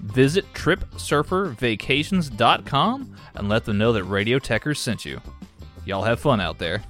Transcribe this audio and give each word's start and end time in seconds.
Visit 0.00 0.52
TripSurferVacations.com 0.54 3.16
and 3.34 3.48
let 3.48 3.64
them 3.64 3.78
know 3.78 3.92
that 3.92 4.04
Radio 4.04 4.38
Tekkers 4.38 4.78
sent 4.78 5.04
you. 5.04 5.20
Y'all 5.84 6.02
have 6.02 6.20
fun 6.20 6.40
out 6.40 6.58
there. 6.58 6.82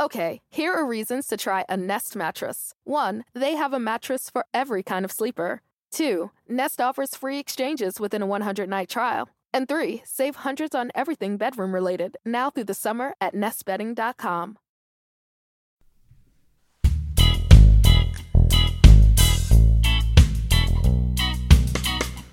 Okay, 0.00 0.42
here 0.50 0.74
are 0.74 0.84
reasons 0.84 1.26
to 1.28 1.36
try 1.36 1.64
a 1.68 1.76
Nest 1.76 2.14
mattress. 2.14 2.74
One, 2.84 3.24
they 3.32 3.54
have 3.54 3.72
a 3.72 3.78
mattress 3.78 4.28
for 4.28 4.44
every 4.52 4.82
kind 4.82 5.04
of 5.04 5.12
sleeper. 5.12 5.62
Two, 5.90 6.30
Nest 6.48 6.80
offers 6.80 7.14
free 7.14 7.38
exchanges 7.38 7.98
within 7.98 8.20
a 8.20 8.26
100 8.26 8.68
night 8.68 8.88
trial. 8.88 9.28
And 9.54 9.68
three, 9.68 10.02
save 10.04 10.34
hundreds 10.36 10.74
on 10.74 10.90
everything 10.96 11.36
bedroom 11.36 11.72
related 11.72 12.16
now 12.24 12.50
through 12.50 12.64
the 12.64 12.74
summer 12.74 13.14
at 13.20 13.34
nestbedding.com. 13.34 14.58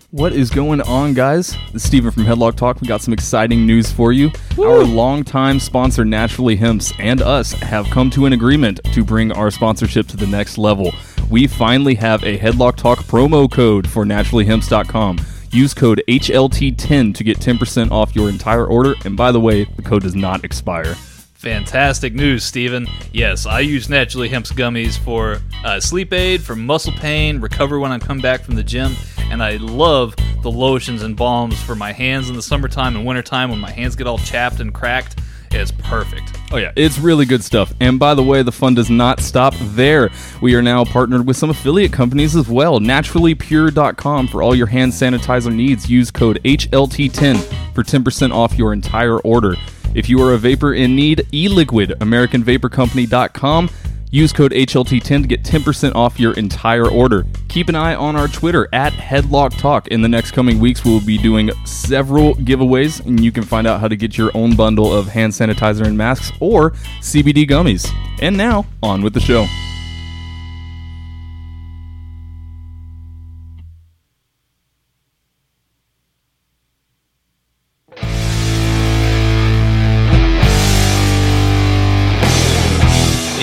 What 0.10 0.34
is 0.34 0.50
going 0.50 0.82
on, 0.82 1.14
guys? 1.14 1.56
This 1.72 1.84
is 1.84 1.84
Steven 1.84 2.12
from 2.12 2.24
Headlock 2.24 2.56
Talk. 2.56 2.82
We 2.82 2.88
got 2.88 3.02
some 3.02 3.14
exciting 3.14 3.68
news 3.68 3.92
for 3.92 4.12
you. 4.12 4.32
Our 4.58 4.84
longtime 4.84 5.60
sponsor, 5.60 6.04
Naturally 6.04 6.58
Hemps, 6.58 6.92
and 7.00 7.22
us 7.22 7.54
have 7.54 7.86
come 7.92 8.10
to 8.10 8.26
an 8.26 8.34
agreement 8.34 8.82
to 8.94 9.06
bring 9.06 9.32
our 9.32 9.52
sponsorship 9.52 10.08
to 10.08 10.18
the 10.18 10.28
next 10.28 10.58
level. 10.58 10.92
We 11.30 11.46
finally 11.46 11.96
have 11.96 12.24
a 12.24 12.38
Headlock 12.40 12.78
Talk 12.78 13.00
promo 13.00 13.50
code 13.50 13.88
for 13.88 14.06
naturallyhemps.com. 14.06 15.20
Use 15.54 15.74
code 15.74 16.02
HLT10 16.08 17.14
to 17.14 17.24
get 17.26 17.40
10% 17.40 17.92
off 17.92 18.16
your 18.16 18.30
entire 18.30 18.66
order. 18.66 18.96
And 19.04 19.18
by 19.18 19.34
the 19.34 19.40
way, 19.40 19.66
the 19.66 19.82
code 19.82 20.04
does 20.04 20.16
not 20.16 20.46
expire. 20.46 20.96
Fantastic 21.34 22.14
news, 22.14 22.46
Steven. 22.46 22.88
Yes, 23.12 23.46
I 23.46 23.60
use 23.60 23.90
Naturally 23.90 24.30
Hemp's 24.30 24.52
gummies 24.54 24.98
for 24.98 25.40
uh, 25.66 25.80
sleep 25.80 26.14
aid, 26.14 26.42
for 26.42 26.56
muscle 26.56 26.94
pain, 26.94 27.42
recover 27.42 27.80
when 27.80 27.92
I 27.92 28.00
come 28.00 28.20
back 28.20 28.44
from 28.44 28.56
the 28.56 28.64
gym, 28.64 28.96
and 29.32 29.44
I 29.44 29.58
love 29.58 30.16
the 30.44 30.52
lotions 30.52 31.02
and 31.02 31.18
balms 31.18 31.62
for 31.62 31.76
my 31.76 31.92
hands 31.92 32.30
in 32.30 32.36
the 32.36 32.42
summertime 32.42 32.96
and 32.96 33.06
wintertime 33.06 33.50
when 33.50 33.60
my 33.60 33.72
hands 33.72 33.96
get 33.96 34.08
all 34.08 34.20
chapped 34.20 34.60
and 34.60 34.74
cracked. 34.74 35.20
It's 35.54 35.72
perfect. 35.72 36.38
Oh, 36.52 36.58
yeah, 36.58 36.72
it's 36.76 36.98
really 36.98 37.26
good 37.26 37.44
stuff. 37.44 37.74
And 37.80 38.00
by 38.00 38.14
the 38.14 38.24
way, 38.24 38.42
the 38.44 38.52
fun 38.52 38.74
does 38.74 38.90
not 38.90 39.20
stop 39.20 39.54
there. 39.60 40.10
We 40.42 40.56
are 40.56 40.62
now 40.62 40.86
partnered 40.86 41.26
with 41.26 41.38
some 41.38 41.50
affiliate 41.50 41.94
companies 41.94 42.36
as 42.36 42.48
well. 42.48 42.80
NaturallyPure.com 42.80 44.28
for 44.28 44.42
all 44.42 44.56
your 44.56 44.68
hand 44.68 44.92
sanitizer 44.92 45.54
needs. 45.54 45.90
Use 45.90 46.12
code 46.12 46.40
HLT10 46.44 47.74
for 47.74 47.84
10% 47.84 48.34
off 48.34 48.58
your 48.58 48.74
entire 48.74 49.20
order. 49.20 49.56
If 49.94 50.10
you 50.10 50.22
are 50.22 50.34
a 50.34 50.38
vapor 50.38 50.74
in 50.74 50.96
need, 50.96 51.20
eLiquid, 51.34 51.98
AmericanVaporCompany.com. 51.98 53.70
Use 54.14 54.34
code 54.34 54.52
HLT10 54.52 55.22
to 55.22 55.28
get 55.28 55.42
10% 55.44 55.96
off 55.96 56.20
your 56.20 56.34
entire 56.34 56.90
order. 56.90 57.26
Keep 57.48 57.70
an 57.70 57.76
eye 57.76 57.96
on 57.96 58.18
our 58.18 58.28
Twitter 58.28 58.68
at 58.74 58.92
Headlock 58.92 59.58
Talk. 59.58 59.88
In 59.88 60.02
the 60.02 60.10
next 60.10 60.32
coming 60.32 60.60
weeks, 60.60 60.84
we'll 60.84 61.00
be 61.00 61.18
doing 61.18 61.50
several 61.66 62.36
giveaways, 62.36 63.06
and 63.06 63.24
you 63.24 63.32
can 63.32 63.44
find 63.44 63.66
out 63.66 63.80
how 63.80 63.88
to 63.88 63.96
get 63.96 64.18
your 64.18 64.30
own 64.34 64.54
bundle 64.54 64.94
of 64.94 65.08
hand 65.08 65.32
sanitizer 65.32 65.86
and 65.86 65.98
masks 65.98 66.30
or 66.42 66.72
CBD 67.00 67.50
gummies. 67.50 67.90
And 68.22 68.36
now, 68.36 68.66
on 68.84 69.02
with 69.02 69.14
the 69.14 69.22
show. 69.22 69.48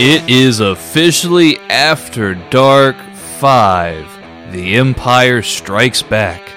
It 0.00 0.31
is 0.31 0.60
officially 0.60 1.59
After 1.59 2.36
Dark 2.50 2.94
5. 3.41 4.53
The 4.53 4.76
Empire 4.76 5.42
Strikes 5.42 6.03
Back. 6.03 6.53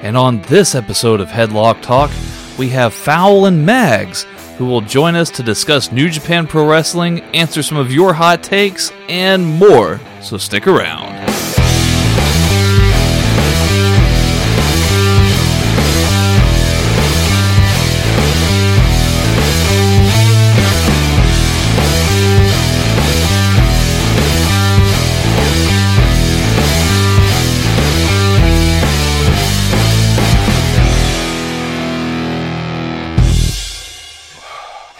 And 0.00 0.16
on 0.16 0.40
this 0.44 0.74
episode 0.74 1.20
of 1.20 1.28
Headlock 1.28 1.82
Talk, 1.82 2.10
we 2.58 2.70
have 2.70 2.94
Fowl 2.94 3.44
and 3.44 3.66
Mags, 3.66 4.22
who 4.56 4.64
will 4.64 4.80
join 4.80 5.14
us 5.14 5.28
to 5.32 5.42
discuss 5.42 5.92
New 5.92 6.08
Japan 6.08 6.46
Pro 6.46 6.66
Wrestling, 6.66 7.20
answer 7.34 7.62
some 7.62 7.76
of 7.76 7.92
your 7.92 8.14
hot 8.14 8.42
takes, 8.42 8.90
and 9.10 9.44
more. 9.44 10.00
So 10.22 10.38
stick 10.38 10.66
around. 10.66 11.15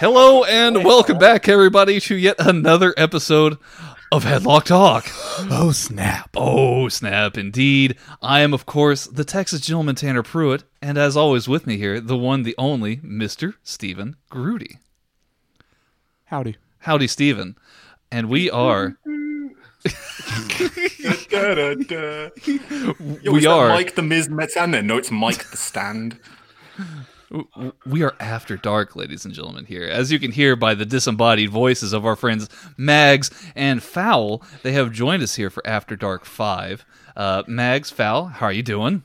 Hello 0.08 0.44
and 0.44 0.84
welcome 0.84 1.18
back, 1.18 1.48
everybody, 1.48 1.98
to 1.98 2.14
yet 2.14 2.36
another 2.38 2.94
episode 2.96 3.58
of 4.12 4.22
Headlock 4.22 4.62
Talk. 4.62 5.04
Oh 5.50 5.72
snap! 5.72 6.30
Oh, 6.36 6.88
snap, 6.88 7.36
indeed. 7.36 7.96
I 8.22 8.38
am, 8.42 8.54
of 8.54 8.66
course, 8.66 9.06
the 9.06 9.24
Texas 9.24 9.62
gentleman 9.62 9.96
Tanner 9.96 10.22
Pruitt, 10.22 10.62
and 10.80 10.96
as 10.96 11.16
always, 11.16 11.48
with 11.48 11.66
me 11.66 11.76
here, 11.76 11.98
the 12.00 12.16
one, 12.16 12.44
the 12.44 12.54
only, 12.56 12.98
Mr. 12.98 13.54
Stephen 13.64 14.14
Grudy. 14.30 14.78
Howdy. 16.26 16.54
Howdy, 16.78 17.08
Stephen. 17.08 17.56
And 18.12 18.28
we 18.28 18.48
are. 18.48 18.96
Da-da-da. 21.30 22.28
Yo, 22.46 23.32
We 23.32 23.38
is 23.38 23.42
that 23.42 23.50
are- 23.50 23.68
Mike 23.70 23.96
the 23.96 24.02
Miz 24.02 24.28
Metzana. 24.28 24.84
No, 24.84 24.98
it's 24.98 25.10
Mike 25.10 25.50
the 25.50 25.56
Stand. 25.56 26.20
We 27.84 28.02
are 28.02 28.14
after 28.20 28.56
dark, 28.56 28.94
ladies 28.94 29.24
and 29.24 29.34
gentlemen, 29.34 29.64
here. 29.64 29.84
As 29.84 30.12
you 30.12 30.18
can 30.18 30.32
hear 30.32 30.54
by 30.54 30.74
the 30.74 30.86
disembodied 30.86 31.50
voices 31.50 31.92
of 31.92 32.06
our 32.06 32.16
friends 32.16 32.48
Mags 32.76 33.30
and 33.56 33.82
Fowl, 33.82 34.42
they 34.62 34.72
have 34.72 34.92
joined 34.92 35.22
us 35.22 35.34
here 35.34 35.50
for 35.50 35.66
After 35.66 35.96
Dark 35.96 36.24
5. 36.24 36.84
Uh, 37.16 37.42
Mags, 37.46 37.90
Fowl, 37.90 38.26
how 38.26 38.46
are 38.46 38.52
you 38.52 38.62
doing? 38.62 39.02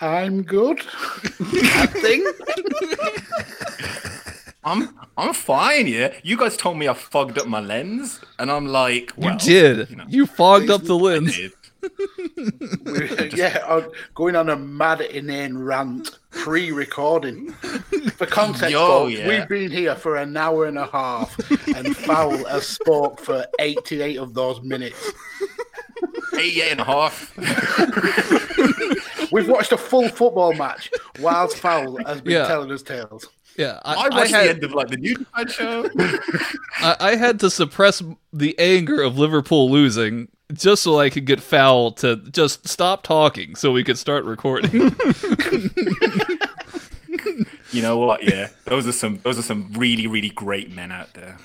I'm 0.00 0.42
good. 0.42 0.80
I 0.80 1.86
think. 1.86 2.26
I'm 4.64 4.98
I'm 5.16 5.32
fine, 5.32 5.86
yeah. 5.86 6.12
You 6.24 6.36
guys 6.36 6.56
told 6.56 6.76
me 6.76 6.88
I 6.88 6.94
fogged 6.94 7.38
up 7.38 7.46
my 7.46 7.60
lens, 7.60 8.20
and 8.38 8.50
I'm 8.50 8.66
like, 8.66 9.12
well, 9.16 9.34
you 9.34 9.38
did. 9.38 9.90
you 9.90 10.02
You, 10.08 10.26
fogged 10.26 10.70
up 10.70 10.82
the 10.90 10.98
I 10.98 11.00
lens. 11.00 11.38
Did. 11.88 12.84
We're, 12.84 13.26
yeah, 13.36 13.64
I'm 13.68 13.90
going 14.14 14.36
on 14.36 14.48
a 14.50 14.56
mad 14.56 15.00
inane 15.00 15.58
rant 15.58 16.18
pre-recording. 16.30 17.52
For 18.16 18.26
context, 18.26 18.70
Yo, 18.70 18.86
folks, 18.86 19.12
yeah. 19.18 19.28
we've 19.28 19.48
been 19.48 19.70
here 19.70 19.94
for 19.94 20.16
an 20.16 20.36
hour 20.36 20.66
and 20.66 20.78
a 20.78 20.86
half, 20.86 21.36
and 21.68 21.96
Fowl 21.96 22.44
has 22.46 22.66
spoke 22.66 23.20
for 23.20 23.46
88 23.58 24.16
of 24.18 24.34
those 24.34 24.60
minutes. 24.62 25.10
Eight, 26.34 26.58
eight 26.58 26.72
and 26.72 26.80
a 26.80 26.84
half. 26.84 27.32
We've 29.32 29.48
watched 29.48 29.72
a 29.72 29.78
full 29.78 30.08
football 30.08 30.52
match 30.54 30.90
whilst 31.20 31.56
Fowl 31.58 31.96
has 32.06 32.20
been 32.20 32.34
Yeah. 32.34 32.46
telling 32.46 32.70
us 32.70 32.82
tales. 32.82 33.28
Yeah, 33.58 33.80
I, 33.84 33.94
I 33.94 34.08
I 34.08 34.26
had, 34.26 34.44
the 34.44 34.50
end 34.50 34.64
of 34.64 34.72
like 34.72 34.88
the 34.88 34.96
New 34.96 35.16
Japan 35.16 35.48
show. 35.48 35.88
I, 36.78 36.96
I 37.00 37.16
had 37.16 37.40
to 37.40 37.50
suppress 37.50 38.02
the 38.32 38.58
anger 38.58 39.02
of 39.02 39.18
Liverpool 39.18 39.70
losing 39.70 40.28
just 40.52 40.82
so 40.82 40.98
I 40.98 41.10
could 41.10 41.24
get 41.24 41.40
Fowl 41.40 41.92
to 41.92 42.16
just 42.16 42.68
stop 42.68 43.02
talking 43.02 43.54
so 43.56 43.72
we 43.72 43.82
could 43.82 43.98
start 43.98 44.24
recording. 44.24 44.72
you 47.72 47.82
know 47.82 47.98
what? 47.98 48.22
Yeah, 48.22 48.48
those 48.64 48.86
are 48.86 48.92
some 48.92 49.20
those 49.22 49.38
are 49.38 49.42
some 49.42 49.72
really 49.72 50.06
really 50.06 50.30
great 50.30 50.70
men 50.70 50.92
out 50.92 51.14
there. 51.14 51.38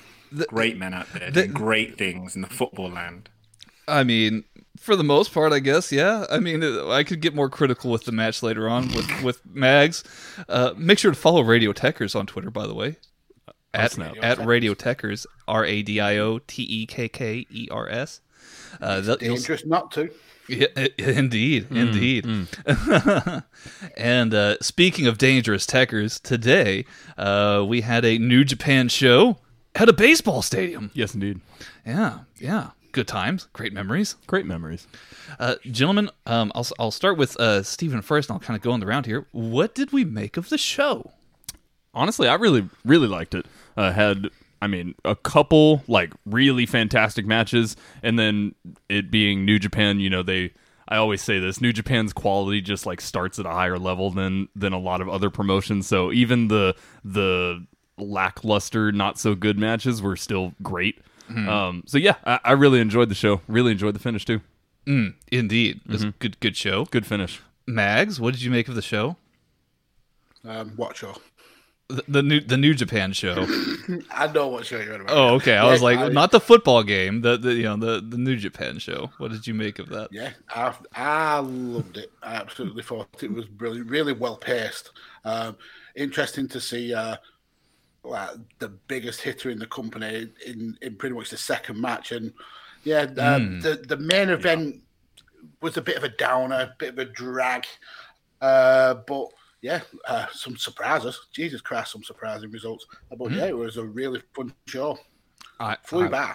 great 0.48 0.76
men 0.78 0.94
out 0.94 1.06
there 1.12 1.30
doing 1.30 1.52
great 1.52 1.98
things 1.98 2.36
in 2.36 2.42
the 2.42 2.48
football 2.48 2.90
land. 2.90 3.28
I 3.88 4.04
mean, 4.04 4.44
for 4.82 4.96
the 4.96 5.04
most 5.04 5.32
part, 5.32 5.52
I 5.52 5.58
guess, 5.60 5.90
yeah. 5.92 6.26
I 6.30 6.38
mean, 6.38 6.62
uh, 6.62 6.88
I 6.88 7.04
could 7.04 7.20
get 7.20 7.34
more 7.34 7.48
critical 7.48 7.90
with 7.90 8.04
the 8.04 8.12
match 8.12 8.42
later 8.42 8.68
on 8.68 8.88
with 8.88 9.22
with 9.22 9.40
Mags. 9.46 10.04
Uh, 10.48 10.72
make 10.76 10.98
sure 10.98 11.10
to 11.12 11.16
follow 11.18 11.42
Radio 11.42 11.72
Tekkers 11.72 12.14
on 12.14 12.26
Twitter, 12.26 12.50
by 12.50 12.66
the 12.66 12.74
way. 12.74 12.96
at 13.74 13.92
snap. 13.92 14.14
at 14.22 14.44
Radio 14.44 14.74
Tekkers 14.74 15.24
R 15.48 15.64
A 15.64 15.82
D 15.82 15.98
I 16.00 16.18
O 16.18 16.38
T 16.40 16.62
E 16.62 16.86
K 16.86 17.08
K 17.08 17.46
E 17.50 17.68
R 17.70 17.88
S. 17.88 18.20
Uh, 18.80 19.00
that- 19.00 19.20
Dangerous 19.20 19.64
not 19.64 19.90
to. 19.92 20.10
Yeah, 20.48 20.66
i- 20.76 20.90
indeed, 20.98 21.68
indeed. 21.70 22.26
and 23.96 24.34
uh, 24.34 24.56
speaking 24.60 25.06
of 25.06 25.16
dangerous 25.18 25.66
techers, 25.66 26.20
today 26.20 26.84
uh, 27.16 27.64
we 27.66 27.80
had 27.82 28.04
a 28.04 28.18
New 28.18 28.44
Japan 28.44 28.88
show 28.88 29.38
at 29.74 29.88
a 29.88 29.92
baseball 29.92 30.42
stadium. 30.42 30.90
Yes, 30.94 31.14
indeed. 31.14 31.40
Yeah, 31.86 32.20
yeah. 32.38 32.70
Good 32.92 33.08
times, 33.08 33.48
great 33.52 33.72
memories. 33.72 34.16
Great 34.26 34.46
memories. 34.46 34.86
Uh, 35.38 35.56
gentlemen, 35.70 36.10
um, 36.26 36.52
I'll, 36.54 36.66
I'll 36.78 36.90
start 36.90 37.16
with 37.16 37.38
uh, 37.40 37.62
Stephen 37.62 38.02
first, 38.02 38.28
and 38.28 38.34
I'll 38.34 38.40
kind 38.40 38.56
of 38.56 38.62
go 38.62 38.72
on 38.72 38.80
the 38.80 38.86
round 38.86 39.06
here. 39.06 39.26
What 39.32 39.74
did 39.74 39.92
we 39.92 40.04
make 40.04 40.36
of 40.36 40.50
the 40.50 40.58
show? 40.58 41.12
honestly, 41.94 42.28
I 42.28 42.34
really, 42.34 42.68
really 42.84 43.08
liked 43.08 43.34
it. 43.34 43.46
Uh, 43.76 43.92
had, 43.92 44.28
I 44.60 44.66
mean, 44.66 44.94
a 45.04 45.16
couple 45.16 45.82
like 45.88 46.12
really 46.26 46.66
fantastic 46.66 47.26
matches, 47.26 47.76
and 48.02 48.18
then 48.18 48.54
it 48.88 49.10
being 49.10 49.44
New 49.44 49.58
Japan. 49.58 50.00
You 50.00 50.10
know, 50.10 50.22
they. 50.22 50.52
I 50.88 50.96
always 50.96 51.22
say 51.22 51.38
this: 51.38 51.60
New 51.60 51.72
Japan's 51.72 52.12
quality 52.12 52.60
just 52.60 52.86
like 52.86 53.00
starts 53.00 53.38
at 53.38 53.46
a 53.46 53.50
higher 53.50 53.78
level 53.78 54.10
than 54.10 54.48
than 54.54 54.72
a 54.72 54.78
lot 54.78 55.00
of 55.00 55.08
other 55.08 55.30
promotions. 55.30 55.86
So 55.86 56.12
even 56.12 56.48
the 56.48 56.74
the 57.04 57.66
lackluster, 57.98 58.92
not 58.92 59.18
so 59.18 59.34
good 59.34 59.58
matches 59.58 60.02
were 60.02 60.16
still 60.16 60.54
great. 60.62 61.00
Um, 61.36 61.82
so 61.86 61.98
yeah, 61.98 62.16
I, 62.24 62.40
I 62.44 62.52
really 62.52 62.80
enjoyed 62.80 63.08
the 63.08 63.14
show. 63.14 63.40
Really 63.48 63.72
enjoyed 63.72 63.94
the 63.94 64.00
finish 64.00 64.24
too. 64.24 64.40
Indeed, 64.86 65.80
it 65.86 65.90
was 65.90 66.02
a 66.02 66.10
good, 66.18 66.38
good 66.40 66.56
show. 66.56 66.84
Good 66.86 67.06
finish. 67.06 67.40
Mags, 67.66 68.20
what 68.20 68.34
did 68.34 68.42
you 68.42 68.50
make 68.50 68.68
of 68.68 68.74
the 68.74 68.82
show? 68.82 69.16
Um, 70.44 70.72
what 70.76 70.96
show? 70.96 71.14
The, 71.88 72.02
the 72.08 72.22
new 72.22 72.40
the 72.40 72.56
New 72.56 72.74
Japan 72.74 73.12
show. 73.12 73.46
I 74.10 74.26
know 74.32 74.48
what 74.48 74.64
show 74.64 74.80
you're 74.80 74.94
on 74.94 75.02
about. 75.02 75.16
Oh, 75.16 75.34
okay. 75.34 75.56
I 75.56 75.64
Yeah, 75.66 75.70
was 75.70 75.82
like, 75.82 75.98
I- 75.98 76.08
not 76.08 76.30
the 76.30 76.40
football 76.40 76.82
game, 76.82 77.20
the, 77.20 77.36
the 77.36 77.52
you 77.54 77.64
know 77.64 77.76
the 77.76 78.00
the 78.00 78.16
New 78.16 78.36
Japan 78.36 78.78
show. 78.78 79.10
What 79.18 79.30
did 79.30 79.46
you 79.46 79.52
make 79.54 79.78
of 79.78 79.88
that? 79.90 80.08
Yeah, 80.10 80.30
I, 80.50 80.74
I 80.94 81.38
loved 81.40 81.98
it. 81.98 82.10
I 82.22 82.34
absolutely 82.36 82.82
thought 82.82 83.22
it 83.22 83.32
was 83.32 83.44
brilliant, 83.46 83.90
really 83.90 84.14
well 84.14 84.36
paced. 84.36 84.90
Um, 85.24 85.56
interesting 85.94 86.48
to 86.48 86.60
see 86.60 86.94
uh, 86.94 87.16
like 88.04 88.30
the 88.58 88.68
biggest 88.68 89.20
hitter 89.20 89.50
in 89.50 89.58
the 89.58 89.66
company 89.66 90.28
in, 90.46 90.76
in 90.82 90.96
pretty 90.96 91.14
much 91.14 91.30
the 91.30 91.36
second 91.36 91.80
match, 91.80 92.12
and 92.12 92.32
yeah, 92.84 93.02
uh, 93.16 93.38
the 93.38 93.84
the 93.86 93.96
main 93.96 94.28
event 94.28 94.80
was 95.60 95.76
a 95.76 95.82
bit 95.82 95.96
of 95.96 96.04
a 96.04 96.08
downer, 96.08 96.56
a 96.56 96.74
bit 96.78 96.90
of 96.90 96.98
a 96.98 97.04
drag, 97.04 97.64
uh, 98.40 98.94
but 99.06 99.28
yeah, 99.60 99.80
uh, 100.06 100.26
some 100.32 100.56
surprises. 100.56 101.28
Jesus 101.32 101.60
Christ, 101.60 101.92
some 101.92 102.02
surprising 102.02 102.50
results. 102.50 102.84
But 103.16 103.30
yeah, 103.30 103.46
it 103.46 103.56
was 103.56 103.76
a 103.76 103.84
really 103.84 104.20
fun 104.34 104.52
show. 104.66 104.98
I, 105.60 105.76
Flew 105.84 106.06
I, 106.06 106.08
by. 106.08 106.34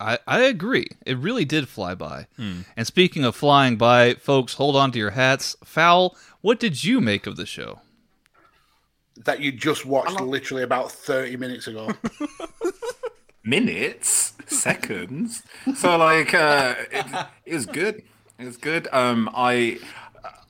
I, 0.00 0.18
I 0.28 0.40
agree. 0.42 0.86
It 1.04 1.18
really 1.18 1.44
did 1.44 1.68
fly 1.68 1.96
by. 1.96 2.28
And 2.76 2.86
speaking 2.86 3.24
of 3.24 3.34
flying 3.34 3.76
by, 3.76 4.14
folks, 4.14 4.54
hold 4.54 4.76
on 4.76 4.92
to 4.92 4.98
your 4.98 5.10
hats. 5.10 5.56
Foul, 5.64 6.16
what 6.40 6.60
did 6.60 6.84
you 6.84 7.00
make 7.00 7.26
of 7.26 7.36
the 7.36 7.46
show? 7.46 7.80
That 9.24 9.40
you 9.40 9.52
just 9.52 9.84
watched 9.84 10.20
literally 10.20 10.62
about 10.62 10.92
thirty 10.92 11.36
minutes 11.36 11.66
ago. 11.66 11.90
minutes, 13.44 14.34
seconds. 14.46 15.42
So 15.76 15.96
like, 15.96 16.34
uh, 16.34 16.74
it, 16.90 17.06
it 17.46 17.54
was 17.54 17.66
good. 17.66 18.02
It 18.38 18.44
was 18.44 18.56
good. 18.56 18.88
Um, 18.92 19.30
I. 19.34 19.78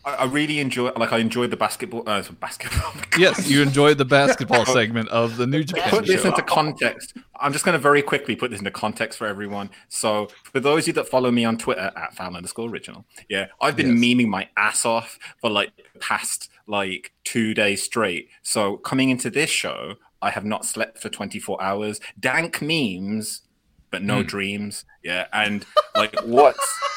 I 0.04 0.14
I 0.14 0.24
really 0.24 0.58
enjoy, 0.60 0.90
like, 0.92 1.12
I 1.12 1.18
enjoyed 1.18 1.50
the 1.50 1.56
basketball. 1.56 2.08
Uh, 2.08 2.22
basketball. 2.40 2.94
Yes, 3.18 3.50
you 3.50 3.60
enjoyed 3.60 3.98
the 3.98 4.06
basketball 4.06 4.64
segment 4.78 5.08
of 5.10 5.36
the 5.36 5.46
New 5.46 5.64
Japan 5.64 5.90
put 5.90 6.06
this 6.06 6.22
show. 6.22 6.28
into 6.28 6.40
context. 6.42 7.14
I'm 7.38 7.52
just 7.52 7.64
going 7.64 7.74
to 7.74 7.78
very 7.78 8.00
quickly 8.00 8.34
put 8.34 8.50
this 8.50 8.60
into 8.60 8.70
context 8.70 9.18
for 9.18 9.26
everyone. 9.26 9.70
So, 9.88 10.28
for 10.44 10.60
those 10.60 10.84
of 10.84 10.86
you 10.88 10.92
that 10.94 11.08
follow 11.08 11.30
me 11.30 11.44
on 11.44 11.58
Twitter 11.58 11.92
at 11.94 12.14
foul 12.14 12.36
underscore 12.36 12.70
original, 12.70 13.04
yeah, 13.28 13.48
I've 13.60 13.76
been 13.76 13.96
memeing 13.96 14.28
my 14.28 14.48
ass 14.56 14.86
off 14.86 15.18
for 15.40 15.50
like 15.50 15.72
past 16.00 16.48
like 16.68 17.12
two 17.24 17.54
days 17.54 17.82
straight. 17.82 18.28
So, 18.42 18.76
coming 18.76 19.10
into 19.10 19.30
this 19.30 19.50
show, 19.50 19.94
I 20.22 20.30
have 20.30 20.44
not 20.44 20.64
slept 20.64 20.98
for 21.00 21.08
24 21.08 21.62
hours. 21.62 22.00
Dank 22.18 22.60
memes, 22.62 23.42
but 23.90 24.02
no 24.02 24.20
hmm. 24.20 24.26
dreams. 24.26 24.84
Yeah, 25.02 25.26
and 25.32 25.64
like 25.96 26.14
what's 26.24 26.78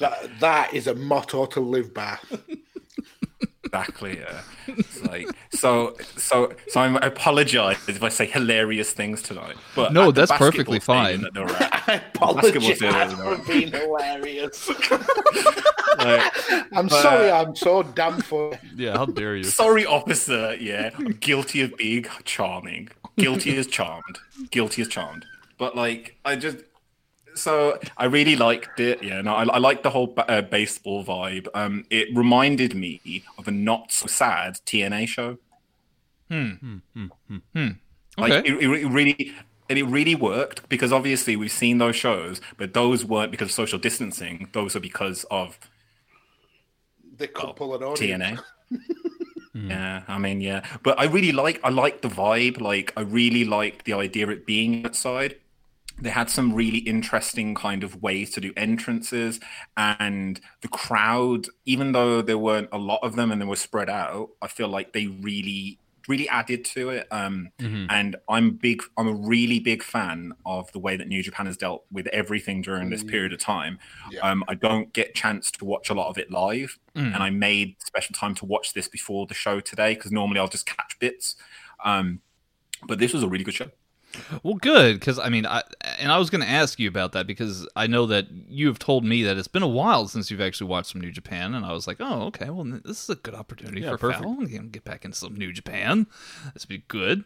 That 0.00 0.30
that 0.40 0.74
is 0.74 0.86
a 0.86 0.94
motto 0.94 1.46
to 1.46 1.60
live 1.60 1.92
by. 1.92 2.18
Exactly. 3.68 4.18
Yeah. 4.18 4.40
It's 4.66 5.02
like 5.04 5.28
so. 5.52 5.96
So. 6.16 6.52
So 6.68 6.80
I'm, 6.80 6.96
I 6.96 7.06
apologize 7.06 7.88
if 7.88 8.02
I 8.02 8.08
say 8.08 8.26
hilarious 8.26 8.92
things 8.92 9.22
tonight. 9.22 9.56
But 9.74 9.92
No, 9.92 10.10
that's 10.10 10.32
perfectly 10.32 10.80
fine. 10.80 11.22
that 11.22 11.36
at, 11.60 11.88
I 11.88 11.94
apologize 12.14 12.78
for 12.80 13.38
being 13.46 13.70
hilarious. 13.70 14.68
like, 15.98 16.68
I'm 16.72 16.88
sorry, 16.88 17.30
I'm 17.30 17.54
so 17.56 17.82
damn 17.82 18.20
funny. 18.20 18.58
Yeah, 18.76 18.96
how 18.96 19.06
dare 19.06 19.36
you? 19.36 19.44
sorry, 19.44 19.86
officer. 19.86 20.56
Yeah, 20.56 20.90
I'm 20.96 21.12
guilty 21.12 21.62
of 21.62 21.76
being 21.76 22.06
charming. 22.24 22.88
Guilty 23.16 23.56
as 23.56 23.66
charmed. 23.66 24.18
Guilty 24.50 24.82
as 24.82 24.88
charmed. 24.88 25.24
But 25.58 25.76
like, 25.76 26.16
I 26.24 26.36
just. 26.36 26.58
So 27.38 27.78
I 27.96 28.06
really 28.06 28.36
liked 28.36 28.80
it. 28.80 29.02
Yeah, 29.02 29.20
no, 29.22 29.34
I, 29.34 29.44
I 29.44 29.58
liked 29.58 29.82
the 29.82 29.90
whole 29.90 30.08
ba- 30.08 30.30
uh, 30.30 30.42
baseball 30.42 31.04
vibe. 31.04 31.48
Um, 31.54 31.84
it 31.90 32.08
reminded 32.16 32.74
me 32.74 33.24
of 33.38 33.48
a 33.48 33.50
not 33.50 33.92
so 33.92 34.06
sad 34.06 34.54
TNA 34.66 35.08
show. 35.08 35.38
Hmm. 36.30 36.50
Hmm, 36.94 37.06
hmm, 37.54 37.68
like 38.18 38.32
Okay. 38.32 38.48
it, 38.50 38.54
it 38.62 38.88
really, 38.88 39.32
and 39.70 39.78
it 39.78 39.84
really 39.84 40.14
worked 40.14 40.68
because 40.68 40.92
obviously 40.92 41.36
we've 41.36 41.50
seen 41.52 41.78
those 41.78 41.96
shows, 41.96 42.40
but 42.58 42.74
those 42.74 43.04
weren't 43.04 43.30
because 43.30 43.48
of 43.48 43.52
social 43.52 43.78
distancing. 43.78 44.48
Those 44.52 44.76
are 44.76 44.80
because 44.80 45.24
of 45.30 45.58
They 47.16 47.26
could 47.28 47.56
pull 47.56 47.74
it 47.74 47.82
audience. 47.82 48.22
TNA. 48.24 48.42
Yeah, 49.54 50.04
I 50.06 50.18
mean, 50.18 50.40
yeah, 50.40 50.64
but 50.82 50.98
I 51.00 51.06
really 51.06 51.32
like 51.32 51.60
I 51.64 51.70
like 51.70 52.02
the 52.02 52.08
vibe. 52.08 52.60
Like, 52.60 52.92
I 52.96 53.00
really 53.00 53.44
like 53.44 53.84
the 53.84 53.94
idea 53.94 54.24
of 54.24 54.30
it 54.30 54.46
being 54.46 54.86
outside. 54.86 55.36
They 56.00 56.10
had 56.10 56.30
some 56.30 56.54
really 56.54 56.78
interesting 56.78 57.54
kind 57.54 57.82
of 57.82 58.00
ways 58.02 58.30
to 58.30 58.40
do 58.40 58.52
entrances, 58.56 59.40
and 59.76 60.40
the 60.60 60.68
crowd, 60.68 61.46
even 61.64 61.92
though 61.92 62.22
there 62.22 62.38
weren't 62.38 62.68
a 62.72 62.78
lot 62.78 63.00
of 63.02 63.16
them 63.16 63.32
and 63.32 63.40
they 63.40 63.46
were 63.46 63.56
spread 63.56 63.90
out, 63.90 64.30
I 64.40 64.46
feel 64.48 64.68
like 64.68 64.92
they 64.92 65.06
really, 65.08 65.78
really 66.06 66.28
added 66.28 66.64
to 66.66 66.90
it. 66.90 67.08
Um, 67.10 67.50
And 67.90 68.16
I'm 68.28 68.52
big. 68.52 68.80
I'm 68.96 69.08
a 69.08 69.12
really 69.14 69.58
big 69.60 69.82
fan 69.82 70.32
of 70.46 70.70
the 70.72 70.78
way 70.78 70.96
that 70.96 71.08
New 71.08 71.22
Japan 71.22 71.46
has 71.46 71.56
dealt 71.56 71.84
with 71.90 72.06
everything 72.08 72.62
during 72.62 72.90
this 72.90 73.02
period 73.02 73.32
of 73.32 73.40
time. 73.40 73.78
Yeah. 74.10 74.20
Um, 74.20 74.44
I 74.48 74.54
don't 74.54 74.92
get 74.92 75.14
chance 75.14 75.50
to 75.52 75.64
watch 75.64 75.90
a 75.90 75.94
lot 75.94 76.08
of 76.08 76.16
it 76.18 76.30
live, 76.30 76.78
and 76.94 77.16
I 77.16 77.30
made 77.30 77.76
special 77.84 78.14
time 78.14 78.34
to 78.36 78.44
watch 78.46 78.72
this 78.72 78.88
before 78.88 79.26
the 79.26 79.34
show 79.34 79.60
today 79.60 79.94
because 79.94 80.12
normally 80.12 80.38
I'll 80.40 80.48
just 80.48 80.66
catch 80.66 80.96
bits. 81.00 81.34
Um, 81.84 82.20
but 82.86 82.98
this 83.00 83.12
was 83.12 83.22
a 83.24 83.28
really 83.28 83.44
good 83.44 83.54
show. 83.54 83.70
Well, 84.42 84.54
good 84.54 84.98
because 84.98 85.18
I 85.18 85.28
mean, 85.28 85.46
I 85.46 85.62
and 85.98 86.10
I 86.12 86.18
was 86.18 86.30
going 86.30 86.40
to 86.42 86.48
ask 86.48 86.78
you 86.78 86.88
about 86.88 87.12
that 87.12 87.26
because 87.26 87.66
I 87.76 87.86
know 87.86 88.06
that 88.06 88.26
you 88.48 88.66
have 88.68 88.78
told 88.78 89.04
me 89.04 89.22
that 89.24 89.36
it's 89.36 89.48
been 89.48 89.62
a 89.62 89.68
while 89.68 90.08
since 90.08 90.30
you've 90.30 90.40
actually 90.40 90.68
watched 90.68 90.92
some 90.92 91.00
New 91.00 91.10
Japan, 91.10 91.54
and 91.54 91.64
I 91.64 91.72
was 91.72 91.86
like, 91.86 91.98
oh, 92.00 92.22
okay, 92.26 92.50
well, 92.50 92.64
this 92.84 93.02
is 93.04 93.10
a 93.10 93.14
good 93.16 93.34
opportunity 93.34 93.80
Yeah, 93.80 93.90
for 93.92 93.98
perfect. 93.98 94.24
Foul. 94.24 94.46
Can 94.46 94.68
get 94.70 94.84
back 94.84 95.04
into 95.04 95.16
some 95.16 95.34
New 95.36 95.52
Japan. 95.52 96.06
This 96.54 96.64
would 96.64 96.68
be 96.68 96.84
good. 96.88 97.24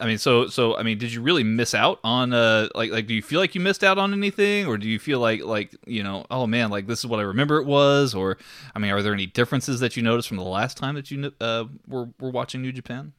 I 0.00 0.06
mean, 0.06 0.18
so 0.18 0.46
so 0.48 0.76
I 0.76 0.82
mean, 0.82 0.98
did 0.98 1.12
you 1.12 1.22
really 1.22 1.44
miss 1.44 1.74
out 1.74 1.98
on 2.04 2.32
uh 2.32 2.68
like 2.74 2.90
like 2.90 3.06
do 3.06 3.14
you 3.14 3.22
feel 3.22 3.40
like 3.40 3.54
you 3.54 3.60
missed 3.60 3.84
out 3.84 3.98
on 3.98 4.12
anything, 4.12 4.66
or 4.66 4.78
do 4.78 4.88
you 4.88 4.98
feel 4.98 5.20
like 5.20 5.42
like 5.44 5.74
you 5.86 6.02
know, 6.02 6.26
oh 6.30 6.46
man, 6.46 6.70
like 6.70 6.86
this 6.86 7.00
is 7.00 7.06
what 7.06 7.20
I 7.20 7.24
remember 7.24 7.58
it 7.58 7.66
was, 7.66 8.14
or 8.14 8.38
I 8.74 8.78
mean, 8.78 8.90
are 8.90 9.02
there 9.02 9.12
any 9.14 9.26
differences 9.26 9.80
that 9.80 9.96
you 9.96 10.02
noticed 10.02 10.28
from 10.28 10.36
the 10.36 10.42
last 10.44 10.76
time 10.76 10.94
that 10.94 11.10
you 11.10 11.32
uh 11.40 11.64
were 11.86 12.08
were 12.18 12.30
watching 12.30 12.62
New 12.62 12.72
Japan? 12.72 13.12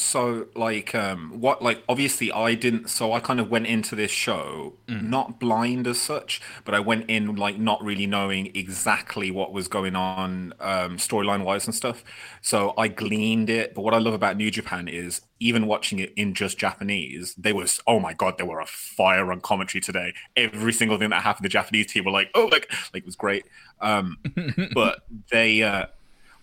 So, 0.00 0.46
like, 0.56 0.94
um, 0.94 1.40
what, 1.40 1.60
like, 1.60 1.82
obviously, 1.86 2.32
I 2.32 2.54
didn't. 2.54 2.88
So, 2.88 3.12
I 3.12 3.20
kind 3.20 3.38
of 3.38 3.50
went 3.50 3.66
into 3.66 3.94
this 3.94 4.10
show 4.10 4.74
not 4.88 5.38
blind 5.38 5.86
as 5.86 6.00
such, 6.00 6.40
but 6.64 6.74
I 6.74 6.80
went 6.80 7.08
in 7.08 7.36
like 7.36 7.58
not 7.58 7.82
really 7.84 8.06
knowing 8.06 8.50
exactly 8.54 9.30
what 9.30 9.52
was 9.52 9.68
going 9.68 9.94
on, 9.94 10.54
um, 10.58 10.96
storyline 10.96 11.44
wise 11.44 11.66
and 11.66 11.74
stuff. 11.74 12.02
So, 12.40 12.72
I 12.78 12.88
gleaned 12.88 13.50
it. 13.50 13.74
But 13.74 13.82
what 13.82 13.92
I 13.92 13.98
love 13.98 14.14
about 14.14 14.38
New 14.38 14.50
Japan 14.50 14.88
is 14.88 15.20
even 15.38 15.66
watching 15.66 15.98
it 15.98 16.12
in 16.16 16.32
just 16.32 16.56
Japanese, 16.58 17.34
they 17.34 17.52
was 17.52 17.78
oh 17.86 18.00
my 18.00 18.14
god, 18.14 18.38
there 18.38 18.46
were 18.46 18.60
a 18.60 18.66
fire 18.66 19.30
on 19.30 19.40
commentary 19.42 19.82
today. 19.82 20.14
Every 20.34 20.72
single 20.72 20.98
thing 20.98 21.10
that 21.10 21.22
happened, 21.22 21.44
the 21.44 21.50
Japanese 21.50 21.92
team 21.92 22.04
were 22.04 22.10
like, 22.10 22.30
oh, 22.34 22.46
like, 22.46 22.72
like 22.94 23.02
it 23.02 23.06
was 23.06 23.16
great. 23.16 23.44
Um, 23.82 24.16
but 24.74 25.02
they. 25.30 25.62
Uh, 25.62 25.86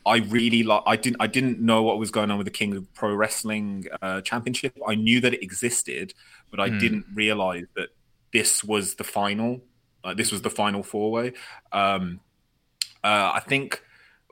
I 0.08 0.18
really 0.18 0.64
like. 0.64 0.84
I 0.86 0.96
didn't. 0.96 1.18
I 1.20 1.28
didn't 1.28 1.60
know 1.60 1.84
what 1.84 2.00
was 2.00 2.12
going 2.12 2.32
on 2.32 2.38
with 2.38 2.46
the 2.46 2.52
King 2.52 2.76
of 2.78 2.92
Pro 2.94 3.14
Wrestling 3.14 3.86
uh, 4.02 4.22
Championship. 4.22 4.74
I 4.88 4.96
knew 4.96 5.20
that 5.22 5.34
it 5.34 5.44
existed, 5.44 6.14
but 6.50 6.60
I 6.60 6.70
didn't 6.70 7.06
realize 7.14 7.66
that 7.76 7.90
this 8.34 8.64
was 8.64 8.96
the 8.96 9.04
final. 9.04 9.62
Like 10.04 10.18
this 10.18 10.32
was 10.32 10.42
the 10.42 10.50
final 10.50 10.84
four 10.84 11.12
way. 11.12 11.34
Um, 11.72 12.22
uh, 13.04 13.32
I 13.36 13.42
think 13.48 13.82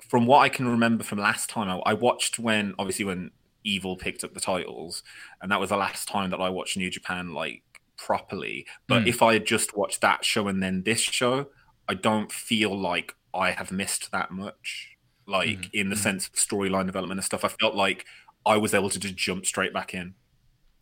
from 0.09 0.25
what 0.25 0.39
I 0.39 0.49
can 0.49 0.67
remember 0.67 1.03
from 1.03 1.19
last 1.19 1.49
time, 1.49 1.69
I, 1.69 1.91
I 1.91 1.93
watched 1.93 2.39
when 2.39 2.73
obviously 2.79 3.05
when 3.05 3.31
Evil 3.63 3.95
picked 3.97 4.23
up 4.23 4.33
the 4.33 4.39
titles, 4.39 5.03
and 5.41 5.51
that 5.51 5.59
was 5.59 5.69
the 5.69 5.77
last 5.77 6.07
time 6.07 6.29
that 6.29 6.39
I 6.39 6.49
watched 6.49 6.77
New 6.77 6.89
Japan 6.89 7.33
like 7.33 7.63
properly. 7.97 8.65
But 8.87 9.03
Mm. 9.03 9.07
if 9.07 9.21
I 9.21 9.33
had 9.33 9.45
just 9.45 9.75
watched 9.75 10.01
that 10.01 10.23
show 10.23 10.47
and 10.47 10.61
then 10.61 10.83
this 10.83 11.01
show, 11.01 11.47
I 11.89 11.95
don't 11.95 12.31
feel 12.31 12.77
like 12.77 13.15
I 13.33 13.51
have 13.51 13.71
missed 13.71 14.11
that 14.11 14.31
much. 14.31 14.94
Like 15.27 15.49
mm-hmm. 15.49 15.69
in 15.73 15.89
the 15.89 15.95
mm-hmm. 15.95 16.03
sense 16.03 16.27
of 16.27 16.33
storyline 16.33 16.85
development 16.85 17.19
and 17.19 17.25
stuff, 17.25 17.43
I 17.43 17.49
felt 17.49 17.75
like 17.75 18.05
I 18.45 18.57
was 18.57 18.73
able 18.73 18.89
to 18.89 18.99
just 18.99 19.15
jump 19.15 19.45
straight 19.45 19.73
back 19.73 19.93
in. 19.93 20.13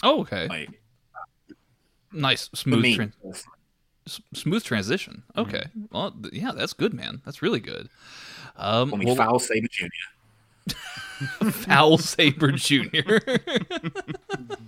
Oh, 0.01 0.21
okay. 0.21 0.47
Like 0.47 0.69
Nice, 2.13 2.49
smooth, 2.53 2.83
me, 2.83 3.11
s- 4.05 4.21
smooth 4.33 4.63
transition. 4.63 5.23
Mm-hmm. 5.35 5.49
Okay. 5.49 5.63
Well, 5.91 6.11
th- 6.11 6.33
yeah, 6.33 6.51
that's 6.51 6.73
good, 6.73 6.93
man. 6.93 7.21
That's 7.25 7.41
really 7.41 7.59
good. 7.59 7.89
Um, 8.55 8.89
call 8.89 8.99
me 8.99 9.05
well, 9.05 9.15
Foul 9.15 9.39
Saber 9.39 9.67
Jr. 9.67 10.75
Foul 11.49 11.97
Saber 11.97 12.51
Junior. 12.51 13.19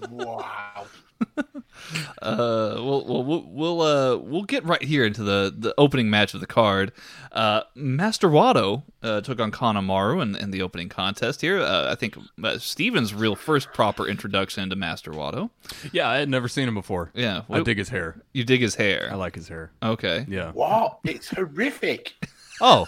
Wow. 0.10 0.86
Uh, 2.22 2.76
we'll 2.78 3.06
we'll 3.06 3.24
we'll 3.24 3.44
we'll, 3.48 3.82
uh, 3.82 4.18
we'll 4.18 4.44
get 4.44 4.64
right 4.66 4.82
here 4.82 5.06
into 5.06 5.24
the, 5.24 5.54
the 5.56 5.74
opening 5.78 6.10
match 6.10 6.34
of 6.34 6.40
the 6.40 6.48
card. 6.48 6.92
Uh, 7.32 7.62
Master 7.76 8.30
Wato 8.30 8.84
uh, 9.04 9.22
took 9.22 9.40
on 9.40 9.52
Kanemaru 9.52 10.22
in, 10.22 10.36
in 10.36 10.52
the 10.52 10.62
opening 10.62 10.90
contest 10.90 11.42
here. 11.42 11.62
Uh, 11.62 11.92
I 11.92 11.96
think 11.96 12.18
uh, 12.44 12.58
Steven's 12.58 13.14
real 13.14 13.36
first 13.36 13.72
proper 13.74 14.08
introduction 14.08 14.70
to 14.70 14.76
Master 14.76 15.12
Wato. 15.12 15.50
Yeah, 15.92 16.10
I 16.10 16.18
had 16.18 16.30
never 16.30 16.48
seen 16.48 16.68
him 16.68 16.74
before. 16.74 17.12
Yeah, 17.14 17.42
I 17.50 17.62
dig 17.62 17.78
his 17.78 17.90
hair. 17.90 18.22
You 18.34 18.44
dig 18.44 18.62
his 18.62 18.76
hair. 18.76 19.10
I 19.12 19.16
like 19.16 19.36
his 19.36 19.48
hair. 19.48 19.72
Okay. 19.84 20.26
Yeah. 20.28 20.52
What? 20.54 21.00
It's 21.04 21.30
horrific. 21.30 22.14
Oh, 22.62 22.88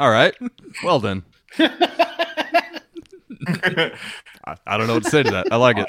all 0.00 0.10
right. 0.10 0.34
Well 0.82 0.98
then. 0.98 1.22
I, 1.60 1.70
I 4.66 4.76
don't 4.76 4.88
know 4.88 4.94
what 4.94 5.04
to 5.04 5.10
say 5.10 5.22
to 5.22 5.30
that. 5.30 5.46
I 5.52 5.56
like 5.56 5.76
it. 5.78 5.86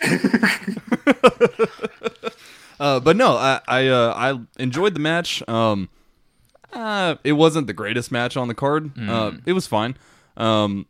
Uh, 2.78 3.00
but 3.00 3.16
no, 3.16 3.36
I 3.36 3.60
I, 3.66 3.86
uh, 3.88 4.12
I 4.14 4.62
enjoyed 4.62 4.94
the 4.94 5.00
match. 5.00 5.42
Um, 5.48 5.88
uh, 6.72 7.16
it 7.24 7.32
wasn't 7.32 7.66
the 7.66 7.72
greatest 7.72 8.12
match 8.12 8.36
on 8.36 8.48
the 8.48 8.54
card. 8.54 8.92
Uh, 8.98 9.32
it 9.46 9.54
was 9.54 9.66
fine. 9.66 9.96
Um, 10.36 10.86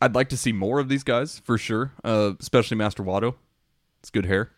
I'd 0.00 0.14
like 0.14 0.28
to 0.28 0.36
see 0.36 0.52
more 0.52 0.78
of 0.78 0.88
these 0.88 1.02
guys 1.02 1.40
for 1.40 1.58
sure. 1.58 1.92
Uh, 2.04 2.34
especially 2.38 2.76
Master 2.76 3.02
Wato. 3.02 3.34
It's 4.00 4.10
good 4.10 4.26
hair. 4.26 4.50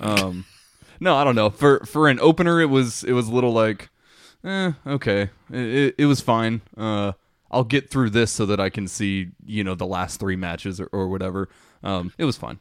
Um, 0.00 0.44
no, 1.00 1.14
I 1.14 1.24
don't 1.24 1.36
know. 1.36 1.50
For 1.50 1.80
for 1.86 2.08
an 2.08 2.18
opener, 2.20 2.60
it 2.60 2.66
was 2.66 3.04
it 3.04 3.12
was 3.12 3.28
a 3.28 3.32
little 3.32 3.52
like, 3.52 3.88
eh, 4.44 4.72
okay, 4.86 5.30
it, 5.52 5.56
it, 5.56 5.94
it 5.98 6.06
was 6.06 6.20
fine. 6.20 6.62
Uh, 6.76 7.12
I'll 7.50 7.64
get 7.64 7.90
through 7.90 8.10
this 8.10 8.30
so 8.30 8.44
that 8.46 8.60
I 8.60 8.70
can 8.70 8.88
see 8.88 9.28
you 9.46 9.62
know 9.62 9.74
the 9.74 9.86
last 9.86 10.18
three 10.18 10.36
matches 10.36 10.80
or, 10.80 10.88
or 10.90 11.08
whatever. 11.08 11.48
Um, 11.84 12.12
it 12.18 12.24
was 12.24 12.36
fine. 12.36 12.58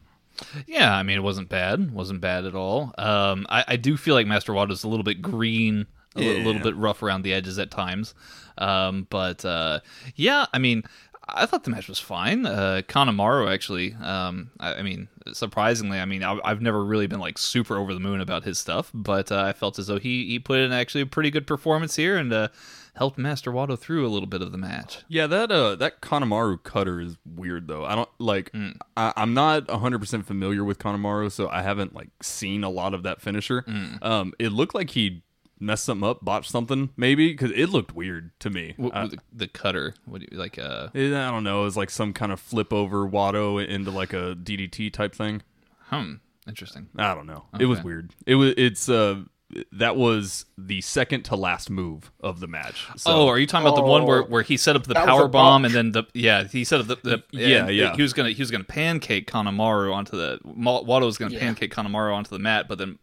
Yeah, 0.67 0.95
I 0.95 1.03
mean, 1.03 1.17
it 1.17 1.23
wasn't 1.23 1.49
bad. 1.49 1.91
wasn't 1.91 2.21
bad 2.21 2.45
at 2.45 2.55
all. 2.55 2.93
Um, 2.97 3.45
I, 3.49 3.63
I 3.69 3.75
do 3.75 3.97
feel 3.97 4.15
like 4.15 4.27
Master 4.27 4.53
Wato's 4.53 4.83
a 4.83 4.87
little 4.87 5.03
bit 5.03 5.21
green, 5.21 5.87
a 6.15 6.21
Yeah. 6.23 6.31
little 6.43 6.61
bit 6.61 6.75
rough 6.75 7.01
around 7.03 7.23
the 7.23 7.33
edges 7.33 7.57
at 7.59 7.71
times. 7.71 8.13
Um, 8.57 9.07
but 9.09 9.43
uh, 9.45 9.79
yeah, 10.15 10.45
I 10.53 10.57
mean, 10.59 10.83
I 11.29 11.45
thought 11.45 11.63
the 11.65 11.69
match 11.71 11.89
was 11.89 11.99
fine. 11.99 12.45
Uh, 12.45 12.81
Kanemaru 12.87 13.51
actually, 13.53 13.93
um, 13.95 14.49
I, 14.59 14.75
I 14.75 14.81
mean, 14.81 15.09
surprisingly, 15.33 15.99
I 15.99 16.05
mean, 16.05 16.23
I, 16.23 16.39
I've 16.43 16.61
never 16.61 16.83
really 16.85 17.07
been 17.07 17.19
like 17.19 17.37
super 17.37 17.77
over 17.77 17.93
the 17.93 17.99
moon 17.99 18.21
about 18.21 18.43
his 18.45 18.57
stuff, 18.57 18.89
but 18.93 19.31
uh, 19.31 19.41
I 19.43 19.53
felt 19.53 19.77
as 19.77 19.87
though 19.87 19.99
he 19.99 20.25
he 20.27 20.39
put 20.39 20.59
in 20.59 20.71
actually 20.71 21.01
a 21.01 21.05
pretty 21.05 21.29
good 21.29 21.45
performance 21.45 21.95
here 21.97 22.15
and 22.17 22.31
uh, 22.31 22.47
helped 22.97 23.17
Master 23.17 23.51
Wato 23.51 23.77
through 23.77 24.05
a 24.05 24.09
little 24.09 24.27
bit 24.27 24.41
of 24.41 24.51
the 24.51 24.57
match. 24.57 25.03
Yeah, 25.07 25.27
that 25.27 25.51
uh 25.51 25.75
that 25.75 26.01
Kanemaru 26.01 26.61
cutter 26.63 26.99
is 26.99 27.17
weird 27.25 27.67
though. 27.67 27.85
I 27.85 27.95
don't 27.95 28.09
like 28.19 28.51
I, 28.95 29.13
I'm 29.15 29.33
not 29.33 29.67
100% 29.67 30.25
familiar 30.25 30.63
with 30.63 30.79
Kanemaru, 30.79 31.31
so 31.31 31.47
I 31.49 31.61
haven't 31.61 31.93
like 31.95 32.09
seen 32.21 32.63
a 32.63 32.69
lot 32.69 32.93
of 32.93 33.03
that 33.03 33.21
finisher. 33.21 33.63
Um 34.01 34.33
it 34.39 34.49
looked 34.51 34.75
like 34.75 34.91
he 34.91 35.23
messed 35.59 35.85
something 35.85 36.07
up, 36.07 36.23
botched 36.23 36.51
something 36.51 36.89
maybe 36.97 37.33
cuz 37.33 37.51
it 37.55 37.69
looked 37.69 37.95
weird 37.95 38.29
to 38.39 38.49
me. 38.49 38.75
I, 38.93 39.07
the, 39.07 39.17
the 39.33 39.47
cutter, 39.47 39.93
what 40.05 40.21
do 40.21 40.27
you 40.31 40.37
like? 40.37 40.59
Uh, 40.59 40.89
it- 40.93 41.13
I 41.13 41.31
don't 41.31 41.43
know, 41.43 41.61
it 41.61 41.65
was 41.65 41.77
like 41.77 41.89
some 41.89 42.13
kind 42.13 42.31
of 42.31 42.39
flip 42.39 42.71
over 42.71 43.07
Wato 43.09 43.65
into 43.65 43.89
like 43.91 44.13
a 44.13 44.35
DDT 44.35 44.91
type 44.93 45.15
thing. 45.15 45.41
hmm, 45.89 46.13
interesting. 46.47 46.89
I 46.97 47.15
don't 47.15 47.25
know. 47.27 47.45
It 47.59 47.65
was 47.65 47.83
weird. 47.83 48.13
It 48.25 48.35
was 48.35 48.53
it's 48.57 48.87
uh 48.87 49.23
that 49.71 49.95
was 49.95 50.45
the 50.57 50.81
second 50.81 51.23
to 51.23 51.35
last 51.35 51.69
move 51.69 52.11
of 52.19 52.39
the 52.39 52.47
match. 52.47 52.85
So, 52.97 53.11
oh, 53.11 53.27
are 53.27 53.39
you 53.39 53.47
talking 53.47 53.65
about 53.65 53.77
the 53.77 53.83
one 53.83 54.05
where, 54.05 54.23
Oh. 54.23 54.25
where 54.27 54.41
he 54.41 54.57
set 54.57 54.75
up 54.75 54.83
the 54.83 54.93
power 54.95 55.27
bomb 55.27 55.63
and 55.63 55.73
then 55.73 55.91
the 55.93 56.03
yeah 56.13 56.43
he 56.45 56.63
set 56.65 56.81
up 56.81 56.87
the, 56.87 56.97
the 57.03 57.23
Yeah, 57.31 57.65
and 57.65 57.75
yeah. 57.75 57.95
he 57.95 58.01
was 58.01 58.13
gonna 58.13 58.31
he 58.31 58.41
was 58.41 58.51
gonna 58.51 58.63
pancake 58.65 59.29
Kanemaru 59.31 59.93
onto 59.93 60.17
the 60.17 60.39
Wato 60.45 61.05
was 61.05 61.17
gonna 61.17 61.33
Yeah. 61.33 61.39
pancake 61.39 61.73
Kanemaru 61.73 62.13
onto 62.13 62.29
the 62.29 62.39
mat, 62.39 62.67
but 62.67 62.77
then 62.77 62.99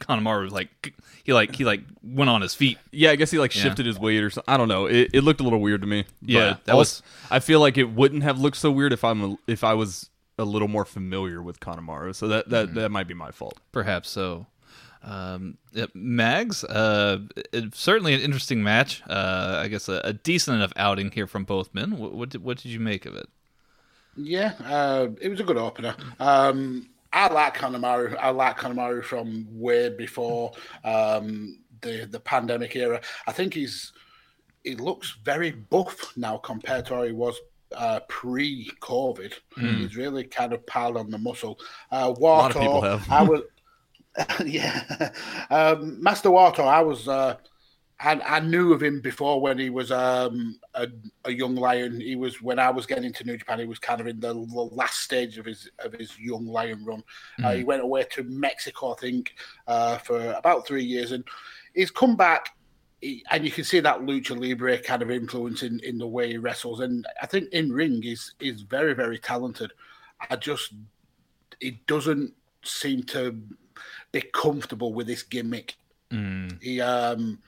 Kanemaru 0.00 0.44
was 0.44 0.52
like 0.52 0.94
he 1.22 1.32
like 1.34 1.54
he 1.54 1.64
like 1.64 1.82
went 2.02 2.30
on 2.30 2.40
his 2.40 2.54
feet. 2.54 2.78
Yeah, 2.90 3.10
I 3.10 3.16
guess 3.16 3.30
he 3.30 3.38
like 3.38 3.54
Yeah. 3.54 3.62
shifted 3.62 3.84
his 3.86 3.98
weight 3.98 4.22
or 4.22 4.30
something. 4.30 4.52
I 4.52 4.56
don't 4.56 4.68
know. 4.68 4.86
It, 4.86 5.10
it 5.12 5.20
looked 5.22 5.40
a 5.40 5.44
little 5.44 5.60
weird 5.60 5.82
to 5.82 5.86
me. 5.86 6.04
Yeah, 6.22 6.50
but 6.54 6.64
that 6.64 6.76
was- 6.76 7.02
I 7.30 7.40
feel 7.40 7.60
like 7.60 7.76
it 7.78 7.90
wouldn't 7.90 8.22
have 8.22 8.40
looked 8.40 8.56
so 8.56 8.70
weird 8.70 8.92
if 8.92 9.04
I'm 9.04 9.22
a, 9.22 9.36
if 9.46 9.62
I 9.64 9.74
was 9.74 10.08
a 10.38 10.44
little 10.44 10.66
more 10.68 10.84
familiar 10.84 11.42
with 11.42 11.60
Kanemaru. 11.60 12.14
So 12.14 12.26
that 12.28 12.48
that, 12.50 12.66
mm-hmm. 12.68 12.74
that 12.76 12.90
might 12.90 13.06
be 13.06 13.14
my 13.14 13.30
fault. 13.30 13.58
Perhaps 13.70 14.08
so. 14.10 14.46
Um, 15.04 15.58
yeah, 15.72 15.86
Mags, 15.94 16.64
uh, 16.64 17.18
it- 17.52 17.74
certainly 17.74 18.14
an 18.14 18.20
interesting 18.20 18.62
match. 18.62 19.02
Uh, 19.06 19.60
I 19.62 19.68
guess 19.68 19.88
a, 19.88 20.00
a 20.04 20.12
decent 20.12 20.56
enough 20.56 20.72
outing 20.76 21.10
here 21.10 21.26
from 21.26 21.44
both 21.44 21.72
men. 21.74 21.98
What, 21.98 22.14
what 22.14 22.28
did 22.30 22.42
what 22.42 22.56
did 22.58 22.70
you 22.70 22.80
make 22.80 23.04
of 23.06 23.14
it? 23.14 23.28
Yeah, 24.16 24.52
uh, 24.64 25.08
it 25.20 25.28
was 25.28 25.40
a 25.40 25.44
good 25.44 25.56
opener. 25.58 25.94
Um, 26.20 26.88
I 27.12 27.32
like 27.32 27.56
Kanemaru. 27.56 28.16
I 28.18 28.30
like 28.30 28.58
Kanemaru 28.58 29.04
from 29.04 29.46
way 29.50 29.88
before 29.90 30.52
um, 30.84 31.58
the 31.82 32.06
the 32.10 32.20
pandemic 32.20 32.74
era. 32.76 33.00
I 33.26 33.32
think 33.32 33.54
he's 33.54 33.92
he 34.62 34.74
looks 34.76 35.16
very 35.24 35.50
buff 35.50 36.16
now 36.16 36.38
compared 36.38 36.86
to 36.86 36.94
how 36.94 37.02
he 37.02 37.12
was 37.12 37.36
uh, 37.76 38.00
pre-COVID. 38.08 39.32
He's 39.58 39.96
really 39.96 40.24
kind 40.24 40.52
of 40.52 40.64
piled 40.66 40.96
on 40.96 41.10
the 41.10 41.18
muscle. 41.18 41.58
Uh, 41.90 42.12
Wato, 42.12 42.20
lot 42.20 42.50
of 42.56 42.62
people 42.62 42.80
have. 42.82 43.10
I 43.10 43.22
was, 43.22 43.42
yeah, 44.44 45.10
um, 45.50 46.02
Master 46.02 46.28
Wato. 46.28 46.66
I 46.66 46.82
was. 46.82 47.08
Uh, 47.08 47.36
I, 48.00 48.20
I 48.26 48.40
knew 48.40 48.72
of 48.72 48.82
him 48.82 49.00
before 49.00 49.40
when 49.40 49.58
he 49.58 49.70
was 49.70 49.92
um, 49.92 50.58
a, 50.74 50.88
a 51.24 51.30
young 51.30 51.54
lion. 51.54 52.00
He 52.00 52.16
was 52.16 52.42
when 52.42 52.58
I 52.58 52.68
was 52.70 52.86
getting 52.86 53.04
into 53.04 53.24
New 53.24 53.36
Japan. 53.36 53.60
He 53.60 53.66
was 53.66 53.78
kind 53.78 54.00
of 54.00 54.06
in 54.06 54.18
the, 54.18 54.34
the 54.34 54.68
last 54.72 55.00
stage 55.00 55.38
of 55.38 55.46
his 55.46 55.70
of 55.78 55.92
his 55.92 56.18
young 56.18 56.46
lion 56.46 56.84
run. 56.84 57.04
Uh, 57.42 57.52
he 57.52 57.64
went 57.64 57.82
away 57.82 58.04
to 58.10 58.24
Mexico, 58.24 58.92
I 58.92 58.96
think, 58.96 59.34
uh, 59.66 59.98
for 59.98 60.32
about 60.32 60.66
three 60.66 60.84
years, 60.84 61.12
and 61.12 61.24
he's 61.74 61.90
come 61.90 62.16
back. 62.16 62.50
He, 63.00 63.24
and 63.30 63.44
you 63.44 63.50
can 63.50 63.64
see 63.64 63.80
that 63.80 64.00
lucha 64.00 64.38
libre 64.38 64.78
kind 64.78 65.02
of 65.02 65.10
influence 65.10 65.62
in, 65.62 65.78
in 65.80 65.98
the 65.98 66.06
way 66.06 66.28
he 66.28 66.36
wrestles. 66.36 66.80
And 66.80 67.06
I 67.22 67.26
think 67.26 67.50
in 67.52 67.72
ring 67.72 68.02
is 68.04 68.34
is 68.40 68.62
very 68.62 68.94
very 68.94 69.18
talented. 69.18 69.72
I 70.30 70.36
just 70.36 70.74
it 71.60 71.86
doesn't 71.86 72.34
seem 72.64 73.04
to 73.04 73.40
be 74.14 74.22
comfortable 74.32 74.94
with 74.94 75.06
this 75.06 75.22
gimmick. 75.22 75.74
He 76.60 76.80
um 76.80 77.38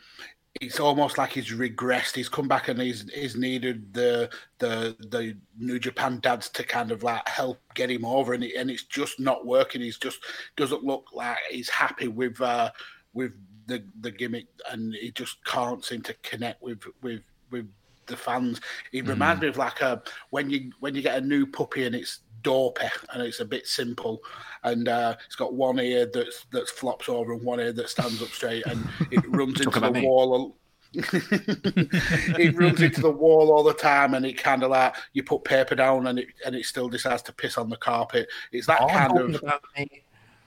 it's 0.60 0.80
almost 0.80 1.18
like 1.18 1.32
he's 1.32 1.52
regressed. 1.52 2.16
He's 2.16 2.28
come 2.28 2.48
back 2.48 2.68
and 2.68 2.80
he's 2.80 3.08
he's 3.12 3.36
needed 3.36 3.92
the 3.92 4.30
the 4.58 4.96
the 5.10 5.36
New 5.58 5.78
Japan 5.78 6.18
dads 6.20 6.48
to 6.50 6.64
kind 6.64 6.90
of 6.90 7.02
like 7.02 7.26
help 7.28 7.60
get 7.74 7.90
him 7.90 8.04
over, 8.04 8.32
and 8.32 8.42
it, 8.42 8.54
and 8.56 8.70
it's 8.70 8.84
just 8.84 9.20
not 9.20 9.46
working. 9.46 9.80
He's 9.80 9.98
just 9.98 10.18
doesn't 10.56 10.82
look 10.84 11.08
like 11.12 11.38
he's 11.50 11.68
happy 11.68 12.08
with 12.08 12.40
uh, 12.40 12.70
with 13.12 13.32
the 13.66 13.84
the 14.00 14.10
gimmick, 14.10 14.46
and 14.70 14.94
he 14.94 15.10
just 15.10 15.44
can't 15.44 15.84
seem 15.84 16.02
to 16.02 16.14
connect 16.22 16.62
with 16.62 16.82
with 17.02 17.20
with 17.50 17.68
the 18.06 18.16
fans. 18.16 18.60
He 18.92 19.02
reminds 19.02 19.42
me 19.42 19.48
of 19.48 19.58
like 19.58 19.80
a 19.82 20.02
when 20.30 20.48
you 20.48 20.72
when 20.80 20.94
you 20.94 21.02
get 21.02 21.18
a 21.18 21.26
new 21.26 21.46
puppy 21.46 21.84
and 21.84 21.94
it's 21.94 22.20
dopey 22.46 22.86
and 23.12 23.22
it's 23.22 23.40
a 23.40 23.44
bit 23.44 23.66
simple. 23.66 24.20
And 24.64 24.88
uh, 24.88 25.16
it's 25.26 25.36
got 25.36 25.54
one 25.54 25.78
ear 25.80 26.06
that's 26.12 26.46
that 26.52 26.68
flops 26.68 27.08
over 27.08 27.32
and 27.32 27.42
one 27.44 27.60
ear 27.60 27.72
that 27.72 27.90
stands 27.90 28.22
up 28.22 28.32
straight 28.34 28.64
and 28.66 28.86
it 29.10 29.22
runs 29.28 29.60
into 29.60 29.80
the 29.80 29.90
me. 29.90 30.02
wall 30.02 30.56
it 30.94 32.54
runs 32.56 32.82
into 32.82 33.00
the 33.02 33.10
wall 33.10 33.52
all 33.52 33.62
the 33.64 33.74
time 33.74 34.14
and 34.14 34.24
it 34.24 34.38
kind 34.38 34.62
of 34.62 34.70
like 34.70 34.94
you 35.12 35.22
put 35.22 35.44
paper 35.44 35.74
down 35.74 36.06
and 36.06 36.18
it 36.20 36.28
and 36.44 36.54
it 36.54 36.64
still 36.64 36.88
decides 36.88 37.22
to 37.22 37.32
piss 37.32 37.58
on 37.58 37.68
the 37.68 37.76
carpet. 37.76 38.28
It's 38.52 38.66
that 38.68 38.88
Oh, 38.88 38.88
kind 38.88 39.18
of 39.18 39.36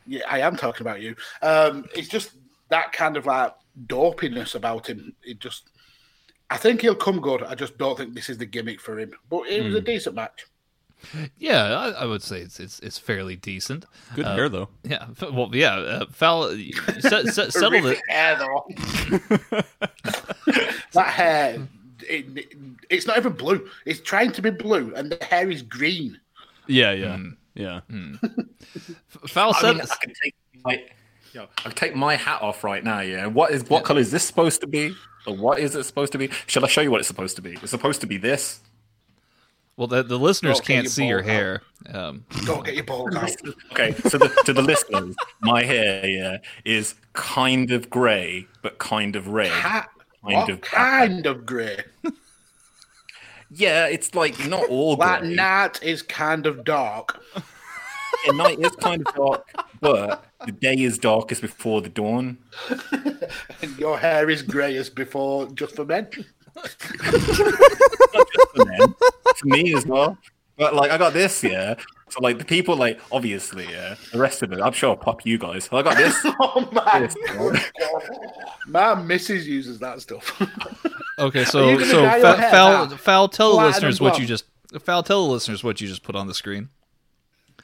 yeah 0.05 0.21
i 0.29 0.39
am 0.41 0.55
talking 0.55 0.85
about 0.85 1.01
you. 1.01 1.15
Um 1.41 1.85
it's 1.93 2.07
just 2.07 2.33
that 2.69 2.91
kind 2.91 3.17
of 3.17 3.25
like 3.25 3.53
dopiness 3.87 4.55
about 4.55 4.87
him. 4.87 5.15
It 5.23 5.39
just 5.39 5.71
i 6.51 6.57
think 6.57 6.81
he'll 6.81 6.95
come 6.95 7.21
good. 7.21 7.43
I 7.43 7.55
just 7.55 7.77
don't 7.79 7.97
think 7.97 8.15
this 8.15 8.29
is 8.29 8.39
the 8.39 8.47
gimmick 8.47 8.81
for 8.81 8.99
him. 8.99 9.13
But 9.29 9.47
it 9.49 9.61
Hmm. 9.61 9.65
was 9.65 9.75
a 9.75 9.81
decent 9.81 10.15
match 10.15 10.47
Yeah, 11.37 11.63
I, 11.77 11.89
I 12.01 12.05
would 12.05 12.21
say 12.21 12.41
it's 12.41 12.59
it's 12.59 12.79
it's 12.79 12.97
fairly 12.97 13.35
decent. 13.35 13.85
Good 14.15 14.25
Uh, 14.25 14.35
hair 14.35 14.49
though. 14.49 14.69
Yeah, 14.83 15.07
well, 15.31 15.49
yeah, 15.53 15.75
uh, 15.75 16.05
foul 16.11 16.49
set, 16.99 17.27
set, 17.27 17.53
settled 17.53 17.85
it. 17.85 17.99
Hair 18.09 18.37
though 18.37 18.65
that 20.93 21.07
hair 21.07 21.67
it, 22.07 22.25
it, 22.37 22.53
it's 22.89 23.05
not 23.07 23.17
even 23.17 23.33
blue. 23.33 23.67
It's 23.85 23.99
trying 24.01 24.31
to 24.33 24.41
be 24.41 24.49
blue, 24.49 24.93
and 24.95 25.11
the 25.11 25.23
hair 25.23 25.49
is 25.49 25.61
green. 25.61 26.19
Yeah, 26.67 26.91
yeah, 26.91 27.17
yeah. 27.55 27.81
Foul 29.27 29.53
I 29.55 29.61
said. 29.61 29.75
mean, 29.77 29.81
I 29.89 29.95
can 30.01 30.13
take 30.23 30.35
my, 30.65 30.83
yo, 31.33 31.47
I 31.59 31.61
can 31.63 31.71
take 31.73 31.95
my 31.95 32.15
hat 32.15 32.41
off 32.41 32.63
right 32.63 32.83
now. 32.83 32.99
Yeah, 33.01 33.27
what 33.27 33.51
is 33.51 33.63
what 33.69 33.83
color 33.85 33.99
is 33.99 34.11
this 34.11 34.23
supposed 34.23 34.61
to 34.61 34.67
be? 34.67 34.93
Or 35.27 35.35
what 35.35 35.59
is 35.59 35.75
it 35.75 35.83
supposed 35.83 36.11
to 36.13 36.17
be? 36.17 36.29
Shall 36.47 36.63
I 36.63 36.67
show 36.67 36.81
you 36.81 36.91
what 36.91 36.99
it's 36.99 37.07
supposed 37.07 37.35
to 37.35 37.41
be? 37.41 37.51
It's 37.61 37.71
supposed 37.71 38.01
to 38.01 38.07
be 38.07 38.17
this. 38.17 38.61
Well, 39.79 39.87
the, 39.87 40.03
the 40.03 40.19
listeners 40.19 40.59
can't 40.59 40.83
you 40.83 40.89
see 40.89 41.07
your 41.07 41.19
bald 41.21 41.31
hair. 41.31 41.61
Um, 41.93 42.25
Don't 42.43 42.65
get 42.65 42.75
your 42.75 42.83
balls 42.83 43.15
out. 43.15 43.31
Okay, 43.71 43.93
so 44.09 44.17
the, 44.17 44.27
to 44.45 44.51
the 44.51 44.61
listeners, 44.61 45.15
my 45.39 45.63
hair 45.63 46.05
yeah 46.05 46.37
is 46.65 46.95
kind 47.13 47.71
of 47.71 47.89
grey, 47.89 48.45
but 48.61 48.77
kind 48.77 49.15
of 49.15 49.29
red. 49.29 49.51
Cat, 49.51 49.89
Kind 50.21 50.35
what 50.35 50.49
of- 50.49 50.59
kind 50.61 51.25
of 51.25 51.45
grey? 51.45 51.81
Yeah, 53.49 53.87
it's 53.87 54.13
like 54.13 54.47
not 54.49 54.67
all 54.67 54.95
That 54.97 55.23
night 55.23 55.81
is 55.81 56.01
kind 56.01 56.45
of 56.45 56.65
dark. 56.65 57.23
Yeah, 58.25 58.33
night 58.33 58.59
is 58.59 58.75
kind 58.75 59.01
of 59.07 59.15
dark, 59.15 59.47
but 59.79 60.25
the 60.45 60.51
day 60.51 60.75
is 60.75 60.97
darkest 60.97 61.41
before 61.41 61.81
the 61.81 61.87
dawn. 61.87 62.37
And 63.61 63.77
your 63.79 63.97
hair 63.97 64.29
is 64.29 64.41
grey 64.41 64.75
as 64.75 64.89
before, 64.89 65.47
just 65.53 65.77
for 65.77 65.85
men. 65.85 66.09
For 68.53 68.65
men, 68.65 68.95
for 69.35 69.47
me 69.47 69.73
as 69.73 69.85
well. 69.85 70.17
But 70.57 70.75
like, 70.75 70.91
I 70.91 70.97
got 70.97 71.13
this, 71.13 71.43
yeah. 71.43 71.75
So 72.09 72.19
like, 72.21 72.37
the 72.37 72.45
people, 72.45 72.75
like, 72.75 72.99
obviously, 73.11 73.65
yeah. 73.69 73.95
The 74.11 74.19
rest 74.19 74.43
of 74.43 74.51
it, 74.51 74.59
I'm 74.59 74.73
sure 74.73 74.89
I'll 74.89 74.97
pop 74.97 75.25
you 75.25 75.37
guys. 75.37 75.65
So 75.65 75.77
I 75.77 75.81
got 75.83 75.97
this. 75.97 76.15
Oh 76.41 76.67
my 76.71 76.99
this, 76.99 77.15
yeah. 77.25 77.59
My 78.67 78.95
missus 78.95 79.47
uses 79.47 79.79
that 79.79 80.01
stuff. 80.01 80.41
okay, 81.19 81.43
so 81.45 81.79
so 81.79 82.01
dye 82.01 82.21
Fa- 82.21 82.37
hair 82.37 82.51
foul 82.51 82.89
foul 82.89 83.27
tell 83.27 83.57
the 83.57 83.65
listeners 83.65 83.99
what 83.99 84.19
you 84.19 84.25
just 84.25 84.45
foul 84.81 85.03
tell 85.03 85.25
the 85.27 85.33
listeners 85.33 85.63
what 85.63 85.81
you 85.81 85.87
just 85.87 86.03
put 86.03 86.15
on 86.15 86.27
the 86.27 86.33
screen. 86.33 86.69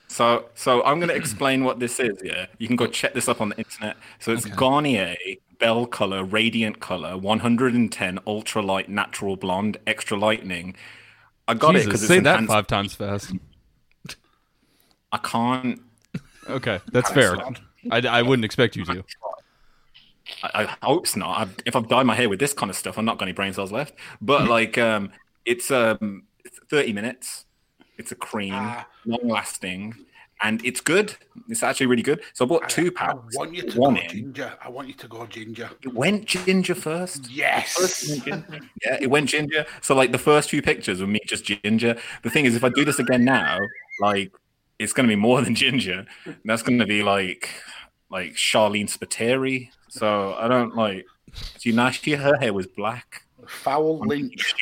So, 0.07 0.45
so 0.55 0.83
I'm 0.83 0.99
going 0.99 1.09
to 1.09 1.15
explain 1.15 1.63
what 1.63 1.79
this 1.79 1.99
is. 1.99 2.17
Yeah, 2.23 2.45
you 2.57 2.67
can 2.67 2.75
go 2.75 2.87
check 2.87 3.13
this 3.13 3.27
up 3.27 3.41
on 3.41 3.49
the 3.49 3.57
internet. 3.57 3.97
So 4.19 4.31
it's 4.31 4.45
Garnier 4.45 5.15
Belle 5.59 5.85
Color 5.85 6.23
Radiant 6.23 6.79
Color 6.79 7.17
110 7.17 8.19
Ultra 8.27 8.61
Light 8.61 8.89
Natural 8.89 9.35
Blonde 9.35 9.77
Extra 9.87 10.17
Lightning. 10.17 10.75
I 11.47 11.53
got 11.53 11.75
it 11.75 11.79
Jesus, 11.79 11.85
because 11.87 12.03
it's 12.03 12.07
say 12.09 12.19
that 12.19 12.43
five 12.45 12.67
times 12.67 12.95
fast. 12.95 13.33
I 15.11 15.17
can't. 15.19 15.81
Okay, 16.49 16.79
that's 16.91 17.11
fair. 17.11 17.37
I, 17.91 17.99
I 17.99 18.21
wouldn't 18.21 18.45
expect 18.45 18.75
you 18.75 18.85
to. 18.85 19.03
I, 20.43 20.63
I 20.81 20.85
hope 20.85 21.15
not. 21.15 21.39
I've, 21.39 21.55
if 21.65 21.75
I've 21.75 21.87
dyed 21.87 22.05
my 22.05 22.15
hair 22.15 22.29
with 22.29 22.39
this 22.39 22.53
kind 22.53 22.69
of 22.69 22.75
stuff, 22.75 22.97
I'm 22.97 23.05
not 23.05 23.17
got 23.17 23.25
any 23.25 23.33
brain 23.33 23.53
cells 23.53 23.71
left. 23.71 23.93
But 24.21 24.47
like, 24.49 24.77
um, 24.77 25.11
it's 25.45 25.71
um, 25.71 26.23
it's 26.43 26.59
30 26.69 26.93
minutes. 26.93 27.45
It's 27.97 28.11
a 28.11 28.15
cream, 28.15 28.53
Ah. 28.53 28.85
long 29.05 29.27
lasting, 29.27 29.95
and 30.41 30.63
it's 30.65 30.81
good. 30.81 31.15
It's 31.47 31.63
actually 31.63 31.87
really 31.87 32.01
good. 32.03 32.21
So 32.33 32.45
I 32.45 32.47
bought 32.47 32.69
two 32.69 32.91
packs. 32.91 33.35
I 33.35 33.39
want 33.39 33.55
you 33.55 33.63
to 33.63 33.77
go 33.77 33.89
in. 33.89 34.07
ginger. 34.09 34.53
I 34.61 34.69
want 34.69 34.87
you 34.87 34.93
to 34.95 35.07
go 35.07 35.25
ginger. 35.25 35.69
It 35.81 35.93
went 35.93 36.25
ginger 36.25 36.75
first. 36.75 37.29
Yes. 37.29 37.73
First 37.73 38.25
ginger. 38.25 38.45
Yeah, 38.83 38.97
it 39.01 39.09
went 39.09 39.29
ginger. 39.29 39.65
So 39.81 39.95
like 39.95 40.11
the 40.11 40.17
first 40.17 40.49
few 40.49 40.61
pictures 40.61 41.01
were 41.01 41.07
me 41.07 41.19
just 41.25 41.45
ginger. 41.45 41.97
The 42.23 42.29
thing 42.29 42.45
is, 42.45 42.55
if 42.55 42.63
I 42.63 42.69
do 42.69 42.83
this 42.85 42.99
again 42.99 43.23
now, 43.23 43.57
like 44.01 44.33
it's 44.79 44.93
going 44.93 45.07
to 45.07 45.11
be 45.11 45.19
more 45.19 45.41
than 45.43 45.55
ginger. 45.55 46.05
That's 46.43 46.63
going 46.63 46.79
to 46.79 46.85
be 46.85 47.03
like 47.03 47.49
like 48.09 48.33
Sharleen 48.33 48.89
Spiteri. 48.89 49.69
So 49.89 50.33
I 50.33 50.47
don't 50.47 50.75
like. 50.75 51.05
See, 51.57 51.71
year 51.71 52.17
her 52.17 52.37
hair 52.37 52.53
was 52.53 52.67
black. 52.67 53.23
Foul 53.47 53.99
lynch. 53.99 54.55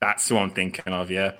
That's 0.00 0.28
who 0.28 0.38
I'm 0.38 0.50
thinking 0.50 0.92
of. 0.92 1.10
Yeah. 1.10 1.32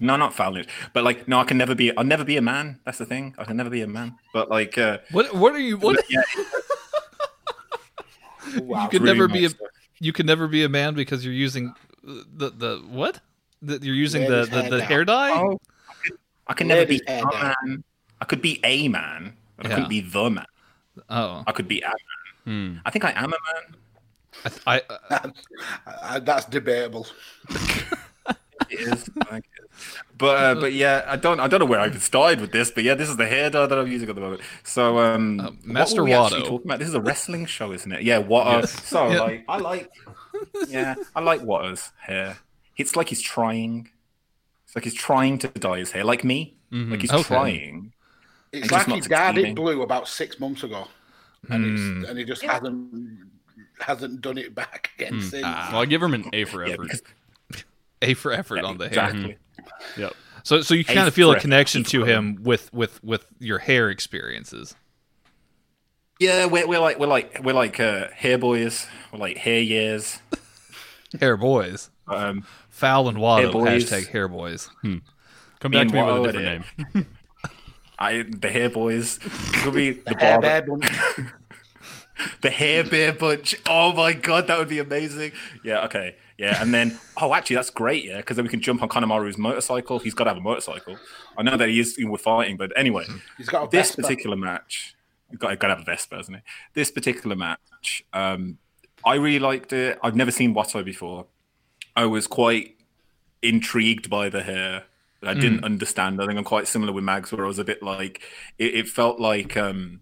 No, 0.00 0.16
not 0.16 0.34
foul 0.34 0.52
lynch. 0.52 0.68
But 0.92 1.04
like, 1.04 1.28
no, 1.28 1.38
I 1.40 1.44
can 1.44 1.56
never 1.58 1.74
be. 1.74 1.96
I'll 1.96 2.04
never 2.04 2.24
be 2.24 2.36
a 2.36 2.42
man. 2.42 2.80
That's 2.84 2.98
the 2.98 3.06
thing. 3.06 3.34
I 3.38 3.44
can 3.44 3.56
never 3.56 3.70
be 3.70 3.82
a 3.82 3.86
man. 3.86 4.16
But 4.32 4.50
like, 4.50 4.76
uh, 4.78 4.98
What 5.12 5.34
what 5.34 5.52
are 5.54 5.58
you 5.58 5.76
what 5.78 6.02
yeah, 6.10 6.22
Wow. 8.60 8.84
you 8.84 8.88
could 8.88 9.02
really 9.02 9.14
never 9.14 9.28
be 9.28 9.44
a 9.44 9.50
stuff. 9.50 9.68
you 9.98 10.12
could 10.12 10.26
never 10.26 10.48
be 10.48 10.64
a 10.64 10.68
man 10.68 10.94
because 10.94 11.24
you're 11.24 11.34
using 11.34 11.74
the 12.04 12.50
the 12.50 12.82
what? 12.88 13.20
The, 13.62 13.78
you're 13.82 13.94
using 13.94 14.22
the, 14.24 14.44
Ladies' 14.44 14.50
the, 14.50 14.62
hair 14.62 14.70
the 14.70 14.78
dye. 14.78 14.84
hair 14.84 15.04
dye? 15.04 15.30
Oh, 15.40 15.58
I 15.88 15.94
could, 16.04 16.18
I 16.48 16.54
could 16.54 16.66
never 16.66 16.86
be 16.86 17.00
a 17.08 17.22
dye. 17.22 17.54
man. 17.64 17.84
I 18.20 18.24
could 18.24 18.42
be 18.42 18.60
a 18.64 18.88
man, 18.88 19.34
but 19.56 19.66
I 19.66 19.68
couldn't 19.70 19.88
be 19.88 20.00
the 20.00 20.30
man. 20.30 20.46
Oh, 21.10 21.42
I 21.46 21.52
could 21.52 21.68
be 21.68 21.80
a 21.80 21.88
man. 21.88 21.94
Hmm. 22.44 22.78
I 22.84 22.90
think 22.90 23.04
I 23.04 23.10
am 23.12 23.32
a 23.32 23.38
man. 23.52 23.76
I, 24.66 24.82
I, 25.10 25.30
Uh, 25.86 26.18
that's 26.20 26.44
debatable. 26.44 27.06
It 28.70 28.80
is. 28.80 29.08
I 29.20 29.24
think 29.24 29.44
it 29.46 29.55
is. 29.55 29.55
But 30.16 30.36
uh, 30.42 30.54
but 30.60 30.72
yeah, 30.72 31.04
I 31.06 31.16
don't 31.16 31.40
I 31.40 31.46
don't 31.48 31.60
know 31.60 31.66
where 31.66 31.80
I 31.80 31.86
even 31.86 32.00
started 32.00 32.40
with 32.40 32.52
this, 32.52 32.70
but 32.70 32.84
yeah, 32.84 32.94
this 32.94 33.08
is 33.08 33.16
the 33.16 33.26
hair 33.26 33.50
dye 33.50 33.66
that 33.66 33.78
I'm 33.78 33.86
using 33.90 34.08
at 34.08 34.14
the 34.14 34.20
moment. 34.20 34.40
So 34.64 34.98
um, 34.98 35.40
Uh, 35.40 35.50
what 35.64 35.64
Master 35.64 36.00
were 36.00 36.04
we 36.04 36.12
actually 36.14 36.42
Wato. 36.42 36.48
talking 36.48 36.66
about? 36.66 36.78
This 36.78 36.88
is 36.88 36.94
a 36.94 37.00
wrestling 37.00 37.46
show, 37.46 37.72
isn't 37.72 37.92
it? 37.92 38.02
Yeah. 38.02 38.18
What? 38.18 38.46
Uh, 38.46 38.60
Yes. 38.60 38.70
So 38.88 39.08
Yeah. 39.08 39.18
like, 39.18 39.44
I 39.48 39.58
like. 39.58 39.90
Yeah, 40.66 40.96
I 41.14 41.20
like 41.20 41.42
Wato's 41.42 41.92
hair. 42.00 42.38
It's 42.76 42.96
like 42.96 43.08
he's 43.08 43.22
trying. 43.22 43.90
It's 44.66 44.74
like 44.76 44.84
he's 44.84 44.94
trying 44.94 45.38
to 45.40 45.48
dye 45.48 45.78
his 45.78 45.92
hair, 45.92 46.04
like 46.04 46.24
me. 46.24 46.56
Like 46.90 47.02
he's 47.02 47.12
Okay. 47.12 47.24
trying. 47.26 47.92
It's 48.52 48.68
like 48.70 48.70
just 48.70 48.88
he 48.88 49.00
not 49.00 49.08
dyed 49.08 49.38
it 49.38 49.42
succeeding. 49.42 49.54
blue 49.54 49.82
about 49.82 50.08
six 50.08 50.40
months 50.40 50.62
ago, 50.64 50.88
and 51.50 51.64
Hmm. 51.64 52.02
it's, 52.02 52.08
and 52.10 52.18
he 52.18 52.24
just 52.24 52.42
hasn't 52.42 53.28
hasn't 53.80 54.20
done 54.22 54.38
it 54.38 54.54
back 54.54 54.90
again 54.98 55.20
since. 55.20 55.44
Well, 55.44 55.82
I 55.82 55.86
give 55.86 56.02
him 56.02 56.14
an 56.14 56.30
A 56.32 56.44
for 56.44 56.64
Yeah, 56.64 56.72
effort. 56.74 56.82
because 56.88 57.02
A 58.02 58.14
for 58.14 58.32
effort 58.32 58.64
on 58.64 58.78
the 58.78 58.88
hair. 58.88 59.36
Exactly. 59.66 60.02
Yep. 60.04 60.12
So 60.42 60.62
so 60.62 60.74
you 60.74 60.84
A 60.88 60.94
kind 60.94 61.08
of 61.08 61.14
feel 61.14 61.32
a 61.32 61.40
connection 61.40 61.82
to 61.84 62.04
him 62.04 62.38
with 62.42 62.72
with 62.72 63.02
with 63.02 63.26
your 63.40 63.58
hair 63.58 63.90
experiences. 63.90 64.76
Yeah, 66.18 66.46
we're, 66.46 66.66
we're 66.66 66.78
like 66.78 66.98
we're 66.98 67.08
like 67.08 67.40
we're 67.42 67.52
like 67.52 67.78
uh, 67.78 68.08
hair 68.14 68.38
boys. 68.38 68.86
We're 69.12 69.18
like 69.18 69.38
hair 69.38 69.60
years. 69.60 70.20
Hair 71.20 71.36
boys. 71.36 71.88
Um, 72.08 72.44
Foul 72.68 73.08
and 73.08 73.18
wild. 73.18 73.44
Hair 73.44 73.52
boys. 73.52 73.90
Hashtag 73.90 74.08
hair 74.08 74.28
boys. 74.28 74.68
Come 74.82 75.02
back 75.72 75.88
to 75.88 75.94
me 75.94 76.02
with 76.02 76.10
a 76.10 76.18
Wato 76.18 76.32
different 76.32 76.94
name. 76.94 77.06
I 77.98 78.22
the 78.22 78.50
hair 78.50 78.68
boys. 78.68 79.18
Could 79.62 79.74
be 79.74 79.92
the 79.92 80.16
Hair 80.18 80.40
barber, 80.40 80.40
bear 80.40 80.62
bunch. 80.62 81.32
the 82.42 82.50
hair 82.50 82.84
bear 82.84 83.12
bunch. 83.12 83.56
Oh 83.66 83.92
my 83.92 84.12
god, 84.12 84.48
that 84.48 84.58
would 84.58 84.68
be 84.68 84.78
amazing. 84.78 85.32
Yeah, 85.64 85.84
okay, 85.86 86.16
yeah, 86.38 86.60
and 86.60 86.72
then 86.72 86.98
oh, 87.16 87.32
actually, 87.32 87.56
that's 87.56 87.70
great. 87.70 88.04
Yeah, 88.04 88.18
because 88.18 88.36
then 88.36 88.44
we 88.44 88.50
can 88.50 88.60
jump 88.60 88.82
on 88.82 88.88
Kanemaru's 88.88 89.38
motorcycle. 89.38 89.98
He's 89.98 90.14
got 90.14 90.24
to 90.24 90.30
have 90.30 90.36
a 90.36 90.42
motorcycle. 90.42 90.98
I 91.36 91.42
know 91.42 91.56
that 91.56 91.68
he 91.68 91.80
is 91.80 91.96
we're 91.98 92.18
fighting, 92.18 92.56
but 92.56 92.72
anyway, 92.76 93.04
hmm. 93.06 93.16
He's 93.38 93.48
got 93.48 93.68
a 93.68 93.70
this 93.70 93.88
Vespa. 93.88 94.02
particular 94.02 94.36
match, 94.36 94.94
got, 95.38 95.58
got 95.58 95.68
to 95.68 95.74
have 95.74 95.82
a 95.82 95.84
Vespa, 95.84 96.16
hasn't 96.16 96.36
he? 96.36 96.42
This 96.74 96.90
particular 96.90 97.36
match, 97.36 98.04
um, 98.12 98.58
I 99.04 99.14
really 99.14 99.38
liked 99.38 99.72
it. 99.72 99.98
I've 100.02 100.16
never 100.16 100.30
seen 100.30 100.54
Wato 100.54 100.84
before. 100.84 101.26
I 101.94 102.04
was 102.04 102.26
quite 102.26 102.76
intrigued 103.40 104.10
by 104.10 104.28
the 104.28 104.42
hair. 104.42 104.84
I 105.22 105.32
hmm. 105.32 105.40
didn't 105.40 105.64
understand. 105.64 106.22
I 106.22 106.26
think 106.26 106.38
I'm 106.38 106.44
quite 106.44 106.68
similar 106.68 106.92
with 106.92 107.04
Mags, 107.04 107.32
where 107.32 107.44
I 107.44 107.48
was 107.48 107.58
a 107.58 107.64
bit 107.64 107.82
like, 107.82 108.20
it, 108.58 108.74
it 108.74 108.88
felt 108.88 109.18
like 109.18 109.56
um, 109.56 110.00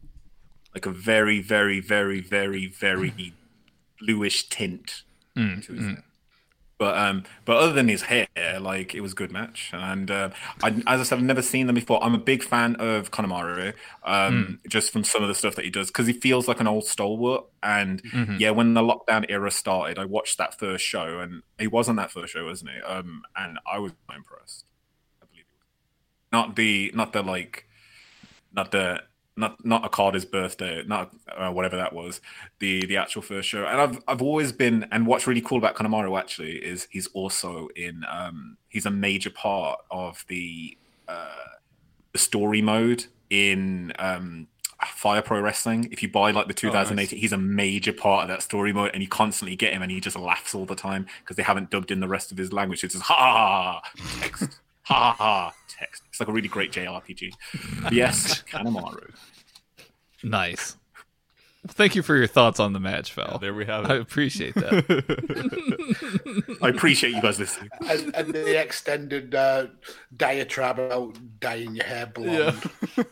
like 0.75 0.87
a 0.87 0.91
very, 0.91 1.41
very, 1.41 1.79
very, 1.79 2.21
very, 2.21 2.67
very 2.67 3.11
hmm. 3.11 3.29
bluish 4.01 4.49
tint. 4.49 5.03
to 5.63 5.73
his 5.73 5.85
hair. 5.85 6.05
But 6.85 6.99
um, 6.99 7.25
but 7.47 7.57
other 7.57 7.73
than 7.73 7.89
his 7.89 8.03
hair, 8.03 8.29
like 8.61 8.95
it 8.95 9.01
was 9.01 9.13
a 9.13 9.15
good 9.15 9.33
match. 9.33 9.71
And 9.73 10.11
uh, 10.11 10.29
I, 10.63 10.69
as 10.87 11.01
I 11.01 11.03
said, 11.03 11.17
I've 11.17 11.25
never 11.25 11.41
seen 11.41 11.67
them 11.67 11.75
before. 11.75 12.05
I'm 12.05 12.15
a 12.15 12.19
big 12.19 12.43
fan 12.43 12.77
of 12.77 13.11
Kanemaru, 13.11 13.73
um, 14.03 14.61
just 14.69 14.93
from 14.93 15.03
some 15.03 15.23
of 15.23 15.29
the 15.29 15.35
stuff 15.35 15.55
that 15.55 15.65
he 15.65 15.71
does 15.71 15.87
because 15.87 16.07
he 16.07 16.13
feels 16.13 16.47
like 16.47 16.61
an 16.61 16.67
old 16.67 16.85
stalwart. 16.85 17.47
And 17.63 18.03
yeah, 18.39 18.51
when 18.51 18.75
the 18.75 18.83
lockdown 18.83 19.25
era 19.31 19.51
started, 19.51 19.99
I 19.99 20.05
watched 20.05 20.37
that 20.37 20.59
first 20.59 20.85
show, 20.85 21.21
and 21.21 21.43
he 21.59 21.69
was 21.69 21.89
on 21.89 21.97
that 21.97 22.11
first 22.11 22.35
show, 22.35 22.45
wasn't 22.45 22.73
he? 22.73 22.83
Um, 22.83 23.23
and 23.35 23.59
I 23.67 23.79
was 23.79 23.93
impressed. 24.15 24.67
I 25.23 25.25
believe. 25.31 25.47
Not 26.33 26.55
the 26.55 26.93
not 26.95 27.15
the 27.15 27.23
like, 27.23 27.67
not 28.53 28.73
the 28.73 29.05
not 29.37 29.65
not 29.65 29.85
Okada's 29.85 30.25
birthday, 30.25 30.83
not 30.87 31.15
uh, 31.29 31.51
whatever 31.51 31.77
that 31.77 31.93
was, 31.93 32.21
the 32.61 32.87
the 32.87 32.97
actual 32.97 33.23
first 33.23 33.49
show. 33.49 33.65
And 33.67 33.81
I've 33.81 34.03
I've 34.07 34.23
always 34.23 34.53
been, 34.53 34.87
and 34.93 35.07
what's 35.07 35.27
really 35.27 35.41
cool 35.41 35.59
about 35.59 35.75
Kanemaru 35.75 36.19
actually 36.19 36.57
is 36.57 36.87
he's 36.91 37.09
also 37.09 37.69
in, 37.75 38.05
um, 38.11 38.57
he's 38.69 38.87
a 38.87 38.91
major 38.91 39.31
part 39.31 39.81
of 39.91 40.25
the 40.29 40.77
uh, 41.09 41.27
the 42.13 42.19
story 42.19 42.63
mode 42.63 43.07
in 43.31 43.93
um, 43.99 44.47
Fire 44.87 45.23
Pro 45.23 45.41
Wrestling. 45.41 45.89
If 45.91 46.03
you 46.03 46.09
buy 46.09 46.31
like 46.31 46.47
the 46.47 46.55
2018, 46.55 47.19
he's 47.19 47.33
a 47.33 47.39
major 47.39 47.93
part 47.93 48.23
of 48.23 48.29
that 48.29 48.43
story 48.43 48.73
mode, 48.73 48.93
and 48.95 49.03
you 49.03 49.09
constantly 49.09 49.57
get 49.57 49.73
him, 49.73 49.83
and 49.83 49.91
he 49.91 50.01
just 50.01 50.19
laughs 50.19 50.55
all 50.55 50.67
the 50.67 50.77
time 50.77 51.07
because 51.21 51.37
they 51.37 51.43
haven't 51.43 51.71
dubbed 51.71 51.91
in 51.91 52.01
the 52.01 52.09
rest 52.09 52.31
of 52.31 52.39
his 52.39 52.53
language. 52.53 52.85
It's 52.85 52.95
just 52.95 53.05
ha 53.05 53.15
ha 53.15 53.33
ha 53.33 53.81
ha, 53.81 54.21
text, 54.21 54.61
ha 54.85 54.95
ha 54.95 55.15
ha 55.19 55.53
text. 55.69 56.03
It's 56.09 56.21
like 56.21 56.29
a 56.29 56.33
really 56.33 56.49
great 56.49 56.73
JRPG. 56.73 57.33
Yes, 57.93 58.43
Kanemaru. 58.51 59.13
Nice. 60.23 60.77
Thank 61.67 61.95
you 61.95 62.03
for 62.03 62.15
your 62.15 62.27
thoughts 62.27 62.61
on 62.61 62.75
the 62.75 62.81
match, 62.81 63.15
Val. 63.15 63.39
There 63.39 63.55
we 63.55 63.65
have 63.65 63.87
it. 63.87 63.91
I 63.91 63.95
appreciate 63.97 64.55
that. 64.55 64.85
I 66.63 66.69
appreciate 66.69 67.15
you 67.15 67.23
guys 67.23 67.39
listening. 67.39 67.71
and, 67.89 68.15
and 68.15 68.35
the 68.35 68.61
extended 68.61 69.35
uh, 69.35 69.69
diatribe 70.15 70.79
about 70.79 71.17
dyeing 71.41 71.75
your 71.75 71.87
hair 71.87 72.07
blonde. 72.07 72.71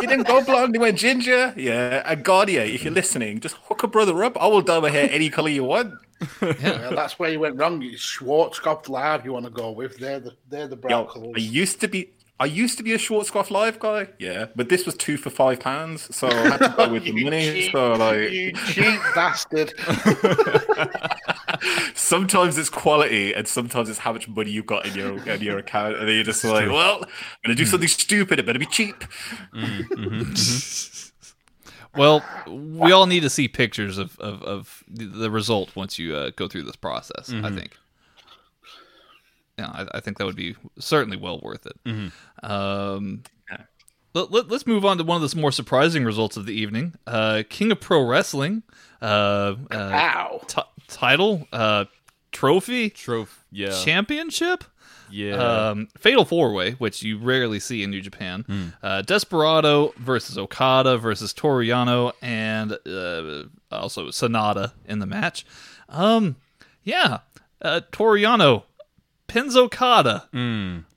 He 0.00 0.06
didn't 0.06 0.26
go 0.26 0.44
blonde, 0.44 0.74
he 0.74 0.78
went 0.78 0.98
ginger. 0.98 1.54
Yeah, 1.56 2.02
and 2.04 2.22
Garnier, 2.22 2.60
if 2.60 2.84
you're 2.84 2.92
listening, 2.92 3.40
just 3.40 3.56
hook 3.62 3.82
a 3.82 3.86
brother 3.88 4.22
up. 4.22 4.36
I 4.36 4.46
will 4.46 4.60
dye 4.60 4.78
my 4.78 4.90
hair 4.90 5.08
any 5.10 5.30
color 5.30 5.48
you 5.48 5.64
want. 5.64 5.94
Yeah, 6.42 6.90
that's 6.94 7.18
where 7.18 7.30
you 7.30 7.40
went 7.40 7.56
wrong. 7.56 7.82
It's 7.82 8.02
Schwarzkopf 8.02 8.88
Live 8.88 9.24
you 9.24 9.32
want 9.32 9.44
to 9.44 9.50
go 9.50 9.70
with. 9.70 9.98
They're 9.98 10.20
the 10.20 10.32
they're 10.48 10.68
the 10.68 10.78
Yo, 10.88 11.04
brown 11.04 11.32
I 11.34 11.38
used 11.38 11.80
to 11.80 11.88
be. 11.88 12.10
I 12.38 12.44
used 12.44 12.76
to 12.76 12.82
be 12.82 12.92
a 12.92 12.98
Schwarzkopf 12.98 13.50
live 13.50 13.78
guy, 13.78 14.08
yeah, 14.18 14.48
but 14.54 14.68
this 14.68 14.84
was 14.84 14.94
two 14.94 15.16
for 15.16 15.30
five 15.30 15.58
pounds, 15.58 16.14
so 16.14 16.28
I 16.28 16.34
had 16.34 16.58
to 16.58 16.74
go 16.76 16.92
with 16.92 17.04
the 17.04 17.12
money. 17.12 17.62
cheap- 17.62 17.72
So 17.72 17.94
like, 17.94 18.30
you 18.30 18.52
cheap 18.52 19.00
bastard. 19.14 19.72
sometimes 21.94 22.58
it's 22.58 22.68
quality, 22.68 23.32
and 23.32 23.48
sometimes 23.48 23.88
it's 23.88 23.98
how 23.98 24.12
much 24.12 24.28
money 24.28 24.50
you've 24.50 24.66
got 24.66 24.84
in 24.84 24.94
your 24.94 25.26
in 25.26 25.40
your 25.40 25.56
account, 25.56 25.96
and 25.96 26.06
then 26.06 26.14
you're 26.14 26.24
just 26.24 26.44
like, 26.44 26.68
well, 26.68 27.04
I'm 27.04 27.08
gonna 27.42 27.54
do 27.54 27.64
hmm. 27.64 27.70
something 27.70 27.88
stupid. 27.88 28.38
It 28.38 28.44
better 28.44 28.58
be 28.58 28.66
cheap. 28.66 29.02
Hmm, 29.54 29.82
hmm, 29.82 30.32
well, 31.96 32.24
we 32.46 32.92
all 32.92 33.06
need 33.06 33.20
to 33.20 33.30
see 33.30 33.48
pictures 33.48 33.98
of, 33.98 34.18
of, 34.18 34.42
of 34.42 34.84
the 34.88 35.30
result 35.30 35.74
once 35.76 35.98
you 35.98 36.14
uh, 36.14 36.30
go 36.36 36.48
through 36.48 36.64
this 36.64 36.76
process, 36.76 37.32
I 37.32 37.50
think. 37.50 37.76
Yeah, 39.58 39.68
I, 39.68 39.86
I 39.94 40.00
think 40.00 40.18
that 40.18 40.26
would 40.26 40.36
be 40.36 40.54
certainly 40.78 41.16
well 41.16 41.40
worth 41.42 41.66
it. 41.66 41.78
Um, 42.42 43.22
let, 44.16 44.30
let, 44.30 44.52
us 44.52 44.66
move 44.66 44.84
on 44.84 44.96
to 44.96 45.04
one 45.04 45.22
of 45.22 45.30
the 45.30 45.38
more 45.38 45.52
surprising 45.52 46.04
results 46.04 46.36
of 46.36 46.46
the 46.46 46.54
evening. 46.54 46.94
Uh, 47.06 47.42
King 47.48 47.70
of 47.70 47.80
Pro 47.80 48.02
Wrestling 48.02 48.62
uh, 49.02 49.56
uh, 49.70 50.38
t- 50.46 50.62
title, 50.88 51.46
uh, 51.52 51.84
trophy, 52.32 52.90
Trophy. 52.90 53.42
Yeah. 53.50 53.82
championship. 53.84 54.64
Yeah. 55.10 55.34
Um, 55.36 55.88
Fatal 55.98 56.24
Four 56.24 56.52
Way, 56.52 56.72
which 56.72 57.02
you 57.02 57.18
rarely 57.18 57.60
see 57.60 57.82
in 57.82 57.90
New 57.90 58.00
Japan. 58.00 58.72
Uh, 58.82 59.02
Desperado 59.02 59.92
versus 59.98 60.36
Okada 60.38 60.98
versus 60.98 61.32
Toru 61.32 61.64
Yano 61.64 62.12
and 62.22 62.72
uh, 62.72 63.48
also 63.74 64.08
Sanada 64.08 64.72
in 64.86 64.98
the 64.98 65.06
match. 65.06 65.46
Um, 65.88 66.36
yeah, 66.82 67.18
uh, 67.62 67.80
Toru 67.92 68.18
Yano 68.20 68.64
pins 69.26 69.56
Okada. 69.56 70.28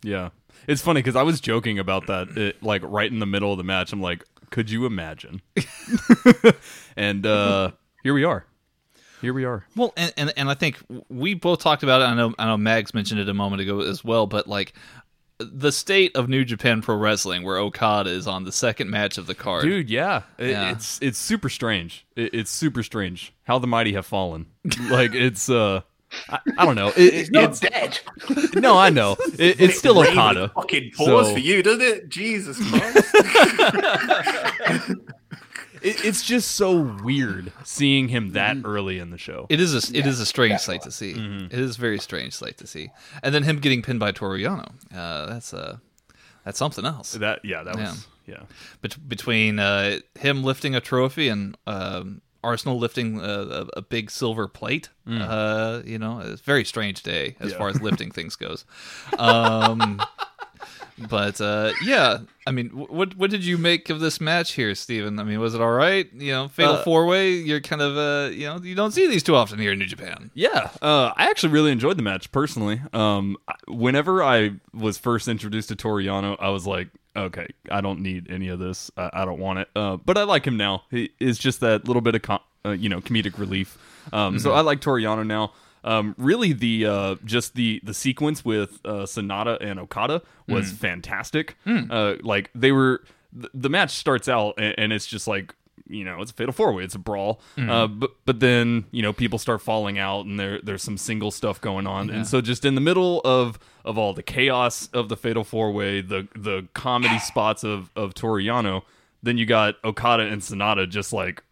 Yeah. 0.03 0.29
It's 0.67 0.81
funny 0.81 1.01
because 1.01 1.15
I 1.15 1.23
was 1.23 1.41
joking 1.41 1.79
about 1.79 2.05
that, 2.07 2.29
it, 2.37 2.61
like 2.61 2.83
right 2.85 3.11
in 3.11 3.19
the 3.19 3.25
middle 3.25 3.51
of 3.51 3.57
the 3.57 3.63
match. 3.63 3.91
I'm 3.91 4.01
like, 4.01 4.23
could 4.51 4.69
you 4.69 4.85
imagine? 4.85 5.41
and 6.95 7.25
uh, 7.25 7.71
here 8.03 8.13
we 8.13 8.23
are. 8.23 8.45
Here 9.21 9.33
we 9.33 9.43
are. 9.45 9.65
Well, 9.75 9.93
and, 9.97 10.13
and 10.17 10.33
and 10.37 10.49
I 10.49 10.53
think 10.53 10.77
we 11.09 11.33
both 11.33 11.59
talked 11.61 11.83
about 11.83 12.01
it. 12.01 12.05
I 12.05 12.13
know 12.15 12.33
I 12.39 12.45
know 12.45 12.57
Mags 12.57 12.93
mentioned 12.93 13.19
it 13.19 13.27
a 13.29 13.33
moment 13.33 13.61
ago 13.61 13.81
as 13.81 14.03
well, 14.03 14.27
but 14.27 14.47
like 14.47 14.73
the 15.39 15.71
state 15.71 16.15
of 16.17 16.27
New 16.29 16.43
Japan 16.43 16.81
Pro 16.81 16.95
Wrestling, 16.95 17.43
where 17.43 17.57
Okada 17.57 18.09
is 18.09 18.27
on 18.27 18.43
the 18.43 18.51
second 18.51 18.89
match 18.89 19.17
of 19.17 19.25
the 19.27 19.35
card. 19.35 19.63
Dude, 19.63 19.89
yeah. 19.89 20.23
It- 20.37 20.49
Yeah. 20.51 20.71
It's 20.71 20.99
it's 21.01 21.17
super 21.17 21.49
strange. 21.49 22.05
It, 22.15 22.33
it's 22.33 22.51
super 22.51 22.83
strange 22.83 23.33
how 23.43 23.57
the 23.59 23.67
mighty 23.67 23.93
have 23.93 24.05
fallen. 24.05 24.47
like 24.89 25.13
it's 25.13 25.49
uh 25.49 25.81
I, 26.29 26.39
I 26.57 26.65
don't 26.65 26.75
know. 26.75 26.91
It, 26.97 27.13
He's 27.13 27.31
not 27.31 27.51
it's 27.51 27.59
dead. 27.59 27.99
no, 28.55 28.77
I 28.77 28.89
know. 28.89 29.15
It, 29.37 29.61
it's 29.61 29.77
still 29.77 29.95
Really 30.01 30.09
Okada. 30.11 30.49
Fucking 30.55 30.91
pause 30.97 31.27
So- 31.27 31.33
for 31.33 31.39
you, 31.39 31.61
doesn't 31.63 31.81
it? 31.81 32.09
Jesus 32.09 32.57
Christ. 32.69 33.15
It, 35.81 36.03
it's 36.05 36.23
just 36.23 36.51
so 36.51 36.97
weird 37.03 37.51
seeing 37.63 38.07
him 38.09 38.31
that 38.33 38.57
early 38.65 38.99
in 38.99 39.09
the 39.11 39.17
show. 39.17 39.45
It 39.49 39.59
is 39.59 39.73
a 39.73 39.97
it 39.97 40.05
is 40.05 40.19
a 40.19 40.25
strange 40.25 40.59
sight 40.61 40.81
to 40.83 40.91
see. 40.91 41.13
Mm-hmm. 41.13 41.45
It 41.45 41.59
is 41.59 41.77
a 41.77 41.79
very 41.79 41.99
strange 41.99 42.33
sight 42.33 42.57
to 42.57 42.67
see. 42.67 42.89
And 43.23 43.33
then 43.33 43.43
him 43.43 43.59
getting 43.59 43.81
pinned 43.81 43.99
by 43.99 44.11
Toru 44.11 44.37
Yano. 44.39 44.71
Uh, 44.95 45.25
that's 45.27 45.53
uh, 45.53 45.77
that's 46.45 46.57
something 46.57 46.85
else. 46.85 47.13
that 47.13 47.43
yeah, 47.43 47.63
that 47.63 47.75
was 47.75 48.07
yeah. 48.25 48.43
Bet- 48.81 49.07
between 49.09 49.59
uh, 49.59 49.99
him 50.19 50.43
lifting 50.43 50.75
a 50.75 50.81
trophy 50.81 51.29
and 51.29 51.57
um, 51.67 52.21
Arsenal 52.43 52.77
lifting 52.79 53.19
a, 53.19 53.23
a, 53.23 53.61
a 53.77 53.81
big 53.81 54.09
silver 54.11 54.47
plate, 54.47 54.89
uh, 55.07 55.81
you 55.85 55.97
know, 55.99 56.19
it's 56.19 56.39
a 56.39 56.43
very 56.43 56.63
strange 56.63 57.03
day 57.03 57.35
as 57.39 57.49
Mm. 57.49 57.51
Yeah. 57.51 57.57
far 57.57 57.69
as 57.69 57.81
lifting 57.81 58.11
things 58.17 58.35
goes. 58.35 58.65
Um, 59.17 59.99
but 61.07 61.39
uh, 61.39 61.71
yeah, 61.83 62.19
I 62.47 62.51
mean, 62.51 62.69
what 62.69 63.15
what 63.15 63.29
did 63.29 63.45
you 63.45 63.57
make 63.57 63.89
of 63.89 63.99
this 63.99 64.19
match 64.19 64.53
here, 64.53 64.73
Steven? 64.75 65.19
I 65.19 65.23
mean, 65.23 65.39
was 65.39 65.53
it 65.55 65.61
all 65.61 65.71
right? 65.71 66.11
You 66.13 66.31
know, 66.31 66.47
fatal 66.47 66.75
Uh, 66.75 66.83
four 66.83 67.05
way. 67.05 67.31
You're 67.33 67.61
kind 67.61 67.81
of 67.81 67.97
uh, 67.97 68.31
you 68.31 68.45
know, 68.47 68.57
you 68.61 68.75
don't 68.75 68.91
see 68.91 69.07
these 69.07 69.23
too 69.23 69.35
often 69.35 69.59
here 69.59 69.71
in 69.71 69.79
New 69.79 69.85
Japan. 69.85 70.31
Yeah, 70.33 70.69
uh, 70.81 71.13
I 71.15 71.29
actually 71.29 71.53
really 71.53 71.71
enjoyed 71.71 71.97
the 71.97 72.03
match 72.03 72.31
personally. 72.31 72.81
Um, 72.93 73.37
whenever 73.67 74.23
I 74.23 74.51
was 74.73 74.97
first 74.97 75.27
introduced 75.27 75.69
to 75.69 75.75
Toru 75.75 76.03
Yano, 76.03 76.35
I 76.39 76.49
was 76.49 76.65
like, 76.67 76.89
okay, 77.15 77.47
I 77.71 77.81
don't 77.81 78.01
need 78.01 78.29
any 78.31 78.49
of 78.49 78.59
this. 78.59 78.91
I, 78.97 79.09
I 79.13 79.25
don't 79.25 79.39
want 79.39 79.59
it. 79.59 79.69
Uh, 79.75 79.97
but 79.97 80.17
I 80.17 80.23
like 80.23 80.45
him 80.45 80.57
now. 80.57 80.83
He 80.91 81.11
is 81.19 81.37
just 81.37 81.59
that 81.61 81.87
little 81.87 82.01
bit 82.01 82.15
of 82.15 82.21
com- 82.23 82.39
uh, 82.65 82.71
you 82.71 82.89
know 82.89 82.99
comedic 83.01 83.37
relief. 83.37 83.77
Um, 84.11 84.39
So 84.39 84.53
I 84.53 84.61
like 84.61 84.81
Toru 84.81 85.01
Yano 85.01 85.25
now. 85.25 85.53
Um, 85.83 86.15
really, 86.17 86.53
the 86.53 86.85
uh, 86.85 87.15
just 87.23 87.55
the 87.55 87.79
the 87.83 87.93
sequence 87.93 88.43
with 88.43 88.79
uh, 88.85 89.03
Sanada 89.05 89.57
and 89.61 89.79
Okada 89.79 90.21
was 90.47 90.71
fantastic. 90.71 91.55
Uh, 91.91 92.15
like 92.21 92.49
they 92.53 92.71
were, 92.71 93.03
th- 93.33 93.51
the 93.53 93.69
match 93.69 93.91
starts 93.91 94.27
out 94.27 94.55
and, 94.57 94.75
and 94.77 94.93
it's 94.93 95.05
just 95.07 95.27
like 95.27 95.53
you 95.87 96.03
know 96.03 96.21
it's 96.21 96.29
a 96.31 96.33
fatal 96.35 96.51
four 96.53 96.71
way 96.73 96.83
it's 96.83 96.95
a 96.95 96.99
brawl. 96.99 97.39
Uh, 97.57 97.87
but 97.87 98.11
but 98.25 98.39
then 98.39 98.85
you 98.91 99.01
know 99.01 99.13
people 99.13 99.39
start 99.39 99.61
falling 99.61 99.97
out 99.97 100.25
and 100.25 100.39
there 100.39 100.59
there's 100.61 100.83
some 100.83 100.97
single 100.97 101.31
stuff 101.31 101.59
going 101.61 101.87
on. 101.87 102.09
And 102.09 102.27
so 102.27 102.41
just 102.41 102.65
in 102.65 102.75
the 102.75 102.81
middle 102.81 103.21
of 103.23 103.57
of 103.85 103.97
all 103.97 104.13
the 104.13 104.21
chaos 104.23 104.87
of 104.93 105.07
the 105.09 105.15
fatal 105.17 105.43
four 105.43 105.71
way 105.71 106.01
the 106.01 106.27
the 106.35 106.67
comedy 106.73 107.19
spots 107.19 107.63
of 107.63 107.89
of 107.95 108.13
Toru 108.13 108.43
Yano 108.43 108.83
then 109.21 109.37
you 109.37 109.45
got 109.45 109.75
Okada 109.83 110.23
and 110.23 110.41
Sanada 110.41 110.87
just 110.87 111.11
like 111.11 111.43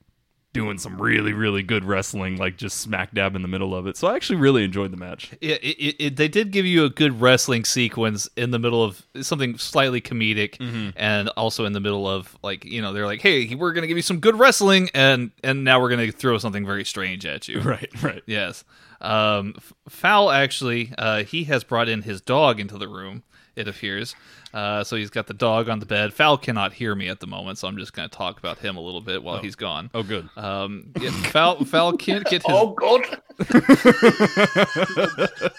doing 0.58 0.78
some 0.78 1.02
really 1.02 1.32
really 1.34 1.64
good 1.64 1.86
wrestling 1.86 2.36
like 2.38 2.58
just 2.58 2.80
smack 2.82 3.14
dab 3.14 3.36
in 3.36 3.42
the 3.42 3.48
middle 3.48 3.74
of 3.74 3.88
it 3.88 3.96
so 3.96 4.08
I 4.08 4.16
actually 4.16 4.38
really 4.40 4.64
enjoyed 4.64 4.92
the 4.92 4.98
match 4.98 5.32
Yeah, 5.42 5.56
it, 5.62 5.78
it, 5.78 5.96
it, 6.06 6.16
they 6.18 6.28
did 6.28 6.52
give 6.52 6.66
you 6.66 6.84
a 6.84 6.90
good 6.90 7.22
wrestling 7.22 7.64
sequence 7.64 8.28
in 8.36 8.52
the 8.52 8.60
middle 8.60 8.84
of 8.84 9.06
something 9.22 9.58
slightly 9.58 10.02
comedic, 10.02 10.58
Mm-hmm. 10.58 10.90
and 10.96 11.30
also 11.38 11.66
in 11.66 11.74
the 11.74 11.80
middle 11.80 12.08
of 12.08 12.36
like 12.44 12.66
you 12.66 12.82
know 12.82 12.92
they're 12.94 13.06
like, 13.06 13.22
hey, 13.22 13.54
we're 13.56 13.72
gonna 13.74 13.88
give 13.88 13.98
you 13.98 14.04
some 14.04 14.20
good 14.20 14.38
wrestling, 14.38 14.90
and 14.94 15.32
and 15.44 15.64
now 15.64 15.80
we're 15.80 15.90
gonna 15.90 16.12
throw 16.12 16.38
something 16.38 16.66
very 16.66 16.84
strange 16.84 17.26
at 17.26 17.48
you. 17.48 17.62
right 17.74 17.90
right 18.04 18.24
Yes. 18.26 18.64
Um, 19.00 19.54
F- 19.58 19.74
Fowl 19.90 20.32
actually, 20.32 20.92
uh, 20.98 21.24
he 21.24 21.44
has 21.46 21.64
brought 21.64 21.88
in 21.88 22.02
his 22.02 22.20
dog 22.22 22.60
into 22.60 22.78
the 22.78 22.88
room. 22.88 23.24
It 23.58 23.68
appears. 23.68 24.16
Uh, 24.54 24.84
so 24.84 24.96
he's 24.96 25.10
got 25.10 25.28
the 25.28 25.34
dog 25.34 25.68
on 25.68 25.80
the 25.80 25.86
bed. 25.86 26.14
Fowl 26.14 26.38
cannot 26.38 26.74
hear 26.74 26.96
me 26.96 27.10
at 27.10 27.20
the 27.20 27.28
moment, 27.28 27.58
so 27.58 27.68
I'm 27.68 27.78
just 27.78 27.92
going 27.94 28.08
to 28.10 28.16
talk 28.16 28.40
about 28.40 28.60
him 28.60 28.78
a 28.78 28.80
little 28.80 29.02
bit 29.02 29.22
while 29.24 29.40
he's 29.40 29.56
gone. 29.56 29.90
oh 29.94 30.04
good 30.04 30.30
Um, 30.38 30.92
yeah, 31.02 31.10
Fowl, 31.10 31.66
Fowl 31.66 31.98
can't 31.98 32.24
get 32.26 32.44
his. 32.44 32.46
Oh, 32.56 32.74
good. 32.74 33.02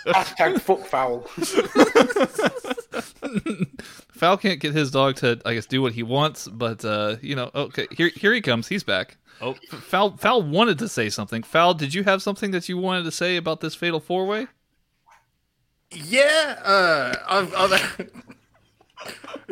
Hashtag 0.08 0.60
fuck 0.60 0.80
foul. 0.86 1.22
Fowl 4.12 4.36
can't 4.36 4.60
get 4.60 4.74
his 4.74 4.90
dog 4.90 5.16
to, 5.16 5.40
I 5.44 5.54
guess, 5.54 5.66
do 5.66 5.82
what 5.82 5.92
he 5.92 6.02
wants, 6.02 6.48
but 6.48 6.84
uh, 6.84 7.16
you 7.22 7.36
know, 7.36 7.50
okay, 7.54 7.86
here 7.90 8.10
here 8.14 8.32
he 8.32 8.40
comes. 8.40 8.68
He's 8.68 8.82
back. 8.82 9.16
oh 9.40 9.54
Fowl 9.70 10.16
Fowl 10.16 10.42
wanted 10.42 10.78
to 10.80 10.88
say 10.88 11.08
something. 11.08 11.42
Fowl, 11.42 11.74
did 11.74 11.94
you 11.94 12.04
have 12.04 12.22
something 12.22 12.50
that 12.52 12.68
you 12.68 12.78
wanted 12.78 13.04
to 13.04 13.12
say 13.12 13.36
about 13.36 13.60
this 13.60 13.74
fatal 13.74 14.00
four 14.00 14.26
way? 14.26 14.46
Yeah, 15.90 16.56
uh, 16.64 17.14
I've, 17.28 17.54
I've 17.54 18.10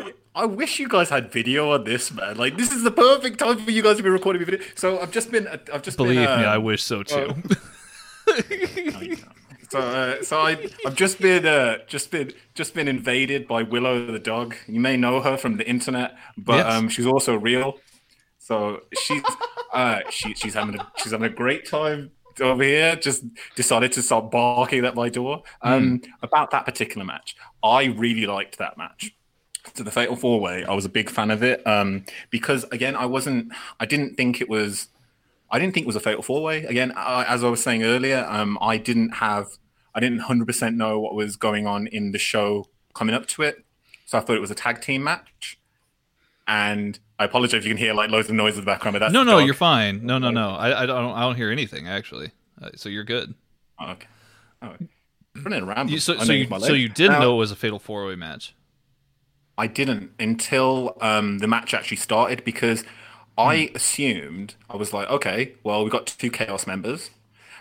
I 0.34 0.44
wish 0.44 0.78
you 0.78 0.86
guys 0.88 1.08
had 1.08 1.32
video 1.32 1.72
on 1.72 1.84
this, 1.84 2.12
man. 2.12 2.36
Like, 2.36 2.58
this 2.58 2.70
is 2.70 2.82
the 2.82 2.90
perfect 2.90 3.38
time 3.38 3.58
for 3.58 3.70
you 3.70 3.82
guys 3.82 3.96
to 3.96 4.02
be 4.02 4.10
recording 4.10 4.44
video. 4.44 4.60
So 4.74 5.00
I've 5.00 5.10
just 5.10 5.30
been, 5.30 5.48
I've 5.48 5.82
just 5.82 5.96
Believe 5.96 6.16
been, 6.16 6.40
me, 6.40 6.44
uh, 6.44 6.54
I 6.54 6.58
wish 6.58 6.82
so 6.82 7.02
too. 7.02 7.34
So, 9.68 9.80
uh, 9.80 10.22
so 10.22 10.38
I, 10.38 10.68
I've 10.86 10.94
just 10.94 11.20
been, 11.20 11.44
uh, 11.44 11.78
just 11.88 12.12
been, 12.12 12.32
just 12.54 12.72
been 12.72 12.86
invaded 12.86 13.48
by 13.48 13.64
Willow 13.64 14.06
the 14.12 14.20
dog. 14.20 14.54
You 14.68 14.78
may 14.78 14.96
know 14.96 15.20
her 15.20 15.36
from 15.36 15.56
the 15.56 15.68
internet, 15.68 16.14
but 16.38 16.58
Yes. 16.58 16.72
um, 16.72 16.88
she's 16.88 17.04
also 17.04 17.34
real. 17.34 17.80
So 18.38 18.82
she's, 19.02 19.22
uh, 19.72 20.00
she, 20.08 20.34
she's 20.34 20.54
having, 20.54 20.78
a, 20.78 20.86
she's 20.98 21.10
having 21.10 21.26
a 21.26 21.34
great 21.34 21.66
time 21.68 22.12
over 22.40 22.62
here. 22.62 22.96
Just 22.96 23.24
decided 23.54 23.92
to 23.92 24.02
start 24.02 24.30
barking 24.30 24.84
at 24.84 24.94
my 24.94 25.08
door. 25.08 25.42
Um, 25.62 26.02
about 26.22 26.50
that 26.50 26.64
particular 26.64 27.04
match, 27.04 27.36
I 27.62 27.84
really 27.84 28.26
liked 28.26 28.58
that 28.58 28.76
match. 28.78 29.12
To 29.74 29.82
the 29.82 29.90
Fatal 29.90 30.14
Four 30.14 30.40
Way, 30.40 30.64
I 30.64 30.74
was 30.74 30.84
a 30.84 30.88
big 30.88 31.10
fan 31.10 31.30
of 31.32 31.42
it 31.42 31.66
um, 31.66 32.04
because 32.30 32.62
again, 32.70 32.94
I 32.94 33.04
wasn't, 33.06 33.52
I 33.80 33.84
didn't 33.84 34.14
think 34.14 34.40
it 34.40 34.48
was 34.48 34.88
I 35.50 35.58
didn't 35.58 35.74
think 35.74 35.84
it 35.84 35.86
was 35.86 35.96
a 35.96 36.00
fatal 36.00 36.22
four 36.22 36.42
way. 36.42 36.64
Again, 36.64 36.92
I, 36.96 37.24
as 37.24 37.44
I 37.44 37.48
was 37.48 37.62
saying 37.62 37.82
earlier, 37.82 38.26
um, 38.28 38.58
I 38.60 38.78
didn't 38.78 39.10
have, 39.10 39.58
I 39.94 40.00
didn't 40.00 40.20
hundred 40.20 40.46
percent 40.46 40.76
know 40.76 40.98
what 40.98 41.14
was 41.14 41.36
going 41.36 41.66
on 41.66 41.86
in 41.86 42.12
the 42.12 42.18
show 42.18 42.68
coming 42.94 43.14
up 43.14 43.26
to 43.28 43.42
it, 43.42 43.64
so 44.06 44.18
I 44.18 44.20
thought 44.20 44.36
it 44.36 44.40
was 44.40 44.50
a 44.50 44.56
tag 44.56 44.80
team 44.80 45.04
match. 45.04 45.58
And 46.48 46.98
I 47.18 47.24
apologize 47.24 47.58
if 47.60 47.64
you 47.64 47.70
can 47.70 47.78
hear 47.78 47.94
like 47.94 48.10
loads 48.10 48.28
of 48.28 48.34
noise 48.34 48.54
in 48.54 48.60
the 48.60 48.66
background. 48.66 48.94
But 48.94 48.98
that's 49.00 49.12
No, 49.12 49.22
no, 49.22 49.38
dog. 49.38 49.46
you're 49.46 49.54
fine. 49.54 50.04
No, 50.04 50.18
no, 50.18 50.30
no. 50.30 50.50
I, 50.50 50.82
I 50.82 50.86
don't. 50.86 51.12
I 51.12 51.20
don't 51.20 51.36
hear 51.36 51.50
anything 51.50 51.88
actually. 51.88 52.30
Uh, 52.60 52.70
so 52.76 52.88
you're 52.88 53.04
good. 53.04 53.34
Oh, 53.78 53.92
okay. 53.92 54.06
Oh, 54.62 54.72
running 55.42 55.62
around. 55.64 55.90
You, 55.90 55.98
so, 55.98 56.16
so 56.18 56.32
you, 56.32 56.46
so 56.60 56.72
you 56.72 56.88
didn't 56.88 57.12
Now, 57.12 57.20
know 57.20 57.34
it 57.34 57.38
was 57.38 57.50
a 57.50 57.56
fatal 57.56 57.78
four 57.78 58.06
way 58.06 58.16
match. 58.16 58.54
I 59.58 59.66
didn't 59.66 60.12
until 60.18 60.96
um, 61.00 61.38
the 61.38 61.46
match 61.46 61.72
actually 61.74 61.96
started 61.98 62.44
because 62.44 62.84
I 63.38 63.66
Hmm. 63.70 63.76
assumed 63.76 64.54
I 64.70 64.76
was 64.76 64.92
like, 64.92 65.08
okay, 65.10 65.54
well, 65.62 65.84
we 65.84 65.90
got 65.90 66.06
two 66.06 66.30
chaos 66.30 66.66
members, 66.66 67.10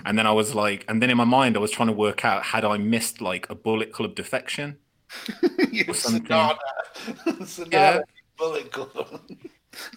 and 0.06 0.18
then 0.18 0.28
I 0.28 0.32
was 0.32 0.54
like, 0.56 0.86
and 0.89 1.02
then 1.02 1.10
in 1.10 1.18
my 1.18 1.24
mind 1.26 1.56
I 1.56 1.60
was 1.60 1.72
trying 1.72 1.88
to 1.88 1.94
work 1.94 2.24
out 2.26 2.44
had 2.44 2.65
I 2.65 2.78
missed 2.78 3.22
like 3.22 3.50
a 3.50 3.56
Bullet 3.56 3.91
Club 3.94 4.15
defection. 4.15 4.78
something. 5.94 6.24
Sanada. 6.24 6.58
Sanada 7.41 7.68
Yeah. 7.72 8.02
Bullet 8.38 8.71
Club. 8.71 9.21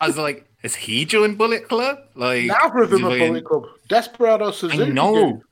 I 0.00 0.06
was 0.06 0.16
like, 0.18 0.46
has 0.62 0.74
he 0.74 1.04
joined 1.04 1.38
Bullet 1.38 1.68
Club? 1.68 1.98
Like, 2.14 2.46
Neither 2.46 2.82
of 2.82 2.90
them 2.90 3.04
are 3.04 3.16
Bullet 3.18 3.44
Club. 3.44 3.66
Desperado 3.88 4.50
Suzuki. 4.50 4.82
I 4.82 4.88
know, 4.88 5.42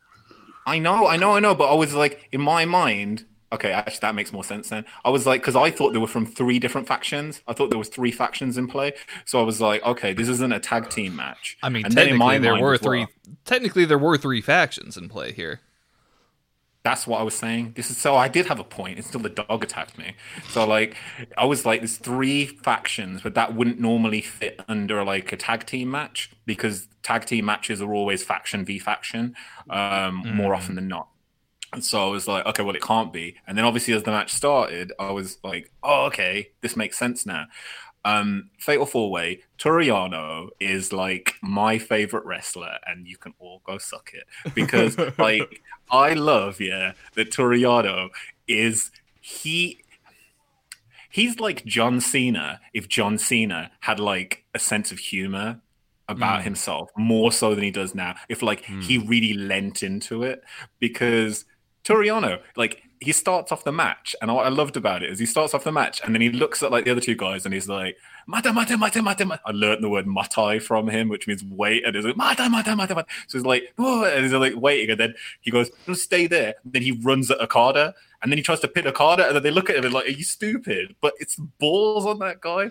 I 0.66 0.78
know, 0.78 1.06
I 1.06 1.16
know, 1.16 1.32
I 1.32 1.40
know. 1.40 1.54
But 1.54 1.70
I 1.70 1.74
was 1.74 1.94
like, 1.94 2.28
in 2.32 2.40
my 2.40 2.64
mind, 2.64 3.24
okay, 3.52 3.70
actually, 3.70 4.00
that 4.00 4.14
makes 4.16 4.32
more 4.32 4.42
sense 4.42 4.68
then. 4.68 4.84
I 5.04 5.10
was 5.10 5.26
like, 5.26 5.42
because 5.42 5.54
I 5.54 5.70
thought 5.70 5.92
they 5.92 5.98
were 6.00 6.06
from 6.08 6.26
three 6.26 6.58
different 6.58 6.88
factions. 6.88 7.40
I 7.46 7.52
thought 7.52 7.70
there 7.70 7.78
was 7.78 7.88
three 7.88 8.10
factions 8.10 8.58
in 8.58 8.66
play. 8.66 8.94
So 9.24 9.38
I 9.38 9.42
was 9.42 9.60
like, 9.60 9.82
okay, 9.84 10.12
this 10.12 10.28
isn't 10.28 10.52
a 10.52 10.58
tag 10.58 10.90
team 10.90 11.14
match. 11.14 11.56
I 11.62 11.68
mean, 11.68 11.84
And 11.84 11.94
then 11.94 12.08
in 12.08 12.16
my 12.16 12.32
technically 12.34 12.42
there 12.42 12.52
mind 12.54 12.64
were 12.64 12.74
as 12.74 12.80
well- 12.82 12.90
three. 12.90 13.06
Technically, 13.44 13.84
there 13.84 13.98
were 13.98 14.16
three 14.18 14.40
factions 14.40 14.96
in 14.96 15.08
play 15.08 15.32
here. 15.32 15.60
That's 16.86 17.04
what 17.04 17.20
I 17.20 17.24
was 17.24 17.34
saying. 17.34 17.72
This 17.74 17.90
is 17.90 17.98
so 17.98 18.14
I 18.14 18.28
did 18.28 18.46
have 18.46 18.60
a 18.60 18.64
point 18.64 18.98
until 18.98 19.18
the 19.18 19.28
dog 19.28 19.64
attacked 19.64 19.98
me. 19.98 20.14
So 20.50 20.64
like 20.64 20.94
I 21.36 21.44
was 21.44 21.66
like, 21.66 21.80
there's 21.80 21.96
three 21.96 22.46
factions, 22.46 23.22
but 23.22 23.34
that 23.34 23.56
wouldn't 23.56 23.80
normally 23.80 24.20
fit 24.20 24.60
under 24.68 25.02
like 25.02 25.32
a 25.32 25.36
tag 25.36 25.66
team 25.66 25.90
match 25.90 26.30
because 26.44 26.86
tag 27.02 27.24
team 27.24 27.44
matches 27.44 27.82
are 27.82 27.92
always 27.92 28.22
faction 28.22 28.64
v 28.64 28.78
faction, 28.78 29.34
um, 29.68 30.22
more 30.36 30.54
often 30.54 30.76
than 30.76 30.86
not. 30.86 31.08
And 31.72 31.84
so 31.84 32.06
I 32.06 32.08
was 32.08 32.28
like, 32.28 32.46
okay, 32.46 32.62
well, 32.62 32.76
it 32.76 32.82
can't 32.82 33.12
be. 33.12 33.36
And 33.48 33.58
then 33.58 33.64
obviously, 33.64 33.92
as 33.92 34.04
the 34.04 34.12
match 34.12 34.32
started, 34.32 34.92
I 35.00 35.10
was 35.10 35.38
like, 35.42 35.72
oh, 35.82 36.04
okay, 36.06 36.50
this 36.60 36.76
makes 36.76 36.96
sense 36.96 37.26
now. 37.26 37.46
Um, 38.06 38.50
Fatal 38.58 38.86
Four 38.86 39.10
Way, 39.10 39.42
Toru 39.58 39.84
Yano 39.84 40.50
is 40.60 40.92
like 40.92 41.34
my 41.42 41.76
favorite 41.76 42.24
wrestler, 42.24 42.78
and 42.86 43.04
you 43.04 43.16
can 43.16 43.34
all 43.40 43.60
go 43.64 43.78
suck 43.78 44.12
it 44.14 44.54
because, 44.54 44.96
like, 45.18 45.60
I 45.90 46.14
love, 46.14 46.60
yeah, 46.60 46.92
that 47.14 47.32
Toru 47.32 47.58
Yano 47.58 48.10
is 48.46 48.92
he. 49.20 49.80
He's 51.10 51.40
like 51.40 51.64
John 51.64 52.00
Cena 52.00 52.60
if 52.72 52.88
John 52.88 53.18
Cena 53.18 53.72
had 53.80 53.98
like 53.98 54.44
a 54.54 54.58
sense 54.60 54.92
of 54.92 54.98
humor 54.98 55.60
about 56.08 56.44
himself 56.44 56.90
more 56.96 57.32
so 57.32 57.54
than 57.54 57.64
he 57.64 57.70
does 57.72 57.92
now. 57.92 58.14
If 58.28 58.40
like 58.40 58.64
he 58.64 58.98
really 58.98 59.32
lent 59.32 59.82
into 59.82 60.22
it, 60.22 60.44
because 60.78 61.44
Toru 61.82 62.04
Yano, 62.06 62.40
like 62.54 62.82
he 63.00 63.12
starts 63.12 63.52
off 63.52 63.64
the 63.64 63.72
match, 63.72 64.16
and 64.22 64.32
what 64.34 64.46
I 64.46 64.48
loved 64.48 64.76
about 64.76 65.02
it 65.02 65.10
is 65.10 65.18
he 65.18 65.26
starts 65.26 65.52
off 65.54 65.64
the 65.64 65.72
match, 65.72 66.00
and 66.04 66.14
then 66.14 66.22
he 66.22 66.30
looks 66.30 66.62
at 66.62 66.70
like 66.70 66.84
the 66.84 66.90
other 66.90 67.00
two 67.00 67.14
guys, 67.14 67.44
and 67.44 67.52
he's 67.52 67.68
like, 67.68 67.96
"Mata, 68.26 68.52
mata, 68.52 68.76
mata, 68.76 69.02
mata." 69.02 69.24
mata." 69.26 69.40
I 69.44 69.50
learned 69.50 69.84
the 69.84 69.88
word 69.88 70.06
"matai" 70.06 70.58
from 70.58 70.88
him, 70.88 71.08
which 71.08 71.26
means 71.26 71.44
wait, 71.44 71.84
and 71.84 71.94
he's 71.94 72.04
like, 72.04 72.16
"Mata, 72.16 72.48
mata, 72.48 72.74
mata, 72.74 72.94
mata." 72.94 73.06
So 73.26 73.38
he's 73.38 73.44
like, 73.44 73.74
"Oh," 73.78 74.04
and 74.04 74.22
he's 74.24 74.32
like 74.32 74.54
waiting, 74.56 74.90
and 74.90 75.00
then 75.00 75.14
he 75.40 75.50
goes, 75.50 75.70
"No, 75.86 75.94
"Stay 75.94 76.26
there." 76.26 76.54
And 76.64 76.72
then 76.72 76.82
he 76.82 76.92
runs 76.92 77.30
at 77.30 77.40
Okada, 77.40 77.94
and 78.22 78.32
then 78.32 78.38
he 78.38 78.42
tries 78.42 78.60
to 78.60 78.68
pin 78.68 78.86
Okada, 78.86 79.26
and 79.26 79.36
then 79.36 79.42
they 79.42 79.50
look 79.50 79.68
at 79.68 79.76
him 79.76 79.84
and 79.84 79.92
like, 79.94 80.06
"Are 80.06 80.10
you 80.10 80.24
stupid?" 80.24 80.96
But 81.00 81.12
it's 81.18 81.36
balls 81.36 82.06
on 82.06 82.18
that 82.20 82.40
guy 82.40 82.70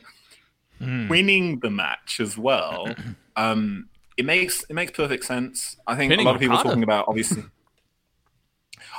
winning 0.79 1.59
the 1.59 1.69
match 1.69 2.19
as 2.19 2.37
well. 2.37 2.87
um, 3.35 3.87
it 4.17 4.25
makes 4.25 4.63
it 4.63 4.73
makes 4.73 4.91
perfect 4.91 5.25
sense. 5.25 5.77
I 5.87 5.95
think 5.95 6.11
Pinning 6.11 6.25
a 6.25 6.29
lot 6.29 6.35
of 6.35 6.41
people 6.41 6.55
are 6.55 6.59
Okada. 6.59 6.69
talking 6.69 6.83
about 6.83 7.05
obviously. 7.07 7.43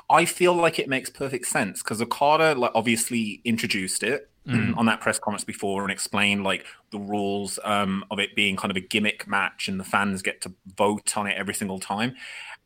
I 0.09 0.25
feel 0.25 0.55
like 0.55 0.79
it 0.79 0.89
makes 0.89 1.11
perfect 1.11 1.47
sense 1.47 1.83
because 1.83 2.01
Okada 2.01 2.55
like 2.59 2.71
obviously 2.75 3.41
introduced 3.45 4.03
it 4.03 4.31
on 4.79 4.87
that 4.87 5.01
press 5.01 5.19
conference 5.19 5.45
before 5.45 5.83
and 5.83 5.91
explained 5.91 6.45
like 6.45 6.65
the 6.93 6.99
rules 6.99 7.59
um, 7.65 8.05
of 8.11 8.21
it 8.21 8.37
being 8.37 8.57
kind 8.57 8.71
of 8.71 8.77
a 8.77 8.81
gimmick 8.81 9.27
match 9.27 9.67
and 9.67 9.81
the 9.81 9.85
fans 9.85 10.23
get 10.23 10.41
to 10.43 10.53
vote 10.77 11.17
on 11.17 11.27
it 11.27 11.37
every 11.37 11.55
single 11.55 11.81
time. 11.81 12.15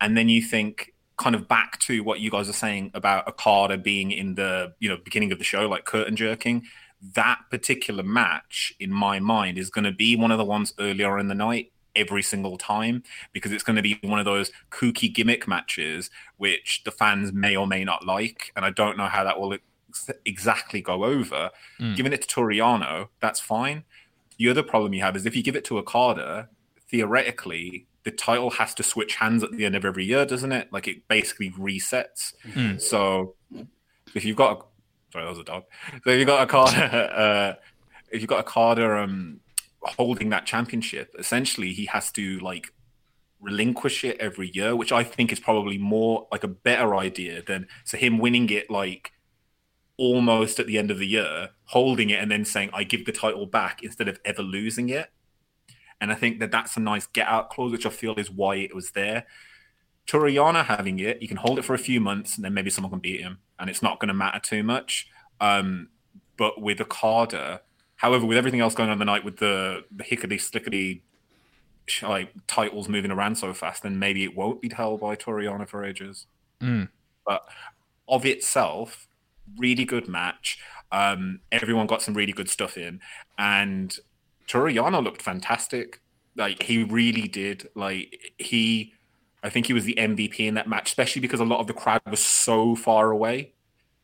And 0.01 0.17
then 0.17 0.29
you 0.29 0.43
think 0.43 0.93
kind 1.17 1.35
of 1.35 1.49
back 1.49 1.79
to 1.79 2.03
what 2.03 2.21
you 2.21 2.31
guys 2.31 2.49
are 2.49 2.55
saying 2.55 2.91
about 2.95 3.27
Okada 3.29 3.79
being 3.79 4.11
in 4.11 4.35
the 4.35 4.75
you 4.79 4.89
know 4.89 4.97
beginning 5.03 5.33
of 5.33 5.39
the 5.39 5.45
show 5.45 5.67
like 5.69 5.85
curtain 5.87 6.17
jerking. 6.17 6.67
That 7.15 7.39
particular 7.51 8.03
match 8.03 8.75
in 8.79 8.93
my 8.93 9.19
mind 9.19 9.57
is 9.57 9.71
going 9.71 9.85
to 9.85 9.93
be 9.93 10.17
one 10.17 10.31
of 10.31 10.37
the 10.37 10.45
ones 10.45 10.75
earlier 10.79 11.19
in 11.19 11.29
the 11.29 11.35
night 11.35 11.73
every 11.97 12.23
single 12.23 12.57
time 12.57 13.03
because 13.33 13.53
it's 13.53 13.65
going 13.65 13.77
to 13.77 13.83
be 13.83 13.99
one 14.03 14.19
of 14.19 14.25
those 14.25 14.51
kooky 14.71 15.13
gimmick 15.13 15.49
matches 15.49 16.11
which 16.37 16.83
the 16.85 16.91
fans 16.91 17.33
may 17.33 17.57
or 17.57 17.67
may 17.67 17.85
not 17.85 18.07
like 18.07 18.53
and 18.57 18.65
i 18.65 18.71
don't 18.71 18.97
know 18.97 19.07
how 19.07 19.25
that 19.25 19.39
will 19.39 19.53
ex- 19.53 20.11
exactly 20.25 20.81
go 20.81 21.05
over. 21.05 21.51
Giving 21.97 22.13
it 22.13 22.23
to 22.23 22.29
Toru 22.29 22.55
Yano 22.55 23.09
that's 23.21 23.41
fine. 23.41 23.85
The 24.39 24.49
other 24.49 24.63
problem 24.63 24.95
you 24.95 25.03
have 25.03 25.17
is 25.17 25.27
if 25.27 25.37
you 25.37 25.43
give 25.43 25.57
it 25.57 25.65
to 25.67 25.79
okada 25.79 26.49
theoretically 26.89 27.87
the 28.03 28.11
title 28.11 28.51
has 28.51 28.75
to 28.75 28.83
switch 28.83 29.17
hands 29.17 29.43
at 29.43 29.53
the 29.53 29.65
end 29.67 29.77
of 29.77 29.85
every 29.85 30.05
year 30.05 30.25
doesn't 30.25 30.53
it? 30.53 30.73
Like 30.73 30.89
it 30.89 31.07
basically 31.09 31.51
resets. 31.51 32.33
So 32.81 33.35
if 34.15 34.25
you've 34.25 34.37
got 34.37 34.59
a 34.59 34.63
sorry 35.13 35.25
that 35.25 35.31
was 35.31 35.39
a 35.39 35.45
dog. 35.45 35.65
So 36.05 36.11
if 36.11 36.19
you've 36.19 36.27
got 36.27 36.41
a 36.41 36.43
Okada 36.45 37.19
uh, 37.19 37.55
if 38.11 38.21
you've 38.21 38.29
got 38.29 38.41
Okada 38.41 39.03
um 39.03 39.41
holding 39.83 40.31
that 40.31 40.47
championship, 40.47 41.15
essentially 41.19 41.73
he 41.73 41.87
has 41.87 42.13
to 42.13 42.39
like 42.41 42.73
relinquish 43.41 44.05
it 44.05 44.19
every 44.21 44.51
year, 44.53 44.77
which 44.77 44.93
I 44.93 45.03
think 45.03 45.33
is 45.33 45.41
probably 45.41 45.79
more 45.79 46.29
like 46.31 46.45
a 46.45 46.49
better 46.49 46.95
idea 46.95 47.43
than 47.43 47.67
so 47.85 47.97
him 47.97 48.19
winning 48.19 48.51
it 48.51 48.71
like 48.71 49.13
almost 49.97 50.59
at 50.59 50.67
the 50.67 50.79
end 50.79 50.91
of 50.91 50.99
the 50.99 51.07
year, 51.07 51.51
holding 51.65 52.11
it 52.11 52.21
and 52.21 52.31
then 52.31 52.45
saying 52.45 52.71
I 52.73 52.85
give 52.85 53.05
the 53.05 53.13
title 53.13 53.47
back 53.47 53.83
instead 53.83 54.09
of 54.09 54.19
ever 54.25 54.43
losing 54.43 54.89
it. 54.89 55.11
And 56.01 56.11
I 56.11 56.15
think 56.15 56.41
that 56.41 56.51
that's 56.51 56.77
a 56.77 56.81
nice 56.81 57.07
get 57.07 57.27
out 57.27 57.51
clause, 57.51 57.73
which 57.73 57.85
I 57.85 57.91
feel 57.91 58.15
is 58.19 58.31
why 58.31 58.57
it 58.57 58.75
was 58.75 58.93
there. 58.93 59.27
Toru 60.07 60.31
Yano 60.31 60.65
having 60.65 60.99
it, 60.99 61.21
you 61.21 61.29
can 61.29 61.37
hold 61.37 61.59
it 61.59 61.65
for 61.65 61.75
a 61.75 61.79
few 61.79 62.01
months 62.01 62.37
and 62.37 62.45
then 62.45 62.55
maybe 62.55 62.71
someone 62.71 62.91
can 62.91 63.01
beat 63.01 63.21
him, 63.21 63.39
and 63.59 63.69
it's 63.69 63.83
not 63.83 64.01
going 64.01 64.09
to 64.09 64.15
matter 64.15 64.41
too 64.41 64.63
much. 64.63 65.07
Um, 65.41 65.91
but 66.37 66.61
with 66.61 66.81
Okada, 66.81 67.61
however, 68.01 68.25
with 68.25 68.39
everything 68.39 68.61
else 68.61 68.75
going 68.75 68.89
on 68.89 68.99
the 68.99 69.05
night, 69.05 69.25
with 69.25 69.37
the 69.37 69.85
the 69.95 70.05
hickety 70.05 70.39
slickety 70.41 71.01
like 72.03 72.33
titles 72.47 72.89
moving 72.89 73.11
around 73.11 73.37
so 73.37 73.53
fast, 73.53 73.83
then 73.83 73.99
maybe 73.99 74.25
it 74.25 74.35
won't 74.35 74.61
be 74.63 74.71
held 74.71 75.01
by 75.01 75.15
Toru 75.15 75.45
Yano 75.45 75.69
for 75.69 75.85
ages. 75.85 76.27
But 77.27 77.47
of 78.09 78.25
itself, 78.25 79.07
really 79.59 79.85
good 79.85 80.09
match. 80.09 80.59
Um, 80.93 81.41
everyone 81.53 81.87
got 81.87 82.01
some 82.03 82.15
really 82.15 82.33
good 82.33 82.49
stuff 82.49 82.79
in, 82.79 83.01
and 83.39 83.97
Toru 84.47 84.73
Yano 84.73 85.03
looked 85.05 85.21
fantastic. 85.21 86.01
Like 86.37 86.63
he 86.63 86.85
really 86.85 87.29
did. 87.29 87.69
Like 87.75 88.33
he, 88.39 88.95
I 89.43 89.51
think 89.51 89.67
he 89.67 89.75
was 89.75 89.85
the 89.85 89.95
MVP 89.99 90.41
in 90.41 90.55
that 90.55 90.69
match, 90.69 90.89
especially 90.89 91.21
because 91.21 91.41
a 91.41 91.45
lot 91.45 91.61
of 91.61 91.67
the 91.67 91.75
crowd 91.75 92.01
was 92.11 92.21
so 92.21 92.75
far 92.75 93.11
away. 93.11 93.53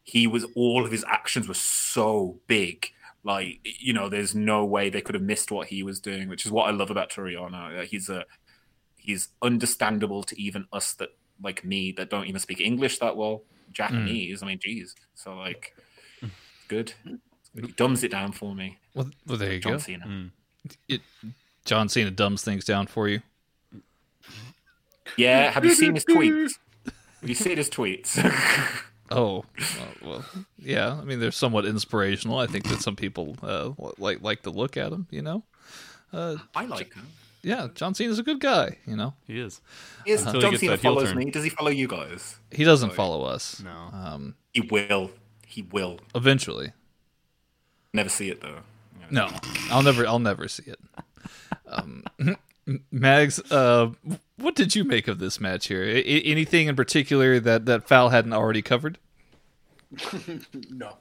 He 0.03 0.27
was 0.27 0.45
all 0.55 0.85
of 0.85 0.93
his 0.93 1.05
actions 1.09 1.49
were 1.49 1.55
so 1.55 2.39
big. 2.47 2.93
Like 3.27 3.59
you 3.65 3.93
know, 3.93 4.09
there's 4.09 4.37
no 4.37 4.65
way 4.65 4.89
they 4.89 5.01
could 5.01 5.17
have 5.17 5.25
missed 5.25 5.51
what 5.51 5.67
he 5.67 5.83
was 5.83 5.99
doing, 5.99 6.29
which 6.29 6.47
is 6.47 6.53
what 6.53 6.69
I 6.69 6.71
love 6.71 6.91
about 6.91 7.11
Toru 7.11 7.35
Yano. 7.35 7.81
Uh, 7.81 7.83
He's 7.83 8.09
a 8.09 8.25
he's 8.97 9.29
understandable 9.43 10.23
to 10.23 10.41
even 10.41 10.67
us 10.73 10.95
that 10.95 11.09
like 11.43 11.65
me 11.65 11.93
that 11.93 12.09
don't 12.09 12.27
even 12.27 12.41
speak 12.41 12.61
English 12.61 12.99
that 13.01 13.17
well. 13.17 13.43
Japanese, 13.73 14.41
mm. 14.41 14.43
I 14.45 14.47
mean, 14.47 14.59
geez. 14.61 14.95
So 15.15 15.35
like, 15.35 15.75
mm. 16.23 16.31
good. 16.69 16.93
He 17.53 17.73
dumbs 17.73 18.05
it 18.05 18.13
down 18.13 18.31
for 18.31 18.55
me. 18.55 18.79
Well, 18.95 19.11
well 19.27 19.39
there 19.39 19.55
you 19.55 19.61
John 19.61 19.73
go. 19.73 19.79
Cena. 19.79 20.07
Mm. 20.07 20.31
It, 20.89 21.01
John 21.65 21.89
Cena 21.89 22.13
dumbs 22.13 22.45
things 22.45 22.65
down 22.65 22.87
for 22.87 23.09
you. 23.09 23.23
Yeah, 25.17 25.51
have 25.51 25.65
you 25.65 25.75
seen 25.75 25.95
his 25.95 26.05
tweets? 26.05 26.53
Have 27.21 27.29
you 27.29 27.35
seen 27.35 27.57
his 27.57 27.71
tweets? 27.71 28.21
Oh, 29.11 29.45
well, 29.79 29.89
well, 30.05 30.25
yeah. 30.59 30.93
I 31.01 31.05
mean, 31.05 31.21
they're 31.21 31.31
somewhat 31.31 31.65
inspirational. 31.67 32.39
I 32.39 32.47
think 32.47 32.69
that 32.69 32.81
some 32.81 32.97
people 32.97 33.37
uh, 33.43 33.71
like 33.99 34.21
like 34.23 34.43
to 34.43 34.51
look 34.51 34.77
at 34.77 34.91
them. 34.91 35.07
You 35.11 35.23
know, 35.23 35.45
I 36.13 36.65
like 36.67 36.93
him. 36.95 37.07
yeah. 37.43 37.69
John 37.75 37.95
Cena's 37.95 38.19
a 38.19 38.23
good 38.23 38.41
guy. 38.41 38.79
You 38.87 38.97
know, 38.97 39.15
He 39.27 39.39
is. 39.39 39.61
Is 40.07 40.23
Until 40.27 40.41
he 40.41 40.47
John 40.51 40.59
Cena 40.59 40.77
follows 40.79 41.15
me? 41.15 41.31
Does 41.31 41.45
he 41.45 41.51
follow 41.51 41.71
you 41.71 41.87
guys? 41.89 42.37
he 42.51 42.65
doesn't 42.65 42.93
follow 42.95 43.25
us. 43.25 43.63
No. 43.63 43.91
Um, 43.93 44.35
He 44.53 44.61
will. 44.63 45.11
He 45.47 45.63
will. 45.63 46.01
eventually, 46.15 46.73
Never 47.93 48.09
see 48.09 48.29
it 48.31 48.41
though. 48.41 48.59
no. 49.11 49.29
I'll 49.71 49.83
never. 49.83 50.07
I'll 50.07 50.19
never 50.19 50.49
see 50.49 50.65
it. 50.71 50.79
Um, 51.69 52.05
Mags, 52.91 53.39
uh, 53.53 53.91
what 54.37 54.55
did 54.57 54.75
you 54.75 54.85
make 54.85 55.07
of 55.09 55.19
this 55.19 55.41
match 55.41 55.69
here? 55.69 55.83
I- 55.85 55.99
I- 55.99 56.23
anything 56.25 56.69
in 56.69 56.77
particular 56.77 57.39
that 57.41 57.67
that 57.67 57.87
Foul 57.89 58.09
hadn't 58.11 58.33
already 58.33 58.63
covered? 58.63 58.99
No. 60.71 60.97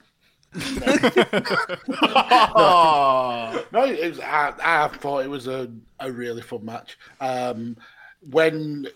No, 3.71 3.83
it 3.83 4.09
was, 4.09 4.19
I, 4.19 4.53
I 4.63 4.87
thought 4.87 5.23
it 5.25 5.29
was 5.29 5.47
a, 5.47 5.69
a 5.99 6.11
really 6.11 6.41
fun 6.41 6.65
match. 6.65 6.97
Um, 7.19 7.75
when 8.31 8.87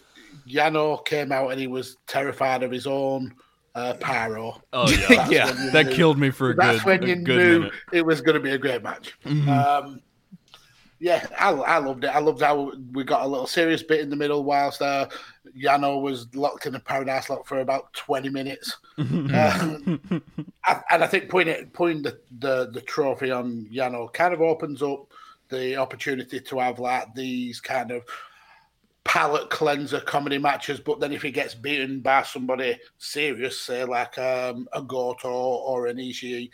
Yano 0.47 1.03
came 1.05 1.31
out 1.31 1.51
and 1.51 1.59
he 1.59 1.67
was 1.67 1.97
terrified 2.07 2.63
of 2.63 2.71
his 2.71 2.87
own 2.87 3.33
uh, 3.75 3.93
pyro. 3.99 4.61
Oh 4.73 4.89
yeah, 4.89 5.27
yeah. 5.29 5.69
That 5.73 5.87
knew- 5.87 5.93
killed 5.95 6.17
me 6.17 6.29
for 6.31 6.51
a 6.51 6.55
That's 6.55 6.79
good, 6.83 7.01
when 7.01 7.03
a 7.03 7.07
you 7.07 7.15
good 7.17 7.37
knew 7.37 7.59
minute. 7.59 7.73
it 7.91 8.05
was 8.05 8.21
going 8.21 8.35
to 8.35 8.41
be 8.41 8.51
a 8.51 8.57
great 8.57 8.81
match. 8.83 9.15
Um, 9.25 10.01
yeah, 10.99 11.25
I, 11.39 11.51
I 11.51 11.77
loved 11.77 12.03
it. 12.03 12.07
I 12.07 12.19
loved 12.19 12.41
how 12.41 12.73
we 12.91 13.03
got 13.03 13.23
a 13.23 13.27
little 13.27 13.47
serious 13.47 13.81
bit 13.83 14.01
in 14.01 14.09
the 14.09 14.15
middle 14.15 14.43
whilst 14.43 14.81
uh, 14.81 15.07
Yano 15.57 16.01
was 16.01 16.27
locked 16.35 16.65
in 16.65 16.75
a 16.75 16.79
paradise 16.79 17.29
lock 17.29 17.47
for 17.47 17.59
about 17.61 17.93
20 17.93 18.29
minutes. 18.29 18.77
Um, 18.97 20.01
I- 20.65 20.81
and 20.91 21.03
I 21.03 21.07
think 21.07 21.29
putting 21.29 21.53
it, 21.53 21.73
putting 21.73 22.01
the, 22.01 22.19
the, 22.39 22.69
the 22.71 22.81
trophy 22.81 23.31
on 23.31 23.67
Yano 23.71 24.11
kind 24.13 24.33
of 24.33 24.41
opens 24.41 24.81
up 24.81 25.07
the 25.49 25.77
opportunity 25.77 26.39
to 26.39 26.59
have 26.59 26.79
like 26.79 27.13
these 27.15 27.59
kind 27.59 27.91
of 27.91 28.03
palate 29.03 29.49
cleanser 29.49 29.99
comedy 30.01 30.37
matches. 30.37 30.79
But 30.79 30.99
then 30.99 31.11
if 31.11 31.21
he 31.21 31.31
gets 31.31 31.55
beaten 31.55 32.01
by 32.01 32.23
somebody 32.23 32.77
serious, 32.97 33.59
say 33.59 33.83
like 33.83 34.17
um, 34.17 34.67
a 34.73 34.81
Goto 34.81 35.29
or 35.31 35.87
an 35.87 35.97
Ishii, 35.97 36.49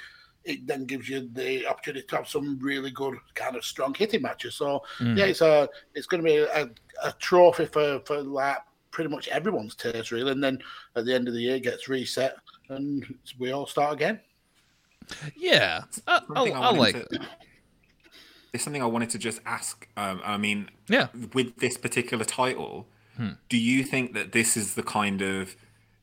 it 0.46 0.66
then 0.68 0.86
gives 0.86 1.10
you 1.10 1.28
the 1.34 1.66
opportunity 1.68 2.06
to 2.08 2.16
have 2.18 2.28
some 2.28 2.58
really 2.60 2.92
good 2.92 3.16
kind 3.34 3.56
of 3.56 3.66
strong 3.66 3.94
hitting 3.94 4.22
matches. 4.22 4.56
So 4.56 4.84
yeah, 5.02 5.26
it's 5.26 5.42
a 5.42 5.68
it's 5.96 6.08
going 6.08 6.24
to 6.24 6.28
be 6.30 6.38
a, 6.38 6.70
a 7.04 7.12
trophy 7.20 7.66
for 7.66 8.00
for 8.06 8.22
like 8.22 8.58
pretty 8.92 9.10
much 9.10 9.28
everyone's 9.28 9.76
taste 9.76 10.12
really. 10.12 10.32
And 10.32 10.44
then 10.44 10.60
at 10.96 11.06
the 11.06 11.14
end 11.14 11.28
of 11.28 11.34
the 11.34 11.42
year, 11.42 11.56
it 11.56 11.64
gets 11.64 11.90
reset 11.90 12.36
and 12.70 13.06
we 13.40 13.52
all 13.52 13.66
start 13.68 13.94
again. 13.94 14.20
Yeah, 15.36 15.84
I, 16.08 16.16
I, 16.16 16.20
Something 16.34 16.54
I 16.56 16.60
wanted 16.60 16.80
like. 16.80 17.10
to- 17.10 17.20
There's 18.52 18.64
something 18.64 18.82
I 18.82 18.86
wanted 18.88 19.10
to 19.12 19.18
just 19.20 19.42
ask. 19.46 19.88
Um, 19.98 20.22
I 20.24 20.38
mean, 20.38 20.70
Yeah. 20.88 21.08
with 21.34 21.58
this 21.58 21.78
particular 21.78 22.24
title, 22.26 22.88
do 23.50 23.58
you 23.58 23.84
think 23.84 24.14
that 24.14 24.32
this 24.32 24.58
is 24.58 24.76
the 24.76 24.84
kind 24.84 25.22
of 25.22 25.56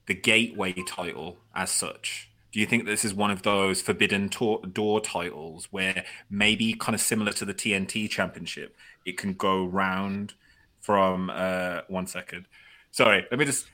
the 0.07 0.15
gateway 0.15 0.75
title 0.87 1.39
as 1.55 1.71
such? 1.71 2.31
Do 2.53 2.61
you 2.61 2.67
think 2.67 2.85
this 2.85 3.05
is 3.05 3.15
one 3.15 3.31
of 3.31 3.43
those 3.43 3.81
forbidden 3.81 4.29
to- 4.31 4.61
door 4.73 5.01
titles 5.01 5.69
where 5.71 6.05
maybe 6.29 6.75
kind 6.75 6.95
of 6.95 7.01
similar 7.01 7.33
to 7.33 7.45
the 7.47 7.55
TNT 7.55 8.09
Championship, 8.11 8.77
it 9.07 9.17
can 9.17 9.33
go 9.33 9.65
round 9.65 10.35
from 10.81 11.31
uh, 11.31 11.81
one 11.89 12.07
second. 12.07 12.47
Sorry, 12.91 13.25
let 13.31 13.39
me 13.41 13.47
just. 13.47 13.67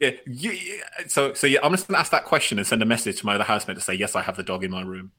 Yeah, 0.00 0.10
you- 0.26 0.82
so 1.08 1.32
so 1.34 1.46
yeah, 1.46 1.60
I'm 1.62 1.70
just 1.72 1.88
gonna 1.88 1.98
ask 1.98 2.10
that 2.10 2.24
question 2.24 2.58
and 2.58 2.66
send 2.66 2.82
a 2.82 2.86
message 2.86 3.20
to 3.20 3.26
my 3.26 3.36
other 3.36 3.44
housemate 3.44 3.76
to 3.78 3.82
say 3.82 3.94
yes, 3.94 4.14
I 4.14 4.22
have 4.22 4.36
the 4.36 4.42
dog 4.42 4.64
in 4.64 4.70
my 4.70 4.82
room. 4.82 5.12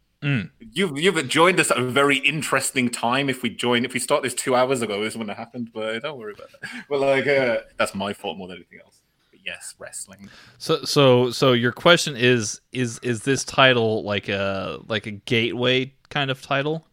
You've 0.71 0.97
you've 0.97 1.27
joined 1.27 1.59
us 1.59 1.71
at 1.71 1.77
a 1.77 1.83
very 1.83 2.17
interesting 2.17 2.89
time. 2.89 3.29
If 3.29 3.41
we 3.43 3.49
join, 3.49 3.85
if 3.85 3.93
we 3.93 3.99
start 3.99 4.23
this 4.23 4.33
two 4.33 4.55
hours 4.55 4.81
ago, 4.81 5.03
this 5.03 5.13
wouldn't 5.15 5.29
have 5.29 5.37
happened. 5.37 5.69
But 5.73 6.01
don't 6.03 6.17
worry 6.17 6.33
about 6.33 6.49
that. 6.51 6.85
But 6.89 6.99
like, 6.99 7.27
uh, 7.27 7.59
that's 7.77 7.93
my 7.95 8.11
fault 8.13 8.37
more 8.37 8.47
than 8.47 8.57
anything 8.57 8.79
else. 8.83 9.01
But 9.45 9.51
yes, 9.51 9.75
wrestling. 9.77 10.29
So 10.57 10.83
so 10.83 11.31
so 11.31 11.53
your 11.53 11.71
question 11.71 12.15
is 12.15 12.61
is 12.71 12.99
is 12.99 13.23
this 13.23 13.43
title 13.43 14.03
like 14.03 14.29
a 14.29 14.79
like 14.87 15.05
a 15.05 15.11
gateway 15.11 15.93
kind 16.09 16.31
of 16.31 16.41
title? 16.41 16.87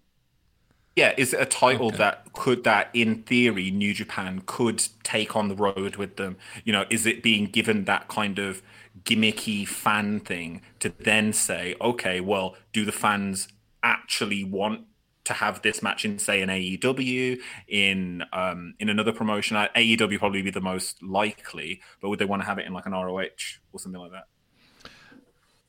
Yeah, 0.95 1.15
is 1.17 1.33
it 1.33 1.41
a 1.41 1.47
title 1.47 1.91
that 1.93 2.33
could 2.35 2.65
that 2.65 2.91
in 2.93 3.23
theory 3.23 3.71
New 3.71 3.95
Japan 3.95 4.43
could 4.45 4.87
take 5.03 5.35
on 5.35 5.49
the 5.49 5.57
road 5.57 5.97
with 5.97 6.17
them? 6.17 6.37
You 6.65 6.73
know, 6.75 6.85
is 6.91 7.07
it 7.07 7.23
being 7.23 7.47
given 7.47 7.87
that 7.87 8.09
kind 8.09 8.39
of 8.39 8.63
gimmicky 9.05 9.67
fan 9.67 10.21
thing 10.21 10.61
to 10.81 10.93
then 10.99 11.33
say, 11.33 11.75
okay, 11.81 12.21
well, 12.21 12.57
do 12.75 12.85
the 12.85 12.93
fans 12.93 13.49
actually 13.83 14.45
want 14.45 14.83
to 15.25 15.33
have 15.33 15.63
this 15.63 15.83
match 15.83 16.05
in 16.05 16.19
say 16.19 16.43
an 16.43 16.49
AEW 16.49 17.39
in 17.69 18.25
um 18.33 18.75
in 18.79 18.89
another 18.89 19.13
promotion? 19.13 19.57
AEW 19.57 20.19
probably 20.19 20.43
be 20.43 20.51
the 20.51 20.61
most 20.61 21.03
likely, 21.03 21.81
but 22.01 22.09
would 22.09 22.19
they 22.19 22.25
want 22.25 22.43
to 22.43 22.47
have 22.47 22.59
it 22.59 22.67
in 22.67 22.73
like 22.73 22.87
an 22.87 22.93
ROH 22.93 23.27
or 23.73 23.79
something 23.79 24.01
like 24.01 24.13
that? 24.13 24.25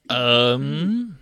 Um, 0.09 1.17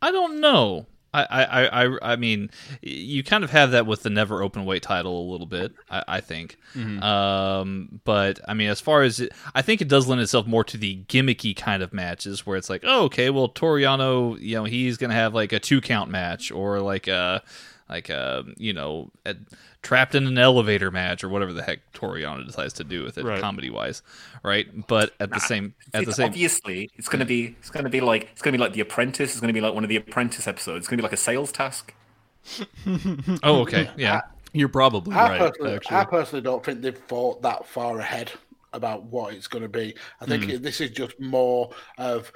I 0.00 0.10
don't 0.10 0.40
know. 0.40 0.86
I, 1.12 1.24
I, 1.24 1.84
I, 1.86 2.12
I- 2.12 2.16
mean, 2.16 2.50
you 2.82 3.24
kind 3.24 3.42
of 3.42 3.50
have 3.50 3.72
that 3.72 3.84
with 3.86 4.02
the 4.04 4.10
never 4.10 4.42
open 4.42 4.64
weight 4.64 4.82
title 4.82 5.20
a 5.20 5.30
little 5.30 5.46
bit. 5.46 5.72
I, 5.90 6.04
I 6.06 6.20
think. 6.20 6.56
Um, 7.02 8.00
but 8.04 8.40
I 8.46 8.54
mean, 8.54 8.68
as 8.70 8.80
far 8.80 9.02
as 9.02 9.20
it, 9.20 9.32
I 9.54 9.62
think 9.62 9.80
it 9.80 9.88
does 9.88 10.06
lend 10.06 10.20
itself 10.20 10.46
more 10.46 10.64
to 10.64 10.76
the 10.76 11.02
gimmicky 11.08 11.56
kind 11.56 11.82
of 11.82 11.92
matches 11.92 12.46
where 12.46 12.56
it's 12.56 12.70
like, 12.70 12.82
oh, 12.84 13.04
okay, 13.04 13.30
well, 13.30 13.48
Toru 13.48 13.80
Yano, 13.80 14.38
you 14.40 14.56
know, 14.56 14.64
he's 14.64 14.96
gonna 14.96 15.14
have 15.14 15.34
like 15.34 15.52
a 15.52 15.58
two 15.60 15.80
count 15.80 16.10
match 16.10 16.50
or 16.50 16.80
like 16.80 17.08
a 17.08 17.42
like 17.88 18.08
a 18.08 18.44
you 18.56 18.72
know 18.72 19.10
a, 19.26 19.34
trapped 19.82 20.14
in 20.14 20.26
an 20.26 20.36
elevator 20.36 20.90
match 20.90 21.24
or 21.24 21.28
whatever 21.28 21.52
the 21.52 21.62
heck 21.62 21.78
Toru 21.92 22.20
Yano 22.20 22.44
decides 22.46 22.74
to 22.74 22.84
do 22.84 23.02
with 23.02 23.16
it, 23.18 23.24
Right. 23.24 23.40
comedy 23.40 23.70
wise, 23.70 24.02
right? 24.42 24.66
But 24.86 25.14
at 25.20 25.30
the 25.30 25.40
same 25.40 25.74
at 25.94 26.04
the 26.04 26.12
same 26.12 26.26
obviously 26.26 26.90
it's 26.96 27.08
gonna 27.08 27.24
be 27.24 27.56
it's 27.60 27.70
gonna 27.70 27.88
be 27.88 28.00
like 28.00 28.28
it's 28.32 28.42
gonna 28.42 28.56
be 28.56 28.62
like 28.62 28.74
the 28.74 28.80
apprentice 28.80 29.30
it's 29.32 29.40
gonna 29.40 29.52
be 29.54 29.60
like 29.62 29.72
one 29.74 29.82
of 29.84 29.88
the 29.88 29.96
apprentice 29.96 30.46
episodes 30.46 30.78
it's 30.78 30.88
gonna 30.88 30.98
be 30.98 31.02
like 31.04 31.12
a 31.12 31.16
sales 31.16 31.50
task 31.52 31.94
oh, 33.42 33.60
okay, 33.62 33.90
yeah. 33.96 34.22
You're 34.52 34.68
probably 34.68 35.14
I, 35.14 35.28
right. 35.28 35.38
personally, 35.38 35.74
Actually, 35.76 35.96
I 35.96 36.04
personally 36.04 36.42
don't 36.42 36.64
think 36.64 36.80
they've 36.80 36.96
thought 36.96 37.42
that 37.42 37.66
far 37.66 37.98
ahead 38.00 38.32
about 38.72 39.04
what 39.04 39.34
it's 39.34 39.46
going 39.46 39.62
to 39.62 39.68
be. 39.68 39.94
I 40.20 40.26
think 40.26 40.44
Hmm. 40.44 40.62
this 40.62 40.80
is 40.80 40.90
just 40.90 41.20
more 41.20 41.70
of 41.98 42.32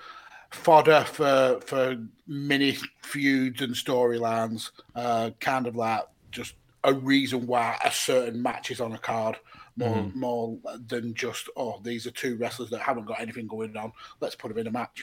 fodder 0.51 1.05
for 1.05 1.61
for 1.67 1.97
mini 2.27 2.77
feuds 3.03 3.63
and 3.63 3.75
storylines, 3.75 4.71
uh, 4.95 5.31
kind 5.41 5.67
of 5.67 5.75
like 5.75 6.03
just 6.31 6.55
a 6.85 6.93
reason 6.95 7.47
why 7.47 7.79
a 7.85 7.91
certain 7.91 8.41
match 8.43 8.71
is 8.71 8.81
on 8.81 8.93
a 8.93 8.99
card. 8.99 9.37
More, 9.77 10.03
Hmm. 10.05 10.21
more 10.21 10.59
than 10.87 11.15
just 11.15 11.49
oh, 11.57 11.81
these 11.83 12.07
are 12.07 12.13
two 12.13 12.37
wrestlers 12.37 12.71
that 12.71 12.79
haven't 12.79 13.07
got 13.07 13.21
anything 13.21 13.49
going 13.49 13.77
on. 13.77 13.93
Let's 14.21 14.37
put 14.37 14.49
them 14.51 14.59
in 14.59 14.69
a 14.69 14.71
match. 14.71 15.03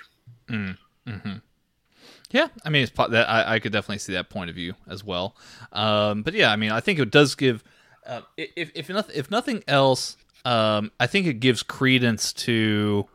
Yeah, 2.32 2.48
I 2.64 2.70
mean, 2.70 2.84
it's 2.84 2.92
that 2.92 3.30
I, 3.30 3.56
I 3.56 3.60
could 3.60 3.74
definitely 3.74 3.98
see 3.98 4.14
that 4.14 4.30
point 4.30 4.50
of 4.50 4.56
view 4.56 4.76
as 4.88 5.04
well. 5.04 5.36
Um, 5.74 6.24
but 6.24 6.34
yeah, 6.34 6.52
I 6.52 6.56
mean, 6.56 6.72
I 6.72 6.80
think 6.80 7.00
it 7.00 7.12
does 7.12 7.36
give, 7.36 7.64
uh, 8.06 8.22
if 8.38 8.72
if 8.74 8.88
nothing, 8.90 9.16
if 9.18 9.30
nothing 9.30 9.64
else, 9.68 10.16
um, 10.46 10.92
I 11.00 11.08
think 11.08 11.28
it 11.28 11.42
gives 11.42 11.62
credence 11.64 12.32
to, 12.34 13.10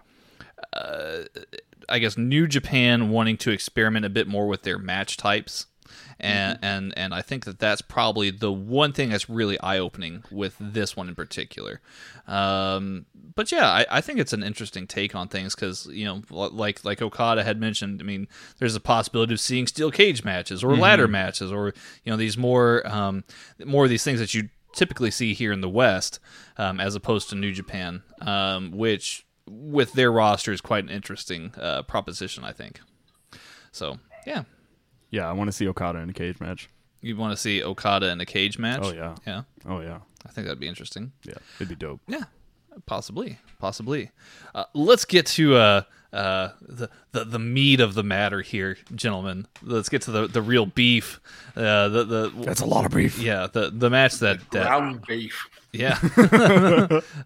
uh, 0.74 1.20
I 1.88 1.98
guess, 1.98 2.18
New 2.18 2.46
Japan 2.46 3.08
wanting 3.08 3.38
to 3.38 3.50
experiment 3.50 4.04
a 4.04 4.10
bit 4.10 4.28
more 4.28 4.46
with 4.46 4.62
their 4.62 4.78
match 4.78 5.16
types. 5.16 5.66
And, 6.18 6.58
and 6.62 6.94
and 6.96 7.14
I 7.14 7.20
think 7.20 7.44
that 7.44 7.58
that's 7.58 7.82
probably 7.82 8.30
the 8.30 8.50
one 8.50 8.92
thing 8.92 9.10
that's 9.10 9.28
really 9.28 9.60
eye 9.60 9.78
opening 9.78 10.24
with 10.30 10.56
this 10.58 10.96
one 10.96 11.08
in 11.08 11.14
particular. 11.14 11.80
Um, 12.26 13.04
but 13.34 13.52
yeah, 13.52 13.66
I, 13.66 13.86
I 13.90 14.00
think 14.00 14.18
it's 14.18 14.32
an 14.32 14.42
interesting 14.42 14.86
take 14.86 15.14
on 15.14 15.28
things 15.28 15.54
because 15.54 15.86
you 15.86 16.06
know, 16.06 16.22
like 16.30 16.84
like 16.84 17.02
Okada 17.02 17.44
had 17.44 17.60
mentioned, 17.60 18.00
I 18.00 18.04
mean, 18.04 18.28
there's 18.58 18.74
a 18.74 18.80
possibility 18.80 19.34
of 19.34 19.40
seeing 19.40 19.66
steel 19.66 19.90
cage 19.90 20.24
matches 20.24 20.64
or 20.64 20.74
ladder 20.76 21.06
matches 21.06 21.52
or 21.52 21.74
you 22.04 22.10
know 22.10 22.16
these 22.16 22.38
more 22.38 22.86
um, 22.86 23.24
more 23.64 23.84
of 23.84 23.90
these 23.90 24.04
things 24.04 24.18
that 24.18 24.32
you 24.32 24.48
typically 24.72 25.10
see 25.10 25.34
here 25.34 25.52
in 25.52 25.60
the 25.60 25.68
West, 25.68 26.20
um, 26.56 26.80
as 26.80 26.94
opposed 26.94 27.28
to 27.30 27.34
New 27.34 27.52
Japan, 27.52 28.02
um, 28.20 28.70
which 28.70 29.26
with 29.48 29.92
their 29.92 30.12
roster 30.12 30.52
is 30.52 30.60
quite 30.60 30.84
an 30.84 30.90
interesting 30.90 31.52
uh, 31.56 31.82
proposition, 31.82 32.44
I 32.44 32.52
think. 32.52 32.80
So 33.72 33.98
yeah, 34.26 34.44
yeah, 35.16 35.28
I 35.28 35.32
want 35.32 35.48
to 35.48 35.52
see 35.52 35.66
Okada 35.66 35.98
in 36.00 36.10
a 36.10 36.12
cage 36.12 36.38
match. 36.40 36.68
you 37.00 37.16
want 37.16 37.32
to 37.32 37.36
see 37.36 37.62
Okada 37.62 38.10
in 38.10 38.20
a 38.20 38.26
cage 38.26 38.58
match? 38.58 38.80
Oh, 38.82 38.92
yeah. 38.92 39.14
yeah. 39.26 39.42
Oh 39.66 39.80
yeah, 39.80 40.00
I 40.26 40.30
think 40.30 40.46
that'd 40.46 40.60
be 40.60 40.68
interesting. 40.68 41.12
yeah, 41.24 41.34
it'd 41.56 41.68
be 41.68 41.74
dope. 41.74 42.00
Yeah, 42.06 42.24
possibly, 42.84 43.38
possibly. 43.58 44.10
Uh, 44.54 44.64
let's 44.74 45.04
get 45.04 45.24
to 45.26 45.56
uh, 45.56 45.82
uh, 46.12 46.50
the, 46.60 46.88
the 47.12 47.24
the 47.24 47.38
meat 47.38 47.80
of 47.80 47.94
the 47.94 48.02
matter 48.02 48.42
here, 48.42 48.76
gentlemen. 48.94 49.46
Let's 49.62 49.88
get 49.88 50.02
to 50.02 50.10
the, 50.10 50.26
the 50.26 50.42
real 50.42 50.66
beef. 50.66 51.20
Uh, 51.56 51.88
the 51.88 52.04
the 52.04 52.32
That's 52.44 52.60
a 52.60 52.66
lot 52.66 52.84
of 52.84 52.92
beef. 52.92 53.18
yeah 53.18 53.46
the 53.52 53.70
the 53.70 53.88
match 53.90 54.14
that, 54.18 54.38
that 54.50 54.66
Ground 54.66 55.00
beef. 55.06 55.48
Yeah 55.76 55.98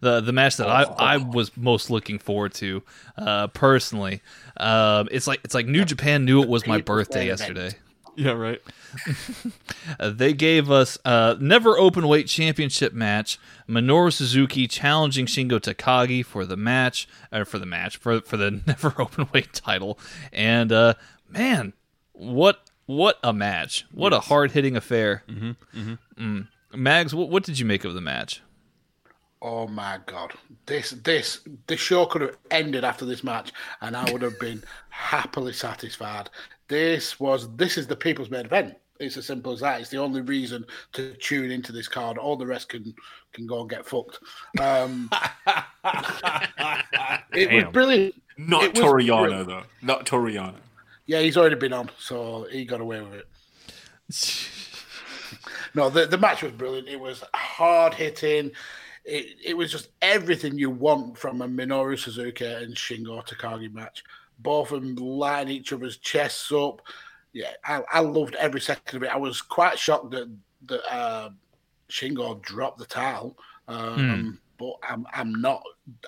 the 0.01 0.21
the 0.21 0.33
match 0.33 0.57
that 0.59 0.69
I 0.69 0.83
I 0.83 1.17
was 1.17 1.57
most 1.57 1.91
looking 1.91 2.19
forward 2.19 2.55
to 2.55 2.83
uh, 3.17 3.47
personally. 3.49 4.21
Um, 4.57 5.09
it's 5.11 5.27
like 5.27 5.41
it's 5.45 5.55
like 5.55 5.67
New 5.67 5.85
Japan 5.85 6.25
knew 6.25 6.43
it 6.43 6.49
was 6.49 6.67
my 6.67 6.81
birthday 6.81 7.21
main 7.21 7.31
event. 7.31 7.41
yesterday. 7.41 7.79
Yeah, 8.17 8.33
right. 8.33 8.61
Uh, 9.99 10.11
they 10.11 10.33
gave 10.33 10.71
us 10.71 10.99
uh, 11.05 11.37
never 11.41 11.79
open 11.79 12.07
weight 12.07 12.27
championship 12.27 12.93
match. 12.93 13.39
Minoru 13.69 14.13
Suzuki 14.13 14.67
challenging 14.67 15.27
Shingo 15.27 15.61
Takagi 15.61 16.25
for 16.25 16.45
the 16.45 16.57
match, 16.57 17.09
or 17.33 17.45
for 17.45 17.59
the 17.59 17.67
match 17.67 17.97
for 17.97 18.21
for 18.21 18.37
the 18.37 18.51
never 18.67 18.95
open 19.01 19.29
weight 19.33 19.53
title. 19.53 19.99
And 20.33 20.73
uh, 20.73 20.95
man, 21.29 21.73
what 22.13 22.61
what 22.87 23.19
a 23.23 23.33
match! 23.33 23.87
What 23.93 24.13
a 24.13 24.21
hard 24.21 24.53
hitting 24.53 24.77
affair. 24.77 25.23
Mm-hmm, 25.29 25.81
mm-hmm. 26.19 26.41
Mags, 26.75 27.15
what, 27.15 27.29
what 27.29 27.43
did 27.43 27.59
you 27.59 27.67
make 27.67 27.85
of 27.85 27.95
the 27.95 28.01
match? 28.01 28.43
Oh 29.43 29.67
my 29.67 29.99
god, 30.05 30.33
this 30.67 30.91
this 30.91 31.41
this 31.67 31.81
show 31.81 32.05
could 32.05 32.21
have 32.21 32.37
ended 32.51 32.85
after 32.85 33.07
this 33.07 33.25
match, 33.25 33.53
and 33.81 33.97
I 33.97 34.11
would 34.13 34.21
have 34.21 34.39
been 34.39 34.63
happily 34.91 35.55
satisfied. 35.55 36.29
This 36.69 37.19
was 37.19 37.55
this 37.57 37.79
is 37.79 37.87
the 37.87 37.97
people's 37.97 38.29
main 38.31 38.45
event. 38.45 38.77
It's 38.99 39.17
as 39.17 39.25
simple 39.25 39.53
as 39.53 39.61
that. 39.61 39.81
It's 39.81 39.89
the 39.89 39.97
only 39.97 40.21
reason 40.21 40.67
to 40.93 41.15
tune 41.15 41.51
into 41.51 41.73
this 41.73 41.89
card. 41.89 42.19
All 42.19 42.37
the 42.37 42.47
rest 42.47 42.69
can 42.69 42.95
can 43.33 43.47
go 43.47 43.61
and 43.63 43.71
get 43.71 43.87
fucked. 43.87 44.19
Um, 44.61 45.09
it 47.33 47.51
was 47.51 47.65
brilliant. 47.73 48.23
Not 48.37 48.65
It 48.65 48.75
Toru 48.75 49.03
Yano 49.03 49.23
brilliant. 49.25 49.49
though. 49.49 49.63
Not 49.81 50.05
Toru 50.05 50.31
Yano. 50.35 50.57
Yeah, 51.07 51.21
he's 51.21 51.39
already 51.39 51.57
been 51.57 51.73
on, 51.73 51.91
so 51.99 52.47
he 52.51 52.67
got 52.67 52.83
away 52.83 53.01
with 53.01 53.15
it. 53.15 53.27
No, 55.75 55.91
the, 55.91 56.07
the 56.07 56.19
match 56.19 56.43
was 56.43 56.53
brilliant. 56.53 56.89
It 56.89 56.99
was 56.99 57.23
hard 57.35 57.95
hitting. 57.95 58.51
It, 59.05 59.37
it 59.45 59.57
was 59.57 59.71
just 59.71 59.89
everything 60.03 60.59
you 60.59 60.71
want 60.71 61.17
from 61.17 61.43
a 61.43 61.49
Minoru 61.49 61.99
Suzuki 61.99 62.45
and 62.45 62.75
Shingo 62.75 63.27
Takagi 63.27 63.73
match. 63.73 64.05
Both 64.39 64.73
of 64.73 64.83
them 64.83 64.97
line 64.97 65.49
each 65.49 65.73
other's 65.73 65.99
chests 65.99 66.51
up. 66.53 66.83
Yeah, 67.33 67.53
I, 67.65 67.83
I 67.93 68.01
loved 68.01 68.35
every 68.37 68.61
second 68.61 68.97
of 68.97 69.03
it. 69.05 69.15
I 69.15 69.17
was 69.17 69.41
quite 69.41 69.79
shocked 69.79 70.11
that 70.13 70.29
that 70.67 70.93
uh, 70.93 71.31
Shingo 71.89 72.41
dropped 72.43 72.79
the 72.79 72.87
towel, 72.87 73.37
um, 73.69 74.39
but 74.59 74.75
I'm 74.89 75.07
I'm 75.13 75.41
not 75.41 75.63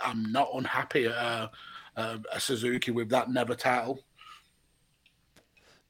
I'm 0.04 0.32
not 0.32 0.50
unhappy 0.54 1.06
at 1.06 1.12
uh, 1.12 1.48
uh, 1.96 2.18
a 2.32 2.40
Suzuki 2.40 2.90
with 2.90 3.08
that 3.10 3.30
never 3.30 3.54
title. 3.54 4.02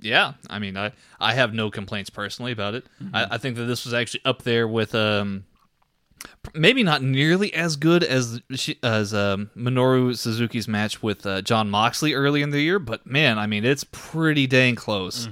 Yeah, 0.03 0.33
I 0.51 0.59
mean, 0.59 0.77
I 0.77 0.93
I 1.21 1.33
have 1.35 1.55
no 1.55 1.71
complaints 1.71 2.11
personally 2.11 2.53
about 2.53 2.75
it. 2.75 2.85
I, 3.15 3.27
I 3.33 3.39
think 3.39 3.57
that 3.57 3.65
this 3.65 3.85
was 3.85 3.95
actually 3.95 4.21
up 4.25 4.43
there 4.43 4.67
with 4.69 4.95
um, 4.95 5.45
maybe 6.55 6.83
not 6.83 7.03
nearly 7.03 7.55
as 7.55 7.77
good 7.77 8.03
as 8.03 8.41
she- 8.57 8.79
as 8.83 9.15
um, 9.15 9.51
Minoru 9.57 10.17
Suzuki's 10.17 10.67
match 10.67 11.03
with 11.03 11.25
uh, 11.25 11.41
Jon 11.43 11.71
Moxley 11.71 12.15
early 12.15 12.43
in 12.43 12.51
the 12.51 12.61
year, 12.61 12.79
but 12.81 13.07
man, 13.07 13.39
I 13.39 13.47
mean, 13.47 13.65
it's 13.65 13.85
pretty 13.85 14.47
dang 14.49 14.75
close. 14.75 15.29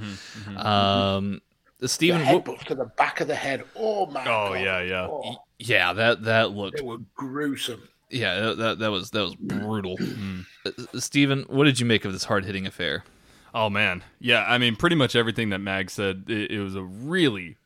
Um, 0.57 1.41
The 1.79 1.89
Stephen, 1.89 2.25
what- 2.25 2.45
headbutt 2.45 2.65
to 2.67 2.75
the 2.75 2.85
back 2.85 3.21
of 3.21 3.29
the 3.29 3.35
head. 3.35 3.65
Oh 3.75 4.07
my! 4.07 4.21
Oh, 4.23 4.25
God. 4.25 4.53
yeah, 4.61 4.81
yeah. 4.83 5.07
Oh, 5.11 5.37
yeah, 5.59 5.93
that 5.95 6.25
that 6.25 6.51
looked 6.53 6.77
they 6.79 6.83
were 6.85 6.99
gruesome. 7.15 7.83
yeah 8.11 8.39
that 8.41 8.57
that, 8.59 8.79
that 8.79 8.91
was 8.91 9.11
that 9.11 9.23
was 9.23 9.35
brutal. 9.35 9.97
Uh, 10.65 10.71
Stephen, 11.01 11.45
what 11.49 11.65
did 11.65 11.81
you 11.81 11.87
make 11.87 12.05
of 12.05 12.13
this 12.13 12.25
hard 12.25 12.45
hitting 12.45 12.67
affair? 12.67 13.05
Oh 13.55 13.71
man, 13.71 14.05
yeah. 14.19 14.45
I 14.47 14.59
mean, 14.59 14.77
pretty 14.77 14.97
much 14.97 15.17
everything 15.17 15.51
that 15.51 15.59
Mag 15.59 15.91
said. 15.91 16.25
It, 16.29 16.53
it 16.53 16.61
was 16.61 16.75
a 16.75 16.83
really, 16.83 17.57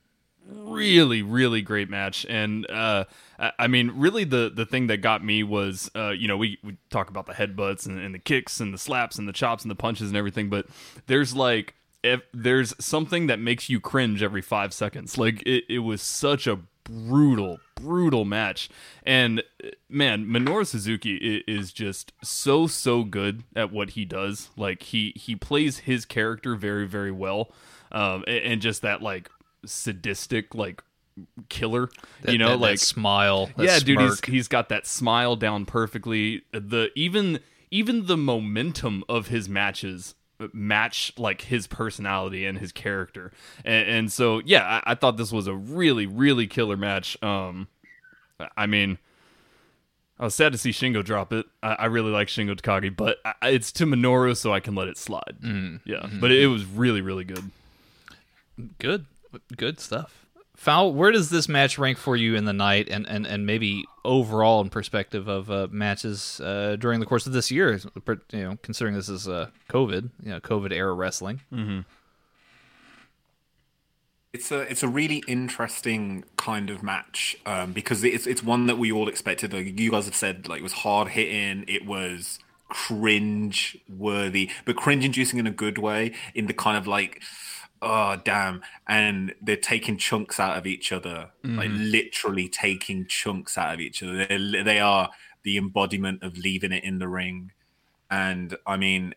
really, 0.47 1.23
really 1.23 1.63
great 1.63 1.91
match, 1.91 2.25
and 2.29 2.69
uh, 2.71 3.05
I, 3.39 3.53
I 3.59 3.67
mean, 3.67 3.93
really, 3.95 4.25
the 4.25 4.51
the 4.55 4.67
thing 4.67 4.87
that 4.89 4.99
got 4.99 5.25
me 5.25 5.43
was, 5.43 5.91
uh, 5.95 6.11
you 6.11 6.29
know, 6.29 6.37
we 6.37 6.59
we 6.63 6.77
talk 6.91 7.11
about 7.11 7.27
the 7.27 7.35
headbutts 7.35 7.87
and, 7.87 8.01
and 8.01 8.15
the 8.15 8.19
kicks 8.19 8.61
and 8.61 8.73
the 8.73 8.79
slaps 8.79 9.19
and 9.19 9.29
the 9.29 9.33
chops 9.33 9.63
and 9.63 9.71
the 9.71 9.77
punches 9.77 10.09
and 10.09 10.17
everything, 10.17 10.49
but 10.51 10.67
there's 11.07 11.35
like. 11.35 11.75
If 12.03 12.21
there's 12.35 12.75
something 12.79 13.29
that 13.29 13.39
makes 13.39 13.71
you 13.71 13.81
cringe 13.81 14.23
every 14.23 14.43
five 14.43 14.75
seconds. 14.75 15.17
Like 15.17 15.43
it, 15.47 15.65
it 15.71 15.79
was 15.79 16.03
such 16.03 16.47
a 16.47 16.59
brutal, 16.85 17.59
brutal 17.75 18.25
match. 18.25 18.69
And 19.03 19.43
man, 19.89 20.27
Minoru 20.27 20.67
Suzuki 20.67 21.43
is 21.47 21.73
just 21.73 22.13
so 22.23 22.67
so 22.67 23.03
good 23.05 23.43
at 23.57 23.73
what 23.73 23.91
he 23.91 24.05
does. 24.05 24.51
Like 24.57 24.83
he 24.85 25.13
he 25.17 25.35
plays 25.37 25.79
his 25.81 26.05
character 26.05 26.55
very 26.55 26.87
very 26.87 27.13
well, 27.13 27.51
um, 27.93 28.25
and, 28.27 28.61
just 28.61 28.83
that 28.83 29.03
like 29.03 29.31
sadistic 29.65 30.55
like 30.55 30.83
killer. 31.49 31.89
That- 32.23 32.33
you 32.33 32.39
know, 32.39 32.49
that- 32.49 32.53
that 32.57 32.61
like 32.61 32.79
smile. 32.79 33.51
that 33.57 33.65
yeah, 33.65 33.79
dude, 33.79 34.01
he's 34.01 34.21
he's 34.25 34.49
got 34.49 34.69
that 34.69 34.87
smile 34.87 35.37
down 35.37 35.65
perfectly. 35.67 36.43
The 36.53 36.91
even 36.95 37.41
even 37.71 38.07
the 38.07 38.17
momentum 38.17 39.03
of 39.09 39.29
his 39.29 39.49
matches 39.49 40.15
match 40.53 41.13
like 41.17 41.43
his 41.43 41.67
personality 41.67 42.45
and 42.47 42.59
his 42.59 42.73
character, 42.73 43.33
and, 43.65 43.89
and 43.89 44.13
so 44.13 44.41
yeah, 44.45 44.81
I, 44.85 44.93
I 44.93 44.95
thought 44.95 45.17
this 45.17 45.33
was 45.33 45.47
a 45.47 45.55
really 45.55 46.07
really 46.07 46.47
killer 46.47 46.77
match. 46.77 47.23
Um, 47.23 47.69
I 48.57 48.67
mean. 48.67 48.99
I 50.17 50.23
was 50.23 50.35
sad 50.37 50.53
to 50.53 50.59
see 50.59 50.71
Shingo 50.71 51.05
drop 51.05 51.33
it. 51.33 51.45
I, 51.61 51.73
I 51.73 51.85
really 51.87 52.13
like 52.13 52.29
Shingo 52.29 52.55
Takagi, 52.55 52.97
but 52.97 53.19
I, 53.25 53.49
it's 53.49 53.73
to 53.73 53.85
Minoru, 53.85 54.37
so 54.37 54.55
I 54.55 54.61
can 54.61 54.77
let 54.77 54.87
it 54.87 54.97
slide. 54.97 55.39
Yeah, 55.85 56.09
but 56.21 56.31
it, 56.31 56.41
it 56.41 56.47
was 56.47 56.65
really, 56.65 57.01
really 57.01 57.25
good. 57.25 57.51
good 58.79 59.07
good 59.57 59.81
stuff 59.81 60.24
foul 60.57 60.93
where 60.93 61.11
does 61.11 61.31
this 61.31 61.49
match 61.49 61.79
rank 61.79 61.99
for 61.99 62.17
you 62.17 62.35
in 62.37 62.45
the 62.45 62.53
night 62.53 62.89
and 62.89 63.07
and, 63.09 63.27
and 63.27 63.45
maybe 63.45 63.85
overall 64.05 64.61
in 64.61 64.71
perspective 64.71 65.29
of 65.29 65.51
uh, 65.51 65.67
matches 65.71 66.41
uh, 66.45 66.77
during 66.79 67.01
the 67.01 67.07
course 67.07 67.27
of 67.27 67.33
this 67.33 67.51
year 67.51 67.81
you 68.33 68.43
know 68.43 68.59
considering 68.63 68.95
this 68.95 69.09
is 69.09 69.27
uh, 69.29 69.49
covid 69.69 70.11
you 70.23 70.31
know 70.31 70.41
covid 70.41 70.73
era 70.73 70.93
wrestling 70.93 71.41
It's 74.33 74.51
a 74.51 74.61
it's 74.63 74.83
a 74.83 74.89
really 74.89 75.23
interesting 75.29 76.25
kind 76.37 76.69
of 76.69 76.83
match 76.83 77.37
um, 77.47 77.73
because 77.73 78.03
it's 78.03 78.27
it's 78.27 78.43
one 78.43 78.67
that 78.67 78.79
we 78.79 78.91
all 78.91 79.09
expected. 79.09 79.53
Like 79.53 79.79
you 79.79 79.93
guys 79.93 80.07
have 80.07 80.17
said, 80.17 80.49
like 80.49 80.59
it 80.59 80.65
was 80.65 80.73
hard 80.73 81.09
hitting. 81.11 81.65
It 81.69 81.87
was 81.87 82.41
cringe 82.69 83.79
worthy, 83.89 84.51
but 84.65 84.75
cringe 84.75 85.05
inducing 85.05 85.39
in 85.39 85.47
a 85.47 85.53
good 85.53 85.79
way. 85.79 86.13
In 86.35 86.47
the 86.47 86.53
kind 86.53 86.77
of 86.77 86.89
like, 86.89 87.23
oh 87.85 88.17
damn, 88.25 88.63
and 88.89 89.35
they're 89.41 89.57
taking 89.57 89.97
chunks 89.99 90.41
out 90.41 90.57
of 90.57 90.67
each 90.67 90.91
other, 90.91 91.31
like 91.45 91.71
literally 91.73 92.49
taking 92.49 93.07
chunks 93.07 93.57
out 93.59 93.75
of 93.75 93.81
each 93.81 94.03
other. 94.03 94.27
They're, 94.27 94.65
they 94.65 94.81
are 94.81 95.11
the 95.43 95.57
embodiment 95.59 96.23
of 96.23 96.37
leaving 96.39 96.73
it 96.73 96.83
in 96.83 96.99
the 96.99 97.09
ring, 97.09 97.53
and 98.11 98.57
I 98.67 98.77
mean, 98.77 99.15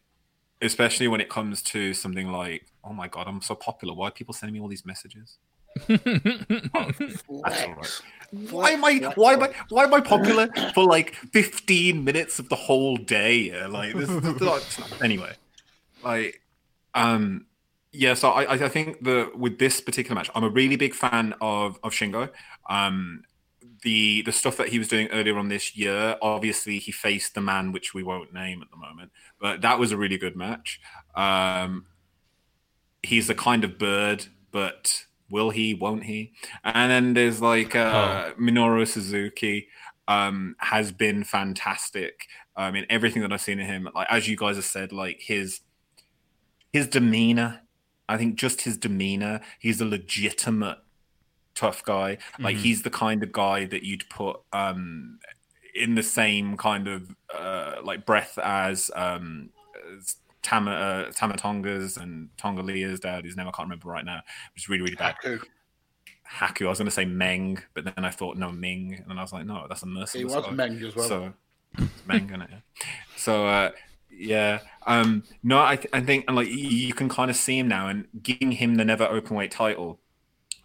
especially 0.61 1.07
when 1.07 1.21
it 1.21 1.29
comes 1.29 1.61
to 1.63 1.93
something 1.93 2.27
like, 2.31 2.65
oh 2.83 2.93
my 2.93 3.07
god, 3.07 3.27
I'm 3.27 3.41
so 3.41 3.55
popular. 3.55 3.93
Why 3.93 4.09
are 4.09 4.11
people 4.11 4.33
sending 4.33 4.53
me 4.53 4.59
all 4.59 4.67
these 4.67 4.85
messages? 4.85 5.37
Oh, 5.89 5.97
that's 6.99 7.23
all 7.29 7.41
right. 7.43 8.01
Why 8.51 8.71
am 8.71 8.83
I 8.83 9.11
why 9.15 9.33
am 9.33 9.43
I 9.43 9.53
why 9.69 9.85
am 9.85 9.93
I 9.93 10.01
popular 10.01 10.49
for 10.73 10.83
like 10.83 11.15
15 11.15 12.03
minutes 12.03 12.39
of 12.39 12.49
the 12.49 12.55
whole 12.55 12.97
day? 12.97 13.35
Yeah, 13.35 13.67
Like 13.67 13.95
this 13.95 14.09
is 14.09 14.41
not, 14.41 15.01
anyway. 15.01 15.33
Like 16.03 16.41
um 16.93 17.45
yeah, 17.97 18.13
so 18.13 18.29
I 18.29 18.53
I 18.53 18.69
think 18.69 19.03
the 19.03 19.31
with 19.35 19.59
this 19.59 19.81
particular 19.81 20.15
match, 20.15 20.29
I'm 20.35 20.43
a 20.43 20.49
really 20.49 20.75
big 20.75 20.93
fan 20.93 21.33
of 21.41 21.79
of 21.83 21.91
Shingo. 21.91 22.29
Um 22.69 23.23
the 23.83 24.21
the 24.23 24.31
stuff 24.31 24.57
that 24.57 24.69
he 24.69 24.79
was 24.79 24.87
doing 24.87 25.07
earlier 25.09 25.37
on 25.37 25.49
this 25.49 25.75
year, 25.75 26.17
obviously 26.21 26.79
he 26.79 26.91
faced 26.91 27.35
the 27.35 27.41
man 27.41 27.71
which 27.71 27.93
we 27.93 28.03
won't 28.03 28.33
name 28.33 28.61
at 28.61 28.69
the 28.71 28.77
moment, 28.77 29.11
but 29.39 29.61
that 29.61 29.79
was 29.79 29.91
a 29.91 29.97
really 29.97 30.17
good 30.17 30.35
match. 30.35 30.79
Um 31.15 31.85
he's 33.03 33.27
the 33.27 33.35
kind 33.35 33.63
of 33.63 33.77
bird, 33.77 34.25
but 34.51 35.05
will 35.29 35.49
he, 35.49 35.73
won't 35.73 36.03
he? 36.03 36.33
And 36.63 36.91
then 36.91 37.13
there's 37.13 37.41
like 37.41 37.75
uh, 37.75 38.31
Minoru 38.33 38.87
Suzuki 38.87 39.67
um, 40.07 40.55
has 40.59 40.91
been 40.91 41.23
fantastic. 41.23 42.27
I 42.55 42.71
mean, 42.71 42.85
everything 42.89 43.21
that 43.21 43.31
I've 43.31 43.41
seen 43.41 43.59
of 43.59 43.67
him, 43.67 43.87
like 43.93 44.07
as 44.09 44.27
you 44.27 44.35
guys 44.35 44.55
have 44.55 44.65
said, 44.65 44.91
like 44.91 45.19
his 45.21 45.61
his 46.71 46.87
demeanor. 46.87 47.61
I 48.09 48.17
think 48.17 48.35
just 48.35 48.61
his 48.61 48.77
demeanor. 48.77 49.41
He's 49.59 49.81
a 49.81 49.85
legitimate 49.85 50.77
tough 51.55 51.83
guy. 51.83 52.17
Like 52.39 52.57
he's 52.57 52.83
the 52.83 52.89
kind 52.89 53.23
of 53.23 53.31
guy 53.31 53.65
that 53.65 53.83
you'd 53.83 54.07
put 54.09 54.39
um, 54.53 55.19
in 55.75 55.95
the 55.95 56.03
same 56.03 56.57
kind 56.57 56.87
of 56.87 57.15
uh, 57.35 57.75
like 57.83 58.05
breath 58.05 58.37
as 58.37 58.89
um, 58.95 59.49
as 59.97 60.15
Tama, 60.43 60.71
uh, 60.71 61.11
Tama 61.11 61.35
Tonga's 61.35 61.97
and 61.97 62.29
Tanga 62.37 62.61
Loa's 62.61 63.01
dad, 63.01 63.25
whose 63.25 63.35
name 63.35 63.47
I 63.47 63.51
can't 63.51 63.67
remember 63.67 63.89
right 63.89 64.05
now, 64.05 64.21
which 64.53 64.63
is 64.63 64.69
really, 64.69 64.83
really 64.83 64.95
bad. 64.95 65.15
Haku. 65.21 65.41
Haku. 66.31 66.65
I 66.65 66.69
was 66.69 66.77
going 66.77 66.85
to 66.85 66.91
say 66.91 67.03
Meng, 67.05 67.59
but 67.73 67.83
then 67.83 68.05
I 68.05 68.11
thought 68.11 68.37
no 68.37 68.51
Ming, 68.51 68.93
and 68.93 69.09
then 69.09 69.17
I 69.17 69.21
was 69.21 69.33
like, 69.33 69.45
no, 69.45 69.65
that's 69.67 69.83
a 69.83 69.85
He 69.85 69.91
merciless. 69.91 70.33
was 70.35 70.45
guy. 70.45 70.51
Meng 70.51 70.83
as 70.83 70.95
well. 70.95 71.07
So 71.07 71.33
Meng, 72.05 72.27
isn't 72.27 72.41
it? 72.41 72.49
So 73.17 73.45
uh, 73.45 73.71
yeah, 74.17 74.59
um, 74.85 75.23
no, 75.43 75.63
I, 75.63 75.75
th- 75.75 75.89
I 75.93 76.01
think 76.01 76.25
and 76.27 76.35
like 76.35 76.49
you, 76.49 76.93
can 76.93 77.09
kind 77.09 77.29
of 77.29 77.37
see 77.37 77.57
him 77.59 77.67
now, 77.67 77.87
and 77.87 78.07
giving 78.21 78.51
him 78.51 78.75
the 78.75 78.85
never 78.85 79.05
open 79.05 79.35
weight 79.35 79.51
title. 79.51 79.99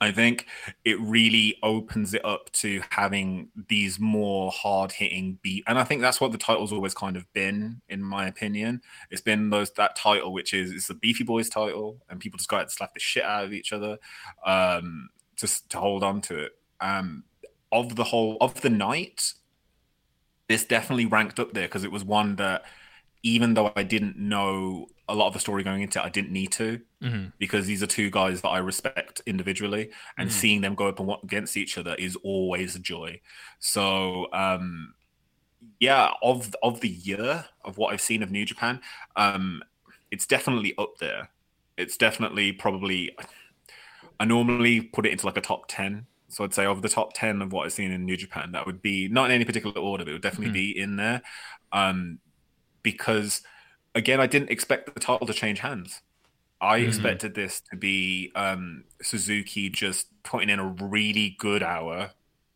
I 0.00 0.10
think 0.10 0.46
it 0.84 0.98
really 0.98 1.58
opens 1.62 2.12
it 2.12 2.24
up 2.24 2.50
to 2.54 2.82
having 2.90 3.50
these 3.68 4.00
more 4.00 4.50
hard 4.50 4.92
hitting 4.92 5.38
beat, 5.42 5.64
and 5.66 5.78
I 5.78 5.84
think 5.84 6.00
that's 6.00 6.20
what 6.20 6.32
the 6.32 6.38
title's 6.38 6.72
always 6.72 6.94
kind 6.94 7.16
of 7.16 7.30
been, 7.32 7.82
in 7.88 8.02
my 8.02 8.26
opinion. 8.26 8.80
It's 9.10 9.20
been 9.20 9.50
those 9.50 9.70
that 9.72 9.96
title, 9.96 10.32
which 10.32 10.54
is 10.54 10.72
it's 10.72 10.88
the 10.88 10.94
Beefy 10.94 11.24
Boys 11.24 11.48
title, 11.48 11.98
and 12.08 12.18
people 12.18 12.38
just 12.38 12.48
go 12.48 12.56
out 12.56 12.62
and 12.62 12.70
slap 12.70 12.94
the 12.94 13.00
shit 13.00 13.24
out 13.24 13.44
of 13.44 13.52
each 13.52 13.72
other, 13.72 13.98
um, 14.44 15.08
just 15.36 15.70
to 15.70 15.78
hold 15.78 16.02
on 16.02 16.20
to 16.22 16.38
it. 16.38 16.52
Um, 16.80 17.24
of 17.70 17.96
the 17.96 18.04
whole 18.04 18.36
of 18.40 18.60
the 18.60 18.70
night, 18.70 19.34
this 20.48 20.64
definitely 20.64 21.06
ranked 21.06 21.38
up 21.38 21.54
there 21.54 21.66
because 21.66 21.84
it 21.84 21.92
was 21.92 22.04
one 22.04 22.36
that 22.36 22.64
even 23.22 23.54
though 23.54 23.72
I 23.76 23.82
didn't 23.82 24.16
know 24.16 24.86
a 25.08 25.14
lot 25.14 25.28
of 25.28 25.32
the 25.32 25.40
story 25.40 25.62
going 25.62 25.82
into 25.82 26.00
it, 26.00 26.04
I 26.04 26.08
didn't 26.08 26.32
need 26.32 26.52
to 26.52 26.80
because 27.38 27.66
these 27.66 27.82
are 27.82 27.86
two 27.86 28.10
guys 28.10 28.40
that 28.42 28.48
I 28.48 28.58
respect 28.58 29.22
individually, 29.26 29.90
and 30.18 30.32
seeing 30.32 30.60
them 30.60 30.74
go 30.74 30.88
up 30.88 31.24
against 31.24 31.56
each 31.56 31.78
other 31.78 31.94
is 31.94 32.16
always 32.16 32.76
a 32.76 32.78
joy. 32.78 33.20
So, 33.58 34.26
um, 34.32 34.94
yeah, 35.80 36.10
of 36.22 36.54
of 36.62 36.80
the 36.80 36.88
year 36.88 37.44
of 37.64 37.78
what 37.78 37.92
I've 37.92 38.00
seen 38.00 38.22
of 38.22 38.30
New 38.30 38.44
Japan, 38.44 38.80
um, 39.16 39.62
it's 40.10 40.26
definitely 40.26 40.74
up 40.78 40.98
there. 40.98 41.30
It's 41.76 41.96
definitely 41.96 42.52
probably. 42.52 43.16
I 44.20 44.24
normally 44.24 44.80
put 44.80 45.06
it 45.06 45.12
into 45.12 45.26
like 45.26 45.36
a 45.36 45.40
top 45.40 45.64
ten. 45.68 46.06
So 46.28 46.44
I'd 46.44 46.54
say 46.54 46.64
of 46.64 46.80
the 46.80 46.88
top 46.88 47.12
ten 47.12 47.42
of 47.42 47.52
what 47.52 47.66
I've 47.66 47.72
seen 47.72 47.90
in 47.92 48.04
New 48.04 48.16
Japan, 48.16 48.52
that 48.52 48.64
would 48.66 48.80
be 48.80 49.08
not 49.08 49.26
in 49.26 49.32
any 49.32 49.44
particular 49.44 49.78
order, 49.80 50.04
but 50.04 50.10
it 50.10 50.14
would 50.14 50.22
definitely 50.22 50.52
be 50.52 50.78
in 50.78 50.96
there. 50.96 51.22
Um, 51.72 52.20
because 52.82 53.42
again, 53.94 54.20
I 54.20 54.26
didn't 54.26 54.50
expect 54.50 54.92
the 54.92 55.00
title 55.00 55.26
to 55.26 55.32
change 55.34 55.60
hands. 55.60 56.02
I 56.62 56.78
expected 56.78 57.34
this 57.34 57.60
to 57.72 57.76
be 57.76 58.30
um, 58.36 58.84
Suzuki 59.02 59.68
just 59.68 60.06
putting 60.22 60.48
in 60.48 60.60
a 60.60 60.66
really 60.80 61.34
good 61.38 61.62
hour. 61.62 62.12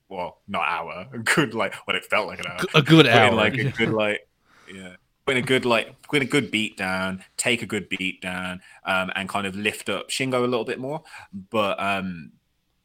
Well, 0.09 0.39
not 0.47 0.63
hour, 0.69 1.09
a 1.13 1.19
good 1.19 1.55
like 1.55 1.75
what 1.87 1.97
it 1.97 2.05
felt 2.05 2.29
like 2.29 2.39
an 2.39 2.47
hour. 2.47 2.61
A 2.75 2.83
good 2.83 3.07
hour. 3.09 3.35
like 3.35 3.55
a 3.55 3.71
good 3.71 3.89
like 3.93 4.29
yeah. 4.73 4.95
Put 5.27 5.37
in 5.37 5.43
a 5.43 5.47
good 5.47 5.65
like 5.65 6.01
put 6.03 6.23
in 6.23 6.23
a 6.23 6.31
good 6.31 6.53
beat 6.53 6.77
down, 6.77 7.25
take 7.37 7.61
a 7.63 7.67
good 7.67 7.89
beat 7.89 8.21
down, 8.21 8.61
um, 8.85 9.11
and 9.17 9.29
kind 9.29 9.45
of 9.45 9.57
lift 9.57 9.89
up 9.89 10.09
Shingo 10.09 10.35
a 10.35 10.47
little 10.47 10.65
bit 10.65 10.79
more. 10.79 11.03
But 11.51 11.83
um, 11.83 12.31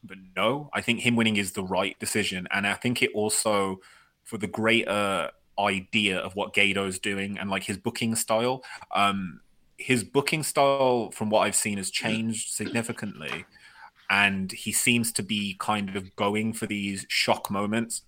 but 0.04 0.18
no, 0.36 0.72
I 0.74 0.82
think 0.82 1.02
him 1.02 1.16
winning 1.16 1.38
is 1.38 1.52
the 1.52 1.64
right 1.64 2.00
decision, 2.00 2.48
and 2.50 2.66
I 2.66 2.74
think 2.74 3.04
it 3.04 3.12
also 3.14 3.80
for 4.24 4.40
the 4.40 4.48
greater 4.48 5.30
idea 5.60 6.18
of 6.20 6.36
what 6.36 6.54
Gedo's 6.54 7.00
doing 7.00 7.38
and 7.38 7.50
like 7.50 7.64
his 7.64 7.78
booking 7.78 8.16
style. 8.16 8.64
Um, 8.94 9.42
his 9.78 10.04
booking 10.04 10.44
style, 10.44 11.12
from 11.12 11.30
what 11.30 11.42
I've 11.42 11.56
seen, 11.56 11.78
has 11.78 11.90
changed 11.90 12.52
significantly, 12.52 13.46
and 14.10 14.52
he 14.52 14.72
seems 14.72 15.12
to 15.14 15.24
be 15.24 15.56
kind 15.60 15.96
of 15.96 16.16
going 16.16 16.54
for 16.54 16.68
these 16.68 17.06
shock 17.10 17.50
moments 17.50 18.04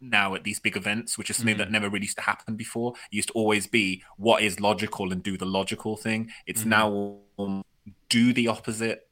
now 0.00 0.34
at 0.34 0.44
these 0.44 0.60
big 0.60 0.76
events, 0.76 1.18
which 1.18 1.30
is 1.30 1.36
something 1.36 1.58
that 1.58 1.70
never 1.70 1.88
really 1.88 2.06
used 2.06 2.16
to 2.16 2.22
happen 2.22 2.56
before. 2.56 2.94
It 3.10 3.16
used 3.16 3.28
to 3.28 3.34
always 3.34 3.66
be 3.66 4.02
what 4.16 4.42
is 4.42 4.60
logical 4.60 5.12
and 5.12 5.22
do 5.22 5.36
the 5.36 5.46
logical 5.46 5.96
thing. 5.96 6.30
It's 6.46 6.64
now 6.64 7.18
um, 7.38 7.62
do 8.08 8.32
the 8.32 8.48
opposite. 8.48 9.08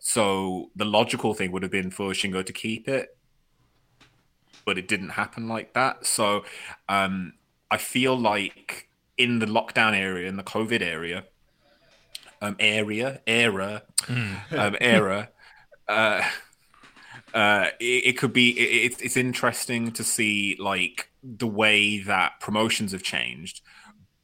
So 0.00 0.70
the 0.76 0.84
logical 0.84 1.34
thing 1.34 1.52
would 1.52 1.62
have 1.62 1.72
been 1.72 1.90
for 1.90 2.10
Shingo 2.10 2.44
to 2.44 2.52
keep 2.52 2.88
it, 2.88 3.16
but 4.64 4.78
it 4.78 4.88
didn't 4.88 5.10
happen 5.10 5.48
like 5.48 5.72
that. 5.74 6.06
So 6.06 6.44
um, 6.88 7.34
I 7.70 7.76
feel 7.78 8.18
like 8.18 8.88
in 9.18 9.38
the 9.38 9.46
lockdown 9.46 9.94
area, 9.96 10.28
in 10.28 10.36
the 10.36 10.42
COVID 10.42 10.82
area, 10.82 11.24
um, 12.40 12.56
area, 12.58 13.20
era, 13.26 13.82
um, 14.50 14.76
era, 14.80 15.28
uh, 15.88 16.22
uh, 17.34 17.68
it, 17.80 18.04
it 18.06 18.18
could 18.18 18.32
be. 18.32 18.50
It, 18.50 18.92
it's 18.92 19.02
it's 19.02 19.16
interesting 19.16 19.92
to 19.92 20.04
see 20.04 20.56
like 20.58 21.10
the 21.22 21.46
way 21.46 21.98
that 21.98 22.40
promotions 22.40 22.92
have 22.92 23.02
changed, 23.02 23.60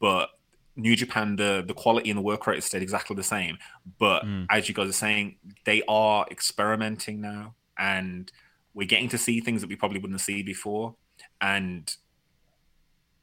but 0.01 0.31
New 0.77 0.95
Japan, 0.95 1.37
the 1.37 1.65
the 1.67 1.75
quality 1.75 2.11
and 2.11 2.19
the 2.19 2.23
work 2.23 2.47
rate 2.47 2.57
has 2.57 2.65
stayed 2.65 2.83
exactly 2.83 3.17
the 3.17 3.23
same. 3.23 3.59
But 3.99 4.25
as 4.51 4.69
you 4.69 4.75
guys 4.75 4.89
are 4.89 4.93
saying, 4.93 5.37
they 5.65 5.83
are 5.89 6.27
experimenting 6.31 7.21
now, 7.21 7.55
and 7.79 8.31
we're 8.79 8.87
getting 8.87 9.09
to 9.09 9.19
see 9.19 9.41
things 9.41 9.61
that 9.61 9.67
we 9.67 9.75
probably 9.75 9.99
wouldn't 9.99 10.21
see 10.21 10.41
before. 10.41 10.95
And 11.41 11.93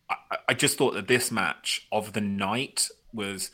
I, 0.10 0.16
I 0.50 0.54
just 0.54 0.78
thought 0.78 0.96
that 0.96 1.08
this 1.08 1.32
match 1.32 1.88
of 1.94 2.12
the 2.12 2.20
night 2.20 2.90
was 3.14 3.52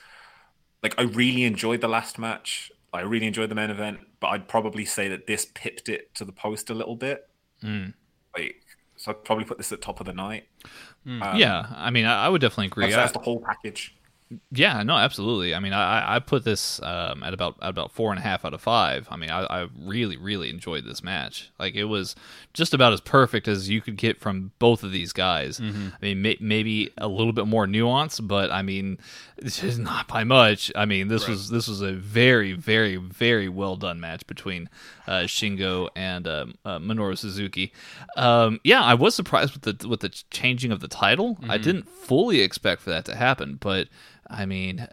like 0.82 0.95
I 0.97 1.04
really 1.04 1.43
enjoyed 1.43 1.80
the 1.80 1.88
last 1.88 2.18
match. 2.18 2.72
I 2.91 3.02
really 3.02 3.28
enjoyed 3.28 3.49
the 3.49 3.56
main 3.56 3.70
event, 3.70 3.99
but 4.20 4.30
I'd 4.30 4.47
probably 4.47 4.84
say 4.84 5.10
that 5.10 5.28
this 5.28 5.45
pipped 5.54 5.89
it 5.89 6.14
to 6.16 6.26
the 6.26 6.32
post 6.32 6.72
a 6.72 6.74
little 6.74 6.95
bit. 6.95 7.30
Like, 8.36 8.56
so 8.95 9.12
I'd 9.12 9.24
probably 9.24 9.45
put 9.45 9.60
this 9.60 9.72
at 9.72 9.84
top 9.84 9.99
of 9.99 10.08
the 10.08 10.14
night. 10.14 10.47
Um, 11.06 11.38
yeah, 11.38 11.68
I 11.76 11.91
mean, 11.91 12.06
I, 12.06 12.26
I 12.26 12.30
would 12.30 12.41
definitely 12.41 12.66
agree. 12.66 12.86
that's, 12.86 12.95
that's 12.95 13.14
the 13.14 13.20
whole 13.20 13.41
package. 13.41 13.95
Yeah, 14.51 14.84
no, 14.84 14.95
absolutely. 14.95 15.53
I 15.53 15.59
mean, 15.59 15.73
I, 15.73 16.15
I- 16.15 16.19
put 16.19 16.43
this 16.45 16.82
um, 16.84 17.23
at 17.23 17.34
about 17.34 17.57
at 17.61 17.69
about 17.69 17.91
four 17.91 18.11
and 18.11 18.19
a 18.19 18.21
half 18.21 18.45
out 18.45 18.53
of 18.53 18.61
five. 18.61 19.07
I 19.09 19.15
mean, 19.17 19.29
I, 19.29 19.41
I 19.43 19.67
really, 19.84 20.15
really 20.17 20.49
enjoyed 20.49 20.86
this 20.86 21.03
match. 21.03 21.51
Like, 21.59 21.75
it 21.75 21.86
was 21.86 22.15
just 22.53 22.73
about 22.73 22.93
as 22.93 23.01
perfect 23.01 23.47
as 23.47 23.69
you 23.69 23.82
could 23.82 23.97
get 23.97 24.19
from 24.19 24.51
both 24.59 24.84
of 24.84 24.91
these 24.91 25.13
guys. 25.13 25.59
I 25.59 25.63
mean, 26.01 26.21
may, 26.21 26.38
maybe 26.39 26.91
a 26.97 27.07
little 27.07 27.34
bit 27.34 27.47
more 27.47 27.65
nuance, 27.67 28.19
but 28.19 28.51
I 28.51 28.61
mean, 28.61 28.97
this 29.38 29.63
is 29.63 29.77
not 29.79 30.07
by 30.07 30.23
much. 30.23 30.71
I 30.75 30.86
mean, 30.86 31.07
this 31.07 31.27
was 31.27 31.49
this 31.49 31.67
was 31.67 31.82
a 31.82 31.93
very, 31.93 32.53
very, 32.53 32.95
very 32.97 33.49
well 33.49 33.75
done 33.75 33.99
match 33.99 34.25
between 34.27 34.69
uh, 35.07 35.21
Shingo 35.23 35.89
and 35.95 36.27
um, 36.27 36.55
uh, 36.63 36.77
Minoru 36.79 37.17
Suzuki. 37.17 37.73
Um, 38.15 38.59
yeah, 38.63 38.82
I 38.84 38.93
was 38.93 39.15
surprised 39.15 39.53
with 39.53 39.79
the 39.79 39.88
with 39.88 40.01
the 40.01 40.09
changing 40.29 40.71
of 40.71 40.79
the 40.79 40.88
title. 40.88 41.38
I 41.49 41.57
didn't 41.57 41.89
fully 41.89 42.41
expect 42.41 42.82
for 42.82 42.91
that 42.91 43.05
to 43.05 43.15
happen, 43.15 43.57
but 43.59 43.88
I 44.32 44.45
mean, 44.45 44.88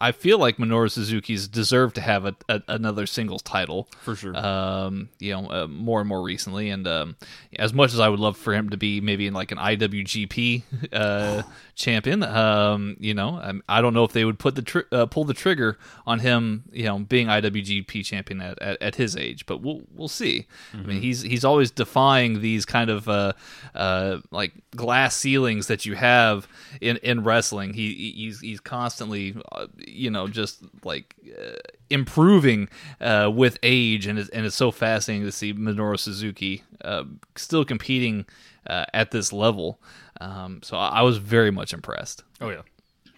I 0.00 0.12
feel 0.12 0.38
like 0.38 0.56
Minoru 0.56 0.90
Suzuki's 0.90 1.46
deserved 1.46 1.94
to 1.96 2.00
have 2.00 2.24
a, 2.24 2.34
a, 2.48 2.62
another 2.68 3.06
singles 3.06 3.42
title 3.42 3.86
For 4.00 4.16
sure. 4.16 4.34
um, 4.34 5.10
you 5.18 5.32
know, 5.32 5.50
uh, 5.50 5.66
more 5.66 6.00
and 6.00 6.08
more 6.08 6.22
recently. 6.22 6.70
And 6.70 6.88
um, 6.88 7.16
as 7.58 7.74
much 7.74 7.92
as 7.92 8.00
I 8.00 8.08
would 8.08 8.18
love 8.18 8.38
for 8.38 8.54
him 8.54 8.70
to 8.70 8.78
be 8.78 9.02
maybe 9.02 9.26
in 9.26 9.34
like 9.34 9.52
an 9.52 9.58
IWGP 9.58 10.62
uh, 10.92 11.42
champion, 11.80 12.22
um, 12.22 12.96
you 13.00 13.14
know, 13.14 13.40
um, 13.42 13.62
I 13.68 13.80
don't 13.80 13.94
know 13.94 14.04
if 14.04 14.12
they 14.12 14.24
would 14.24 14.38
put 14.38 14.54
the 14.54 14.62
tr- 14.62 14.88
uh, 14.92 15.06
pull 15.06 15.24
the 15.24 15.34
trigger 15.34 15.78
on 16.06 16.20
him, 16.20 16.64
you 16.70 16.84
know, 16.84 16.98
being 16.98 17.26
IWGP 17.26 18.04
champion 18.04 18.40
at, 18.40 18.60
at, 18.60 18.80
at 18.80 18.94
his 18.96 19.16
age. 19.16 19.46
But 19.46 19.62
we'll 19.62 19.82
we'll 19.94 20.08
see. 20.08 20.46
I 20.72 20.76
mean, 20.78 21.00
he's 21.00 21.22
he's 21.22 21.44
always 21.44 21.70
defying 21.70 22.40
these 22.40 22.64
kind 22.64 22.90
of 22.90 23.08
uh, 23.08 23.32
uh, 23.74 24.18
like 24.30 24.52
glass 24.76 25.16
ceilings 25.16 25.66
that 25.66 25.86
you 25.86 25.96
have 25.96 26.46
in 26.80 26.98
in 26.98 27.24
wrestling. 27.24 27.74
He 27.74 28.12
he's 28.16 28.40
he's 28.40 28.60
constantly, 28.60 29.34
uh, 29.52 29.66
you 29.78 30.10
know, 30.10 30.28
just 30.28 30.62
like 30.84 31.14
uh, 31.36 31.56
improving 31.88 32.68
uh, 33.00 33.30
with 33.34 33.58
age, 33.62 34.06
and 34.06 34.18
it's, 34.18 34.28
and 34.30 34.46
it's 34.46 34.56
so 34.56 34.70
fascinating 34.70 35.26
to 35.26 35.32
see 35.32 35.52
Minoru 35.52 35.98
Suzuki 35.98 36.62
uh, 36.84 37.04
still 37.36 37.64
competing 37.64 38.26
uh, 38.66 38.84
at 38.94 39.10
this 39.10 39.32
level. 39.32 39.80
Um, 40.20 40.60
so 40.62 40.76
I, 40.76 40.88
I 40.88 41.02
was 41.02 41.16
very 41.18 41.50
much 41.50 41.72
impressed, 41.72 42.24
oh 42.40 42.50
yeah. 42.50 42.62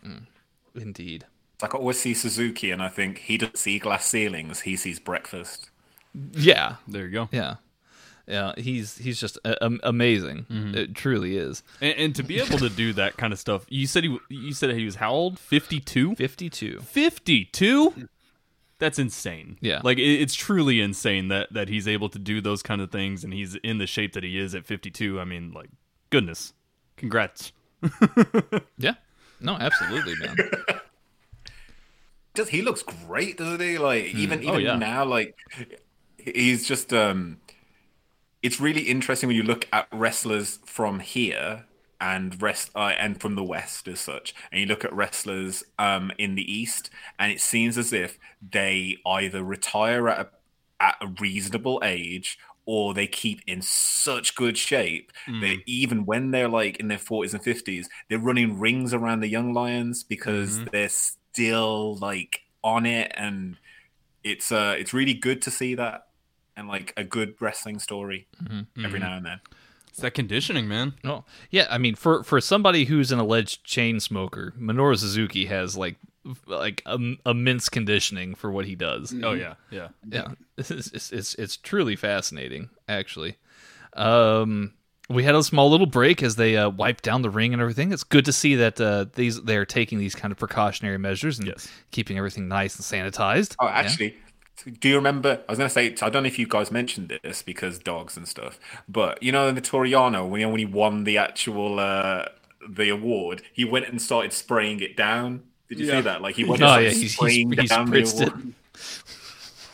mm, 0.06 0.26
indeed. 0.74 1.26
It's 1.54 1.62
like 1.62 1.74
I 1.74 1.78
always 1.78 1.98
see 1.98 2.14
Suzuki, 2.14 2.70
and 2.70 2.82
I 2.82 2.88
think 2.88 3.18
he 3.18 3.38
doesn't 3.38 3.56
see 3.58 3.78
glass 3.78 4.06
ceilings; 4.06 4.60
he 4.60 4.76
sees 4.76 4.98
breakfast. 5.00 5.70
Yeah, 6.32 6.76
There 6.86 7.06
you 7.06 7.10
go. 7.12 7.28
yeah, 7.32 7.56
yeah. 8.26 8.52
He's 8.56 8.98
he's 8.98 9.18
just 9.20 9.38
uh, 9.44 9.54
am- 9.62 9.80
amazing. 9.82 10.46
It 10.50 10.94
truly 10.94 11.36
is. 11.38 11.62
And, 11.80 11.94
and 11.98 12.14
to 12.16 12.22
be 12.22 12.38
able 12.40 12.58
to 12.58 12.68
do 12.68 12.92
that 12.94 13.16
kind 13.16 13.32
of 13.32 13.38
stuff, 13.38 13.64
you 13.68 13.86
said 13.86 14.04
he 14.04 14.18
you 14.28 14.52
said 14.52 14.70
he 14.74 14.84
was 14.84 14.96
how 14.96 15.12
old? 15.12 15.38
52? 15.38 16.14
Fifty-two. 16.16 16.80
52? 16.80 18.08
That's 18.82 18.98
insane. 18.98 19.58
Yeah. 19.60 19.80
Like 19.84 19.98
it, 19.98 20.20
it's 20.20 20.34
truly 20.34 20.80
insane 20.80 21.28
that 21.28 21.52
that 21.52 21.68
he's 21.68 21.86
able 21.86 22.08
to 22.08 22.18
do 22.18 22.40
those 22.40 22.64
kind 22.64 22.80
of 22.80 22.90
things 22.90 23.22
and 23.22 23.32
he's 23.32 23.54
in 23.62 23.78
the 23.78 23.86
shape 23.86 24.12
that 24.14 24.24
he 24.24 24.36
is 24.36 24.56
at 24.56 24.66
52. 24.66 25.20
I 25.20 25.24
mean, 25.24 25.52
like 25.52 25.70
goodness. 26.10 26.52
Congrats. 26.96 27.52
Yeah. 28.78 28.94
No, 29.40 29.54
absolutely, 29.56 30.14
man. 30.20 30.36
Does 32.34 32.48
he 32.48 32.60
looks 32.62 32.82
great, 32.82 33.36
doesn't 33.38 33.60
he? 33.60 33.78
Like 33.78 34.06
even 34.06 34.40
Oh, 34.40 34.54
even 34.54 34.60
yeah. 34.62 34.76
now, 34.76 35.04
like 35.04 35.36
he's 36.18 36.66
just 36.66 36.92
um 36.92 37.38
it's 38.42 38.58
really 38.58 38.82
interesting 38.82 39.28
when 39.28 39.36
you 39.36 39.44
look 39.44 39.68
at 39.72 39.86
wrestlers 39.92 40.58
from 40.64 40.98
here 40.98 41.66
and 42.02 42.42
rest 42.42 42.70
uh, 42.74 42.92
and 42.98 43.20
from 43.20 43.36
the 43.36 43.44
west 43.44 43.86
as 43.86 44.00
such. 44.00 44.34
And 44.50 44.60
you 44.60 44.66
look 44.66 44.84
at 44.84 44.92
wrestlers 44.92 45.62
um 45.78 46.10
in 46.18 46.34
the 46.34 46.52
east 46.52 46.90
and 47.18 47.30
it 47.32 47.40
seems 47.40 47.78
as 47.78 47.92
if 47.92 48.18
they 48.50 48.98
either 49.06 49.42
retire 49.42 50.08
at 50.08 50.18
a, 50.26 50.28
at 50.84 50.96
a 51.00 51.06
reasonable 51.20 51.80
age 51.84 52.38
or 52.66 52.92
they 52.92 53.06
keep 53.06 53.40
in 53.46 53.62
such 53.62 54.34
good 54.34 54.58
shape 54.58 55.12
that 55.40 55.58
even 55.66 56.04
when 56.04 56.30
they're 56.32 56.48
like 56.48 56.76
in 56.78 56.88
their 56.88 56.98
40s 56.98 57.34
and 57.34 57.42
50s 57.42 57.86
they're 58.08 58.18
running 58.18 58.58
rings 58.58 58.92
around 58.92 59.20
the 59.20 59.28
young 59.28 59.52
lions 59.52 60.02
because 60.02 60.58
they're 60.72 60.88
still 60.88 61.96
like 61.98 62.40
on 62.64 62.84
it. 62.84 63.12
And 63.16 63.56
it's 64.24 64.50
uh 64.52 64.74
it's 64.78 64.92
really 64.92 65.14
good 65.14 65.40
to 65.42 65.50
see 65.50 65.74
that 65.76 66.08
and 66.56 66.68
like 66.68 66.92
a 66.96 67.04
good 67.04 67.34
wrestling 67.40 67.78
story 67.78 68.26
every 68.84 68.98
now 69.00 69.16
and 69.16 69.24
then 69.26 69.40
It's 69.92 70.00
that 70.00 70.14
conditioning, 70.14 70.66
man. 70.68 70.94
Oh, 71.04 71.24
yeah. 71.50 71.66
I 71.70 71.76
mean, 71.78 71.94
for 71.94 72.24
for 72.24 72.40
somebody 72.40 72.86
who's 72.86 73.12
an 73.12 73.18
alleged 73.18 73.62
chain 73.64 74.00
smoker, 74.00 74.54
Minoru 74.58 74.98
Suzuki 74.98 75.44
has 75.46 75.76
like 75.76 75.96
like 76.46 76.82
um, 76.86 77.18
immense 77.26 77.68
conditioning 77.68 78.34
for 78.34 78.50
what 78.50 78.64
he 78.64 78.74
does. 78.74 79.14
Oh 79.22 79.32
yeah. 79.32 79.54
Yeah. 79.70 79.88
yeah 80.08 80.28
it's, 80.56 80.70
it's, 80.70 81.12
it's 81.12 81.34
it's 81.34 81.56
truly 81.56 81.96
fascinating 81.96 82.70
actually 82.88 83.36
um 83.94 84.72
we 85.08 85.24
had 85.24 85.34
a 85.34 85.42
small 85.42 85.68
little 85.68 85.86
break 85.86 86.22
as 86.22 86.36
they 86.36 86.56
uh, 86.56 86.70
wiped 86.70 87.02
down 87.04 87.20
the 87.22 87.28
ring 87.28 87.52
and 87.52 87.60
everything. 87.60 87.92
It's 87.92 88.04
good 88.04 88.24
to 88.24 88.32
see 88.32 88.54
that 88.54 88.80
uh, 88.80 89.06
these 89.14 89.42
they're 89.42 89.66
taking 89.66 89.98
these 89.98 90.14
kind 90.14 90.32
of 90.32 90.38
precautionary 90.38 90.96
measures 90.96 91.38
and 91.38 91.48
Yes. 91.48 91.68
keeping 91.90 92.16
everything 92.16 92.48
nice 92.48 92.76
and 92.76 92.84
sanitized. 93.12 93.56
Oh, 93.58 93.66
Yeah. 93.66 93.82
Actually, 94.58 94.72
do 94.72 94.88
you 94.88 94.96
remember? 94.96 95.40
I 95.48 95.52
was 95.52 95.58
going 95.58 95.68
to 95.68 95.72
say, 95.74 95.94
I 96.02 96.10
don't 96.10 96.22
know 96.22 96.26
if 96.28 96.38
you 96.38 96.46
guys 96.46 96.70
mentioned 96.70 97.18
this 97.22 97.42
because 97.42 97.78
dogs 97.78 98.16
and 98.16 98.28
stuff, 98.28 98.60
but 98.88 99.22
you 99.22 99.32
know, 99.32 99.48
in 99.48 99.56
Vittoriano, 99.56 100.28
when 100.28 100.40
he, 100.40 100.46
when 100.46 100.58
he 100.58 100.66
won 100.66 101.04
the 101.04 101.18
actual 101.18 101.78
uh, 101.80 102.26
the 102.68 102.88
award, 102.90 103.42
he 103.52 103.64
went 103.64 103.88
and 103.88 104.00
started 104.00 104.32
spraying 104.32 104.80
it 104.80 104.96
down. 104.96 105.42
Did 105.68 105.80
you 105.80 105.86
Yeah. 105.86 105.96
see 105.98 106.00
that? 106.02 106.22
Like 106.22 106.36
he 106.36 106.44
went 106.44 106.62
Oh, 106.62 106.66
and 106.66 106.84
yeah, 106.84 106.90
started 106.90 106.92
he's- 106.92 107.00
he's- 107.00 107.12
spraying 107.14 107.52
he's 107.52 107.70
down 107.70 107.90
the 107.90 107.96
spritzed 108.02 108.20
it. 108.22 108.28
award. 108.28 108.54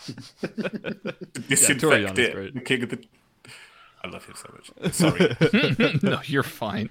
Disinfect 1.48 1.80
Toru 1.80 1.96
Yano's 2.06 2.18
it. 2.18 2.54
The 2.54 2.60
king 2.60 2.82
of 2.84 2.88
the. 2.90 3.04
I 4.02 4.08
love 4.08 4.24
him 4.24 4.34
so 4.36 4.54
much. 4.54 4.92
Sorry. 4.94 5.98
no, 6.02 6.20
you're 6.24 6.42
fine. 6.42 6.90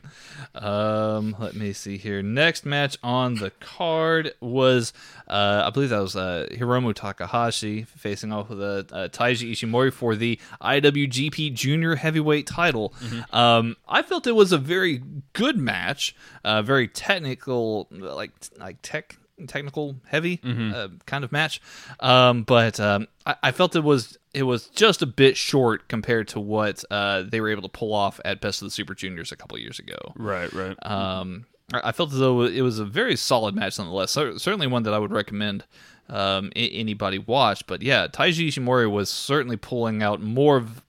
Um, 0.53 1.35
let 1.39 1.55
me 1.55 1.71
see 1.73 1.97
here. 1.97 2.21
Next 2.21 2.65
match 2.65 2.97
on 3.01 3.35
the 3.35 3.51
card 3.59 4.33
was, 4.41 4.91
uh, 5.27 5.63
I 5.65 5.69
believe 5.69 5.89
that 5.89 5.99
was 5.99 6.15
uh, 6.15 6.47
Hiromu 6.51 6.93
Takahashi 6.93 7.83
facing 7.83 8.33
off 8.33 8.49
with 8.49 8.61
uh, 8.61 8.83
uh, 8.91 9.07
Taiji 9.07 9.51
Ishimori 9.51 9.93
for 9.93 10.15
the 10.15 10.39
IWGP 10.61 11.53
Junior 11.53 11.95
Heavyweight 11.95 12.45
title. 12.45 12.93
Um, 13.31 13.77
I 13.87 14.01
felt 14.01 14.27
it 14.27 14.35
was 14.35 14.51
a 14.51 14.57
very 14.57 15.01
good 15.33 15.57
match, 15.57 16.15
uh, 16.43 16.61
very 16.61 16.87
technical, 16.87 17.87
like 17.91 18.31
like 18.57 18.77
tech 18.81 19.17
technical 19.47 19.97
heavy 20.07 20.39
uh, 20.73 20.87
kind 21.05 21.23
of 21.23 21.31
match. 21.31 21.61
Um, 21.99 22.43
but 22.43 22.79
um, 22.79 23.07
I, 23.25 23.35
I 23.43 23.51
felt 23.51 23.75
it 23.75 23.83
was 23.83 24.17
it 24.33 24.43
was 24.43 24.67
just 24.69 25.01
a 25.01 25.05
bit 25.05 25.37
short 25.37 25.87
compared 25.87 26.27
to 26.29 26.39
what 26.39 26.83
uh, 26.89 27.23
they 27.23 27.41
were 27.41 27.49
able 27.49 27.61
to 27.63 27.69
pull 27.69 27.93
off 27.93 28.19
at 28.25 28.41
Best 28.41 28.61
of 28.61 28.67
the 28.67 28.71
Super 28.71 28.95
Juniors 28.95 29.31
a 29.31 29.35
couple 29.35 29.57
years 29.59 29.79
ago. 29.79 29.97
Right, 30.15 30.51
right. 30.53 30.75
Um, 30.81 31.45
I 31.73 31.91
felt 31.91 32.13
as 32.13 32.19
though 32.19 32.43
it 32.43 32.61
was 32.61 32.79
a 32.79 32.85
very 32.85 33.15
solid 33.15 33.53
match 33.53 33.77
nonetheless. 33.77 34.11
Cer- 34.11 34.39
Certainly 34.39 34.67
one 34.67 34.83
that 34.83 34.93
I 34.93 34.99
would 34.99 35.11
recommend 35.11 35.65
um, 36.07 36.51
anybody 36.55 37.19
watch. 37.19 37.67
But 37.67 37.81
yeah, 37.81 38.07
Taiji 38.07 38.47
Ishimori 38.47 38.89
was 38.89 39.09
certainly 39.09 39.57
pulling 39.57 40.01
out 40.01 40.21
more 40.21 40.55
of 40.57 40.81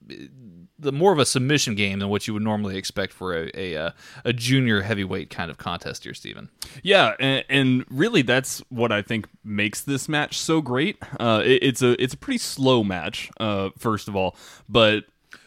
the 0.78 0.92
more 0.92 1.12
of 1.12 1.18
a 1.18 1.26
submission 1.26 1.74
game 1.74 1.98
than 1.98 2.08
what 2.08 2.26
you 2.28 2.34
would 2.34 2.42
normally 2.42 2.76
expect 2.76 3.12
for 3.12 3.34
a 3.36 3.50
a, 3.54 3.76
uh, 3.76 3.90
a 4.24 4.32
junior 4.32 4.82
heavyweight 4.82 5.28
kind 5.30 5.50
of 5.50 5.58
contest 5.58 6.04
here, 6.04 6.14
Stephen. 6.14 6.48
Yeah, 6.82 7.14
and, 7.18 7.44
and 7.48 7.84
really, 7.90 8.22
that's 8.22 8.62
what 8.68 8.92
I 8.92 9.02
think 9.02 9.26
makes 9.42 9.80
this 9.80 10.08
match 10.08 10.38
so 10.38 10.60
great. 10.60 10.96
Uh, 11.18 11.42
it, 11.44 11.62
it's 11.62 11.82
a 11.82 12.00
it's 12.02 12.14
a 12.14 12.18
pretty 12.18 12.38
slow 12.38 12.84
match, 12.84 13.30
uh, 13.40 13.70
first 13.76 14.08
of 14.08 14.14
all, 14.14 14.36
but 14.68 15.04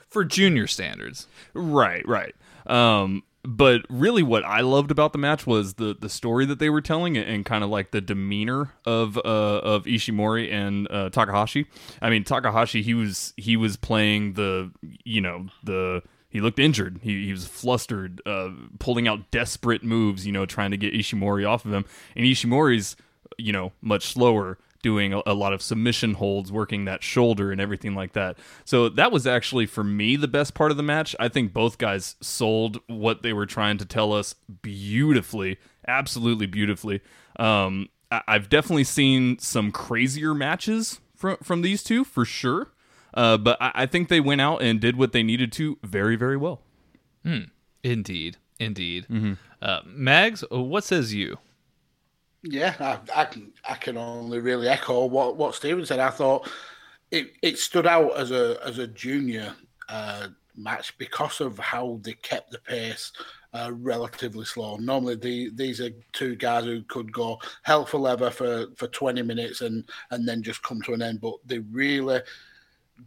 For 0.10 0.26
junior 0.26 0.68
standards, 0.68 1.28
right, 1.54 2.06
right. 2.06 2.36
Um, 2.68 3.24
but 3.44 3.82
really, 3.90 4.24
what 4.24 4.44
I 4.46 4.62
loved 4.62 4.92
about 4.92 5.14
the 5.14 5.20
match 5.20 5.48
was 5.48 5.76
the 5.76 5.96
the 6.00 6.10
story 6.10 6.46
that 6.46 6.60
they 6.60 6.70
were 6.70 6.82
telling 6.82 7.18
and, 7.18 7.46
kind 7.46 7.64
of 7.64 7.70
like 7.70 7.92
the 7.92 8.02
demeanor 8.02 8.74
of 8.86 9.18
uh, 9.18 9.22
of 9.22 9.86
Ishimori 9.86 10.52
and 10.52 10.88
uh, 10.92 11.10
Takahashi. 11.10 11.66
I 12.02 12.10
mean, 12.10 12.24
Takahashi 12.24 12.82
he 12.82 12.94
was 12.94 13.34
he 13.38 13.58
was 13.58 13.78
playing 13.78 14.34
the 14.34 14.72
you 15.04 15.22
know 15.22 15.48
the 15.64 16.04
he 16.30 16.40
looked 16.40 16.60
injured. 16.60 17.00
He, 17.04 17.26
he 17.26 17.32
was 17.32 17.46
flustered, 17.46 18.22
uh, 18.26 18.50
pulling 18.80 19.08
out 19.08 19.32
desperate 19.32 19.84
moves, 19.84 20.26
you 20.26 20.32
know, 20.32 20.46
trying 20.46 20.72
to 20.72 20.78
get 20.78 20.94
Ishimori 20.94 21.48
off 21.48 21.66
of 21.66 21.74
him. 21.74 21.86
And 22.16 22.26
Ishimori's, 22.26 22.96
you 23.38 23.52
know, 23.52 23.74
much 23.82 24.08
slower, 24.08 24.58
doing 24.82 25.14
a, 25.14 25.22
a 25.26 25.34
lot 25.34 25.54
of 25.54 25.62
submission 25.62 26.16
holds, 26.16 26.52
working 26.52 26.86
that 26.86 27.04
shoulder 27.04 27.52
and 27.52 27.62
everything 27.62 27.96
like 27.96 28.14
that. 28.14 28.38
So 28.66 28.90
that 28.90 29.12
was 29.12 29.28
actually, 29.28 29.66
for 29.66 29.84
me, 29.84 30.16
the 30.16 30.28
best 30.28 30.54
part 30.54 30.72
of 30.72 30.78
the 30.78 30.84
match. 30.84 31.16
I 31.20 31.28
think 31.28 31.54
both 31.54 31.78
guys 31.78 32.16
sold 32.22 32.80
what 32.88 33.22
they 33.24 33.34
were 33.34 33.46
trying 33.46 33.78
to 33.80 33.86
tell 33.86 34.14
us 34.14 34.36
beautifully, 34.62 35.58
absolutely 35.88 36.46
beautifully. 36.48 37.02
Um, 37.40 37.90
I, 38.12 38.22
I've 38.28 38.50
definitely 38.50 38.84
seen 38.86 39.40
some 39.40 39.72
crazier 39.72 40.34
matches 40.34 41.00
from, 41.16 41.38
from 41.38 41.62
these 41.62 41.84
two, 41.84 42.04
for 42.04 42.26
sure. 42.26 42.72
Uh, 43.14 43.38
but 43.38 43.58
I, 43.62 43.72
I 43.76 43.86
think 43.86 44.08
they 44.10 44.20
went 44.20 44.42
out 44.42 44.62
and 44.62 44.80
did 44.80 44.96
what 44.96 45.12
they 45.12 45.24
needed 45.24 45.52
to 45.54 45.78
very, 45.84 46.16
very 46.16 46.38
well. 46.38 46.62
indeed, 47.84 48.38
indeed. 48.60 49.06
Uh, 49.62 49.82
Mags, 49.86 50.44
what 50.50 50.84
says 50.84 51.14
you? 51.14 51.38
Yeah, 52.44 52.76
I, 52.80 53.22
I 53.22 53.26
can 53.26 53.54
I 53.70 53.76
can 53.76 53.98
only 53.98 54.40
really 54.40 54.68
echo 54.68 55.06
what, 55.06 55.38
what 55.38 55.54
Stephen 55.56 55.86
said. 55.86 56.00
I 56.00 56.10
thought 56.10 56.50
it, 57.12 57.34
it 57.42 57.60
stood 57.60 57.86
out 57.86 58.18
as 58.18 58.32
a 58.32 58.58
as 58.66 58.80
a 58.80 58.88
junior 58.88 59.54
uh, 59.90 60.28
match 60.56 60.98
because 60.98 61.40
of 61.40 61.60
how 61.60 62.00
they 62.02 62.14
kept 62.14 62.52
the 62.52 62.58
pace 62.60 63.12
uh, 63.54 63.72
relatively 63.74 64.46
slow. 64.46 64.78
Normally, 64.78 65.16
the, 65.16 65.52
these 65.54 65.82
are 65.82 65.92
two 66.14 66.36
guys 66.36 66.64
who 66.66 66.82
could 66.84 67.12
go 67.14 67.40
hell 67.62 67.86
for 67.86 68.00
leather 68.00 68.32
for, 68.32 68.68
for 68.76 68.88
twenty 68.88 69.22
minutes 69.22 69.62
and 69.62 69.88
and 70.10 70.28
then 70.28 70.42
just 70.42 70.64
come 70.64 70.82
to 70.84 70.94
an 70.94 71.04
end. 71.04 71.22
But 71.22 71.36
they 71.46 71.60
really 71.60 72.22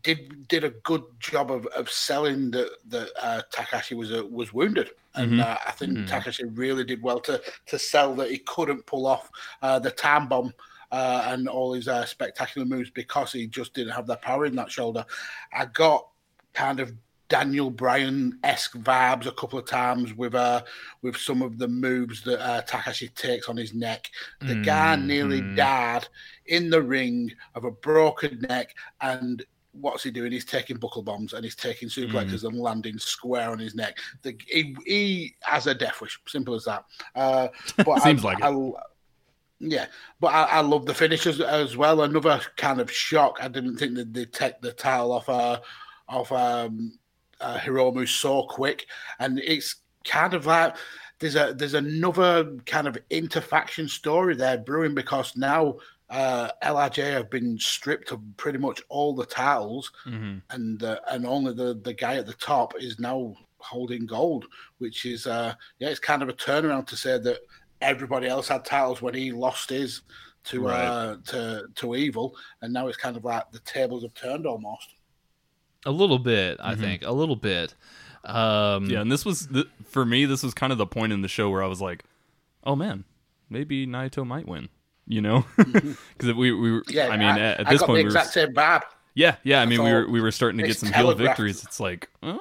did 0.02 0.48
did 0.48 0.64
a 0.64 0.70
good 0.70 1.02
job 1.20 1.50
of, 1.50 1.66
of 1.66 1.90
selling 1.90 2.50
that 2.52 2.70
that 2.88 3.10
uh, 3.20 3.42
Takahashi 3.50 3.94
was 3.94 4.12
uh, 4.12 4.24
was 4.30 4.52
wounded, 4.52 4.90
and 5.14 5.40
uh, 5.40 5.58
I 5.66 5.70
think 5.72 6.06
Takahashi 6.06 6.44
really 6.44 6.84
did 6.84 7.02
well 7.02 7.20
to 7.20 7.40
to 7.66 7.78
sell 7.78 8.14
that 8.16 8.30
he 8.30 8.38
couldn't 8.38 8.86
pull 8.86 9.06
off 9.06 9.30
uh, 9.62 9.78
the 9.78 9.90
time 9.90 10.28
bomb. 10.28 10.52
Uh, 10.92 11.24
and 11.28 11.48
all 11.48 11.72
his 11.72 11.88
uh, 11.88 12.04
spectacular 12.06 12.64
moves 12.64 12.88
because 12.88 13.32
he 13.32 13.48
just 13.48 13.74
didn't 13.74 13.92
have 13.92 14.06
the 14.06 14.14
power 14.18 14.46
in 14.46 14.54
that 14.54 14.70
shoulder. 14.70 15.04
I 15.52 15.64
got 15.64 16.06
kind 16.52 16.78
of 16.78 16.92
Daniel 17.28 17.70
Bryan 17.70 18.38
esque 18.44 18.76
vibes 18.76 19.26
a 19.26 19.32
couple 19.32 19.58
of 19.58 19.66
times 19.66 20.14
with 20.14 20.34
uh 20.34 20.62
with 21.02 21.16
some 21.16 21.42
of 21.42 21.58
the 21.58 21.66
moves 21.66 22.22
that 22.22 22.40
uh, 22.40 22.62
Takahashi 22.62 23.08
takes 23.08 23.48
on 23.48 23.56
his 23.56 23.74
neck. 23.74 24.08
The 24.40 24.56
guy 24.56 24.96
nearly 24.96 25.40
died 25.56 26.06
in 26.46 26.70
the 26.70 26.82
ring 26.82 27.32
of 27.54 27.64
a 27.64 27.70
broken 27.70 28.40
neck, 28.48 28.74
and 29.00 29.44
what's 29.80 30.02
he 30.02 30.10
doing? 30.10 30.32
He's 30.32 30.44
taking 30.44 30.76
buckle 30.76 31.02
bombs 31.02 31.32
and 31.32 31.44
he's 31.44 31.56
taking 31.56 31.88
suplexes 31.88 32.44
and 32.44 32.58
landing 32.58 32.98
square 32.98 33.50
on 33.50 33.58
his 33.58 33.74
neck. 33.74 33.98
The, 34.22 34.36
he, 34.46 34.76
he 34.86 35.34
has 35.40 35.66
a 35.66 35.74
death 35.74 36.00
wish, 36.00 36.18
simple 36.26 36.54
as 36.54 36.64
that. 36.64 36.84
Uh, 37.14 37.48
but 37.84 38.02
Seems 38.02 38.24
I, 38.24 38.28
like 38.28 38.38
it. 38.38 38.44
I, 38.44 38.70
yeah, 39.60 39.86
but 40.20 40.28
I, 40.28 40.44
I 40.44 40.60
love 40.60 40.86
the 40.86 40.94
finishes 40.94 41.40
as 41.40 41.76
well. 41.76 42.02
Another 42.02 42.40
kind 42.56 42.80
of 42.80 42.90
shock. 42.90 43.38
I 43.40 43.48
didn't 43.48 43.76
think 43.76 43.94
that 43.94 44.12
they'd 44.12 44.32
take 44.32 44.60
the 44.60 44.72
title 44.72 45.12
off 45.12 45.28
uh, 45.28 45.60
off 46.08 46.30
um, 46.32 46.98
uh, 47.40 47.58
Hiromu 47.58 48.06
so 48.06 48.42
quick, 48.42 48.86
and 49.20 49.38
it's 49.38 49.76
kind 50.04 50.34
of 50.34 50.46
like 50.46 50.76
there's 51.20 51.36
a 51.36 51.54
there's 51.56 51.74
another 51.74 52.56
kind 52.66 52.86
of 52.86 52.98
interfaction 53.10 53.88
story 53.88 54.34
there 54.34 54.58
brewing 54.58 54.94
because 54.94 55.36
now 55.36 55.76
uh, 56.14 56.48
LRJ 56.62 57.12
have 57.12 57.28
been 57.28 57.58
stripped 57.58 58.12
of 58.12 58.20
pretty 58.36 58.58
much 58.58 58.80
all 58.88 59.14
the 59.14 59.26
titles, 59.26 59.90
and 60.50 60.82
uh, 60.82 61.00
and 61.10 61.26
only 61.26 61.52
the 61.52 61.80
the 61.82 61.92
guy 61.92 62.14
at 62.16 62.26
the 62.26 62.34
top 62.34 62.74
is 62.78 63.00
now 63.00 63.34
holding 63.58 64.06
gold, 64.06 64.44
which 64.78 65.06
is 65.06 65.26
uh, 65.26 65.54
yeah, 65.80 65.88
it's 65.88 65.98
kind 65.98 66.22
of 66.22 66.28
a 66.28 66.32
turnaround 66.32 66.86
to 66.86 66.96
say 66.96 67.18
that 67.18 67.40
everybody 67.80 68.28
else 68.28 68.46
had 68.48 68.64
titles 68.64 69.02
when 69.02 69.14
he 69.14 69.32
lost 69.32 69.70
his 69.70 70.02
to 70.44 70.68
uh, 70.68 71.16
to 71.26 71.66
to 71.74 71.96
evil, 71.96 72.36
and 72.62 72.72
now 72.72 72.86
it's 72.86 72.96
kind 72.96 73.16
of 73.16 73.24
like 73.24 73.50
the 73.50 73.58
tables 73.60 74.02
have 74.04 74.14
turned 74.14 74.46
almost. 74.46 74.94
A 75.86 75.90
little 75.90 76.18
bit, 76.18 76.58
I 76.62 76.74
think, 76.76 77.02
a 77.04 77.12
little 77.12 77.36
bit. 77.36 77.74
Um, 78.24 78.86
Yeah, 78.86 79.02
and 79.02 79.12
this 79.12 79.24
was 79.24 79.48
th- 79.48 79.66
for 79.84 80.06
me. 80.06 80.24
This 80.26 80.42
was 80.42 80.54
kind 80.54 80.72
of 80.72 80.78
the 80.78 80.86
point 80.86 81.12
in 81.12 81.22
the 81.22 81.28
show 81.28 81.50
where 81.50 81.62
I 81.62 81.66
was 81.66 81.80
like, 81.82 82.04
"Oh 82.62 82.76
man, 82.76 83.04
maybe 83.50 83.86
Naito 83.86 84.24
might 84.26 84.46
win." 84.46 84.68
You 85.06 85.20
know, 85.20 85.44
because 85.56 86.32
we 86.34 86.52
we 86.52 86.72
were. 86.72 86.82
Yeah, 86.88 87.08
I 87.08 87.16
mean, 87.16 87.28
at, 87.28 87.60
at 87.60 87.66
I 87.66 87.70
this 87.72 87.80
got 87.80 87.86
point, 87.86 87.96
the 87.98 88.02
we 88.02 88.04
were, 88.04 88.08
exact 88.08 88.30
same 88.30 88.54
vibe. 88.54 88.82
yeah, 89.14 89.36
yeah. 89.42 89.60
I 89.60 89.66
mean, 89.66 89.82
we 89.82 89.92
were 89.92 90.08
we 90.08 90.20
were 90.20 90.30
starting 90.30 90.58
to 90.58 90.66
get 90.66 90.78
some 90.78 90.92
heel 90.92 91.12
victories. 91.14 91.62
It's 91.62 91.78
like, 91.78 92.08
uh, 92.22 92.38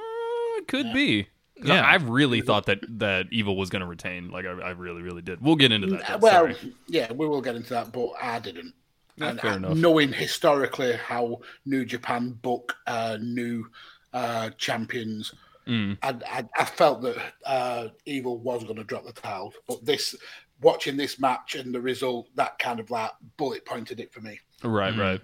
it 0.57 0.67
could 0.67 0.93
be. 0.93 1.27
Yeah. 1.61 1.81
I, 1.81 1.93
I 1.93 1.95
really 1.95 2.41
thought 2.41 2.65
that 2.65 2.79
that 2.99 3.27
Evil 3.31 3.55
was 3.55 3.69
going 3.69 3.81
to 3.81 3.85
retain. 3.85 4.29
Like, 4.31 4.45
I, 4.45 4.49
I 4.51 4.69
really, 4.71 5.01
really 5.01 5.21
did. 5.21 5.41
We'll 5.41 5.55
get 5.55 5.71
into 5.71 5.87
that. 5.87 6.07
though. 6.07 6.17
well, 6.17 6.53
Sorry. 6.53 6.73
yeah, 6.87 7.11
we 7.13 7.27
will 7.27 7.41
get 7.41 7.55
into 7.55 7.69
that, 7.69 7.91
but 7.91 8.09
I 8.21 8.39
didn't. 8.39 8.73
Yeah, 9.15 9.29
and 9.29 9.39
fair 9.39 9.51
uh, 9.51 9.55
enough. 9.57 9.77
knowing 9.77 10.11
historically 10.11 10.93
how 10.93 11.39
New 11.65 11.85
Japan 11.85 12.31
book 12.31 12.75
uh, 12.87 13.17
new 13.21 13.67
uh, 14.13 14.49
champions, 14.57 15.33
Mm. 15.67 15.97
I, 16.03 16.15
I, 16.29 16.45
I 16.57 16.65
felt 16.65 17.01
that 17.03 17.15
uh, 17.45 17.87
Evil 18.05 18.37
was 18.39 18.63
going 18.63 18.75
to 18.75 18.83
drop 18.83 19.05
the 19.05 19.13
title. 19.13 19.53
But 19.67 19.85
this, 19.85 20.13
watching 20.61 20.97
this 20.97 21.19
match 21.19 21.55
and 21.55 21.73
the 21.73 21.81
result, 21.81 22.29
that 22.35 22.59
kind 22.59 22.79
of 22.79 22.89
like 22.89 23.11
bullet 23.37 23.65
pointed 23.65 23.99
it 23.99 24.13
for 24.13 24.21
me. 24.21 24.39
Right, 24.63 24.97
right. 24.97 25.21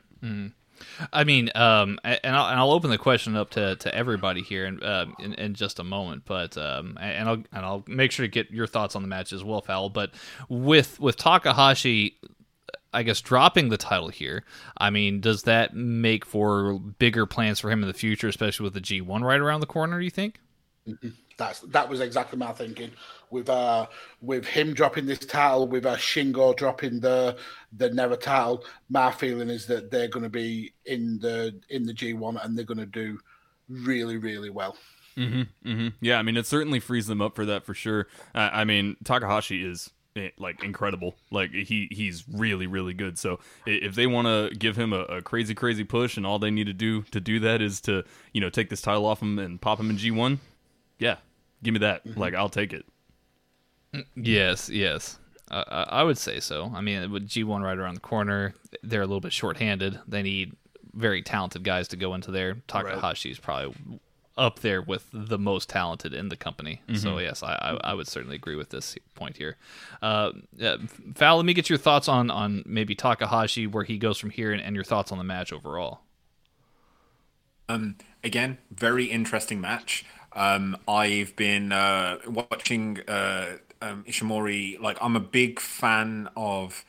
I 1.11 1.23
mean, 1.23 1.49
um, 1.55 1.99
and 2.03 2.35
I'll, 2.35 2.49
and 2.49 2.59
I'll 2.59 2.71
open 2.71 2.89
the 2.89 2.97
question 2.97 3.35
up 3.35 3.49
to, 3.51 3.75
to 3.77 3.93
everybody 3.93 4.41
here 4.41 4.65
in, 4.65 4.83
um 4.83 5.15
in 5.19 5.33
in 5.33 5.53
just 5.53 5.79
a 5.79 5.83
moment, 5.83 6.23
but 6.25 6.57
um, 6.57 6.97
and 7.01 7.29
I'll 7.29 7.43
and 7.51 7.65
I'll 7.65 7.83
make 7.87 8.11
sure 8.11 8.25
to 8.25 8.31
get 8.31 8.51
your 8.51 8.67
thoughts 8.67 8.95
on 8.95 9.01
the 9.01 9.07
match 9.07 9.33
as 9.33 9.43
well, 9.43 9.61
Foul. 9.61 9.89
But 9.89 10.11
with 10.47 10.99
with 10.99 11.17
Takahashi, 11.17 12.17
I 12.93 13.03
guess 13.03 13.21
dropping 13.21 13.69
the 13.69 13.77
title 13.77 14.09
here, 14.09 14.43
I 14.77 14.89
mean, 14.89 15.21
does 15.21 15.43
that 15.43 15.75
make 15.75 16.25
for 16.25 16.79
bigger 16.79 17.25
plans 17.25 17.59
for 17.59 17.69
him 17.69 17.81
in 17.81 17.87
the 17.87 17.93
future, 17.93 18.27
especially 18.27 18.63
with 18.65 18.73
the 18.73 18.81
G 18.81 19.01
one 19.01 19.23
right 19.23 19.39
around 19.39 19.59
the 19.59 19.67
corner? 19.67 19.99
Do 19.99 20.05
you 20.05 20.11
think? 20.11 20.39
That's 21.39 21.61
that 21.61 21.89
was 21.89 22.01
exactly 22.01 22.37
my 22.37 22.51
thinking. 22.51 22.91
With 23.31 23.49
uh 23.49 23.87
with 24.21 24.45
him 24.45 24.73
dropping 24.73 25.07
this 25.07 25.19
title, 25.19 25.67
with 25.67 25.85
uh, 25.85 25.95
Shingo 25.95 26.55
dropping 26.55 26.99
the 26.99 27.37
the 27.73 27.89
Never 27.89 28.17
title, 28.17 28.65
my 28.89 29.11
feeling 29.11 29.49
is 29.49 29.65
that 29.67 29.89
they're 29.89 30.09
going 30.09 30.23
to 30.23 30.29
be 30.29 30.73
in 30.85 31.17
the 31.19 31.59
in 31.69 31.85
the 31.85 31.93
G1 31.93 32.45
and 32.45 32.55
they're 32.55 32.65
going 32.65 32.77
to 32.77 32.85
do 32.85 33.17
really 33.69 34.17
really 34.17 34.49
well. 34.49 34.75
Mm-hmm, 35.17 35.69
mm-hmm. 35.69 35.87
Yeah, 36.01 36.17
I 36.17 36.21
mean, 36.21 36.37
it 36.37 36.45
certainly 36.45 36.79
frees 36.79 37.07
them 37.07 37.21
up 37.21 37.35
for 37.35 37.45
that 37.45 37.65
for 37.65 37.73
sure. 37.73 38.07
Uh, 38.35 38.49
I 38.51 38.63
mean, 38.63 38.95
Takahashi 39.03 39.65
is 39.65 39.89
eh, 40.15 40.29
like 40.37 40.63
incredible. 40.63 41.15
Like 41.31 41.51
he 41.51 41.87
he's 41.91 42.25
really 42.29 42.67
really 42.67 42.93
good. 42.93 43.17
So 43.17 43.39
if 43.65 43.95
they 43.95 44.07
want 44.07 44.27
to 44.27 44.55
give 44.57 44.75
him 44.75 44.93
a, 44.93 45.01
a 45.03 45.21
crazy 45.21 45.55
crazy 45.55 45.83
push, 45.83 46.17
and 46.17 46.25
all 46.25 46.39
they 46.39 46.51
need 46.51 46.67
to 46.67 46.73
do 46.73 47.03
to 47.03 47.19
do 47.21 47.39
that 47.41 47.61
is 47.61 47.79
to 47.81 48.03
you 48.33 48.41
know 48.41 48.49
take 48.49 48.69
this 48.69 48.81
title 48.81 49.05
off 49.05 49.21
him 49.21 49.39
and 49.39 49.61
pop 49.61 49.79
him 49.79 49.89
in 49.89 49.97
G 49.97 50.11
one, 50.11 50.39
yeah, 50.99 51.17
give 51.63 51.73
me 51.73 51.79
that. 51.79 52.17
Like 52.17 52.33
I'll 52.33 52.49
take 52.49 52.73
it. 52.73 52.85
Yes, 54.15 54.69
yes. 54.69 55.19
Uh, 55.49 55.63
I 55.67 56.01
I 56.01 56.03
would 56.03 56.17
say 56.17 56.39
so. 56.39 56.71
I 56.75 56.81
mean, 56.81 57.11
with 57.11 57.27
G1 57.27 57.63
right 57.63 57.77
around 57.77 57.95
the 57.95 58.01
corner, 58.01 58.53
they're 58.83 59.01
a 59.01 59.07
little 59.07 59.21
bit 59.21 59.33
shorthanded. 59.33 59.99
They 60.07 60.21
need 60.21 60.55
very 60.93 61.21
talented 61.21 61.63
guys 61.63 61.87
to 61.89 61.97
go 61.97 62.13
into 62.13 62.31
there. 62.31 62.57
Takahashi 62.67 63.31
is 63.31 63.39
probably 63.39 63.75
up 64.37 64.59
there 64.59 64.81
with 64.81 65.05
the 65.11 65.37
most 65.37 65.67
talented 65.69 66.13
in 66.13 66.29
the 66.29 66.35
company. 66.37 66.81
So 66.95 67.17
yes, 67.19 67.43
I, 67.43 67.53
I, 67.83 67.91
I 67.91 67.93
would 67.93 68.07
certainly 68.07 68.37
agree 68.37 68.55
with 68.55 68.69
this 68.69 68.97
point 69.13 69.35
here. 69.35 69.57
Uh, 70.01 70.31
uh, 70.63 70.77
Val, 71.05 71.35
let 71.35 71.45
me 71.45 71.53
get 71.53 71.69
your 71.69 71.77
thoughts 71.77 72.07
on 72.07 72.31
on 72.31 72.63
maybe 72.65 72.95
Takahashi, 72.95 73.67
where 73.67 73.83
he 73.83 73.97
goes 73.97 74.17
from 74.17 74.29
here, 74.29 74.51
and, 74.53 74.61
and 74.61 74.75
your 74.75 74.85
thoughts 74.85 75.11
on 75.11 75.17
the 75.17 75.23
match 75.23 75.51
overall. 75.51 76.01
Um, 77.67 77.97
again, 78.23 78.57
very 78.71 79.05
interesting 79.05 79.61
match. 79.61 80.05
Um, 80.33 80.77
I've 80.87 81.35
been 81.35 81.71
uh, 81.71 82.17
watching 82.27 82.99
uh, 83.07 83.57
um, 83.81 84.03
Ishimori. 84.05 84.79
Like, 84.79 84.97
I'm 85.01 85.15
a 85.15 85.19
big 85.21 85.59
fan 85.59 86.29
of. 86.35 86.85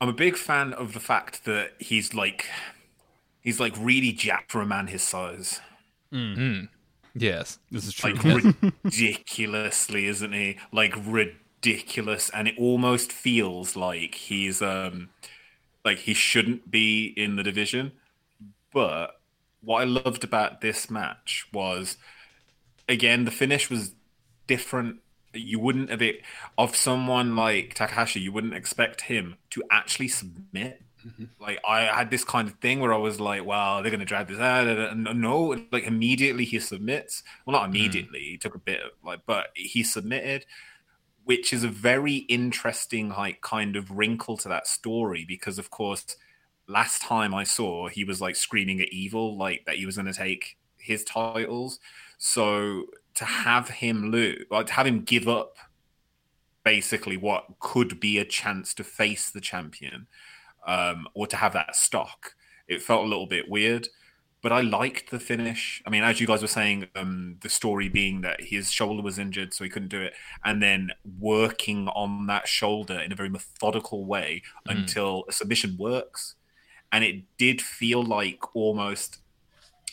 I'm 0.00 0.08
a 0.08 0.12
big 0.12 0.36
fan 0.36 0.72
of 0.72 0.92
the 0.92 1.00
fact 1.00 1.44
that 1.44 1.72
he's 1.78 2.12
like, 2.14 2.46
he's 3.42 3.60
like 3.60 3.74
really 3.78 4.12
jacked 4.12 4.52
for 4.52 4.60
a 4.62 4.66
man 4.66 4.88
his 4.88 5.02
size. 5.02 5.60
Yes, 7.14 7.58
This 7.70 7.86
is 7.86 7.94
true. 7.94 8.12
Like 8.12 8.22
ridiculously, 8.90 10.06
isn't 10.06 10.32
he? 10.32 10.58
Like 10.72 10.94
ridiculous, 11.04 12.30
and 12.30 12.48
it 12.48 12.54
almost 12.58 13.12
feels 13.12 13.76
like 13.76 14.14
he's 14.14 14.60
um, 14.62 15.10
like 15.84 15.98
he 16.00 16.14
shouldn't 16.14 16.70
be 16.70 17.06
in 17.16 17.36
the 17.36 17.42
division. 17.42 17.92
But 18.72 19.15
what 19.66 19.82
I 19.82 19.84
loved 19.84 20.24
about 20.24 20.60
this 20.60 20.88
match 20.88 21.46
was, 21.52 21.96
again, 22.88 23.24
the 23.24 23.30
finish 23.30 23.68
was 23.68 23.92
different. 24.46 25.00
You 25.34 25.58
wouldn't 25.58 25.90
have 25.90 26.02
it 26.02 26.22
of 26.56 26.76
someone 26.76 27.34
like 27.34 27.74
Takahashi. 27.74 28.20
You 28.20 28.32
wouldn't 28.32 28.54
expect 28.54 29.02
him 29.02 29.36
to 29.50 29.62
actually 29.70 30.08
submit. 30.08 30.82
Mm-hmm. 31.04 31.24
Like 31.40 31.58
I 31.68 31.82
had 31.82 32.10
this 32.10 32.24
kind 32.24 32.48
of 32.48 32.54
thing 32.54 32.80
where 32.80 32.94
I 32.94 32.96
was 32.96 33.20
like, 33.20 33.44
"Wow, 33.44 33.82
they're 33.82 33.90
gonna 33.90 34.04
drag 34.04 34.28
this 34.28 34.38
out." 34.38 34.66
And 34.66 35.04
no, 35.20 35.56
like 35.70 35.84
immediately 35.84 36.44
he 36.44 36.58
submits. 36.60 37.22
Well, 37.44 37.52
not 37.52 37.64
mm. 37.64 37.70
immediately. 37.74 38.20
He 38.20 38.38
took 38.38 38.54
a 38.54 38.60
bit 38.60 38.80
of 38.80 38.92
like, 39.04 39.20
but 39.26 39.48
he 39.54 39.82
submitted 39.82 40.46
which 41.24 41.52
is 41.52 41.64
a 41.64 41.68
very 41.68 42.18
interesting 42.28 43.08
like 43.08 43.40
kind 43.40 43.74
of 43.74 43.90
wrinkle 43.90 44.36
to 44.36 44.48
that 44.48 44.64
story 44.64 45.24
because 45.26 45.58
of 45.58 45.70
course 45.70 46.16
last 46.68 47.02
time 47.02 47.34
i 47.34 47.44
saw 47.44 47.88
he 47.88 48.04
was 48.04 48.20
like 48.20 48.36
screaming 48.36 48.80
at 48.80 48.88
evil 48.88 49.36
like 49.36 49.64
that 49.66 49.76
he 49.76 49.86
was 49.86 49.96
going 49.96 50.06
to 50.06 50.12
take 50.12 50.56
his 50.78 51.04
titles 51.04 51.78
so 52.18 52.84
to 53.14 53.24
have 53.24 53.68
him 53.68 54.10
lose 54.10 54.44
like 54.50 54.66
to 54.66 54.72
have 54.72 54.86
him 54.86 55.02
give 55.02 55.28
up 55.28 55.56
basically 56.64 57.16
what 57.16 57.46
could 57.60 58.00
be 58.00 58.18
a 58.18 58.24
chance 58.24 58.74
to 58.74 58.82
face 58.82 59.30
the 59.30 59.40
champion 59.40 60.06
um, 60.66 61.06
or 61.14 61.26
to 61.26 61.36
have 61.36 61.52
that 61.52 61.76
stock 61.76 62.34
it 62.66 62.82
felt 62.82 63.04
a 63.04 63.08
little 63.08 63.26
bit 63.26 63.48
weird 63.48 63.88
but 64.46 64.52
I 64.52 64.60
liked 64.60 65.10
the 65.10 65.18
finish. 65.18 65.82
I 65.84 65.90
mean, 65.90 66.04
as 66.04 66.20
you 66.20 66.26
guys 66.28 66.40
were 66.40 66.46
saying, 66.46 66.86
um, 66.94 67.34
the 67.40 67.48
story 67.48 67.88
being 67.88 68.20
that 68.20 68.40
his 68.40 68.70
shoulder 68.70 69.02
was 69.02 69.18
injured, 69.18 69.52
so 69.52 69.64
he 69.64 69.70
couldn't 69.70 69.88
do 69.88 70.00
it, 70.00 70.12
and 70.44 70.62
then 70.62 70.92
working 71.18 71.88
on 71.88 72.28
that 72.28 72.46
shoulder 72.46 72.96
in 73.00 73.10
a 73.10 73.16
very 73.16 73.28
methodical 73.28 74.04
way 74.04 74.42
until 74.66 75.24
a 75.28 75.32
submission 75.32 75.76
works. 75.76 76.35
And 76.92 77.04
it 77.04 77.24
did 77.36 77.60
feel 77.60 78.02
like 78.02 78.54
almost 78.54 79.18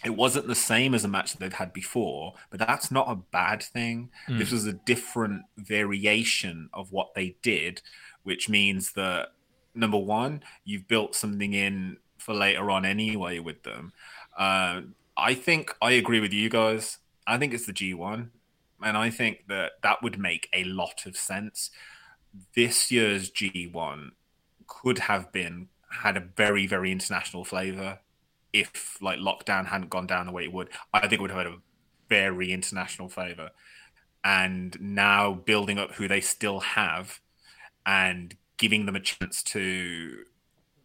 it 0.04 0.16
wasn't 0.16 0.48
the 0.48 0.56
same 0.56 0.94
as 0.94 1.06
a 1.06 1.08
match 1.08 1.32
that 1.32 1.40
they've 1.40 1.54
had 1.54 1.72
before, 1.72 2.34
but 2.50 2.60
that's 2.60 2.92
not 2.92 3.10
a 3.10 3.16
bad 3.16 3.64
thing. 3.64 4.10
This 4.38 4.52
was 4.52 4.66
a 4.66 4.74
different 4.74 5.44
variation 5.58 6.70
of 6.74 6.92
what 6.92 7.14
they 7.14 7.38
did, 7.42 7.82
which 8.24 8.50
means 8.50 8.92
that 8.94 9.30
number 9.74 9.98
one, 9.98 10.44
you've 10.66 10.88
built 10.88 11.16
something 11.16 11.54
in 11.54 11.98
for 12.18 12.34
later 12.34 12.70
on 12.70 12.86
anyway 12.86 13.40
with 13.40 13.64
them. 13.64 13.94
Uh, 14.38 14.82
I 15.16 15.34
think 15.34 15.76
I 15.82 15.92
agree 15.92 16.20
with 16.20 16.34
you 16.34 16.50
guys. 16.50 16.98
I 17.26 17.38
think 17.38 17.54
it's 17.54 17.66
the 17.66 17.74
G1, 17.74 18.30
and 18.84 18.98
I 18.98 19.10
think 19.10 19.48
that 19.48 19.74
that 19.84 20.02
would 20.04 20.20
make 20.20 20.50
a 20.54 20.66
lot 20.66 21.06
of 21.06 21.16
sense. 21.16 21.70
This 22.56 22.92
year's 22.92 23.32
G1 23.32 24.12
could 24.68 25.00
have 25.00 25.32
been 25.32 25.70
had 26.02 26.18
a 26.18 26.22
very 26.36 26.68
very 26.68 26.92
international 26.92 27.46
flavor 27.46 28.00
if 28.54 29.02
like 29.02 29.20
lockdown 29.20 29.66
hadn't 29.66 29.90
gone 29.90 30.08
down 30.08 30.28
the 30.28 30.32
way 30.32 30.44
it 30.44 30.54
would. 30.54 30.70
I 30.94 31.02
think 31.02 31.14
it 31.14 31.22
would 31.22 31.32
have 31.32 31.46
had 31.46 31.48
a 31.48 31.58
very 32.08 32.52
international 32.52 33.10
flavor. 33.10 33.50
And 34.24 34.80
now 34.80 35.34
building 35.34 35.80
up 35.80 35.94
who 35.96 36.08
they 36.08 36.22
still 36.22 36.60
have 36.62 37.20
and 37.86 38.36
giving 38.58 38.86
them 38.86 38.96
a 38.96 39.00
chance 39.00 39.44
to 39.44 40.24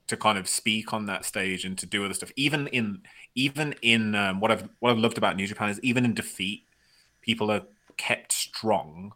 to 0.09 0.17
kind 0.17 0.39
of 0.39 0.49
speak 0.49 0.95
on 0.95 1.05
that 1.05 1.25
stage 1.27 1.67
and 1.67 1.77
to 1.79 1.87
do 1.87 2.05
other 2.05 2.15
stuff. 2.15 2.33
Even 2.35 2.67
in 2.69 3.03
even 3.35 3.75
in 3.83 4.15
um, 4.15 4.41
what 4.41 4.51
I've 4.51 4.69
what 4.81 4.91
I've 4.91 4.99
loved 4.99 5.19
about 5.19 5.37
New 5.37 5.47
Japan 5.47 5.69
is 5.69 5.79
even 5.83 6.05
in 6.05 6.15
defeat, 6.15 6.65
people 7.21 7.51
are 7.51 7.63
kept 7.99 8.33
strong 8.33 9.13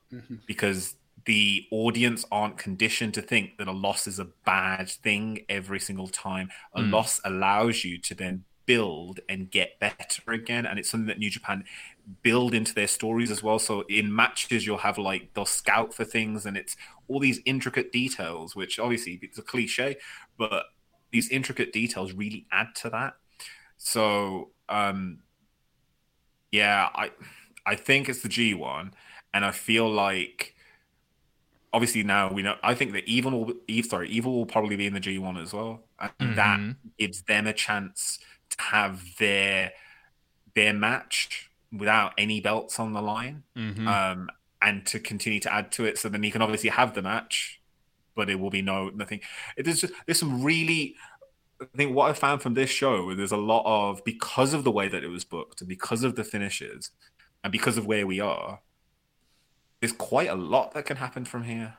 because 0.47 0.97
the 1.25 1.67
audience 1.71 2.25
aren't 2.33 2.59
conditioned 2.59 3.15
to 3.15 3.23
think 3.23 3.59
that 3.59 3.69
a 3.69 3.73
loss 3.73 4.07
is 4.07 4.19
a 4.19 4.29
bad 4.45 4.89
thing 4.89 5.45
every 5.49 5.81
single 5.81 6.09
time. 6.09 6.49
A 6.75 6.83
loss 6.83 7.21
allows 7.25 7.85
you 7.85 7.99
to 7.99 8.15
then 8.15 8.45
build 8.67 9.21
and 9.29 9.51
get 9.51 9.79
better 9.81 10.33
again, 10.33 10.67
and 10.67 10.79
it's 10.79 10.91
something 10.91 11.09
that 11.09 11.19
New 11.19 11.31
Japan 11.31 11.65
build 12.23 12.55
into 12.55 12.75
their 12.75 12.87
stories 12.89 13.31
as 13.31 13.43
well. 13.43 13.59
So 13.59 13.83
in 13.83 14.15
matches, 14.15 14.67
you'll 14.67 14.79
have 14.79 14.99
like 14.99 15.35
they'll 15.35 15.45
scout 15.45 15.95
for 15.95 16.05
things, 16.05 16.47
and 16.47 16.57
it's 16.57 16.77
all 17.09 17.21
these 17.21 17.41
intricate 17.45 17.93
details, 17.93 18.57
which 18.57 18.79
obviously 18.79 19.19
it's 19.23 19.39
a 19.39 19.43
cliche, 19.43 19.97
but 20.39 20.67
these 21.11 21.29
intricate 21.29 21.73
details 21.73 22.13
really 22.13 22.47
add 22.53 22.75
to 22.77 22.91
that. 22.91 23.15
So 23.77 24.51
um 24.69 25.23
yeah, 26.51 26.89
I 26.95 27.11
I 27.65 27.77
think 27.77 28.09
it's 28.09 28.23
the 28.23 28.29
G 28.29 28.55
one, 28.55 28.95
and 29.33 29.45
I 29.45 29.51
feel 29.51 29.91
like 29.91 30.52
obviously 31.73 32.03
now 32.03 32.33
we 32.33 32.43
know. 32.43 32.57
I 32.63 32.75
think 32.75 32.93
that 32.93 33.05
evil 33.09 33.31
will 33.45 33.55
Eve 33.69 33.87
sorry 33.87 34.09
evil 34.09 34.35
will 34.35 34.47
probably 34.47 34.77
be 34.77 34.87
in 34.87 34.95
the 34.95 35.01
G 35.01 35.19
one 35.19 35.37
as 35.37 35.53
well, 35.53 35.85
and 36.21 36.37
that 36.37 36.61
gives 36.99 37.23
them 37.23 37.47
a 37.47 37.53
chance 37.53 38.19
to 38.51 38.63
have 38.63 39.03
their 39.19 39.73
their 40.55 40.73
match 40.73 41.51
without 41.73 42.13
any 42.19 42.41
belts 42.41 42.79
on 42.79 42.93
the 42.93 43.03
line, 43.03 43.45
um, 43.89 44.29
and 44.61 44.85
to 44.87 45.01
continue 45.01 45.41
to 45.41 45.53
add 45.53 45.73
to 45.73 45.85
it. 45.85 45.99
So 45.99 46.09
then 46.09 46.23
you 46.23 46.31
can 46.33 46.43
obviously 46.43 46.71
have 46.71 46.95
the 46.95 47.03
match, 47.03 47.61
but 48.15 48.29
it 48.29 48.39
will 48.39 48.51
be 48.51 48.63
no 48.63 48.91
nothing. 48.91 49.21
It 49.57 49.67
is 49.67 49.81
just 49.81 49.95
there's 50.07 50.19
some 50.21 50.43
really 50.43 50.97
I 51.61 51.77
think 51.77 51.95
what 51.95 52.11
I 52.11 52.13
found 52.15 52.43
from 52.43 52.55
this 52.55 52.71
show, 52.71 53.15
there's 53.15 53.33
a 53.33 53.37
lot 53.37 53.63
of 53.65 54.05
because 54.05 54.53
of 54.53 54.65
the 54.65 54.71
way 54.73 54.89
that 54.89 55.05
it 55.05 55.09
was 55.09 55.25
booked 55.25 55.61
and 55.61 55.69
because 55.69 56.03
of 56.03 56.17
the 56.17 56.25
finishes 56.25 56.91
and 57.45 57.53
because 57.53 57.77
of 57.79 57.87
where 57.87 58.07
we 58.07 58.21
are, 58.21 58.61
there's 59.83 59.93
quite 59.93 60.29
a 60.29 60.37
lot 60.37 60.75
that 60.75 60.87
can 60.87 60.97
happen 60.97 61.25
from 61.25 61.43
here, 61.43 61.75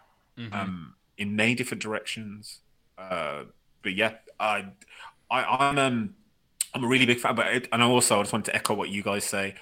um, 0.51 0.95
in 1.17 1.37
many 1.37 1.55
different 1.55 1.81
directions. 1.81 2.59
Uh, 2.97 3.43
but 3.81 3.93
yeah, 3.93 4.15
I, 4.37 4.65
I, 5.31 5.43
I'm, 5.43 5.77
um, 5.79 6.15
I'm 6.73 6.83
a 6.83 6.87
really 6.87 7.05
big 7.05 7.21
fan. 7.21 7.33
But 7.33 7.47
it, 7.47 7.69
and 7.71 7.81
also, 7.81 8.19
I 8.19 8.23
just 8.23 8.33
wanted 8.33 8.51
to 8.51 8.55
echo 8.57 8.73
what 8.73 8.89
you 8.89 9.03
guys 9.03 9.23
say. 9.23 9.55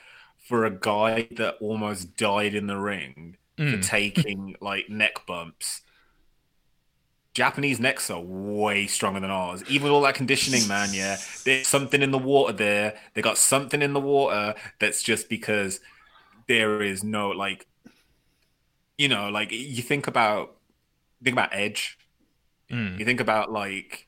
For 0.48 0.66
a 0.66 0.72
guy 0.72 1.28
that 1.38 1.58
almost 1.62 2.18
died 2.18 2.56
in 2.56 2.66
the 2.66 2.78
ring 2.78 3.38
for 3.58 3.78
taking 3.78 4.56
like 4.62 4.90
neck 4.90 5.28
bumps, 5.28 5.82
Japanese 7.36 7.80
necks 7.80 8.10
are 8.10 8.20
way 8.20 8.88
stronger 8.88 9.20
than 9.20 9.30
ours. 9.30 9.64
Even 9.70 9.84
with 9.84 9.92
all 9.92 10.02
that 10.02 10.16
conditioning, 10.16 10.68
man, 10.68 10.90
yeah. 10.94 11.18
There's 11.46 11.68
something 11.68 12.02
in 12.02 12.10
the 12.10 12.18
water 12.18 12.54
there. 12.54 12.96
They 13.14 13.22
got 13.22 13.38
something 13.38 13.84
in 13.84 13.94
the 13.94 14.00
water 14.00 14.56
that's 14.80 15.04
just 15.04 15.30
because 15.30 15.80
there 16.48 16.82
is 16.82 17.04
no 17.04 17.30
like 17.30 17.68
you 19.02 19.08
know, 19.08 19.30
like 19.30 19.52
you 19.52 19.82
think 19.82 20.06
about 20.06 20.58
think 21.24 21.34
about 21.34 21.50
Edge. 21.52 21.98
Mm. 22.72 23.00
You 23.00 23.06
think 23.06 23.20
about 23.20 23.52
like 23.52 24.08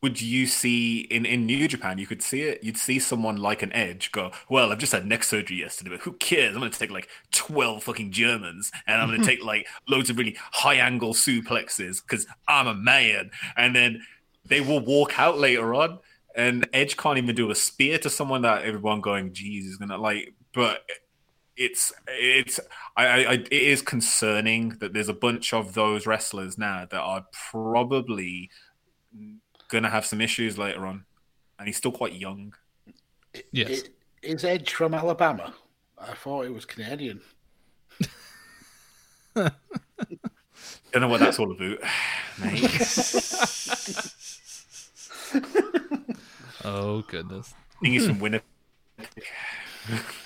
would 0.00 0.20
you 0.20 0.46
see 0.46 1.00
in 1.00 1.26
in 1.26 1.44
New 1.44 1.66
Japan? 1.66 1.98
You 1.98 2.06
could 2.06 2.22
see 2.22 2.42
it. 2.42 2.62
You'd 2.62 2.76
see 2.76 3.00
someone 3.00 3.36
like 3.36 3.62
an 3.62 3.72
Edge 3.72 4.12
go, 4.12 4.30
"Well, 4.48 4.70
I've 4.70 4.78
just 4.78 4.92
had 4.92 5.06
neck 5.06 5.24
surgery 5.24 5.56
yesterday, 5.56 5.90
but 5.90 6.00
who 6.02 6.12
cares? 6.12 6.54
I'm 6.54 6.60
going 6.60 6.70
to 6.70 6.78
take 6.78 6.92
like 6.92 7.08
twelve 7.32 7.82
fucking 7.82 8.12
Germans, 8.12 8.70
and 8.86 9.02
I'm 9.02 9.08
going 9.08 9.20
to 9.22 9.26
take 9.26 9.42
like 9.44 9.66
loads 9.88 10.08
of 10.08 10.18
really 10.18 10.36
high 10.52 10.76
angle 10.76 11.12
suplexes 11.12 12.00
because 12.00 12.28
I'm 12.46 12.68
a 12.68 12.74
man." 12.74 13.32
And 13.56 13.74
then 13.74 14.02
they 14.44 14.60
will 14.60 14.84
walk 14.84 15.18
out 15.18 15.36
later 15.36 15.74
on, 15.74 15.98
and 16.36 16.68
Edge 16.72 16.96
can't 16.96 17.18
even 17.18 17.34
do 17.34 17.50
a 17.50 17.56
spear 17.56 17.98
to 17.98 18.08
someone 18.08 18.42
that 18.42 18.62
everyone 18.62 19.00
going, 19.00 19.32
"Geez, 19.32 19.66
is 19.66 19.78
gonna 19.78 19.98
like." 19.98 20.32
But 20.54 20.84
it's 21.64 21.92
it's 22.08 22.60
I, 22.96 23.06
I 23.06 23.32
it 23.32 23.52
is 23.52 23.82
concerning 23.82 24.70
that 24.80 24.92
there's 24.92 25.08
a 25.08 25.14
bunch 25.14 25.52
of 25.52 25.74
those 25.74 26.06
wrestlers 26.06 26.58
now 26.58 26.86
that 26.90 27.00
are 27.00 27.26
probably 27.50 28.50
gonna 29.68 29.90
have 29.90 30.06
some 30.06 30.20
issues 30.20 30.58
later 30.58 30.86
on, 30.86 31.04
and 31.58 31.68
he's 31.68 31.76
still 31.76 31.92
quite 31.92 32.14
young. 32.14 32.54
Yes. 33.50 33.70
It, 33.70 33.90
is 34.22 34.44
Edge 34.44 34.72
from 34.72 34.94
Alabama? 34.94 35.54
I 35.98 36.14
thought 36.14 36.46
it 36.46 36.52
was 36.52 36.64
Canadian. 36.64 37.20
I 39.34 39.50
don't 40.92 41.02
know 41.02 41.08
what 41.08 41.20
that's 41.20 41.38
all 41.38 41.50
about, 41.50 41.78
mate. 42.42 42.70
Oh 46.64 47.02
goodness. 47.08 47.54
I 47.54 47.80
think 47.80 47.94
he's 47.94 48.06
from 48.06 48.20
Winnipeg. 48.20 48.44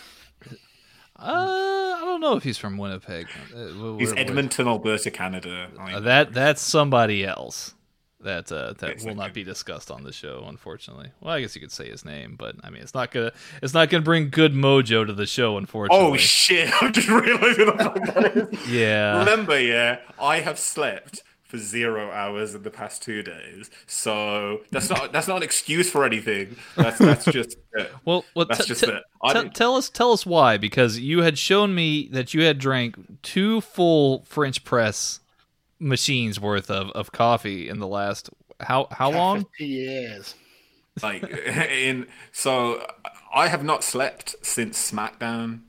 Uh, 1.18 1.96
I 1.96 2.00
don't 2.04 2.20
know 2.20 2.36
if 2.36 2.42
he's 2.42 2.58
from 2.58 2.76
Winnipeg. 2.78 3.26
Uh, 3.54 3.56
wh- 3.68 3.98
He's 3.98 4.08
where- 4.08 4.14
where- 4.16 4.18
Edmonton, 4.18 4.68
Alberta, 4.68 5.10
Canada. 5.10 5.68
Uh, 5.78 6.00
that 6.00 6.32
that's 6.32 6.60
somebody 6.62 7.24
else. 7.24 7.72
That 8.20 8.50
uh, 8.50 8.72
that 8.78 8.90
Yes, 8.96 9.04
will 9.04 9.14
not 9.14 9.34
be 9.34 9.44
discussed 9.44 9.90
on 9.90 10.02
the 10.02 10.12
show, 10.12 10.46
unfortunately. 10.48 11.10
Well, 11.20 11.34
I 11.34 11.40
guess 11.42 11.54
you 11.54 11.60
could 11.60 11.70
say 11.70 11.88
his 11.88 12.04
name, 12.04 12.34
but 12.36 12.56
I 12.64 12.70
mean, 12.70 12.82
it's 12.82 12.94
not 12.94 13.10
gonna 13.12 13.30
it's 13.62 13.74
not 13.74 13.88
gonna 13.90 14.02
bring 14.02 14.30
good 14.30 14.52
mojo 14.54 15.06
to 15.06 15.12
the 15.12 15.26
show, 15.26 15.56
unfortunately. 15.58 16.06
oh 16.06 16.16
shit! 16.16 16.70
I'm 16.82 16.92
just 16.92 17.08
realized 17.08 17.58
what 17.60 17.76
that 17.78 18.36
is. 18.52 18.68
yeah. 18.68 19.18
Remember, 19.18 19.60
yeah, 19.60 19.98
I 20.20 20.40
have 20.40 20.58
slept 20.58 21.22
for 21.46 21.58
zero 21.58 22.10
hours 22.10 22.54
in 22.54 22.62
the 22.62 22.70
past 22.70 23.02
two 23.02 23.22
days, 23.22 23.70
so 23.86 24.62
that's 24.70 24.90
not 24.90 25.12
that's 25.12 25.28
not 25.28 25.38
an 25.38 25.42
excuse 25.42 25.90
for 25.90 26.04
anything. 26.04 26.56
That's 26.76 26.98
that's 26.98 27.24
just 27.24 27.56
it. 27.74 27.92
Well, 28.04 28.24
well 28.34 28.46
That's 28.46 28.62
t- 28.62 28.68
just 28.68 28.84
t- 28.84 28.90
it. 28.90 29.02
I 29.22 29.42
t- 29.42 29.48
tell 29.50 29.76
us 29.76 29.88
tell 29.88 30.12
us 30.12 30.26
why 30.26 30.56
because 30.56 30.98
you 30.98 31.22
had 31.22 31.38
shown 31.38 31.74
me 31.74 32.08
that 32.12 32.34
you 32.34 32.42
had 32.42 32.58
drank 32.58 33.22
two 33.22 33.60
full 33.60 34.24
French 34.24 34.64
press 34.64 35.20
machines 35.78 36.40
worth 36.40 36.70
of, 36.70 36.90
of 36.90 37.12
coffee 37.12 37.68
in 37.68 37.78
the 37.78 37.86
last 37.86 38.30
how 38.60 38.88
how 38.90 39.10
long? 39.10 39.44
Fifty 39.44 39.66
years. 39.66 40.34
like 41.02 41.22
in 41.50 42.06
so 42.32 42.86
I 43.32 43.48
have 43.48 43.62
not 43.62 43.84
slept 43.84 44.36
since 44.42 44.90
SmackDown. 44.90 45.60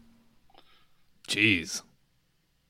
Jeez. 1.28 1.82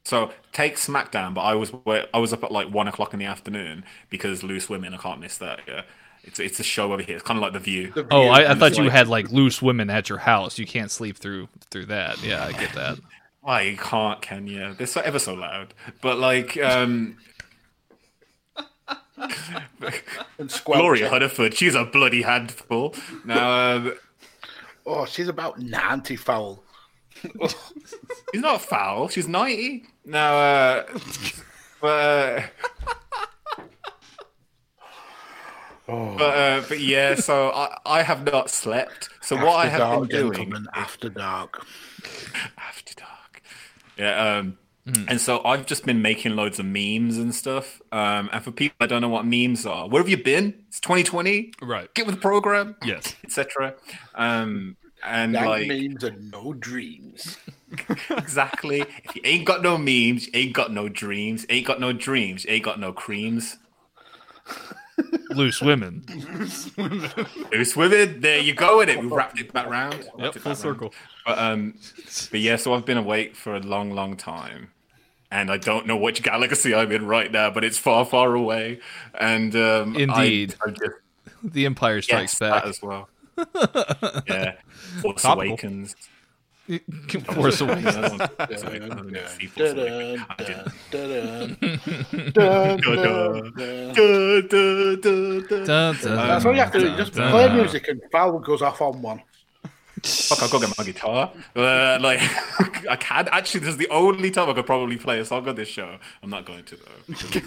So 0.07 0.31
take 0.53 0.77
SmackDown, 0.77 1.33
but 1.33 1.41
I 1.41 1.53
was 1.55 1.73
I 2.13 2.17
was 2.19 2.31
up 2.31 2.43
at 2.45 2.51
like 2.51 2.69
one 2.69 2.87
o'clock 2.87 3.11
in 3.13 3.19
the 3.19 3.25
afternoon 3.25 3.83
because 4.09 4.41
Loose 4.41 4.69
Women. 4.69 4.93
I 4.93 4.97
can't 4.97 5.19
miss 5.19 5.37
that. 5.39 5.59
Yeah, 5.67 5.81
it's 6.23 6.39
it's 6.39 6.59
a 6.61 6.63
show 6.63 6.93
over 6.93 7.01
here. 7.01 7.15
It's 7.17 7.25
kind 7.25 7.37
of 7.37 7.41
like 7.41 7.51
The 7.51 7.59
View. 7.59 7.91
The 7.91 8.07
Oh, 8.09 8.21
View. 8.21 8.29
I, 8.29 8.43
I 8.43 8.51
I'm 8.51 8.57
thought 8.59 8.69
just 8.69 8.77
you 8.79 8.85
like- 8.85 8.93
had 8.93 9.07
like 9.09 9.29
loose 9.31 9.61
women 9.61 9.89
at 9.89 10.07
your 10.07 10.19
house. 10.19 10.57
You 10.57 10.65
can't 10.65 10.89
sleep 10.89 11.17
through 11.17 11.49
through 11.71 11.87
that. 11.87 12.23
Yeah, 12.23 12.45
I 12.45 12.53
get 12.53 12.71
that. 12.73 12.99
I 13.45 13.77
can't, 13.79 14.21
can 14.21 14.47
you? 14.47 14.73
They're 14.75 14.87
so 14.87 15.01
ever 15.01 15.19
so 15.19 15.33
loud. 15.33 15.73
But 16.01 16.17
like, 16.19 16.57
um, 16.57 17.17
and 20.37 20.49
squelch 20.51 20.79
Gloria 20.79 21.07
it. 21.07 21.11
Hunniford, 21.21 21.53
she's 21.55 21.75
a 21.75 21.83
bloody 21.85 22.21
handful. 22.21 22.95
Now, 23.25 23.75
um, 23.75 23.93
Oh, 24.85 25.05
she's 25.05 25.27
about 25.27 25.59
ninety 25.59 26.15
foul. 26.15 26.63
she's 28.33 28.41
not 28.41 28.61
foul. 28.61 29.07
She's 29.09 29.27
ninety. 29.27 29.85
Now, 30.05 30.37
uh, 30.37 30.83
but. 31.81 31.87
Uh, 31.87 32.41
But, 35.87 36.21
uh, 36.21 36.61
but 36.67 36.81
yeah, 36.81 37.15
so 37.15 37.49
I, 37.51 37.77
I 37.85 38.01
have 38.03 38.25
not 38.25 38.49
slept. 38.49 39.07
So 39.21 39.37
what 39.37 39.53
I 39.55 39.67
After 39.67 39.77
have 39.77 39.79
dark, 39.79 40.09
been 40.09 40.31
doing 40.49 40.65
after 40.73 41.07
dark. 41.09 41.65
after 42.57 42.93
dark. 42.95 43.41
Yeah, 43.97 44.37
um, 44.39 44.57
and 45.07 45.19
so 45.21 45.41
I've 45.45 45.65
just 45.65 45.85
been 45.85 46.01
making 46.01 46.35
loads 46.35 46.59
of 46.59 46.65
memes 46.65 47.17
and 47.17 47.33
stuff. 47.33 47.81
Um, 47.93 48.29
and 48.33 48.43
for 48.43 48.51
people 48.51 48.75
that 48.81 48.89
don't 48.89 49.01
know 49.01 49.07
what 49.07 49.25
memes 49.25 49.65
are, 49.65 49.87
where 49.87 50.01
have 50.01 50.09
you 50.09 50.17
been? 50.21 50.65
It's 50.67 50.81
2020. 50.81 51.53
Right. 51.61 51.93
Get 51.93 52.05
with 52.05 52.15
the 52.15 52.21
program. 52.21 52.75
Yes. 52.83 53.15
etc. 53.23 53.75
Um, 54.15 54.75
and 55.03 55.35
That 55.35 55.45
like 55.47 55.67
means 55.67 56.03
and 56.03 56.31
no 56.31 56.53
dreams. 56.53 57.37
exactly, 58.09 58.81
if 58.81 59.15
you 59.15 59.21
ain't 59.23 59.45
got 59.45 59.61
no 59.61 59.77
memes, 59.77 60.27
you 60.27 60.31
ain't 60.33 60.53
got 60.53 60.71
no 60.71 60.89
dreams. 60.89 61.45
Ain't 61.49 61.67
got 61.67 61.79
no 61.79 61.93
dreams, 61.93 62.45
ain't 62.47 62.63
got 62.63 62.79
no 62.79 62.93
creams. 62.93 63.57
Loose 65.29 65.61
women. 65.61 66.03
Loose 66.77 67.75
women, 67.75 68.21
there 68.21 68.39
you 68.39 68.53
go 68.53 68.79
with 68.79 68.89
it. 68.89 68.99
We 68.99 69.07
wrapped 69.07 69.39
it 69.39 69.53
back 69.53 69.67
round. 69.67 69.93
Yep, 69.93 70.09
full 70.15 70.31
back 70.33 70.45
round. 70.45 70.57
circle. 70.57 70.93
But 71.25 71.37
um, 71.37 71.75
but 72.31 72.39
yeah, 72.39 72.55
so 72.55 72.73
I've 72.73 72.85
been 72.85 72.97
awake 72.97 73.35
for 73.35 73.55
a 73.55 73.59
long, 73.59 73.91
long 73.91 74.15
time, 74.17 74.71
and 75.29 75.51
I 75.51 75.57
don't 75.57 75.85
know 75.85 75.97
which 75.97 76.23
galaxy 76.23 76.73
I'm 76.73 76.91
in 76.91 77.05
right 77.05 77.31
now, 77.31 77.51
but 77.51 77.63
it's 77.63 77.77
far, 77.77 78.05
far 78.05 78.33
away. 78.33 78.79
And 79.19 79.55
um, 79.55 79.95
I- 79.95 79.99
Indeed. 79.99 80.55
I, 80.65 80.71
just 80.71 80.91
The 81.43 81.65
Empire 81.65 82.01
Strikes 82.01 82.33
yes, 82.33 82.39
Back. 82.39 82.63
that 82.63 82.69
as 82.69 82.81
well. 82.81 83.09
Yeah, 84.27 84.53
Force 85.01 85.21
Topical. 85.21 85.49
Awakens. 85.49 85.95
Force 87.33 87.61
Awakens. 87.61 87.95
That's 88.37 88.63
all 88.63 88.73
you 88.73 88.81
have 96.59 96.71
to 96.71 96.79
do. 96.79 96.97
Just 96.97 97.13
play 97.13 97.53
music 97.53 97.87
and 97.87 98.01
Foul 98.11 98.39
goes 98.39 98.61
off 98.61 98.81
on 98.81 99.01
one. 99.01 99.21
Fuck, 100.03 100.43
I'll 100.43 100.49
go 100.49 100.59
get 100.59 100.77
my 100.77 100.83
guitar. 100.83 101.31
Uh, 101.55 101.97
like, 101.99 102.19
I 102.87 102.95
can 102.97 103.27
actually. 103.31 103.61
This 103.61 103.69
is 103.69 103.77
the 103.77 103.89
only 103.89 104.29
time 104.29 104.49
I 104.49 104.53
could 104.53 104.65
probably 104.65 104.97
play 104.97 105.19
a 105.19 105.25
song 105.25 105.47
on 105.47 105.55
this 105.55 105.67
show. 105.67 105.97
I'm 106.21 106.29
not 106.29 106.45
going 106.45 106.63
to 106.65 106.75
though, 106.75 107.39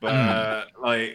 but 0.00 0.14
uh, 0.14 0.64
like, 0.82 1.14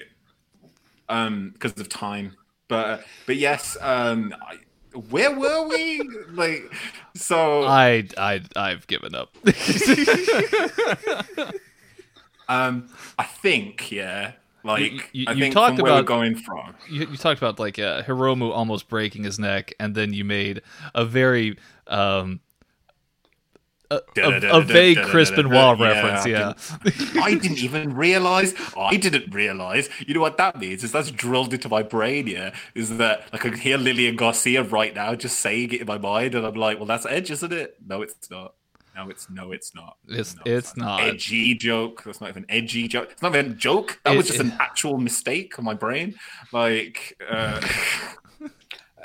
um, 1.10 1.52
because 1.54 1.74
of 1.80 1.89
time. 1.89 2.36
But 2.74 3.04
but 3.28 3.36
yes, 3.38 3.78
um, 3.82 4.34
I, 4.42 4.56
where 5.10 5.32
were 5.38 5.68
we? 5.68 6.02
Like, 6.32 6.64
so 7.16 7.64
I 7.64 8.08
I 8.18 8.42
I've 8.56 8.88
given 8.88 9.14
up. 9.16 9.36
um, 12.50 12.90
I 13.18 13.24
think 13.24 13.92
yeah, 13.92 14.34
like 14.64 14.82
You- 14.92 15.02
you- 15.14 15.26
I 15.28 15.32
you 15.34 15.40
think 15.42 15.54
talked 15.54 15.76
from 15.78 15.84
where 15.84 15.94
we're 15.94 16.00
about- 16.00 16.08
going 16.08 16.36
from. 16.36 16.76
you, 16.90 17.08
you 17.10 17.18
talked 17.18 17.40
about 17.42 17.60
like 17.60 17.80
uh, 17.80 18.04
Hiromu 18.04 18.52
almost 18.52 18.90
breaking 18.90 19.24
his 19.24 19.40
neck, 19.40 19.74
and 19.80 19.96
then 19.96 20.14
you 20.14 20.26
made 20.26 20.62
a 20.96 21.06
very 21.06 21.58
um 21.88 22.40
a, 23.92 24.02
a, 24.18 24.62
vague 24.62 24.98
Benoit 24.98 25.52
Yeah, 25.52 25.76
reference. 25.80 26.26
Yeah, 26.26 26.54
I 27.22 27.36
didn't 27.36 27.60
even 27.60 27.96
realize. 27.96 28.54
I 28.78 28.98
didn't 28.98 29.34
realize. 29.34 29.90
You 30.06 30.14
know 30.14 30.22
what 30.22 30.38
that 30.38 30.60
means? 30.60 30.84
Is 30.84 30.92
that's 30.92 31.12
drilled 31.12 31.54
into 31.54 31.70
my 31.70 31.84
brain. 31.84 32.28
Yeah, 32.28 32.54
is 32.76 32.98
that 32.98 33.32
like 33.32 33.46
I 33.46 33.50
can 33.50 33.60
hear 33.60 33.78
Lillian 33.78 34.16
Garcia 34.16 34.64
right 34.64 34.96
now 34.96 35.16
just 35.16 35.40
saying 35.40 35.74
it 35.74 35.82
in 35.82 35.88
my 35.88 35.98
mind, 35.98 36.36
and 36.36 36.46
I'm 36.46 36.56
like, 36.56 36.78
well, 36.78 36.88
that's 36.88 37.06
Edge, 37.06 37.30
isn't 37.32 37.54
it? 37.54 37.78
No, 37.86 38.02
it's 38.02 38.30
not. 38.32 38.56
No, 38.96 39.10
it's 39.10 39.28
no, 39.30 39.52
it's 39.52 39.74
not. 39.74 39.98
It's- 40.08 40.36
No, 40.36 40.42
it's 40.46 40.78
not. 40.78 41.02
edgy 41.02 41.56
joke. 41.56 42.04
That's 42.04 42.22
not 42.22 42.30
even 42.30 42.46
edgy 42.48 42.88
joke. 42.88 43.10
It's 43.12 43.24
not 43.24 43.36
even 43.36 43.54
a 43.54 43.56
joke. 43.56 44.00
That 44.04 44.14
It- 44.14 44.18
was 44.18 44.28
just 44.28 44.40
it- 44.40 44.46
an 44.46 44.54
actual 44.60 44.98
mistake 45.00 45.58
on 45.58 45.66
my 45.66 45.74
brain. 45.74 46.16
Like, 46.52 47.18
uh, 47.28 47.60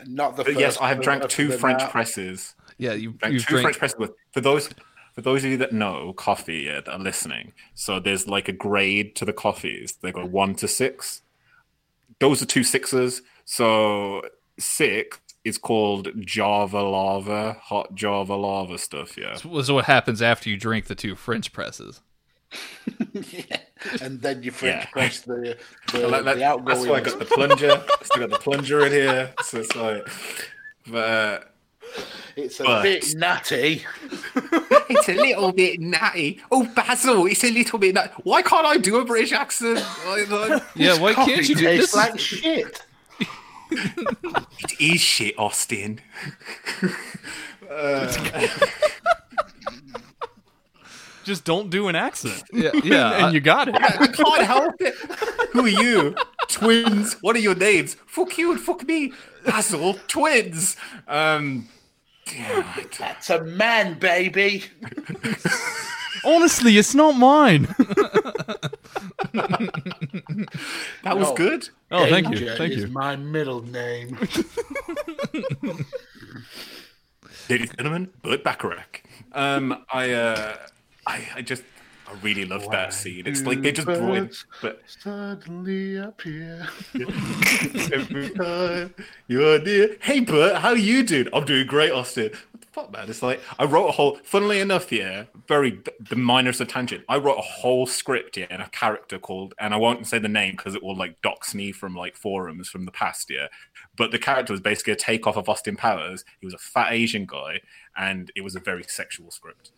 Not 0.06 0.36
the 0.36 0.52
yes, 0.52 0.76
I 0.80 0.88
have 0.90 1.00
drank 1.00 1.26
two 1.28 1.50
French 1.50 1.80
night. 1.80 1.90
presses. 1.90 2.54
Yeah. 2.78 2.92
You 2.94 3.12
Drank 3.12 3.34
you've 3.34 3.46
two 3.46 3.50
drank. 3.50 3.62
French 3.64 3.78
presses 3.78 3.98
with 3.98 4.12
for 4.32 4.40
those 4.40 4.68
for 5.14 5.20
those 5.22 5.44
of 5.44 5.50
you 5.50 5.56
that 5.58 5.72
know 5.72 6.12
coffee 6.12 6.66
that 6.68 6.88
are 6.88 6.98
listening. 6.98 7.52
So 7.74 8.00
there's 8.00 8.26
like 8.28 8.48
a 8.48 8.52
grade 8.52 9.16
to 9.16 9.24
the 9.24 9.32
coffees. 9.32 9.94
They 10.00 10.12
go 10.12 10.24
one 10.24 10.54
to 10.56 10.68
six. 10.68 11.22
Those 12.20 12.42
are 12.42 12.46
two 12.46 12.64
sixes. 12.64 13.22
So 13.44 14.22
six 14.58 15.18
is 15.44 15.58
called 15.58 16.08
Java 16.20 16.82
lava, 16.82 17.56
hot 17.60 17.94
Java 17.94 18.34
lava 18.34 18.78
stuff. 18.78 19.16
Yeah. 19.16 19.34
So 19.36 19.74
what 19.74 19.84
happens 19.86 20.20
after 20.22 20.50
you 20.50 20.56
drink 20.56 20.86
the 20.86 20.94
two 20.94 21.14
French 21.16 21.52
presses? 21.52 22.00
Yeah. 23.12 23.58
And 24.02 24.20
then 24.20 24.42
you 24.42 24.50
French 24.50 24.86
Yeah. 24.86 24.90
press 24.90 25.20
the 25.20 25.56
the, 25.92 26.08
Like, 26.08 26.24
like, 26.24 26.34
the 26.38 26.62
that's 26.66 26.84
why 26.84 26.96
I 26.96 27.00
got 27.00 27.18
the 27.20 27.24
plunger. 27.26 27.70
I 27.70 28.04
still 28.04 28.26
got 28.26 28.30
the 28.30 28.38
plunger 28.40 28.84
in 28.84 28.90
here. 28.90 29.32
So 29.44 29.58
it's 29.60 29.76
like, 29.76 30.04
but 30.88 30.98
uh, 30.98 31.40
It's 32.36 32.60
a 32.60 32.64
but- 32.64 32.82
bit 32.82 33.14
nutty. 33.16 33.84
it's 34.90 35.08
a 35.08 35.14
little 35.14 35.52
bit 35.52 35.80
natty. 35.80 36.40
Oh, 36.50 36.64
Basil, 36.74 37.26
it's 37.26 37.42
a 37.44 37.50
little 37.50 37.78
bit 37.78 37.94
natty. 37.94 38.12
Why 38.22 38.42
can't 38.42 38.66
I 38.66 38.76
do 38.76 38.98
a 38.98 39.04
British 39.04 39.32
accent? 39.32 39.84
Like, 40.06 40.30
like, 40.30 40.62
Yeah, 40.76 40.98
why 40.98 41.14
can't 41.14 41.48
you 41.48 41.54
do 41.54 41.64
tastes 41.64 41.92
this? 41.92 41.96
like 41.96 42.18
shit. 42.18 42.82
it 43.70 44.80
is 44.80 45.00
shit, 45.00 45.38
Austin. 45.38 46.00
Just 51.24 51.44
don't 51.44 51.68
do 51.68 51.88
an 51.88 51.94
accent. 51.96 52.42
Yeah, 52.52 52.70
yeah. 52.82 53.26
and 53.26 53.34
you 53.34 53.40
got 53.40 53.68
it. 53.68 53.74
I 53.76 54.06
can't 54.06 54.42
help 54.44 54.74
it. 54.80 54.94
Who 55.52 55.66
are 55.66 55.68
you? 55.68 56.16
Twins. 56.48 57.14
What 57.20 57.36
are 57.36 57.40
your 57.40 57.54
names? 57.54 57.96
Fuck 58.06 58.38
you 58.38 58.52
and 58.52 58.60
fuck 58.60 58.86
me. 58.88 59.12
Basil, 59.44 59.98
twins. 60.08 60.76
Um, 61.06 61.08
yeah, 61.08 61.16
I 61.18 61.38
don't- 61.38 61.77
That's 62.98 63.30
a 63.30 63.42
man, 63.44 63.98
baby. 63.98 64.64
Honestly, 66.24 66.76
it's 66.78 66.94
not 66.94 67.12
mine. 67.16 67.62
that 69.32 71.16
was 71.16 71.28
No. 71.28 71.34
good. 71.34 71.68
Oh, 71.90 72.06
thank 72.06 72.28
you. 72.30 72.46
AJ 72.46 72.56
Thank 72.58 72.72
is 72.72 72.82
you. 72.84 72.88
my 72.88 73.14
middle 73.16 73.62
name. 73.62 74.18
Ladies 77.48 77.70
and 77.70 77.78
gentlemen, 77.78 78.10
Burt 78.22 78.42
Bacharach. 78.44 79.02
Um, 79.32 79.84
I, 79.92 80.10
uh, 80.12 80.56
I, 81.06 81.28
I 81.36 81.42
just, 81.42 81.62
I 82.08 82.14
really 82.22 82.46
love 82.46 82.70
that 82.70 82.94
scene. 82.94 83.26
It's 83.26 83.42
like 83.42 83.60
they 83.60 83.70
just 83.70 83.86
brought 83.86 84.16
in, 84.16 84.30
but 84.62 84.80
Suddenly 84.86 85.96
appear. 85.96 86.66
every 86.94 88.30
time 88.30 88.94
you're 89.26 89.60
near. 89.60 89.96
Hey, 90.00 90.20
Burt, 90.20 90.56
how 90.56 90.72
you 90.72 91.02
doing? 91.02 91.28
I'm 91.34 91.44
doing 91.44 91.66
great, 91.66 91.92
Austin. 91.92 92.30
What 92.52 92.60
the 92.62 92.66
fuck, 92.68 92.92
man? 92.92 93.10
It's 93.10 93.22
like 93.22 93.42
I 93.58 93.66
wrote 93.66 93.88
a 93.88 93.92
whole. 93.92 94.18
Funnily 94.24 94.60
enough, 94.60 94.90
yeah, 94.90 95.24
very 95.48 95.82
the 96.00 96.16
minor's 96.16 96.62
a 96.62 96.64
tangent. 96.64 97.04
I 97.10 97.18
wrote 97.18 97.38
a 97.38 97.42
whole 97.42 97.86
script, 97.86 98.38
yeah, 98.38 98.46
and 98.48 98.62
a 98.62 98.70
character 98.70 99.18
called, 99.18 99.52
and 99.58 99.74
I 99.74 99.76
won't 99.76 100.06
say 100.06 100.18
the 100.18 100.28
name 100.28 100.52
because 100.52 100.74
it 100.74 100.82
will 100.82 100.96
like 100.96 101.20
dox 101.20 101.54
me 101.54 101.72
from 101.72 101.94
like 101.94 102.16
forums 102.16 102.70
from 102.70 102.86
the 102.86 102.92
past, 102.92 103.28
year. 103.28 103.48
But 103.96 104.12
the 104.12 104.18
character 104.18 104.54
was 104.54 104.60
basically 104.60 104.94
a 104.94 104.96
takeoff 104.96 105.36
of 105.36 105.50
Austin 105.50 105.76
Powers. 105.76 106.24
He 106.40 106.46
was 106.46 106.54
a 106.54 106.58
fat 106.58 106.92
Asian 106.92 107.26
guy, 107.26 107.60
and 107.98 108.32
it 108.34 108.40
was 108.40 108.56
a 108.56 108.60
very 108.60 108.84
sexual 108.84 109.30
script. 109.30 109.72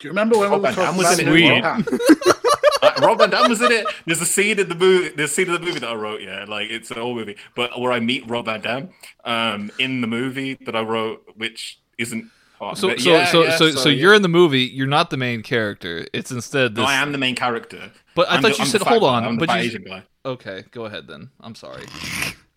Do 0.00 0.06
you 0.06 0.10
remember 0.10 0.38
when 0.38 0.50
we 0.50 0.56
Rob 0.56 0.62
were 0.62 0.68
Van 0.70 0.76
Dam 0.76 0.84
talking 0.86 0.98
was 0.98 1.18
in 1.18 1.28
it. 1.28 1.84
Sweet. 1.86 2.34
Uh, 2.80 2.92
Rob 3.02 3.18
Van 3.18 3.28
Dam 3.30 3.48
was 3.50 3.60
in 3.60 3.72
it. 3.72 3.84
There's 4.06 4.20
a 4.20 4.24
scene 4.24 4.56
in 4.60 4.68
the 4.68 4.74
movie. 4.76 5.08
There's 5.08 5.32
a 5.32 5.34
scene 5.34 5.46
in 5.48 5.52
the 5.54 5.58
movie 5.58 5.80
that 5.80 5.88
I 5.90 5.94
wrote. 5.96 6.20
Yeah, 6.22 6.44
like 6.46 6.70
it's 6.70 6.92
an 6.92 6.98
old 6.98 7.16
movie, 7.16 7.36
but 7.56 7.78
where 7.80 7.90
I 7.90 7.98
meet 7.98 8.28
Rob 8.30 8.44
Van 8.44 8.60
Dam 8.60 8.90
um, 9.24 9.72
in 9.80 10.00
the 10.00 10.06
movie 10.06 10.54
that 10.64 10.76
I 10.76 10.82
wrote, 10.82 11.24
which 11.34 11.80
isn't. 11.98 12.30
Part 12.56 12.78
So, 12.78 12.88
but 12.88 13.00
so, 13.00 13.10
yeah, 13.10 13.24
so, 13.26 13.42
yeah, 13.42 13.56
so, 13.56 13.70
so 13.72 13.88
yeah. 13.88 14.00
you're 14.00 14.14
in 14.14 14.22
the 14.22 14.28
movie. 14.28 14.62
You're 14.62 14.86
not 14.86 15.10
the 15.10 15.16
main 15.16 15.42
character. 15.42 16.06
It's 16.12 16.30
instead 16.30 16.76
No. 16.76 16.84
I 16.84 16.94
am 16.94 17.10
the 17.12 17.18
main 17.18 17.34
character. 17.34 17.90
But 18.14 18.28
I 18.30 18.36
I'm 18.36 18.42
thought 18.42 18.52
the- 18.52 18.58
you 18.58 18.62
I'm 18.64 18.68
said- 18.68 18.82
hold 18.82 19.02
on, 19.04 19.24
I'm 19.24 19.34
the 19.36 19.40
but 19.46 19.48
fat 19.48 19.58
you- 19.62 19.66
Asian 19.66 19.82
guy. 19.82 20.02
Okay, 20.24 20.64
go 20.70 20.84
ahead 20.84 21.08
then. 21.08 21.30
I'm 21.40 21.56
sorry. 21.56 21.84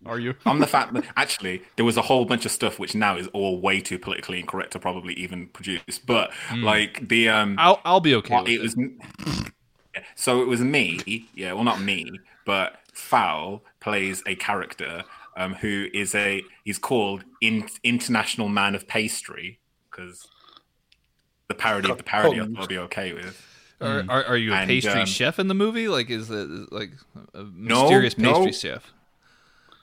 Are 0.05 0.19
you? 0.19 0.35
I'm 0.45 0.59
the 0.59 0.67
fact 0.67 0.93
that 0.93 1.05
Actually, 1.15 1.61
there 1.75 1.85
was 1.85 1.97
a 1.97 2.01
whole 2.01 2.25
bunch 2.25 2.45
of 2.45 2.51
stuff 2.51 2.79
which 2.79 2.95
now 2.95 3.17
is 3.17 3.27
all 3.27 3.59
way 3.59 3.81
too 3.81 3.99
politically 3.99 4.39
incorrect 4.39 4.71
to 4.73 4.79
probably 4.79 5.13
even 5.13 5.47
produce. 5.47 5.99
But 5.99 6.31
like 6.55 7.07
the 7.07 7.29
um, 7.29 7.55
I'll 7.59 7.81
I'll 7.85 7.99
be 7.99 8.15
okay. 8.15 8.33
Well, 8.33 8.43
with 8.43 8.53
it 8.53 8.61
was 8.61 8.75
so 10.15 10.41
it 10.41 10.47
was 10.47 10.61
me 10.61 11.27
yeah 11.35 11.53
well 11.53 11.63
not 11.63 11.81
me 11.81 12.09
but 12.45 12.79
foul 12.93 13.61
plays 13.79 14.23
a 14.25 14.35
character 14.35 15.03
um, 15.35 15.55
who 15.55 15.87
is 15.93 16.15
a 16.15 16.43
he's 16.63 16.77
called 16.77 17.23
in, 17.41 17.67
international 17.83 18.49
man 18.49 18.75
of 18.75 18.87
pastry 18.87 19.59
because 19.89 20.27
the 21.47 21.53
parody 21.53 21.89
of 21.89 21.97
the 21.97 22.03
parody 22.03 22.39
I 22.39 22.45
thought 22.45 22.59
I'll 22.59 22.67
be 22.67 22.77
okay 22.77 23.13
with 23.13 23.45
Are, 23.81 24.05
are, 24.07 24.23
are 24.25 24.37
you 24.37 24.53
a 24.53 24.55
And, 24.55 24.67
pastry 24.67 25.01
um, 25.01 25.05
chef 25.05 25.39
in 25.39 25.47
the 25.47 25.53
movie? 25.53 25.87
Like, 25.87 26.09
is 26.09 26.29
it 26.29 26.71
like 26.71 26.91
a 27.33 27.43
mysterious 27.43 28.17
no. 28.17 28.45
pastry 28.45 28.53
chef? 28.53 28.93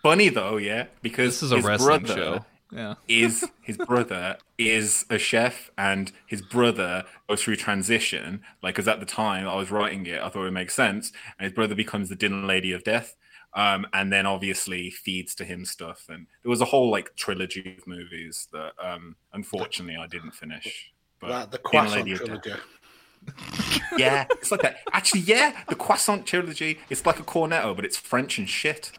Funny 0.02 0.28
though 0.28 0.56
yeah 0.56 0.86
because 1.02 1.34
This 1.40 1.42
is 1.44 1.52
a 1.52 1.56
his 1.56 1.64
wrestling 1.64 2.00
brother 2.04 2.14
show. 2.14 2.44
Yeah. 2.70 2.94
is 3.08 3.44
his 3.62 3.78
brother 3.78 4.36
is 4.58 5.06
a 5.08 5.18
chef 5.18 5.70
and 5.78 6.12
his 6.26 6.42
brother 6.42 7.04
goes 7.28 7.42
through 7.42 7.56
transition 7.56 8.42
like 8.62 8.74
because 8.74 8.86
at 8.88 9.00
the 9.00 9.06
time 9.06 9.48
i 9.48 9.56
was 9.56 9.70
writing 9.70 10.04
it 10.06 10.20
i 10.20 10.28
thought 10.28 10.40
it 10.40 10.44
would 10.44 10.52
make 10.52 10.70
sense 10.70 11.10
and 11.38 11.44
his 11.44 11.52
brother 11.54 11.74
becomes 11.74 12.10
the 12.10 12.14
dinner 12.16 12.44
lady 12.46 12.72
of 12.72 12.84
death 12.84 13.16
um, 13.54 13.86
and 13.94 14.12
then 14.12 14.26
obviously 14.26 14.90
feeds 14.90 15.34
to 15.36 15.44
him 15.46 15.64
stuff 15.64 16.04
and 16.10 16.26
there 16.42 16.50
was 16.50 16.60
a 16.60 16.66
whole 16.66 16.90
like 16.90 17.16
trilogy 17.16 17.76
of 17.78 17.86
movies 17.86 18.46
that 18.52 18.72
um, 18.82 19.16
unfortunately 19.32 19.96
i 19.96 20.06
didn't 20.06 20.32
finish 20.32 20.92
but 21.20 21.30
Like 21.30 21.50
the 21.50 21.56
Dinner 21.56 21.62
Croissant 21.70 21.92
Lady 22.06 22.12
of 22.12 22.18
Death. 22.18 22.42
trilogy. 22.42 22.62
yeah 23.96 24.26
it's 24.30 24.50
like 24.50 24.60
that 24.62 24.76
actually 24.92 25.22
yeah 25.22 25.62
the 25.68 25.74
croissant 25.74 26.26
trilogy 26.26 26.78
it's 26.90 27.04
like 27.06 27.18
a 27.18 27.22
cornetto 27.24 27.74
but 27.74 27.84
it's 27.86 27.96
french 27.96 28.38
and 28.38 28.48
shit 28.48 28.92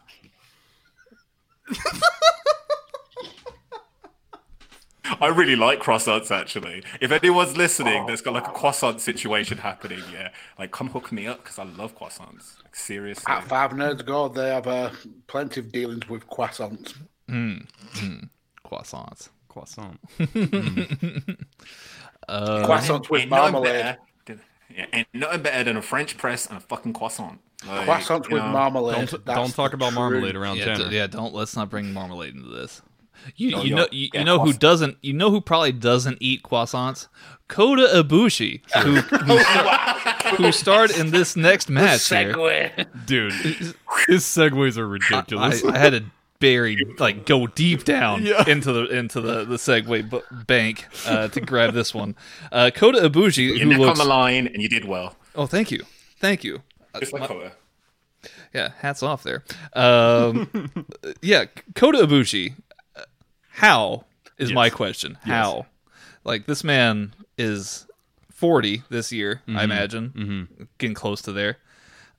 I 5.20 5.26
really 5.26 5.56
like 5.56 5.80
croissants 5.80 6.30
actually. 6.30 6.82
If 7.00 7.10
anyone's 7.12 7.56
listening 7.56 8.04
oh. 8.04 8.06
that's 8.06 8.22
got 8.22 8.34
like 8.34 8.46
a 8.46 8.52
croissant 8.52 9.00
situation 9.00 9.58
happening, 9.58 10.02
yeah, 10.12 10.30
like 10.58 10.70
come 10.70 10.88
hook 10.88 11.12
me 11.12 11.26
up 11.26 11.42
because 11.42 11.58
I 11.58 11.64
love 11.64 11.98
croissants. 11.98 12.62
Like 12.62 12.74
seriously. 12.74 13.24
At 13.30 13.44
Five 13.44 13.72
Nerds 13.72 14.04
Go, 14.04 14.28
they 14.28 14.48
have 14.48 14.66
uh, 14.66 14.90
plenty 15.26 15.60
of 15.60 15.72
dealings 15.72 16.08
with 16.08 16.26
croissants. 16.28 16.94
Hmm, 17.28 17.58
hmm. 17.94 18.18
Croissants. 18.64 19.28
Croissant. 19.48 19.98
Um, 22.28 22.62
croissants 22.62 23.10
with 23.10 23.22
Ain't 23.22 23.30
nothing 23.30 23.52
marmalade. 23.54 23.72
better 23.72 23.98
yeah, 24.74 24.86
ain't 24.92 25.08
nothing 25.12 25.42
better 25.42 25.64
than 25.64 25.76
a 25.76 25.82
French 25.82 26.16
press 26.16 26.46
and 26.46 26.56
a 26.58 26.60
fucking 26.60 26.92
croissant. 26.92 27.40
Like, 27.66 27.86
Croissants 27.86 28.30
with 28.30 28.42
know, 28.42 28.48
marmalade. 28.48 29.08
Don't, 29.08 29.24
don't 29.26 29.54
talk 29.54 29.70
the 29.72 29.76
about 29.76 29.92
marmalade 29.92 30.34
around 30.36 30.56
Yeah, 30.56 30.64
Tanner. 30.76 30.88
d- 30.88 30.96
yeah. 30.96 31.06
Don't 31.06 31.34
let's 31.34 31.54
not 31.56 31.68
bring 31.70 31.92
marmalade 31.92 32.34
into 32.34 32.48
this. 32.48 32.80
You, 33.36 33.56
Oh, 33.56 33.62
you 33.62 33.74
know 33.74 33.86
you, 33.92 34.08
Yeah, 34.14 34.20
you 34.20 34.24
know 34.24 34.38
who 34.38 34.52
doesn't 34.54 34.96
you 35.02 35.12
know 35.12 35.30
who 35.30 35.42
probably 35.42 35.72
doesn't 35.72 36.18
eat 36.20 36.42
croissants? 36.42 37.08
Kota 37.48 37.82
Ibushi, 38.02 38.62
who 38.82 38.94
who, 40.36 40.36
who 40.44 40.52
starred 40.52 40.90
in 40.90 41.10
this 41.10 41.36
next 41.36 41.68
match 41.68 42.08
here. 42.08 42.32
Dude, 43.04 43.32
his 44.06 44.22
segues 44.24 44.78
are 44.78 44.88
ridiculous. 44.88 45.62
I, 45.64 45.68
I 45.74 45.78
had 45.78 45.90
to 45.92 46.04
bury 46.38 46.78
like 46.98 47.26
go 47.26 47.46
deep 47.46 47.84
down 47.84 48.24
Yeah. 48.24 48.48
into 48.48 48.72
the 48.72 48.84
into 48.86 49.20
the 49.20 49.44
the 49.44 49.56
segue 49.56 50.08
bu- 50.08 50.22
bank 50.46 50.86
uh, 51.06 51.28
to 51.28 51.40
grab 51.42 51.74
this 51.74 51.92
one. 51.92 52.14
Uh, 52.50 52.70
Kota 52.74 53.00
Ibushi, 53.00 53.48
Your 53.48 53.58
who 53.58 53.64
neck 53.70 53.78
looks 53.80 54.00
on 54.00 54.06
the 54.06 54.10
line, 54.10 54.46
and 54.46 54.62
you 54.62 54.68
did 54.70 54.86
well. 54.86 55.14
oh 55.34 55.44
thank 55.46 55.70
you 55.70 55.80
thank 56.18 56.42
you 56.42 56.62
Just 56.98 57.12
like 57.12 57.28
Kota. 57.28 57.52
yeah 58.52 58.70
hats 58.80 59.02
off 59.02 59.22
there. 59.22 59.44
Um, 59.74 60.70
yeah, 61.22 61.44
Kota 61.74 61.98
Ibushi. 61.98 62.54
uh, 62.96 63.02
How 63.50 64.04
is 64.38 64.52
my 64.52 64.70
question? 64.70 65.16
How? 65.22 65.66
Like 66.24 66.46
this 66.46 66.64
man 66.64 67.14
is 67.38 67.86
forty 68.32 68.82
this 68.90 69.12
year, 69.12 69.42
Mm-hmm. 69.46 69.58
I 69.58 69.64
imagine, 69.64 70.48
getting 70.78 70.94
close 70.94 71.22
to 71.22 71.32
there. 71.32 71.58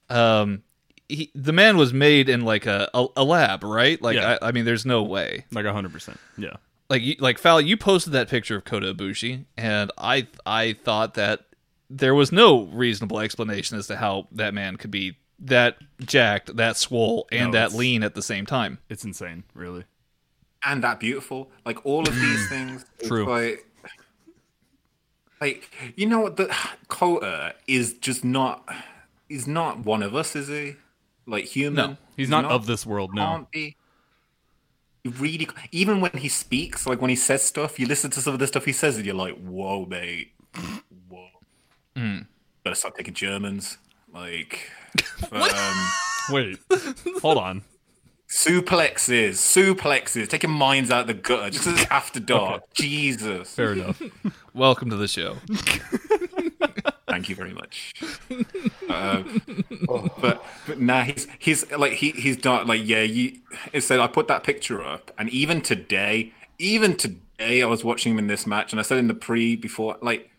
Um, 0.09 0.63
he, 1.07 1.29
the 1.35 1.51
man 1.53 1.77
was 1.77 1.93
made 1.93 2.29
in 2.29 2.41
like 2.41 2.65
a 2.65 2.89
a, 2.93 3.07
a 3.17 3.23
lab, 3.23 3.63
right? 3.63 4.01
Like 4.01 4.15
Yeah. 4.15 4.37
I, 4.41 4.49
I 4.49 4.51
mean, 4.51 4.65
there's 4.65 4.85
no 4.85 5.03
way. 5.03 5.45
like 5.51 5.65
100%. 5.65 6.15
Yeah. 6.37 6.53
Like 6.89 7.01
you, 7.03 7.15
like 7.19 7.37
Fal, 7.37 7.61
you 7.61 7.77
posted 7.77 8.13
that 8.13 8.27
picture 8.29 8.55
of 8.57 8.65
Kota 8.65 8.93
Ibushi, 8.93 9.45
and 9.57 9.91
I 9.97 10.27
I 10.45 10.73
thought 10.73 11.13
that 11.15 11.41
there 11.93 12.15
was 12.15 12.31
no 12.31 12.63
reasonable 12.67 13.19
explanation 13.19 13.77
as 13.77 13.87
to 13.87 13.97
how 13.97 14.27
that 14.31 14.53
man 14.53 14.77
could 14.77 14.91
be 14.91 15.17
that 15.39 15.77
jacked, 15.99 16.55
that 16.55 16.77
swole, 16.77 17.27
and 17.31 17.51
No, 17.51 17.59
that 17.59 17.73
lean 17.73 18.03
at 18.03 18.15
the 18.15 18.21
same 18.21 18.45
time. 18.45 18.77
It's 18.89 19.03
insane, 19.03 19.43
really. 19.53 19.83
and 20.63 20.83
that 20.83 20.99
beautiful. 20.99 21.51
Like 21.65 21.85
all 21.85 22.07
of 22.07 22.15
these 22.15 22.47
things. 22.49 22.85
True. 23.03 23.25
Like, 23.25 23.65
like 25.39 25.69
you 25.95 26.05
know 26.05 26.19
what? 26.21 26.37
The 26.37 26.55
Kota 26.87 27.55
is 27.67 27.93
just 27.95 28.23
not. 28.23 28.67
He's 29.27 29.47
not 29.47 29.79
one 29.85 30.03
of 30.03 30.15
us, 30.15 30.35
is 30.35 30.47
he? 30.47 30.75
Like 31.25 31.45
human. 31.45 31.91
No, 31.91 31.97
He's 32.17 32.29
not, 32.29 32.45
of 32.45 32.65
this 32.65 32.85
world, 32.85 33.13
no. 33.13 33.21
Can't 33.25 33.51
be. 33.51 33.75
He 35.03 35.09
really, 35.09 35.47
even 35.71 35.99
when 36.01 36.11
he 36.11 36.29
speaks, 36.29 36.85
like 36.85 37.01
when 37.01 37.09
he 37.09 37.15
says 37.15 37.41
stuff, 37.41 37.79
you 37.79 37.87
listen 37.87 38.11
to 38.11 38.21
some 38.21 38.33
of 38.33 38.39
the 38.39 38.45
stuff 38.47 38.65
he 38.65 38.71
says, 38.73 38.97
and 38.97 39.05
you're 39.05 39.15
like, 39.15 39.35
"Whoa, 39.39 39.85
mate, 39.85 40.33
whoa." 41.95 42.01
Hmm. 42.01 42.17
Better 42.63 42.75
start 42.75 42.95
taking 42.95 43.13
Germans. 43.13 43.77
Like, 44.13 44.69
um, 45.31 45.87
Wait, 46.29 46.59
hold 47.21 47.37
on. 47.37 47.63
suplexes, 48.29 49.31
suplexes, 49.35 50.27
taking 50.29 50.51
minds 50.51 50.91
out 50.91 51.07
the 51.07 51.13
gutter 51.13 51.49
just 51.49 51.67
as 51.67 51.85
after 51.89 52.19
dark. 52.19 52.63
Jesus. 52.73 53.53
Fair 53.55 53.73
enough. 53.73 54.01
Welcome 54.53 54.89
to 54.89 54.97
the 54.97 55.07
show. 55.07 55.37
Thank 57.07 57.27
you 57.29 57.35
very 57.35 57.53
much. 57.53 57.93
Uh, 58.89 59.23
but 60.19 60.43
but 60.67 60.79
nah, 60.79 61.03
he's 61.03 61.27
he's 61.39 61.69
like 61.71 61.93
he 61.93 62.11
he's 62.11 62.43
not 62.43 62.67
like 62.67 62.81
yeah. 62.83 63.01
You 63.03 63.37
it 63.73 63.81
said 63.81 63.99
I 63.99 64.07
put 64.07 64.27
that 64.29 64.43
picture 64.43 64.83
up, 64.83 65.11
and 65.17 65.29
even 65.29 65.61
today, 65.61 66.31
even 66.57 66.95
today, 66.95 67.61
I 67.61 67.65
was 67.65 67.83
watching 67.83 68.13
him 68.13 68.19
in 68.19 68.27
this 68.27 68.47
match, 68.47 68.71
and 68.71 68.79
I 68.79 68.83
said 68.83 68.97
in 68.97 69.07
the 69.07 69.13
pre 69.13 69.55
before, 69.57 69.97
like 70.01 70.30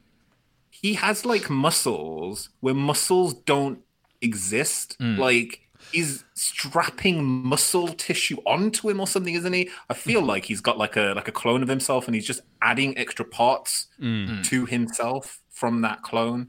he 0.82 0.94
has 0.94 1.24
like 1.24 1.48
muscles 1.48 2.50
where 2.60 2.74
muscles 2.74 3.32
don't 3.34 3.78
exist. 4.20 4.96
Like 5.00 5.60
he's 5.92 6.24
strapping 6.34 7.24
muscle 7.24 7.88
tissue 7.88 8.38
onto 8.46 8.88
him 8.88 9.00
or 9.00 9.06
something, 9.06 9.34
isn't 9.34 9.52
he? 9.52 9.70
I 9.90 9.94
feel 9.94 10.22
like 10.22 10.44
he's 10.44 10.60
got 10.60 10.76
like 10.78 10.96
a 10.96 11.12
like 11.16 11.28
a 11.28 11.32
clone 11.32 11.62
of 11.62 11.68
himself, 11.68 12.06
and 12.06 12.14
he's 12.14 12.26
just 12.26 12.40
adding 12.60 12.96
extra 12.98 13.24
parts 13.24 13.86
to 14.00 14.66
himself 14.66 15.40
from 15.50 15.80
that 15.82 16.02
clone. 16.02 16.48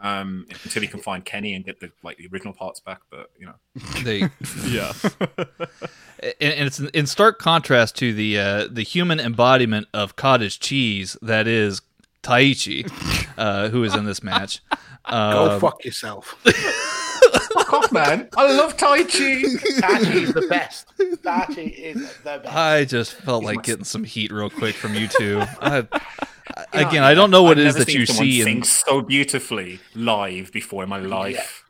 Um, 0.00 0.44
until 0.64 0.82
he 0.82 0.88
can 0.88 1.00
find 1.00 1.24
Kenny 1.24 1.54
and 1.54 1.64
get 1.64 1.80
the 1.80 1.90
like 2.02 2.18
the 2.18 2.28
original 2.30 2.52
parts 2.52 2.78
back, 2.80 3.00
but 3.10 3.30
you 3.38 3.46
know, 3.46 3.54
They, 4.02 4.18
Yeah. 4.68 4.92
and, 6.22 6.34
and 6.40 6.66
it's 6.66 6.78
in- 6.78 6.90
in 6.92 7.06
stark 7.06 7.38
contrast 7.38 7.96
to 7.98 8.12
the 8.12 8.38
uh, 8.38 8.68
the 8.70 8.82
human 8.82 9.18
embodiment 9.20 9.86
of 9.94 10.16
cottage 10.16 10.60
cheese 10.60 11.16
that 11.22 11.46
is 11.46 11.80
Taichi, 12.24 13.28
uh, 13.38 13.68
who 13.68 13.84
is 13.84 13.94
in 13.94 14.04
this 14.04 14.22
match. 14.22 14.60
Go 15.10 15.52
Um, 15.52 15.60
fuck 15.60 15.84
yourself. 15.84 16.34
fuck 16.44 17.72
off, 17.72 17.92
man! 17.92 18.28
I 18.36 18.52
love 18.56 18.76
Taichi. 18.76 19.44
Tachi 19.80 20.14
is 20.22 20.32
the 20.32 20.46
best. 20.48 20.86
Tachi 20.98 21.72
is 21.72 22.16
the 22.24 22.38
best. 22.42 22.54
I 22.56 22.84
just 22.84 23.12
felt 23.14 23.44
like 23.44 23.62
getting 23.62 23.84
some 23.84 24.04
heat 24.04 24.32
real 24.32 24.50
quick 24.50 24.74
from 24.74 24.94
you 24.94 25.06
two. 25.08 25.40
I, 25.60 25.86
I- 26.72 26.82
again, 26.82 27.02
I 27.02 27.14
don't 27.14 27.30
know 27.30 27.42
what 27.42 27.58
I've 27.58 27.64
it 27.64 27.68
is 27.68 27.74
that 27.76 27.92
you 27.92 28.06
see 28.06 28.42
sing 28.42 28.58
in. 28.58 28.62
so 28.64 29.00
beautifully 29.02 29.80
live 29.94 30.52
before 30.52 30.82
in 30.82 30.88
my 30.88 30.98
life. 31.00 31.64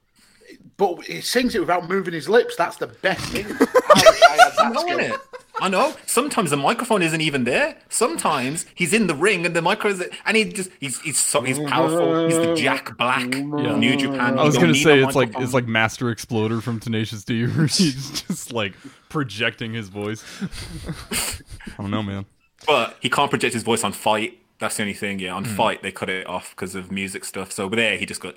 But 0.77 1.05
he 1.05 1.21
sings 1.21 1.55
it 1.55 1.61
without 1.61 1.89
moving 1.89 2.13
his 2.15 2.29
lips. 2.29 2.57
That's 2.57 2.77
the 2.77 2.89
best 2.89 3.25
thing. 3.27 3.47
I, 3.51 3.57
I 3.57 4.37
had 4.37 4.41
I 4.41 4.51
that 4.57 4.73
know, 4.73 4.81
skill. 4.81 5.19
Innit? 5.55 5.65
I 5.65 5.69
know. 5.69 5.95
Sometimes 6.07 6.51
the 6.51 6.57
microphone 6.57 7.03
isn't 7.03 7.21
even 7.21 7.45
there. 7.45 7.77
Sometimes 7.89 8.67
he's 8.75 8.93
in 8.93 9.07
the 9.07 9.15
ring 9.15 9.47
and 9.47 9.55
the 9.55 9.63
micro 9.63 9.91
is, 9.91 10.05
and 10.27 10.37
he 10.37 10.45
just 10.45 10.71
he's 10.81 11.01
he's 11.01 11.19
so 11.19 11.43
he's 11.43 11.59
powerful. 11.59 12.27
He's 12.27 12.37
the 12.37 12.55
Jack 12.55 12.97
Black 12.97 13.35
of 13.35 13.79
New 13.79 13.97
Japan. 13.97 14.39
I 14.39 14.45
was 14.45 14.57
gonna 14.57 14.75
say 14.75 14.97
need 14.97 15.05
a 15.05 15.07
it's 15.07 15.17
like 15.17 15.33
it's 15.39 15.55
like 15.55 15.67
Master 15.67 16.11
Exploder 16.11 16.61
from 16.61 16.81
Tenacious 16.81 17.25
D, 17.25 17.47
where 17.47 17.67
he's 17.67 18.23
just 18.23 18.53
like 18.53 18.75
projecting 19.09 19.75
his 19.75 19.89
voice. 19.89 20.25
I 21.79 21.83
don't 21.83 21.91
know, 21.91 22.03
man. 22.03 22.27
but 22.67 22.97
he 23.01 23.09
can't 23.09 23.31
project 23.31 23.55
his 23.55 23.63
voice 23.63 23.85
on 23.85 23.93
FITE. 23.93 24.41
That's 24.59 24.77
the 24.77 24.83
only 24.83 24.95
thing. 24.95 25.19
Yeah, 25.19 25.35
on 25.35 25.45
hmm. 25.45 25.55
FITE 25.55 25.83
they 25.83 25.93
cut 25.93 26.11
it 26.11 26.27
off 26.27 26.51
because 26.51 26.75
of 26.75 26.91
music 26.91 27.25
stuff. 27.25 27.53
So 27.53 27.65
over 27.65 27.77
there 27.77 27.97
he 27.97 28.07
just 28.07 28.21
got. 28.21 28.35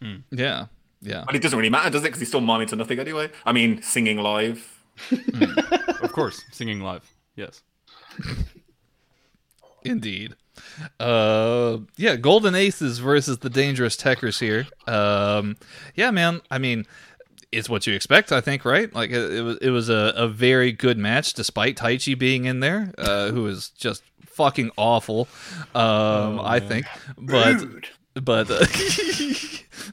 Hmm. 0.00 0.16
Yeah, 0.30 0.66
yeah. 1.00 1.24
But 1.26 1.34
it 1.34 1.42
doesn't 1.42 1.58
really 1.58 1.70
matter, 1.70 1.90
does 1.90 2.02
it? 2.02 2.06
Because 2.06 2.20
he's 2.20 2.28
still 2.28 2.40
miming 2.40 2.68
to 2.68 2.76
nothing 2.76 2.98
anyway. 2.98 3.30
I 3.44 3.52
mean, 3.52 3.82
singing 3.82 4.18
live. 4.18 4.71
Of 6.02 6.12
course, 6.12 6.42
singing 6.50 6.80
live. 6.80 7.08
Yes. 7.36 7.62
Indeed. 9.84 10.34
Uh, 11.00 11.78
yeah, 11.96 12.16
Golden 12.16 12.54
Aces 12.54 12.98
versus 12.98 13.38
the 13.38 13.48
Dangerous 13.50 13.96
Tekkers 13.96 14.38
here. 14.40 14.66
Um, 14.92 15.56
yeah, 15.94 16.10
man. 16.10 16.40
I 16.50 16.58
mean, 16.58 16.86
it's 17.50 17.68
what 17.68 17.86
you 17.86 17.94
expect, 17.94 18.32
I 18.32 18.40
think, 18.40 18.64
right? 18.64 18.92
Like 18.94 19.10
it, 19.10 19.32
it 19.32 19.42
was, 19.42 19.58
it 19.58 19.70
was 19.70 19.88
a, 19.88 20.12
a 20.16 20.28
very 20.28 20.72
good 20.72 20.98
match, 20.98 21.34
despite 21.34 21.76
Taichi 21.76 22.18
being 22.18 22.44
in 22.44 22.60
there, 22.60 22.92
uh, 22.98 23.30
who 23.30 23.46
is 23.46 23.70
just 23.70 24.02
fucking 24.26 24.70
awful. 24.76 25.28
Um, 25.74 26.40
I 26.40 26.60
think, 26.60 26.86
but 27.16 27.60
Rude. 27.60 27.88
but 28.14 28.50
uh, 28.50 28.64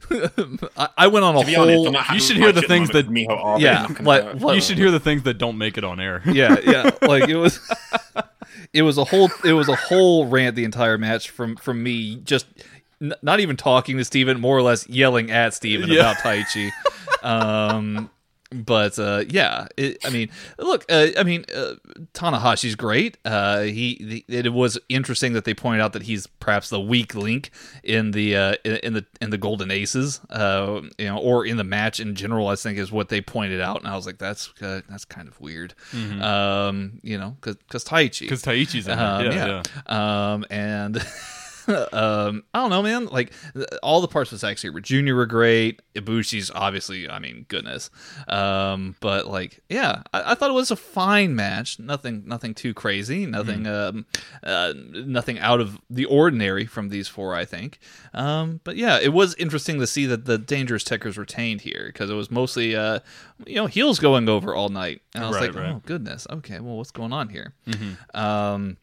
I, 0.77 0.89
I 0.97 1.07
went 1.07 1.25
on 1.25 1.35
a 1.35 1.39
To 1.41 1.45
be 1.45 1.55
honest, 1.55 1.77
whole. 1.95 2.13
You 2.15 2.19
should 2.19 2.37
hear 2.37 2.51
the 2.51 2.61
things 2.61 2.89
that- 2.89 3.07
Miho 3.09 3.55
Abe 3.57 3.61
Yeah, 3.61 3.87
like- 4.01 4.23
it 4.23 4.41
like- 4.41 4.55
you 4.55 4.61
should 4.61 4.77
hear 4.77 4.91
the 4.91 4.99
things 4.99 5.23
that 5.23 5.37
don't 5.37 5.57
make 5.57 5.77
it 5.77 5.83
on 5.83 5.99
air. 5.99 6.21
yeah 6.27 6.55
yeah 6.63 6.89
like 7.01 7.29
it 7.29 7.35
was 7.35 7.59
it 8.73 8.81
was 8.83 8.97
a 8.97 9.03
whole 9.03 9.29
it 9.45 9.53
was 9.53 9.67
a 9.69 9.75
whole 9.75 10.25
rant 10.27 10.55
the 10.55 10.63
entire 10.63 10.97
match 10.97 11.29
from 11.29 11.55
from 11.55 11.81
me 11.81 12.17
just 12.17 12.45
n- 13.01 13.13
not 13.21 13.39
even 13.39 13.55
talking 13.57 13.97
to 13.97 14.05
Steven 14.05 14.39
more 14.39 14.57
or 14.57 14.61
less 14.61 14.87
yelling 14.89 15.31
at 15.31 15.53
Steven 15.53 15.89
Yeah. 15.89 15.99
about 16.01 16.17
Taichi 16.17 16.69
um 17.23 18.09
but 18.51 18.97
uh 18.97 19.23
yeah 19.29 19.67
it, 19.77 19.97
i 20.03 20.09
mean 20.09 20.29
look 20.57 20.83
uh, 20.89 21.07
i 21.17 21.23
mean 21.23 21.45
uh, 21.55 21.75
tanahashi's 22.13 22.75
great. 22.75 23.17
Uh 23.23 23.61
he 23.61 24.23
the, 24.27 24.35
it 24.35 24.53
was 24.53 24.77
interesting 24.89 25.33
that 25.33 25.45
they 25.45 25.53
pointed 25.53 25.81
out 25.81 25.93
that 25.93 26.03
he's 26.03 26.25
perhaps 26.25 26.69
the 26.69 26.79
weak 26.79 27.13
link 27.13 27.51
in 27.83 28.11
the 28.11 28.35
uh 28.35 28.55
in, 28.63 28.75
in 28.77 28.93
the 28.93 29.05
in 29.21 29.29
the 29.29 29.37
golden 29.37 29.69
aces 29.69 30.19
uh 30.31 30.81
you 30.97 31.05
know 31.05 31.17
or 31.17 31.45
in 31.45 31.57
the 31.57 31.63
match 31.63 31.99
in 31.99 32.15
general 32.15 32.47
i 32.47 32.55
think 32.55 32.77
is 32.79 32.91
what 32.91 33.09
they 33.09 33.21
pointed 33.21 33.61
out. 33.61 33.79
And 33.79 33.87
i 33.87 33.95
was 33.95 34.05
like 34.05 34.17
that's 34.17 34.51
uh, 34.61 34.81
that's 34.89 35.05
kind 35.05 35.27
of 35.27 35.39
weird. 35.39 35.73
Um 36.21 36.99
you 37.03 37.17
know 37.17 37.37
because 37.39 37.55
because 37.57 37.83
taichi. 37.83 38.21
Because 38.21 38.41
Taichi's 38.43 38.87
in 38.87 38.97
um, 38.97 39.25
yeah, 39.25 39.31
Yeah, 39.31 39.63
yeah. 39.87 40.31
Um, 40.33 40.45
and 40.49 40.95
um, 41.93 42.43
I 42.53 42.59
don't 42.59 42.69
know, 42.69 42.81
man. 42.81 43.05
Like 43.05 43.31
all 43.83 44.01
the 44.01 44.07
parts 44.07 44.31
with 44.31 44.41
Zack 44.41 44.57
Sabre 44.57 44.81
Jr. 44.81 45.13
were 45.15 45.25
great. 45.25 45.81
Ibushi's 45.95 46.49
obviously, 46.53 47.09
I 47.09 47.19
mean, 47.19 47.45
goodness. 47.47 47.89
Um, 48.27 48.95
but 48.99 49.27
like, 49.27 49.59
yeah, 49.69 50.03
I, 50.13 50.31
I 50.31 50.35
thought 50.35 50.49
it 50.49 50.53
was 50.53 50.71
a 50.71 50.75
fine 50.75 51.35
match. 51.35 51.79
Nothing, 51.79 52.23
nothing 52.25 52.53
too 52.53 52.73
crazy. 52.73 53.25
Nothing, 53.25 53.67
um, 53.67 54.05
uh, 54.43 54.73
nothing 54.75 55.39
out 55.39 55.59
of 55.61 55.79
the 55.89 56.05
ordinary 56.05 56.65
from 56.65 56.89
these 56.89 57.07
four. 57.07 57.35
I 57.35 57.45
think. 57.45 57.79
Um, 58.13 58.59
but 58.63 58.75
yeah, 58.75 58.99
it 58.99 59.13
was 59.13 59.35
interesting 59.35 59.79
to 59.79 59.87
see 59.87 60.05
that 60.07 60.25
the 60.25 60.37
Dangerous 60.37 60.83
Tekkers 60.83 61.17
retained 61.17 61.61
here 61.61 61.83
because 61.87 62.09
it 62.09 62.15
was 62.15 62.31
mostly, 62.31 62.75
uh, 62.75 62.99
you 63.45 63.55
know, 63.55 63.67
heels 63.67 63.99
going 63.99 64.27
over 64.27 64.55
all 64.55 64.69
night, 64.69 65.01
and 65.13 65.23
I 65.23 65.27
was 65.27 65.37
Right, 65.37 65.53
like, 65.53 65.61
right. 65.63 65.71
oh 65.75 65.81
goodness, 65.85 66.25
okay, 66.29 66.59
well, 66.59 66.77
what's 66.77 66.91
going 66.91 67.13
on 67.13 67.29
here? 67.29 67.53
Um, 68.13 68.77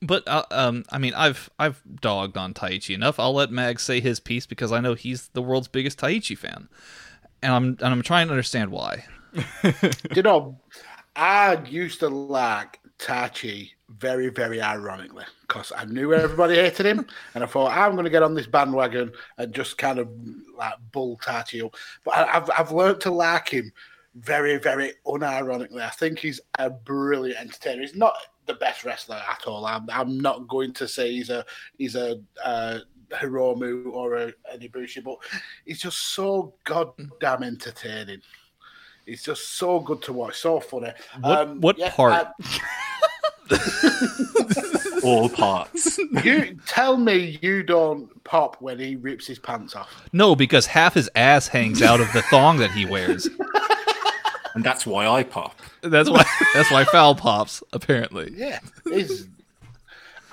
but 0.00 0.26
uh, 0.26 0.44
um, 0.50 0.84
I 0.90 0.98
mean, 0.98 1.14
I've 1.14 1.50
I've 1.58 1.82
dogged 2.00 2.36
on 2.36 2.54
Taichi 2.54 2.94
enough. 2.94 3.18
I'll 3.18 3.34
let 3.34 3.50
Mag 3.50 3.80
say 3.80 4.00
his 4.00 4.20
piece 4.20 4.46
because 4.46 4.72
I 4.72 4.80
know 4.80 4.94
he's 4.94 5.28
the 5.28 5.42
world's 5.42 5.68
biggest 5.68 5.98
Taichi 5.98 6.36
fan, 6.36 6.68
and 7.42 7.52
I'm 7.52 7.64
and 7.64 7.82
I'm 7.82 8.02
trying 8.02 8.28
to 8.28 8.32
understand 8.32 8.70
why. 8.70 9.04
you 10.14 10.22
know, 10.22 10.58
I 11.16 11.60
used 11.68 12.00
to 12.00 12.08
like 12.08 12.80
Tachi 12.98 13.70
very, 13.88 14.28
very 14.28 14.60
ironically 14.60 15.24
because 15.42 15.72
I 15.76 15.84
knew 15.84 16.14
everybody 16.14 16.54
hated 16.56 16.86
him, 16.86 17.06
and 17.34 17.44
I 17.44 17.46
thought 17.46 17.76
I'm 17.76 17.92
going 17.92 18.04
to 18.04 18.10
get 18.10 18.22
on 18.22 18.34
this 18.34 18.46
bandwagon 18.46 19.12
and 19.38 19.54
just 19.54 19.78
kind 19.78 19.98
of 19.98 20.08
like 20.56 20.74
bull 20.92 21.18
Tachi 21.18 21.64
up. 21.64 21.74
But 22.04 22.14
I, 22.14 22.36
I've 22.36 22.50
I've 22.58 22.72
learned 22.72 23.00
to 23.02 23.10
like 23.10 23.48
him 23.48 23.72
very, 24.14 24.58
very 24.58 24.92
unironically. 25.06 25.80
I 25.80 25.90
think 25.90 26.18
he's 26.18 26.40
a 26.58 26.70
brilliant 26.70 27.40
entertainer. 27.40 27.82
He's 27.82 27.94
not 27.94 28.14
the 28.46 28.54
best 28.54 28.84
wrestler 28.84 29.16
at 29.30 29.46
all. 29.46 29.64
I'm, 29.66 29.88
I'm 29.90 30.18
not 30.18 30.46
going 30.48 30.72
to 30.74 30.86
say 30.88 31.12
he's 31.12 31.30
a 31.30 31.44
he's 31.78 31.94
a 31.96 32.20
uh, 32.44 32.78
Hiromu 33.10 33.92
or 33.92 34.14
a, 34.14 34.26
an 34.52 34.60
Ibushi, 34.60 35.02
but 35.04 35.16
he's 35.64 35.80
just 35.80 36.14
so 36.14 36.54
goddamn 36.64 37.42
entertaining. 37.42 38.20
It's 39.06 39.22
just 39.22 39.52
so 39.52 39.80
good 39.80 40.00
to 40.02 40.12
watch, 40.14 40.38
so 40.38 40.60
funny. 40.60 40.92
Um, 41.22 41.60
What- 41.60 41.78
what 41.78 41.92
part? 41.92 42.28
All 45.04 45.28
parts. 45.28 45.98
you 46.24 46.58
tell 46.66 46.96
me 46.96 47.38
you 47.42 47.62
don't 47.62 48.08
pop 48.24 48.56
when 48.62 48.78
he 48.78 48.96
rips 48.96 49.26
his 49.26 49.38
pants 49.38 49.76
off. 49.76 49.90
No, 50.14 50.34
because 50.34 50.64
half 50.66 50.94
his 50.94 51.10
ass 51.14 51.46
hangs 51.48 51.82
out 51.82 52.00
of 52.00 52.10
the 52.14 52.22
thong 52.22 52.56
that 52.58 52.70
he 52.70 52.86
wears. 52.86 53.28
and 54.54 54.64
that's 54.64 54.86
why 54.86 55.06
I 55.06 55.22
pop. 55.24 55.60
That's 55.82 56.08
why 56.08 56.24
that's 56.54 56.70
why 56.70 56.84
foul 56.84 57.14
pops 57.14 57.62
apparently. 57.72 58.32
Yeah, 58.34 58.60
it's, 58.86 59.24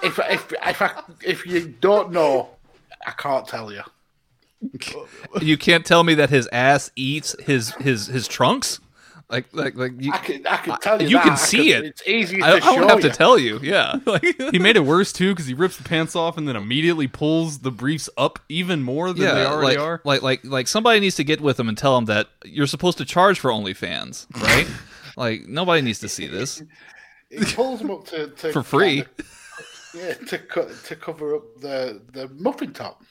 if 0.03 0.19
if 0.19 0.53
if 0.53 0.82
I, 0.82 1.01
if 1.24 1.45
you 1.45 1.67
don't 1.82 2.11
know, 2.11 2.49
I 3.05 3.11
can't 3.11 3.47
tell 3.47 3.72
you. 3.72 3.84
You 5.41 5.57
can't 5.57 5.86
tell 5.86 6.03
me 6.03 6.13
that 6.15 6.30
his 6.30 6.47
ass 6.51 6.91
eats 6.95 7.36
his 7.41 7.72
his 7.76 8.08
his 8.08 8.28
trunks. 8.28 8.79
Like 9.32 9.45
like 9.53 9.75
like 9.75 9.93
you. 9.99 10.12
I 10.12 10.17
can 10.17 10.45
I 10.45 10.58
can 10.58 10.78
tell 10.82 11.01
you. 11.01 11.08
You 11.08 11.16
that. 11.16 11.24
can 11.24 11.32
I 11.33 11.36
see 11.36 11.71
it. 11.71 11.86
It's 11.86 12.05
easy 12.08 12.37
to 12.39 12.43
I, 12.45 12.51
I 12.55 12.59
show 12.59 12.75
don't 12.75 12.89
have 12.89 13.01
you. 13.03 13.09
to 13.09 13.16
tell 13.16 13.39
you. 13.39 13.59
Yeah. 13.63 13.95
Like, 14.05 14.24
He 14.51 14.59
made 14.59 14.75
it 14.75 14.82
worse 14.83 15.13
too 15.13 15.29
because 15.33 15.45
he 15.47 15.53
rips 15.53 15.78
the 15.78 15.83
pants 15.83 16.16
off 16.17 16.37
and 16.37 16.45
then 16.47 16.58
immediately 16.58 17.08
pulls 17.08 17.59
the 17.59 17.71
briefs 17.71 18.09
up 18.17 18.39
even 18.49 18.83
more 18.83 19.13
than 19.13 19.24
they 19.24 19.45
already 19.45 19.78
like, 19.78 19.79
are. 19.79 20.01
Like 20.03 20.21
like 20.21 20.41
like 20.43 20.67
somebody 20.67 20.99
needs 20.99 21.16
to 21.16 21.24
get 21.24 21.39
with 21.39 21.58
him 21.59 21.70
and 21.70 21.78
tell 21.78 21.97
him 21.97 22.05
that 22.05 22.28
you're 22.43 22.67
supposed 22.67 22.97
to 22.97 23.05
charge 23.05 23.39
for 23.39 23.49
OnlyFans, 23.51 24.25
right? 24.41 24.67
like 25.16 25.47
nobody 25.47 25.82
needs 25.82 25.99
to 25.99 26.09
see 26.09 26.28
this 26.28 26.62
He 27.29 27.39
pulls 27.55 27.79
them 27.79 27.91
up 27.91 28.05
to, 28.08 28.28
to 28.28 28.51
for 28.51 28.63
free. 28.63 29.03
kind 29.03 29.09
of- 29.20 29.37
yeah, 29.93 30.13
to 30.13 30.37
co- 30.39 30.70
to 30.87 30.95
cover 30.95 31.36
up 31.36 31.43
the 31.62 32.01
the 32.13 32.28
muffin 32.36 32.74
top. 32.74 33.03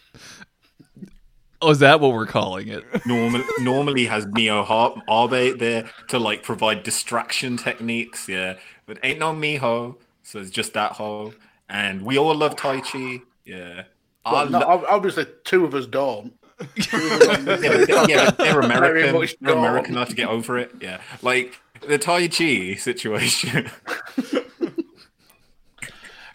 Oh, 1.63 1.71
is 1.71 1.79
that 1.81 2.01
what 2.01 2.13
we're 2.13 2.27
calling 2.27 2.69
it? 2.69 2.85
Normal, 3.07 3.43
normally 3.61 4.07
has 4.07 4.27
Mio 4.27 4.63
Har- 4.65 4.95
Abe 5.09 5.59
there 5.59 5.91
to 6.09 6.19
like 6.19 6.43
provide 6.43 6.83
distraction 6.83 7.57
techniques, 7.59 8.29
yeah. 8.29 8.57
But 8.87 8.99
ain't 9.03 9.19
no 9.19 9.35
Miho, 9.35 9.97
so 10.23 10.39
it's 10.39 10.51
just 10.51 10.73
that 10.75 10.93
hoe. 10.93 11.35
And 11.69 12.03
we 12.03 12.17
all 12.19 12.35
love 12.35 12.57
Taichi, 12.57 13.23
yeah. 13.45 13.85
Well, 14.25 14.49
no, 14.49 14.59
lo- 14.61 14.85
obviously, 14.89 15.27
two 15.45 15.65
of 15.65 15.75
us 15.75 15.87
don't. 15.87 16.33
yeah, 16.77 17.39
but 17.45 17.61
they're, 17.61 18.09
yeah, 18.11 18.31
they're 18.31 18.61
Very 18.61 18.65
American. 18.65 19.15
much 19.21 19.37
They're. 19.41 19.57
American 19.57 19.95
enough 19.95 20.09
to 20.11 20.15
get 20.15 20.29
over 20.29 20.59
it. 20.59 20.71
Yeah, 20.81 21.01
like 21.23 21.59
the 21.87 21.99
Taichi 21.99 22.79
situation. 22.79 23.71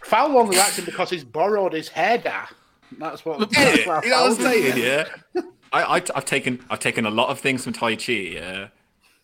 Foul 0.04 0.38
only 0.38 0.58
likes 0.58 0.78
him 0.78 0.86
because 0.86 1.10
he's 1.10 1.24
borrowed 1.24 1.74
his 1.74 1.90
hair 1.90 2.18
down. 2.20 2.48
That's 3.00 3.26
what. 3.26 3.40
That's 3.52 3.58
Yeah, 3.86 4.02
you 4.04 4.10
know 4.10 4.22
what 4.24 4.32
I'm 4.32 4.36
Foul- 4.36 4.46
saying? 4.46 4.78
Yeah. 4.78 5.06
I, 5.74 5.84
I 5.84 5.96
I've 5.96 6.26
taken 6.26 6.64
I've 6.70 6.80
taken 6.80 7.06
a 7.06 7.10
lot 7.12 7.30
of 7.30 7.40
things 7.40 7.64
from 7.64 7.74
Taichi. 7.74 8.34
Yeah. 8.34 8.68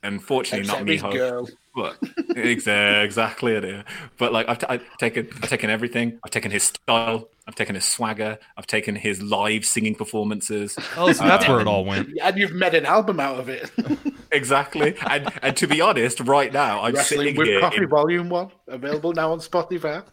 Unfortunately, 0.03 0.67
not 0.67 0.83
me. 0.83 0.97
girl. 0.97 1.47
But 1.75 1.95
exactly 2.35 3.53
it. 3.53 3.63
Yeah. 3.63 3.83
But 4.17 4.33
like 4.33 4.49
I've, 4.49 4.57
t- 4.59 4.65
I've 4.67 4.97
taken 4.97 5.29
I've 5.41 5.49
taken 5.49 5.69
everything. 5.69 6.19
I've 6.23 6.31
taken 6.31 6.49
his 6.51 6.63
style. 6.63 7.29
I've 7.47 7.55
taken 7.55 7.75
his 7.75 7.85
swagger. 7.85 8.37
I've 8.57 8.67
taken 8.67 8.95
his 8.95 9.21
live 9.21 9.63
singing 9.65 9.95
performances. 9.95 10.77
Oh, 10.97 11.11
so 11.11 11.23
that's 11.23 11.47
where 11.47 11.61
it 11.61 11.67
all 11.67 11.85
went. 11.85 12.09
And 12.21 12.37
you've 12.37 12.53
made 12.53 12.73
an 12.73 12.85
album 12.85 13.19
out 13.19 13.39
of 13.39 13.49
it. 13.49 13.71
Exactly. 14.33 14.95
And 15.09 15.29
and 15.41 15.57
to 15.57 15.67
be 15.67 15.81
honest, 15.81 16.21
right 16.21 16.53
now 16.53 16.81
I'm 16.83 16.93
Wrestling 16.93 17.19
sitting 17.19 17.35
with 17.35 17.47
here 17.47 17.59
Coffee 17.59 17.83
in- 17.83 17.89
Volume 17.89 18.29
One, 18.29 18.49
available 18.69 19.11
now 19.11 19.33
on 19.33 19.39
Spotify. 19.39 20.05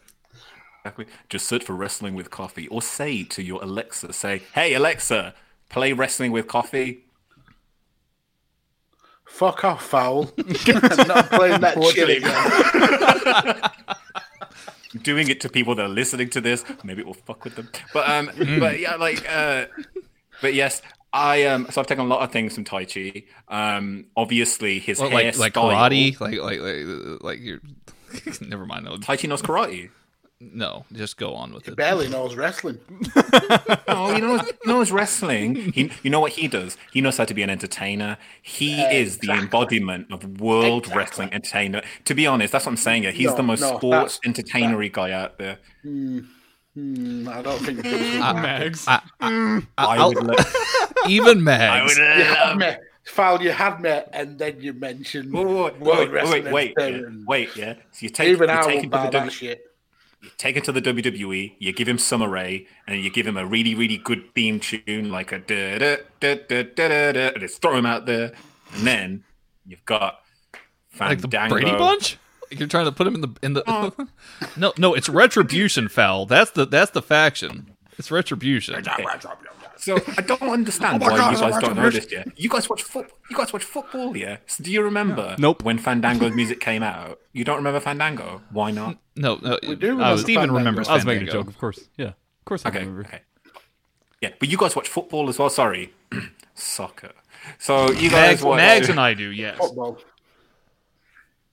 Exactly. 0.89 1.05
Just 1.29 1.47
search 1.47 1.63
for 1.63 1.73
wrestling 1.73 2.15
with 2.15 2.29
coffee, 2.31 2.67
or 2.69 2.81
say 2.81 3.23
to 3.23 3.43
your 3.43 3.61
Alexa, 3.63 4.11
say, 4.13 4.41
"Hey 4.53 4.73
Alexa, 4.73 5.33
play 5.69 5.93
wrestling 5.93 6.31
with 6.31 6.47
coffee." 6.47 7.03
Fuck 9.25 9.63
off, 9.63 9.85
foul. 9.85 10.31
I'm 10.37 10.45
not 11.07 11.29
playing 11.29 11.61
that 11.61 11.77
shit 11.93 12.09
again. 12.17 13.69
doing 15.03 15.29
it 15.29 15.39
to 15.41 15.49
people 15.49 15.75
that 15.75 15.85
are 15.85 15.89
listening 15.89 16.29
to 16.31 16.41
this. 16.41 16.65
Maybe 16.83 17.01
it 17.01 17.05
will 17.05 17.13
fuck 17.13 17.43
with 17.43 17.55
them. 17.55 17.69
But 17.93 18.09
um, 18.09 18.31
but 18.59 18.79
yeah, 18.79 18.95
like 18.95 19.23
uh, 19.29 19.67
but 20.41 20.55
yes, 20.55 20.81
I 21.13 21.45
um, 21.45 21.67
so 21.69 21.79
I've 21.81 21.87
taken 21.87 22.05
a 22.05 22.07
lot 22.07 22.21
of 22.21 22.31
things 22.31 22.55
from 22.55 22.65
Taichi. 22.65 23.25
Um, 23.47 24.05
obviously 24.17 24.79
his 24.79 24.99
Well, 24.99 25.09
hair 25.11 25.25
like 25.25 25.37
like 25.37 25.53
style- 25.53 25.69
karate, 25.69 26.19
like 26.19 26.39
like 26.39 26.59
like 26.59 27.21
like 27.21 27.39
you're. 27.39 27.59
Never 28.41 28.65
mind. 28.65 28.85
No, 28.85 28.97
Tai 28.97 29.17
Chi 29.17 29.27
knows 29.27 29.43
karate. 29.43 29.91
No, 30.41 30.85
just 30.93 31.17
go 31.17 31.33
on 31.35 31.53
with 31.53 31.67
it. 31.67 31.75
Barely 31.75 32.07
knows 32.07 32.35
wrestling. 32.35 32.79
Oh, 33.91 34.15
you 34.15 34.21
know, 34.21 34.37
he 34.37 34.51
knows 34.65 34.91
wrestling. 34.91 35.55
He, 35.73 35.91
you 36.03 36.09
know 36.11 36.19
what 36.19 36.33
he 36.33 36.47
does? 36.47 36.77
He 36.93 37.01
knows 37.01 37.17
how 37.17 37.25
to 37.25 37.33
be 37.33 37.41
an 37.41 37.49
entertainer. 37.49 38.17
He 38.41 38.81
is 38.83 39.17
the 39.17 39.31
embodiment 39.31 40.11
of 40.11 40.39
world 40.39 40.83
Exactly. 40.83 40.97
wrestling 40.99 41.33
entertainer. 41.33 41.81
To 42.05 42.13
be 42.13 42.27
honest, 42.27 42.51
that's 42.51 42.65
what 42.67 42.73
I'm 42.73 42.77
saying. 42.77 43.03
Here. 43.03 43.11
He's 43.11 43.27
No, 43.31 43.35
the 43.37 43.43
most 43.43 43.61
no, 43.61 43.77
sports 43.77 44.19
that's- 44.19 44.19
entertainery 44.25 44.89
guy 44.89 45.11
out 45.11 45.37
there. 45.39 45.57
Mm, 45.85 47.27
I 47.27 47.41
don't 47.41 47.59
think. 47.59 47.81
this 47.81 47.93
mm. 47.93 48.33
will 48.33 48.41
Mags. 48.41 48.87
I, 48.87 49.01
mm. 49.21 49.67
I, 49.77 49.85
I 49.85 49.97
I'll- 49.97 50.13
would, 50.13 50.23
let, 50.23 50.47
even 51.09 51.39
I 51.39 51.41
Mags. 51.41 51.97
would 51.97 51.97
You 51.97 52.23
had 52.23 52.47
love 52.49 52.57
me. 52.57 52.71
Foul, 53.05 53.41
you 53.41 53.51
had 53.51 53.81
me, 53.81 54.01
and 54.13 54.37
then 54.37 54.61
you 54.61 54.73
mentioned 54.73 55.33
Wait, 55.33 55.43
wait, 55.45 55.51
World 55.53 55.79
wait, 55.81 55.97
wait, 55.97 56.11
Wrestling 56.11 56.43
wait, 56.51 56.75
wait, 56.77 56.91
yeah, 56.91 57.01
wait, 57.27 57.49
yeah. 57.55 57.73
So 57.91 57.99
you 58.01 58.09
take, 58.09 58.29
Even 58.29 58.49
you 58.49 58.55
I 58.55 58.61
take 58.61 58.75
will 58.75 58.81
to 58.83 58.87
buy 58.89 59.05
the 59.05 59.11
that 59.11 59.11
W- 59.13 59.31
shit. 59.31 59.61
You 60.21 60.29
take 60.37 60.57
it 60.57 60.63
to 60.65 60.71
the 60.71 60.81
WWE. 60.81 61.55
You 61.59 61.73
give 61.73 61.87
him 61.87 61.97
Summer 61.97 62.29
Rae, 62.29 62.67
and 62.87 63.01
you 63.03 63.09
give 63.09 63.25
him 63.25 63.37
a 63.37 63.45
really, 63.45 63.75
really 63.75 63.97
good 63.97 64.33
theme 64.35 64.59
tune, 64.59 65.11
like 65.11 65.31
a 65.31 65.39
da 65.39 65.77
da 65.77 65.97
da 66.19 66.35
da 66.47 66.63
da 66.63 66.87
da, 66.87 67.11
da 67.11 67.27
and 67.29 67.39
just 67.39 67.61
throw 67.61 67.75
him 67.77 67.85
out 67.85 68.05
there, 68.05 68.33
and 68.73 68.87
then 68.87 69.23
you've 69.65 69.85
got 69.85 70.21
like 70.99 71.21
the 71.21 71.27
Brady 71.27 71.71
Bunch. 71.71 72.17
You're 72.51 72.67
trying 72.67 72.85
to 72.85 72.91
put 72.91 73.05
him 73.07 73.15
in 73.15 73.21
the 73.21 73.29
in 73.43 73.53
the. 73.53 73.63
Oh. 73.67 73.93
no, 74.57 74.73
no, 74.77 74.93
it's 74.93 75.07
retribution 75.07 75.87
foul. 75.87 76.25
That's 76.25 76.51
the 76.51 76.65
that's 76.65 76.91
the 76.91 77.01
faction. 77.01 77.75
It's 77.97 78.11
retribution. 78.11 78.75
So 79.79 79.95
I 80.17 80.21
don't 80.21 80.41
understand 80.41 81.01
why 81.01 81.11
you 81.31 81.37
guys 81.37 81.57
don't 81.61 81.75
know 81.75 81.89
this 81.89 82.11
yet. 82.11 82.27
You 82.37 82.49
guys 82.49 82.69
watch 82.69 82.83
foot. 82.83 83.09
You 83.29 83.37
guys 83.37 83.53
watch 83.53 83.63
football, 83.63 84.15
yeah? 84.15 84.37
So 84.45 84.63
do 84.63 84.71
you 84.71 84.81
remember? 84.83 85.35
Nope. 85.39 85.63
When 85.63 85.77
Fandango's 85.77 86.33
music 86.41 86.59
came 86.59 86.83
out, 86.83 87.19
you 87.33 87.43
don't 87.45 87.57
remember 87.57 87.79
Fandango? 87.79 88.41
Why 88.51 88.71
not? 88.71 88.97
No, 89.15 89.37
no. 89.41 89.57
do 89.61 89.71
uh, 89.71 89.75
remember 89.93 90.17
Steven 90.17 90.41
Fandango. 90.41 90.57
remembers. 90.57 90.87
I 90.89 90.95
was 90.95 91.05
making 91.05 91.27
a 91.29 91.31
joke, 91.31 91.47
of 91.47 91.57
course. 91.57 91.79
Yeah, 91.97 92.07
of 92.07 92.45
course 92.45 92.65
I 92.65 92.69
Okay, 92.69 92.79
remember. 92.79 93.01
okay. 93.07 93.21
Yeah, 94.21 94.31
but 94.37 94.49
you 94.49 94.57
guys 94.57 94.75
watch 94.75 94.89
football 94.89 95.29
as 95.29 95.39
well. 95.39 95.49
Sorry, 95.49 95.93
soccer. 96.53 97.11
So 97.57 97.89
you 97.91 98.09
guys 98.09 98.11
Mags, 98.11 98.43
watch 98.43 98.57
Mags 98.57 98.89
and 98.89 98.99
I 98.99 99.13
do. 99.13 99.31
Yes. 99.31 99.57
Football. 99.57 99.97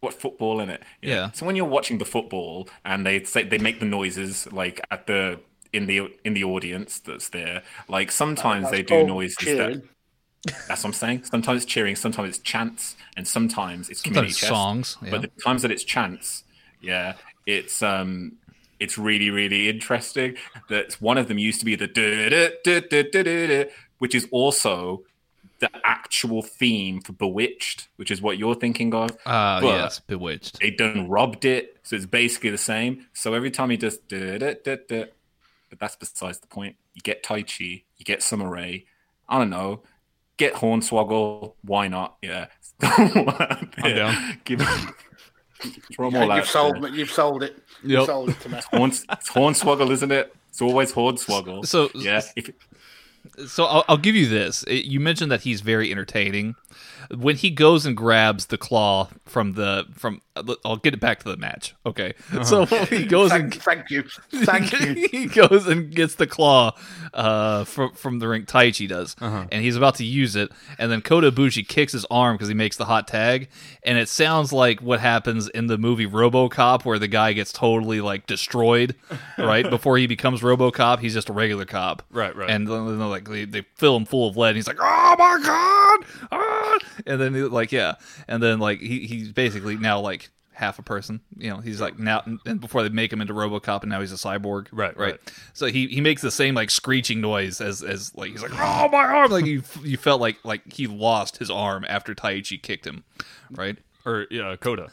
what 0.01 0.15
football 0.15 0.61
in 0.61 0.69
it? 0.71 0.83
Yeah. 1.01 1.31
So 1.33 1.47
when 1.47 1.55
you're 1.57 1.65
watching 1.65 1.99
the 1.99 2.05
football 2.05 2.69
and 2.85 3.07
they 3.07 3.23
say 3.25 3.45
they 3.45 3.59
make 3.59 3.79
the 3.81 3.87
noises 3.87 4.51
like 4.53 4.81
at 4.91 5.07
the 5.07 5.39
in 5.77 5.87
the 5.87 5.99
in 6.25 6.33
the 6.35 6.45
audience 6.45 7.01
that's 7.01 7.29
there, 7.31 7.63
like 7.89 8.11
sometimes 8.11 8.65
That's 8.65 8.73
they 8.77 8.83
do 8.83 8.95
called 8.95 9.09
noises 9.09 9.37
cheering. 9.37 9.81
that. 9.81 10.55
That's 10.69 10.83
what 10.85 10.91
I'm 10.91 10.93
saying. 11.05 11.25
Sometimes 11.25 11.63
it's 11.65 11.73
cheering, 11.75 11.97
sometimes 11.97 12.29
it's 12.31 12.39
chants, 12.39 12.97
and 13.17 13.27
sometimes 13.27 13.89
it's 13.91 14.01
community 14.01 14.33
Sometimes 14.33 14.39
chest. 14.41 14.49
songs. 14.49 14.97
Yeah. 15.03 15.11
But 15.13 15.23
the 15.23 15.31
times 15.45 15.63
that 15.63 15.71
it's 15.73 15.83
chants, 15.85 16.45
yeah, 16.81 17.15
it's 17.47 17.83
um, 17.83 18.33
it's 18.79 18.97
really 18.97 19.31
really 19.31 19.69
interesting. 19.69 20.37
That 20.69 20.93
one 21.01 21.19
of 21.19 21.27
them 21.29 21.39
used 21.39 21.59
to 21.61 21.67
be 21.67 21.75
the 21.77 21.89
which 23.99 24.15
is 24.15 24.29
also 24.31 25.03
the 25.59 25.71
actual 25.85 26.43
theme 26.43 27.01
for 27.01 27.13
Bewitched, 27.15 27.89
which 27.97 28.11
is 28.11 28.21
what 28.21 28.37
you're 28.39 28.55
thinking 28.55 28.95
of. 28.95 29.11
Uh, 29.25 29.61
But- 29.63 29.67
yes, 29.83 30.01
bewitched. 30.01 30.61
They 30.61 30.71
done 30.71 31.09
robbed 31.09 31.45
it, 31.45 31.77
so 31.83 31.97
it's 31.97 32.05
basically 32.07 32.51
the 32.51 32.59
same. 32.59 33.07
So 33.15 33.33
every 33.35 33.51
time 33.51 33.71
he 33.71 33.77
does, 33.79 33.97
duh, 33.97 34.37
duh, 34.39 34.55
duh, 34.65 34.77
duh, 34.89 35.07
but 35.71 35.79
that's 35.79 35.97
besides 35.97 36.39
the 36.41 36.47
point. 36.47 36.77
You 36.95 37.01
get 37.03 37.23
Taichi, 37.23 37.85
you 37.97 38.05
get 38.05 38.23
Summer 38.23 38.49
Rae. 38.49 38.87
I 39.29 39.39
don't 39.39 39.51
know. 39.51 39.83
Get 40.37 40.55
Hornswoggle. 40.55 41.55
Why 41.63 41.89
not? 41.89 42.17
Yeah. 42.23 42.47
I'm 42.83 43.71
down. 43.97 44.41
Give 44.45 44.61
throw 45.95 46.11
them 46.11 46.17
all 46.17 46.23
And 46.25 46.33
out 46.33 46.37
you've 46.37 46.49
sold 46.49 46.83
there. 46.83 46.91
You've 46.95 47.11
sold 47.11 47.43
it. 47.43 47.57
Yep. 47.83 47.91
You've 47.91 48.07
sold 48.07 48.29
it 48.31 48.41
to 48.41 48.49
me. 48.51 48.61
Horns, 48.71 49.07
it's 49.11 49.31
Hornswoggle, 49.31 49.91
isn't 49.91 50.13
it? 50.13 50.35
It's 50.51 50.61
always 50.61 50.93
Hornswoggle. 50.93 51.67
So- 51.67 51.91
yeah. 51.95 52.21
If, 52.37 52.51
So 53.47 53.65
I'll, 53.65 53.85
I'll 53.89 53.97
give 53.97 54.15
you 54.15 54.29
this. 54.29 54.65
You 54.69 55.01
mentioned 55.01 55.31
that 55.33 55.43
he's 55.43 55.61
very 55.61 55.91
entertaining. 55.91 56.55
When 57.15 57.37
he 57.37 57.51
goes 57.51 57.87
and 57.87 57.97
grabs 57.97 58.47
the 58.47 58.59
claw 58.59 59.11
from 59.27 59.53
the 59.53 59.87
from, 59.95 60.23
I'll 60.65 60.77
get 60.77 60.93
it 60.93 60.99
back 60.99 61.21
to 61.23 61.29
the 61.31 61.37
match. 61.37 61.73
Okay, 61.87 62.15
so 62.43 62.65
he 62.87 63.05
goes 63.05 63.31
and 63.31 63.55
Thank, 63.55 63.87
thank 63.87 63.91
you. 63.91 64.03
Thank 64.45 64.73
you. 64.81 65.09
he 65.13 65.27
goes 65.27 65.69
and 65.69 65.95
gets 65.95 66.17
the 66.17 66.27
claw 66.27 66.73
uh, 67.15 67.63
from 67.65 67.93
from 67.93 68.19
the 68.19 68.27
ring. 68.27 68.45
Taichi 68.45 68.89
does, 68.89 69.15
Uh-huh. 69.21 69.47
and 69.53 69.63
he's 69.63 69.77
about 69.77 69.95
to 69.97 70.05
use 70.05 70.35
it, 70.35 70.51
and 70.81 70.91
then 70.91 71.01
Kota 71.01 71.31
Ibushi 71.31 71.67
kicks 71.69 71.93
his 71.93 72.05
arm 72.11 72.35
because 72.35 72.49
he 72.49 72.55
makes 72.55 72.77
the 72.77 72.87
hot 72.87 73.07
tag, 73.07 73.49
and 73.85 73.99
it 73.99 74.09
sounds 74.09 74.53
like 74.53 74.81
what 74.83 74.99
happens 74.99 75.49
in 75.51 75.69
the 75.69 75.79
movie 75.79 76.07
RoboCop, 76.09 76.85
where 76.85 76.99
the 76.99 77.09
guy 77.09 77.35
gets 77.35 77.53
totally 77.53 78.01
like 78.01 78.27
destroyed, 78.27 78.97
right 79.39 79.69
before 79.71 79.97
he 79.97 80.09
becomes 80.09 80.41
RoboCop. 80.41 80.99
He's 80.99 81.15
just 81.15 81.29
a 81.29 81.33
regular 81.33 81.67
cop, 81.67 82.03
Right, 82.11 82.35
right. 82.35 82.51
And 82.51 82.67
then 82.67 82.99
then, 82.99 83.09
like 83.17 83.29
they, 83.29 83.45
they 83.45 83.63
fill 83.77 83.97
him 83.97 84.05
full 84.05 84.29
of 84.29 84.37
lead, 84.37 84.51
and 84.51 84.57
he's 84.57 84.67
like, 84.67 84.79
"Oh 84.81 85.17
my 85.19 85.41
god!" 85.43 86.29
Ah! 86.31 86.79
And 87.07 87.21
then 87.21 87.35
he, 87.35 87.43
like 87.43 87.73
yeah, 87.73 87.95
and 88.29 88.43
then 88.43 88.59
like 88.59 88.81
he 88.81 89.07
he's 89.07 89.33
basically 89.33 89.77
now 89.77 90.01
like 90.01 90.31
half 90.53 90.79
a 90.79 90.83
person. 90.83 91.21
You 91.37 91.51
know, 91.51 91.59
he's 91.59 91.81
like 91.81 91.99
now 91.99 92.23
and 92.47 92.61
before 92.61 92.83
they 92.83 92.89
make 92.89 93.13
him 93.13 93.21
into 93.21 93.35
RoboCop, 93.35 93.83
and 93.83 93.91
now 93.91 94.01
he's 94.01 94.13
a 94.13 94.17
cyborg. 94.17 94.69
Right, 94.73 94.97
right. 94.97 95.13
right. 95.13 95.21
So 95.53 95.67
he 95.67 95.87
he 95.87 96.01
makes 96.01 96.23
the 96.23 96.31
same 96.31 96.55
like 96.55 96.71
screeching 96.71 97.21
noise 97.21 97.61
as 97.61 97.83
as 97.83 98.15
like 98.15 98.33
he's 98.33 98.43
like 98.43 98.53
oh 98.55 98.89
my 98.91 99.05
arm 99.05 99.31
like 99.31 99.47
you 99.47 99.63
you 99.83 99.97
felt 99.97 100.21
like 100.21 100.39
like 100.45 100.73
he 100.73 100.87
lost 100.87 101.39
his 101.39 101.51
arm 101.51 101.85
after 101.89 102.15
Taichi 102.15 102.61
kicked 102.61 102.87
him, 102.87 103.05
right? 103.51 103.77
Or 104.05 104.27
yeah, 104.31 104.57
Kota. 104.57 104.89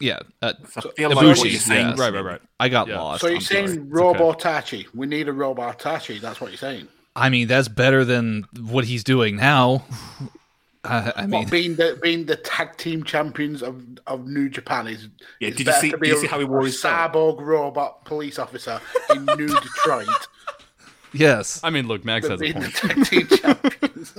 Yeah, 0.00 0.20
uh, 0.40 0.54
I 0.76 0.80
feel 0.80 1.10
like 1.10 1.18
Ibushi, 1.18 1.44
you're 1.44 1.76
yes. 1.76 1.98
Right, 1.98 2.12
right, 2.12 2.24
right. 2.24 2.40
I 2.58 2.70
got 2.70 2.88
Yeah. 2.88 3.00
lost. 3.00 3.20
So 3.20 3.26
you're 3.26 3.36
I'm 3.36 3.42
saying 3.42 3.90
Robo 3.90 4.32
Tachi? 4.32 4.86
We 4.94 5.06
need 5.06 5.28
a 5.28 5.32
Robo 5.32 5.70
Tachi. 5.72 6.18
That's 6.20 6.40
what 6.40 6.50
you're 6.50 6.56
saying. 6.56 6.88
I 7.16 7.28
mean, 7.28 7.48
that's 7.48 7.68
better 7.68 8.04
than 8.04 8.44
what 8.60 8.84
he's 8.84 9.04
doing 9.04 9.36
now. 9.36 9.84
I, 10.84 11.12
I 11.14 11.26
mean, 11.26 11.42
What, 11.42 11.50
being 11.50 11.76
the 11.76 11.98
being 12.02 12.24
the 12.24 12.36
tag 12.36 12.76
team 12.78 13.04
champions 13.04 13.62
of, 13.62 13.84
of 14.06 14.26
New 14.26 14.48
Japan 14.48 14.86
is. 14.86 15.08
Yeah, 15.38 15.48
is 15.50 15.56
did 15.56 15.66
you 15.66 15.72
see- 15.74 15.90
to 15.90 15.98
be 15.98 16.06
did 16.06 16.12
you 16.12 16.18
a- 16.18 16.20
see 16.22 16.26
how 16.26 16.38
he 16.38 16.44
wore 16.46 16.60
a 16.62 16.64
his 16.64 16.80
belt? 16.80 17.12
cyborg 17.12 17.40
robot 17.42 18.04
police 18.06 18.38
officer 18.38 18.80
in 19.14 19.26
New 19.26 19.48
Detroit 19.60 20.08
yes. 21.12 21.60
I 21.62 21.68
mean, 21.70 21.86
look, 21.86 22.04
Max 22.04 22.26
than 22.28 22.38
has 22.38 22.40
a 22.40 22.44
being 22.44 22.54
the 22.54 22.70
point. 22.70 23.06
tag 23.06 23.06
team 23.06 23.26
champions? 23.38 24.14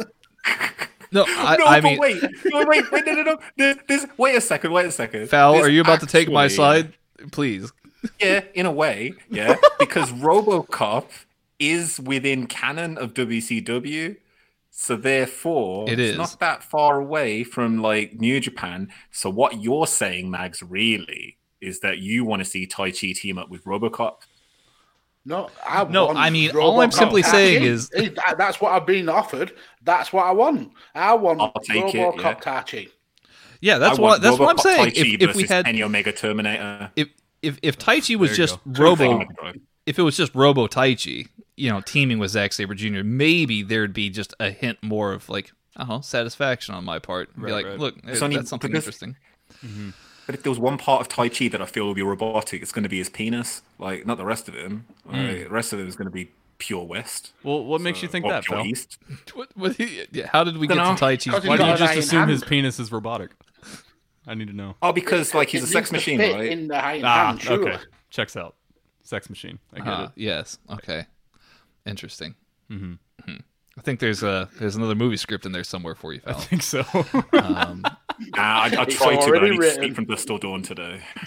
No, 1.12 1.26
I, 1.28 1.56
no, 1.58 1.66
I 1.66 1.82
but 1.82 1.84
mean, 1.84 2.00
wait, 2.00 2.22
no, 2.46 2.64
wait, 2.68 2.92
wait, 2.92 3.06
no, 3.08 3.14
no, 3.14 3.24
no. 3.24 3.38
There- 3.58 3.76
there's- 3.88 4.06
wait 4.18 4.36
a 4.36 4.42
second, 4.42 4.72
wait 4.72 4.86
a 4.86 4.92
second. 4.92 5.30
Fal, 5.30 5.54
There's 5.54 5.66
are 5.66 5.70
you 5.72 5.82
about 5.82 6.02
to 6.02 6.06
take 6.06 6.30
my 6.30 6.48
side? 6.48 6.94
Please. 7.32 7.72
Yeah, 8.20 8.44
in 8.54 8.66
a 8.68 8.72
way, 8.72 9.14
yeah, 9.32 9.56
because 9.80 10.12
RoboCop 10.12 11.06
is 11.62 12.00
within 12.00 12.48
canon 12.48 12.98
of 12.98 13.14
WCW, 13.14 14.18
so 14.72 14.96
therefore 14.96 15.90
It 15.90 16.00
it's 16.00 16.18
not 16.18 16.40
that 16.40 16.64
far 16.64 17.00
away 17.00 17.44
from 17.44 17.82
like 17.82 18.14
New 18.20 18.40
Japan. 18.40 18.90
So 19.12 19.30
what 19.30 19.62
you're 19.62 19.88
saying, 19.88 20.30
Mags, 20.32 20.64
really 20.64 21.38
is 21.62 21.82
that 21.82 22.00
you 22.00 22.26
want 22.26 22.42
to 22.42 22.46
see 22.46 22.66
Taichi 22.66 23.16
team 23.16 23.38
up 23.38 23.50
with 23.50 23.64
RoboCop. 23.66 24.16
No, 25.24 25.52
I 25.64 25.84
No, 25.84 26.08
want 26.08 26.18
I 26.18 26.32
mean, 26.32 26.56
all 26.58 26.82
I'm 26.82 26.92
simply 26.92 27.22
Tachi. 27.22 27.32
saying 27.32 27.64
is- 27.64 27.92
Hey, 27.94 28.08
that- 28.08 28.36
that's 28.40 28.60
what 28.60 28.72
I've 28.74 28.88
been 28.88 29.08
offered. 29.08 29.52
That's 29.84 30.12
what 30.12 30.26
I 30.26 30.32
want. 30.32 30.72
I 30.96 31.14
want 31.14 31.40
I'll 31.42 31.54
take 31.62 31.94
it, 31.94 31.98
RoboCop 32.00 32.22
yeah. 32.24 32.34
Tachi. 32.62 32.90
Yeah, 33.60 33.78
that's 33.78 34.00
I 34.00 34.02
what 34.02 34.10
want 34.10 34.22
that's 34.24 34.40
what 34.40 34.50
I'm 34.50 34.58
saying. 34.58 34.94
If, 34.96 35.30
if 35.30 35.36
we 35.36 35.44
had 35.44 35.68
any 35.68 35.84
Omega 35.84 36.12
Terminator. 36.12 36.90
if 36.96 37.10
if 37.44 37.60
if 37.62 37.78
Taichi 37.78 38.16
was 38.16 38.36
just 38.36 38.58
go. 38.72 38.84
Robo, 38.96 39.24
if 39.86 40.00
it 40.00 40.02
was 40.02 40.18
just 40.18 40.34
Robo 40.34 40.66
Taichi, 40.68 41.28
you 41.62 41.70
know, 41.70 41.82
teaming 41.82 42.18
with 42.20 42.32
Zack 42.32 42.54
Sabre 42.54 42.74
Jr., 42.76 43.04
maybe 43.04 43.62
there'd 43.64 43.94
be 43.94 44.10
just 44.10 44.34
a 44.40 44.50
hint 44.52 44.80
more 44.82 45.14
of 45.14 45.30
like, 45.30 45.52
uh 45.76 45.86
huh, 45.86 46.02
satisfaction 46.02 46.74
on 46.76 46.84
my 46.84 47.00
part. 47.00 47.36
Be 47.40 47.52
like, 47.52 47.66
right. 47.66 47.80
look, 47.80 47.96
It's 48.06 48.22
only 48.22 48.36
that's 48.38 48.50
something 48.50 48.72
because- 48.72 48.86
interesting. 48.86 49.16
But 50.28 50.36
if 50.36 50.44
there 50.44 50.52
was 50.52 50.60
one 50.60 50.78
part 50.78 51.02
of 51.02 51.10
Taichi 51.10 51.52
that 51.52 51.62
I 51.62 51.66
feel 51.66 51.86
will 51.86 51.94
be 51.94 52.02
robotic, 52.04 52.62
it's 52.62 52.72
going 52.72 52.84
to 52.84 52.90
be 52.90 53.00
his 53.00 53.10
penis. 53.10 53.64
Like, 53.80 54.06
not 54.06 54.18
the 54.18 54.24
rest 54.26 54.48
of 54.48 54.54
him. 54.56 54.86
Like, 55.06 55.44
the 55.44 55.50
rest 55.50 55.74
of 55.74 55.80
him 55.80 55.88
is 55.88 55.96
going 55.96 56.06
to 56.06 56.12
be 56.12 56.32
pure 56.58 56.84
West. 56.86 57.34
Well, 57.44 57.64
what 57.66 57.82
makes 57.82 58.02
you 58.02 58.08
think 58.08 58.26
that, 58.28 58.44
pure 58.44 58.60
Phil? 58.60 58.68
East. 58.68 58.98
What, 59.34 59.50
what, 59.56 59.78
yeah, 60.14 60.28
how 60.32 60.44
did 60.44 60.58
we 60.58 60.68
get 60.68 60.76
Dunno. 60.76 60.96
to 60.96 61.04
Taichi? 61.04 61.32
Why 61.34 61.58
He's 61.58 61.60
do 61.60 61.66
you 61.66 61.78
just 61.78 61.82
an 61.82 61.88
iron 61.88 61.98
assume 62.00 62.28
his 62.30 62.44
penis 62.44 62.80
is 62.80 62.92
robotic? 62.92 63.32
I 64.28 64.36
need 64.36 64.48
to 64.48 64.54
know. 64.56 64.76
Oh, 64.82 64.92
because 64.94 65.34
like 65.34 65.50
he's 65.50 65.64
It 65.64 65.70
a 65.70 65.72
sex 65.72 65.92
machine, 65.92 66.20
right? 66.20 66.52
In 66.52 66.68
the 66.68 66.76
iron 66.76 67.02
Ah, 67.04 67.26
hand, 67.28 67.42
surely. 67.42 67.72
okay. 67.72 67.84
Checks 68.12 68.38
out. 68.38 68.56
Sex 69.04 69.30
machine. 69.30 69.58
I 69.74 69.78
get 69.80 69.88
Uh, 69.88 70.04
it. 70.04 70.10
yes. 70.16 70.60
Okay. 70.70 71.08
Interesting. 71.86 72.36
Mm-hmm. 72.70 72.94
I 73.78 73.82
think 73.82 74.00
there's 74.00 74.22
a 74.24 74.50
there's 74.60 74.76
another 74.76 74.96
movie 74.96 75.18
script 75.18 75.46
in 75.46 75.52
there 75.54 75.64
somewhere 75.64 75.96
for 75.96 76.14
you, 76.14 76.22
I 76.26 76.34
think 76.34 76.62
so. 76.64 76.84
Um, 77.34 77.84
Nah, 78.36 78.38
I, 78.38 78.76
I 78.78 78.84
It's 78.84 78.96
tried 78.98 79.16
to, 79.16 79.18
but 79.22 79.26
I 79.26 79.30
already 79.30 79.50
need 79.52 79.56
to 79.56 79.62
written. 79.62 79.82
speak 79.84 79.96
from 79.96 80.06
Dusk 80.06 80.28
Till 80.28 80.38
Dawn 80.38 80.62
today. 80.62 81.02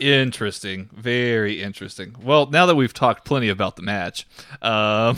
interesting. 0.00 0.88
Very 0.92 1.62
interesting. 1.62 2.14
Well, 2.22 2.46
now 2.46 2.66
that 2.66 2.74
we've 2.74 2.94
talked 2.94 3.24
plenty 3.24 3.48
about 3.48 3.76
the 3.76 3.82
match, 3.82 4.26
um, 4.62 5.16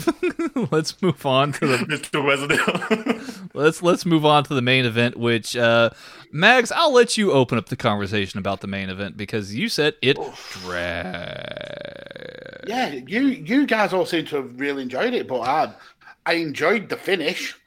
let's 0.71 1.01
move 1.01 1.25
on 1.25 1.53
to 1.53 1.67
the 1.67 1.77
Mr. 1.85 2.25
Resident. 2.25 3.49
let's 3.53 3.81
let's 3.81 4.05
move 4.05 4.25
on 4.25 4.43
to 4.45 4.53
the 4.53 4.61
main 4.61 4.85
event. 4.85 5.17
Which 5.17 5.55
uh, 5.55 5.91
Mags, 6.31 6.71
I'll 6.71 6.93
let 6.93 7.17
you 7.17 7.31
open 7.31 7.57
up 7.57 7.69
the 7.69 7.75
conversation 7.75 8.37
about 8.39 8.61
the 8.61 8.67
main 8.67 8.89
event 8.89 9.17
because 9.17 9.55
you 9.55 9.69
said 9.69 9.95
it 10.01 10.17
dragged. 10.63 11.09
Yeah, 12.67 12.89
you 12.93 13.27
you 13.27 13.65
guys 13.65 13.93
all 13.93 14.05
seem 14.05 14.25
to 14.27 14.37
have 14.37 14.59
really 14.59 14.83
enjoyed 14.83 15.13
it, 15.13 15.27
but 15.27 15.41
I 15.41 15.73
I 16.25 16.33
enjoyed 16.33 16.89
the 16.89 16.97
finish. 16.97 17.57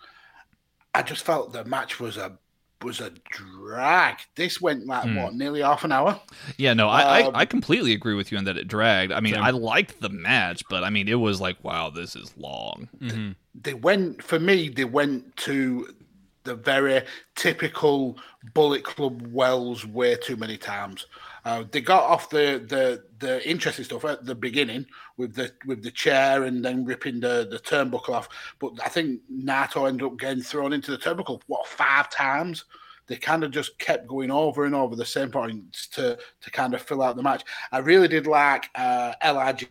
I 0.94 1.02
just 1.02 1.24
felt 1.24 1.52
the 1.52 1.64
match 1.64 1.98
was 1.98 2.16
a 2.16 2.38
was 2.82 3.00
a 3.00 3.10
drag. 3.30 4.16
This 4.34 4.60
went 4.60 4.86
like 4.86 5.04
Hmm. 5.04 5.16
what, 5.16 5.34
nearly 5.34 5.62
half 5.62 5.84
an 5.84 5.92
hour. 5.92 6.20
Yeah, 6.58 6.74
no, 6.74 6.88
I, 6.88 7.22
Um, 7.22 7.34
I 7.34 7.40
I 7.40 7.44
completely 7.46 7.92
agree 7.94 8.14
with 8.14 8.30
you 8.30 8.38
in 8.38 8.44
that 8.44 8.56
it 8.56 8.68
dragged. 8.68 9.12
I 9.12 9.20
mean, 9.20 9.34
Same. 9.34 9.42
I 9.42 9.50
liked 9.50 10.00
the 10.00 10.10
match, 10.10 10.62
but 10.68 10.84
I 10.84 10.90
mean, 10.90 11.08
it 11.08 11.14
was 11.14 11.40
like, 11.40 11.62
wow, 11.64 11.90
this 11.90 12.14
is 12.14 12.32
long. 12.36 12.88
They 13.54 13.74
went 13.74 14.22
for 14.22 14.38
me. 14.38 14.68
They 14.68 14.84
went 14.84 15.36
to 15.38 15.94
the 16.44 16.54
very 16.54 17.02
typical 17.36 18.18
Bullet 18.52 18.84
Club 18.84 19.26
Wells 19.32 19.86
way 19.86 20.16
too 20.16 20.36
many 20.36 20.58
times. 20.58 21.06
Uh, 21.44 21.64
they 21.70 21.80
got 21.80 22.02
off 22.04 22.30
the, 22.30 22.64
the 22.68 23.04
the 23.18 23.46
interesting 23.48 23.84
stuff 23.84 24.04
at 24.04 24.24
the 24.24 24.34
beginning 24.34 24.86
with 25.18 25.34
the 25.34 25.52
with 25.66 25.82
the 25.82 25.90
chair 25.90 26.44
and 26.44 26.64
then 26.64 26.84
ripping 26.84 27.20
the, 27.20 27.46
the 27.50 27.58
turnbuckle 27.58 28.10
off. 28.14 28.28
But 28.58 28.72
I 28.82 28.88
think 28.88 29.20
Naito 29.30 29.86
ended 29.88 30.06
up 30.06 30.18
getting 30.18 30.42
thrown 30.42 30.72
into 30.72 30.90
the 30.90 30.98
turnbuckle 30.98 31.42
what 31.46 31.66
five 31.66 32.08
times. 32.10 32.64
They 33.06 33.16
kind 33.16 33.44
of 33.44 33.50
just 33.50 33.78
kept 33.78 34.06
going 34.06 34.30
over 34.30 34.64
and 34.64 34.74
over 34.74 34.96
the 34.96 35.04
same 35.04 35.30
points 35.30 35.86
to 35.88 36.16
to 36.40 36.50
kind 36.50 36.72
of 36.72 36.80
fill 36.80 37.02
out 37.02 37.16
the 37.16 37.22
match. 37.22 37.44
I 37.70 37.78
really 37.78 38.08
did 38.08 38.26
like 38.26 38.70
uh, 38.74 39.12
Lij 39.22 39.64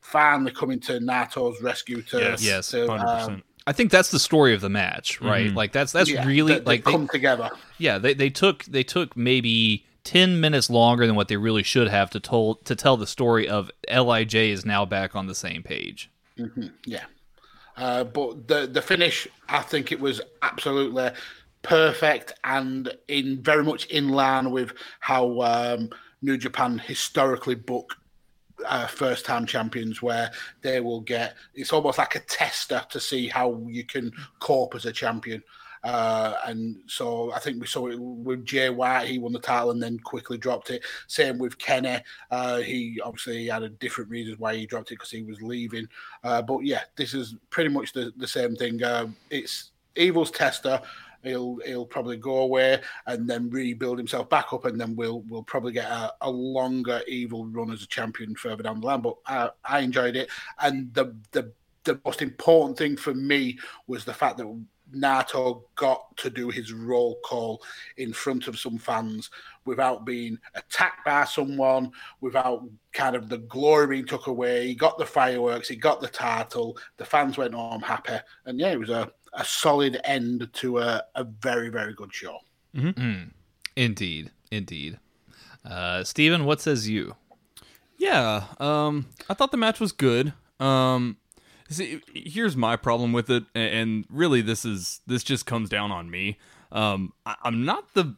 finally 0.00 0.50
coming 0.50 0.80
to 0.80 0.98
Naito's 0.98 1.62
rescue 1.62 2.02
to 2.02 2.18
Yes. 2.18 2.42
Yes, 2.42 2.72
Hundred 2.72 2.90
um, 3.06 3.18
percent. 3.18 3.44
I 3.68 3.72
think 3.72 3.92
that's 3.92 4.10
the 4.10 4.18
story 4.18 4.54
of 4.54 4.60
the 4.62 4.70
match, 4.70 5.20
right? 5.20 5.50
Mhm. 5.50 5.54
Like 5.54 5.70
that's 5.70 5.92
that's 5.92 6.10
yeah, 6.10 6.26
really 6.26 6.54
they- 6.54 6.58
they 6.58 6.64
like 6.64 6.84
they, 6.84 6.90
come 6.90 7.06
together. 7.06 7.50
yeah 7.78 7.98
they, 7.98 8.14
they 8.14 8.30
took 8.30 8.64
they 8.64 8.82
took 8.82 9.16
maybe 9.16 9.86
10 10.04 10.40
minutes 10.40 10.70
longer 10.70 11.06
than 11.06 11.16
what 11.16 11.28
they 11.28 11.36
really 11.36 11.62
should 11.62 11.88
have 11.88 12.10
to 12.10 12.20
told 12.20 12.64
to 12.64 12.74
tell 12.74 12.96
the 12.96 13.06
story 13.06 13.48
of 13.48 13.70
Lij 13.88 14.34
is 14.34 14.64
now 14.64 14.84
back 14.84 15.14
on 15.14 15.26
the 15.26 15.34
same 15.34 15.62
page. 15.62 16.10
Yeah. 16.84 17.04
Uh, 17.76 18.04
but 18.04 18.48
the 18.48 18.66
the 18.66 18.82
finish, 18.82 19.26
I 19.48 19.62
think 19.62 19.92
it 19.92 20.00
was 20.00 20.20
absolutely 20.42 21.10
perfect 21.62 22.32
and 22.44 22.92
in 23.08 23.42
very 23.42 23.62
much 23.62 23.86
in 23.86 24.08
line 24.08 24.50
with 24.50 24.72
how 25.00 25.40
um, 25.42 25.90
New 26.22 26.36
Japan 26.36 26.78
historically 26.78 27.54
book 27.54 27.96
uh, 28.66 28.86
first 28.86 29.24
time 29.24 29.46
champions, 29.46 30.02
where 30.02 30.30
they 30.62 30.80
will 30.80 31.00
get 31.00 31.34
it's 31.54 31.72
almost 31.72 31.98
like 31.98 32.14
a 32.14 32.20
tester 32.20 32.82
to 32.90 33.00
see 33.00 33.28
how 33.28 33.62
you 33.66 33.84
can 33.84 34.12
cope 34.38 34.74
as 34.74 34.86
a 34.86 34.92
champion. 34.92 35.42
Uh, 35.82 36.34
and 36.46 36.76
so 36.86 37.32
I 37.32 37.38
think 37.38 37.60
we 37.60 37.66
saw 37.66 37.88
it 37.88 37.98
with 37.98 38.44
Jay 38.44 38.70
White. 38.70 39.08
He 39.08 39.18
won 39.18 39.32
the 39.32 39.38
title 39.38 39.70
and 39.70 39.82
then 39.82 39.98
quickly 39.98 40.38
dropped 40.38 40.70
it. 40.70 40.82
Same 41.06 41.38
with 41.38 41.58
Kenny. 41.58 41.98
Uh, 42.30 42.58
he 42.58 43.00
obviously 43.02 43.46
had 43.46 43.62
a 43.62 43.68
different 43.68 44.10
reasons 44.10 44.38
why 44.38 44.54
he 44.54 44.66
dropped 44.66 44.90
it 44.90 44.94
because 44.96 45.10
he 45.10 45.22
was 45.22 45.40
leaving. 45.40 45.88
Uh, 46.22 46.42
but 46.42 46.60
yeah, 46.60 46.82
this 46.96 47.14
is 47.14 47.34
pretty 47.50 47.70
much 47.70 47.92
the, 47.92 48.12
the 48.16 48.28
same 48.28 48.54
thing. 48.56 48.82
Uh, 48.82 49.08
it's 49.30 49.70
Evil's 49.96 50.30
tester. 50.30 50.80
He'll 51.22 51.58
he'll 51.66 51.84
probably 51.84 52.16
go 52.16 52.38
away 52.38 52.80
and 53.06 53.28
then 53.28 53.50
rebuild 53.50 53.98
himself 53.98 54.30
back 54.30 54.54
up, 54.54 54.64
and 54.64 54.80
then 54.80 54.96
we'll 54.96 55.20
we'll 55.28 55.42
probably 55.42 55.72
get 55.72 55.90
a, 55.90 56.12
a 56.22 56.30
longer 56.30 57.02
Evil 57.06 57.44
run 57.46 57.70
as 57.70 57.82
a 57.82 57.86
champion 57.86 58.34
further 58.34 58.62
down 58.62 58.80
the 58.80 58.86
line. 58.86 59.02
But 59.02 59.16
I, 59.26 59.50
I 59.62 59.80
enjoyed 59.80 60.16
it, 60.16 60.30
and 60.60 60.92
the 60.94 61.14
the 61.32 61.52
the 61.84 62.00
most 62.04 62.22
important 62.22 62.78
thing 62.78 62.96
for 62.96 63.14
me 63.14 63.58
was 63.86 64.04
the 64.04 64.14
fact 64.14 64.38
that 64.38 64.64
Naito 64.94 65.62
got 65.76 66.16
to 66.18 66.30
do 66.30 66.48
his 66.48 66.72
roll 66.72 67.18
call 67.24 67.62
in 67.96 68.12
front 68.12 68.48
of 68.48 68.58
some 68.58 68.78
fans 68.78 69.30
without 69.64 70.04
being 70.04 70.38
attacked 70.54 71.04
by 71.04 71.24
someone, 71.24 71.92
without 72.20 72.64
kind 72.92 73.14
of 73.14 73.28
the 73.28 73.38
glory 73.38 73.86
being 73.86 74.06
took 74.06 74.26
away. 74.26 74.66
He 74.66 74.74
got 74.74 74.98
the 74.98 75.06
fireworks, 75.06 75.68
he 75.68 75.76
got 75.76 76.00
the 76.00 76.08
title, 76.08 76.76
the 76.96 77.04
fans 77.04 77.38
went 77.38 77.54
home 77.54 77.82
happy. 77.82 78.18
And 78.46 78.58
yeah, 78.58 78.72
it 78.72 78.78
was 78.78 78.90
a, 78.90 79.10
a 79.34 79.44
solid 79.44 80.00
end 80.04 80.48
to 80.54 80.78
a, 80.78 81.04
a 81.14 81.24
very, 81.24 81.68
very 81.68 81.94
good 81.94 82.12
show. 82.12 82.38
Indeed, 83.76 84.30
indeed. 84.50 84.98
Uh, 85.64 86.02
Steven, 86.04 86.44
what 86.44 86.60
says 86.60 86.88
you? 86.88 87.16
Yeah, 87.98 88.44
um, 88.58 89.06
I 89.28 89.34
thought 89.34 89.50
the 89.50 89.58
match 89.58 89.78
was 89.78 89.92
good. 89.92 90.32
Um, 90.58 91.18
see, 91.70 92.00
here's 92.14 92.56
my 92.56 92.76
problem 92.76 93.12
with 93.12 93.30
it, 93.30 93.44
and 93.54 94.04
really, 94.10 94.42
this 94.42 94.64
is 94.64 95.00
this 95.06 95.22
just 95.22 95.46
comes 95.46 95.68
down 95.68 95.90
on 95.90 96.10
me. 96.10 96.38
Um, 96.72 97.12
I, 97.26 97.34
I'm 97.42 97.64
not 97.64 97.94
the, 97.94 98.14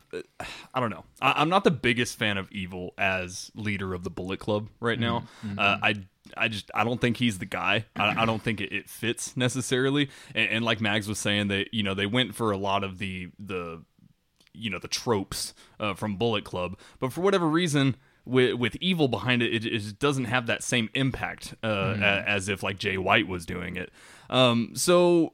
I 0.75 0.81
don't 0.81 0.91
know, 0.91 1.05
I, 1.23 1.41
I'm 1.41 1.49
not 1.49 1.65
the 1.65 1.71
biggest 1.71 2.19
fan 2.19 2.37
of 2.37 2.53
Evil 2.53 2.93
as 2.99 3.51
leader 3.55 3.95
of 3.95 4.05
the 4.05 4.11
Bullet 4.11 4.41
Club 4.41 4.69
right 4.79 5.01
now. 5.01 5.25
Uh, 5.57 5.79
I, 5.83 5.95
I 6.37 6.49
just, 6.49 6.71
I 6.75 6.85
don't 6.85 7.01
think 7.01 7.17
he's 7.17 7.39
the 7.39 7.47
guy. 7.47 7.87
I, 7.97 8.23
I 8.23 8.27
don't 8.27 8.43
think 8.43 8.61
it, 8.61 8.71
it 8.71 8.91
fits 8.91 9.39
necessarily. 9.39 10.11
And, 10.35 10.51
and 10.51 10.65
like 10.67 10.83
Mags 10.83 11.09
was 11.09 11.19
saying, 11.19 11.49
they, 11.49 11.67
you 11.73 11.83
know, 11.83 11.95
they 11.95 12.05
went 12.05 12.35
for 12.35 12.51
a 12.51 12.59
lot 12.59 12.85
of 12.85 12.99
the 12.99 13.31
the 13.39 13.83
you 14.55 14.69
know 14.69 14.79
the 14.79 14.89
tropes 14.89 15.55
uh, 15.81 15.95
from 15.95 16.17
Bullet 16.17 16.45
Club, 16.45 16.79
but 17.01 17.11
for 17.11 17.23
whatever 17.23 17.49
reason, 17.49 17.97
with 18.25 18.55
with 18.55 18.77
evil 18.77 19.09
behind 19.09 19.43
it, 19.43 19.53
it, 19.55 19.67
it 19.67 19.99
doesn't 19.99 20.27
have 20.27 20.47
that 20.47 20.63
same 20.63 20.89
impact 20.95 21.55
uh, 21.65 21.97
a- 21.99 22.29
as 22.29 22.49
if 22.49 22.63
like 22.63 22.79
Jay 22.79 22.97
White 22.99 23.27
was 23.29 23.45
doing 23.47 23.77
it. 23.77 23.91
Um, 24.31 24.73
so 24.75 25.33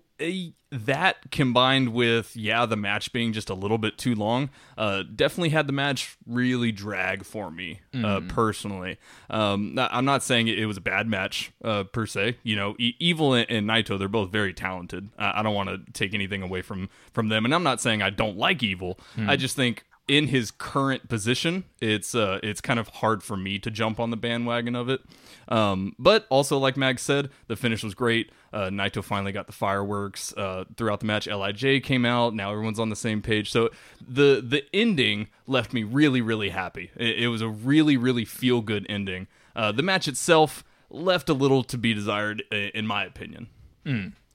that 0.70 1.30
combined 1.30 1.90
with 1.94 2.36
yeah, 2.36 2.66
the 2.66 2.76
match 2.76 3.12
being 3.12 3.32
just 3.32 3.48
a 3.48 3.54
little 3.54 3.78
bit 3.78 3.96
too 3.96 4.14
long, 4.14 4.50
uh, 4.76 5.02
definitely 5.14 5.48
had 5.50 5.66
the 5.66 5.72
match 5.72 6.16
really 6.26 6.72
drag 6.72 7.24
for 7.24 7.50
me 7.50 7.80
uh, 7.94 8.20
personally. 8.28 8.98
Um, 9.30 9.78
I'm 9.78 10.04
not 10.04 10.22
saying 10.22 10.48
it, 10.48 10.66
was 10.66 10.76
a 10.76 10.80
bad 10.82 11.06
match 11.06 11.52
uh, 11.64 11.84
per 11.84 12.04
se. 12.04 12.36
You 12.42 12.56
know, 12.56 12.74
e- 12.78 12.94
Evil 12.98 13.32
and, 13.32 13.48
and 13.50 13.66
Naito, 13.68 13.98
they're 13.98 14.08
both 14.08 14.30
very 14.30 14.52
talented. 14.52 15.08
I, 15.18 15.40
I 15.40 15.42
don't 15.42 15.54
want 15.54 15.68
to 15.70 15.92
take 15.92 16.12
anything 16.14 16.42
away 16.42 16.62
from 16.62 16.90
from 17.12 17.28
them, 17.28 17.44
and 17.44 17.54
I'm 17.54 17.62
not 17.62 17.80
saying 17.80 18.02
I 18.02 18.10
don't 18.10 18.36
like 18.36 18.62
Evil. 18.62 18.98
I 19.16 19.36
just 19.36 19.54
think 19.56 19.84
in 20.08 20.28
his 20.28 20.50
current 20.50 21.08
position, 21.08 21.64
it's 21.80 22.14
uh, 22.14 22.40
it's 22.42 22.60
kind 22.60 22.80
of 22.80 22.88
hard 22.88 23.22
for 23.22 23.36
me 23.36 23.58
to 23.60 23.70
jump 23.70 24.00
on 24.00 24.10
the 24.10 24.16
bandwagon 24.16 24.74
of 24.74 24.88
it. 24.88 25.00
Um, 25.48 25.94
but 25.98 26.26
also, 26.30 26.58
like 26.58 26.76
Mag 26.76 26.98
said, 26.98 27.30
the 27.46 27.56
finish 27.56 27.84
was 27.84 27.94
great. 27.94 28.32
Uh, 28.52 28.68
Naito 28.70 29.04
finally 29.04 29.32
got 29.32 29.46
the 29.46 29.52
fireworks 29.52 30.32
uh, 30.36 30.64
throughout 30.76 31.00
the 31.00 31.06
match. 31.06 31.26
Lij 31.26 31.82
came 31.82 32.04
out. 32.04 32.34
Now 32.34 32.50
everyone's 32.50 32.80
on 32.80 32.88
the 32.88 32.96
same 32.96 33.22
page. 33.22 33.50
So 33.50 33.70
the 34.00 34.42
the 34.46 34.64
ending 34.74 35.28
left 35.46 35.72
me 35.72 35.84
really 35.84 36.20
really 36.20 36.48
happy. 36.48 36.90
It, 36.96 37.24
it 37.24 37.28
was 37.28 37.42
a 37.42 37.48
really 37.48 37.96
really 37.96 38.24
feel 38.24 38.60
good 38.62 38.86
ending. 38.88 39.28
Uh, 39.54 39.72
the 39.72 39.82
match 39.82 40.08
itself 40.08 40.64
left 40.90 41.28
a 41.28 41.34
little 41.34 41.62
to 41.64 41.76
be 41.76 41.92
desired, 41.92 42.42
in 42.50 42.86
my 42.86 43.04
opinion. 43.04 43.48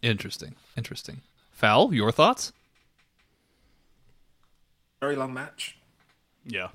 Interesting, 0.02 0.56
interesting. 0.76 1.22
Foul, 1.52 1.94
your 1.94 2.12
thoughts? 2.12 2.52
Very 5.04 5.18
long 5.18 5.34
match. 5.34 5.76
Yeah. 6.46 6.70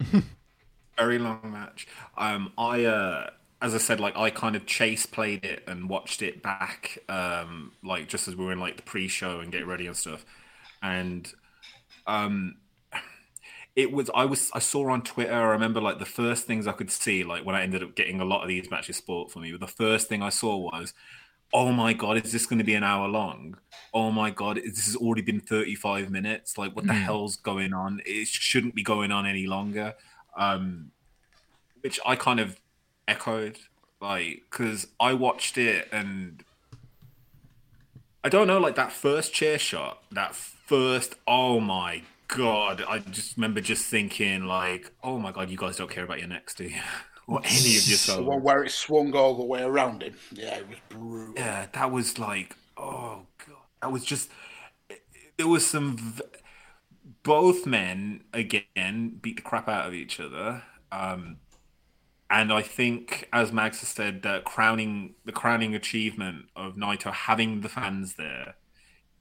Very 0.98 1.20
long 1.20 1.38
match. 1.44 1.86
Um, 2.16 2.52
I, 2.58 2.84
uh, 2.84 3.30
as 3.62 3.72
I 3.72 3.78
said, 3.78 4.00
like 4.00 4.16
I 4.16 4.30
kind 4.30 4.56
of 4.56 4.66
chase 4.66 5.06
played 5.06 5.44
it 5.44 5.62
and 5.68 5.88
watched 5.88 6.20
it 6.20 6.42
back, 6.42 6.98
um, 7.08 7.70
like 7.84 8.08
just 8.08 8.26
as 8.26 8.34
we 8.34 8.44
were 8.44 8.50
in 8.50 8.58
like 8.58 8.78
the 8.78 8.82
pre-show 8.82 9.38
and 9.38 9.52
get 9.52 9.64
ready 9.64 9.86
and 9.86 9.96
stuff, 9.96 10.26
and 10.82 11.32
um, 12.08 12.56
it 13.76 13.92
was 13.92 14.10
I 14.12 14.24
was 14.24 14.50
I 14.52 14.58
saw 14.58 14.90
on 14.90 15.02
Twitter. 15.02 15.32
I 15.32 15.50
remember 15.50 15.80
like 15.80 16.00
the 16.00 16.04
first 16.04 16.48
things 16.48 16.66
I 16.66 16.72
could 16.72 16.90
see, 16.90 17.22
like 17.22 17.46
when 17.46 17.54
I 17.54 17.62
ended 17.62 17.84
up 17.84 17.94
getting 17.94 18.20
a 18.20 18.24
lot 18.24 18.42
of 18.42 18.48
these 18.48 18.68
matches 18.72 18.96
sport 18.96 19.30
for 19.30 19.38
me. 19.38 19.52
But 19.52 19.60
the 19.60 19.68
first 19.68 20.08
thing 20.08 20.20
I 20.20 20.30
saw 20.30 20.56
was, 20.56 20.94
oh 21.52 21.72
my 21.72 21.92
god, 21.92 22.24
is 22.24 22.32
this 22.32 22.46
going 22.46 22.58
to 22.58 22.64
be 22.64 22.74
an 22.74 22.84
hour 22.84 23.08
long? 23.08 23.56
Oh 23.94 24.10
my 24.10 24.30
god, 24.30 24.56
this 24.64 24.84
has 24.86 24.96
already 24.96 25.22
been 25.22 25.40
thirty 25.40 25.74
five 25.74 26.10
minutes. 26.10 26.58
Like 26.58 26.74
what 26.76 26.86
the 26.86 26.92
Mm. 26.92 27.02
hell's 27.02 27.36
going 27.36 27.72
on? 27.72 28.02
It 28.04 28.28
shouldn't 28.28 28.74
be 28.74 28.82
going 28.82 29.10
on 29.12 29.26
any 29.26 29.46
longer. 29.46 29.94
Um, 30.36 30.90
which 31.80 31.98
I 32.04 32.16
kind 32.16 32.40
of 32.40 32.60
echoed, 33.06 33.58
like 34.00 34.42
because 34.50 34.88
I 35.00 35.14
watched 35.14 35.56
it 35.58 35.88
and 35.92 36.42
I 38.24 38.28
don't 38.28 38.46
know, 38.46 38.58
like 38.58 38.74
that 38.74 38.92
first 38.92 39.32
chair 39.32 39.58
shot, 39.58 40.02
that 40.12 40.34
first, 40.34 41.14
oh 41.26 41.60
my 41.60 42.02
god, 42.26 42.82
I 42.86 42.98
just 42.98 43.36
remember 43.36 43.60
just 43.60 43.86
thinking, 43.86 44.44
like, 44.44 44.90
oh 45.02 45.18
my 45.18 45.32
god, 45.32 45.48
you 45.50 45.56
guys 45.56 45.76
don't 45.76 45.90
care 45.90 46.04
about 46.04 46.18
your 46.18 46.28
next, 46.28 46.58
do 46.58 46.64
you? 46.64 46.76
or 47.28 47.40
any 47.44 47.76
of 47.76 47.86
your 47.86 47.98
The 48.16 48.22
one 48.24 48.42
where 48.42 48.64
it 48.64 48.70
swung 48.72 49.14
all 49.14 49.34
the 49.36 49.44
way 49.44 49.62
around 49.62 50.02
him. 50.02 50.14
Yeah, 50.32 50.56
it 50.56 50.68
was 50.68 50.78
brutal. 50.88 51.34
Yeah, 51.36 51.66
that 51.72 51.90
was 51.92 52.18
like, 52.18 52.56
oh 52.76 53.26
god, 53.46 53.56
that 53.82 53.92
was 53.92 54.04
just. 54.04 54.30
There 55.36 55.46
was 55.46 55.64
some. 55.66 55.96
v- 55.96 56.22
Both 57.22 57.66
men 57.66 58.24
again 58.32 59.18
beat 59.20 59.36
the 59.36 59.42
crap 59.42 59.68
out 59.68 59.86
of 59.86 59.94
each 59.94 60.18
other, 60.20 60.62
um, 60.90 61.36
and 62.30 62.52
I 62.52 62.62
think, 62.62 63.28
as 63.32 63.52
Max 63.52 63.80
has 63.80 63.88
said, 63.90 64.22
that 64.22 64.44
crowning 64.44 65.14
the 65.24 65.32
crowning 65.32 65.74
achievement 65.74 66.46
of 66.56 66.76
Naito 66.76 67.12
having 67.12 67.60
the 67.60 67.68
fans 67.68 68.14
there, 68.14 68.54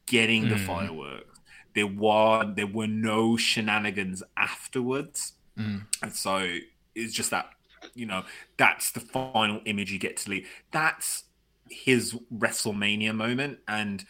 getting 0.06 0.48
the 0.50 0.56
Mm. 0.56 0.66
fireworks. 0.66 1.40
There 1.76 1.88
were 1.88 2.46
there 2.56 2.68
were 2.68 2.88
no 2.88 3.38
shenanigans 3.38 4.24
afterwards, 4.36 5.34
Mm. 5.58 5.86
and 6.02 6.14
so 6.16 6.58
it's 6.96 7.14
just 7.14 7.32
that 7.32 7.50
you 7.98 8.06
know 8.06 8.24
that's 8.58 8.92
the 8.92 9.00
final 9.00 9.62
image 9.66 9.92
you 9.92 10.00
get 10.00 10.18
to 10.18 10.30
leave. 10.30 10.48
That's 10.72 11.24
his 11.70 12.14
WrestleMania 12.34 13.16
moment, 13.16 13.60
and 13.68 14.06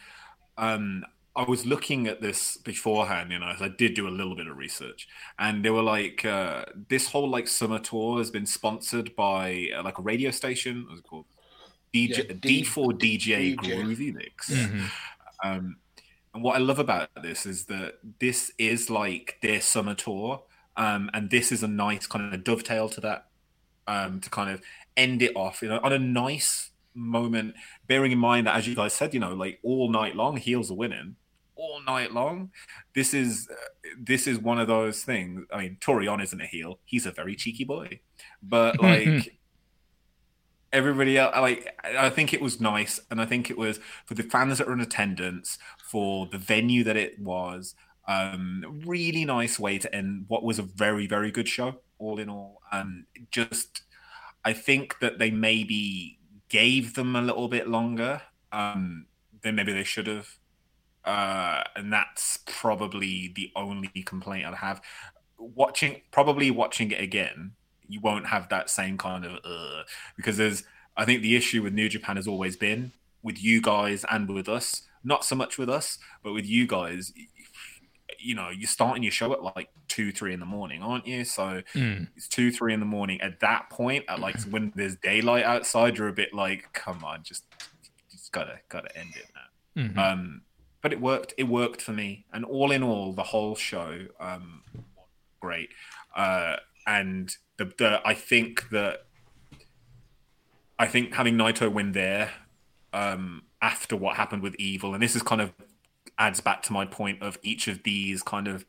um, 0.56 1.04
I 1.36 1.44
was 1.44 1.66
looking 1.66 2.06
at 2.08 2.20
this 2.20 2.56
beforehand. 2.56 3.32
You 3.32 3.38
know, 3.38 3.48
as 3.48 3.62
I 3.62 3.68
did 3.68 3.94
do 3.94 4.08
a 4.08 4.10
little 4.10 4.36
bit 4.36 4.46
of 4.48 4.56
research, 4.56 5.08
and 5.38 5.64
they 5.64 5.70
were 5.70 5.82
like, 5.82 6.24
uh, 6.24 6.64
this 6.88 7.08
whole 7.08 7.28
like 7.28 7.48
summer 7.48 7.78
tour 7.78 8.18
has 8.18 8.30
been 8.30 8.46
sponsored 8.46 9.14
by 9.16 9.68
uh, 9.76 9.82
like 9.82 9.98
a 9.98 10.02
radio 10.02 10.30
station. 10.30 10.86
What's 10.88 11.00
it 11.00 11.04
called? 11.08 11.26
DJ 11.94 12.24
Yeah, 12.28 12.34
D- 12.40 12.62
D4 12.62 12.92
DJ, 12.98 13.54
DJ. 13.56 13.56
Groovy 13.56 14.14
Mix. 14.14 14.50
Mhm. 14.50 14.90
Um, 15.42 15.76
and 16.34 16.42
what 16.42 16.56
I 16.56 16.58
love 16.58 16.78
about 16.78 17.10
this 17.22 17.46
is 17.46 17.66
that 17.66 17.94
this 18.20 18.52
is 18.58 18.90
like 18.90 19.38
their 19.42 19.60
summer 19.60 19.94
tour, 19.94 20.44
um, 20.76 21.10
and 21.14 21.30
this 21.30 21.52
is 21.52 21.62
a 21.62 21.68
nice 21.68 22.06
kind 22.06 22.34
of 22.34 22.44
dovetail 22.44 22.88
to 22.90 23.00
that, 23.02 23.27
um, 23.88 24.20
to 24.20 24.30
kind 24.30 24.50
of 24.50 24.62
end 24.96 25.22
it 25.22 25.34
off, 25.34 25.62
you 25.62 25.68
know, 25.68 25.80
on 25.82 25.92
a 25.92 25.98
nice 25.98 26.70
moment. 26.94 27.54
Bearing 27.88 28.12
in 28.12 28.18
mind 28.18 28.46
that, 28.46 28.54
as 28.54 28.68
you 28.68 28.76
guys 28.76 28.92
said, 28.92 29.12
you 29.12 29.20
know, 29.20 29.34
like 29.34 29.58
all 29.64 29.90
night 29.90 30.14
long, 30.14 30.36
heels 30.36 30.70
are 30.70 30.74
winning 30.74 31.16
all 31.58 31.82
night 31.82 32.12
long. 32.12 32.50
This 32.94 33.12
is 33.12 33.48
uh, 33.50 33.88
this 34.00 34.26
is 34.26 34.38
one 34.38 34.58
of 34.58 34.68
those 34.68 35.02
things. 35.02 35.44
I 35.52 35.58
mean, 35.58 35.78
Torion 35.80 36.22
isn't 36.22 36.40
a 36.40 36.46
heel; 36.46 36.78
he's 36.84 37.04
a 37.04 37.10
very 37.10 37.34
cheeky 37.34 37.64
boy, 37.64 38.00
but 38.42 38.80
like 38.82 39.38
everybody 40.70 41.16
else 41.16 41.34
like 41.36 41.74
i 41.82 42.10
think 42.10 42.34
it 42.34 42.42
was 42.42 42.60
nice 42.60 43.00
and 43.10 43.22
i 43.22 43.24
think 43.24 43.48
it 43.50 43.56
was 43.56 43.80
for 44.04 44.12
the 44.12 44.22
fans 44.22 44.58
that 44.58 44.66
were 44.66 44.74
in 44.74 44.80
attendance 44.80 45.58
for 45.82 46.26
the 46.26 46.36
venue 46.36 46.84
that 46.84 46.94
it 46.94 47.18
was 47.18 47.74
um 48.06 48.82
really 48.84 49.24
nice 49.24 49.58
way 49.58 49.78
to 49.78 49.92
end 49.94 50.26
what 50.28 50.44
was 50.44 50.58
a 50.58 50.62
very 50.62 51.06
very 51.06 51.30
good 51.30 51.48
show 51.48 51.80
all 51.98 52.18
in 52.18 52.28
all 52.28 52.60
just 53.30 53.82
i 54.44 54.52
think 54.52 54.98
that 55.00 55.18
they 55.18 55.30
maybe 55.30 56.18
gave 56.48 56.94
them 56.94 57.16
a 57.16 57.22
little 57.22 57.48
bit 57.48 57.68
longer 57.68 58.22
um 58.52 59.06
than 59.42 59.54
maybe 59.54 59.72
they 59.72 59.84
should 59.84 60.06
have 60.06 60.28
uh 61.04 61.62
and 61.76 61.92
that's 61.92 62.38
probably 62.46 63.32
the 63.34 63.50
only 63.56 63.88
complaint 64.04 64.46
i'd 64.46 64.54
have 64.54 64.80
watching 65.38 66.00
probably 66.10 66.50
watching 66.50 66.90
it 66.90 67.00
again 67.00 67.52
you 67.88 68.00
won't 68.00 68.26
have 68.26 68.48
that 68.50 68.68
same 68.68 68.98
kind 68.98 69.24
of 69.24 69.32
uh, 69.44 69.82
because 70.16 70.36
there's 70.36 70.62
I 70.98 71.04
think 71.04 71.22
the 71.22 71.36
issue 71.36 71.62
with 71.62 71.72
New 71.72 71.88
Japan 71.88 72.16
has 72.16 72.26
always 72.26 72.56
been 72.56 72.92
with 73.22 73.42
you 73.42 73.62
guys 73.62 74.04
and 74.10 74.28
with 74.28 74.48
us, 74.48 74.82
not 75.04 75.24
so 75.24 75.36
much 75.36 75.56
with 75.56 75.70
us, 75.70 75.98
but 76.24 76.32
with 76.32 76.44
you 76.44 76.66
guys. 76.66 77.12
You 78.18 78.34
know, 78.34 78.48
you're 78.50 78.68
starting 78.68 79.02
your 79.02 79.12
show 79.12 79.32
at 79.32 79.42
like 79.42 79.68
two, 79.88 80.12
three 80.12 80.32
in 80.32 80.40
the 80.40 80.46
morning, 80.46 80.82
aren't 80.82 81.06
you? 81.06 81.24
So 81.24 81.62
Mm. 81.74 82.08
it's 82.16 82.28
two, 82.28 82.50
three 82.50 82.72
in 82.74 82.80
the 82.80 82.86
morning. 82.86 83.20
At 83.20 83.40
that 83.40 83.70
point, 83.70 84.04
at 84.08 84.20
like 84.20 84.40
when 84.44 84.72
there's 84.74 84.96
daylight 84.96 85.44
outside, 85.44 85.98
you're 85.98 86.08
a 86.08 86.12
bit 86.12 86.32
like, 86.34 86.72
come 86.72 87.04
on, 87.04 87.22
just, 87.22 87.44
just 88.10 88.32
gotta, 88.32 88.60
gotta 88.68 88.96
end 88.98 89.10
it 89.16 89.26
now. 89.34 89.82
Mhm. 89.82 89.98
Um, 89.98 90.42
but 90.80 90.92
it 90.92 91.00
worked. 91.00 91.34
It 91.36 91.44
worked 91.44 91.82
for 91.82 91.92
me, 91.92 92.24
and 92.32 92.44
all 92.44 92.70
in 92.70 92.82
all, 92.82 93.12
the 93.12 93.22
whole 93.24 93.54
show, 93.56 94.06
um, 94.20 94.62
great. 95.40 95.70
Uh, 96.14 96.56
and 96.86 97.36
the, 97.56 97.66
the 97.78 98.00
I 98.04 98.14
think 98.14 98.68
that 98.70 99.06
I 100.78 100.86
think 100.86 101.14
having 101.14 101.34
Naito 101.36 101.70
win 101.70 101.92
there 101.92 102.32
um, 102.92 103.42
after 103.60 103.96
what 103.96 104.16
happened 104.16 104.42
with 104.42 104.54
Evil, 104.56 104.94
and 104.94 105.02
this 105.02 105.16
is 105.16 105.22
kind 105.22 105.40
of 105.40 105.52
adds 106.18 106.40
back 106.40 106.62
to 106.64 106.72
my 106.72 106.84
point 106.84 107.22
of 107.22 107.38
each 107.42 107.68
of 107.68 107.82
these 107.84 108.22
kind 108.22 108.48
of 108.48 108.64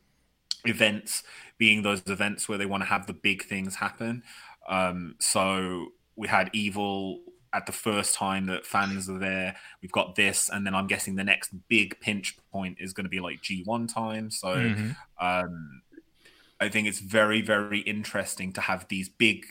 events 0.66 1.24
being 1.58 1.82
those 1.84 2.02
events 2.08 2.50
where 2.50 2.58
they 2.58 2.66
want 2.66 2.82
to 2.84 2.88
have 2.90 3.08
the 3.08 3.14
big 3.14 3.44
things 3.46 3.76
happen. 3.76 4.24
Um, 4.68 5.16
so 5.20 5.90
we 6.16 6.28
had 6.28 6.50
Evil 6.54 7.22
at 7.54 7.66
the 7.66 7.72
first 7.72 8.14
time 8.16 8.46
that 8.48 8.66
fans 8.66 9.10
are 9.10 9.18
there. 9.20 9.56
We've 9.82 9.92
got 9.92 10.16
this, 10.16 10.50
and 10.50 10.66
then 10.66 10.76
I'm 10.76 10.88
guessing 10.88 11.16
the 11.16 11.24
next 11.24 11.52
big 11.70 12.00
pinch 12.00 12.38
point 12.52 12.78
is 12.80 12.94
going 12.94 13.06
to 13.06 13.10
be 13.10 13.20
like 13.20 13.42
G1 13.42 13.88
time. 13.88 14.30
So 14.30 14.70
Mhm. 14.70 14.98
um, 15.20 15.82
I 16.60 16.70
think 16.70 16.88
it's 16.88 17.00
very, 17.00 17.42
very 17.42 17.80
interesting 17.82 18.54
to 18.54 18.62
have 18.62 18.88
these 18.90 19.10
big 19.10 19.46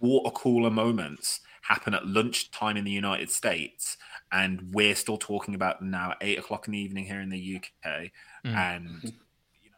water 0.00 0.30
cooler 0.30 0.70
moments 0.70 1.40
happen 1.62 1.94
at 1.94 2.06
lunchtime 2.06 2.76
in 2.76 2.84
the 2.84 2.90
United 2.90 3.30
States, 3.30 3.96
and 4.34 4.70
we're 4.72 4.96
still 4.96 5.16
talking 5.16 5.54
about 5.54 5.78
them 5.78 5.90
now 5.90 6.10
at 6.10 6.18
eight 6.20 6.38
o'clock 6.38 6.66
in 6.66 6.72
the 6.72 6.78
evening 6.78 7.06
here 7.06 7.20
in 7.20 7.30
the 7.30 7.56
UK, 7.56 8.10
Mm. 8.44 8.54
and 8.54 9.00
you 9.04 9.70
know, 9.70 9.76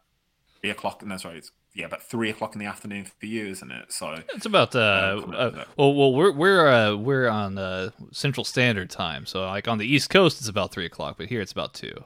three 0.59 0.71
o'clock. 0.71 1.05
No, 1.05 1.15
sorry, 1.17 1.37
it's, 1.37 1.51
yeah, 1.73 1.85
about 1.85 2.01
three 2.01 2.29
o'clock 2.31 2.55
in 2.55 2.59
the 2.59 2.65
afternoon 2.65 3.05
for 3.05 3.27
you, 3.27 3.47
isn't 3.47 3.71
it? 3.71 3.93
So 3.93 4.15
It's 4.33 4.47
about 4.47 4.75
uh, 4.75 4.79
Uh, 4.79 5.31
uh 5.31 5.65
well, 5.77 5.93
well, 5.93 6.13
we're 6.13 6.31
we're 6.31 6.67
uh, 6.67 6.95
we're 6.95 7.29
on 7.29 7.57
uh, 7.57 7.91
Central 8.11 8.43
Standard 8.43 8.89
Time, 8.89 9.25
so 9.25 9.45
like 9.45 9.67
on 9.67 9.77
the 9.77 9.85
East 9.85 10.09
Coast 10.09 10.39
it's 10.39 10.49
about 10.49 10.71
three 10.71 10.85
o'clock, 10.85 11.15
but 11.17 11.27
here 11.27 11.39
it's 11.39 11.51
about 11.51 11.73
two. 11.73 12.03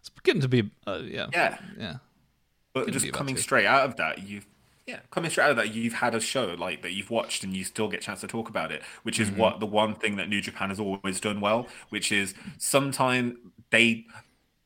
It's 0.00 0.10
getting 0.22 0.42
to 0.42 0.48
be 0.48 0.70
uh, 0.86 1.00
yeah 1.02 1.28
yeah, 1.32 1.58
yeah 1.78 1.96
but 2.74 2.90
just 2.90 3.10
coming 3.12 3.36
straight 3.36 3.66
out 3.66 3.88
of 3.88 3.96
that, 3.96 4.28
you've 4.28 4.46
yeah, 4.86 5.00
coming 5.10 5.30
straight 5.30 5.44
out 5.44 5.50
of 5.52 5.56
that, 5.56 5.74
you've 5.74 5.94
had 5.94 6.14
a 6.14 6.20
show 6.20 6.54
like 6.58 6.82
that 6.82 6.92
you've 6.92 7.10
watched 7.10 7.42
and 7.42 7.56
you 7.56 7.64
still 7.64 7.88
get 7.88 8.00
a 8.00 8.02
chance 8.02 8.20
to 8.20 8.26
talk 8.26 8.48
about 8.50 8.70
it, 8.70 8.82
which 9.02 9.18
is 9.18 9.30
mm-hmm. 9.30 9.40
what 9.40 9.60
the 9.60 9.66
one 9.66 9.94
thing 9.94 10.16
that 10.16 10.28
New 10.28 10.42
Japan 10.42 10.68
has 10.68 10.78
always 10.78 11.20
done 11.20 11.40
well, 11.40 11.66
which 11.88 12.12
is 12.12 12.34
sometimes 12.58 13.34
they, 13.70 14.04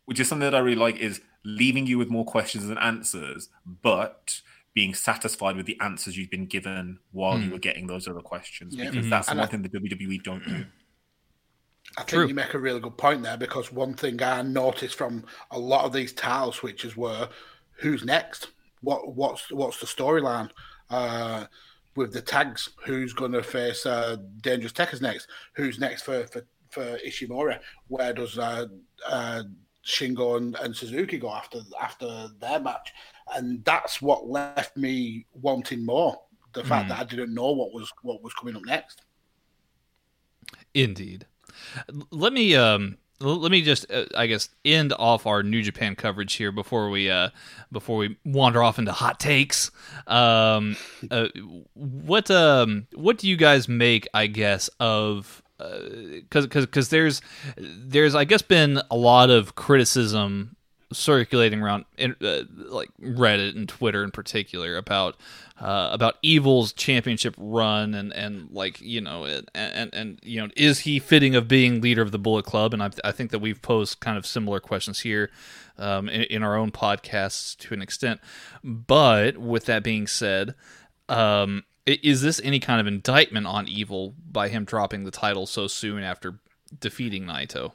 which 0.07 0.19
is 0.19 0.29
something 0.29 0.51
that 0.51 0.57
I 0.57 0.59
really 0.59 0.77
like, 0.77 0.97
is 0.97 1.21
leaving 1.45 1.87
you 1.87 1.99
with 1.99 2.11
more 2.11 2.25
questions 2.25 2.67
than 2.67 2.79
answers, 2.79 3.49
but 3.65 4.41
being 4.75 4.93
satisfied 4.93 5.57
with 5.57 5.67
the 5.67 5.79
answers 5.81 6.17
you've 6.17 6.31
been 6.31 6.47
given 6.47 6.99
while 7.13 7.39
you 7.39 7.49
mm. 7.49 7.53
were 7.53 7.59
getting 7.59 7.87
those 7.87 8.09
other 8.09 8.21
questions, 8.21 8.75
Yeah. 8.75 8.87
because 8.87 9.03
mm-hmm. 9.03 9.11
that's 9.11 9.29
And 9.29 9.39
one 9.39 9.49
I- 9.49 9.51
thing 9.51 9.63
the 9.63 9.69
WWE 9.69 10.23
don't 10.23 10.45
do. 10.45 10.65
I 11.97 12.03
think 12.03 12.09
True. 12.11 12.29
you 12.29 12.35
make 12.35 12.55
a 12.55 12.59
really 12.59 12.81
good 12.81 12.99
point 12.99 13.23
there 13.23 13.39
because 13.39 13.73
one 13.73 13.95
thing 13.95 14.23
I 14.23 14.43
noticed 14.43 14.97
from 14.97 15.25
a 15.51 15.59
lot 15.59 15.85
of 15.85 15.93
these 15.93 16.13
title 16.13 16.53
switches 16.53 16.97
were 16.97 17.29
who's 17.79 18.05
next? 18.05 18.49
What 18.83 19.15
what's 19.15 19.51
what's 19.51 19.81
the 19.81 19.87
storyline? 19.87 20.51
Uh, 20.91 21.47
with 21.97 22.13
the 22.13 22.23
tags, 22.23 22.71
who's 22.87 23.13
going 23.13 23.33
to 23.33 23.43
face 23.43 23.85
uh, 23.85 24.17
Dangerous 24.41 24.73
Tekkers 24.73 25.01
next? 25.03 25.27
Who's 25.55 25.79
next 25.79 26.03
for 26.03 26.27
for, 26.29 26.47
for 26.71 26.99
Ishimori? 27.07 27.59
Where 27.89 28.13
does 28.13 28.39
uh, 28.39 28.67
uh, 29.07 29.43
Shingo 29.85 30.37
and, 30.37 30.55
and 30.57 30.75
Suzuki 30.77 31.19
go 31.19 31.31
after 31.33 31.61
after 31.81 32.29
their 32.41 32.61
match? 32.61 32.93
And 33.35 33.65
that's 33.65 34.01
what 34.01 34.29
left 34.29 34.77
me 34.77 35.27
wanting 35.33 35.85
more. 35.85 36.17
The 36.55 36.65
fact 36.65 36.85
Hmm. 36.85 36.91
that 36.91 36.99
I 37.01 37.05
didn't 37.05 37.35
know 37.35 37.51
what 37.53 37.73
was 37.73 37.93
what 38.03 38.23
was 38.23 38.33
coming 38.35 38.57
up 38.57 38.65
next. 38.65 39.03
indeed. 40.75 41.27
Let 42.11 42.33
me 42.33 42.55
um 42.57 42.99
let 43.21 43.51
me 43.51 43.63
just 43.63 43.91
uh, 43.91 44.05
I 44.17 44.27
guess 44.27 44.49
end 44.65 44.93
off 44.99 45.27
our 45.27 45.43
New 45.43 45.63
Japan 45.63 45.97
coverage 45.97 46.35
here 46.35 46.53
before 46.53 46.91
we 46.91 47.11
uh 47.11 47.31
before 47.73 47.97
we 47.97 48.17
wander 48.25 48.63
off 48.63 48.79
into 48.79 48.93
hot 48.93 49.19
takes. 49.19 49.71
Um, 50.07 50.77
uh, 51.11 51.29
what 51.75 52.31
um 52.31 52.87
what 52.95 53.19
do 53.19 53.29
you 53.29 53.37
guys 53.37 53.69
make? 53.69 54.07
I 54.15 54.27
guess 54.27 54.69
of 54.79 55.43
because 55.59 56.47
because 56.47 56.67
because 56.67 56.89
there's 56.91 57.21
there's 57.57 58.15
I 58.15 58.25
guess 58.25 58.43
been 58.43 58.81
a 58.91 58.97
lot 58.97 59.31
of 59.31 59.55
criticism 59.57 60.57
circulating 60.93 61.61
around 61.61 61.85
in, 61.97 62.17
uh, 62.23 62.43
like 62.57 62.91
Reddit 63.01 63.55
and 63.57 63.69
Twitter 63.69 64.03
in 64.03 64.11
particular 64.11 64.77
about 64.77 65.17
uh, 65.61 65.91
about 65.93 66.17
Evil's 66.23 66.73
championship 66.73 67.35
run 67.37 67.95
and 67.95 68.13
and 68.13 68.51
like 68.51 68.81
you 68.81 69.01
know 69.01 69.25
and, 69.25 69.49
and 69.55 69.95
and 69.95 70.19
you 70.23 70.41
know 70.41 70.49
is 70.57 70.81
he 70.81 70.99
fitting 70.99 71.35
of 71.35 71.49
being 71.49 71.81
leader 71.81 72.03
of 72.03 72.13
the 72.13 72.19
Bullet 72.19 72.45
Club? 72.45 72.73
And 72.73 72.83
I, 72.83 72.91
I 73.05 73.13
think 73.13 73.31
that 73.31 73.41
we've 73.41 73.61
posed 73.61 74.01
kind 74.01 74.17
of 74.17 74.27
similar 74.27 74.61
questions 74.61 75.01
here 75.01 75.31
um, 75.77 76.09
in, 76.09 76.23
in 76.23 76.43
our 76.43 76.57
own 76.57 76.71
podcasts 76.71 77.57
to 77.59 77.75
an 77.75 77.83
extent. 77.83 78.21
But 78.63 79.39
with 79.39 79.67
that 79.67 79.83
being 79.83 80.07
said. 80.07 80.55
Um, 81.09 81.65
is 81.87 82.21
this 82.21 82.39
any 82.45 82.61
kind 82.61 82.83
of 82.83 82.87
indictment 82.87 83.47
on 83.47 83.67
Evil 83.67 84.15
by 84.31 84.49
him 84.49 84.67
dropping 84.67 85.05
the 85.05 85.11
title 85.11 85.47
so 85.47 85.67
soon 85.67 86.03
after 86.03 86.39
defeating 86.81 87.25
Naito? 87.25 87.73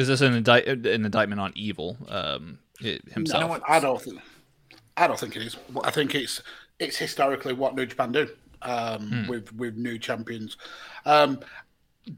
Is 0.00 0.08
this 0.08 0.22
an 0.22 0.32
indict 0.32 0.66
an 0.66 0.86
indictment 0.86 1.42
on 1.42 1.52
Evil 1.54 1.94
um, 2.08 2.58
himself? 2.78 3.18
You 3.34 3.40
know 3.40 3.46
what? 3.48 3.62
I 3.68 3.78
don't 3.78 4.00
think. 4.00 4.18
I 4.96 5.06
don't 5.06 5.20
think 5.20 5.36
it 5.36 5.42
is. 5.42 5.56
I 5.84 5.90
think 5.90 6.14
it's 6.14 6.42
it's 6.78 6.96
historically 6.96 7.52
what 7.52 7.74
New 7.74 7.84
Japan 7.84 8.10
do 8.12 8.26
um, 8.62 9.26
with 9.28 9.52
with 9.54 9.76
new 9.76 9.98
champions. 9.98 10.56
Um, 11.04 11.40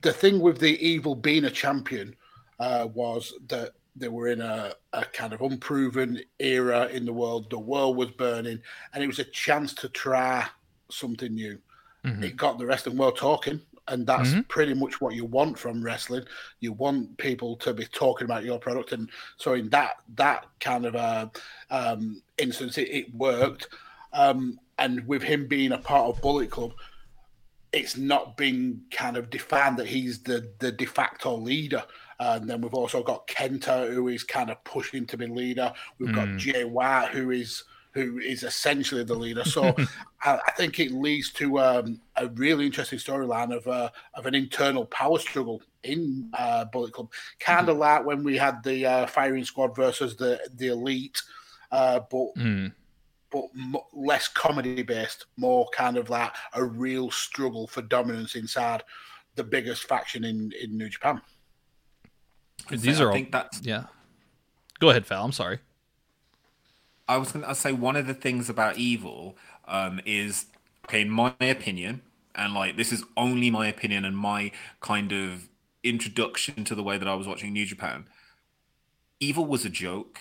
the 0.01 0.13
thing 0.13 0.39
with 0.39 0.59
the 0.59 0.79
evil 0.87 1.17
being 1.17 1.45
a 1.45 1.51
champion 1.51 2.15
uh, 2.61 2.87
was 2.95 3.35
that 3.49 3.73
they 3.97 4.07
were 4.07 4.29
in 4.29 4.41
a, 4.41 4.75
a 4.93 5.05
kind 5.07 5.33
of 5.33 5.43
unproven 5.43 6.21
era 6.39 6.87
in 6.87 7.05
the 7.05 7.13
world. 7.13 7.51
The 7.51 7.59
world 7.59 7.97
was 7.97 8.13
burning, 8.13 8.61
and 8.95 9.03
it 9.03 9.09
was 9.09 9.19
a 9.19 9.25
chance 9.25 9.75
to 9.75 9.89
try 9.89 10.47
something 10.89 11.35
new. 11.35 11.59
It 12.05 12.37
got 12.37 12.59
the 12.59 12.67
wrestling 12.67 12.97
world 12.97 13.17
talking, 13.17 13.61
and 13.89 14.07
that's 14.07 14.35
pretty 14.49 14.75
much 14.75 15.01
what 15.01 15.15
you 15.15 15.25
want 15.25 15.59
from 15.59 15.83
wrestling. 15.83 16.25
You 16.61 16.73
want 16.73 17.17
people 17.19 17.57
to 17.57 17.75
be 17.75 17.85
talking 17.87 18.25
about 18.25 18.45
your 18.45 18.59
product, 18.59 18.93
and 18.93 19.11
so 19.37 19.55
in 19.55 19.69
that 19.71 19.97
that 20.17 20.47
kind 20.61 20.87
of 20.87 20.97
uh, 20.97 21.29
um, 21.71 22.23
instance, 22.39 22.79
it, 22.79 22.89
it 22.91 23.15
worked. 23.15 23.69
Um, 24.13 24.59
and 24.79 25.07
with 25.07 25.23
him 25.23 25.47
being 25.49 25.73
a 25.73 25.79
part 25.79 26.09
of 26.09 26.23
Bullet 26.23 26.51
Club, 26.51 26.73
it's 27.73 27.97
not 27.97 28.37
been 28.37 28.83
kind 28.91 29.17
of 29.17 29.31
defined 29.31 29.79
that 29.79 29.87
he's 29.87 30.23
the 30.23 30.51
the 30.59 30.71
de 30.71 30.87
facto 30.87 31.37
leader. 31.37 31.83
And 32.21 32.49
then 32.49 32.61
we've 32.61 32.75
also 32.75 33.03
got 33.03 33.27
Kenta, 33.27 33.93
who 33.93 34.07
is 34.07 34.23
kind 34.23 34.49
of 34.49 34.63
pushing 34.63 35.07
to 35.07 35.17
be 35.17 35.27
leader. 35.27 35.73
We've 35.99 36.15
got 36.15 36.37
Jay 36.37 36.63
White, 36.63 37.09
who 37.09 37.33
is 37.33 37.65
who 37.93 38.19
is 38.19 38.43
essentially 38.43 39.05
the 39.05 39.15
leader. 39.15 39.45
So 39.45 39.75
I, 40.23 40.39
I 40.47 40.51
think 40.57 40.81
it 40.81 40.93
leads 40.93 41.31
to 41.35 41.59
um, 41.61 42.01
a 42.17 42.27
really 42.29 42.67
interesting 42.67 42.99
storyline 42.99 43.55
of 43.55 43.67
uh, 43.67 43.91
of 44.15 44.27
an 44.27 44.35
internal 44.35 44.87
power 44.87 45.19
struggle 45.19 45.63
in 45.83 46.31
uh, 46.39 46.65
Bullet 46.67 46.93
Club, 46.93 47.11
kind 47.41 47.69
of 47.69 47.77
like 47.77 48.05
when 48.05 48.23
we 48.23 48.37
had 48.37 48.63
the 48.63 48.87
uh, 48.87 49.07
firing 49.07 49.45
squad 49.45 49.75
versus 49.77 50.17
the 50.17 50.41
the 50.57 50.69
elite, 50.69 51.21
uh, 51.71 52.01
but 52.11 52.35
Mm. 52.37 52.73
but 53.31 53.45
m- 53.57 53.77
less 53.93 54.29
comedy 54.29 54.83
based, 54.83 55.27
more 55.37 55.69
kind 55.75 55.97
of 55.97 56.09
like 56.11 56.33
a 56.55 56.65
real 56.65 57.11
struggle 57.11 57.67
for 57.67 57.83
dominance 57.83 58.35
inside 58.37 58.83
the 59.35 59.45
biggest 59.45 59.85
faction 59.85 60.25
in, 60.25 60.53
in 60.63 60.77
New 60.77 60.89
Japan. 60.89 61.21
These 62.71 63.01
I 63.01 63.05
are 63.05 63.09
all 63.09 63.15
think 63.15 63.33
that's 63.33 63.61
yeah. 63.63 63.85
Go 64.79 64.91
ahead, 64.91 65.07
Val. 65.07 65.25
I'm 65.25 65.33
sorry. 65.33 65.59
I 67.09 67.17
was 67.17 67.33
going 67.33 67.45
to 67.45 67.55
say 67.55 67.73
one 67.73 67.97
of 67.97 68.07
the 68.07 68.15
things 68.15 68.49
about 68.49 68.79
evil 68.79 69.37
um, 69.67 70.01
is, 70.05 70.47
okay, 70.87 71.03
in 71.03 71.11
my 71.11 71.35
opinion, 71.41 72.03
and 72.35 72.55
like 72.55 72.77
this 72.77 72.93
is 72.93 73.05
only 73.17 73.51
my 73.51 73.67
opinion 73.67 74.05
and 74.05 74.17
my 74.17 74.53
kind 74.81 75.13
of 75.13 75.49
introduction 75.83 76.65
to 76.65 76.75
the 76.75 76.83
way 76.83 76.97
that 76.99 77.09
I 77.09 77.15
was 77.15 77.27
watching 77.27 77.53
New 77.53 77.67
Japan. 77.67 78.07
Evil 79.21 79.45
was 79.47 79.65
a 79.65 79.69
joke, 79.69 80.19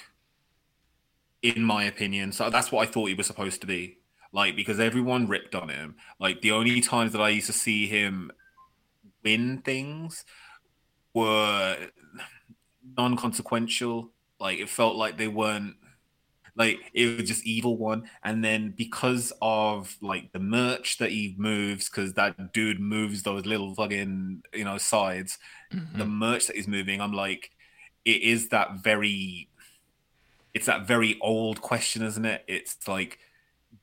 in 1.41 1.63
my 1.63 1.83
opinion. 1.83 2.31
So 2.31 2.49
that's 2.49 2.71
what 2.71 2.87
I 2.87 2.91
thought 2.91 3.07
he 3.07 3.13
was 3.13 3.27
supposed 3.27 3.61
to 3.61 3.67
be. 3.67 3.97
Like 4.33 4.55
because 4.55 4.79
everyone 4.79 5.27
ripped 5.27 5.55
on 5.55 5.69
him. 5.69 5.95
Like 6.19 6.41
the 6.41 6.51
only 6.51 6.81
times 6.81 7.11
that 7.11 7.21
I 7.21 7.29
used 7.29 7.47
to 7.47 7.53
see 7.53 7.87
him 7.87 8.31
win 9.23 9.59
things 9.59 10.23
were 11.13 11.77
non-consequential. 12.97 14.09
Like 14.39 14.59
it 14.59 14.69
felt 14.69 14.95
like 14.95 15.17
they 15.17 15.27
weren't 15.27 15.75
like 16.55 16.79
it 16.93 17.17
was 17.17 17.27
just 17.27 17.45
evil 17.45 17.77
one. 17.77 18.09
And 18.23 18.43
then 18.43 18.73
because 18.77 19.31
of 19.41 19.95
like 20.01 20.31
the 20.31 20.39
merch 20.39 20.97
that 20.97 21.11
he 21.11 21.35
moves 21.37 21.89
because 21.89 22.13
that 22.13 22.53
dude 22.53 22.79
moves 22.79 23.23
those 23.23 23.45
little 23.45 23.73
fucking 23.75 24.43
you 24.53 24.65
know 24.65 24.77
sides 24.77 25.37
the 25.71 25.77
mm-hmm. 25.77 26.09
merch 26.09 26.47
that 26.47 26.57
he's 26.57 26.67
moving 26.67 26.99
i'm 26.99 27.13
like 27.13 27.51
it 28.03 28.21
is 28.21 28.49
that 28.49 28.83
very 28.83 29.47
it's 30.53 30.65
that 30.65 30.87
very 30.87 31.17
old 31.21 31.61
question 31.61 32.03
isn't 32.03 32.25
it? 32.25 32.43
It's 32.47 32.87
like 32.87 33.19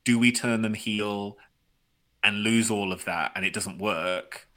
do 0.05 0.19
we 0.19 0.33
turn 0.33 0.63
them 0.63 0.75
heel 0.75 1.39
and 2.23 2.43
lose 2.43 2.71
all 2.71 2.93
of 2.93 3.05
that 3.05 3.33
and 3.35 3.45
it 3.45 3.53
doesn't 3.53 3.79
work? 3.79 4.49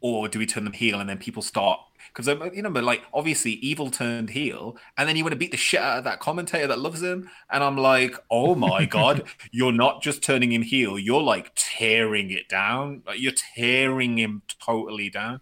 Or 0.00 0.28
do 0.28 0.38
we 0.38 0.46
turn 0.46 0.64
them 0.64 0.72
heel 0.72 1.00
and 1.00 1.08
then 1.08 1.18
people 1.18 1.42
start 1.42 1.80
because 2.08 2.28
um, 2.28 2.50
you 2.54 2.62
know 2.62 2.70
but 2.70 2.84
like 2.84 3.02
obviously 3.12 3.52
evil 3.52 3.90
turned 3.90 4.30
heel 4.30 4.76
and 4.96 5.08
then 5.08 5.16
you 5.16 5.24
want 5.24 5.32
to 5.32 5.38
beat 5.38 5.50
the 5.50 5.56
shit 5.56 5.80
out 5.80 5.98
of 5.98 6.04
that 6.04 6.20
commentator 6.20 6.66
that 6.66 6.78
loves 6.78 7.02
him 7.02 7.28
and 7.50 7.62
i'm 7.62 7.76
like 7.76 8.16
oh 8.30 8.54
my 8.54 8.84
god 8.98 9.22
you're 9.50 9.72
not 9.72 10.02
just 10.02 10.22
turning 10.22 10.52
him 10.52 10.62
heel 10.62 10.98
you're 10.98 11.22
like 11.22 11.52
tearing 11.54 12.30
it 12.30 12.48
down 12.48 13.02
like 13.06 13.20
you're 13.20 13.32
tearing 13.32 14.18
him 14.18 14.42
totally 14.60 15.10
down. 15.10 15.40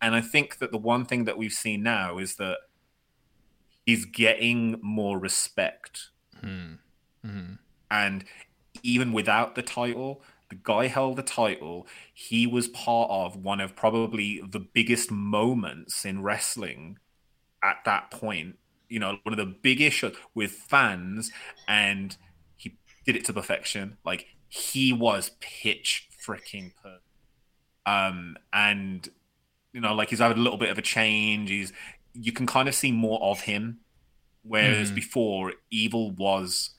And 0.00 0.14
i 0.14 0.20
think 0.20 0.58
that 0.58 0.70
the 0.70 0.78
one 0.78 1.04
thing 1.04 1.24
that 1.24 1.38
we've 1.38 1.52
seen 1.52 1.82
now 1.82 2.18
is 2.18 2.36
that 2.36 2.58
he's 3.84 4.04
getting 4.04 4.78
more 4.82 5.18
respect. 5.18 6.10
Hmm. 6.40 6.74
Hmm. 7.24 7.54
And 7.90 8.24
even 8.82 9.12
without 9.12 9.54
the 9.54 9.62
title, 9.62 10.22
the 10.54 10.60
guy 10.62 10.86
held 10.86 11.16
the 11.16 11.22
title. 11.22 11.86
He 12.12 12.46
was 12.46 12.68
part 12.68 13.10
of 13.10 13.36
one 13.36 13.60
of 13.60 13.74
probably 13.74 14.40
the 14.48 14.60
biggest 14.60 15.10
moments 15.10 16.04
in 16.04 16.22
wrestling 16.22 16.98
at 17.62 17.78
that 17.84 18.10
point. 18.10 18.56
You 18.88 19.00
know, 19.00 19.18
one 19.22 19.32
of 19.32 19.38
the 19.38 19.46
big 19.46 19.80
issues 19.80 20.16
with 20.34 20.52
fans, 20.52 21.32
and 21.66 22.16
he 22.56 22.76
did 23.04 23.16
it 23.16 23.24
to 23.26 23.32
perfection. 23.32 23.96
Like 24.04 24.26
he 24.48 24.92
was 24.92 25.32
pitch 25.40 26.08
freaking 26.24 26.72
perfect. 26.80 27.02
Um, 27.86 28.36
and 28.52 29.08
you 29.72 29.80
know, 29.80 29.94
like 29.94 30.10
he's 30.10 30.20
had 30.20 30.36
a 30.36 30.40
little 30.40 30.58
bit 30.58 30.70
of 30.70 30.78
a 30.78 30.82
change. 30.82 31.50
He's 31.50 31.72
you 32.12 32.32
can 32.32 32.46
kind 32.46 32.68
of 32.68 32.74
see 32.74 32.92
more 32.92 33.20
of 33.20 33.40
him, 33.40 33.80
whereas 34.42 34.92
before, 34.92 35.54
Evil 35.70 36.12
was 36.12 36.70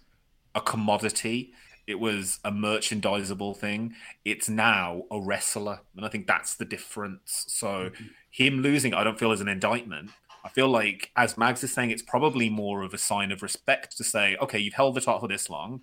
a 0.53 0.61
commodity. 0.61 1.51
It 1.87 1.99
was 1.99 2.39
a 2.43 2.51
merchandisable 2.51 3.55
thing. 3.57 3.93
It's 4.23 4.49
now 4.49 5.03
a 5.11 5.19
wrestler, 5.19 5.81
and 5.95 6.05
I 6.05 6.09
think 6.09 6.25
that's 6.25 6.55
the 6.55 6.65
difference. 6.65 7.45
So, 7.47 7.91
him 8.29 8.61
losing, 8.61 8.93
I 8.93 9.03
don't 9.03 9.19
feel 9.19 9.31
as 9.31 9.41
an 9.41 9.47
indictment. 9.47 10.11
I 10.43 10.49
feel 10.49 10.67
like, 10.67 11.11
as 11.15 11.37
Mags 11.37 11.63
is 11.63 11.73
saying, 11.73 11.91
it's 11.91 12.01
probably 12.01 12.49
more 12.49 12.83
of 12.83 12.93
a 12.93 12.97
sign 12.97 13.31
of 13.31 13.41
respect 13.41 13.97
to 13.97 14.03
say, 14.03 14.35
okay, 14.41 14.59
you've 14.59 14.75
held 14.75 14.95
the 14.95 15.01
title 15.01 15.21
for 15.21 15.27
this 15.27 15.49
long. 15.49 15.81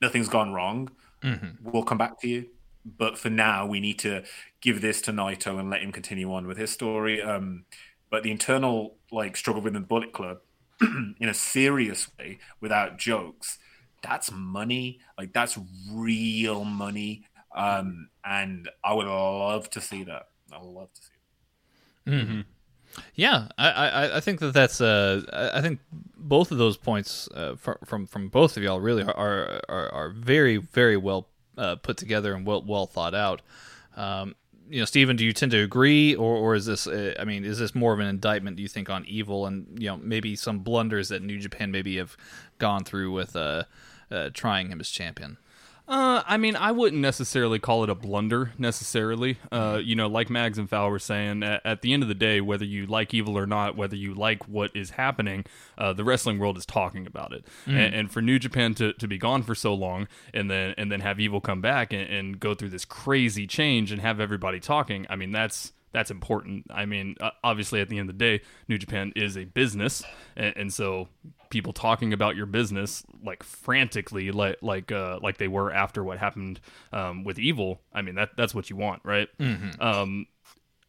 Nothing's 0.00 0.28
gone 0.28 0.52
wrong. 0.52 0.90
We'll 1.62 1.84
come 1.84 1.98
back 1.98 2.20
to 2.20 2.28
you. 2.28 2.46
But 2.84 3.16
for 3.16 3.30
now, 3.30 3.64
we 3.66 3.80
need 3.80 3.98
to 4.00 4.24
give 4.60 4.80
this 4.80 5.00
to 5.02 5.12
Naito 5.12 5.58
and 5.58 5.70
let 5.70 5.82
him 5.82 5.92
continue 5.92 6.32
on 6.32 6.46
with 6.46 6.58
his 6.58 6.70
story. 6.70 7.22
Um, 7.22 7.64
but 8.10 8.22
the 8.22 8.30
internal 8.30 8.96
like 9.10 9.36
struggle 9.36 9.62
within 9.62 9.80
the 9.80 9.86
Bullet 9.86 10.12
Club, 10.12 10.38
in 10.80 11.28
a 11.28 11.34
serious 11.34 12.10
way, 12.18 12.38
without 12.60 12.98
jokes, 12.98 13.58
that's 14.02 14.30
money. 14.32 15.00
Like 15.16 15.32
that's 15.32 15.58
real 15.90 16.64
money. 16.64 17.24
Um, 17.54 18.08
and 18.24 18.68
I 18.82 18.94
would 18.94 19.06
love 19.06 19.70
to 19.70 19.80
see 19.80 20.04
that. 20.04 20.28
I 20.52 20.58
would 20.58 20.68
love 20.68 20.92
to 20.94 21.00
see. 21.00 21.08
It. 22.06 22.46
Yeah, 23.14 23.48
I, 23.56 23.70
I, 23.70 24.16
I 24.16 24.20
think 24.20 24.40
that 24.40 24.52
that's 24.52 24.80
uh, 24.80 25.22
I 25.54 25.60
think 25.60 25.80
both 26.16 26.50
of 26.50 26.58
those 26.58 26.76
points 26.76 27.28
uh, 27.34 27.56
from 27.56 28.06
from 28.06 28.28
both 28.28 28.56
of 28.56 28.62
y'all 28.62 28.80
really 28.80 29.02
are 29.02 29.16
are, 29.16 29.60
are, 29.68 29.88
are 29.90 30.10
very 30.10 30.58
very 30.58 30.96
well 30.96 31.28
uh, 31.56 31.76
put 31.76 31.96
together 31.96 32.34
and 32.34 32.46
well 32.46 32.62
well 32.62 32.86
thought 32.86 33.14
out. 33.14 33.42
Um, 33.96 34.34
you 34.68 34.78
know, 34.78 34.84
Stephen, 34.84 35.16
do 35.16 35.24
you 35.24 35.32
tend 35.32 35.52
to 35.52 35.62
agree, 35.62 36.14
or 36.14 36.36
or 36.36 36.54
is 36.54 36.66
this 36.66 36.86
uh, 36.86 37.14
I 37.18 37.24
mean, 37.24 37.44
is 37.44 37.58
this 37.58 37.74
more 37.74 37.92
of 37.92 38.00
an 38.00 38.06
indictment? 38.06 38.56
Do 38.56 38.62
you 38.62 38.68
think 38.68 38.90
on 38.90 39.04
evil 39.06 39.46
and 39.46 39.66
you 39.78 39.88
know 39.88 39.96
maybe 39.96 40.36
some 40.36 40.60
blunders 40.60 41.08
that 41.08 41.22
New 41.22 41.38
Japan 41.38 41.70
maybe 41.70 41.96
have 41.96 42.16
gone 42.58 42.84
through 42.84 43.12
with 43.12 43.36
uh, 43.36 43.64
uh 44.12 44.30
trying 44.32 44.68
him 44.68 44.80
as 44.80 44.90
champion? 44.90 45.38
Uh, 45.88 46.22
I 46.26 46.36
mean, 46.36 46.54
I 46.54 46.70
wouldn't 46.70 47.02
necessarily 47.02 47.58
call 47.58 47.82
it 47.82 47.90
a 47.90 47.94
blunder 47.94 48.52
necessarily. 48.56 49.38
Uh, 49.50 49.80
you 49.82 49.96
know, 49.96 50.06
like 50.06 50.30
Mags 50.30 50.56
and 50.56 50.70
Fowl 50.70 50.88
were 50.88 51.00
saying, 51.00 51.42
at, 51.42 51.60
at 51.66 51.82
the 51.82 51.92
end 51.92 52.04
of 52.04 52.08
the 52.08 52.14
day, 52.14 52.40
whether 52.40 52.64
you 52.64 52.86
like 52.86 53.12
evil 53.12 53.36
or 53.36 53.46
not, 53.46 53.76
whether 53.76 53.96
you 53.96 54.14
like 54.14 54.48
what 54.48 54.74
is 54.76 54.90
happening, 54.90 55.44
uh, 55.76 55.92
the 55.92 56.04
wrestling 56.04 56.38
world 56.38 56.56
is 56.56 56.64
talking 56.64 57.06
about 57.06 57.32
it. 57.32 57.44
And, 57.66 57.94
and 57.94 58.10
for 58.10 58.22
New 58.22 58.38
Japan 58.38 58.74
to, 58.74 58.92
to 58.94 59.08
be 59.08 59.18
gone 59.18 59.42
for 59.42 59.56
so 59.56 59.74
long, 59.74 60.06
and 60.32 60.48
then 60.50 60.74
and 60.78 60.90
then 60.90 61.00
have 61.00 61.18
evil 61.18 61.40
come 61.40 61.60
back 61.60 61.92
and, 61.92 62.08
and 62.08 62.40
go 62.40 62.54
through 62.54 62.70
this 62.70 62.84
crazy 62.84 63.46
change 63.48 63.90
and 63.90 64.00
have 64.00 64.20
everybody 64.20 64.60
talking, 64.60 65.04
I 65.10 65.16
mean, 65.16 65.32
that's 65.32 65.72
that's 65.92 66.10
important. 66.10 66.66
I 66.70 66.86
mean, 66.86 67.16
uh, 67.20 67.30
obviously, 67.44 67.80
at 67.80 67.88
the 67.88 67.98
end 67.98 68.10
of 68.10 68.18
the 68.18 68.24
day, 68.24 68.44
New 68.68 68.78
Japan 68.78 69.12
is 69.14 69.36
a 69.36 69.44
business, 69.44 70.02
and, 70.36 70.56
and 70.56 70.72
so 70.72 71.08
people 71.50 71.72
talking 71.72 72.12
about 72.12 72.34
your 72.34 72.46
business 72.46 73.04
like 73.24 73.42
frantically, 73.42 74.30
like 74.30 74.56
like 74.62 74.90
uh, 74.90 75.18
like 75.22 75.38
they 75.38 75.48
were 75.48 75.72
after 75.72 76.02
what 76.02 76.18
happened 76.18 76.60
um, 76.92 77.24
with 77.24 77.38
Evil. 77.38 77.80
I 77.92 78.02
mean, 78.02 78.14
that 78.16 78.30
that's 78.36 78.54
what 78.54 78.70
you 78.70 78.76
want, 78.76 79.02
right? 79.04 79.28
Um, 79.80 80.26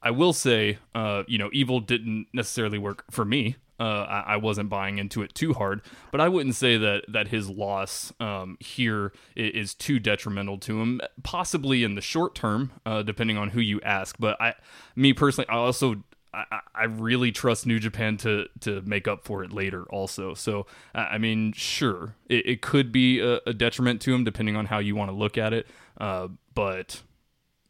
I 0.02 0.12
will 0.12 0.34
say, 0.34 0.80
uh, 0.94 1.24
you 1.28 1.38
know, 1.38 1.50
Evil 1.54 1.80
didn't 1.80 2.28
necessarily 2.34 2.78
work 2.78 3.06
for 3.10 3.24
me. 3.24 3.56
Uh, 3.84 4.06
I, 4.18 4.34
I 4.34 4.38
wasn't 4.38 4.70
buying 4.70 4.98
into 4.98 5.22
it 5.24 5.36
too 5.36 5.52
hard, 5.54 5.82
but 6.12 6.22
I 6.22 6.30
wouldn't 6.30 6.56
say 6.56 6.78
that 6.78 7.04
that 7.10 7.28
his 7.28 7.50
loss 7.50 8.14
um, 8.20 8.56
here 8.60 9.12
is 9.36 9.74
too 9.74 10.00
detrimental 10.00 10.58
to 10.60 10.80
him. 10.82 11.02
Possibly 11.24 11.84
in 11.84 11.96
the 11.96 12.02
short 12.02 12.34
term, 12.34 12.72
uh, 12.86 13.04
depending 13.04 13.38
on 13.38 13.50
who 13.50 13.60
you 13.60 13.82
ask. 13.82 14.16
But 14.18 14.42
I, 14.42 14.54
me 14.96 15.12
personally, 15.12 15.50
I 15.50 15.56
also 15.56 16.04
I, 16.34 16.62
I- 16.74 16.86
really 16.86 17.32
trust 17.32 17.66
New 17.66 17.80
Japan 17.80 18.16
to 18.18 18.46
to 18.62 18.82
make 18.84 19.08
up 19.08 19.26
for 19.26 19.44
it 19.44 19.52
later. 19.52 19.84
Also, 19.90 20.34
so 20.34 20.66
I 20.96 21.02
I 21.16 21.18
mean, 21.18 21.52
sure, 21.54 22.16
it, 22.30 22.46
it 22.46 22.62
could 22.62 22.92
be 22.92 23.20
a, 23.20 23.40
a 23.46 23.54
detriment 23.54 24.02
to 24.04 24.14
him 24.14 24.24
depending 24.24 24.56
on 24.56 24.66
how 24.68 24.80
you 24.80 24.96
want 24.96 25.12
to 25.12 25.16
look 25.16 25.38
at 25.38 25.52
it. 25.54 25.68
Uh, 26.00 26.30
but 26.56 27.02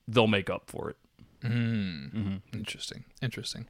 they'll 0.08 0.28
make 0.28 0.50
up 0.50 0.64
for 0.68 0.90
it. 0.92 0.98
Interesting. 1.44 3.04
Interesting. 3.22 3.66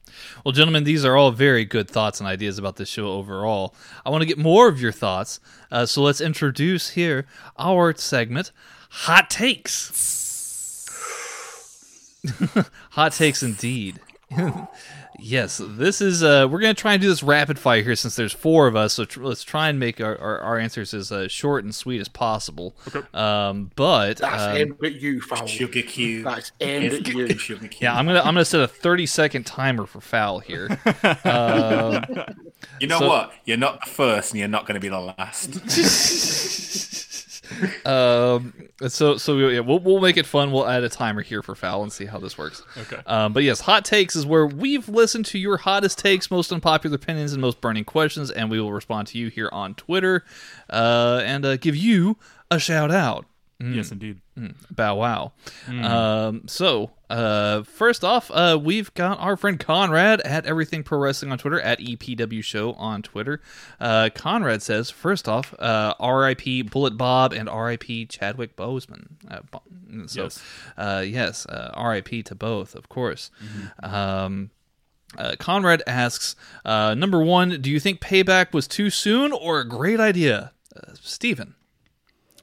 Well, 0.45 0.51
gentlemen, 0.51 0.83
these 0.83 1.03
are 1.03 1.17
all 1.17 1.31
very 1.31 1.65
good 1.65 1.89
thoughts 1.89 2.19
and 2.19 2.27
ideas 2.27 2.57
about 2.59 2.75
this 2.75 2.89
show 2.89 3.07
overall. 3.07 3.73
I 4.05 4.09
want 4.09 4.21
to 4.21 4.27
get 4.27 4.37
more 4.37 4.67
of 4.67 4.79
your 4.79 4.91
thoughts, 4.91 5.39
uh, 5.71 5.85
so 5.85 6.01
let's 6.03 6.21
introduce 6.21 6.91
here 6.91 7.25
our 7.57 7.95
segment, 7.95 8.51
Hot 8.89 9.29
Takes. 9.29 10.09
Hot 12.91 13.11
Takes 13.11 13.43
indeed. 13.43 13.99
yes, 15.19 15.61
this 15.63 16.01
is. 16.01 16.23
Uh, 16.23 16.47
we're 16.49 16.59
going 16.59 16.73
to 16.75 16.79
try 16.81 16.93
and 16.93 17.01
do 17.01 17.07
this 17.07 17.23
rapid 17.23 17.57
fire 17.59 17.81
here 17.81 17.95
since 17.95 18.15
there's 18.15 18.33
four 18.33 18.67
of 18.67 18.75
us, 18.75 18.93
so 18.93 19.05
tr- 19.05 19.23
let's 19.23 19.43
try 19.43 19.69
and 19.69 19.79
make 19.79 19.99
our, 20.01 20.17
our, 20.17 20.39
our 20.39 20.57
answers 20.59 20.93
as 20.93 21.11
uh, 21.11 21.27
short 21.27 21.63
and 21.63 21.73
sweet 21.73 21.99
as 22.01 22.07
possible. 22.07 22.75
Okay. 22.87 23.01
Um, 23.13 23.71
but 23.75 24.17
That's 24.17 24.43
um, 24.43 24.57
aimed 24.57 24.83
at 24.83 24.93
you, 25.01 25.21
foul. 25.21 25.47
Sugar 25.47 25.81
cube. 25.81 26.25
That's 26.25 26.51
aimed 26.61 26.93
at 26.93 27.07
you. 27.07 27.37
Sugar 27.37 27.67
cube. 27.67 27.81
yeah, 27.81 27.95
I'm 27.95 28.05
gonna 28.05 28.19
I'm 28.19 28.33
gonna 28.33 28.45
set 28.45 28.61
a 28.61 28.67
30 28.67 29.05
second 29.05 29.45
timer 29.45 29.85
for 29.85 30.01
foul 30.01 30.39
here. 30.39 30.69
Um, 31.23 32.03
You 32.79 32.87
know 32.87 32.99
So- 32.99 33.07
what? 33.09 33.33
You're 33.45 33.57
not 33.57 33.83
the 33.83 33.91
first, 33.91 34.31
and 34.31 34.39
you're 34.39 34.47
not 34.47 34.65
going 34.65 34.75
to 34.75 34.79
be 34.79 34.87
the 34.87 34.99
last. 34.99 35.49
um, 37.85 38.53
so 38.87 39.17
so 39.17 39.37
yeah, 39.37 39.59
we'll 39.59 39.79
we'll 39.79 40.01
make 40.01 40.17
it 40.17 40.25
fun. 40.25 40.51
We'll 40.51 40.67
add 40.67 40.83
a 40.83 40.89
timer 40.89 41.21
here 41.21 41.41
for 41.41 41.55
foul 41.55 41.83
and 41.83 41.91
see 41.91 42.05
how 42.05 42.19
this 42.19 42.37
works. 42.37 42.63
Okay. 42.77 43.01
Um, 43.05 43.33
but 43.33 43.43
yes, 43.43 43.61
hot 43.61 43.85
takes 43.85 44.15
is 44.15 44.25
where 44.25 44.45
we've 44.45 44.87
listened 44.89 45.25
to 45.27 45.39
your 45.39 45.57
hottest 45.57 45.99
takes, 45.99 46.31
most 46.31 46.51
unpopular 46.51 46.95
opinions, 46.95 47.33
and 47.33 47.41
most 47.41 47.61
burning 47.61 47.85
questions, 47.85 48.31
and 48.31 48.49
we 48.49 48.59
will 48.59 48.73
respond 48.73 49.07
to 49.09 49.17
you 49.17 49.29
here 49.29 49.49
on 49.51 49.75
Twitter, 49.75 50.23
uh, 50.69 51.21
and 51.25 51.45
uh, 51.45 51.57
give 51.57 51.75
you 51.75 52.17
a 52.49 52.59
shout 52.59 52.91
out. 52.91 53.25
Yes, 53.59 53.91
indeed. 53.91 54.19
Bow 54.71 54.95
wow. 54.95 55.31
Um, 55.69 56.43
so, 56.47 56.91
uh, 57.13 57.63
first 57.63 58.03
off, 58.03 58.31
uh, 58.33 58.57
we've 58.61 58.93
got 58.95 59.19
our 59.19 59.37
friend 59.37 59.59
Conrad 59.59 60.21
at 60.21 60.45
Everything 60.45 60.83
Pro 60.83 60.97
Wrestling 60.99 61.31
on 61.31 61.37
Twitter, 61.37 61.61
at 61.61 61.79
EPW 61.79 62.43
Show 62.43 62.73
on 62.73 63.01
Twitter. 63.01 63.39
Uh, 63.79 64.09
Conrad 64.13 64.61
says, 64.61 64.89
first 64.89 65.27
off, 65.29 65.53
uh, 65.59 65.93
RIP 66.03 66.69
Bullet 66.71 66.97
Bob 66.97 67.31
and 67.33 67.47
RIP 67.49 68.09
Chadwick 68.09 68.55
Boseman. 68.55 69.07
Uh, 69.29 69.39
so, 70.07 70.23
Yes. 70.23 70.43
uh, 70.77 71.03
yes, 71.05 71.45
uh, 71.45 71.71
RIP 71.79 72.25
to 72.25 72.35
both, 72.35 72.73
of 72.75 72.89
course. 72.89 73.29
Um, 73.81 74.49
uh, 75.17 75.35
Conrad 75.37 75.83
asks, 75.85 76.35
uh, 76.65 76.95
number 76.95 77.21
one, 77.21 77.61
do 77.61 77.69
you 77.69 77.79
think 77.79 77.99
payback 78.01 78.53
was 78.53 78.67
too 78.67 78.89
soon 78.89 79.31
or 79.31 79.59
a 79.59 79.67
great 79.67 79.99
idea? 79.99 80.51
Uh, 80.75 80.93
Steven. 80.99 81.53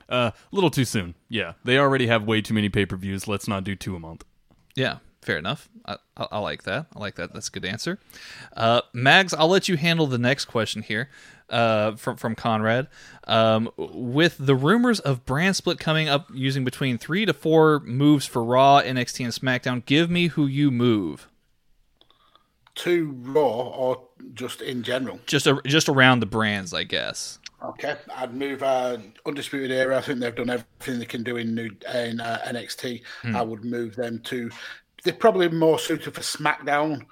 Uh, 0.08 0.30
a 0.34 0.54
little 0.54 0.70
too 0.70 0.84
soon. 0.84 1.14
Yeah, 1.28 1.54
they 1.64 1.78
already 1.78 2.06
have 2.08 2.24
way 2.24 2.40
too 2.40 2.54
many 2.54 2.68
pay 2.68 2.86
per 2.86 2.96
views. 2.96 3.26
Let's 3.28 3.46
not 3.48 3.64
do 3.64 3.74
two 3.76 3.96
a 3.96 4.00
month. 4.00 4.24
Yeah, 4.74 4.98
fair 5.22 5.38
enough. 5.38 5.68
I, 5.84 5.96
I, 6.16 6.26
I 6.32 6.38
like 6.38 6.64
that. 6.64 6.86
I 6.94 6.98
like 6.98 7.16
that. 7.16 7.32
That's 7.32 7.48
a 7.48 7.50
good 7.50 7.64
answer. 7.64 7.98
Uh, 8.56 8.82
Mags, 8.92 9.34
I'll 9.34 9.48
let 9.48 9.68
you 9.68 9.76
handle 9.76 10.06
the 10.06 10.18
next 10.18 10.46
question 10.46 10.82
here 10.82 11.08
uh, 11.50 11.96
from 11.96 12.16
from 12.16 12.34
Conrad. 12.34 12.88
Um, 13.26 13.70
with 13.76 14.36
the 14.38 14.54
rumors 14.54 15.00
of 15.00 15.26
brand 15.26 15.56
split 15.56 15.78
coming 15.78 16.08
up, 16.08 16.30
using 16.32 16.64
between 16.64 16.98
three 16.98 17.26
to 17.26 17.32
four 17.32 17.80
moves 17.80 18.26
for 18.26 18.42
Raw, 18.42 18.80
NXT, 18.80 19.24
and 19.24 19.34
SmackDown, 19.34 19.84
give 19.84 20.10
me 20.10 20.28
who 20.28 20.46
you 20.46 20.70
move. 20.70 21.28
To 22.76 23.14
Raw 23.22 23.42
or 23.42 24.02
just 24.32 24.62
in 24.62 24.82
general? 24.82 25.20
Just 25.26 25.46
a, 25.46 25.60
just 25.66 25.88
around 25.88 26.20
the 26.20 26.26
brands, 26.26 26.72
I 26.72 26.84
guess. 26.84 27.38
Okay, 27.62 27.96
I'd 28.16 28.34
move 28.34 28.62
uh, 28.62 28.96
Undisputed 29.26 29.70
Era. 29.70 29.98
I 29.98 30.00
think 30.00 30.20
they've 30.20 30.34
done 30.34 30.48
everything 30.50 30.98
they 30.98 31.04
can 31.04 31.22
do 31.22 31.36
in 31.36 31.54
new 31.54 31.70
in 31.94 32.20
uh, 32.20 32.40
NXT. 32.46 33.02
I 33.34 33.42
would 33.42 33.64
move 33.64 33.96
them 33.96 34.20
to. 34.24 34.50
They're 35.04 35.12
probably 35.12 35.48
more 35.48 35.78
suited 35.78 36.14
for 36.14 36.20
SmackDown. 36.20 37.04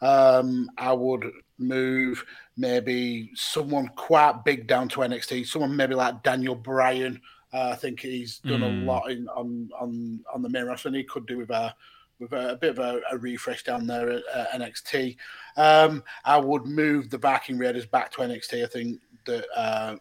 Um, 0.00 0.68
I 0.76 0.92
would 0.92 1.30
move 1.58 2.24
maybe 2.56 3.30
someone 3.34 3.88
quite 3.94 4.44
big 4.44 4.66
down 4.66 4.88
to 4.88 5.00
NXT. 5.00 5.46
Someone 5.46 5.76
maybe 5.76 5.94
like 5.94 6.22
Daniel 6.24 6.56
Bryan. 6.56 7.20
Uh, 7.52 7.70
I 7.72 7.76
think 7.76 8.00
he's 8.00 8.38
done 8.38 8.62
a 8.62 8.68
lot 8.68 9.10
in, 9.10 9.28
on 9.28 9.70
on 9.78 10.24
on 10.34 10.42
the 10.42 10.48
main 10.48 10.64
roster, 10.64 10.88
and 10.88 10.96
he 10.96 11.04
could 11.04 11.26
do 11.26 11.38
with 11.38 11.50
a 11.50 11.74
with 12.18 12.32
a, 12.32 12.52
a 12.52 12.56
bit 12.56 12.70
of 12.70 12.78
a, 12.78 13.00
a 13.10 13.18
refresh 13.18 13.62
down 13.62 13.86
there 13.86 14.10
at 14.10 14.22
uh, 14.34 14.46
NXT. 14.54 15.16
Um, 15.56 16.02
I 16.24 16.38
would 16.38 16.66
move 16.66 17.10
the 17.10 17.18
Viking 17.18 17.58
Raiders 17.58 17.86
back 17.86 18.10
to 18.12 18.22
NXT. 18.22 18.64
I 18.64 18.68
think 18.68 19.00
that 19.26 19.46
uh, 19.56 19.96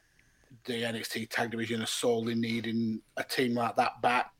the 0.65 0.81
NXT 0.83 1.29
tag 1.29 1.51
division 1.51 1.81
is 1.81 1.89
sorely 1.89 2.35
needing 2.35 3.01
a 3.17 3.23
team 3.23 3.55
like 3.55 3.75
that 3.77 4.01
back. 4.01 4.31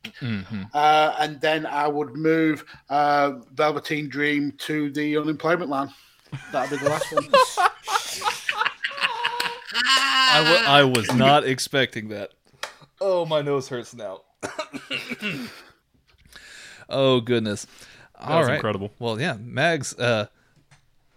Uh, 0.74 1.14
and 1.18 1.40
then 1.40 1.66
I 1.66 1.88
would 1.88 2.14
move 2.14 2.64
uh, 2.90 3.32
Velveteen 3.54 4.08
Dream 4.08 4.52
to 4.58 4.90
the 4.90 5.16
unemployment 5.16 5.70
line. 5.70 5.90
That'd 6.52 6.78
be 6.78 6.84
the 6.84 6.90
last 6.90 7.12
one. 7.12 7.28
I, 9.74 10.42
w- 10.44 10.66
I 10.66 10.84
was 10.84 11.12
not 11.14 11.44
expecting 11.44 12.08
that. 12.08 12.30
Oh, 13.00 13.26
my 13.26 13.42
nose 13.42 13.68
hurts 13.68 13.94
now. 13.94 14.22
oh 16.88 17.20
goodness! 17.20 17.66
All 18.18 18.38
was 18.38 18.48
right. 18.48 18.54
incredible. 18.54 18.92
Well, 18.98 19.20
yeah, 19.20 19.36
Mags 19.40 19.94
uh, 19.98 20.26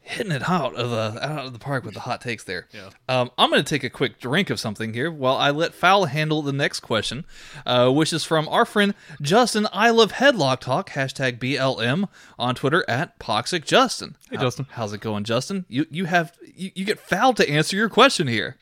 hitting 0.07 0.31
it 0.31 0.47
out 0.47 0.75
of 0.75 0.91
the 0.91 1.25
out 1.27 1.45
of 1.47 1.53
the 1.53 1.57
park 1.59 1.83
with 1.83 1.95
the 1.95 1.99
hot 2.01 2.21
takes 2.21 2.43
there. 2.43 2.67
Yeah. 2.71 2.89
Um, 3.09 3.31
I'm 3.39 3.49
going 3.49 3.63
to 3.63 3.67
take 3.67 3.83
a 3.83 3.89
quick 3.89 4.19
drink 4.19 4.49
of 4.51 4.59
something 4.59 4.93
here 4.93 5.09
while 5.11 5.35
I 5.35 5.49
let 5.49 5.73
Foul 5.73 6.05
handle 6.05 6.41
the 6.43 6.53
next 6.53 6.81
question, 6.81 7.25
uh, 7.65 7.89
which 7.91 8.13
is 8.13 8.23
from 8.23 8.47
our 8.49 8.65
friend 8.65 8.93
Justin. 9.21 9.67
I 9.73 9.89
love 9.89 10.13
headlock 10.13 10.59
talk 10.59 10.91
hashtag 10.91 11.39
BLM 11.39 12.07
on 12.37 12.53
Twitter 12.53 12.85
at 12.87 13.17
Poxic 13.19 13.65
Justin. 13.65 14.15
Hey, 14.29 14.35
How- 14.37 14.43
Justin. 14.43 14.67
how's 14.71 14.93
it 14.93 15.01
going, 15.01 15.23
Justin? 15.23 15.65
You 15.67 15.85
you 15.89 16.05
have 16.05 16.33
you, 16.55 16.71
you 16.75 16.85
get 16.85 16.99
Foul 16.99 17.33
to 17.33 17.49
answer 17.49 17.75
your 17.75 17.89
question 17.89 18.27
here. 18.27 18.57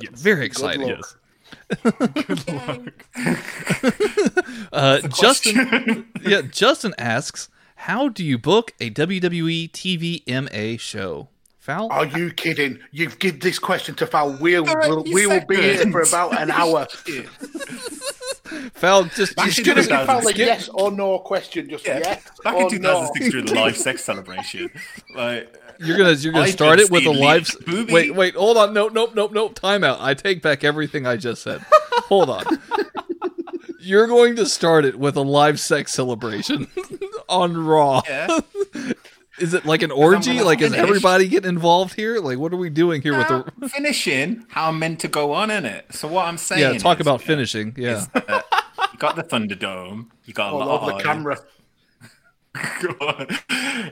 Yes. 0.00 0.20
Very 0.20 0.46
exciting. 0.46 0.88
luck. 0.88 0.98
Yes. 0.98 1.16
Uh, 4.72 5.00
Justin, 5.08 6.06
yeah, 6.22 6.42
Justin 6.42 6.92
asks, 6.98 7.48
"How 7.86 8.08
do 8.08 8.24
you 8.24 8.36
book 8.38 8.72
a 8.80 8.90
WWE 8.90 9.70
TV 9.70 10.22
MA 10.26 10.76
show?" 10.78 11.28
Foul. 11.60 11.88
Are 11.90 12.06
you 12.06 12.30
kidding? 12.32 12.78
You've 12.92 13.18
given 13.18 13.40
this 13.40 13.58
question 13.58 13.96
to 13.96 14.06
Val. 14.06 14.36
We'll, 14.40 14.64
we'll, 14.64 15.02
we 15.02 15.26
will 15.26 15.44
be 15.46 15.56
here 15.56 15.90
for 15.90 16.00
about 16.02 16.40
an 16.40 16.50
hour. 16.60 16.86
Foul. 18.74 19.04
Just, 19.04 19.34
Back 19.34 19.46
just 19.46 19.58
in 19.58 19.64
Give 19.64 19.78
us 19.78 19.86
a 19.86 19.88
2006. 19.88 20.06
Val, 20.06 20.28
a 20.28 20.32
yes 20.34 20.68
or 20.72 20.92
no 20.92 21.18
question. 21.18 21.68
Just 21.68 21.84
Yeah. 21.84 21.98
yes 21.98 22.22
Back 22.44 22.54
or 22.54 22.62
in 22.62 22.70
2006 22.70 23.24
no. 23.24 23.30
during 23.30 23.46
the 23.46 23.54
live 23.54 23.76
sex 23.76 24.04
celebration, 24.10 24.70
like 25.16 25.56
you're 25.80 25.98
gonna 25.98 26.12
you're 26.12 26.32
gonna 26.32 26.44
I 26.44 26.50
start 26.50 26.78
it 26.78 26.90
with 26.90 27.02
a 27.06 27.12
see 27.12 27.20
live. 27.20 27.48
Leech 27.48 27.66
Booby. 27.66 27.92
Wait, 27.92 28.14
wait, 28.14 28.34
hold 28.36 28.56
on. 28.56 28.72
No, 28.72 28.88
nope, 28.88 29.14
nope, 29.14 29.32
nope. 29.32 29.54
Time 29.56 29.82
out. 29.82 29.98
I 30.00 30.14
take 30.14 30.42
back 30.42 30.62
everything 30.62 31.04
I 31.06 31.16
just 31.16 31.42
said. 31.42 31.64
hold 32.08 32.30
on. 32.30 32.44
You're 33.86 34.08
going 34.08 34.34
to 34.36 34.46
start 34.46 34.84
it 34.84 34.98
with 34.98 35.16
a 35.16 35.22
live 35.22 35.60
sex 35.60 35.92
celebration 35.92 36.66
on 37.28 37.56
Raw. 37.56 38.02
yeah. 38.08 38.40
Is 39.38 39.52
it 39.52 39.66
like 39.66 39.82
an 39.82 39.90
orgy? 39.90 40.32
gonna 40.36 40.44
Like, 40.44 40.62
is 40.62 40.72
everybody 40.72 41.28
getting 41.28 41.50
involved 41.50 41.92
here? 41.92 42.18
Like, 42.20 42.38
what 42.38 42.54
are 42.54 42.56
we 42.56 42.70
doing 42.70 43.02
here 43.02 43.18
with 43.18 43.28
the? 43.28 43.68
Finishing 43.68 44.46
how 44.48 44.70
I'm 44.70 44.78
meant 44.78 44.98
to 45.00 45.08
go 45.08 45.34
on 45.34 45.50
in 45.50 45.66
it. 45.66 45.84
So 45.90 46.08
what 46.08 46.24
I'm 46.24 46.38
saying, 46.38 46.62
Yeah, 46.62 46.78
talk 46.78 47.00
is, 47.00 47.02
about 47.02 47.20
yeah, 47.20 47.26
finishing. 47.26 47.74
Yeah. 47.76 48.06
You 48.14 48.98
got 48.98 49.14
the 49.14 49.22
Thunderdome. 49.22 50.06
You 50.24 50.32
got 50.32 50.54
a 50.54 50.56
All 50.56 50.66
lot 50.66 50.90
of 50.90 50.96
the 50.96 51.04
camera. 51.04 51.38
Go 52.80 52.88
on. 53.06 53.26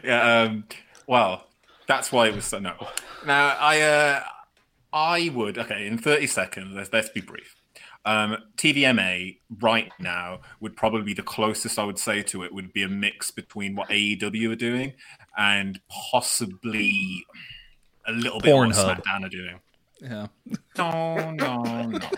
yeah. 0.03 0.43
Um, 0.45 0.65
well, 1.07 1.47
that's 1.87 2.11
why 2.11 2.29
it 2.29 2.35
was 2.35 2.47
so. 2.47 2.59
No. 2.59 2.75
Now 3.27 3.49
I, 3.61 3.83
uh, 3.83 4.23
I 4.95 5.31
would. 5.35 5.59
Okay, 5.59 5.87
in 5.87 5.99
thirty 5.99 6.27
seconds. 6.27 6.75
Let's 6.75 6.91
let's 6.91 7.11
be 7.11 7.21
brief. 7.21 7.54
Um, 8.07 8.37
TVMA 8.59 9.39
right 9.61 9.91
now 9.99 10.41
would 10.61 10.77
probably 10.77 11.03
be 11.03 11.15
the 11.15 11.23
closest 11.23 11.79
I 11.79 11.85
would 11.85 11.99
say 11.99 12.23
to 12.25 12.43
it 12.45 12.53
would 12.53 12.73
be 12.73 12.83
a 12.83 12.89
mix 12.89 13.31
between 13.31 13.75
what 13.75 13.89
AEW 13.89 14.53
are 14.53 14.57
doing 14.57 14.93
and 15.39 15.81
possibly 15.89 17.25
a 18.07 18.13
little 18.13 18.41
bit 18.41 18.53
of 18.53 18.59
what 18.59 18.69
Pornhub. 18.75 19.03
SmackDown 19.03 19.25
are 19.25 19.29
doing. 19.29 19.61
Yeah. 20.03 20.27
No, 20.77 21.31
no, 21.33 21.63
no. 21.85 21.99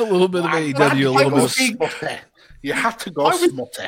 A 0.00 0.02
little 0.02 0.26
bit 0.28 0.40
of 0.40 0.46
I'm 0.46 0.64
AEW, 0.64 0.74
glad 0.74 0.92
a 0.92 0.96
you 0.98 1.10
little 1.10 1.30
go 1.30 1.36
bit 1.36 1.44
of 1.44 1.52
smutty. 1.52 2.16
You 2.62 2.72
had 2.72 2.98
to 3.00 3.10
go 3.10 3.26
I 3.26 3.28
was- 3.30 3.50
smutty. 3.50 3.84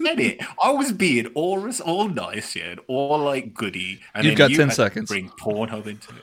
Get 0.00 0.20
it? 0.20 0.40
I 0.62 0.70
was 0.70 0.92
being 0.92 1.26
all 1.34 1.68
all 1.84 2.08
nice, 2.08 2.54
yeah, 2.54 2.64
and 2.72 2.80
all 2.88 3.18
like 3.18 3.54
goody. 3.54 4.00
And 4.14 4.24
You've 4.24 4.32
then 4.36 4.48
got 4.48 4.50
you 4.50 4.56
10 4.56 4.70
seconds. 4.70 5.08
Bring 5.08 5.28
Pornhub 5.30 5.86
into 5.86 6.14
it. 6.16 6.22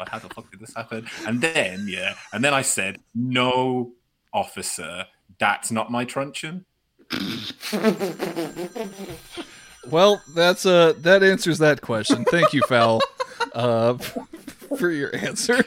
God, 0.00 0.08
how 0.08 0.18
the 0.18 0.32
fuck 0.34 0.50
did 0.50 0.60
this 0.60 0.74
happen? 0.74 1.06
And 1.26 1.42
then 1.42 1.84
yeah, 1.86 2.14
and 2.32 2.42
then 2.42 2.54
I 2.54 2.62
said, 2.62 3.00
"No, 3.14 3.92
officer, 4.32 5.04
that's 5.38 5.70
not 5.70 5.90
my 5.90 6.04
truncheon." 6.06 6.64
Well, 9.90 10.22
that's 10.34 10.66
uh 10.66 10.92
that 10.98 11.22
answers 11.22 11.58
that 11.58 11.80
question. 11.80 12.24
Thank 12.26 12.52
you, 12.52 12.62
Foul, 12.68 13.00
uh, 13.54 13.94
for 14.78 14.90
your 14.90 15.14
answer. 15.16 15.62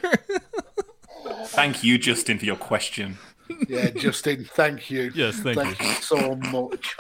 Thank 1.48 1.84
you, 1.84 1.98
Justin, 1.98 2.40
for 2.40 2.46
your 2.46 2.56
question. 2.56 3.18
Yeah, 3.68 3.90
Justin, 3.92 4.46
thank 4.46 4.90
you. 4.90 5.12
Yes, 5.14 5.40
thank 5.40 5.58
you. 5.80 5.88
so 6.02 6.36
much. 6.36 6.96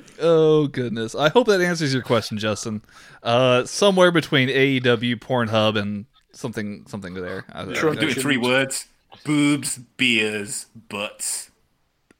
oh 0.20 0.66
goodness, 0.68 1.14
I 1.14 1.28
hope 1.28 1.46
that 1.48 1.60
answers 1.60 1.92
your 1.92 2.02
question, 2.02 2.38
Justin. 2.38 2.82
Uh, 3.22 3.64
somewhere 3.64 4.10
between 4.10 4.48
AEW, 4.48 5.16
Pornhub, 5.16 5.78
and 5.78 6.06
something 6.32 6.84
something 6.86 7.14
there. 7.14 7.44
I, 7.52 7.62
I- 7.62 7.72
True. 7.72 7.94
Do 7.94 8.08
it 8.08 8.14
three 8.18 8.36
words: 8.36 8.86
boobs, 9.24 9.78
beers, 9.96 10.66
butts. 10.88 11.50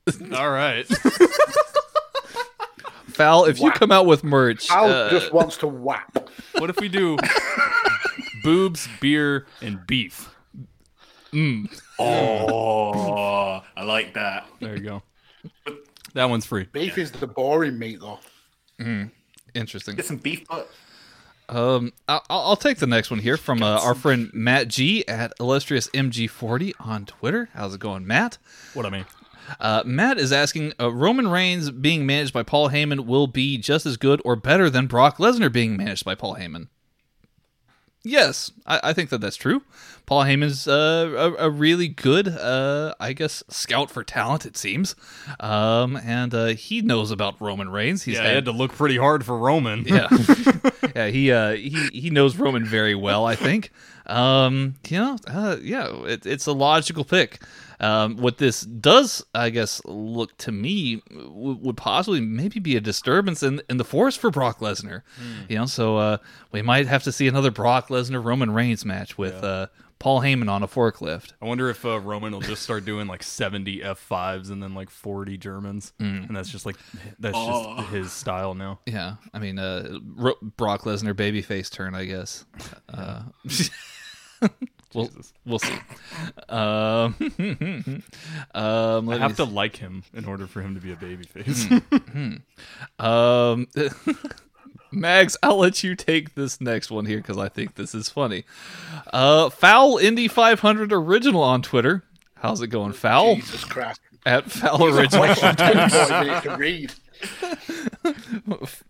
All 0.34 0.50
right. 0.50 0.86
Foul, 3.08 3.44
if 3.46 3.60
you 3.60 3.70
come 3.72 3.92
out 3.92 4.06
with 4.06 4.24
merch, 4.24 4.70
Al 4.70 4.86
uh, 4.90 5.10
just 5.10 5.32
wants 5.32 5.56
to 5.58 5.66
whap. 5.66 6.30
what 6.58 6.70
if 6.70 6.80
we 6.80 6.88
do 6.88 7.18
boobs, 8.42 8.88
beer, 9.00 9.46
and 9.60 9.86
beef? 9.86 10.34
Oh, 11.98 13.62
I 13.76 13.84
like 13.84 14.14
that. 14.14 14.46
There 14.60 14.76
you 14.76 14.82
go. 14.82 15.02
That 16.14 16.28
one's 16.28 16.44
free. 16.44 16.64
Beef 16.72 16.98
is 16.98 17.12
the 17.12 17.28
boring 17.28 17.78
meat, 17.78 18.00
though. 18.00 18.18
interesting. 19.54 19.94
Get 19.94 20.06
some 20.06 20.16
beef 20.16 20.44
butt. 20.48 20.68
Um, 21.48 21.92
I'll, 22.08 22.24
I'll 22.28 22.56
take 22.56 22.78
the 22.78 22.86
next 22.86 23.10
one 23.10 23.20
here 23.20 23.36
from 23.36 23.62
uh, 23.62 23.80
our 23.80 23.94
friend 23.94 24.30
Matt 24.32 24.66
G 24.68 25.06
at 25.06 25.32
illustrious 25.38 25.88
MG40 25.90 26.72
on 26.80 27.06
Twitter. 27.06 27.48
How's 27.54 27.74
it 27.74 27.80
going, 27.80 28.06
Matt? 28.06 28.38
What 28.74 28.86
I 28.86 28.90
mean. 28.90 29.06
Uh, 29.58 29.82
Matt 29.84 30.18
is 30.18 30.32
asking: 30.32 30.72
uh, 30.80 30.92
Roman 30.92 31.28
Reigns 31.28 31.70
being 31.70 32.06
managed 32.06 32.32
by 32.32 32.42
Paul 32.42 32.70
Heyman 32.70 33.06
will 33.06 33.26
be 33.26 33.58
just 33.58 33.86
as 33.86 33.96
good 33.96 34.20
or 34.24 34.36
better 34.36 34.70
than 34.70 34.86
Brock 34.86 35.18
Lesnar 35.18 35.52
being 35.52 35.76
managed 35.76 36.04
by 36.04 36.14
Paul 36.14 36.36
Heyman. 36.36 36.68
Yes, 38.02 38.50
I, 38.66 38.80
I 38.84 38.92
think 38.92 39.10
that 39.10 39.20
that's 39.20 39.36
true. 39.36 39.62
Paul 40.06 40.24
Heyman's 40.24 40.66
uh, 40.66 41.34
a, 41.38 41.46
a 41.46 41.50
really 41.50 41.86
good, 41.86 42.26
uh, 42.28 42.94
I 42.98 43.12
guess, 43.12 43.42
scout 43.48 43.90
for 43.90 44.02
talent. 44.02 44.44
It 44.46 44.56
seems, 44.56 44.96
um, 45.38 45.96
and 45.96 46.34
uh, 46.34 46.46
he 46.46 46.80
knows 46.80 47.10
about 47.10 47.40
Roman 47.40 47.68
Reigns. 47.68 48.02
He's 48.04 48.14
Yeah, 48.16 48.22
had 48.22 48.30
I 48.30 48.34
had 48.36 48.44
to 48.46 48.52
look 48.52 48.72
pretty 48.72 48.96
hard 48.96 49.24
for 49.24 49.36
Roman. 49.38 49.84
yeah, 49.86 50.08
yeah. 50.96 51.06
He 51.08 51.30
uh, 51.30 51.52
he 51.52 51.88
he 51.92 52.10
knows 52.10 52.36
Roman 52.36 52.64
very 52.64 52.94
well. 52.94 53.24
I 53.26 53.36
think. 53.36 53.70
Um, 54.06 54.74
you 54.88 54.98
know, 54.98 55.16
uh, 55.28 55.58
yeah, 55.62 55.86
it, 56.06 56.26
it's 56.26 56.46
a 56.46 56.52
logical 56.52 57.04
pick. 57.04 57.40
Um, 57.80 58.16
what 58.18 58.38
this 58.38 58.60
does, 58.60 59.24
I 59.34 59.50
guess, 59.50 59.80
look 59.86 60.36
to 60.38 60.52
me 60.52 61.02
w- 61.10 61.58
would 61.62 61.76
possibly 61.78 62.20
maybe 62.20 62.60
be 62.60 62.76
a 62.76 62.80
disturbance 62.80 63.42
in 63.42 63.62
in 63.70 63.78
the 63.78 63.84
force 63.84 64.16
for 64.16 64.30
Brock 64.30 64.60
Lesnar. 64.60 65.02
You 65.48 65.58
know, 65.58 65.66
so 65.66 65.96
uh, 65.96 66.16
we 66.52 66.62
might 66.62 66.86
have 66.86 67.02
to 67.04 67.12
see 67.12 67.26
another 67.26 67.50
Brock 67.50 67.88
Lesnar 67.88 68.22
Roman 68.22 68.50
Reigns 68.50 68.84
match 68.84 69.16
with 69.16 69.32
uh, 69.42 69.68
Paul 69.98 70.20
Heyman 70.22 70.50
on 70.50 70.62
a 70.62 70.68
forklift. 70.68 71.32
I 71.42 71.46
wonder 71.46 71.68
if 71.70 71.84
uh, 71.84 71.98
Roman 72.00 72.32
will 72.32 72.40
just 72.40 72.62
start 72.62 72.84
doing 72.84 73.06
like 73.06 73.22
70 73.22 73.80
F5s 73.80 74.50
and 74.50 74.62
then 74.62 74.74
like 74.74 74.88
40 74.90 75.36
Germans. 75.38 75.92
And 75.98 76.34
that's 76.36 76.48
just 76.50 76.64
like, 76.66 76.76
that's 77.18 77.36
just 77.36 77.90
his 77.90 78.12
style 78.12 78.54
now. 78.54 78.80
Yeah, 78.86 79.16
I 79.34 79.38
mean, 79.38 79.58
uh, 79.58 79.98
Ro- 80.16 80.38
Brock 80.42 80.82
Lesnar 80.82 81.12
babyface 81.14 81.70
turn, 81.70 81.94
I 81.94 82.04
guess. 82.04 82.44
Uh, 82.92 83.22
we'll 84.94 85.10
we'll 85.44 85.58
see. 85.58 85.74
Um, 86.48 87.14
um, 88.54 89.08
I 89.08 89.18
have 89.18 89.30
me 89.32 89.36
to 89.36 89.44
like 89.44 89.76
him 89.76 90.02
in 90.14 90.24
order 90.24 90.46
for 90.46 90.62
him 90.62 90.74
to 90.74 90.80
be 90.80 90.92
a 90.92 90.96
babyface. 90.96 92.42
Um, 92.98 93.66
Mags, 94.92 95.36
I'll 95.42 95.58
let 95.58 95.82
you 95.82 95.94
take 95.94 96.34
this 96.34 96.60
next 96.60 96.90
one 96.90 97.06
here 97.06 97.18
because 97.18 97.38
I 97.38 97.48
think 97.48 97.76
this 97.76 97.94
is 97.94 98.08
funny. 98.08 98.44
Uh, 99.12 99.48
Foul 99.50 99.98
Indy 99.98 100.28
500 100.28 100.92
original 100.92 101.42
on 101.42 101.62
Twitter. 101.62 102.04
How's 102.34 102.60
it 102.60 102.68
going, 102.68 102.92
Foul? 102.92 103.36
Jesus 103.36 103.64
Christ. 103.64 104.00
At 104.26 104.50
Foul 104.50 104.84
original. 104.84 105.24
Question 105.24 105.56
24 105.56 106.20
minutes 106.20 106.42
to 106.42 106.56
read. 106.56 106.92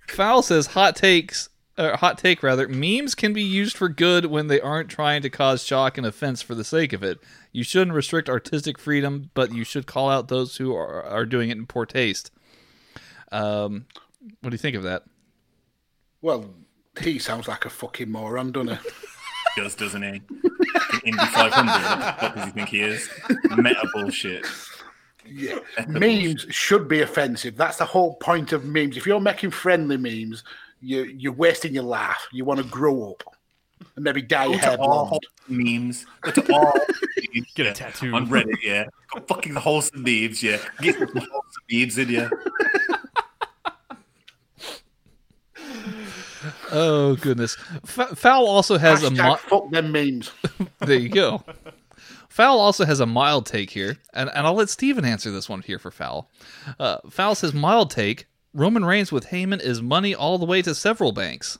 Foul 0.09 0.43
says 0.43 0.68
hot 0.68 0.97
takes. 0.97 1.51
Uh, 1.77 1.97
hot 1.97 2.19
take 2.19 2.43
rather. 2.43 2.69
Memes 2.69 3.15
can 3.15 3.33
be 3.33 3.43
used 3.43 3.77
for 3.77 3.89
good 3.89 4.27
when 4.27 4.49
they 4.49 4.61
aren't 4.61 4.91
trying 4.91 5.23
to 5.23 5.31
cause 5.31 5.65
shock 5.65 5.97
and 5.97 6.07
offense 6.07 6.43
for 6.43 6.55
the 6.55 6.65
sake 6.65 6.93
of 6.93 7.03
it. 7.03 7.19
You 7.53 7.65
shouldn't 7.65 7.97
restrict 7.97 8.29
artistic 8.29 8.79
freedom, 8.79 9.31
but 9.35 9.53
you 9.55 9.65
should 9.65 9.87
call 9.87 10.11
out 10.11 10.29
those 10.29 10.57
who 10.57 10.75
are, 10.75 11.03
are 11.03 11.25
doing 11.25 11.49
it 11.49 11.57
in 11.57 11.67
poor 11.67 11.87
taste. 11.87 12.31
Um, 13.33 13.87
what 14.41 14.51
do 14.51 14.55
you 14.55 14.59
think 14.59 14.77
of 14.77 14.83
that? 14.83 15.05
Well, 16.21 16.51
he 17.01 17.19
sounds 17.19 17.49
like 17.49 17.65
a 17.65 17.71
fucking 17.71 18.11
moron, 18.11 18.53
doesn't 18.53 18.77
he? 18.77 18.91
Does 19.57 19.75
doesn't 19.75 20.03
he? 20.03 20.21
Indy 21.05 21.27
500. 21.27 21.51
What 21.51 21.99
the 21.99 22.21
fuck 22.21 22.35
does 22.35 22.45
he 22.45 22.51
think 22.51 22.69
he 22.69 22.81
is? 22.81 23.09
Meta 23.57 23.89
bullshit. 23.93 24.47
Yeah. 25.27 25.59
memes 25.89 26.47
should 26.51 26.89
be 26.89 27.01
offensive. 27.03 27.57
That's 27.57 27.77
the 27.79 27.85
whole 27.85 28.15
point 28.17 28.53
of 28.53 28.65
memes. 28.65 28.97
If 28.97 29.07
you're 29.07 29.21
making 29.21 29.51
friendly 29.51 29.97
memes, 29.97 30.45
you, 30.81 31.05
you're 31.05 31.32
wasting 31.32 31.74
your 31.74 31.85
life. 31.85 32.27
You 32.32 32.44
want 32.44 32.59
to 32.59 32.66
grow 32.66 33.11
up 33.11 33.23
and 33.97 34.05
maybe 34.05 34.23
dye 34.23 34.44
your 34.47 34.55
Go 34.55 34.59
hair 34.59 34.77
to 34.77 34.82
all 34.82 35.09
blonde. 35.09 35.27
memes. 35.48 36.07
Go 36.23 36.31
to 36.32 36.52
all 36.55 36.73
Get 37.55 37.66
a 37.66 37.69
yeah, 37.69 37.73
tattoo. 37.73 38.12
on 38.15 38.27
Reddit. 38.28 38.57
Yeah, 38.62 38.86
Go 39.15 39.20
fucking 39.28 39.55
wholesome 39.55 40.02
memes. 40.02 40.43
Yeah, 40.43 40.59
get 40.81 40.98
some 40.98 41.09
wholesome 41.09 41.62
memes 41.70 41.98
in 41.98 42.09
you. 42.09 42.31
Oh 46.73 47.16
goodness! 47.16 47.57
F- 47.85 48.16
Foul 48.19 48.47
also 48.47 48.78
has 48.78 49.02
a 49.02 49.11
Hashtag 49.11 49.31
mi- 49.32 49.36
fuck 49.48 49.70
them 49.70 49.93
memes. 49.93 50.31
there 50.81 50.98
you 50.98 51.09
go. 51.11 51.43
Foul 52.28 52.59
also 52.61 52.85
has 52.86 53.01
a 53.01 53.07
mild 53.07 53.44
take 53.44 53.70
here, 53.70 53.98
and, 54.15 54.31
and 54.35 54.47
I'll 54.47 54.55
let 54.55 54.70
Steven 54.70 55.05
answer 55.05 55.31
this 55.31 55.48
one 55.48 55.61
here 55.62 55.78
for 55.78 55.90
Foul. 55.90 56.31
Uh, 56.78 56.98
Foul 57.11 57.35
says 57.35 57.52
mild 57.52 57.90
take: 57.90 58.27
Roman 58.52 58.85
Reigns 58.85 59.12
with 59.12 59.27
Heyman 59.28 59.60
is 59.60 59.81
money 59.82 60.14
all 60.14 60.39
the 60.39 60.44
way 60.47 60.62
to 60.62 60.74
several 60.74 61.12
banks. 61.12 61.59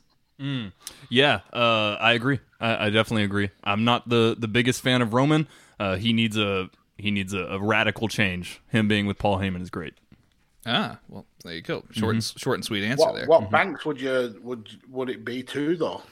Yeah, 1.11 1.41
uh, 1.53 1.97
I 2.01 2.13
agree. 2.15 2.41
I, 2.61 2.87
I 2.87 2.91
definitely 2.91 3.25
agree. 3.25 3.51
I'm 3.63 3.85
not 3.85 4.09
the, 4.09 4.35
the 4.39 4.49
biggest 4.49 4.81
fan 4.81 5.03
of 5.03 5.13
Roman. 5.13 5.47
Uh, 5.79 5.97
he 5.97 6.13
needs 6.15 6.37
a 6.39 6.71
he 6.97 7.11
needs 7.11 7.35
a, 7.35 7.41
a 7.41 7.59
radical 7.61 8.09
change. 8.09 8.61
Him 8.69 8.89
being 8.89 9.07
with 9.07 9.19
Paul 9.19 9.39
Heyman 9.39 9.61
is 9.63 9.69
great. 9.71 9.95
Ah, 10.67 10.99
well, 11.09 11.27
there 11.45 11.55
you 11.55 11.63
go. 11.63 11.85
Short, 11.91 12.15
and, 12.15 12.25
short 12.25 12.57
and 12.57 12.65
sweet 12.65 12.85
answer 12.85 13.05
What, 13.05 13.15
there. 13.17 13.27
what 13.27 13.51
banks 13.51 13.85
would 13.85 14.01
you 14.01 14.39
would 14.43 14.69
would 14.89 15.11
it 15.11 15.25
be 15.27 15.43
to 15.43 15.77
though? 15.77 16.03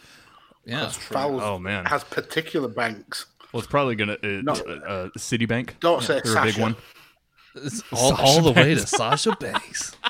yeah, 0.66 0.88
Fowles 0.90 1.42
Oh, 1.42 1.58
man. 1.58 1.86
has 1.86 2.04
particular 2.04 2.68
banks. 2.68 3.26
Well, 3.52 3.60
it's 3.60 3.70
probably 3.70 3.94
gonna 3.94 4.18
uh, 4.22 4.26
No. 4.42 4.52
uh, 4.52 5.08
Citibank. 5.16 5.80
Don't 5.80 6.02
say 6.02 6.20
They're 6.22 6.36
a 6.36 6.44
big 6.44 6.58
one. 6.58 6.76
It's 7.54 7.82
all, 7.92 8.14
all 8.14 8.42
the 8.42 8.52
way 8.52 8.74
to 8.74 8.86
Sasha 8.86 9.34
Banks. 9.40 9.96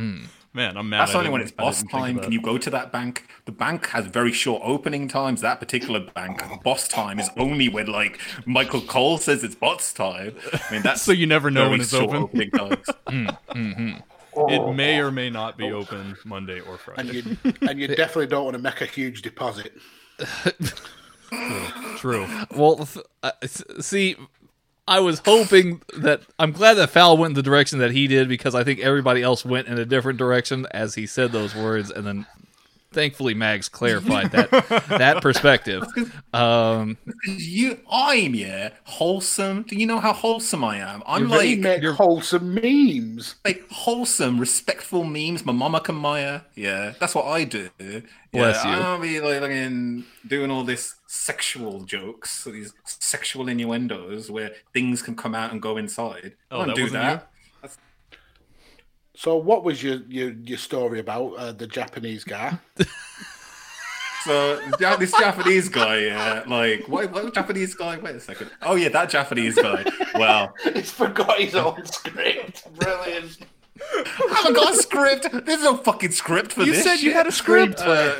Hmm. 0.00 0.24
Man, 0.54 0.76
I'm 0.78 0.88
mad. 0.88 1.00
That's 1.02 1.14
I 1.14 1.18
only 1.18 1.30
when 1.30 1.42
it's 1.42 1.52
boss 1.52 1.78
didn't 1.78 1.90
think 1.90 2.02
of 2.02 2.08
time. 2.08 2.18
Can 2.20 2.32
you 2.32 2.40
go 2.40 2.56
to 2.58 2.70
that 2.70 2.90
bank? 2.90 3.28
The 3.44 3.52
bank 3.52 3.86
has 3.88 4.06
very 4.06 4.32
short 4.32 4.62
opening 4.64 5.06
times. 5.08 5.42
That 5.42 5.60
particular 5.60 6.00
bank, 6.00 6.42
boss 6.64 6.88
time 6.88 7.20
is 7.20 7.28
only 7.36 7.68
when 7.68 7.86
like 7.86 8.18
Michael 8.46 8.80
Cole 8.80 9.18
says 9.18 9.44
it's 9.44 9.54
boss 9.54 9.92
time. 9.92 10.34
I 10.52 10.72
mean, 10.72 10.82
that's 10.82 11.02
So 11.10 11.12
you 11.12 11.26
never 11.26 11.50
know 11.50 11.70
when 11.70 11.80
it's 11.80 11.92
open? 11.94 12.16
opening 12.16 12.50
times. 12.50 12.86
Hmm, 13.10 13.26
hmm, 13.52 13.88
it 14.48 14.60
oh. 14.60 14.72
may 14.72 15.00
or 15.00 15.10
may 15.10 15.28
not 15.28 15.58
be 15.58 15.70
oh. 15.70 15.78
open 15.78 16.16
Monday 16.24 16.60
or 16.60 16.74
And 16.74 16.80
Friday. 16.80 17.12
you 17.12 17.36
and 17.68 17.78
you 17.80 17.88
definitely 17.88 18.28
don't 18.28 18.44
want 18.44 18.56
to 18.56 18.62
make 18.62 18.80
a 18.80 18.86
huge 18.86 19.22
deposit. 19.22 19.72
True. 21.96 22.26
Well, 22.56 22.76
th- 22.76 23.04
uh, 23.22 23.32
see, 23.80 24.16
I 24.88 25.00
was 25.00 25.20
hoping 25.24 25.82
that 25.98 26.22
I'm 26.38 26.52
glad 26.52 26.74
that 26.74 26.90
Foul 26.90 27.16
went 27.16 27.32
in 27.32 27.34
the 27.34 27.42
direction 27.42 27.78
that 27.78 27.92
he 27.92 28.06
did 28.06 28.28
because 28.28 28.54
I 28.54 28.64
think 28.64 28.80
everybody 28.80 29.22
else 29.22 29.44
went 29.44 29.68
in 29.68 29.78
a 29.78 29.84
different 29.84 30.18
direction 30.18 30.66
as 30.72 30.94
he 30.94 31.06
said 31.06 31.32
those 31.32 31.54
words, 31.54 31.90
and 31.90 32.06
then 32.06 32.26
thankfully 32.92 33.34
Mags 33.34 33.68
clarified 33.68 34.30
that 34.32 34.50
that 34.88 35.22
perspective. 35.22 35.84
Um, 36.32 36.98
You, 37.24 37.78
I'm 37.90 38.34
yeah 38.34 38.70
wholesome. 38.84 39.62
Do 39.62 39.76
you 39.76 39.86
know 39.86 40.00
how 40.00 40.12
wholesome 40.12 40.64
I 40.64 40.78
am? 40.78 41.02
I'm 41.06 41.22
You 41.22 41.28
really 41.28 41.56
like 41.56 41.58
make 41.60 41.84
wholesome 41.84 42.54
memes. 42.54 43.36
like 43.44 43.64
wholesome, 43.70 44.38
respectful 44.38 45.04
memes. 45.04 45.44
My 45.44 45.52
mama 45.52 45.80
can 45.80 45.94
Maya. 45.96 46.42
Yeah, 46.54 46.94
that's 46.98 47.14
what 47.14 47.26
I 47.26 47.44
do. 47.44 47.70
Bless 48.32 48.64
yeah, 48.64 48.70
you. 48.76 48.76
I 48.76 48.78
don't 48.82 49.02
be 49.02 49.20
like 49.20 49.40
fucking 49.40 50.04
doing 50.26 50.50
all 50.50 50.64
this 50.64 50.96
sexual 51.06 51.82
jokes, 51.84 52.44
these 52.44 52.72
sexual 52.84 53.48
innuendos 53.48 54.30
where 54.30 54.52
things 54.72 55.02
can 55.02 55.14
come 55.16 55.34
out 55.34 55.52
and 55.52 55.60
go 55.60 55.76
inside. 55.76 56.34
I 56.50 56.56
Oh, 56.56 56.58
don't 56.58 56.68
that 56.68 56.74
do 56.74 56.82
wasn't 56.82 57.02
that. 57.02 57.30
So, 59.20 59.36
what 59.36 59.64
was 59.64 59.82
your 59.82 59.96
your, 60.08 60.30
your 60.30 60.56
story 60.56 60.98
about 60.98 61.34
uh, 61.36 61.52
the 61.52 61.66
Japanese 61.66 62.24
guy? 62.24 62.58
So 64.24 64.60
this 64.98 65.12
Japanese 65.12 65.70
guy, 65.70 65.96
yeah, 66.00 66.42
like 66.46 66.86
what, 66.86 67.10
what 67.10 67.32
Japanese 67.32 67.74
guy? 67.74 67.96
Wait 67.96 68.14
a 68.16 68.20
second. 68.20 68.50
Oh 68.60 68.74
yeah, 68.74 68.90
that 68.90 69.08
Japanese 69.08 69.54
guy. 69.54 69.82
Well, 70.14 70.52
He's 70.74 70.90
forgot 70.92 71.40
his 71.40 71.54
own 71.54 71.82
script. 71.86 72.68
Brilliant. 72.74 73.38
I 73.80 74.30
haven't 74.36 74.52
got 74.56 74.74
a 74.74 74.76
script. 74.76 75.26
There's 75.46 75.62
no 75.62 75.74
fucking 75.78 76.10
script 76.10 76.52
for 76.52 76.64
You 76.64 76.72
this. 76.72 76.84
You 76.84 76.90
said 76.96 77.00
you 77.02 77.14
had 77.14 77.28
a 77.28 77.32
script. 77.32 77.80
Uh, 77.80 78.16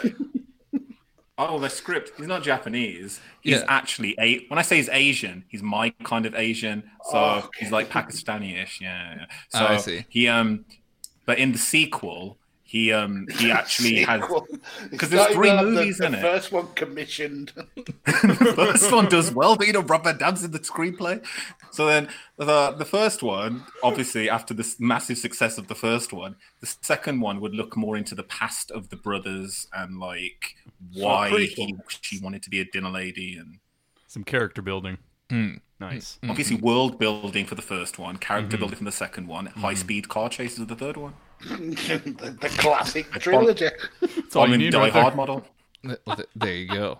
oh, 1.37 1.59
the 1.59 1.69
script. 1.69 2.13
He's 2.17 2.27
not 2.27 2.43
Japanese. 2.43 3.21
He's 3.43 3.57
Yeah. 3.57 3.65
actually 3.69 4.15
a. 4.19 4.47
When 4.49 4.59
I 4.59 4.63
say 4.63 4.77
he's 4.77 4.89
Asian, 4.89 5.45
he's 5.49 5.63
my 5.63 5.91
kind 6.03 6.25
of 6.25 6.35
Asian. 6.35 6.83
So 7.11 7.19
Oh, 7.19 7.39
okay. 7.45 7.65
he's 7.67 7.73
like 7.73 7.91
Pakistani-ish. 7.91 8.81
Yeah. 8.81 9.17
yeah. 9.19 9.25
So 9.51 9.67
Oh, 9.67 9.75
I 9.75 9.77
see. 9.77 10.07
he 10.09 10.29
um, 10.29 10.65
but 11.31 11.39
in 11.39 11.53
the 11.53 11.59
sequel, 11.59 12.39
he 12.65 12.93
um, 12.93 13.29
he 13.39 13.53
actually 13.53 14.03
has. 14.03 14.21
because 14.91 15.11
there's 15.11 15.29
three 15.29 15.55
movies 15.63 15.99
the, 15.99 16.07
in 16.07 16.13
the 16.13 16.19
it. 16.19 16.23
first 16.23 16.51
one 16.51 16.67
commissioned. 16.75 17.53
the 18.05 18.53
first 18.57 18.91
one 18.91 19.09
does 19.09 19.33
well, 19.33 19.55
but 19.55 19.69
you 19.69 19.73
know, 19.73 19.83
Robert 19.83 20.19
Dams 20.19 20.43
in 20.43 20.51
the 20.51 20.59
screenplay. 20.59 21.25
So 21.71 21.87
then 21.87 22.09
the 22.37 22.73
the 22.73 22.85
first 22.85 23.23
one, 23.23 23.63
obviously, 23.85 24.29
after 24.29 24.55
this 24.55 24.81
massive 24.81 25.19
success 25.19 25.57
of 25.57 25.69
the 25.69 25.77
first 25.77 26.13
one, 26.13 26.35
the 26.59 26.75
second 26.83 27.21
one 27.21 27.41
would 27.41 27.55
look 27.55 27.77
more 27.77 27.97
into 27.97 28.17
the 28.17 28.25
past 28.25 28.73
of 28.73 28.89
the 28.89 28.97
brothers 28.97 29.69
and 29.73 30.01
like 30.01 30.57
why 30.95 31.31
he 31.31 31.77
she 32.01 32.19
wanted 32.19 32.43
to 32.43 32.51
be 32.51 32.59
a 32.59 32.65
dinner 32.65 32.91
lady 32.91 33.37
and 33.37 33.61
Some 34.09 34.25
character 34.25 34.63
building. 34.63 34.99
Hmm. 35.31 35.55
Nice. 35.81 36.19
obviously 36.29 36.57
world 36.57 36.99
building 36.99 37.47
for 37.47 37.55
the 37.55 37.63
first 37.63 37.99
one, 37.99 38.19
character 38.19 38.49
Mm-hmm. 38.57 38.61
building 38.61 38.77
for 38.79 38.85
the 38.85 38.93
second 38.93 39.27
one, 39.29 39.47
high 39.47 39.73
speed 39.73 40.11
car 40.11 40.29
chases 40.29 40.59
of 40.59 40.69
the 40.69 40.75
third 40.77 40.99
one. 40.99 41.15
the, 41.49 42.37
the 42.41 42.49
classic 42.59 43.11
trilogy. 43.13 43.69
That's 44.03 44.37
all 44.37 44.47
you 44.47 44.53
Volume 44.53 44.59
need 44.59 44.71
Die 44.73 44.79
right 44.79 44.93
there. 44.93 45.03
Hard 45.03 45.17
model. 45.17 45.47
th- 45.83 45.99
th- 46.05 46.29
there 46.37 46.55
you 46.55 46.69
go. 46.69 46.99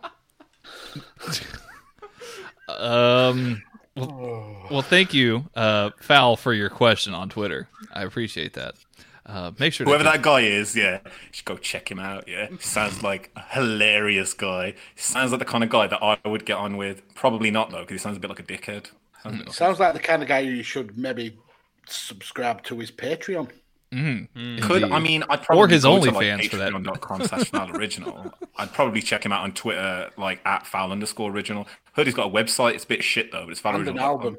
um. 2.69 3.63
Well, 3.97 4.67
well, 4.71 4.83
thank 4.83 5.13
you, 5.13 5.45
uh, 5.57 5.91
Foul, 6.01 6.37
for 6.37 6.55
your 6.55 6.71
question 6.71 7.13
on 7.13 7.29
Twitter. 7.29 7.69
I 7.93 8.05
appreciate 8.05 8.55
that. 8.55 8.77
Uh, 9.27 9.53
make 9.59 9.73
sure 9.73 9.87
Whoever 9.87 10.05
that 10.05 10.23
guy 10.23 10.41
is, 10.41 10.75
yeah, 10.75 11.01
you 11.05 11.11
should 11.33 11.45
go 11.45 11.57
check 11.57 11.91
him 11.91 11.99
out. 11.99 12.27
Yeah, 12.27 12.49
sounds 12.59 13.03
like 13.03 13.31
a 13.37 13.43
hilarious 13.51 14.33
guy. 14.35 14.75
Sounds 14.97 15.31
like 15.31 15.39
the 15.39 15.45
kind 15.45 15.63
of 15.63 15.71
guy 15.71 15.87
that 15.87 16.03
I 16.03 16.17
would 16.27 16.45
get 16.47 16.57
on 16.57 16.77
with. 16.77 17.03
Probably 17.15 17.51
not 17.51 17.71
though, 17.71 17.81
because 17.81 17.93
he 17.95 17.99
sounds 17.99 18.17
a 18.17 18.21
bit 18.21 18.31
like 18.31 18.41
a 18.41 18.43
dickhead. 18.43 18.87
Sounds 19.23 19.41
a 19.41 19.45
like- 19.45 19.53
Sounds 19.55 19.79
like 19.81 19.93
the 19.93 20.01
kind 20.01 20.23
of 20.23 20.29
guy 20.29 20.41
you 20.41 20.63
should 20.63 20.97
maybe 20.99 21.39
subscribe 21.87 22.63
to 22.65 22.79
his 22.79 22.91
Patreon. 22.91 23.51
Could 23.93 24.85
I 24.85 25.01
mean 25.01 25.25
I'd 25.29 25.43
probably 25.43 25.65
or 25.65 25.69
his 25.69 25.83
go 25.83 26.01
to, 26.03 26.11
OnlyFans 26.13 26.39
like, 26.39 26.51
for 26.51 26.57
that. 26.59 26.73
patreon.com 26.73 27.25
slash 27.25 27.51
foul 27.51 27.77
original. 27.77 28.33
I'd 28.57 28.73
probably 28.73 29.03
check 29.03 29.25
him 29.27 29.33
out 29.33 29.43
on 29.43 29.53
Twitter 29.53 30.11
like 30.17 30.41
at 30.47 30.65
foul 30.67 30.93
underscore 30.93 31.31
original. 31.33 31.67
Heard 31.95 32.07
he's 32.07 32.15
got 32.15 32.29
a 32.29 32.31
website. 32.31 32.75
It's 32.75 32.85
a 32.85 32.87
bit 32.89 33.03
shit 33.03 33.33
though, 33.33 33.45
but 33.45 33.51
it's 33.51 33.61
foul 33.61 33.75
And 33.75 33.83
an 33.83 33.89
original. 33.89 34.05
album. 34.09 34.39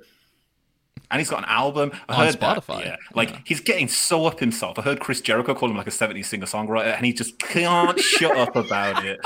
And 1.11 1.19
he's 1.19 1.29
got 1.29 1.39
an 1.39 1.45
album. 1.49 1.91
I 2.09 2.15
On 2.15 2.25
heard 2.25 2.39
that, 2.39 2.57
Spotify. 2.63 2.85
yeah. 2.85 2.95
Like 3.13 3.45
he's 3.45 3.59
getting 3.59 3.87
so 3.87 4.25
up 4.25 4.39
himself. 4.39 4.79
I 4.79 4.81
heard 4.81 4.99
Chris 4.99 5.21
Jericho 5.21 5.53
call 5.53 5.69
him 5.69 5.77
like 5.77 5.87
a 5.87 5.91
70s 5.91 6.25
singer 6.25 6.45
songwriter, 6.45 6.95
and 6.95 7.05
he 7.05 7.13
just 7.13 7.37
can't 7.37 7.99
shut 8.17 8.35
up 8.37 8.55
about 8.55 9.03
it. 9.05 9.19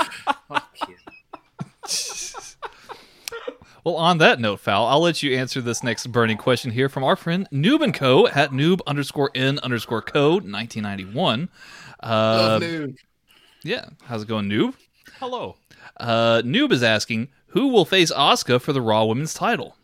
Well, 3.83 3.97
on 3.97 4.17
that 4.17 4.39
note, 4.39 4.61
Foul, 4.61 4.87
I'll 4.87 5.01
let 5.01 5.21
you 5.21 5.37
answer 5.37 5.61
this 5.61 5.83
next 5.83 6.07
burning 6.07 6.37
question 6.37 6.71
here 6.71 6.89
from 6.89 7.03
our 7.03 7.15
friend 7.15 7.47
Noob 7.53 7.83
and 7.83 7.93
Co. 7.93 8.27
at 8.27 8.49
noob 8.49 8.79
underscore 8.87 9.29
n 9.35 9.59
underscore 9.59 10.01
co 10.01 10.31
1991. 10.37 11.49
Uh, 11.99 12.59
noob 12.59 12.97
yeah, 13.63 13.85
how's 14.05 14.23
it 14.23 14.27
going, 14.27 14.47
Noob? 14.49 14.73
Hello. 15.19 15.55
Uh, 15.97 16.41
Noob 16.43 16.71
is 16.71 16.83
asking 16.83 17.29
who 17.47 17.67
will 17.69 17.85
face 17.85 18.11
Asuka 18.11 18.59
for 18.61 18.73
the 18.73 18.81
Raw 18.81 19.05
Women's 19.05 19.33
title. 19.33 19.75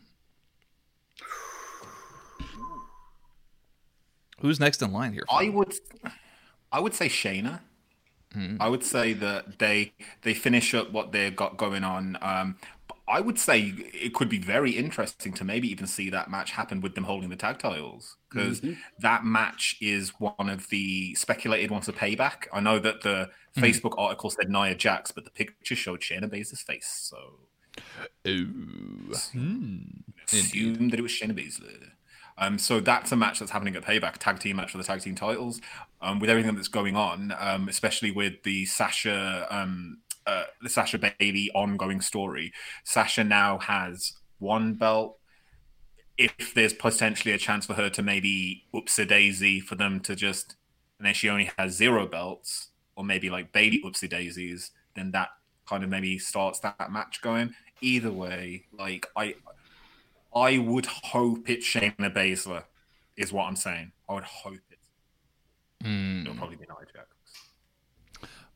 Who's 4.42 4.60
next 4.60 4.82
in 4.82 4.92
line 4.92 5.12
here? 5.12 5.24
I 5.30 5.48
would, 5.48 5.72
I 6.70 6.80
would 6.80 6.94
say 6.94 7.08
Shayna. 7.08 7.60
Hmm. 8.32 8.56
I 8.60 8.68
would 8.68 8.82
say 8.82 9.12
that 9.12 9.58
they 9.58 9.92
they 10.22 10.34
finish 10.34 10.74
up 10.74 10.90
what 10.90 11.12
they've 11.12 11.34
got 11.34 11.56
going 11.56 11.84
on. 11.84 12.18
Um, 12.22 12.56
I 13.06 13.20
would 13.20 13.38
say 13.38 13.74
it 13.92 14.14
could 14.14 14.28
be 14.28 14.38
very 14.38 14.72
interesting 14.72 15.32
to 15.34 15.44
maybe 15.44 15.68
even 15.70 15.86
see 15.86 16.08
that 16.10 16.30
match 16.30 16.52
happen 16.52 16.80
with 16.80 16.94
them 16.94 17.04
holding 17.04 17.30
the 17.30 17.36
tag 17.36 17.58
titles 17.58 18.16
because 18.30 18.60
mm-hmm. 18.60 18.80
that 19.00 19.24
match 19.24 19.76
is 19.80 20.10
one 20.18 20.48
of 20.48 20.68
the 20.70 21.14
speculated 21.14 21.70
ones 21.70 21.86
for 21.86 21.92
payback. 21.92 22.46
I 22.52 22.60
know 22.60 22.78
that 22.78 23.02
the 23.02 23.30
hmm. 23.54 23.62
Facebook 23.62 23.94
article 23.98 24.30
said 24.30 24.48
Nia 24.48 24.74
Jax, 24.74 25.12
but 25.12 25.24
the 25.24 25.30
picture 25.30 25.76
showed 25.76 26.00
Shayna 26.00 26.24
Baszler's 26.24 26.62
face, 26.62 26.88
so 26.88 27.18
Ooh. 28.26 29.10
assume 29.12 30.88
that 30.88 30.98
it 30.98 31.02
was 31.02 31.12
Shayna 31.12 31.32
Baszler. 31.32 31.91
Um, 32.38 32.58
so 32.58 32.80
that's 32.80 33.12
a 33.12 33.16
match 33.16 33.38
that's 33.38 33.50
happening 33.50 33.76
at 33.76 33.84
Payback, 33.84 34.18
tag 34.18 34.38
team 34.38 34.56
match 34.56 34.72
for 34.72 34.78
the 34.78 34.84
tag 34.84 35.00
team 35.00 35.14
titles. 35.14 35.60
Um, 36.00 36.18
with 36.18 36.30
everything 36.30 36.54
that's 36.54 36.68
going 36.68 36.96
on, 36.96 37.32
um, 37.38 37.68
especially 37.68 38.10
with 38.10 38.42
the 38.42 38.66
Sasha, 38.66 39.46
um, 39.50 39.98
uh, 40.26 40.44
the 40.60 40.68
Sasha 40.68 40.98
Bailey 40.98 41.50
ongoing 41.54 42.00
story, 42.00 42.52
Sasha 42.84 43.22
now 43.22 43.58
has 43.58 44.14
one 44.38 44.74
belt. 44.74 45.18
If 46.18 46.54
there's 46.54 46.74
potentially 46.74 47.32
a 47.32 47.38
chance 47.38 47.66
for 47.66 47.74
her 47.74 47.88
to 47.90 48.02
maybe 48.02 48.64
oops 48.74 48.98
a 48.98 49.06
daisy 49.06 49.60
for 49.60 49.76
them 49.76 50.00
to 50.00 50.14
just, 50.16 50.56
and 50.98 51.06
then 51.06 51.14
she 51.14 51.28
only 51.28 51.50
has 51.56 51.72
zero 51.72 52.06
belts, 52.06 52.68
or 52.96 53.04
maybe 53.04 53.30
like 53.30 53.52
Bailey 53.52 53.80
oopsie 53.84 54.08
daisies, 54.08 54.72
then 54.94 55.12
that 55.12 55.28
kind 55.68 55.84
of 55.84 55.90
maybe 55.90 56.18
starts 56.18 56.60
that 56.60 56.92
match 56.92 57.22
going. 57.22 57.54
Either 57.80 58.12
way, 58.12 58.66
like 58.78 59.06
I, 59.16 59.34
I 60.34 60.58
would 60.58 60.86
hope 60.86 61.48
it's 61.48 61.66
Shayna 61.66 62.12
Baszler, 62.12 62.64
is 63.16 63.32
what 63.32 63.44
I'm 63.44 63.56
saying. 63.56 63.92
I 64.08 64.14
would 64.14 64.24
hope 64.24 64.54
it. 64.70 64.78
It'll 66.22 66.34
probably 66.36 66.56
be 66.56 66.64
Nia 66.64 66.86
Jax. 66.92 67.08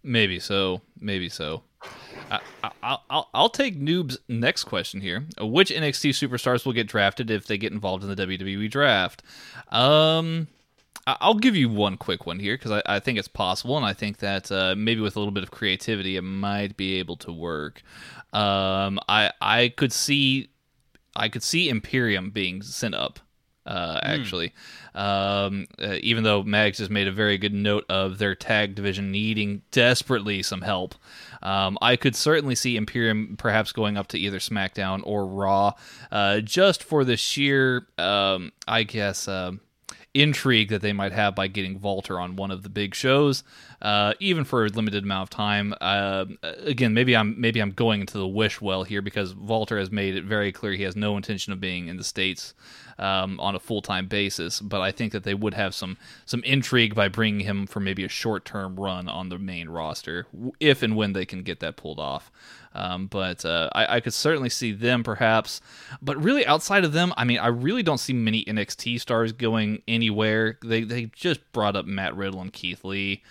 Maybe 0.03 0.39
so. 0.39 0.83
Maybe 1.01 1.29
so. 1.29 1.63
I, 2.31 2.41
I, 2.63 2.99
I'll, 3.11 3.29
I'll 3.35 3.49
take 3.49 3.79
Noob's 3.79 4.19
next 4.29 4.65
question 4.65 5.01
here. 5.01 5.27
Which 5.41 5.71
NXT 5.71 6.11
superstars 6.11 6.65
will 6.65 6.73
get 6.73 6.87
drafted 6.87 7.31
if 7.31 7.47
they 7.47 7.59
get 7.59 7.73
involved 7.73 8.05
in 8.05 8.15
the 8.15 8.27
WWE 8.27 8.71
draft? 8.71 9.23
Um, 9.71 10.47
I'll 11.07 11.35
give 11.35 11.55
you 11.55 11.69
one 11.69 11.97
quick 11.97 12.27
one 12.27 12.39
here 12.39 12.57
because 12.57 12.73
I, 12.73 12.83
I 12.87 13.01
think 13.01 13.19
it's 13.19 13.29
possible, 13.29 13.77
and 13.77 13.87
I 13.87 13.93
think 13.93 14.19
that 14.19 14.51
uh, 14.51 14.75
maybe 14.77 15.01
with 15.01 15.17
a 15.17 15.19
little 15.21 15.33
bit 15.33 15.43
of 15.45 15.51
creativity, 15.51 16.17
it 16.17 16.23
might 16.23 16.77
be 16.77 16.99
able 16.99 17.17
to 17.19 17.33
work. 17.33 17.83
Um, 18.33 18.99
I 19.09 19.33
I 19.41 19.73
could 19.77 19.93
see 19.93 20.49
I 21.17 21.29
could 21.29 21.43
see 21.43 21.69
Imperium 21.69 22.31
being 22.31 22.63
sent 22.63 22.95
up. 22.95 23.21
Uh, 23.67 23.99
actually, 24.05 24.55
um, 24.95 25.67
uh, 25.83 25.97
even 26.01 26.23
though 26.23 26.45
Mags 26.45 26.79
has 26.79 26.89
made 26.89 27.09
a 27.09 27.13
very 27.13 27.37
good 27.37 27.53
note 27.53 27.85
of 27.89 28.19
their 28.19 28.37
tag 28.37 28.77
division 28.77 29.11
needing 29.11 29.63
desperately 29.73 30.41
some 30.45 30.61
help, 30.61 30.95
um, 31.43 31.77
I 31.83 31.97
could 31.97 32.15
certainly 32.15 32.55
see 32.55 32.77
Imperium 32.77 33.35
perhaps 33.37 33.73
going 33.73 33.97
up 33.97 34.07
to 34.09 34.19
either 34.21 34.39
SmackDown 34.39 35.01
or 35.03 35.27
Raw, 35.27 35.73
uh, 36.13 36.43
just 36.43 36.85
for 36.85 37.03
the 37.03 37.17
sheer, 37.17 37.89
um, 37.99 38.53
I 38.69 38.85
guess, 38.85 39.27
um 39.27 39.61
intrigue 40.21 40.69
that 40.71 40.83
they 40.83 40.93
might 40.93 41.13
have 41.13 41.35
by 41.35 41.47
getting 41.47 41.81
Walter 41.81 42.19
on 42.19 42.37
one 42.37 42.51
of 42.51 42.63
the 42.63 42.69
big 42.69 42.95
shows, 42.95 43.45
uh, 43.83 44.15
even 44.21 44.45
for 44.45 44.65
a 44.65 44.69
limited 44.69 45.05
amount 45.05 45.25
of 45.25 45.31
time. 45.31 45.75
Uh, 45.81 46.25
again, 46.43 46.95
maybe 46.95 47.17
I'm 47.17 47.41
maybe 47.41 47.61
I'm 47.61 47.73
going 47.73 48.01
into 48.01 48.19
the 48.19 48.27
wish 48.27 48.61
well 48.61 48.85
here 48.85 49.03
because 49.03 49.35
Walter 49.35 49.79
has 49.79 49.91
made 49.91 50.17
it 50.17 50.25
very 50.25 50.53
clear 50.53 50.73
he 50.73 50.85
has 50.85 50.97
no 50.97 51.17
intention 51.17 51.53
of 51.53 51.61
being 51.61 51.89
in 51.89 51.97
the 51.97 52.05
states 52.05 52.55
um, 52.99 53.39
on 53.41 53.55
a 53.55 53.61
full 53.61 53.83
time 53.83 54.07
basis. 54.07 54.61
But 54.61 54.81
I 54.81 54.91
think 54.93 55.13
that 55.13 55.25
they 55.25 55.35
would 55.35 55.55
have 55.55 55.75
some 55.75 55.97
some 56.25 56.43
intrigue 56.45 56.95
by 56.95 57.09
bringing 57.09 57.41
him 57.41 57.67
for 57.67 57.81
maybe 57.81 58.05
a 58.05 58.09
short 58.09 58.45
term 58.45 58.77
run 58.77 59.09
on 59.09 59.29
the 59.29 59.39
main 59.39 59.69
roster, 59.69 60.27
if 60.61 60.83
and 60.83 60.97
when 60.97 61.13
they 61.13 61.27
can 61.27 61.43
get 61.43 61.61
that 61.61 61.77
pulled 61.77 61.99
off. 62.01 62.31
Um, 62.77 63.07
but 63.07 63.45
uh, 63.45 63.71
I, 63.73 63.97
I 63.97 64.01
could 64.01 64.13
certainly 64.13 64.51
see 64.51 64.71
them 64.71 65.03
perhaps. 65.03 65.63
But 66.03 66.23
really, 66.23 66.47
outside 66.47 66.85
of 66.85 66.93
them, 66.93 67.13
I 67.17 67.25
mean, 67.25 67.39
I 67.39 67.47
really 67.47 67.83
don't 67.83 67.99
see 67.99 68.13
many 68.13 68.45
NXT 68.45 69.01
stars 69.01 69.33
going 69.33 69.83
anywhere. 69.89 70.59
They 70.63 70.83
they 70.83 71.07
just 71.07 71.41
brought 71.53 71.75
up 71.75 71.87
Matt 71.87 72.15
Riddle 72.15 72.43
and 72.43 72.53
Keith 72.53 72.85
Lee. 72.85 73.23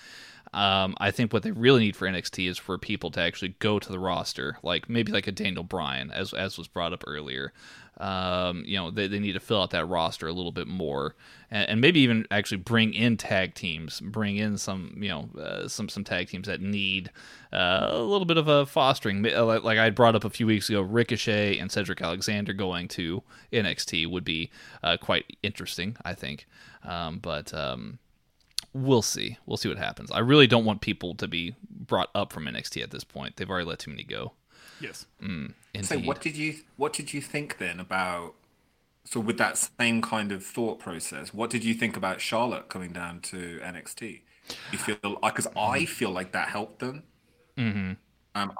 Um, 0.51 0.95
I 0.99 1.11
think 1.11 1.31
what 1.31 1.43
they 1.43 1.51
really 1.51 1.81
need 1.81 1.95
for 1.95 2.07
NXT 2.07 2.49
is 2.49 2.57
for 2.57 2.77
people 2.77 3.11
to 3.11 3.21
actually 3.21 3.55
go 3.59 3.77
to 3.77 3.89
the 3.89 3.99
roster, 3.99 4.57
like 4.63 4.89
maybe 4.89 5.11
like 5.11 5.27
a 5.27 5.31
Daniel 5.31 5.63
Bryan, 5.63 6.11
as 6.11 6.33
as 6.33 6.57
was 6.57 6.67
brought 6.67 6.93
up 6.93 7.03
earlier. 7.05 7.53
Um, 7.97 8.63
you 8.65 8.77
know, 8.77 8.91
they, 8.91 9.07
they 9.07 9.19
need 9.19 9.33
to 9.33 9.39
fill 9.39 9.61
out 9.61 9.71
that 9.71 9.85
roster 9.85 10.27
a 10.27 10.33
little 10.33 10.51
bit 10.51 10.67
more, 10.67 11.15
and, 11.49 11.69
and 11.69 11.81
maybe 11.81 12.01
even 12.01 12.27
actually 12.29 12.57
bring 12.57 12.93
in 12.93 13.15
tag 13.15 13.53
teams, 13.53 14.01
bring 14.01 14.35
in 14.35 14.57
some 14.57 14.97
you 14.99 15.09
know 15.09 15.29
uh, 15.39 15.67
some 15.67 15.87
some 15.87 16.03
tag 16.03 16.27
teams 16.27 16.47
that 16.47 16.61
need 16.61 17.09
uh, 17.53 17.87
a 17.91 17.99
little 17.99 18.25
bit 18.25 18.37
of 18.37 18.47
a 18.47 18.65
fostering. 18.65 19.23
Like, 19.23 19.77
I 19.77 19.89
brought 19.89 20.15
up 20.15 20.25
a 20.25 20.29
few 20.29 20.45
weeks 20.45 20.69
ago, 20.69 20.81
Ricochet 20.81 21.57
and 21.57 21.71
Cedric 21.71 22.01
Alexander 22.01 22.51
going 22.53 22.87
to 22.89 23.23
NXT 23.53 24.09
would 24.09 24.25
be 24.25 24.51
uh, 24.83 24.97
quite 24.97 25.37
interesting, 25.41 25.95
I 26.03 26.13
think. 26.13 26.47
Um, 26.83 27.19
but 27.19 27.53
um, 27.53 27.99
we'll 28.73 29.01
see. 29.01 29.37
We'll 29.45 29.57
see 29.57 29.69
what 29.69 29.77
happens. 29.77 30.11
I 30.11 30.19
really 30.19 30.47
don't 30.47 30.65
want 30.65 30.81
people 30.81 31.15
to 31.15 31.27
be 31.27 31.55
brought 31.69 32.09
up 32.13 32.33
from 32.33 32.45
NXT 32.45 32.83
at 32.83 32.91
this 32.91 33.05
point. 33.05 33.37
They've 33.37 33.49
already 33.49 33.65
let 33.65 33.79
too 33.79 33.91
many 33.91 34.03
go. 34.03 34.33
Yes. 34.79 35.05
Mm, 35.21 35.53
So 35.81 35.99
what 35.99 36.21
did 36.21 36.37
you 36.37 36.55
what 36.77 36.93
did 36.93 37.13
you 37.13 37.21
think 37.21 37.57
then 37.59 37.79
about 37.79 38.35
so 39.05 39.19
with 39.19 39.37
that 39.39 39.57
same 39.79 40.01
kind 40.01 40.31
of 40.31 40.45
thought 40.45 40.79
process, 40.79 41.33
what 41.33 41.49
did 41.51 41.63
you 41.65 41.73
think 41.75 41.97
about 41.97 42.21
Charlotte 42.21 42.69
coming 42.69 42.93
down 42.93 43.21
to 43.23 43.59
NXT? 43.63 44.23
You 44.71 44.79
feel 44.79 44.97
because 45.23 45.47
I 45.57 45.85
feel 45.85 46.11
like 46.11 46.33
that 46.33 46.49
helped 46.49 46.79
them, 46.79 47.05
hmm 47.57 47.97
um, 48.35 48.51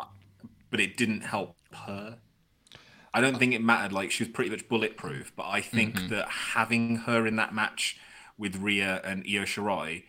but 0.72 0.80
it 0.80 0.98
didn't 0.98 1.22
help 1.22 1.58
her. 1.88 2.20
I 3.14 3.22
don't 3.22 3.40
think 3.40 3.54
it 3.54 3.64
mattered. 3.64 3.94
Like 3.94 4.12
she 4.12 4.24
was 4.26 4.34
pretty 4.34 4.52
much 4.52 4.68
bulletproof, 4.70 5.34
but 5.36 5.48
I 5.48 5.62
think 5.62 6.08
Mhm. 6.08 6.10
that 6.10 6.30
having 6.30 6.98
her 6.98 7.28
in 7.28 7.38
that 7.38 7.54
match 7.56 7.98
with 8.38 8.58
Rhea 8.58 9.02
and 9.04 9.26
Io 9.28 9.44
Shirai 9.44 10.04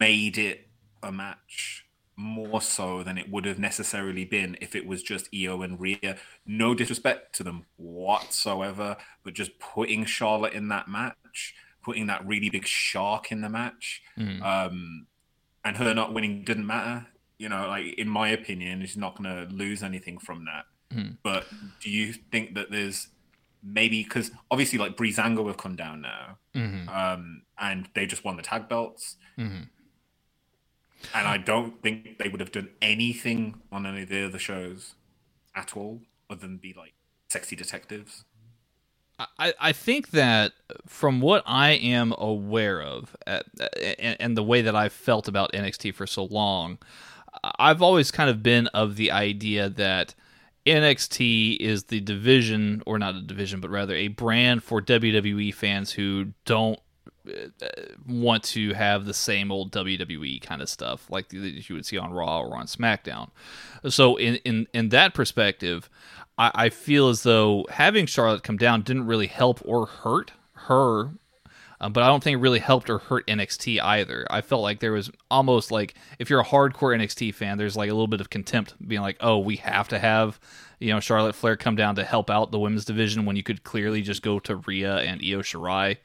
made 0.00 0.38
it 0.38 0.68
a 1.02 1.12
match 1.12 1.86
more 2.20 2.60
so 2.60 3.04
than 3.04 3.16
it 3.16 3.30
would 3.30 3.44
have 3.44 3.60
necessarily 3.60 4.24
been 4.24 4.58
if 4.60 4.74
it 4.74 4.84
was 4.84 5.04
just 5.04 5.28
Io 5.32 5.62
and 5.62 5.78
Rhea. 5.78 6.18
No 6.44 6.74
disrespect 6.74 7.32
to 7.36 7.44
them 7.44 7.64
whatsoever, 7.76 8.96
but 9.22 9.34
just 9.34 9.58
putting 9.60 10.04
Charlotte 10.04 10.52
in 10.52 10.66
that 10.68 10.88
match, 10.88 11.54
putting 11.80 12.06
that 12.08 12.26
really 12.26 12.50
big 12.50 12.66
shark 12.66 13.30
in 13.30 13.40
the 13.40 13.48
match, 13.48 14.02
Mhm. 14.18 14.42
um, 14.42 15.06
and 15.64 15.76
her 15.76 15.94
not 15.94 16.12
winning 16.12 16.42
didn't 16.42 16.66
matter. 16.66 17.06
You 17.38 17.48
know, 17.50 17.68
like 17.68 17.94
in 17.94 18.08
my 18.08 18.30
opinion, 18.30 18.80
she's 18.80 18.96
not 18.96 19.16
going 19.16 19.30
to 19.48 19.54
lose 19.54 19.84
anything 19.84 20.18
from 20.18 20.44
that. 20.46 20.66
Mhm. 20.92 21.18
But 21.22 21.46
do 21.80 21.88
you 21.88 22.12
think 22.12 22.54
that 22.54 22.72
there's 22.72 23.08
maybe 23.62 24.02
because 24.02 24.32
obviously 24.50 24.78
like 24.78 24.96
Breezango 24.96 25.46
have 25.46 25.56
come 25.56 25.76
down 25.76 26.00
now, 26.00 26.38
Mhm. 26.54 26.88
um, 26.88 27.42
and 27.58 27.88
they 27.94 28.06
just 28.06 28.24
won 28.24 28.36
the 28.36 28.42
tag 28.42 28.68
belts, 28.68 29.16
Mhm. 29.36 29.68
And 31.14 31.26
I 31.26 31.38
don't 31.38 31.82
think 31.82 32.18
they 32.18 32.28
would 32.28 32.40
have 32.40 32.52
done 32.52 32.70
anything 32.82 33.60
on 33.70 33.86
any 33.86 34.02
of 34.02 34.08
the 34.08 34.26
other 34.26 34.38
shows 34.38 34.94
at 35.54 35.76
all, 35.76 36.02
other 36.30 36.42
than 36.42 36.56
be 36.58 36.74
like 36.76 36.94
sexy 37.28 37.56
detectives. 37.56 38.24
I, 39.38 39.52
I 39.58 39.72
think 39.72 40.10
that 40.10 40.52
from 40.86 41.20
what 41.20 41.42
I 41.44 41.70
am 41.70 42.14
aware 42.16 42.80
of 42.80 43.16
uh, 43.26 43.40
and, 43.98 44.16
and 44.20 44.36
the 44.36 44.44
way 44.44 44.62
that 44.62 44.76
I've 44.76 44.92
felt 44.92 45.26
about 45.26 45.52
NXT 45.52 45.94
for 45.94 46.06
so 46.06 46.24
long, 46.24 46.78
I've 47.58 47.82
always 47.82 48.10
kind 48.12 48.30
of 48.30 48.42
been 48.42 48.68
of 48.68 48.94
the 48.94 49.10
idea 49.10 49.68
that 49.70 50.14
NXT 50.66 51.56
is 51.58 51.84
the 51.84 52.00
division, 52.00 52.82
or 52.86 52.98
not 52.98 53.14
a 53.14 53.22
division, 53.22 53.60
but 53.60 53.70
rather 53.70 53.94
a 53.94 54.08
brand 54.08 54.62
for 54.62 54.80
WWE 54.80 55.52
fans 55.54 55.92
who 55.92 56.32
don't 56.44 56.78
uh, 56.78 56.82
want 58.06 58.42
to 58.44 58.74
have 58.74 59.04
the 59.04 59.14
same 59.14 59.50
old 59.50 59.72
WWE 59.72 60.40
kind 60.42 60.62
of 60.62 60.68
stuff 60.68 61.10
like 61.10 61.28
that 61.28 61.68
you 61.68 61.74
would 61.74 61.86
see 61.86 61.98
on 61.98 62.12
Raw 62.12 62.40
or 62.40 62.56
on 62.56 62.66
SmackDown. 62.66 63.30
So 63.88 64.16
in 64.16 64.36
in 64.44 64.66
in 64.72 64.88
that 64.90 65.14
perspective, 65.14 65.88
I, 66.38 66.50
I 66.54 66.68
feel 66.68 67.08
as 67.08 67.22
though 67.22 67.66
having 67.70 68.06
Charlotte 68.06 68.42
come 68.42 68.56
down 68.56 68.82
didn't 68.82 69.06
really 69.06 69.26
help 69.26 69.60
or 69.64 69.86
hurt 69.86 70.32
her. 70.54 71.10
Um, 71.80 71.92
but 71.92 72.02
I 72.02 72.08
don't 72.08 72.22
think 72.22 72.34
it 72.34 72.40
really 72.40 72.58
helped 72.58 72.90
or 72.90 72.98
hurt 72.98 73.26
NXT 73.28 73.80
either. 73.80 74.26
I 74.30 74.40
felt 74.40 74.62
like 74.62 74.80
there 74.80 74.92
was 74.92 75.10
almost 75.30 75.70
like 75.70 75.94
if 76.18 76.28
you're 76.28 76.40
a 76.40 76.44
hardcore 76.44 76.96
NXT 76.96 77.34
fan, 77.34 77.56
there's 77.56 77.76
like 77.76 77.88
a 77.88 77.92
little 77.92 78.08
bit 78.08 78.20
of 78.20 78.30
contempt, 78.30 78.74
being 78.86 79.00
like, 79.00 79.16
"Oh, 79.20 79.38
we 79.38 79.56
have 79.56 79.86
to 79.88 79.98
have 79.98 80.40
you 80.80 80.92
know 80.92 81.00
Charlotte 81.00 81.36
Flair 81.36 81.56
come 81.56 81.76
down 81.76 81.94
to 81.94 82.04
help 82.04 82.30
out 82.30 82.50
the 82.50 82.58
women's 82.58 82.84
division 82.84 83.24
when 83.24 83.36
you 83.36 83.44
could 83.44 83.62
clearly 83.62 84.02
just 84.02 84.22
go 84.22 84.40
to 84.40 84.56
Rhea 84.56 84.96
and 84.96 85.20
Io 85.20 85.40
Shirai." 85.40 85.98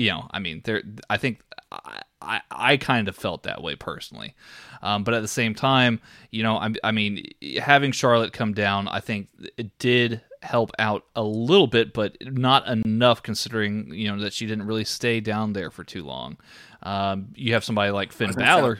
You 0.00 0.08
know, 0.08 0.26
I 0.30 0.38
mean, 0.38 0.62
there. 0.64 0.82
I 1.10 1.18
think 1.18 1.42
I, 1.70 2.00
I, 2.22 2.40
I 2.50 2.76
kind 2.78 3.06
of 3.06 3.14
felt 3.14 3.42
that 3.42 3.62
way 3.62 3.76
personally, 3.76 4.34
um, 4.80 5.04
but 5.04 5.12
at 5.12 5.20
the 5.20 5.28
same 5.28 5.54
time, 5.54 6.00
you 6.30 6.42
know, 6.42 6.56
I, 6.56 6.70
I 6.82 6.90
mean, 6.90 7.26
having 7.60 7.92
Charlotte 7.92 8.32
come 8.32 8.54
down, 8.54 8.88
I 8.88 9.00
think 9.00 9.28
it 9.58 9.78
did 9.78 10.22
help 10.40 10.70
out 10.78 11.04
a 11.14 11.22
little 11.22 11.66
bit, 11.66 11.92
but 11.92 12.16
not 12.22 12.66
enough 12.66 13.22
considering 13.22 13.92
you 13.92 14.10
know 14.10 14.22
that 14.22 14.32
she 14.32 14.46
didn't 14.46 14.66
really 14.66 14.86
stay 14.86 15.20
down 15.20 15.52
there 15.52 15.70
for 15.70 15.84
too 15.84 16.02
long. 16.02 16.38
Um, 16.82 17.28
you 17.34 17.52
have 17.52 17.62
somebody 17.62 17.90
like 17.90 18.10
Finn 18.10 18.32
Balor, 18.32 18.78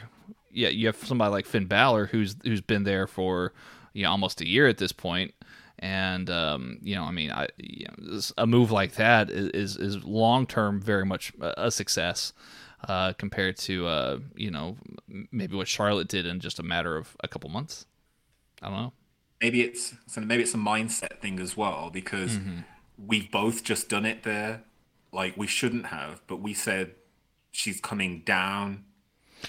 yeah, 0.51 0.69
you 0.69 0.87
have 0.87 0.97
somebody 0.97 1.29
like 1.29 1.45
Finn 1.45 1.67
Balor 1.67 2.07
who's 2.07 2.35
who's 2.43 2.61
been 2.61 2.83
there 2.83 3.05
for 3.05 3.53
you 3.93 4.03
know 4.03 4.09
almost 4.09 4.41
a 4.41 4.47
year 4.47 4.67
at 4.67 4.79
this 4.79 4.91
point, 4.91 5.35
and 5.81 6.29
um, 6.29 6.77
you 6.81 6.95
know, 6.95 7.03
I 7.03 7.11
mean, 7.11 7.31
I 7.31 7.47
you 7.57 7.85
know, 7.87 8.13
this- 8.13 8.31
a 8.37 8.45
move 8.47 8.71
like 8.71 8.93
that 8.95 9.29
is 9.29 9.49
is, 9.49 9.77
is 9.77 10.03
long 10.03 10.45
term 10.47 10.81
very 10.81 11.05
much 11.05 11.33
a 11.41 11.65
a 11.67 11.71
success 11.71 12.33
uh, 12.87 13.13
compared 13.13 13.57
to 13.57 13.87
uh, 13.87 14.19
you 14.35 14.51
know 14.51 14.77
maybe 15.31 15.55
what 15.55 15.67
Charlotte 15.67 16.07
did 16.07 16.25
in 16.25 16.39
just 16.39 16.59
a 16.59 16.63
matter 16.63 16.97
of 16.97 17.15
a 17.23 17.27
couple 17.27 17.49
months. 17.49 17.85
I 18.61 18.67
don't 18.69 18.77
know. 18.77 18.93
maybe 19.41 19.61
it's 19.61 19.93
so 20.07 20.21
maybe 20.21 20.43
it's 20.43 20.53
a 20.53 20.57
mindset 20.57 21.19
thing 21.19 21.39
as 21.39 21.57
well 21.57 21.89
because 21.91 22.37
Mm-hmm. 22.37 22.59
we've 22.97 23.31
both 23.31 23.63
just 23.63 23.89
done 23.89 24.05
it 24.05 24.21
there 24.23 24.61
like 25.11 25.35
we 25.35 25.47
shouldn't 25.47 25.87
have 25.87 26.21
but 26.27 26.37
we 26.37 26.53
said 26.53 26.93
she's 27.51 27.81
coming 27.81 28.21
down 28.23 28.83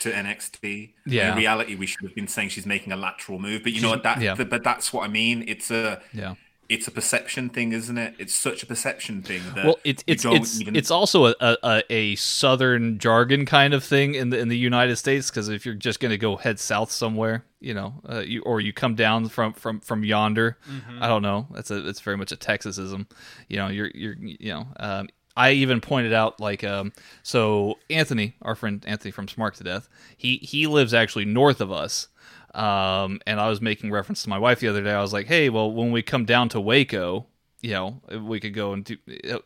to 0.01 0.11
NXT 0.11 0.91
Yeah. 1.07 1.33
in 1.33 1.39
reality 1.39 1.75
we 1.75 1.87
should 1.87 2.03
have 2.03 2.15
been 2.15 2.29
saying 2.29 2.51
she's 2.51 2.67
making 2.67 2.93
a 2.93 2.97
lateral 2.97 3.39
move 3.39 3.63
but 3.63 3.73
you 3.73 3.81
know 3.81 3.91
what 3.91 4.03
that 4.03 4.21
yeah. 4.21 4.35
but 4.35 4.63
that's 4.63 4.93
what 4.93 5.05
I 5.05 5.09
mean 5.09 5.45
it's 5.47 5.71
a 5.71 6.01
Yeah. 6.13 6.35
it's 6.69 6.87
a 6.89 6.91
perception 6.91 7.49
thing 7.51 7.73
isn't 7.73 7.99
it 7.99 8.15
it's 8.19 8.35
such 8.35 8.63
a 8.63 8.67
perception 8.67 9.23
thing 9.23 9.43
that 9.55 9.65
Well, 9.65 9.79
it's 9.85 10.03
it's 10.07 10.25
it's 10.25 10.61
even 10.61 10.75
it's 10.77 10.91
also 10.91 11.27
a, 11.27 11.35
a, 11.41 11.83
a 11.91 12.15
southern 12.17 12.99
jargon 12.99 13.45
kind 13.47 13.75
of 13.75 13.85
thing 13.85 14.15
in 14.15 14.31
the 14.31 14.39
in 14.39 14.49
the 14.49 14.57
United 14.59 14.97
States 14.97 15.31
because 15.31 15.49
if 15.49 15.67
you're 15.67 15.75
just 15.75 16.01
going 16.01 16.11
to 16.11 16.19
go 16.19 16.37
head 16.37 16.59
south 16.59 16.91
somewhere, 16.91 17.45
you 17.61 17.75
know, 17.75 17.95
uh, 18.09 18.21
you, 18.21 18.43
or 18.43 18.61
you 18.61 18.73
come 18.73 18.95
down 18.95 19.29
from 19.29 19.53
from 19.53 19.81
from 19.81 20.03
yonder, 20.05 20.57
I 21.01 21.09
don't 21.09 21.23
know. 21.23 21.47
That's 21.53 21.71
a 21.71 21.87
it's 21.87 22.01
very 22.01 22.17
much 22.17 22.33
a 22.33 22.37
Texasism. 22.37 23.07
You 23.49 23.57
know, 23.59 23.69
you're 23.69 23.91
you're 23.95 24.17
you 24.19 24.53
know. 24.55 24.67
Um, 24.81 25.09
I 25.37 25.53
even 25.53 25.81
pointed 25.81 26.13
out 26.13 26.41
like 26.41 26.63
um, 26.65 26.93
so 27.23 27.79
Anthony, 27.89 28.35
our 28.43 28.55
friend 28.55 28.85
Anthony 28.87 29.11
from 29.11 29.29
Smart 29.29 29.55
to 29.57 29.65
Death, 29.65 29.89
he 30.17 30.37
he 30.39 30.67
lives 30.67 30.95
actually 30.95 31.25
north 31.25 31.61
of 31.61 31.73
us. 31.73 32.09
Um, 32.55 33.21
and 33.27 33.41
I 33.41 33.49
was 33.49 33.63
making 33.63 33.91
reference 33.91 34.23
to 34.25 34.29
my 34.29 34.39
wife 34.39 34.61
the 34.61 34.69
other 34.69 34.83
day. 34.83 34.93
I 34.93 35.01
was 35.01 35.13
like, 35.13 35.27
"Hey, 35.27 35.49
well, 35.49 35.73
when 35.73 35.91
we 35.91 36.03
come 36.03 36.27
down 36.27 36.51
to 36.51 36.61
Waco, 36.61 37.27
you 37.63 37.71
know, 37.71 38.01
we 38.21 38.41
could 38.41 38.55
go 38.55 38.73
and 38.73 38.85
do, 38.85 38.97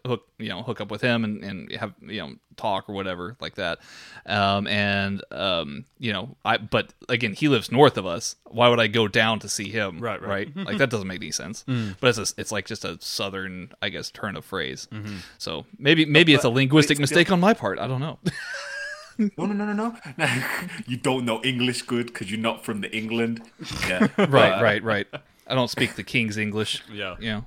hook, 0.07 0.27
you 0.39 0.49
know, 0.49 0.63
hook 0.63 0.81
up 0.81 0.91
with 0.91 1.03
him 1.03 1.23
and, 1.23 1.45
and 1.45 1.71
have, 1.73 1.93
you 2.01 2.21
know, 2.21 2.33
talk 2.57 2.89
or 2.89 2.95
whatever 2.95 3.37
like 3.41 3.57
that. 3.57 3.79
Um, 4.25 4.67
and, 4.67 5.23
um, 5.31 5.85
you 5.99 6.15
know, 6.15 6.35
I, 6.43 6.57
but 6.57 6.95
again, 7.11 7.35
he 7.35 7.49
lives 7.49 7.71
north 7.71 7.99
of 7.99 8.07
us. 8.07 8.37
Why 8.45 8.69
would 8.69 8.81
I 8.81 8.87
go 8.87 9.07
down 9.07 9.39
to 9.41 9.51
see 9.51 9.69
him? 9.69 10.01
Right, 10.01 10.21
right. 10.21 10.51
Right. 10.57 10.67
like 10.67 10.79
that 10.79 10.89
doesn't 10.89 11.07
make 11.07 11.21
any 11.21 11.31
sense, 11.31 11.65
but 12.01 12.19
it's 12.19 12.19
a, 12.19 12.41
it's 12.41 12.51
like 12.51 12.65
just 12.65 12.87
a 12.87 12.97
Southern, 13.01 13.73
I 13.83 13.91
guess, 13.91 14.11
turn 14.11 14.35
of 14.37 14.45
phrase. 14.45 14.89
So 15.37 15.67
maybe, 15.79 16.07
maybe 16.07 16.33
it's 16.33 16.45
a 16.45 16.49
linguistic 16.49 16.95
it's 16.97 17.01
mistake 17.01 17.31
on 17.31 17.39
my 17.39 17.53
part. 17.53 17.79
I 17.79 17.87
don't 17.87 18.01
know. 18.01 18.19
no 19.19 19.47
no 19.47 19.55
no 19.55 19.73
no 19.73 19.97
no 20.19 20.45
you 20.87 20.99
don't 20.99 21.25
know 21.25 21.43
English 21.43 21.81
good 21.83 22.07
because 22.07 22.31
you're 22.31 22.39
not 22.39 22.67
from 22.67 22.83
the 22.83 22.95
England 22.95 23.41
yeah 23.89 24.09
right, 24.19 24.61
right, 24.61 24.83
right. 24.83 25.07
I 25.47 25.55
don't 25.55 25.69
speak 25.69 25.95
the 25.95 26.03
King's 26.03 26.37
English. 26.37 26.83
Yeah. 26.93 27.17
You 27.21 27.31
know. 27.31 27.45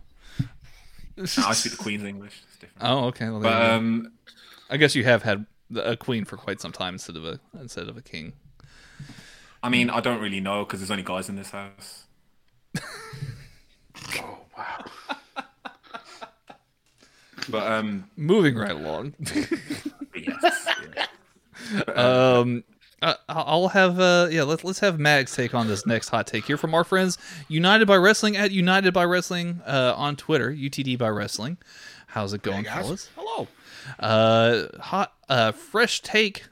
I 1.19 1.25
speak 1.53 1.71
the 1.73 1.77
Queen's 1.77 2.03
English 2.03 2.41
it's 2.47 2.57
different 2.57 2.81
Oh, 2.89 3.05
okay. 3.07 3.29
Well, 3.29 3.41
but 3.41 3.71
um 3.71 4.11
I 4.69 4.77
guess 4.77 4.95
you 4.95 5.03
have 5.03 5.23
had 5.23 5.45
a 5.75 5.95
queen 5.97 6.25
for 6.25 6.37
quite 6.37 6.61
some 6.61 6.71
time 6.71 6.95
instead 6.95 7.15
of 7.15 7.25
a 7.25 7.39
instead 7.59 7.87
of 7.89 7.97
a 7.97 8.01
king. 8.01 8.33
I 9.61 9.69
mean, 9.69 9.89
I 9.89 9.99
don't 9.99 10.21
really 10.21 10.39
know 10.39 10.63
because 10.63 10.79
there's 10.79 10.91
only 10.91 11.03
guys 11.03 11.27
in 11.29 11.35
this 11.35 11.51
house. 11.51 12.05
Oh 14.17 14.37
wow. 14.57 14.85
But 17.49 17.71
um, 17.71 18.07
Moving 18.15 18.55
right 18.55 18.71
along. 18.71 19.15
yes, 20.15 20.67
yeah. 20.95 21.93
um, 21.95 22.63
I- 23.01 23.15
I'll 23.29 23.69
have 23.69 23.99
uh, 23.99 24.27
yeah. 24.31 24.43
Let's 24.43 24.63
let's 24.63 24.79
have 24.79 24.99
Mags 24.99 25.35
take 25.35 25.53
on 25.53 25.67
this 25.67 25.85
next 25.85 26.09
hot 26.09 26.27
take 26.27 26.45
here 26.45 26.57
from 26.57 26.73
our 26.73 26.83
friends 26.83 27.17
United 27.47 27.87
by 27.87 27.95
Wrestling 27.95 28.35
at 28.37 28.51
United 28.51 28.93
by 28.93 29.03
Wrestling 29.05 29.61
uh, 29.65 29.93
on 29.95 30.15
Twitter. 30.15 30.51
UTD 30.51 30.97
by 30.97 31.09
Wrestling. 31.09 31.57
How's 32.07 32.33
it 32.33 32.41
going, 32.41 32.63
guys. 32.63 32.85
fellas? 32.85 33.09
Hello. 33.15 33.47
Uh, 33.99 34.67
hot 34.81 35.13
uh, 35.29 35.51
fresh 35.51 36.01
take 36.01 36.45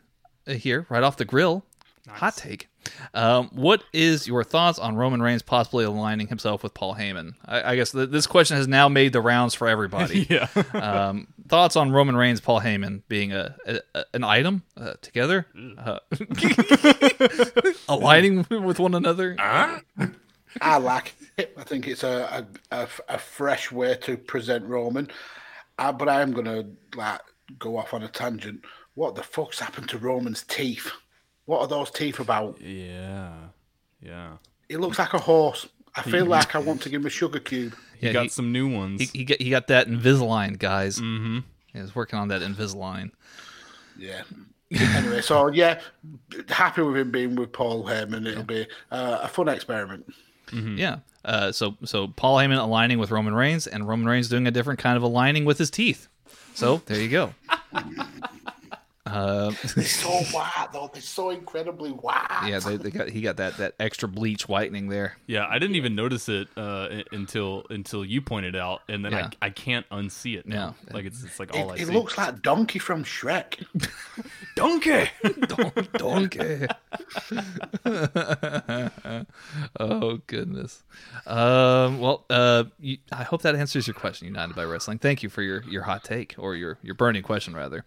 here, 0.47 0.85
right 0.89 1.03
off 1.03 1.17
the 1.17 1.25
grill. 1.25 1.65
Hot 2.07 2.35
take. 2.35 2.67
Um, 3.13 3.49
what 3.53 3.83
is 3.91 4.27
your 4.27 4.43
thoughts 4.45 4.79
on 4.79 4.95
Roman 4.95 5.21
Reigns 5.21 5.41
possibly 5.41 5.83
aligning 5.83 6.27
himself 6.27 6.63
with 6.63 6.73
Paul 6.73 6.95
Heyman? 6.95 7.33
I, 7.45 7.73
I 7.73 7.75
guess 7.75 7.91
th- 7.91 8.09
this 8.09 8.25
question 8.27 8.55
has 8.57 8.67
now 8.67 8.87
made 8.87 9.11
the 9.13 9.19
rounds 9.21 9.53
for 9.53 9.67
everybody. 9.67 10.25
Yeah. 10.29 10.47
um, 10.73 11.27
thoughts 11.49 11.75
on 11.75 11.91
Roman 11.91 12.15
Reigns, 12.15 12.39
Paul 12.39 12.61
Heyman 12.61 13.01
being 13.09 13.33
a, 13.33 13.55
a, 13.65 13.79
a- 13.93 14.05
an 14.13 14.23
item 14.23 14.63
uh, 14.77 14.93
together, 15.01 15.47
uh, 15.77 15.99
aligning 17.89 18.45
with 18.49 18.79
one 18.79 18.95
another. 18.95 19.35
I 19.39 20.77
like 20.77 21.13
it. 21.37 21.53
I 21.57 21.63
think 21.63 21.87
it's 21.87 22.03
a 22.03 22.45
a, 22.71 22.77
a, 22.83 22.87
a 23.09 23.17
fresh 23.17 23.71
way 23.71 23.95
to 24.01 24.17
present 24.17 24.65
Roman. 24.65 25.09
Uh, 25.77 25.91
but 25.91 26.09
I 26.09 26.21
am 26.21 26.31
going 26.31 26.45
to 26.45 26.65
like 26.97 27.21
go 27.59 27.77
off 27.77 27.93
on 27.93 28.03
a 28.03 28.07
tangent. 28.07 28.63
What 28.95 29.15
the 29.15 29.23
fuck's 29.23 29.59
happened 29.59 29.89
to 29.89 29.97
Roman's 29.97 30.43
teeth? 30.43 30.91
What 31.47 31.61
are 31.61 31.67
those 31.67 31.89
teeth 31.89 32.19
about? 32.19 32.61
yeah. 32.61 33.31
Yeah. 33.99 34.33
He 34.69 34.77
looks 34.77 34.99
like 34.99 35.13
a 35.15 35.17
horse. 35.19 35.67
I 35.95 36.03
feel 36.03 36.25
like 36.37 36.53
I 36.55 36.59
want 36.59 36.81
to 36.83 36.89
give 36.89 37.01
him 37.01 37.07
a 37.07 37.09
sugar 37.09 37.39
cube. 37.39 37.73
He 37.99 38.05
Yeah, 38.07 38.13
got 38.13 38.23
he- 38.23 38.29
some 38.29 38.51
new 38.51 38.71
ones. 38.71 39.01
He, 39.01 39.19
he, 39.19 39.23
got, 39.25 39.41
he 39.41 39.49
got 39.49 39.67
that 39.67 39.87
Invisalign, 39.87 40.59
guys. 40.59 40.99
Mm-hmm. 40.99 41.39
He's 41.73 41.95
working 41.95 42.19
on 42.19 42.27
that 42.27 42.41
Invisalign. 42.43 43.09
Yeah. 43.97 44.21
anyway, 44.71 45.21
so 45.21 45.47
yeah, 45.51 45.79
happy 46.49 46.83
with 46.83 46.97
him 46.97 47.09
being 47.11 47.35
with 47.35 47.51
Paul 47.53 47.83
Heyman. 47.85 48.27
It'll 48.27 48.43
be 48.43 48.67
uh, 48.91 49.19
a 49.23 49.27
fun 49.27 49.47
experiment. 49.49 50.05
Yeah. 50.53 50.97
Uh, 51.25 51.51
so 51.51 51.75
so 51.83 52.07
Paul 52.07 52.37
Heyman 52.37 52.57
aligning 52.61 52.99
with 52.99 53.09
Roman 53.11 53.33
Reigns, 53.33 53.67
and 53.67 53.87
Roman 53.87 54.07
Reigns 54.07 54.29
doing 54.29 54.47
a 54.47 54.51
different 54.51 54.79
kind 54.79 54.95
of 54.95 55.03
aligning 55.03 55.43
with 55.45 55.57
his 55.57 55.69
teeth. 55.71 56.07
So 56.53 56.81
there 56.85 57.01
you 57.01 57.09
go. 57.09 57.33
uh, 59.07 59.51
They're 59.75 59.83
so 59.85 60.09
white 60.09 60.67
though. 60.73 60.89
They're 60.91 61.01
so 61.01 61.29
incredibly 61.29 61.91
white. 61.91 62.43
yeah, 62.47 62.59
they, 62.59 62.77
they 62.77 62.89
got 62.91 63.09
he 63.09 63.21
got 63.21 63.37
that 63.37 63.57
that 63.57 63.73
extra 63.79 64.07
bleach 64.07 64.47
whitening 64.47 64.89
there. 64.89 65.17
yeah, 65.27 65.45
I 65.49 65.59
didn't 65.59 65.75
even 65.75 65.95
notice 65.95 66.27
it 66.29 66.47
uh, 66.57 67.03
until 67.11 67.65
until 67.69 68.03
you 68.05 68.21
pointed 68.21 68.55
out, 68.55 68.81
and 68.89 69.03
then 69.05 69.11
Yeah. 69.13 69.29
I, 69.41 69.47
I 69.47 69.49
can't 69.49 69.87
unsee 69.89 70.37
it 70.37 70.47
now. 70.47 70.75
Yeah. 70.87 70.93
Like 70.93 71.05
it's, 71.05 71.23
it's 71.23 71.39
like 71.39 71.55
all 71.55 71.71
I 71.71 71.75
It, 71.75 71.81
it 71.81 71.87
see. 71.87 71.93
looks 71.93 72.17
like 72.17 72.41
Donkey 72.41 72.79
from 72.79 73.03
Shrek. 73.03 73.63
donkey. 74.55 75.09
Donkey. 75.97 76.67
oh 79.79 80.19
goodness. 80.27 80.83
Um, 81.25 81.99
well, 81.99 82.25
uh, 82.29 82.65
you, 82.79 82.97
I 83.11 83.23
hope 83.23 83.41
that 83.43 83.55
answers 83.55 83.87
your 83.87 83.93
question, 83.93 84.27
United 84.27 84.55
by 84.55 84.63
Wrestling. 84.63 84.97
Thank 84.99 85.23
you 85.23 85.29
for 85.29 85.41
your, 85.41 85.63
your 85.63 85.83
hot 85.83 86.03
take 86.03 86.35
or 86.37 86.55
your, 86.55 86.77
your 86.81 86.95
burning 86.95 87.23
question 87.23 87.55
rather. 87.55 87.85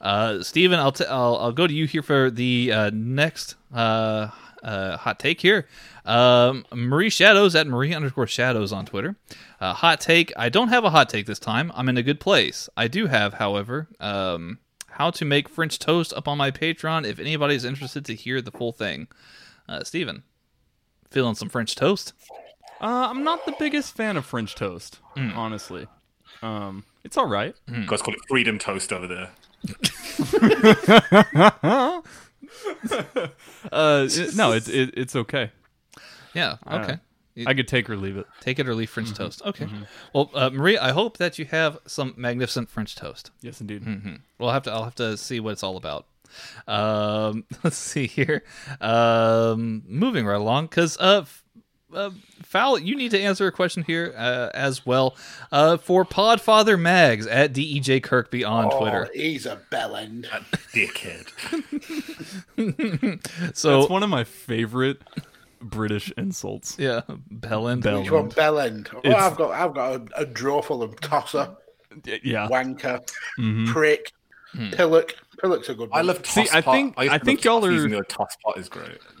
Uh, 0.00 0.42
Steven, 0.58 0.80
I'll, 0.80 0.90
t- 0.90 1.04
I'll 1.04 1.36
I'll 1.36 1.52
go 1.52 1.68
to 1.68 1.72
you 1.72 1.86
here 1.86 2.02
for 2.02 2.32
the 2.32 2.72
uh, 2.72 2.90
next 2.92 3.54
uh, 3.72 4.28
uh, 4.60 4.96
hot 4.96 5.20
take 5.20 5.40
here. 5.40 5.68
Um, 6.04 6.66
Marie 6.74 7.10
Shadows 7.10 7.54
at 7.54 7.68
Marie 7.68 7.94
underscore 7.94 8.26
Shadows 8.26 8.72
on 8.72 8.84
Twitter. 8.84 9.14
Uh, 9.60 9.72
hot 9.72 10.00
take. 10.00 10.32
I 10.36 10.48
don't 10.48 10.66
have 10.70 10.82
a 10.82 10.90
hot 10.90 11.08
take 11.10 11.26
this 11.26 11.38
time. 11.38 11.70
I'm 11.76 11.88
in 11.88 11.96
a 11.96 12.02
good 12.02 12.18
place. 12.18 12.68
I 12.76 12.88
do 12.88 13.06
have, 13.06 13.34
however, 13.34 13.86
um, 14.00 14.58
how 14.88 15.10
to 15.10 15.24
make 15.24 15.48
French 15.48 15.78
toast 15.78 16.12
up 16.12 16.26
on 16.26 16.36
my 16.38 16.50
Patreon. 16.50 17.06
If 17.06 17.20
anybody's 17.20 17.64
interested 17.64 18.04
to 18.06 18.16
hear 18.16 18.42
the 18.42 18.50
full 18.50 18.72
thing, 18.72 19.06
uh, 19.68 19.84
Steven, 19.84 20.24
feeling 21.08 21.36
some 21.36 21.48
French 21.50 21.76
toast? 21.76 22.14
Uh, 22.80 23.06
I'm 23.10 23.22
not 23.22 23.46
the 23.46 23.54
biggest 23.60 23.94
fan 23.96 24.16
of 24.16 24.26
French 24.26 24.56
toast, 24.56 24.98
Hmm. 25.14 25.30
honestly. 25.36 25.86
Um, 26.42 26.82
it's 27.04 27.16
all 27.16 27.26
right. 27.28 27.54
You 27.72 27.86
guys 27.86 28.02
call 28.02 28.14
it 28.14 28.20
freedom 28.28 28.58
toast 28.58 28.92
over 28.92 29.06
there. 29.06 29.30
Uh, 33.72 34.06
it- 34.10 34.36
no, 34.36 34.52
it's 34.52 34.68
it, 34.68 34.90
it's 34.96 35.16
okay. 35.16 35.50
Yeah. 36.34 36.56
Okay. 36.66 36.98
You- 37.34 37.44
I 37.46 37.54
could 37.54 37.68
take 37.68 37.88
or 37.88 37.96
leave 37.96 38.16
it. 38.16 38.26
Take 38.40 38.58
it 38.58 38.68
or 38.68 38.74
leave 38.74 38.90
French 38.90 39.12
toast. 39.14 39.42
Okay. 39.44 39.68
Well, 40.12 40.30
uh, 40.34 40.50
Marie, 40.50 40.76
I 40.78 40.90
hope 40.90 41.18
that 41.18 41.38
you 41.38 41.44
have 41.46 41.78
some 41.86 42.14
magnificent 42.16 42.68
French 42.68 42.96
toast. 42.96 43.30
Yes, 43.42 43.60
indeed. 43.60 43.84
We'll 44.38 44.50
have 44.50 44.62
to. 44.64 44.72
I'll 44.72 44.84
have 44.84 44.94
to 44.96 45.16
see 45.16 45.38
what 45.40 45.52
it's 45.52 45.62
all 45.62 45.76
about. 45.76 46.06
Um, 46.66 47.44
let's 47.64 47.76
see 47.76 48.06
here. 48.06 48.42
Um, 48.80 49.82
moving 49.86 50.26
right 50.26 50.40
along, 50.40 50.66
because 50.66 50.96
uh, 50.98 51.24
uh, 51.94 52.10
Foul, 52.42 52.78
you 52.78 52.96
need 52.96 53.10
to 53.12 53.20
answer 53.20 53.46
a 53.46 53.52
question 53.52 53.82
here 53.82 54.14
uh, 54.16 54.50
as 54.54 54.84
well. 54.86 55.16
Uh, 55.52 55.76
for 55.76 56.04
Podfather 56.04 56.78
Mags 56.78 57.26
at 57.26 57.52
Dej 57.52 58.02
Kirkby 58.02 58.44
on 58.44 58.70
Twitter. 58.78 59.06
Oh, 59.08 59.12
he's 59.14 59.46
a 59.46 59.60
bellend. 59.70 60.26
Dickhead. 60.72 61.28
So 63.54 63.80
That's 63.80 63.90
one 63.90 64.02
of 64.02 64.10
my 64.10 64.24
favorite 64.24 65.00
British 65.60 66.12
insults. 66.16 66.76
yeah, 66.78 67.00
Bellin. 67.30 67.80
Bell- 67.80 68.00
Which 68.02 68.10
one, 68.10 68.30
bellend? 68.30 68.88
Oh, 68.94 68.98
It's- 69.04 69.22
I've 69.22 69.36
got, 69.36 69.50
I've 69.52 69.74
got 69.74 69.94
a, 69.94 70.22
a 70.22 70.26
drawer 70.26 70.62
full 70.62 70.82
of 70.82 71.00
tosser, 71.00 71.56
Yeah. 72.22 72.48
wanker, 72.48 73.00
Mm-hmm. 73.38 73.66
prick, 73.72 74.12
Hmm. 74.52 74.70
pillock. 74.70 75.14
Pillock's 75.40 75.68
a 75.68 75.74
good 75.74 75.90
one. 75.90 75.98
I 75.98 76.02
love 76.02 76.24
See, 76.26 76.46
I 76.52 76.60
think- 76.60 76.98
used 76.98 77.10
I 77.12 77.18
to 77.18 77.24
think 77.24 77.44
y'all 77.44 77.64
are- 77.64 77.70
using 77.70 78.02
toss 78.04 78.36
pot 78.44 78.58
is 78.58 78.68
great. 78.68 78.98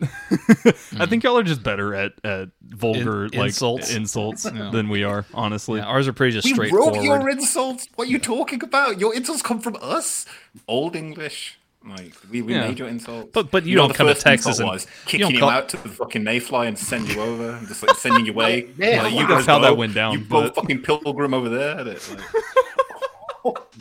I 0.98 1.06
think 1.06 1.22
hmm. 1.22 1.26
y'all 1.28 1.38
are 1.38 1.42
just 1.42 1.62
better 1.62 1.94
at, 1.94 2.12
at 2.24 2.48
vulgar 2.62 3.26
In- 3.26 3.30
like 3.38 3.46
insults. 3.48 3.94
insults 3.94 4.42
than 4.44 4.88
we 4.88 5.04
are, 5.04 5.24
honestly. 5.32 5.80
Yeah, 5.80 5.86
ours 5.86 6.08
are 6.08 6.12
pretty 6.12 6.32
just 6.32 6.46
We 6.46 6.52
wrote 6.52 6.68
straightforward. 6.68 7.02
your 7.04 7.28
insults. 7.30 7.86
What 7.94 8.08
are 8.08 8.10
you 8.10 8.18
talking 8.18 8.62
about? 8.62 8.98
Your 9.00 9.14
insults 9.14 9.42
come 9.42 9.60
from 9.60 9.76
us. 9.80 10.26
Old 10.66 10.96
English. 10.96 11.58
Like 11.88 12.12
we, 12.30 12.42
we 12.42 12.52
Yeah. 12.54 12.66
made 12.66 12.78
your 12.80 12.88
insults. 12.88 13.30
But- 13.32 13.50
but 13.52 13.64
you 13.64 13.76
know 13.76 13.82
don't 13.82 13.88
the 13.92 13.94
come 13.94 14.08
to 14.08 14.14
Texas 14.14 14.58
and- 14.58 14.68
was 14.68 14.86
kicking 15.06 15.20
don't 15.26 15.34
him 15.34 15.40
call- 15.40 15.50
out 15.50 15.68
to 15.70 15.76
the 15.76 15.88
fucking 15.88 16.22
Mayfly 16.24 16.66
and 16.66 16.76
send 16.78 17.08
you 17.08 17.20
over, 17.20 17.50
and 17.52 17.68
just 17.68 17.82
like 17.86 17.96
sending 17.96 18.26
you 18.26 18.32
away. 18.34 18.68
Yeah, 18.76 19.02
like, 19.02 19.12
you 19.12 19.16
wonder 19.18 19.34
guys 19.36 19.46
how 19.46 19.60
that 19.60 19.76
went 19.76 19.94
down, 19.94 20.12
You 20.14 20.18
go 20.20 20.42
but- 20.42 20.56
fucking 20.56 20.82
pilgrim 20.82 21.32
over 21.32 21.48
there. 21.48 21.78
and 21.78 21.88
it, 21.88 22.08
like- 22.10 22.18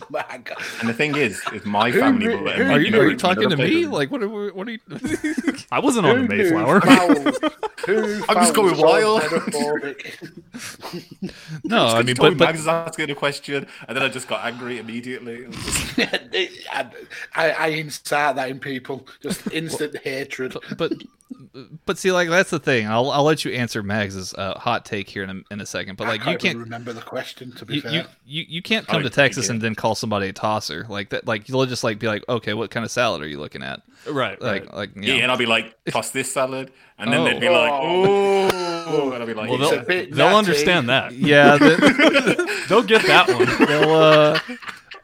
my 0.09 0.41
God. 0.43 0.57
and 0.79 0.89
the 0.89 0.93
thing 0.93 1.15
is, 1.15 1.41
is 1.53 1.65
my 1.65 1.91
family. 1.91 2.27
will 2.27 2.37
who 2.51 2.63
Are 2.71 2.79
you, 2.79 2.99
are 2.99 3.09
you 3.09 3.17
talking 3.17 3.49
to 3.49 3.57
me? 3.57 3.85
Like, 3.85 4.11
what 4.11 4.23
are, 4.23 4.29
we- 4.29 4.51
what 4.51 4.67
are 4.67 4.71
you? 4.71 4.79
I 5.71 5.79
wasn't 5.87 6.05
on 6.05 6.27
the 6.27 6.35
Mayflower. 6.35 6.81
I'm 6.85 8.35
just 8.43 8.53
going 8.53 8.77
wild. 8.77 9.23
no, 11.63 11.87
I 11.87 12.03
mean, 12.03 12.15
but, 12.15 12.37
but 12.37 12.37
Max 12.37 12.57
was 12.59 12.67
asking 12.67 13.09
a 13.11 13.15
question, 13.15 13.67
and 13.87 13.95
then 13.95 14.03
I 14.03 14.09
just 14.09 14.27
got 14.27 14.45
angry 14.45 14.79
immediately. 14.79 15.47
Just- 15.49 15.99
I, 16.71 16.87
I, 17.35 17.51
I 17.51 17.67
incite 17.67 18.35
that 18.35 18.49
in 18.49 18.59
people, 18.59 19.07
just 19.21 19.51
instant 19.51 19.97
hatred. 20.03 20.55
but 20.77 20.93
but 21.85 21.97
see, 21.97 22.11
like 22.11 22.29
that's 22.29 22.49
the 22.49 22.59
thing. 22.59 22.87
I'll 22.87 23.09
I'll 23.11 23.23
let 23.23 23.43
you 23.43 23.51
answer 23.51 23.83
Mags's 23.83 24.33
uh, 24.33 24.57
hot 24.57 24.85
take 24.85 25.09
here 25.09 25.23
in 25.23 25.29
a, 25.29 25.53
in 25.53 25.59
a 25.61 25.65
second. 25.65 25.97
But 25.97 26.07
like 26.07 26.21
I 26.21 26.31
you 26.31 26.37
can't 26.37 26.41
can't 26.41 26.51
even 26.55 26.63
remember 26.63 26.93
the 26.93 27.01
question. 27.01 27.51
To 27.53 27.65
be 27.65 27.75
you, 27.75 27.81
fair, 27.81 27.91
you, 27.91 28.03
you 28.25 28.45
you 28.47 28.61
can't 28.61 28.87
come 28.87 29.03
to 29.03 29.09
Texas 29.09 29.49
and 29.49 29.61
then 29.61 29.75
call 29.75 29.93
somebody 29.95 30.29
a 30.29 30.33
tosser 30.33 30.85
like 30.89 31.09
that. 31.09 31.27
Like 31.27 31.49
you'll 31.49 31.65
just 31.65 31.83
like 31.83 31.99
be 31.99 32.07
like, 32.07 32.23
okay, 32.29 32.53
what 32.53 32.71
kind 32.71 32.85
of 32.85 32.91
salad 32.91 33.21
are 33.21 33.27
you 33.27 33.39
looking 33.39 33.63
at? 33.63 33.81
right, 34.09 34.41
Like 34.41 34.63
right. 34.67 34.73
like 34.73 34.95
you 34.95 35.01
Yeah, 35.03 35.17
know. 35.17 35.23
and 35.23 35.31
I'll 35.31 35.37
be 35.37 35.45
like, 35.45 35.75
toss 35.89 36.11
this 36.11 36.31
salad, 36.31 36.71
and 36.97 37.11
then 37.11 37.21
Oh. 37.21 37.25
they'd 37.25 37.39
be 37.41 37.49
like, 37.49 37.71
oh, 37.73 39.11
and 39.11 39.21
I'll 39.21 39.27
be 39.27 39.33
like, 39.33 39.49
Well, 39.49 39.61
It's 39.63 39.71
yeah. 39.73 39.79
a 39.79 39.83
bit 39.85 40.13
They'll 40.13 40.35
understand 40.35 40.87
that. 40.89 41.11
yeah. 41.13 41.57
They'll 42.69 42.83
get 42.83 43.05
that 43.05 43.27
one. 43.27 43.67
they'll, 43.67 43.91
uh, 43.93 44.39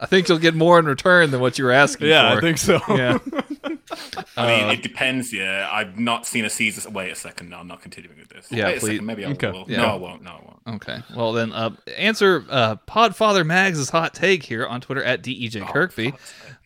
I 0.00 0.06
think 0.06 0.28
you'll 0.28 0.38
get 0.38 0.54
more 0.54 0.78
in 0.78 0.86
return 0.86 1.30
than 1.30 1.40
what 1.40 1.58
you 1.58 1.64
were 1.64 1.72
asking 1.72 2.08
yeah, 2.08 2.32
for. 2.32 2.38
I 2.38 2.40
think 2.40 2.58
so. 2.58 2.80
Yeah. 2.88 3.18
I 4.36 4.46
mean, 4.46 4.70
it 4.70 4.82
depends. 4.82 5.32
Yeah, 5.32 5.68
I've 5.70 5.98
not 5.98 6.26
seen 6.26 6.44
a 6.44 6.50
Caesar. 6.50 6.90
Wait 6.90 7.10
a 7.10 7.14
second. 7.14 7.50
No, 7.50 7.58
I'm 7.58 7.68
not 7.68 7.82
continuing 7.82 8.18
with 8.18 8.28
this. 8.28 8.50
Yeah, 8.50 8.66
Wait 8.66 8.76
a 8.76 8.80
please. 8.80 8.90
second. 8.92 9.06
Maybe 9.06 9.24
I 9.24 9.30
Okay. 9.30 9.50
will. 9.50 9.64
Yeah. 9.68 9.78
No, 9.78 9.86
I 9.86 9.94
won't. 9.96 10.22
No, 10.22 10.30
I 10.30 10.34
won't. 10.34 10.82
Okay. 10.82 11.02
Well 11.14 11.32
then, 11.32 11.52
uh, 11.52 11.70
answer 11.96 12.44
uh, 12.50 12.76
Podfather 12.88 13.46
Mags' 13.46 13.90
hot 13.90 14.14
take 14.14 14.42
here 14.42 14.66
on 14.66 14.80
Twitter 14.80 15.02
at 15.02 15.22
dej 15.22 15.66
Kirkby. 15.68 16.14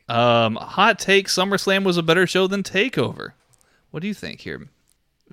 Um, 0.09 0.57
hot 0.57 0.99
take: 0.99 1.29
SummerSlam 1.29 1.85
was 1.85 1.97
a 1.97 2.03
better 2.03 2.27
show 2.27 2.47
than 2.47 2.63
Takeover. 2.63 3.33
What 3.91 4.01
do 4.01 4.09
you 4.09 4.15
think 4.15 4.41
here, 4.41 4.69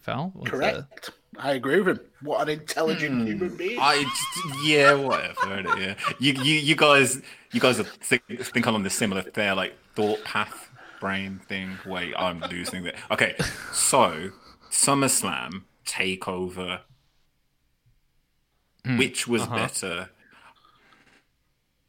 Val? 0.01 0.31
What's, 0.33 0.51
uh, 0.51 0.55
Correct. 0.57 1.11
I 1.39 1.53
agree 1.53 1.79
with 1.81 1.97
him. 1.97 2.05
What 2.21 2.41
an 2.41 2.59
intelligent 2.59 3.21
Hmm. 3.21 3.27
human 3.27 3.55
being. 3.57 3.79
I 3.79 4.03
just, 4.03 4.65
yeah, 4.65 4.93
whatever. 4.93 5.61
Yeah, 5.79 5.95
you, 6.19 6.33
you, 6.33 6.55
you 6.59 6.75
guys, 6.75 7.21
you 7.51 7.59
guys 7.59 7.79
are 7.79 7.83
think, 7.83 8.23
think 8.27 8.65
I'm 8.67 8.75
on 8.75 8.83
this 8.83 8.95
similar 8.95 9.21
there, 9.33 9.53
like 9.55 9.75
thought 9.95 10.23
path 10.23 10.69
brain 10.99 11.39
thing. 11.47 11.77
Wait, 11.85 12.13
I'm 12.17 12.39
losing 12.49 12.85
it. 12.85 12.95
Okay, 13.11 13.35
so 13.73 14.31
SummerSlam 14.71 15.63
Takeover, 15.85 16.81
which 18.97 19.27
was 19.27 19.45
better? 19.47 20.09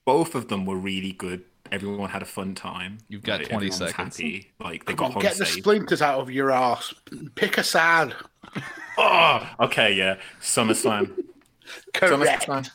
Both 0.05 0.35
of 0.35 0.49
them 0.49 0.67
were 0.67 0.77
really 0.77 1.13
good. 1.13 1.45
Everyone 1.73 2.11
had 2.11 2.23
a 2.23 2.27
fun 2.27 2.55
time. 2.55 2.99
You've 3.09 3.25
got 3.25 3.41
Like, 3.41 3.49
20 3.49 3.71
seconds. 3.73 4.17
Happy. 4.17 4.53
Like 4.61 4.85
they 4.87 4.93
Come 4.95 4.97
got 4.97 5.05
on, 5.07 5.13
home 5.15 5.23
get 5.23 5.37
the 5.37 5.47
splinters 5.47 6.01
out 6.01 6.21
of 6.21 6.31
your 6.31 6.53
ass. 6.53 6.95
Pick 7.35 7.59
a 7.59 7.65
side. 7.65 8.15
Oh, 8.99 9.47
okay, 9.61 9.93
yeah. 9.93 10.17
SummerSlam. 10.41 11.23
Correct. 11.93 12.47
SummerSlam. 12.47 12.71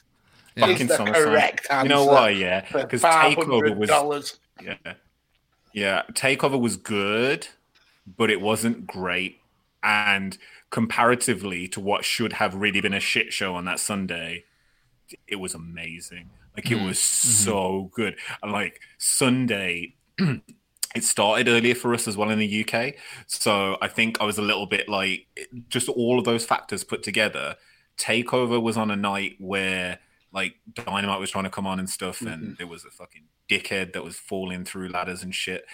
Yeah. 0.56 0.68
Fucking 0.68 0.88
SummerSlam. 0.88 1.14
correct 1.14 1.68
You 1.82 1.90
know 1.90 2.06
why? 2.06 2.30
Yeah, 2.30 2.64
because 2.72 3.02
Takeover 3.02 3.76
was 3.76 4.38
yeah. 4.62 4.76
Yeah, 5.74 6.04
Takeover 6.12 6.60
was 6.60 6.78
good, 6.78 7.48
but 8.18 8.30
it 8.30 8.42
wasn't 8.42 8.86
great. 8.86 9.40
And 9.82 10.38
comparatively 10.70 11.68
to 11.70 11.80
what 11.80 12.06
should 12.06 12.34
have 12.34 12.54
really 12.56 12.82
been 12.82 12.94
a 12.94 13.00
shit 13.00 13.34
show 13.34 13.56
on 13.56 13.66
that 13.66 13.80
Sunday, 13.80 14.44
it 15.28 15.38
was 15.38 15.56
amazing. 15.56 16.30
Like 16.56 16.70
it 16.70 16.82
was 16.82 17.00
so 17.00 17.90
good. 17.94 18.18
And 18.44 18.52
like 18.52 18.80
Sunday, 18.98 19.96
it 20.96 21.04
started 21.04 21.48
earlier 21.48 21.76
for 21.76 21.94
us 21.94 22.08
as 22.08 22.18
well 22.18 22.30
in 22.30 22.40
the 22.40 22.66
UK. 22.66 22.96
So 23.28 23.78
I 23.82 23.88
think 23.88 24.20
I 24.22 24.26
was 24.26 24.38
a 24.38 24.42
little 24.42 24.66
bit 24.66 24.90
like 24.90 25.28
just 25.70 25.90
all 25.90 26.20
of 26.20 26.26
those 26.26 26.46
factors 26.46 26.84
put 26.84 27.04
together. 27.04 27.56
Takeover 27.98 28.62
was 28.62 28.78
on 28.78 28.92
a 28.92 28.96
night 28.96 29.36
where 29.40 30.00
like 30.34 30.56
Dynamite 30.74 31.20
was 31.20 31.30
trying 31.30 31.44
to 31.44 31.50
come 31.50 31.68
on 31.68 31.80
and 31.80 31.90
stuff, 31.90 32.22
and 32.22 32.30
mm-hmm. 32.30 32.54
there 32.58 32.68
was 32.68 32.86
a 32.86 32.90
fucking 32.90 33.24
dickhead 33.50 33.94
that 33.94 34.04
was 34.04 34.16
falling 34.16 34.64
through 34.64 34.90
ladders 34.90 35.24
and 35.24 35.36
shit. 35.36 35.66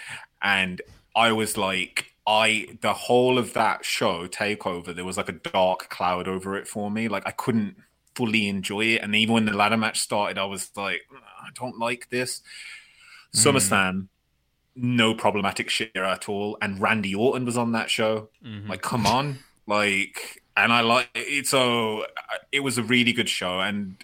And 0.42 0.82
I 1.14 1.32
was 1.32 1.56
like, 1.56 2.12
I 2.26 2.76
the 2.80 2.92
whole 2.92 3.38
of 3.38 3.54
that 3.54 3.84
show, 3.84 4.26
Takeover, 4.26 4.94
there 4.94 5.04
was 5.04 5.16
like 5.16 5.28
a 5.28 5.32
dark 5.32 5.88
cloud 5.88 6.28
over 6.28 6.56
it 6.56 6.66
for 6.66 6.90
me. 6.90 7.08
Like 7.08 7.26
I 7.26 7.30
couldn't 7.30 7.76
fully 8.14 8.48
enjoy 8.48 8.84
it. 8.84 9.02
And 9.02 9.14
even 9.14 9.34
when 9.34 9.44
the 9.44 9.52
ladder 9.52 9.76
match 9.76 10.00
started, 10.00 10.38
I 10.38 10.44
was 10.44 10.70
like, 10.76 11.02
mm, 11.12 11.18
I 11.18 11.50
don't 11.54 11.78
like 11.78 12.10
this. 12.10 12.42
Mm. 13.34 13.52
SummerSlam, 13.52 14.08
no 14.76 15.14
problematic 15.14 15.70
shit 15.70 15.96
at 15.96 16.28
all. 16.28 16.56
And 16.62 16.80
Randy 16.80 17.14
Orton 17.14 17.44
was 17.44 17.56
on 17.56 17.72
that 17.72 17.90
show. 17.90 18.28
Mm-hmm. 18.44 18.70
Like, 18.70 18.82
come 18.82 19.06
on, 19.06 19.38
like, 19.66 20.42
and 20.56 20.72
I 20.72 20.80
like 20.80 21.08
it. 21.14 21.46
So 21.46 22.02
uh, 22.02 22.38
it 22.52 22.60
was 22.60 22.78
a 22.78 22.82
really 22.82 23.12
good 23.12 23.28
show, 23.28 23.60
and 23.60 24.02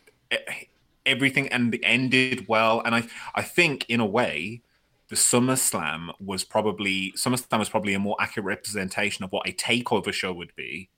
everything 1.07 1.49
and 1.49 1.75
it 1.75 1.81
ended 1.83 2.47
well. 2.49 2.81
And 2.85 2.95
I, 2.95 3.05
I 3.35 3.43
think 3.43 3.85
in 3.89 4.01
a 4.01 4.07
way, 4.07 4.63
the 5.09 5.17
SummerSlam 5.17 6.11
was 6.19 6.45
probably 6.45 7.13
SummerSlam 7.17 7.59
was 7.59 7.69
probably 7.69 7.95
a 7.95 7.99
more 7.99 8.17
accurate 8.19 8.47
representation 8.47 9.25
of 9.25 9.33
what 9.33 9.49
a 9.49 9.53
takeover 9.53 10.13
show 10.13 10.33
would 10.33 10.55
be 10.57 10.89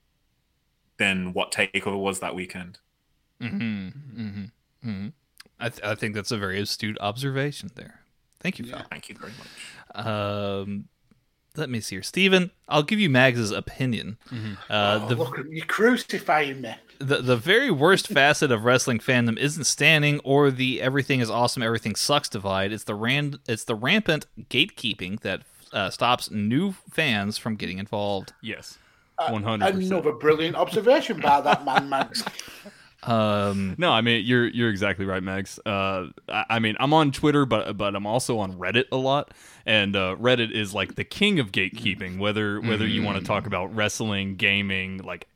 than 0.99 1.33
what 1.33 1.53
takeover 1.53 1.99
was 1.99 2.21
that 2.21 2.35
weekend. 2.35 2.79
Mm-hmm. 3.41 4.45
Mm-hmm. 4.87 5.09
I, 5.59 5.69
th- 5.69 5.83
I 5.83 5.95
think 5.95 6.15
that's 6.15 6.31
a 6.31 6.39
very 6.39 6.61
astute 6.61 6.97
observation 7.01 7.71
there. 7.75 8.01
Thank 8.47 8.59
you, 8.61 8.65
Val. 8.67 8.87
Thank 8.91 9.09
you 9.09 9.17
very 9.17 9.33
much. 9.39 10.07
Um, 10.07 10.85
let 11.57 11.69
me 11.69 11.81
see 11.81 11.97
here, 11.97 12.03
Steven, 12.05 12.53
I'll 12.69 12.83
give 12.85 13.01
you 13.01 13.11
Mags's 13.11 13.51
opinion. 13.51 14.19
Uh, 14.71 15.01
Oh, 15.03 15.09
the 15.09 15.15
look, 15.17 15.37
you're 15.51 15.65
crucifying 15.67 16.61
me. 16.61 16.75
the 17.01 17.23
the 17.23 17.37
very 17.37 17.71
worst 17.73 18.07
facet 18.09 18.53
of 18.53 18.65
wrestling 18.65 18.99
fandom 19.01 19.37
isn't 19.39 19.65
standing 19.65 20.21
or 20.23 20.51
the 20.51 20.81
everything 20.81 21.19
is 21.21 21.29
awesome, 21.31 21.63
everything 21.63 21.95
sucks 21.97 22.29
divide. 22.29 22.73
It's 22.73 22.85
the 22.85 22.95
ran 22.95 23.39
it's 23.49 23.65
the 23.65 23.75
rampant 23.75 24.27
gatekeeping 24.51 25.21
that 25.23 25.43
uh, 25.73 25.91
stops 25.91 26.31
new 26.31 26.73
fans 26.91 27.37
from 27.39 27.57
getting 27.57 27.79
involved. 27.79 28.33
Yes, 28.43 28.79
one 29.31 29.43
hundred 29.43 29.73
percent. 29.73 29.93
Another 29.93 30.13
brilliant 30.13 30.57
observation 30.57 31.21
by 31.21 31.41
that 31.41 31.65
man, 31.65 31.89
Max. 31.89 32.23
Um, 33.07 33.75
No, 33.79 33.91
I 33.93 34.01
mean 34.01 34.25
you're 34.27 34.47
you're 34.49 34.71
exactly 34.71 35.05
right, 35.05 35.23
Max. 35.23 35.59
Uh, 35.65 36.09
I, 36.29 36.45
I 36.51 36.59
mean 36.59 36.77
I'm 36.81 36.93
on 36.93 37.13
Twitter, 37.13 37.47
but 37.47 37.77
but 37.77 37.95
I'm 37.95 38.07
also 38.07 38.39
on 38.39 38.55
Reddit 38.59 38.85
a 38.93 38.97
lot, 38.97 39.33
and 39.65 39.95
uh, 39.97 40.17
Reddit 40.19 40.51
is 40.53 40.75
like 40.75 40.95
the 40.97 41.05
king 41.05 41.39
of 41.39 41.53
gatekeeping. 41.53 42.19
Whether 42.19 42.61
whether 42.61 42.87
you 42.87 43.03
want 43.03 43.19
to 43.19 43.25
talk 43.25 43.47
about 43.47 43.75
wrestling, 43.75 44.37
gaming, 44.37 44.99
like 44.99 45.27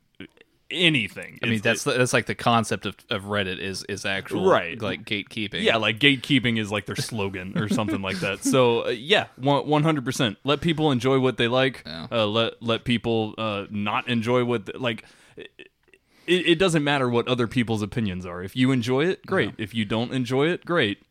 anything. 0.72 1.36
I 1.42 1.47
mean, 1.47 1.56
It's- 1.56 1.82
that's 1.82 1.97
that's 1.97 2.12
like 2.12 2.26
the 2.26 2.34
concept 2.36 2.86
of, 2.86 2.94
of 3.10 3.24
Reddit 3.24 3.59
is 3.59 3.82
is 3.88 4.05
actual 4.06 4.48
Right. 4.48 4.80
like 4.80 5.05
gatekeeping. 5.05 5.62
Yeah, 5.62 5.76
like 5.78 5.98
gatekeeping 5.98 6.59
is 6.60 6.70
like 6.70 6.86
their 6.86 6.94
slogan 6.97 7.59
or 7.59 7.68
something 7.68 8.01
like 8.02 8.20
that. 8.20 8.44
So 8.44 8.86
uh, 8.86 8.88
yeah, 8.90 9.26
one 9.36 9.82
hundred 9.82 10.05
percent. 10.05 10.38
Let 10.44 10.60
people 10.60 10.92
enjoy 10.92 11.18
what 11.18 11.36
they 11.38 11.48
like. 11.48 11.82
Yeah. 11.86 12.06
Uh, 12.10 12.26
let 12.26 12.62
let 12.62 12.84
people 12.84 13.34
uh, 13.36 13.66
not 13.70 14.09
enjoy 14.09 14.44
what 14.44 14.66
th- 14.66 14.78
like. 14.78 15.05
It, 16.31 16.47
it 16.47 16.59
doesn't 16.59 16.85
matter 16.85 17.09
what 17.09 17.27
other 17.27 17.47
people's 17.47 17.82
opinions 17.82 18.24
are. 18.24 18.43
If 18.43 18.55
you 18.55 18.70
enjoy 18.70 19.07
it, 19.07 19.27
great. 19.27 19.55
If 19.59 19.74
you 19.74 19.85
don't 19.85 20.12
enjoy 20.12 20.48
it, 20.48 20.65
great. 20.65 21.02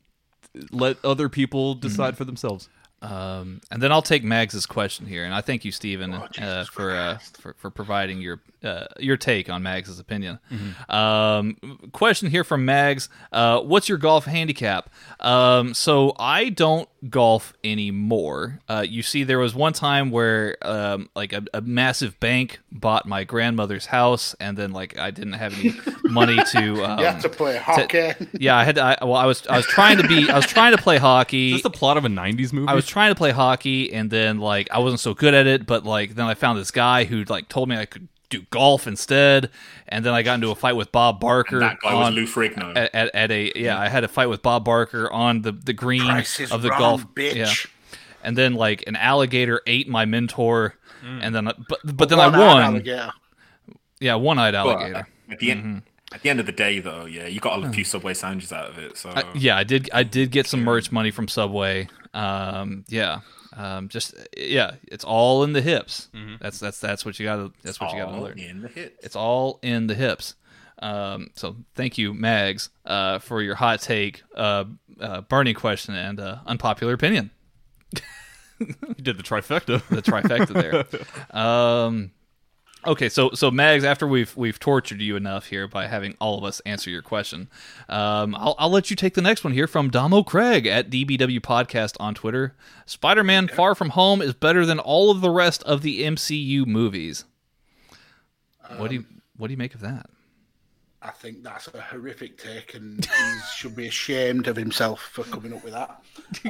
Let 0.71 1.03
other 1.03 1.27
people 1.29 1.75
decide 1.75 2.17
for 2.17 2.23
themselves. 2.25 2.69
Um, 3.01 3.61
and 3.71 3.81
then 3.81 3.91
I'll 3.91 4.01
take 4.01 4.23
Mags's 4.23 4.65
question 4.65 5.05
here, 5.05 5.23
and 5.23 5.33
I 5.33 5.39
thank 5.41 5.63
you, 5.63 5.71
Stephen, 5.71 6.13
Oh, 6.13 6.27
uh, 6.43 6.65
for, 6.65 6.91
uh, 6.91 7.17
for 7.39 7.53
for 7.53 7.69
providing 7.69 8.19
your 8.19 8.41
uh, 8.61 8.87
your 8.99 9.15
take 9.15 9.49
on 9.49 9.63
Mags's 9.63 9.99
opinion. 9.99 10.39
Mm-hmm. 10.51 10.91
Um, 10.93 11.89
question 11.93 12.29
here 12.29 12.43
from 12.43 12.65
Mags: 12.65 13.07
uh, 13.31 13.61
What's 13.61 13.87
your 13.87 13.97
golf 13.97 14.25
handicap? 14.25 14.89
Um, 15.21 15.73
so 15.73 16.13
I 16.19 16.49
don't 16.49 16.89
golf 17.09 17.53
anymore. 17.63 18.59
Uh, 18.67 18.85
you 18.87 19.01
see, 19.01 19.23
there 19.23 19.39
was 19.39 19.55
one 19.55 19.73
time 19.73 20.11
where 20.11 20.57
um, 20.61 21.09
like 21.15 21.31
a, 21.33 21.43
a 21.53 21.61
massive 21.61 22.19
bank 22.19 22.59
bought 22.71 23.05
my 23.07 23.23
grandmother's 23.23 23.85
house, 23.87 24.35
and 24.39 24.57
then 24.57 24.71
like 24.71 24.97
I 24.97 25.11
didn't 25.11 25.33
have 25.33 25.57
any 25.59 25.73
money 26.03 26.37
to. 26.51 26.83
Um, 26.83 26.99
You 26.99 27.05
have 27.05 27.21
to 27.21 27.29
play 27.29 27.57
hockey. 27.57 28.11
yeah, 28.33 28.55
I 28.57 28.63
had. 28.63 28.75
To, 28.75 28.81
I, 28.83 28.97
well, 29.05 29.15
I 29.15 29.25
was 29.25 29.45
I 29.47 29.57
was 29.57 29.65
trying 29.67 29.97
to 29.97 30.07
be 30.07 30.29
I 30.29 30.35
was 30.35 30.45
trying 30.45 30.75
to 30.75 30.81
play 30.81 30.97
hockey. 30.97 31.49
Is 31.49 31.53
this 31.55 31.63
the 31.63 31.69
plot 31.69 31.97
of 31.97 32.05
a 32.05 32.09
'90s 32.09 32.51
movie? 32.53 32.67
I 32.67 32.73
was 32.73 32.85
trying 32.87 33.11
to 33.11 33.15
play 33.15 33.31
hockey, 33.31 33.93
and 33.93 34.09
then 34.09 34.39
like 34.39 34.67
I 34.71 34.79
wasn't 34.79 34.99
so 34.99 35.13
good 35.13 35.33
at 35.33 35.47
it, 35.47 35.65
but 35.65 35.85
like 35.85 36.15
then 36.15 36.25
I 36.25 36.33
found 36.33 36.59
this 36.59 36.71
guy 36.71 37.05
who 37.05 37.23
like 37.25 37.47
told 37.49 37.69
me 37.69 37.77
I 37.77 37.85
could 37.85 38.07
do 38.29 38.41
golf 38.49 38.87
instead, 38.87 39.49
and 39.87 40.05
then 40.05 40.13
I 40.13 40.21
got 40.21 40.35
into 40.35 40.51
a 40.51 40.55
fight 40.55 40.75
with 40.75 40.91
Bob 40.91 41.19
Barker. 41.19 41.59
That 41.59 41.79
guy 41.79 41.93
was 41.93 42.07
on- 42.07 42.13
Lou 42.13 42.25
Ferrigno. 42.25 42.75
at, 42.75 42.93
at, 42.93 43.15
at 43.15 43.31
a 43.31 43.51
yeah, 43.55 43.79
I 43.79 43.89
had 43.89 44.03
a 44.03 44.07
fight 44.07 44.27
with 44.27 44.41
Bob 44.41 44.65
Barker 44.65 45.11
on 45.11 45.41
the 45.41 45.51
the 45.51 45.73
green 45.73 46.09
of 46.09 46.61
the 46.61 46.69
wrong, 46.69 46.79
golf 46.79 47.05
bitch. 47.13 47.35
Yeah, 47.35 47.53
and 48.23 48.37
then 48.37 48.53
like 48.53 48.83
an 48.87 48.95
alligator 48.95 49.61
ate 49.65 49.87
my 49.87 50.05
mentor, 50.05 50.75
hmm. 51.01 51.19
and 51.21 51.35
then 51.35 51.47
I- 51.47 51.55
but 51.67 51.79
but 51.83 52.09
then 52.09 52.19
I 52.19 52.27
won. 52.27 52.61
alligator. 52.61 53.11
Yeah, 53.99 54.15
one-eyed 54.15 54.53
But 54.53 54.57
alligator. 54.57 55.07
at 55.29 55.39
the 55.39 55.51
end, 55.51 55.59
mm-hmm. 55.61 56.15
at 56.15 56.21
the 56.21 56.29
end 56.29 56.39
of 56.39 56.45
the 56.45 56.53
day, 56.53 56.79
though, 56.79 57.03
yeah, 57.05 57.27
you 57.27 57.41
got 57.41 57.59
a 57.59 57.65
hmm. 57.65 57.71
few 57.71 57.83
Subway 57.83 58.13
sandwiches 58.13 58.53
out 58.53 58.69
of 58.69 58.77
it. 58.77 58.97
So 58.97 59.09
I, 59.09 59.23
yeah, 59.35 59.57
I 59.57 59.63
did. 59.63 59.89
I 59.93 60.03
did 60.03 60.31
get 60.31 60.47
some 60.47 60.63
merch 60.63 60.91
money 60.91 61.11
from 61.11 61.27
Subway. 61.27 61.89
Um, 62.13 62.85
yeah, 62.87 63.19
um, 63.59 63.89
just 63.89 64.15
yeah, 64.37 64.75
it's 64.83 65.03
all 65.03 65.43
in 65.43 65.51
the 65.51 65.61
hips. 65.61 66.07
That's 66.39 66.59
that's 66.59 66.79
that's 66.79 67.05
what 67.05 67.19
you 67.19 67.25
got 67.25 67.35
to. 67.35 67.51
That's 67.61 67.79
what 67.79 67.91
you 67.91 67.99
got 67.99 68.11
to 68.11 68.17
all 68.17 68.23
learn. 68.23 68.39
in 68.39 68.61
the 68.61 68.69
hit. 68.69 68.97
It's 69.03 69.17
all 69.17 69.59
in 69.61 69.87
the 69.87 69.95
hips. 69.95 70.35
Um, 70.81 71.31
so 71.35 71.57
thank 71.75 71.97
you, 71.97 72.13
Mags, 72.13 72.69
uh, 72.85 73.19
for 73.19 73.41
your 73.41 73.55
hot 73.55 73.81
take, 73.81 74.23
uh, 74.33 74.63
uh, 75.01 75.21
burning 75.21 75.55
question, 75.55 75.93
and 75.93 76.21
uh, 76.21 76.37
unpopular 76.45 76.93
opinion. 76.93 77.31
you 78.59 78.93
did 79.01 79.17
the 79.17 79.23
trifecta. 79.23 79.85
The 79.89 80.01
trifecta 80.01 80.53
there. 80.53 80.85
Um, 81.41 82.11
okay, 82.85 83.09
so 83.09 83.31
so 83.31 83.51
Mags, 83.51 83.83
after 83.83 84.07
we've 84.07 84.35
we've 84.35 84.59
tortured 84.59 85.01
you 85.01 85.15
enough 85.15 85.47
here 85.47 85.67
by 85.67 85.87
having 85.87 86.15
all 86.19 86.37
of 86.37 86.43
us 86.43 86.59
answer 86.61 86.89
your 86.89 87.01
question, 87.01 87.49
um, 87.87 88.35
I'll, 88.35 88.55
I'll 88.57 88.69
let 88.69 88.89
you 88.89 88.95
take 88.95 89.13
the 89.13 89.21
next 89.21 89.43
one 89.43 89.53
here 89.53 89.67
from 89.67 89.89
Damo 89.89 90.23
Craig 90.23 90.65
at 90.65 90.89
DBW 90.89 91.39
Podcast 91.41 91.95
on 91.99 92.15
Twitter. 92.15 92.55
Spider-Man: 92.85 93.47
Far 93.47 93.75
From 93.75 93.89
Home 93.89 94.21
is 94.21 94.33
better 94.33 94.65
than 94.65 94.79
all 94.79 95.11
of 95.11 95.21
the 95.21 95.29
rest 95.29 95.63
of 95.63 95.81
the 95.81 96.03
MCU 96.03 96.65
movies. 96.65 97.25
what 98.77 98.89
do 98.89 98.95
you 98.95 99.05
what 99.37 99.47
do 99.47 99.53
you 99.53 99.57
make 99.57 99.75
of 99.75 99.81
that? 99.81 100.09
I 101.01 101.11
think 101.11 101.43
that's 101.43 101.69
a 101.69 101.79
horrific 101.79 102.37
take, 102.37 102.73
and 102.73 103.03
he 103.05 103.39
should 103.55 103.73
be 103.73 103.87
ashamed 103.87 104.47
of 104.47 104.57
himself 104.57 104.99
for 105.13 105.23
coming 105.23 105.53
up 105.53 105.63
with 105.63 105.73
that. 105.73 106.01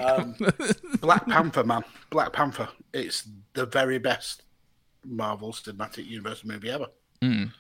Um, 0.04 0.36
Black 1.02 1.28
Panther, 1.28 1.64
man, 1.64 1.84
Black 2.10 2.34
Panther. 2.34 2.68
It's 2.92 3.28
the 3.54 3.68
very 3.68 4.00
best 4.00 4.42
Marvel 5.06 5.52
Cinematic 5.54 6.06
Universe 6.06 6.44
movie 6.46 6.70
ever. 6.70 6.88
And 7.22 7.52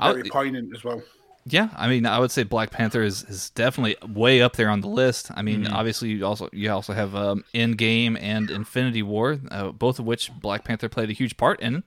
very 0.00 0.24
poignant 0.24 0.74
as 0.74 0.84
well. 0.84 1.02
Yeah, 1.44 1.70
I 1.76 1.88
mean, 1.88 2.06
I 2.06 2.20
would 2.20 2.30
say 2.30 2.44
Black 2.44 2.70
Panther 2.70 3.02
is, 3.02 3.24
is 3.24 3.50
definitely 3.50 3.96
way 4.06 4.42
up 4.42 4.54
there 4.54 4.70
on 4.70 4.80
the 4.80 4.86
list. 4.88 5.28
I 5.34 5.42
mean, 5.42 5.66
obviously, 5.66 6.10
you 6.10 6.24
also 6.24 6.48
you 6.52 6.70
also 6.70 6.92
have 6.92 7.16
um, 7.16 7.44
Endgame 7.52 8.16
and 8.20 8.48
Infinity 8.48 9.02
War, 9.02 9.38
uh, 9.50 9.72
both 9.72 9.98
of 9.98 10.04
which 10.04 10.30
Black 10.40 10.62
Panther 10.62 10.88
played 10.88 11.10
a 11.10 11.12
huge 11.12 11.36
part 11.36 11.60
in, 11.60 11.82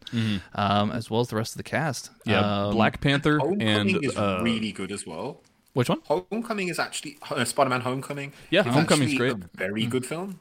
um, 0.56 0.92
as 0.92 1.10
well 1.10 1.22
as 1.22 1.30
the 1.30 1.38
rest 1.38 1.54
of 1.54 1.58
the 1.58 1.64
cast. 1.64 2.10
Yeah, 2.26 2.66
Um, 2.66 2.74
Black 2.74 3.00
Panther 3.00 3.40
Homecoming 3.40 3.96
and 3.96 4.04
is 4.04 4.18
uh, 4.18 4.42
really 4.44 4.74
good 4.74 4.92
as 4.92 5.06
well. 5.08 5.42
Which 5.72 5.88
one? 5.88 6.00
Homecoming 6.06 6.68
is 6.68 6.78
actually 6.78 7.18
uh, 7.30 7.46
Spider-Man: 7.46 7.82
Homecoming. 7.82 8.34
Yeah, 8.50 8.64
Homecoming 8.64 9.08
is 9.10 9.14
Homecoming's 9.14 9.14
actually 9.14 9.18
great. 9.18 9.44
A 9.54 9.58
very 9.58 9.86
good 9.86 10.06
film. 10.06 10.40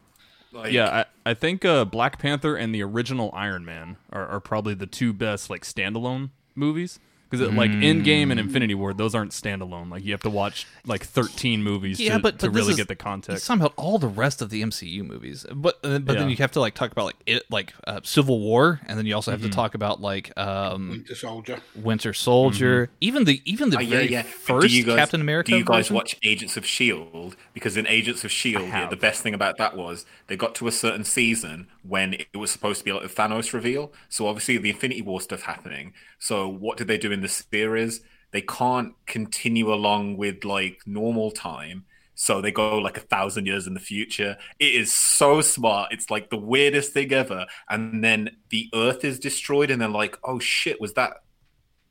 Like, 0.55 0.73
Yeah, 0.73 1.05
I, 1.25 1.31
I 1.31 1.35
think 1.35 1.65
uh, 1.65 1.85
Black 1.85 2.19
Panther 2.19 2.57
and 2.57 2.75
the 2.75 2.83
original 2.83 3.31
Iron 3.35 3.65
Man 3.65 3.97
are, 4.13 4.27
are 4.27 4.41
probably 4.41 4.75
the 4.75 4.87
two 4.87 5.13
best 5.13 5.51
like 5.51 5.63
standalone 5.63 6.31
movies 6.55 7.01
because 7.39 7.55
like 7.55 7.71
Endgame 7.71 8.31
and 8.31 8.41
Infinity 8.41 8.75
War, 8.75 8.93
those 8.95 9.15
aren't 9.15 9.33
standalone. 9.33 9.91
Like 9.91 10.05
you 10.05 10.13
have 10.13 10.23
to 10.23 10.31
watch 10.31 10.67
like 10.87 11.05
13 11.05 11.63
movies 11.63 12.01
Yeah, 12.01 12.15
to, 12.15 12.19
but, 12.21 12.39
to 12.41 12.47
but 12.47 12.55
really 12.55 12.71
is- 12.71 12.77
get 12.77 12.89
the 12.89 12.95
He's 12.95 13.03
context. 13.03 13.47
talking 13.47 13.61
about 13.61 13.75
all 13.77 13.99
the 13.99 14.09
rest 14.09 14.43
of 14.43 14.51
the 14.51 14.63
MCU 14.63 15.05
movies, 15.05 15.45
but 15.55 15.79
uh, 15.85 15.99
but 15.99 16.19
then 16.19 16.29
you 16.31 16.37
have 16.37 16.53
to 16.53 16.61
like 16.61 16.75
talk 16.75 16.91
about 16.93 17.05
like 17.07 17.17
it, 17.27 17.43
like 17.51 17.73
uh, 17.87 18.01
Civil 18.03 18.41
War, 18.41 18.81
and 18.87 18.99
then 18.99 19.07
you 19.07 19.15
also 19.15 19.31
have 19.31 19.41
Mm-hmm. 19.41 19.51
to 19.51 19.55
talk 19.57 19.75
about 19.75 20.01
like 20.01 20.37
um, 20.39 20.89
Winter 20.91 21.15
Soldier. 21.15 21.59
Winter 21.77 22.13
Soldier, 22.13 22.91
even 23.01 23.25
the 23.25 23.43
even 23.45 23.71
the 23.71 23.79
Oh, 23.79 23.81
yeah, 23.81 23.91
very 23.91 24.11
yeah. 24.11 24.23
first 24.23 24.69
do 24.69 24.75
you 24.77 24.85
guys, 24.85 24.97
Captain 24.97 25.21
America. 25.21 25.51
Do 25.51 25.59
you 25.59 25.65
guys 25.65 25.85
version? 25.89 25.97
watch 25.97 26.17
Agents 26.23 26.57
of 26.57 26.65
Shield? 26.65 27.37
Because 27.53 27.77
in 27.77 27.87
Agents 27.87 28.25
of 28.25 28.31
Shield, 28.33 28.69
yeah, 28.69 28.89
the 28.89 28.97
best 28.97 29.23
thing 29.23 29.35
about 29.35 29.59
that 29.59 29.77
was 29.77 30.07
they 30.29 30.37
got 30.37 30.55
to 30.57 30.67
a 30.67 30.73
certain 30.73 31.05
season 31.05 31.67
when 31.87 32.15
it 32.15 32.37
was 32.37 32.51
supposed 32.51 32.79
to 32.79 32.85
be 32.85 32.93
like 32.93 33.05
a 33.05 33.09
Thanos 33.09 33.53
reveal. 33.53 33.93
So 34.09 34.27
obviously 34.27 34.57
the 34.59 34.71
Infinity 34.71 35.03
War 35.03 35.21
stuff 35.21 35.43
happening. 35.43 35.93
So 36.19 36.49
what 36.49 36.79
did 36.79 36.89
they 36.89 36.99
do 36.99 37.13
in 37.13 37.21
the 37.21 37.29
series? 37.29 38.01
They 38.31 38.41
can't 38.41 38.95
continue 39.07 39.73
along 39.73 40.17
with 40.17 40.45
like 40.45 40.81
normal 40.87 41.31
time. 41.31 41.85
So 42.15 42.41
they 42.41 42.53
go 42.53 42.79
like 42.79 42.97
a 42.97 43.01
thousand 43.01 43.47
years 43.47 43.67
in 43.67 43.75
the 43.75 43.81
future. 43.81 44.37
It 44.59 44.75
is 44.75 44.93
so 44.93 45.41
smart. 45.41 45.93
It's 45.93 46.11
like 46.11 46.31
the 46.31 46.39
weirdest 46.39 46.93
thing 46.93 47.13
ever. 47.13 47.47
And 47.69 48.03
then 48.03 48.37
the 48.51 48.71
Earth 48.73 49.05
is 49.05 49.19
destroyed, 49.19 49.71
and 49.71 49.83
they're 49.83 49.89
like, 49.89 50.17
"Oh 50.23 50.39
shit, 50.39 50.81
was 50.81 50.93
that 50.95 51.25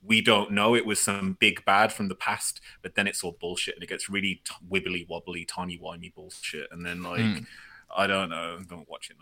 we 0.01 0.21
don't 0.21 0.51
know 0.51 0.75
it 0.75 0.85
was 0.85 0.99
some 0.99 1.37
big 1.39 1.63
bad 1.65 1.91
from 1.91 2.07
the 2.07 2.15
past, 2.15 2.61
but 2.81 2.95
then 2.95 3.07
it's 3.07 3.23
all 3.23 3.37
bullshit 3.39 3.75
and 3.75 3.83
it 3.83 3.89
gets 3.89 4.09
really 4.09 4.41
t- 4.45 4.53
wibbly 4.69 5.07
wobbly, 5.07 5.45
tiny 5.45 5.77
wimey 5.77 6.13
bullshit. 6.13 6.67
And 6.71 6.85
then 6.85 7.03
like, 7.03 7.21
hmm. 7.21 7.37
I 7.95 8.07
don't 8.07 8.29
know, 8.29 8.59
don't 8.67 8.89
watch 8.89 9.09
it. 9.09 9.17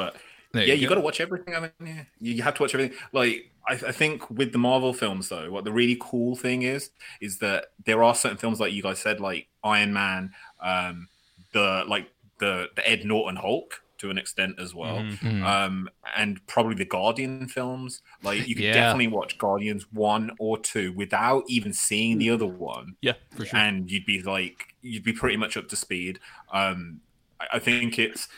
But 0.00 0.16
There 0.52 0.64
yeah, 0.66 0.74
you 0.74 0.80
you, 0.82 0.86
go. 0.88 0.94
got 0.94 1.00
to 1.00 1.04
watch 1.04 1.20
everything. 1.20 1.54
I 1.54 1.60
mean, 1.60 1.70
yeah, 1.80 2.04
you, 2.20 2.34
you 2.34 2.42
have 2.42 2.54
to 2.54 2.62
watch 2.62 2.74
everything. 2.74 2.96
Like, 3.12 3.50
I, 3.68 3.74
I 3.74 3.92
think 3.92 4.28
with 4.30 4.52
the 4.52 4.58
Marvel 4.58 4.92
films 4.92 5.28
though, 5.28 5.50
what 5.50 5.64
the 5.64 5.72
really 5.72 5.96
cool 6.00 6.34
thing 6.36 6.62
is, 6.62 6.90
is 7.20 7.38
that 7.38 7.66
there 7.84 8.02
are 8.02 8.14
certain 8.14 8.38
films 8.38 8.58
like 8.60 8.72
you 8.72 8.82
guys 8.82 8.98
said, 8.98 9.20
like 9.20 9.48
Iron 9.62 9.92
Man, 9.92 10.32
um, 10.60 11.08
the 11.52 11.84
like 11.86 12.06
the 12.38 12.68
the 12.76 12.88
Ed 12.88 13.04
Norton 13.04 13.36
Hulk 13.36 13.82
to 13.98 14.08
an 14.08 14.16
extent 14.16 14.54
as 14.58 14.74
well, 14.74 14.96
Mm-hmm. 15.00 15.44
um, 15.44 15.88
and 16.16 16.40
probably 16.46 16.74
the 16.74 16.86
Guardian 16.86 17.46
films. 17.48 18.00
Like 18.22 18.48
you 18.48 18.54
could 18.54 18.64
Yeah. 18.64 18.72
definitely 18.72 19.08
watch 19.08 19.36
Guardians 19.36 19.84
one 19.92 20.30
or 20.38 20.56
two 20.58 20.92
without 20.94 21.44
even 21.48 21.74
seeing 21.74 22.16
the 22.18 22.30
other 22.30 22.46
one, 22.46 22.96
yeah, 23.02 23.12
for 23.36 23.44
sure. 23.44 23.58
and 23.60 23.90
you'd 23.90 24.06
be 24.06 24.22
like, 24.22 24.74
you'd 24.80 25.04
be 25.04 25.12
pretty 25.12 25.36
much 25.36 25.58
up 25.58 25.68
to 25.68 25.76
speed. 25.76 26.18
Um, 26.50 27.02
I, 27.38 27.56
I 27.56 27.58
think 27.58 27.98
it's, 27.98 28.28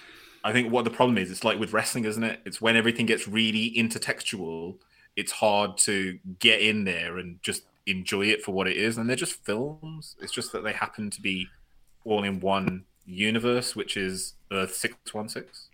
I 0.44 0.52
think 0.52 0.72
what 0.72 0.84
the 0.84 0.90
problem 0.90 1.18
is, 1.18 1.30
it's 1.30 1.44
like 1.44 1.58
with 1.58 1.72
wrestling, 1.72 2.04
isn't 2.04 2.24
it? 2.24 2.40
It's 2.44 2.60
when 2.60 2.76
everything 2.76 3.06
gets 3.06 3.28
really 3.28 3.72
intertextual, 3.76 4.76
it's 5.16 5.32
hard 5.32 5.78
to 5.78 6.18
get 6.38 6.60
in 6.60 6.84
there 6.84 7.18
and 7.18 7.40
just 7.42 7.62
enjoy 7.86 8.26
it 8.26 8.42
for 8.42 8.52
what 8.52 8.66
it 8.68 8.76
is. 8.76 8.98
And 8.98 9.08
they're 9.08 9.16
just 9.16 9.44
films. 9.44 10.16
It's 10.20 10.32
just 10.32 10.52
that 10.52 10.64
they 10.64 10.72
happen 10.72 11.10
to 11.10 11.20
be 11.20 11.48
all 12.04 12.24
in 12.24 12.40
one 12.40 12.84
universe, 13.06 13.76
which 13.76 13.96
is 13.96 14.34
Earth 14.50 14.74
six 14.74 14.94
one 15.12 15.28
six. 15.28 15.68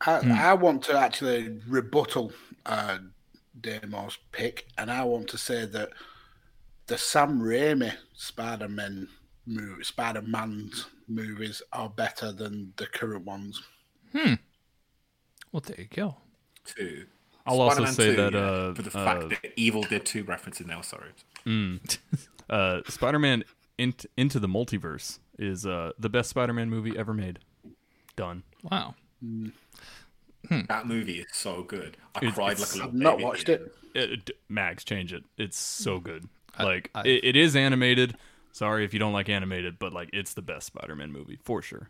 I, 0.00 0.18
Hmm. 0.18 0.32
I 0.32 0.54
want 0.54 0.82
to 0.84 0.98
actually 0.98 1.60
rebuttal 1.68 2.32
uh, 2.66 2.98
Damo's 3.60 4.18
pick, 4.32 4.66
and 4.78 4.90
I 4.90 5.04
want 5.04 5.28
to 5.28 5.38
say 5.38 5.64
that 5.66 5.90
the 6.86 6.98
Sam 6.98 7.40
Raimi 7.40 7.92
Spider-Man 8.14 9.08
Spider-Man's 9.82 10.86
movies 11.08 11.62
are 11.72 11.88
better 11.88 12.32
than 12.32 12.72
the 12.76 12.86
current 12.86 13.24
ones. 13.24 13.62
Well, 14.14 15.60
there 15.66 15.76
you 15.80 15.86
go. 15.90 16.16
Two. 16.64 17.06
I'll 17.44 17.60
also 17.60 17.84
Spider-Man 17.84 17.94
say 17.94 18.10
2, 18.10 18.16
that, 18.22 18.32
yeah, 18.32 18.38
uh, 18.38 18.74
for 18.74 18.82
the 18.82 18.98
uh, 18.98 19.04
fact 19.04 19.28
that 19.42 19.52
Evil 19.56 19.82
did 19.82 20.06
two 20.06 20.22
references 20.24 20.66
now. 20.66 20.80
Sorry. 20.80 21.10
uh, 22.50 22.80
Spider-Man 22.88 23.44
Int- 23.78 24.06
Into 24.16 24.38
the 24.38 24.46
Multiverse 24.48 25.18
is 25.38 25.66
uh, 25.66 25.90
the 25.98 26.08
best 26.08 26.30
Spider-Man 26.30 26.70
movie 26.70 26.96
ever 26.96 27.12
made. 27.12 27.40
Done. 28.16 28.44
Wow. 28.70 28.94
That 30.68 30.86
movie 30.86 31.20
is 31.20 31.26
so 31.32 31.62
good. 31.62 31.96
I 32.14 32.18
It's- 32.18 32.34
cried 32.34 32.52
it's- 32.52 32.76
like 32.76 32.84
a 32.84 32.86
little 32.86 32.88
I've 32.88 32.94
not 32.94 33.12
baby. 33.16 33.24
watched 33.24 33.48
it. 33.48 33.74
It, 33.94 34.24
d- 34.26 34.32
Max, 34.48 34.84
change 34.84 35.12
it. 35.12 35.24
It's 35.36 35.58
so 35.58 35.98
good. 35.98 36.28
Like 36.58 36.90
I- 36.94 37.02
it, 37.06 37.24
it 37.24 37.36
is 37.36 37.56
animated. 37.56 38.16
Sorry 38.52 38.84
if 38.84 38.92
you 38.92 38.98
don't 39.00 39.12
like 39.14 39.28
animated, 39.28 39.78
but 39.78 39.92
like 39.92 40.10
it's 40.12 40.34
the 40.34 40.42
best 40.42 40.66
Spider-Man 40.68 41.10
movie 41.12 41.38
for 41.42 41.60
sure. 41.62 41.88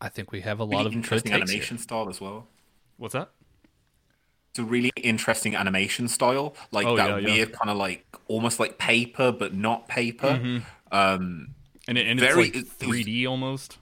I 0.00 0.08
think 0.08 0.30
we 0.32 0.40
have 0.42 0.60
a 0.60 0.64
lot 0.64 0.78
Really 0.78 0.86
of 0.86 0.92
interesting 0.94 1.32
animation 1.32 1.76
here. 1.76 1.82
style 1.82 2.08
as 2.08 2.20
well. 2.20 2.46
What's 2.96 3.14
that? 3.14 3.30
It's 4.50 4.58
a 4.60 4.64
really 4.64 4.92
interesting 4.96 5.54
animation 5.56 6.08
style, 6.08 6.54
like 6.70 6.86
Oh, 6.86 6.96
that 6.96 7.08
yeah, 7.08 7.18
yeah. 7.18 7.34
weird 7.34 7.52
kind 7.52 7.70
of 7.70 7.76
like 7.76 8.06
almost 8.28 8.58
like 8.60 8.78
paper 8.78 9.32
but 9.32 9.54
not 9.54 9.88
paper. 9.88 10.28
Mm-hmm. 10.40 10.58
Um, 10.96 11.54
And, 11.86 11.98
it, 11.98 12.06
and 12.06 12.18
Very- 12.20 12.48
it's 12.48 12.56
like 12.82 12.90
3D 12.90 13.26
almost. 13.28 13.78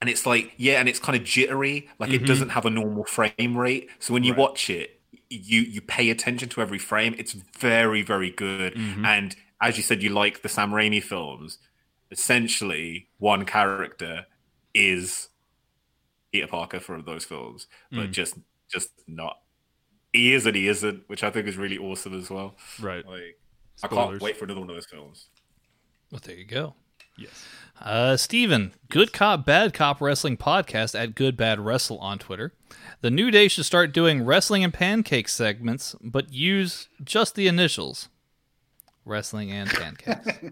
and 0.00 0.10
it's 0.10 0.26
like 0.26 0.52
yeah, 0.56 0.80
and 0.80 0.88
it's 0.88 0.98
kind 0.98 1.16
of 1.16 1.24
jittery. 1.24 1.88
Like 1.98 2.10
Mm-hmm. 2.10 2.24
it 2.24 2.26
doesn't 2.26 2.50
have 2.50 2.66
a 2.66 2.70
normal 2.70 3.04
frame 3.04 3.56
rate, 3.56 3.88
so 3.98 4.12
when 4.12 4.22
you 4.24 4.34
watch 4.34 4.68
it, 4.70 5.00
you 5.30 5.60
you 5.62 5.80
pay 5.80 6.10
attention 6.10 6.48
to 6.50 6.60
every 6.60 6.78
frame. 6.78 7.14
It's 7.18 7.32
very 7.32 8.02
very 8.02 8.30
good, 8.30 8.74
Mm-hmm. 8.74 9.04
and 9.04 9.36
as 9.60 9.76
you 9.78 9.82
said, 9.82 10.02
you 10.02 10.10
like 10.10 10.42
the 10.42 10.48
Sam 10.48 10.70
Raimi 10.72 11.02
films. 11.02 11.58
Essentially, 12.10 13.08
one 13.18 13.44
character 13.44 14.26
is 14.74 15.28
Peter 16.32 16.46
Parker 16.46 16.80
from 16.80 17.04
those 17.04 17.24
films, 17.24 17.66
Mm. 17.92 17.96
but 17.98 18.10
just 18.10 18.34
just 18.68 18.90
not. 19.06 19.38
He 20.12 20.32
is 20.32 20.46
and 20.46 20.54
he 20.56 20.68
isn't, 20.68 21.08
which 21.08 21.22
I 21.24 21.30
think 21.30 21.46
is 21.46 21.56
really 21.56 21.78
awesome 21.78 22.18
as 22.18 22.30
well. 22.30 22.56
Right. 22.80 23.04
Like 23.06 23.38
I 23.82 23.86
Spoilers. 23.88 24.08
can't 24.10 24.22
wait 24.22 24.36
for 24.36 24.44
another 24.44 24.60
one 24.60 24.70
of 24.70 24.76
those 24.76 24.86
films. 24.86 25.28
Well, 26.10 26.20
there 26.24 26.36
you 26.36 26.44
go. 26.44 26.74
Yes. 27.16 27.44
Uh, 27.80 28.16
Steven, 28.16 28.72
Good 28.88 29.12
Cop, 29.12 29.44
Bad 29.44 29.72
Cop 29.74 30.00
Wrestling 30.00 30.36
Podcast 30.36 30.98
at 30.98 31.14
Good 31.14 31.36
Bad 31.36 31.60
Wrestle 31.60 31.98
on 31.98 32.18
Twitter. 32.18 32.52
The 33.02 33.10
New 33.10 33.30
Day 33.30 33.48
should 33.48 33.64
start 33.64 33.92
doing 33.92 34.24
wrestling 34.24 34.62
and 34.64 34.72
pancake 34.74 35.28
segments, 35.28 35.94
but 36.00 36.32
use 36.32 36.88
just 37.02 37.34
the 37.34 37.46
initials. 37.48 38.08
Wrestling 39.04 39.50
and 39.52 39.68
pancakes. 39.70 40.38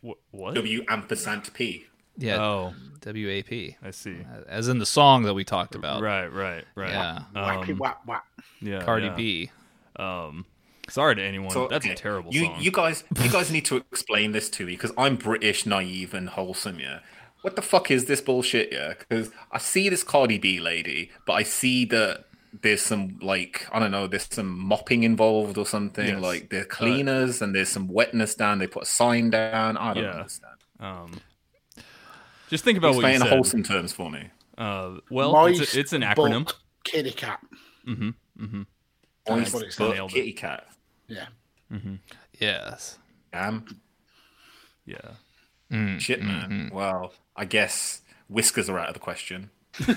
What? 0.00 0.18
what? 0.32 0.54
W 0.54 0.84
ampersand 0.88 1.50
P. 1.54 1.86
Yeah. 2.16 2.42
Oh, 2.42 2.74
WAP. 3.04 3.52
I 3.82 3.90
see. 3.90 4.16
As 4.48 4.68
in 4.68 4.78
the 4.78 4.86
song 4.86 5.24
that 5.24 5.34
we 5.34 5.44
talked 5.44 5.74
about. 5.74 6.00
Right, 6.02 6.26
right, 6.28 6.64
right. 6.74 6.90
Yeah. 6.90 7.22
Wappy 7.34 7.70
Um, 7.72 7.78
wap 7.78 8.06
wap. 8.06 8.24
yeah. 8.60 8.82
Cardi 8.84 9.06
yeah. 9.06 9.14
B. 9.14 9.50
Um, 9.96 10.46
sorry 10.88 11.16
to 11.16 11.22
anyone. 11.22 11.50
So 11.50 11.68
That's 11.68 11.86
a 11.86 11.94
terrible 11.94 12.32
you, 12.32 12.46
song. 12.46 12.56
You 12.60 12.70
guys, 12.70 13.04
you 13.22 13.30
guys 13.30 13.50
need 13.50 13.64
to 13.66 13.76
explain 13.76 14.32
this 14.32 14.48
to 14.50 14.66
me 14.66 14.72
because 14.72 14.92
I'm 14.96 15.16
British, 15.16 15.66
naive, 15.66 16.14
and 16.14 16.28
wholesome. 16.28 16.78
Yeah, 16.80 17.00
what 17.42 17.56
the 17.56 17.62
fuck 17.62 17.90
is 17.90 18.06
this 18.06 18.20
bullshit? 18.20 18.72
Yeah, 18.72 18.94
because 18.98 19.30
I 19.52 19.58
see 19.58 19.88
this 19.88 20.02
Cardi 20.02 20.38
B 20.38 20.60
lady, 20.60 21.10
but 21.26 21.34
I 21.34 21.42
see 21.42 21.84
that 21.86 22.24
there's 22.62 22.82
some 22.82 23.18
like 23.20 23.66
I 23.72 23.78
don't 23.80 23.90
know, 23.90 24.06
there's 24.06 24.28
some 24.30 24.58
mopping 24.58 25.02
involved 25.02 25.58
or 25.58 25.66
something. 25.66 26.06
Yes. 26.06 26.20
Like 26.22 26.50
they're 26.50 26.64
cleaners 26.64 27.42
and 27.42 27.54
there's 27.54 27.68
some 27.68 27.88
wetness 27.88 28.34
down. 28.34 28.58
They 28.60 28.66
put 28.68 28.84
a 28.84 28.86
sign 28.86 29.30
down. 29.30 29.76
I 29.76 29.92
don't 29.94 30.04
Yeah. 30.04 30.10
understand. 30.10 30.54
um, 30.80 31.12
just 32.50 32.64
think 32.64 32.78
about 32.78 32.94
what 32.94 33.04
Explain 33.04 33.12
you 33.14 33.16
in 33.16 33.22
said. 33.22 33.30
wholesome 33.32 33.62
terms 33.62 33.92
for 33.92 34.10
me. 34.10 34.30
Uh, 34.56 34.96
well, 35.10 35.32
Moist 35.32 35.60
it's, 35.62 35.74
a, 35.76 35.80
it's 35.80 35.92
an 35.92 36.02
acronym. 36.02 36.44
butt 36.44 36.56
kitty 36.84 37.10
cat. 37.12 37.40
Mm-hmm, 37.88 38.10
mm-hmm. 38.44 38.62
Moist 39.28 39.54
what 39.54 39.62
it 39.64 39.72
said. 39.72 39.86
butt 39.86 39.94
Nailed 39.96 40.10
it. 40.10 40.14
kitty 40.14 40.32
cat. 40.32 40.66
Yeah. 41.08 41.26
Mm-hmm. 41.72 41.94
Yes. 42.38 42.98
Damn 43.32 43.64
Yeah. 44.86 44.98
Mm, 45.72 45.98
shit, 45.98 46.20
mm, 46.20 46.26
man. 46.26 46.50
Mm. 46.50 46.72
Well, 46.72 47.12
I 47.36 47.44
guess 47.46 48.02
whiskers 48.28 48.68
are 48.70 48.78
out 48.78 48.88
of 48.88 48.94
the 48.94 49.00
question. 49.00 49.50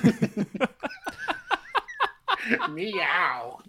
Meow. 2.69 3.59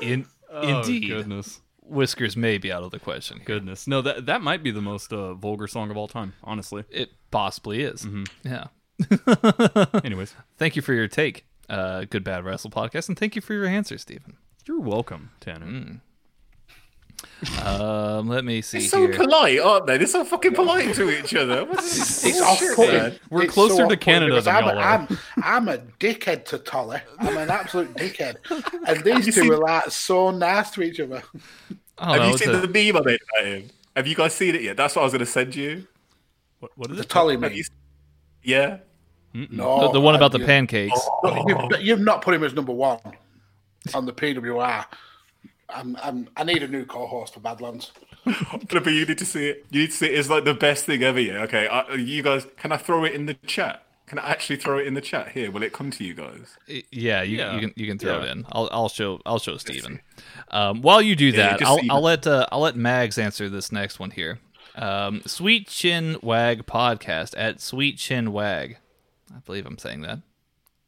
In, 0.00 0.26
Oh, 0.50 0.80
indeed. 0.80 1.08
Goodness. 1.08 1.60
Whiskers 1.84 2.36
may 2.36 2.58
be 2.58 2.72
out 2.72 2.82
of 2.82 2.90
the 2.90 2.98
question. 2.98 3.36
here. 3.38 3.46
Goodness. 3.46 3.86
No, 3.86 4.00
that 4.02 4.26
that 4.26 4.40
might 4.42 4.62
be 4.62 4.70
the 4.70 4.80
most 4.82 5.12
uh, 5.12 5.34
vulgar 5.34 5.66
song 5.66 5.90
of 5.90 5.96
all 5.96 6.08
time. 6.08 6.32
Honestly. 6.42 6.84
It 6.90 7.10
possibly 7.30 7.82
is. 7.82 8.04
Mm-hmm. 8.06 8.24
Yeah. 8.48 10.00
Anyways, 10.04 10.34
Thank 10.56 10.76
you 10.76 10.82
for 10.82 10.94
your 10.94 11.08
take, 11.08 11.44
uh, 11.68 12.04
Good 12.08 12.24
Bad 12.24 12.44
Wrestle 12.44 12.70
Podcast, 12.70 13.08
and 13.08 13.18
thank 13.18 13.34
you 13.36 13.42
for 13.42 13.52
your 13.54 13.66
answer, 13.66 13.98
Stephen. 13.98 14.36
you're 14.66 14.80
welcome, 14.80 15.30
Tanner. 15.40 16.00
Um, 17.62 18.28
let 18.28 18.44
me 18.44 18.62
see 18.62 18.78
They're 18.78 18.88
so 18.88 18.98
here. 19.06 19.12
polite, 19.16 19.58
aren't 19.60 19.86
they? 19.86 19.98
They're 19.98 20.06
so 20.06 20.24
fucking 20.24 20.54
polite 20.54 20.94
to 20.94 21.10
each 21.10 21.34
other. 21.34 21.64
What's 21.64 22.24
It's 22.24 22.40
bullshit, 22.40 22.70
off-putting. 22.70 23.18
We're 23.30 23.42
It's 23.44 23.52
closer 23.52 23.86
to 23.86 23.96
Canada 23.96 24.40
than 24.40 24.54
I'm, 24.56 24.64
y'all 24.64 24.78
are. 24.78 24.82
I'm, 24.82 25.18
I'm 25.42 25.68
a 25.68 25.78
dickhead 26.00 26.44
to 26.46 26.58
Tolly. 26.58 27.00
I'm 27.18 27.36
an 27.36 27.50
absolute 27.50 27.92
dickhead. 27.94 28.36
And 28.86 29.04
these 29.04 29.26
two 29.26 29.32
seen- 29.32 29.52
are 29.52 29.58
like 29.58 29.90
so 29.90 30.30
nice 30.30 30.70
to 30.72 30.82
each 30.82 31.00
other. 31.00 31.22
Oh, 31.98 32.12
Have 32.12 32.22
no, 32.22 32.28
you 32.30 32.38
seen 32.38 32.50
a- 32.50 32.66
the 32.66 32.68
meme 32.68 32.96
I 32.96 33.04
made 33.04 33.18
about? 33.38 33.62
Have 33.96 34.06
you 34.06 34.14
guys 34.14 34.34
seen 34.34 34.54
it 34.54 34.62
yet? 34.62 34.76
That's 34.76 34.96
what 34.96 35.02
I 35.02 35.04
was 35.04 35.12
going 35.12 35.20
to 35.20 35.26
send 35.26 35.54
you. 35.54 35.86
What, 36.60 36.72
what 36.76 36.90
is 36.90 36.96
The 36.96 37.02
it? 37.02 37.08
Tolly 37.08 37.34
Have 37.34 37.40
mate. 37.42 37.54
you- 37.56 37.64
Yeah. 38.42 38.78
No, 39.34 39.80
the, 39.88 39.92
the 39.94 40.00
one 40.00 40.14
about 40.14 40.32
the 40.32 40.38
you- 40.38 40.46
pancakes. 40.46 40.98
You've, 41.24 41.80
you've 41.80 42.00
not 42.00 42.22
put 42.22 42.34
him 42.34 42.42
as 42.44 42.54
number 42.54 42.72
one 42.72 42.98
on 43.92 44.06
the 44.06 44.12
PWR. 44.12 44.86
I'm, 45.68 45.96
I'm, 46.02 46.28
I 46.36 46.44
need 46.44 46.62
a 46.62 46.68
new 46.68 46.84
co-host 46.84 47.34
for 47.34 47.40
Badlands. 47.40 47.92
But 48.70 48.86
you 48.86 49.04
need 49.04 49.18
to 49.18 49.24
see 49.26 49.48
it. 49.48 49.66
You 49.70 49.80
need 49.82 49.90
to 49.90 49.96
see 49.96 50.06
it. 50.06 50.18
It's 50.18 50.30
like 50.30 50.44
the 50.44 50.54
best 50.54 50.84
thing 50.86 51.02
ever. 51.02 51.20
Yeah. 51.20 51.42
Okay. 51.42 51.66
Uh, 51.66 51.94
you 51.94 52.22
guys, 52.22 52.46
can 52.56 52.72
I 52.72 52.76
throw 52.78 53.04
it 53.04 53.12
in 53.12 53.26
the 53.26 53.34
chat? 53.46 53.84
Can 54.06 54.18
I 54.18 54.30
actually 54.30 54.56
throw 54.56 54.78
it 54.78 54.86
in 54.86 54.94
the 54.94 55.00
chat 55.02 55.28
here? 55.32 55.50
Will 55.50 55.62
it 55.62 55.72
come 55.74 55.90
to 55.90 56.04
you 56.04 56.14
guys? 56.14 56.56
Yeah, 56.90 57.22
you, 57.22 57.36
Yeah. 57.38 57.54
you 57.54 57.60
can 57.60 57.72
you 57.76 57.86
can 57.86 57.98
throw 57.98 58.18
Yeah. 58.18 58.24
it 58.24 58.30
in. 58.30 58.46
I'll 58.52 58.68
I'll 58.72 58.88
show 58.88 59.20
I'll 59.26 59.38
show 59.38 59.56
Steven. 59.58 60.00
Um, 60.50 60.80
while 60.82 61.02
you 61.02 61.16
do 61.16 61.32
that, 61.32 61.58
just 61.58 61.70
I'll 61.70 61.78
I'll 61.90 62.00
let 62.02 62.26
uh, 62.26 62.46
I'll 62.52 62.60
let 62.60 62.76
Mags 62.76 63.18
answer 63.18 63.48
this 63.50 63.70
next 63.72 63.98
one 63.98 64.10
here. 64.10 64.38
Um, 64.74 65.20
Sweet 65.26 65.68
Chin 65.68 66.16
Wag 66.22 66.64
podcast 66.66 67.34
at 67.36 67.60
Sweet 67.60 67.98
Chin 67.98 68.32
Wag. 68.32 68.78
I 69.34 69.38
believe 69.40 69.66
I'm 69.66 69.78
saying 69.78 70.00
that. 70.02 70.20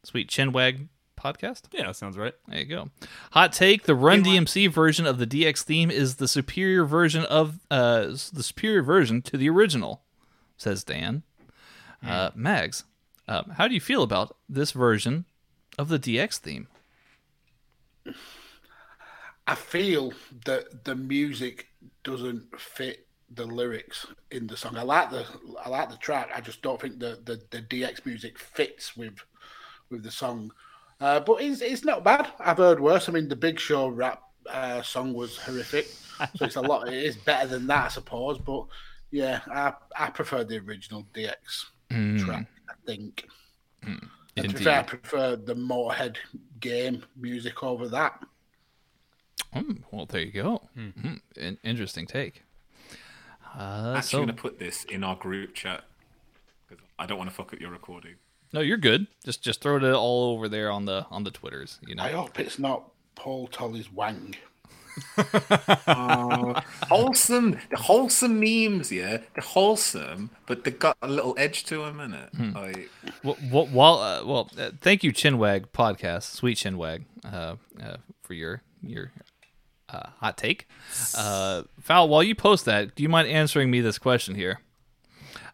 Sweet 0.03 0.27
Chin 0.29 0.51
Wag 0.51 0.87
podcast. 1.17 1.63
Yeah, 1.71 1.91
sounds 1.91 2.17
right. 2.17 2.33
There 2.47 2.59
you 2.59 2.65
go. 2.65 2.89
Hot 3.31 3.51
take: 3.51 3.83
The 3.83 3.95
Run 3.95 4.23
DMC 4.23 4.69
version 4.71 5.05
of 5.05 5.17
the 5.17 5.27
DX 5.27 5.63
theme 5.63 5.91
is 5.91 6.15
the 6.15 6.27
superior 6.27 6.85
version 6.85 7.25
of 7.25 7.59
uh 7.69 8.07
the 8.33 8.43
superior 8.43 8.83
version 8.83 9.21
to 9.23 9.37
the 9.37 9.49
original, 9.49 10.03
says 10.57 10.83
Dan. 10.83 11.23
Uh, 12.05 12.29
Mags, 12.35 12.83
um, 13.27 13.53
how 13.57 13.67
do 13.67 13.73
you 13.73 13.81
feel 13.81 14.03
about 14.03 14.37
this 14.47 14.71
version 14.71 15.25
of 15.77 15.89
the 15.89 15.99
DX 15.99 16.37
theme? 16.37 16.67
I 19.47 19.55
feel 19.55 20.13
that 20.45 20.85
the 20.85 20.95
music 20.95 21.67
doesn't 22.03 22.59
fit 22.59 23.07
the 23.29 23.45
lyrics 23.45 24.05
in 24.31 24.47
the 24.47 24.55
song. 24.57 24.77
I 24.77 24.83
like 24.83 25.09
the 25.09 25.25
I 25.63 25.69
like 25.69 25.89
the 25.89 25.97
track. 25.97 26.29
I 26.33 26.41
just 26.41 26.61
don't 26.61 26.79
think 26.79 26.99
the 26.99 27.19
the, 27.23 27.41
the 27.51 27.61
DX 27.61 28.05
music 28.05 28.39
fits 28.39 28.95
with 28.95 29.17
with 29.89 30.03
the 30.03 30.11
song. 30.11 30.51
Uh, 30.99 31.19
but 31.19 31.41
it's 31.41 31.61
it's 31.61 31.85
not 31.85 32.03
bad. 32.03 32.27
I've 32.39 32.57
heard 32.57 32.79
worse. 32.79 33.07
I 33.07 33.11
mean, 33.11 33.27
the 33.27 33.35
Big 33.35 33.59
Show 33.59 33.87
rap 33.87 34.23
uh, 34.49 34.81
song 34.81 35.13
was 35.13 35.37
horrific, 35.37 35.85
so 36.35 36.45
it's 36.45 36.55
a 36.55 36.61
lot. 36.61 36.87
It 36.87 36.95
is 37.03 37.15
better 37.15 37.47
than 37.47 37.67
that, 37.67 37.85
I 37.85 37.87
suppose. 37.89 38.39
But 38.39 38.65
yeah, 39.11 39.41
I 39.47 39.73
I 39.97 40.09
prefer 40.09 40.43
the 40.43 40.57
original 40.59 41.05
DX 41.13 41.35
track. 42.25 42.47
I 42.69 42.73
think. 42.85 43.27
And 43.83 44.09
to 44.35 44.55
be 44.55 44.63
fair, 44.63 44.79
I 44.79 44.83
prefer 44.83 45.35
the 45.35 45.55
Motorhead 45.55 46.17
game 46.59 47.03
music 47.15 47.63
over 47.63 47.87
that. 47.89 48.23
Mm, 49.55 49.83
well, 49.91 50.05
there 50.05 50.21
you 50.21 50.31
go. 50.31 50.61
Mm, 50.77 51.21
in- 51.35 51.57
interesting 51.63 52.05
take. 52.05 52.43
Uh, 53.57 53.93
Actually, 53.97 54.07
so 54.09 54.17
going 54.19 54.27
to 54.27 54.33
put 54.33 54.59
this 54.59 54.83
in 54.83 55.03
our 55.03 55.15
group 55.15 55.55
chat 55.55 55.83
because 56.67 56.83
I 56.99 57.05
don't 57.05 57.17
want 57.17 57.29
to 57.29 57.35
fuck 57.35 57.53
up 57.53 57.59
your 57.59 57.71
recording. 57.71 58.15
No, 58.53 58.61
you're 58.61 58.77
good. 58.77 59.07
Just 59.23 59.41
just 59.41 59.61
throw 59.61 59.77
it 59.77 59.83
all 59.83 60.33
over 60.33 60.47
there 60.49 60.71
on 60.71 60.85
the 60.85 61.05
on 61.09 61.23
the 61.23 61.31
twitters. 61.31 61.79
You 61.85 61.95
know. 61.95 62.03
I 62.03 62.11
hope 62.11 62.39
it's 62.39 62.59
not 62.59 62.89
Paul 63.15 63.47
Tolly's 63.47 63.91
Wang. 63.91 64.35
wholesome, 66.87 67.59
the 67.69 67.77
wholesome 67.77 68.39
memes, 68.39 68.91
yeah, 68.91 69.17
they're 69.17 69.43
wholesome, 69.43 70.31
but 70.47 70.63
they 70.63 70.71
got 70.71 70.97
a 71.03 71.07
little 71.07 71.35
edge 71.37 71.65
to 71.65 71.77
them, 71.85 71.97
innit? 71.97 72.55
Like, 72.55 72.89
Well, 73.23 73.37
well, 73.51 73.69
well, 73.71 73.99
uh, 73.99 74.25
well 74.25 74.49
uh, 74.57 74.71
thank 74.81 75.03
you, 75.03 75.13
Chinwag 75.13 75.67
podcast, 75.67 76.31
sweet 76.31 76.57
Chinwag, 76.57 77.03
uh, 77.23 77.55
uh, 77.81 77.97
for 78.23 78.33
your 78.33 78.63
your 78.81 79.11
uh, 79.89 80.09
hot 80.19 80.37
take. 80.37 80.67
Uh, 81.15 81.63
Foul, 81.79 82.09
while 82.09 82.23
you 82.23 82.35
post 82.35 82.65
that, 82.65 82.95
do 82.95 83.03
you 83.03 83.09
mind 83.09 83.27
answering 83.27 83.69
me 83.69 83.81
this 83.81 83.97
question 83.97 84.35
here? 84.35 84.61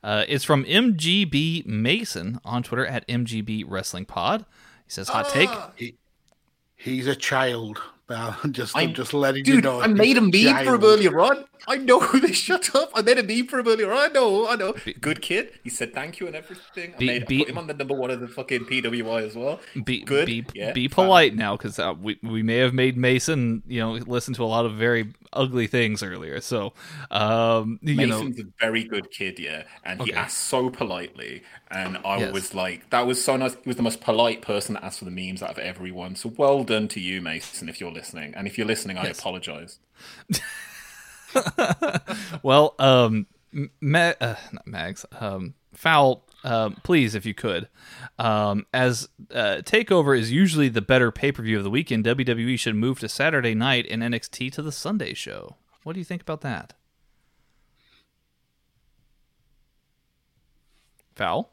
Uh, 0.04 0.26
it's 0.28 0.44
from 0.44 0.66
MGB 0.66 1.66
Mason 1.66 2.40
on 2.44 2.62
Twitter 2.64 2.86
at 2.86 3.08
MGB 3.08 3.64
Wrestling 3.68 4.06
Pod. 4.06 4.42
He 4.86 4.92
says, 4.92 5.10
"Hot 5.10 5.30
take." 5.30 5.50
He's 6.76 7.08
a 7.08 7.16
child. 7.16 7.82
Well, 8.10 8.36
I'm 8.44 8.52
just, 8.52 8.76
I'm, 8.76 8.88
I'm- 8.88 8.94
just 8.94 9.14
letting 9.14 9.46
you 9.46 9.62
know. 9.62 9.82
I 9.82 9.88
made 9.88 10.18
a 10.18 10.22
he's 10.22 10.46
meme 10.46 10.56
for 10.66 10.76
him 10.76 10.82
child. 10.82 10.84
earlier 10.84 11.20
on. 11.22 11.46
I 11.68 11.78
know 11.78 12.00
this. 12.14 12.36
Shut 12.38 12.76
up! 12.76 12.92
I 12.94 13.02
made 13.02 13.18
a 13.18 13.24
meme 13.24 13.48
for 13.48 13.60
him 13.60 13.68
earlier. 13.68 13.94
I 13.94 14.08
know, 14.10 14.48
I 14.48 14.56
know. 14.56 14.74
Good 15.02 15.22
kid. 15.22 15.52
He 15.64 15.70
said 15.70 15.94
thank 15.94 16.20
you 16.20 16.28
and 16.28 16.36
everything. 16.36 16.94
I 16.96 16.98
Be- 16.98 17.06
made 17.08 17.28
be- 17.28 17.40
put 17.40 17.50
him 17.50 17.58
on 17.58 17.68
the 17.68 17.74
number 17.74 17.94
one 17.96 18.12
of 18.12 18.20
the 18.20 18.28
fucking 18.28 18.66
PWI 18.66 19.26
as 19.26 19.36
well. 19.36 19.60
Be 19.84 20.02
Good. 20.02 20.26
be, 20.26 20.46
yeah, 20.54 20.74
be 20.74 20.88
polite 20.88 21.36
now, 21.36 21.56
because 21.56 21.80
uh, 21.80 21.94
we 22.00 22.20
we 22.22 22.44
may 22.44 22.58
have 22.58 22.74
made 22.74 22.98
Mason, 22.98 23.64
you 23.68 23.80
know, 23.80 23.94
listen 23.94 24.34
to 24.36 24.44
a 24.44 24.46
lot 24.46 24.66
of 24.66 24.74
very 24.76 25.14
ugly 25.32 25.66
things 25.68 26.04
earlier. 26.04 26.40
So, 26.42 26.74
um, 27.10 27.80
you 27.82 27.96
know, 28.08 28.20
Mason's 28.24 28.40
a 28.40 28.44
very 28.60 28.84
good 28.84 29.10
kid, 29.10 29.40
yeah, 29.40 29.64
and 29.84 30.02
he 30.02 30.12
Okay. 30.12 30.20
asked 30.20 30.38
so 30.38 30.70
politely, 30.70 31.44
and 31.72 31.98
I 32.06 32.18
Yes. 32.20 32.34
was 32.34 32.54
like, 32.54 32.90
that 32.92 33.08
was 33.08 33.24
so 33.24 33.36
nice. 33.38 33.54
He 33.56 33.62
was 33.70 33.78
the 33.78 33.84
most 33.84 34.02
polite 34.02 34.42
person 34.42 34.76
that 34.76 34.84
asked 34.84 35.00
for 35.00 35.06
the 35.06 35.12
memes 35.12 35.42
out 35.42 35.52
of 35.52 35.58
everyone. 35.60 36.16
So 36.16 36.32
well 36.38 36.64
done 36.64 36.88
to 36.90 37.00
you, 37.00 37.22
Mason, 37.22 37.68
if 37.70 37.80
you're 37.80 37.92
listening. 37.92 38.34
And 38.36 38.48
if 38.48 38.58
you're 38.58 38.68
listening, 38.68 38.98
I 38.98 39.06
apologize. 39.06 39.80
Well, 42.44 42.76
um, 42.80 43.28
Ma- 43.82 44.14
uh, 44.20 44.36
not 44.52 44.68
Mags, 44.68 45.06
um, 45.20 45.54
Foul, 45.74 46.26
um, 46.44 46.76
please, 46.84 47.16
if 47.16 47.26
you 47.26 47.34
could, 47.34 47.70
um, 48.20 48.66
as 48.74 49.08
uh, 49.34 49.62
Takeover 49.64 50.18
is 50.18 50.32
usually 50.32 50.70
the 50.70 50.82
better 50.82 51.12
pay 51.12 51.32
per 51.32 51.42
view 51.44 51.58
of 51.58 51.64
the 51.64 51.70
weekend, 51.70 52.06
WWE 52.06 52.58
should 52.60 52.76
move 52.76 53.00
to 53.00 53.08
Saturday 53.10 53.54
night 53.56 53.86
and 53.90 54.02
NXT 54.04 54.52
to 54.54 54.62
the 54.62 54.72
Sunday 54.72 55.14
show. 55.14 55.56
What 55.84 55.94
do 55.94 56.00
you 56.00 56.06
think 56.06 56.22
about 56.22 56.42
that? 56.42 56.74
Foul. 61.16 61.52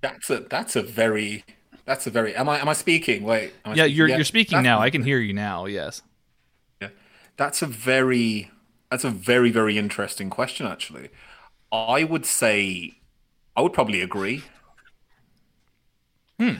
That's 0.00 0.28
a 0.30 0.40
that's 0.40 0.76
a 0.76 0.82
very 0.82 1.44
that's 1.84 2.06
a 2.06 2.10
very. 2.10 2.34
Am 2.34 2.48
I 2.48 2.60
am 2.60 2.68
I 2.68 2.72
speaking? 2.72 3.22
Wait. 3.22 3.52
I 3.64 3.70
Yeah, 3.70 3.84
speaking? 3.84 3.96
you're 3.96 4.08
you're 4.08 4.24
speaking 4.24 4.56
That's- 4.58 4.64
now. 4.64 4.80
I 4.80 4.90
can 4.90 5.02
hear 5.02 5.18
you 5.18 5.32
now. 5.32 5.66
Yes. 5.66 6.02
Yeah. 6.80 6.88
That's 7.36 7.62
a 7.62 7.66
very 7.66 8.50
that's 8.90 9.04
a 9.04 9.10
very 9.10 9.50
very 9.50 9.78
interesting 9.78 10.30
question 10.30 10.66
actually. 10.66 11.10
I 11.72 12.04
would 12.04 12.26
say 12.26 12.92
I 13.56 13.62
would 13.62 13.72
probably 13.72 14.02
agree. 14.02 14.44
Hmm. 16.38 16.56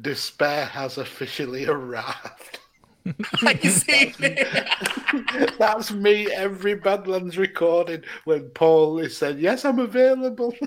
Despair 0.00 0.64
has 0.66 0.98
officially 0.98 1.66
arrived. 1.68 2.58
you 3.62 3.70
see? 3.70 4.12
That's 5.58 5.92
me 5.92 6.26
every 6.32 6.74
Badlands 6.74 7.38
recording 7.38 8.02
when 8.24 8.48
Paul 8.50 8.98
is 8.98 9.16
said, 9.16 9.38
Yes, 9.38 9.64
I'm 9.64 9.78
available. 9.78 10.52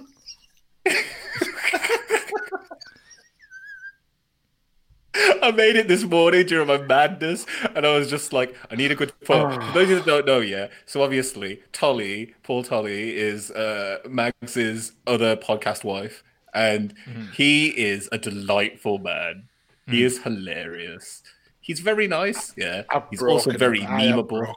I 5.41 5.51
made 5.51 5.75
it 5.75 5.87
this 5.87 6.03
morning 6.03 6.45
during 6.45 6.67
my 6.67 6.77
madness, 6.77 7.45
and 7.75 7.85
I 7.85 7.97
was 7.97 8.09
just 8.09 8.31
like, 8.33 8.55
I 8.69 8.75
need 8.75 8.91
a 8.91 8.95
good 8.95 9.11
phone. 9.23 9.59
For 9.59 9.73
those 9.73 9.83
of 9.83 9.89
you 9.89 9.95
that 9.97 10.05
don't 10.05 10.25
know, 10.25 10.39
yeah. 10.39 10.67
So 10.85 11.01
obviously, 11.01 11.61
Tolly, 11.71 12.35
Paul 12.43 12.63
Tolly, 12.63 13.17
is 13.17 13.49
uh, 13.51 13.99
Mags's 14.07 14.93
other 15.07 15.35
podcast 15.35 15.83
wife, 15.83 16.23
and 16.53 16.93
he 17.33 17.69
is 17.69 18.07
a 18.11 18.17
delightful 18.17 18.99
man. 18.99 19.45
He 19.87 20.03
is 20.03 20.21
hilarious. 20.21 21.23
He's 21.59 21.79
very 21.79 22.07
nice. 22.07 22.53
Yeah, 22.55 22.83
I've 22.91 23.03
he's 23.09 23.23
also 23.23 23.51
very 23.51 23.81
him. 23.81 23.89
Memeable. 23.89 24.53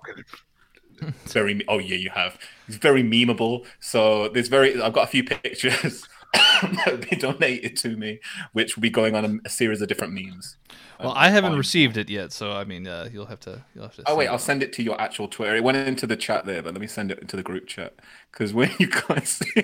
very 1.24 1.66
oh 1.66 1.79
yeah 1.79 1.97
you 1.97 2.11
have 2.11 2.39
he's 2.69 2.77
very 2.77 3.03
memeable 3.03 3.66
so 3.81 4.29
there's 4.29 4.47
very 4.47 4.81
i've 4.81 4.93
got 4.93 5.03
a 5.03 5.07
few 5.09 5.24
pictures 5.24 6.07
that 6.62 6.88
would 6.90 7.09
be 7.10 7.16
donated 7.16 7.76
to 7.76 7.96
me 7.96 8.18
which 8.52 8.76
will 8.76 8.80
be 8.82 8.90
going 8.90 9.14
on 9.14 9.24
a, 9.24 9.38
a 9.44 9.48
series 9.50 9.82
of 9.82 9.88
different 9.88 10.12
memes 10.14 10.56
Well, 10.98 11.10
Um, 11.10 11.16
I 11.18 11.28
haven't 11.28 11.52
on- 11.52 11.59
received 11.59 11.96
it 11.96 12.09
yet, 12.09 12.32
so 12.32 12.52
I 12.52 12.64
mean, 12.64 12.86
uh, 12.86 13.09
you'll 13.12 13.26
have 13.26 13.40
to. 13.40 13.64
You'll 13.74 13.84
have 13.84 13.96
to. 13.96 14.02
oh 14.06 14.16
wait 14.16 14.28
i'll 14.28 14.38
send 14.38 14.62
it 14.62 14.72
to 14.74 14.82
your 14.82 14.98
actual 15.00 15.28
twitter 15.28 15.54
it 15.56 15.64
went 15.64 15.76
into 15.76 16.06
the 16.06 16.16
chat 16.16 16.46
there 16.46 16.62
but 16.62 16.72
let 16.74 16.80
me 16.80 16.86
send 16.86 17.10
it 17.10 17.18
into 17.18 17.36
the 17.36 17.42
group 17.42 17.66
chat 17.66 17.94
because 18.30 18.54
when 18.54 18.70
you 18.78 18.88
guys 18.88 19.42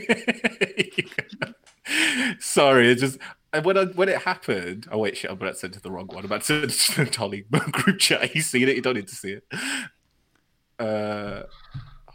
sorry 2.38 2.90
it 2.92 2.96
just 2.96 3.18
and 3.52 3.64
when 3.64 3.78
I, 3.78 3.84
when 3.86 4.08
it 4.10 4.22
happened 4.22 4.86
oh 4.92 4.98
wait 4.98 5.16
shit 5.16 5.30
i'm 5.30 5.36
about 5.38 5.54
to 5.54 5.58
send 5.58 5.72
it 5.74 5.78
to 5.78 5.82
the 5.82 5.90
wrong 5.90 6.06
one 6.08 6.18
i'm 6.18 6.24
about 6.26 6.40
to 6.42 6.46
send 6.46 6.64
it 6.64 6.70
to 6.70 7.04
the 7.04 7.10
Tolly 7.10 7.42
group 7.50 7.98
chat 7.98 8.34
you 8.34 8.42
seen 8.42 8.68
it 8.68 8.76
you 8.76 8.82
don't 8.82 8.94
need 8.94 9.08
to 9.08 9.14
see 9.16 9.38
it 9.38 9.44
uh 10.78 11.42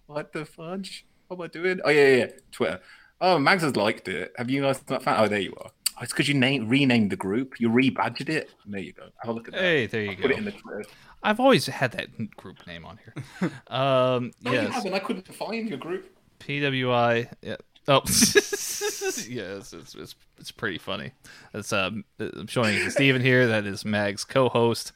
what 0.05 0.31
the 0.33 0.45
fudge? 0.45 1.05
What 1.27 1.37
am 1.37 1.41
I 1.43 1.47
doing? 1.47 1.79
Oh 1.83 1.89
yeah, 1.89 2.07
yeah, 2.07 2.15
yeah. 2.17 2.27
Twitter. 2.51 2.81
Oh, 3.23 3.39
Mags 3.39 3.63
has 3.63 3.77
liked 3.77 4.09
it. 4.09 4.33
Have 4.37 4.49
you 4.49 4.61
guys 4.63 4.81
not 4.89 5.01
found? 5.01 5.21
Oh, 5.21 5.29
there 5.29 5.39
you 5.39 5.53
are. 5.61 5.71
Oh, 5.97 5.99
it's 6.01 6.11
because 6.11 6.27
you 6.27 6.33
name, 6.33 6.67
renamed 6.67 7.09
the 7.09 7.15
group. 7.15 7.57
You 7.57 7.69
rebadged 7.69 8.27
it. 8.27 8.49
There 8.65 8.81
you 8.81 8.91
go. 8.91 9.03
Have 9.21 9.29
a 9.29 9.31
look 9.31 9.47
at 9.47 9.53
that. 9.53 9.61
Hey, 9.61 9.85
there 9.85 10.01
you 10.03 10.09
I'll 10.09 10.15
go. 10.17 10.21
Put 10.23 10.31
it 10.31 10.37
in 10.39 10.45
the 10.45 10.51
Twitter. 10.51 10.83
I've 11.23 11.39
always 11.39 11.65
had 11.67 11.93
that 11.93 12.35
group 12.35 12.67
name 12.67 12.85
on 12.85 12.99
here. 13.03 13.51
Um, 13.67 14.33
No, 14.41 14.51
you 14.51 14.57
yes, 14.59 14.73
haven't. 14.73 14.93
I 14.93 14.99
couldn't 14.99 15.33
find 15.33 15.69
your 15.69 15.77
group. 15.77 16.13
PWI. 16.41 17.31
Yeah. 17.41 17.55
Oh, 17.87 18.01
yes, 18.07 19.73
it's, 19.73 19.95
it's 19.95 20.15
it's 20.39 20.51
pretty 20.51 20.77
funny. 20.77 21.11
It's 21.53 21.71
um, 21.73 22.05
I'm 22.19 22.47
showing 22.47 22.89
Steven 22.89 23.21
here. 23.21 23.47
That 23.47 23.65
is 23.65 23.83
Mag's 23.85 24.23
co-host 24.23 24.93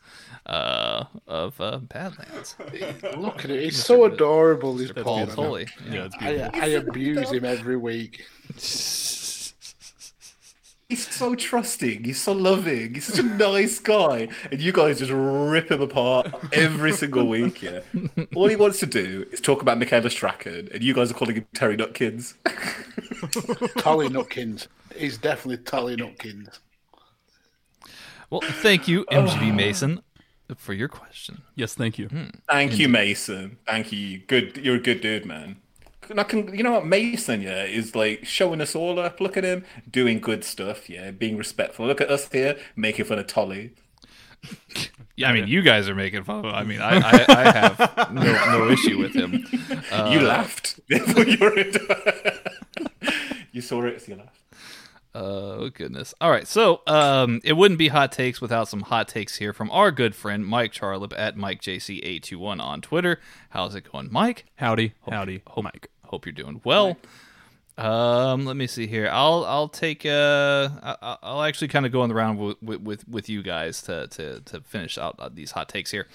uh, 0.48 1.06
of 1.28 1.60
uh, 1.60 1.78
Badlands. 1.78 2.56
Look 3.18 3.44
at 3.44 3.52
it. 3.52 3.64
He's 3.64 3.84
so 3.84 4.06
adorable, 4.06 4.74
this 4.74 4.91
Paul 4.91 5.28
Paul. 5.28 5.28
Tolly. 5.28 5.68
Yeah, 5.90 6.06
it's 6.06 6.15
I, 6.19 6.49
I 6.53 6.65
abuse 6.68 7.32
him 7.32 7.45
every 7.45 7.78
week. 7.78 8.26
He's 10.90 11.06
so 11.06 11.36
trusting. 11.36 12.06
He's 12.06 12.22
so 12.22 12.32
loving. 12.32 12.94
He's 12.94 13.07
such 13.07 13.19
a 13.19 13.24
nice 13.24 13.78
guy, 13.78 14.30
and 14.49 14.61
you 14.61 14.72
guys 14.72 14.99
just 14.99 15.11
rip 15.14 15.69
him 15.69 15.82
apart 15.82 16.34
every 16.53 16.94
single 16.94 17.28
week. 17.28 17.61
Yeah, 17.61 17.82
all 18.36 18.48
he 18.48 18.56
wants 18.56 18.80
to 18.80 18.86
do 18.86 19.26
is 19.34 19.41
talk 19.41 19.61
about 19.61 19.80
Michaela 19.80 20.10
Strachan, 20.10 20.69
and 20.74 20.82
you 20.82 20.94
guys 20.94 21.11
are 21.11 21.14
calling 21.14 21.36
him 21.36 21.45
Terry 21.53 21.76
Nutkins. 21.76 22.36
Tolly 23.82 24.07
Nutkins. 24.07 24.68
He's 24.95 25.18
definitely 25.18 25.61
Tolly 25.65 25.98
Nutkins. 25.98 26.60
Well, 28.30 28.41
thank 28.41 28.88
you, 28.88 29.06
MGB 29.06 29.53
Mason, 29.53 30.02
for 30.56 30.74
your 30.74 30.88
question. 30.88 31.41
Yes, 31.56 31.76
thank 31.76 31.98
you. 31.98 32.07
Hmm. 32.07 32.28
Thank 32.49 32.80
you, 32.80 32.88
hmm. 32.88 32.94
Mason. 32.94 33.57
Thank 33.65 33.91
you. 33.91 34.19
Good. 34.19 34.57
You're 34.57 34.76
a 34.76 34.82
good 34.82 35.02
dude, 35.02 35.26
man. 35.26 35.57
And 36.10 36.19
I 36.19 36.24
can, 36.24 36.53
you 36.56 36.64
know 36.64 36.72
what, 36.72 36.86
Mason, 36.86 37.41
yeah, 37.41 37.64
is 37.64 37.94
like 37.95 38.26
showing 38.26 38.61
us 38.61 38.76
all 38.76 38.98
up. 38.99 39.19
Look 39.19 39.36
at 39.36 39.44
him 39.44 39.65
doing 39.90 40.19
good 40.19 40.45
stuff, 40.45 40.90
yeah, 40.90 41.11
being 41.11 41.36
respectful. 41.36 41.86
Look 41.86 41.99
at 41.99 42.10
us 42.10 42.30
here 42.32 42.57
making 42.76 43.06
fun 43.06 43.19
of 43.19 43.28
Tolly. 43.28 43.72
Yeah, 45.18 45.30
I 45.32 45.34
mean, 45.34 45.48
you 45.48 45.64
guys 45.64 45.90
are 45.90 45.95
making 45.95 46.26
fun 46.26 46.45
of 46.45 46.45
him. 46.45 46.53
I 46.53 46.64
mean, 46.64 46.80
I, 46.80 46.98
I, 46.98 47.26
I 47.28 47.52
have 47.52 48.14
no, 48.14 48.22
no 48.22 48.69
issue 48.69 48.99
with 48.99 49.15
him. 49.15 49.44
you 49.52 50.19
uh, 50.19 50.22
laughed. 50.22 50.80
you, 50.88 51.38
were 51.40 51.57
you 53.52 53.61
saw 53.61 53.84
it, 53.86 53.99
so 53.99 54.11
you 54.11 54.18
laughed. 54.18 54.40
Oh 55.15 55.69
goodness! 55.69 56.13
All 56.21 56.29
right, 56.29 56.47
so 56.47 56.81
um, 56.85 57.41
it 57.43 57.53
wouldn't 57.53 57.79
be 57.79 57.88
hot 57.88 58.11
takes 58.11 58.39
without 58.39 58.67
some 58.67 58.81
hot 58.81 59.07
takes 59.07 59.38
here 59.38 59.51
from 59.53 59.71
our 59.71 59.89
good 59.91 60.13
friend 60.13 60.45
Mike 60.45 60.71
Charlip 60.73 61.11
at 61.17 61.35
MikeJC821 61.35 62.61
on 62.61 62.81
Twitter. 62.81 63.19
How's 63.49 63.73
it 63.73 63.91
going, 63.91 64.09
Mike? 64.11 64.45
Howdy, 64.57 64.93
howdy, 65.09 65.41
Hope, 65.47 65.63
Mike. 65.63 65.89
Hope 66.03 66.25
you're 66.25 66.34
doing 66.34 66.61
well. 66.63 66.97
Um, 67.79 68.45
let 68.45 68.55
me 68.55 68.65
see 68.65 68.88
here. 68.88 69.07
I'll 69.11 69.45
I'll 69.45 69.67
take 69.67 70.03
uh 70.03 70.69
I- 70.81 71.17
I'll 71.21 71.43
actually 71.43 71.67
kind 71.67 71.85
of 71.85 71.91
go 71.91 72.01
on 72.01 72.09
the 72.09 72.15
round 72.15 72.39
with, 72.39 72.81
with 72.81 73.07
with 73.07 73.29
you 73.29 73.43
guys 73.43 73.84
to 73.84 74.07
to 74.07 74.41
to 74.41 74.61
finish 74.61 74.97
out 74.97 75.15
uh, 75.19 75.29
these 75.31 75.51
hot 75.51 75.69
takes 75.69 75.91
here. 75.91 76.07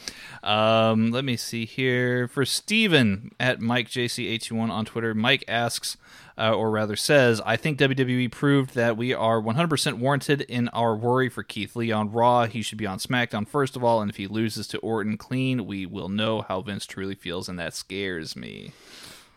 Um, 0.43 1.12
let 1.12 1.24
me 1.24 1.36
see 1.36 1.64
here 1.64 2.27
for 2.27 2.44
Steven 2.44 3.31
at 3.39 3.60
Mike 3.60 3.89
JC821 3.89 4.70
on 4.70 4.85
Twitter. 4.85 5.14
Mike 5.14 5.44
asks, 5.47 5.97
uh, 6.39 6.53
or 6.53 6.71
rather 6.71 6.97
says, 6.97 7.41
I 7.45 7.57
think 7.57 7.79
WWE 7.79 8.31
proved 8.31 8.75
that 8.75 8.97
we 8.97 9.13
are 9.13 9.41
100% 9.41 9.95
warranted 9.95 10.43
in 10.43 10.69
our 10.69 10.97
worry 10.97 11.29
for 11.29 11.43
Keith 11.43 11.77
Lee 11.77 11.93
on 11.93 12.11
Raw. 12.11 12.47
He 12.47 12.63
should 12.63 12.79
be 12.79 12.87
on 12.87 12.99
SmackDown 12.99 13.47
first 13.47 13.77
of 13.77 13.85
all, 13.85 14.01
and 14.01 14.11
if 14.11 14.17
he 14.17 14.27
loses 14.27 14.67
to 14.69 14.79
Orton 14.79 15.17
clean, 15.17 15.67
we 15.67 15.87
will 15.87 16.09
know 16.09 16.43
how 16.43 16.61
Vince 16.63 16.87
truly 16.87 17.15
feels, 17.15 17.49
and 17.49 17.59
that 17.59 17.75
scares 17.75 18.37
me. 18.37 18.73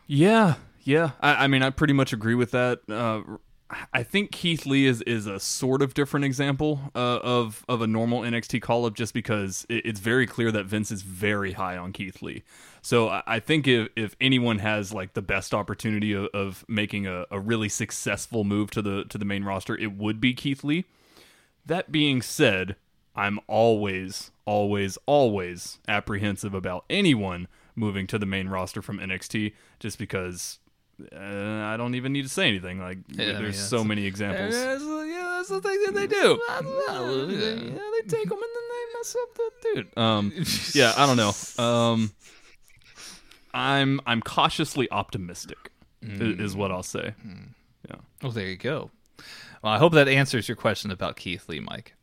Yeah, 0.08 0.56
yeah. 0.84 1.12
I, 1.20 1.46
I 1.46 1.48
mean, 1.48 1.64
I 1.64 1.70
pretty 1.70 1.94
much 1.94 2.14
agree 2.14 2.36
with 2.36 2.52
that. 2.52 2.82
Uh, 2.90 3.22
I 3.92 4.04
think 4.04 4.32
Keith 4.32 4.68
Lee 4.68 4.86
is, 4.86 5.02
is 5.04 5.26
a 5.26 5.40
sort 5.40 5.82
of 5.82 5.96
different 5.96 6.24
example 6.24 6.92
uh, 6.94 7.20
of 7.24 7.66
of 7.68 7.82
a 7.82 7.88
normal 7.88 8.22
NXT 8.22 8.62
call 8.62 8.86
up, 8.86 8.94
just 8.94 9.14
because 9.14 9.66
it, 9.70 9.86
it's 9.86 10.00
very 10.00 10.28
clear 10.28 10.52
that 10.52 10.66
Vince 10.66 10.92
is 10.92 11.02
very 11.02 11.54
high 11.54 11.76
on 11.76 11.92
Keith 11.92 12.22
Lee. 12.22 12.44
So 12.84 13.10
I, 13.10 13.24
I 13.26 13.40
think 13.40 13.68
if 13.68 13.90
if 13.96 14.16
anyone 14.22 14.60
has 14.60 14.94
like 14.94 15.14
the 15.14 15.22
best 15.24 15.54
opportunity 15.54 16.14
of, 16.14 16.28
of 16.28 16.64
making 16.68 17.08
a, 17.08 17.26
a 17.32 17.40
really 17.40 17.70
successful 17.70 18.44
move 18.44 18.70
to 18.72 18.84
the 18.84 19.06
to 19.06 19.18
the 19.18 19.26
main 19.26 19.44
roster, 19.44 19.76
it 19.76 19.98
would 19.98 20.22
be 20.22 20.36
Keith 20.36 20.64
Lee. 20.64 20.86
That 21.66 21.92
being 21.92 22.22
said, 22.22 22.76
I'm 23.16 23.40
always, 23.48 24.30
always, 24.46 25.00
always 25.08 25.80
apprehensive 25.88 26.54
about 26.54 26.86
anyone 26.88 27.48
moving 27.76 28.06
to 28.08 28.20
the 28.20 28.26
main 28.28 28.48
roster 28.48 28.84
from 28.84 29.00
NXT 29.00 29.54
just 29.80 29.98
because 29.98 30.60
uh, 31.14 31.18
I 31.74 31.76
don't 31.78 31.96
even 31.96 32.14
need 32.14 32.24
to 32.24 32.30
say 32.30 32.48
anything. 32.48 32.80
Like, 32.80 33.00
Yeah, 33.10 33.24
I 33.24 33.28
mean, 33.34 33.42
there's 33.44 33.60
so 33.60 33.84
many 33.84 34.06
examples. 34.06 34.54
Yeah, 34.56 34.78
that's 35.38 35.50
the 35.50 35.62
thing 35.62 35.84
that 35.86 35.94
they 35.94 36.08
do. 36.08 36.40
yeah, 36.50 37.90
they 38.02 38.08
take 38.08 38.30
them 38.30 38.40
and 38.40 38.52
then 38.56 38.68
they 38.72 38.84
mess 38.98 39.16
up 39.22 39.36
the 39.36 39.52
dude. 39.76 39.98
Um, 39.98 40.34
yeah, 40.74 40.94
I 40.98 41.06
don't 41.06 41.18
know. 41.18 41.64
Um, 41.64 42.12
I'm 43.54 44.02
I'm 44.06 44.22
cautiously 44.22 44.90
optimistic, 44.92 45.72
i- 46.04 46.08
is, 46.08 46.56
what 46.56 46.72
I'll 46.72 46.84
say. 46.84 47.14
Yeah. 47.90 47.96
Well, 48.22 48.32
there 48.32 48.48
you 48.48 48.58
go. 48.58 48.92
Well, 49.66 49.74
I 49.74 49.80
hope 49.80 49.94
that 49.94 50.08
answers 50.08 50.48
your 50.48 50.56
question 50.56 50.92
about 50.92 51.16
Keith 51.16 51.50
Lee, 51.50 51.60
Mike. 51.60 51.96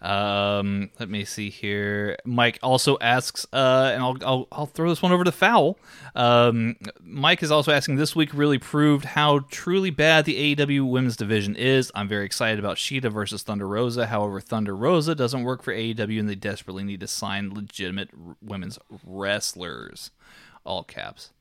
Um, 0.00 0.88
let 0.98 1.10
me 1.10 1.26
see 1.26 1.50
here. 1.50 2.16
Mike 2.24 2.58
also 2.62 2.96
asks, 2.98 3.44
uh, 3.52 3.90
and 3.92 4.02
I'll, 4.02 4.16
I'll 4.24 4.48
I'll 4.50 4.64
throw 4.64 4.88
this 4.88 5.02
one 5.02 5.12
over 5.12 5.24
to 5.24 5.30
Foul. 5.30 5.78
Um, 6.14 6.76
Mike 7.02 7.42
is 7.42 7.50
also 7.50 7.72
asking, 7.72 7.96
this 7.96 8.16
week 8.16 8.32
really 8.32 8.56
proved 8.56 9.04
how 9.04 9.40
truly 9.50 9.90
bad 9.90 10.24
the 10.24 10.56
AEW 10.56 10.88
women's 10.88 11.14
division 11.14 11.56
is. 11.56 11.92
I'm 11.94 12.08
very 12.08 12.24
excited 12.24 12.58
about 12.58 12.78
Shida 12.78 13.12
versus 13.12 13.42
Thunder 13.42 13.68
Rosa. 13.68 14.06
However, 14.06 14.40
Thunder 14.40 14.74
Rosa 14.74 15.14
doesn't 15.14 15.42
work 15.44 15.62
for 15.62 15.74
AEW, 15.74 16.18
and 16.20 16.26
they 16.26 16.34
desperately 16.34 16.84
need 16.84 17.00
to 17.00 17.06
sign 17.06 17.52
legitimate 17.52 18.08
r- 18.14 18.36
women's 18.40 18.78
wrestlers. 19.04 20.10
All 20.64 20.84
caps. 20.84 21.32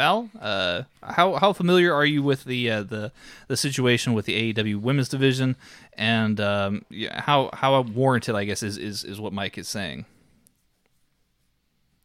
Val, 0.00 0.30
uh, 0.40 0.84
how 1.02 1.34
how 1.34 1.52
familiar 1.52 1.92
are 1.92 2.06
you 2.06 2.22
with 2.22 2.44
the 2.44 2.70
uh, 2.70 2.82
the 2.82 3.12
the 3.48 3.56
situation 3.56 4.14
with 4.14 4.24
the 4.24 4.54
AEW 4.54 4.80
women's 4.80 5.10
division, 5.10 5.56
and 5.92 6.40
um, 6.40 6.86
yeah, 6.88 7.20
how 7.20 7.50
how 7.52 7.78
warranted, 7.82 8.34
I 8.34 8.44
guess, 8.44 8.62
is, 8.62 8.78
is 8.78 9.04
is 9.04 9.20
what 9.20 9.34
Mike 9.34 9.58
is 9.58 9.68
saying. 9.68 10.06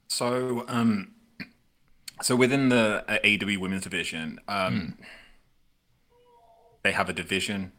So, 0.09 0.65
um, 0.67 1.13
so 2.21 2.35
within 2.35 2.67
the 2.67 3.05
uh, 3.07 3.17
AEW 3.23 3.59
women's 3.59 3.83
division, 3.83 4.41
um, 4.49 4.97
they 6.83 6.91
have 6.91 7.07
a 7.07 7.13
division. 7.13 7.71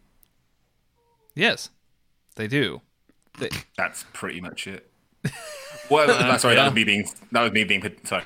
Yes, 1.35 1.69
they 2.37 2.49
do. 2.49 2.81
They, 3.39 3.51
That's 3.77 4.07
pretty 4.15 4.41
much 4.41 4.67
it. 4.67 4.91
Well, 5.91 6.11
uh, 6.11 6.39
sorry, 6.39 6.57
that 6.57 6.65
was 6.65 6.75
me 6.75 6.85
being 6.85 7.09
that 7.33 7.43
was 7.43 7.53
me 7.53 7.65
being 7.65 7.83
sorry, 8.05 8.25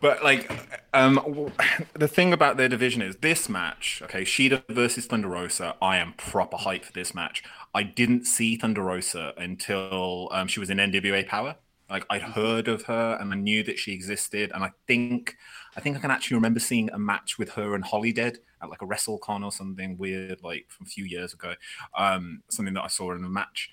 but 0.00 0.22
like, 0.22 0.50
um, 0.92 1.50
the 1.94 2.08
thing 2.08 2.32
about 2.32 2.56
their 2.56 2.68
division 2.68 3.02
is 3.02 3.16
this 3.16 3.48
match. 3.48 4.00
Okay, 4.04 4.22
Shida 4.22 4.62
versus 4.68 5.06
Thunder 5.06 5.28
Rosa. 5.28 5.74
I 5.82 5.96
am 5.96 6.14
proper 6.14 6.56
hype 6.56 6.84
for 6.84 6.92
this 6.92 7.14
match. 7.14 7.42
I 7.74 7.82
didn't 7.82 8.26
see 8.26 8.56
Thunder 8.56 8.82
Rosa 8.82 9.34
until 9.36 10.28
um, 10.32 10.46
she 10.46 10.60
was 10.60 10.70
in 10.70 10.78
NWA 10.78 11.26
Power. 11.26 11.56
Like 11.90 12.06
I'd 12.08 12.22
heard 12.22 12.68
of 12.68 12.84
her 12.84 13.18
and 13.20 13.32
I 13.32 13.36
knew 13.36 13.62
that 13.64 13.78
she 13.78 13.92
existed, 13.92 14.52
and 14.54 14.62
I 14.62 14.70
think 14.86 15.36
I 15.76 15.80
think 15.80 15.96
I 15.96 16.00
can 16.00 16.10
actually 16.10 16.36
remember 16.36 16.60
seeing 16.60 16.90
a 16.90 16.98
match 16.98 17.38
with 17.38 17.50
her 17.50 17.74
and 17.74 17.84
Holidead 17.84 18.36
at 18.62 18.70
like 18.70 18.82
a 18.82 18.86
WrestleCon 18.86 19.44
or 19.44 19.50
something 19.50 19.98
weird, 19.98 20.42
like 20.42 20.66
from 20.68 20.86
a 20.86 20.88
few 20.88 21.04
years 21.04 21.34
ago. 21.34 21.54
Um, 21.96 22.42
something 22.48 22.74
that 22.74 22.84
I 22.84 22.88
saw 22.88 23.12
in 23.12 23.24
a 23.24 23.28
match, 23.28 23.70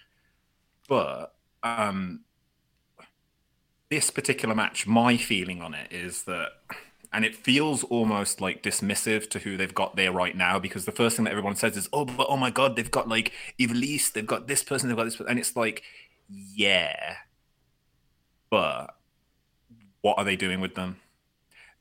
but 0.88 1.35
um 1.61 2.22
this 3.89 4.09
particular 4.11 4.55
match, 4.55 4.85
my 4.87 5.17
feeling 5.17 5.61
on 5.61 5.73
it 5.73 5.91
is 5.91 6.23
that, 6.23 6.49
and 7.11 7.25
it 7.25 7.35
feels 7.35 7.83
almost 7.85 8.39
like 8.39 8.61
dismissive 8.61 9.29
to 9.31 9.39
who 9.39 9.57
they've 9.57 9.73
got 9.73 9.95
there 9.95 10.11
right 10.11 10.35
now 10.37 10.59
because 10.59 10.85
the 10.85 10.91
first 10.91 11.15
thing 11.15 11.25
that 11.25 11.31
everyone 11.31 11.55
says 11.55 11.75
is, 11.75 11.89
"Oh, 11.91 12.05
but 12.05 12.27
oh 12.29 12.37
my 12.37 12.51
god, 12.51 12.75
they've 12.75 12.91
got 12.91 13.09
like 13.09 13.33
Evilise, 13.59 14.11
they've 14.13 14.27
got 14.27 14.47
this 14.47 14.63
person, 14.63 14.89
they've 14.89 14.97
got 14.97 15.05
this," 15.05 15.15
person. 15.15 15.29
and 15.29 15.39
it's 15.39 15.55
like, 15.55 15.83
yeah, 16.29 17.15
but 18.49 18.95
what 20.01 20.17
are 20.17 20.23
they 20.25 20.35
doing 20.35 20.61
with 20.61 20.75
them? 20.75 20.97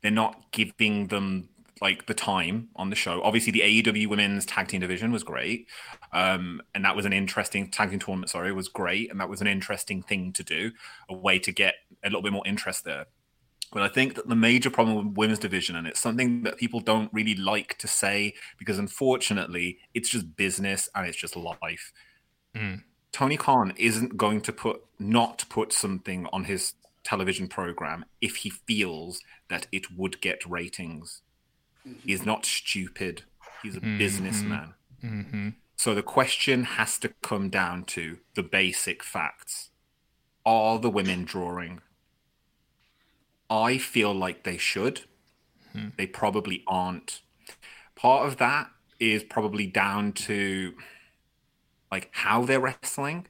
They're 0.03 0.11
not 0.11 0.51
giving 0.53 1.09
them 1.09 1.49
like 1.81 2.07
the 2.07 2.15
time 2.15 2.69
on 2.77 2.91
the 2.91 2.97
show. 2.97 3.23
Obviously, 3.23 3.53
the 3.53 3.83
AEW 3.83 4.09
Women's 4.09 4.47
Tag 4.47 4.69
Team 4.69 4.81
Division 4.81 5.13
was 5.13 5.23
great, 5.23 5.67
um, 6.13 6.63
and 6.75 6.85
that 6.85 6.97
was 6.97 7.07
an 7.07 7.13
interesting 7.13 7.71
tag 7.71 7.91
team 7.91 7.99
tournament. 7.99 8.31
Sorry, 8.31 8.53
was 8.53 8.69
great, 8.69 9.11
and 9.11 9.21
that 9.21 9.29
was 9.29 9.41
an 9.41 9.47
interesting 9.47 10.03
thing 10.03 10.33
to 10.35 10.43
do, 10.43 10.73
a 11.09 11.15
way 11.15 11.39
to 11.39 11.53
get 11.53 11.75
a 12.05 12.09
little 12.09 12.23
bit 12.23 12.33
more 12.33 12.47
interest 12.47 12.85
there. 12.85 13.07
But 13.73 13.83
I 13.83 13.89
think 13.89 14.15
that 14.15 14.29
the 14.29 14.35
major 14.35 14.71
problem 14.71 14.97
with 14.97 15.17
women's 15.17 15.39
division, 15.39 15.77
and 15.77 15.87
it's 15.87 16.01
something 16.01 16.43
that 16.45 16.57
people 16.57 16.81
don't 16.81 17.13
really 17.13 17.35
like 17.35 17.77
to 17.79 17.89
say 17.89 18.35
because 18.59 18.79
unfortunately, 18.79 19.79
it's 19.93 20.09
just 20.09 20.37
business 20.37 20.89
and 20.95 21.07
it's 21.07 21.19
just 21.19 21.37
life. 21.37 21.93
Tony 23.13 23.37
Khan 23.37 23.75
isn't 23.77 24.17
going 24.17 24.41
to 24.43 24.53
put 24.53 24.83
not 24.99 25.45
put 25.49 25.73
something 25.73 26.27
on 26.33 26.45
his 26.45 26.75
television 27.05 27.49
program 27.49 28.05
if 28.21 28.37
he 28.37 28.51
feels 28.51 29.21
that 29.49 29.67
it 29.73 29.97
would 29.97 30.21
get 30.21 30.45
ratings. 30.47 31.23
He's 32.05 32.25
not 32.25 32.45
stupid. 32.45 33.23
He's 33.63 33.77
a 33.77 33.81
mm-hmm. 33.81 33.99
businessman. 33.99 34.75
Mm-hmm. 35.03 35.49
So 35.77 35.95
the 35.95 36.03
question 36.03 36.65
has 36.65 36.99
to 36.99 37.11
come 37.23 37.51
down 37.51 37.85
to 37.85 38.19
the 38.35 38.43
basic 38.43 39.03
facts. 39.03 39.71
Are 40.45 40.79
the 40.79 40.91
women 40.91 41.25
drawing? 41.25 41.81
I 43.51 43.79
feel 43.79 44.13
like 44.13 44.45
they 44.45 44.59
should. 44.59 45.03
Mm-hmm. 45.75 45.91
They 45.97 46.07
probably 46.07 46.65
aren't. 46.67 47.23
Part 47.95 48.27
of 48.27 48.39
that 48.39 48.71
is 48.99 49.23
probably 49.23 49.67
down 49.67 50.13
to 50.13 50.75
like 51.91 52.09
how 52.13 52.45
they're 52.45 52.61
wrestling. 52.61 53.27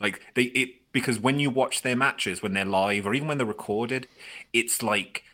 Like 0.00 0.20
they 0.34 0.44
it 0.44 0.92
because 0.92 1.18
when 1.18 1.38
you 1.38 1.50
watch 1.50 1.82
their 1.82 1.96
matches 1.96 2.42
when 2.42 2.54
they're 2.54 2.64
live 2.64 3.06
or 3.06 3.14
even 3.14 3.28
when 3.28 3.38
they're 3.38 3.46
recorded, 3.46 4.08
it's 4.52 4.82
like 4.82 5.24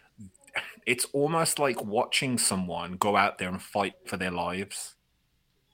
it's 0.89 1.05
almost 1.13 1.59
like 1.59 1.85
watching 1.85 2.39
someone 2.39 2.93
go 2.97 3.17
out 3.17 3.39
there 3.39 3.49
and 3.49 3.61
fight 3.63 3.95
for 4.07 4.17
their 4.17 4.31
lives 4.31 4.97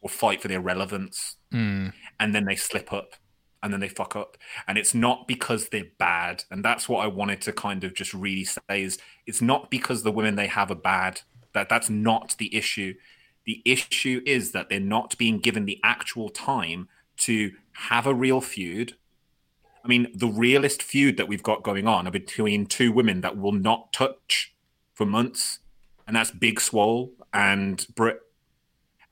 or 0.03 0.11
fight 0.11 0.43
for 0.43 0.49
their 0.49 0.61
relevance, 0.61 1.37
Hmm. 1.51 1.89
and 2.21 2.35
then 2.35 2.45
they 2.45 2.57
slip 2.57 2.93
up 2.93 3.15
and 3.63 3.73
then 3.73 3.81
they 3.81 3.89
fuck 3.89 4.15
up. 4.17 4.37
And 4.69 4.77
it's 4.77 4.93
not 4.93 5.27
because 5.27 5.69
they're 5.69 5.93
bad. 5.99 6.45
And 6.51 6.63
that's 6.65 6.89
what 6.89 7.03
I 7.03 7.07
wanted 7.07 7.41
to 7.43 7.53
kind 7.53 7.85
of 7.85 7.95
just 7.95 8.13
really 8.13 8.45
say 8.45 8.83
is 8.83 8.99
it's 9.27 9.41
not 9.41 9.71
because 9.71 10.03
the 10.03 10.13
women 10.13 10.35
they 10.35 10.49
have 10.49 10.71
are 10.71 10.75
bad. 10.75 11.23
That 11.55 11.69
that's 11.71 11.89
not 11.89 12.37
the 12.39 12.55
issue. 12.55 12.95
The 13.47 13.63
issue 13.65 14.21
is 14.27 14.53
that 14.53 14.69
they're 14.69 14.81
not 14.81 15.17
being 15.17 15.39
given 15.39 15.65
the 15.65 15.81
actual 15.83 16.29
time 16.29 16.89
to 17.19 17.53
have 17.73 18.07
a 18.07 18.15
real 18.15 18.41
feud. 18.41 18.97
I 19.85 19.89
mean, 19.89 20.09
the 20.15 20.29
realest 20.29 20.83
feud 20.83 21.17
that 21.19 21.29
we've 21.29 21.43
got 21.43 21.63
going 21.63 21.87
on 21.87 22.07
are 22.07 22.11
between 22.11 22.67
two 22.67 22.91
women 22.91 23.21
that 23.21 23.39
will 23.39 23.53
not 23.53 23.93
touch 23.93 24.54
for 24.95 25.05
months, 25.07 25.61
and 26.07 26.17
that's 26.17 26.31
Big 26.31 26.61
Swole 26.61 27.13
and 27.33 27.87
Britt. 27.95 28.21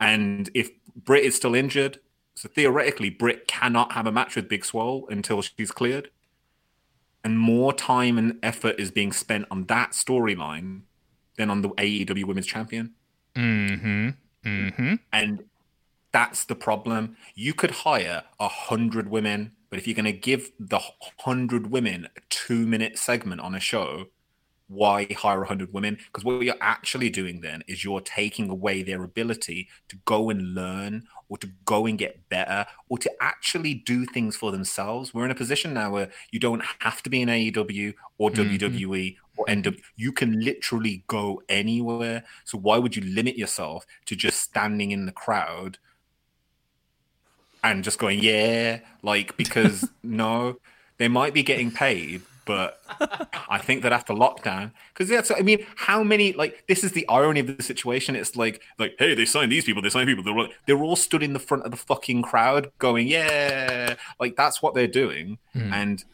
And 0.00 0.50
if 0.54 0.70
Britt 0.96 1.24
is 1.24 1.36
still 1.36 1.54
injured, 1.54 2.00
so 2.34 2.48
theoretically, 2.48 3.10
Britt 3.10 3.46
cannot 3.46 3.92
have 3.92 4.06
a 4.06 4.12
match 4.12 4.36
with 4.36 4.48
Big 4.48 4.64
Swole 4.64 5.06
until 5.10 5.42
she's 5.42 5.70
cleared. 5.70 6.10
And 7.24 7.38
more 7.38 7.72
time 7.72 8.18
and 8.18 8.38
effort 8.42 8.80
is 8.80 8.90
being 8.90 9.12
spent 9.12 9.46
on 9.50 9.66
that 9.66 9.92
storyline 9.92 10.82
than 11.36 11.50
on 11.50 11.62
the 11.62 11.68
AEW 11.70 12.24
Women's 12.24 12.46
Champion. 12.46 12.94
Mm-hmm. 13.36 14.08
Mm-hmm. 14.44 14.94
And 15.12 15.44
that's 16.12 16.44
the 16.44 16.54
problem. 16.54 17.16
You 17.34 17.54
could 17.54 17.70
hire 17.70 18.24
a 18.40 18.48
hundred 18.48 19.08
women, 19.08 19.52
but 19.70 19.78
if 19.78 19.86
you're 19.86 19.94
going 19.94 20.04
to 20.04 20.12
give 20.12 20.50
the 20.58 20.80
hundred 21.20 21.70
women 21.70 22.08
a 22.16 22.20
two 22.28 22.66
minute 22.66 22.98
segment 22.98 23.40
on 23.40 23.54
a 23.54 23.60
show, 23.60 24.06
why 24.72 25.06
hire 25.16 25.42
a 25.42 25.46
hundred 25.46 25.72
women? 25.72 25.98
Because 26.06 26.24
what 26.24 26.42
you're 26.42 26.54
actually 26.60 27.10
doing 27.10 27.40
then 27.40 27.62
is 27.66 27.84
you're 27.84 28.00
taking 28.00 28.50
away 28.50 28.82
their 28.82 29.02
ability 29.02 29.68
to 29.88 29.96
go 30.04 30.30
and 30.30 30.54
learn 30.54 31.04
or 31.28 31.38
to 31.38 31.48
go 31.64 31.86
and 31.86 31.98
get 31.98 32.28
better 32.28 32.66
or 32.88 32.98
to 32.98 33.10
actually 33.20 33.74
do 33.74 34.04
things 34.04 34.36
for 34.36 34.50
themselves. 34.50 35.14
We're 35.14 35.24
in 35.24 35.30
a 35.30 35.34
position 35.34 35.74
now 35.74 35.90
where 35.90 36.10
you 36.30 36.38
don't 36.38 36.62
have 36.80 37.02
to 37.02 37.10
be 37.10 37.22
in 37.22 37.28
AEW 37.28 37.94
or 38.18 38.30
mm-hmm. 38.30 38.54
WWE 38.54 39.16
or 39.36 39.46
NW. 39.46 39.80
You 39.96 40.12
can 40.12 40.40
literally 40.40 41.04
go 41.06 41.42
anywhere. 41.48 42.24
So 42.44 42.58
why 42.58 42.78
would 42.78 42.96
you 42.96 43.02
limit 43.02 43.36
yourself 43.36 43.86
to 44.06 44.16
just 44.16 44.40
standing 44.40 44.90
in 44.90 45.06
the 45.06 45.12
crowd 45.12 45.78
and 47.64 47.84
just 47.84 47.98
going, 47.98 48.20
yeah, 48.20 48.80
like 49.02 49.36
because 49.36 49.88
no, 50.02 50.56
they 50.98 51.08
might 51.08 51.34
be 51.34 51.42
getting 51.42 51.70
paid, 51.70 52.22
but 52.44 52.82
I 53.48 53.58
think 53.58 53.82
that 53.82 53.92
after 53.92 54.12
lockdown, 54.12 54.72
because 54.92 55.08
that's, 55.08 55.30
I 55.30 55.40
mean, 55.40 55.64
how 55.76 56.02
many 56.02 56.32
like 56.32 56.64
this 56.66 56.82
is 56.82 56.92
the 56.92 57.08
irony 57.08 57.40
of 57.40 57.56
the 57.56 57.62
situation. 57.62 58.16
It's 58.16 58.36
like, 58.36 58.62
like, 58.78 58.96
hey, 58.98 59.14
they 59.14 59.24
signed 59.24 59.52
these 59.52 59.64
people, 59.64 59.82
they 59.82 59.90
signed 59.90 60.08
people. 60.08 60.24
They're 60.24 60.36
all, 60.36 60.48
they're 60.66 60.82
all 60.82 60.96
stood 60.96 61.22
in 61.22 61.32
the 61.32 61.38
front 61.38 61.64
of 61.64 61.70
the 61.70 61.76
fucking 61.76 62.22
crowd, 62.22 62.70
going, 62.78 63.06
yeah, 63.06 63.94
like 64.18 64.36
that's 64.36 64.60
what 64.62 64.74
they're 64.74 64.86
doing. 64.86 65.38
And 65.54 66.04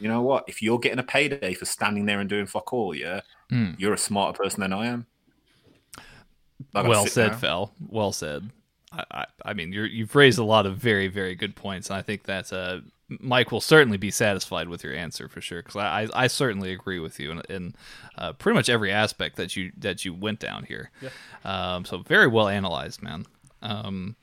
you 0.00 0.08
know 0.08 0.22
what? 0.22 0.44
If 0.48 0.62
you're 0.62 0.78
getting 0.78 0.98
a 0.98 1.04
payday 1.04 1.54
for 1.54 1.66
standing 1.66 2.06
there 2.06 2.20
and 2.20 2.28
doing 2.28 2.46
fuck 2.46 2.72
all, 2.72 2.94
yeah, 2.94 3.20
you're 3.78 3.94
a 3.94 3.98
smarter 3.98 4.36
person 4.36 4.60
than 4.60 4.72
I 4.72 4.86
am. 4.86 5.06
Well 6.72 7.06
said, 7.06 7.30
down. 7.30 7.40
Fel. 7.40 7.72
Well 7.88 8.12
said. 8.12 8.50
I, 8.92 9.04
I, 9.10 9.26
I 9.44 9.52
mean, 9.54 9.72
you're, 9.72 9.86
you've 9.86 10.14
raised 10.14 10.38
a 10.38 10.44
lot 10.44 10.66
of 10.66 10.76
very, 10.78 11.08
very 11.08 11.34
good 11.34 11.54
points, 11.56 11.90
and 11.90 11.96
I 11.96 12.02
think 12.02 12.24
that's 12.24 12.52
uh, 12.52 12.80
Mike 13.20 13.52
will 13.52 13.60
certainly 13.60 13.98
be 13.98 14.10
satisfied 14.10 14.68
with 14.68 14.84
your 14.84 14.94
answer 14.94 15.28
for 15.28 15.40
sure. 15.40 15.62
Because 15.62 15.76
I, 15.76 16.02
I, 16.02 16.24
I 16.24 16.26
certainly 16.26 16.72
agree 16.72 16.98
with 16.98 17.18
you 17.18 17.32
in, 17.32 17.42
in 17.48 17.74
uh, 18.16 18.32
pretty 18.32 18.56
much 18.56 18.68
every 18.68 18.90
aspect 18.92 19.36
that 19.36 19.56
you 19.56 19.72
that 19.78 20.04
you 20.04 20.14
went 20.14 20.40
down 20.40 20.64
here. 20.64 20.90
Um, 21.44 21.84
so 21.84 21.98
very 21.98 22.26
well 22.26 22.48
analyzed, 22.48 23.02
man. 23.02 23.26
Um, 23.62 24.16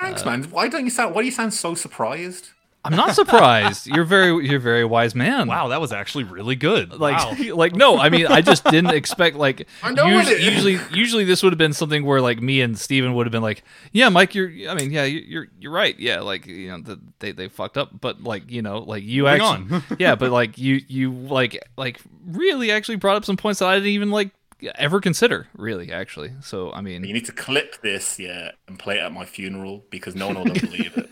Thanks, 0.00 0.24
man. 0.24 0.44
Why 0.44 0.68
don't 0.68 0.84
you 0.84 0.90
sound? 0.90 1.14
Why 1.14 1.22
do 1.22 1.26
you 1.26 1.32
sound 1.32 1.54
so 1.54 1.74
surprised? 1.74 2.50
I'm 2.86 2.96
not 2.96 3.14
surprised. 3.14 3.86
you're 3.86 4.04
very 4.04 4.46
you're 4.46 4.56
a 4.56 4.60
very 4.60 4.84
wise 4.84 5.14
man. 5.14 5.48
Wow, 5.48 5.68
that 5.68 5.80
was 5.80 5.92
actually 5.92 6.24
really 6.24 6.56
good. 6.56 6.92
Like, 6.92 7.16
wow. 7.18 7.54
like 7.54 7.74
no, 7.74 7.98
I 7.98 8.08
mean, 8.08 8.26
I 8.26 8.40
just 8.40 8.64
didn't 8.64 8.90
expect 8.94 9.36
like. 9.36 9.66
I 9.82 9.92
know 9.92 10.06
us- 10.06 10.28
it 10.30 10.40
is. 10.40 10.44
usually, 10.46 10.78
usually 10.98 11.24
this 11.24 11.42
would 11.42 11.52
have 11.52 11.58
been 11.58 11.72
something 11.72 12.04
where 12.04 12.20
like 12.20 12.40
me 12.40 12.60
and 12.60 12.78
Steven 12.78 13.14
would 13.14 13.26
have 13.26 13.32
been 13.32 13.42
like, 13.42 13.62
yeah, 13.92 14.08
Mike, 14.08 14.34
you're, 14.34 14.50
I 14.70 14.74
mean, 14.74 14.90
yeah, 14.92 15.04
you- 15.04 15.20
you're, 15.26 15.48
you're 15.58 15.72
right, 15.72 15.98
yeah, 15.98 16.20
like 16.20 16.46
you 16.46 16.68
know, 16.68 16.80
the, 16.80 17.00
they 17.18 17.32
they 17.32 17.48
fucked 17.48 17.76
up, 17.76 18.00
but 18.00 18.22
like 18.22 18.50
you 18.50 18.62
know, 18.62 18.78
like 18.78 19.02
you 19.02 19.24
Moving 19.24 19.40
actually, 19.42 19.74
on. 19.76 19.82
yeah, 19.98 20.14
but 20.14 20.30
like 20.30 20.56
you 20.58 20.80
you 20.88 21.10
like 21.12 21.58
like 21.76 22.00
really 22.26 22.70
actually 22.70 22.96
brought 22.96 23.16
up 23.16 23.24
some 23.24 23.36
points 23.36 23.58
that 23.60 23.68
I 23.68 23.74
didn't 23.76 23.88
even 23.88 24.10
like 24.10 24.30
ever 24.76 25.00
consider, 25.00 25.48
really, 25.54 25.92
actually. 25.92 26.32
So 26.40 26.72
I 26.72 26.80
mean, 26.80 27.04
You 27.04 27.12
need 27.12 27.26
to 27.26 27.32
clip 27.32 27.82
this, 27.82 28.18
yeah, 28.18 28.52
and 28.66 28.78
play 28.78 28.96
it 28.98 29.02
at 29.02 29.12
my 29.12 29.24
funeral 29.26 29.84
because 29.90 30.14
no 30.14 30.28
one 30.28 30.36
will 30.36 30.44
believe 30.54 30.96
it. 30.96 31.10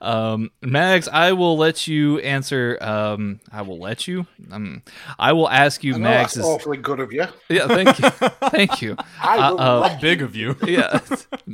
Um, 0.00 0.50
Max, 0.62 1.08
I 1.08 1.32
will 1.32 1.56
let 1.56 1.86
you 1.86 2.18
answer. 2.20 2.78
Um, 2.80 3.40
I 3.52 3.62
will 3.62 3.78
let 3.78 4.08
you. 4.08 4.26
Um, 4.50 4.82
I 5.18 5.32
will 5.32 5.48
ask 5.48 5.84
you 5.84 5.94
I 5.94 5.98
know 5.98 6.08
that's 6.08 6.36
Max's. 6.36 6.44
awfully 6.44 6.78
good 6.78 7.00
of 7.00 7.12
you. 7.12 7.26
Yeah, 7.48 7.66
thank 7.68 7.98
you, 7.98 8.08
thank 8.50 8.82
you. 8.82 8.96
I 9.22 9.50
will 9.50 9.60
uh, 9.60 9.80
let 9.80 10.00
big 10.00 10.22
of 10.22 10.34
you. 10.36 10.56
Yeah, 10.66 11.00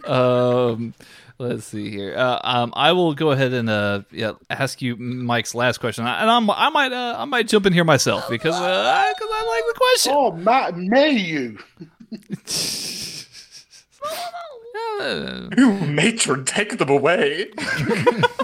Um, 0.10 0.94
let's 1.38 1.66
see 1.66 1.88
here. 1.90 2.16
Uh, 2.16 2.40
um, 2.42 2.72
I 2.74 2.90
will 2.92 3.14
go 3.14 3.30
ahead 3.30 3.52
and 3.52 3.70
uh, 3.70 4.02
yeah, 4.10 4.32
ask 4.48 4.82
you 4.82 4.96
Mike's 4.96 5.54
last 5.54 5.78
question, 5.78 6.04
and 6.04 6.30
I'm, 6.30 6.50
I 6.50 6.68
might, 6.70 6.92
uh, 6.92 7.14
I 7.16 7.24
might 7.26 7.46
jump 7.46 7.66
in 7.66 7.72
here 7.72 7.84
myself 7.84 8.28
because, 8.28 8.54
uh, 8.56 8.58
because 9.14 9.28
I 9.32 9.44
like 9.44 9.64
the 9.72 9.74
question. 9.78 10.12
Oh, 10.16 10.32
Matt, 10.32 10.76
may 10.76 11.10
you? 11.12 11.58
Uh, 14.98 15.48
Matron, 15.86 16.44
take 16.44 16.76
them 16.76 16.90
away. 16.90 17.50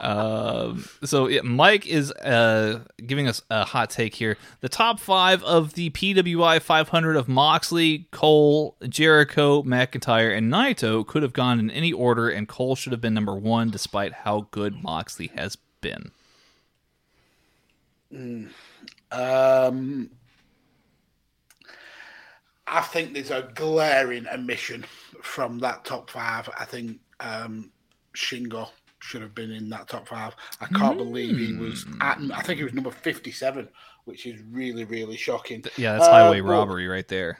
Um, 0.00 0.84
so 1.02 1.26
yeah, 1.26 1.40
Mike 1.42 1.86
is 1.86 2.12
uh, 2.12 2.80
giving 3.04 3.26
us 3.26 3.42
a 3.50 3.64
hot 3.64 3.90
take 3.90 4.14
here. 4.14 4.36
The 4.60 4.68
top 4.68 5.00
five 5.00 5.42
of 5.42 5.74
the 5.74 5.90
PWI 5.90 6.60
500 6.62 7.16
of 7.16 7.28
Moxley, 7.28 8.06
Cole, 8.12 8.76
Jericho, 8.88 9.62
McIntyre, 9.62 10.36
and 10.36 10.52
Naito 10.52 11.04
could 11.04 11.22
have 11.22 11.32
gone 11.32 11.58
in 11.58 11.70
any 11.70 11.92
order, 11.92 12.28
and 12.28 12.46
Cole 12.46 12.76
should 12.76 12.92
have 12.92 13.00
been 13.00 13.14
number 13.14 13.34
one, 13.34 13.70
despite 13.70 14.12
how 14.12 14.46
good 14.50 14.80
Moxley 14.82 15.32
has 15.34 15.56
been. 15.80 16.12
Um, 19.10 20.10
I 22.66 22.80
think 22.80 23.14
there's 23.14 23.30
a 23.30 23.50
glaring 23.54 24.26
omission 24.28 24.84
from 25.22 25.58
that 25.60 25.84
top 25.84 26.10
five. 26.10 26.48
I 26.58 26.64
think 26.64 26.98
um, 27.20 27.70
Shingo 28.14 28.68
should 28.98 29.22
have 29.22 29.34
been 29.34 29.52
in 29.52 29.68
that 29.70 29.88
top 29.88 30.08
five. 30.08 30.34
I 30.60 30.66
can't 30.66 30.98
believe 30.98 31.38
he 31.38 31.52
was 31.54 31.86
at, 32.00 32.18
I 32.34 32.42
think 32.42 32.58
he 32.58 32.64
was 32.64 32.74
number 32.74 32.90
57, 32.90 33.68
which 34.04 34.26
is 34.26 34.40
really, 34.50 34.84
really 34.84 35.16
shocking. 35.16 35.64
Yeah, 35.76 35.92
that's 35.92 36.06
Uh, 36.06 36.10
highway 36.12 36.40
but- 36.40 36.48
robbery 36.48 36.88
right 36.88 37.06
there. 37.06 37.38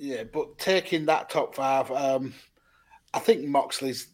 Yeah, 0.00 0.22
but 0.22 0.58
taking 0.58 1.06
that 1.06 1.28
top 1.28 1.56
five, 1.56 1.90
um, 1.90 2.32
I 3.12 3.18
think 3.18 3.44
Moxley's. 3.44 4.06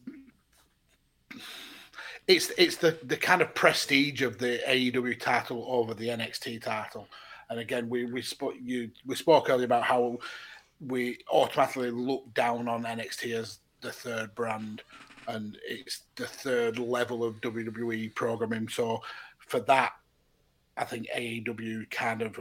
It's 2.27 2.51
it's 2.57 2.77
the, 2.77 2.99
the 3.03 3.19
kind 3.19 3.43
of 3.43 3.55
prestige 3.55 4.23
of 4.23 4.39
the 4.39 4.61
AEW 4.67 5.21
title 5.21 5.67
over 5.69 5.93
the 5.93 6.09
NXT 6.09 6.63
title, 6.63 7.07
and 7.51 7.59
again 7.59 7.89
we 7.89 8.05
we 8.07 8.23
spoke 8.23 8.55
you 8.61 8.91
we 9.07 9.15
spoke 9.15 9.51
earlier 9.51 9.65
about 9.65 9.85
how 9.85 10.19
we 10.81 11.19
automatically 11.33 11.91
look 11.91 12.33
down 12.35 12.69
on 12.69 12.85
NXT 12.85 13.35
as 13.35 13.59
the 13.81 13.93
third 13.93 14.35
brand, 14.35 14.83
and 15.29 15.57
it's 15.67 16.03
the 16.17 16.27
third 16.27 16.79
level 16.79 17.23
of 17.23 17.41
WWE 17.41 18.15
programming. 18.15 18.69
So 18.69 19.01
for 19.39 19.61
that, 19.61 19.93
I 20.77 20.85
think 20.85 21.07
AEW 21.15 21.91
kind 21.91 22.23
of 22.23 22.41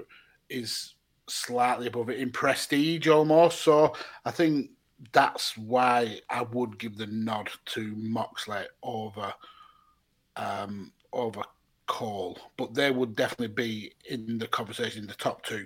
is 0.50 0.96
slightly 1.28 1.88
above 1.88 2.10
it 2.10 2.20
in 2.20 2.32
prestige 2.32 3.08
almost. 3.08 3.62
So 3.62 3.94
I 4.26 4.32
think 4.32 4.72
that's 5.12 5.58
why 5.58 6.20
I 6.30 6.42
would 6.44 6.80
give 6.80 6.98
the 6.98 7.08
nod 7.08 7.50
to 7.66 7.94
Moxley 7.96 8.64
over 8.82 9.34
um 10.36 10.92
over 11.12 11.44
Cole. 11.88 12.38
But 12.58 12.74
they 12.74 12.92
would 12.92 13.16
definitely 13.16 13.54
be 13.54 13.94
in 14.10 14.38
the 14.38 14.48
conversation, 14.48 15.08
the 15.08 15.14
top 15.14 15.44
two. 15.44 15.66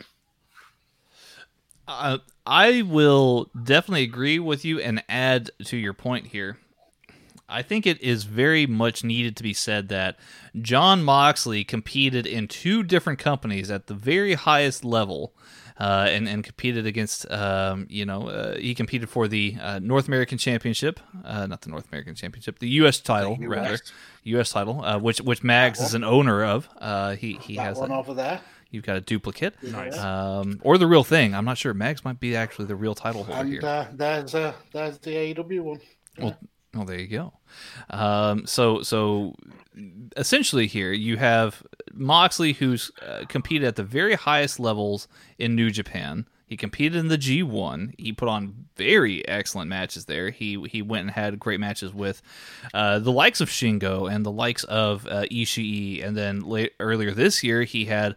Uh, 1.88 2.18
I 2.46 2.82
will 2.82 3.50
definitely 3.64 4.04
agree 4.04 4.40
with 4.40 4.66
you 4.66 4.80
and 4.80 5.04
add 5.08 5.52
to 5.66 5.78
your 5.78 5.94
point 5.94 6.28
here. 6.28 6.58
I 7.50 7.62
think 7.62 7.88
it 7.88 8.02
is 8.02 8.26
very 8.26 8.68
much 8.68 9.06
needed 9.06 9.38
to 9.38 9.44
be 9.44 9.54
said 9.54 9.88
that 9.88 10.20
Jon 10.62 11.02
Moxley 11.04 11.64
competed 11.64 12.28
in 12.28 12.50
two 12.50 12.84
different 12.84 13.20
companies 13.20 13.72
at 13.72 13.88
the 13.88 13.94
very 13.94 14.34
highest 14.34 14.84
level. 14.84 15.34
Uh, 15.80 16.08
and, 16.10 16.28
and 16.28 16.44
competed 16.44 16.88
against, 16.88 17.30
um, 17.32 17.86
you 17.88 18.04
know, 18.04 18.30
uh, 18.30 18.58
he 18.58 18.74
competed 18.74 19.08
for 19.10 19.28
the 19.28 19.56
uh, 19.62 19.78
North 19.78 20.08
American 20.08 20.40
Championship, 20.40 21.00
uh, 21.24 21.46
not 21.46 21.62
the 21.62 21.70
North 21.70 21.88
American 21.92 22.16
Championship, 22.16 22.58
the 22.58 22.70
U.S. 22.82 23.00
title, 23.00 23.38
rather, 23.40 23.78
U.S. 24.24 24.50
title, 24.50 24.84
uh, 24.84 24.98
which 24.98 25.22
which 25.22 25.44
Mags 25.44 25.80
is 25.80 25.94
an 25.94 26.04
owner 26.04 26.44
of. 26.44 26.68
Uh, 26.80 27.16
he 27.16 27.34
he 27.34 27.58
That 27.58 27.62
has 27.64 27.78
one 27.78 27.90
that. 27.90 27.96
over 27.96 28.16
there. 28.16 28.42
You've 28.72 28.86
got 28.86 28.98
a 28.98 29.02
duplicate, 29.02 29.54
Nice. 29.64 29.96
um, 29.98 30.60
or 30.64 30.78
the 30.80 30.88
real 30.88 31.04
thing. 31.04 31.34
I'm 31.36 31.46
not 31.46 31.58
sure. 31.60 31.74
Mags 31.76 32.04
might 32.04 32.20
be 32.20 32.36
actually 32.36 32.66
the 32.66 32.76
real 32.76 32.96
title 32.96 33.24
holder 33.24 33.42
And 33.42 33.50
here. 33.50 33.62
uh, 33.64 33.86
there's 33.94 34.34
uh, 34.36 34.54
there's 34.74 34.98
the 34.98 35.12
AEW 35.12 35.62
one. 35.62 35.80
Well, 36.20 36.38
well, 36.78 36.86
there 36.86 37.00
you 37.00 37.08
go. 37.08 37.34
Um, 37.90 38.46
so, 38.46 38.82
so 38.82 39.36
essentially, 40.16 40.68
here 40.68 40.92
you 40.92 41.18
have 41.18 41.64
Moxley, 41.94 42.54
who's 42.54 42.92
uh, 43.06 43.26
competed 43.28 43.68
at 43.68 43.76
the 43.76 43.84
very 43.84 44.16
highest 44.16 44.60
levels 44.60 45.08
in 45.38 45.56
New 45.56 45.72
Japan. 45.72 46.28
He 46.48 46.56
competed 46.56 46.96
in 46.96 47.10
the 47.10 47.18
G1. 47.18 47.94
He 47.98 48.14
put 48.14 48.30
on 48.30 48.68
very 48.78 49.28
excellent 49.28 49.70
matches 49.70 50.06
there. 50.06 50.30
He 50.30 50.58
he 50.70 50.82
went 50.82 51.02
and 51.02 51.12
had 51.12 51.40
great 51.40 51.60
matches 51.60 51.94
with 51.94 52.22
uh, 52.74 53.00
the 53.00 53.12
likes 53.12 53.42
of 53.42 53.50
Shingo 53.50 54.10
and 54.10 54.26
the 54.26 54.32
likes 54.32 54.64
of 54.64 55.06
uh, 55.08 55.24
Ishii. 55.30 56.06
And 56.06 56.16
then 56.16 56.42
earlier 56.80 57.12
this 57.12 57.44
year, 57.44 57.64
he 57.64 57.86
had, 57.86 58.16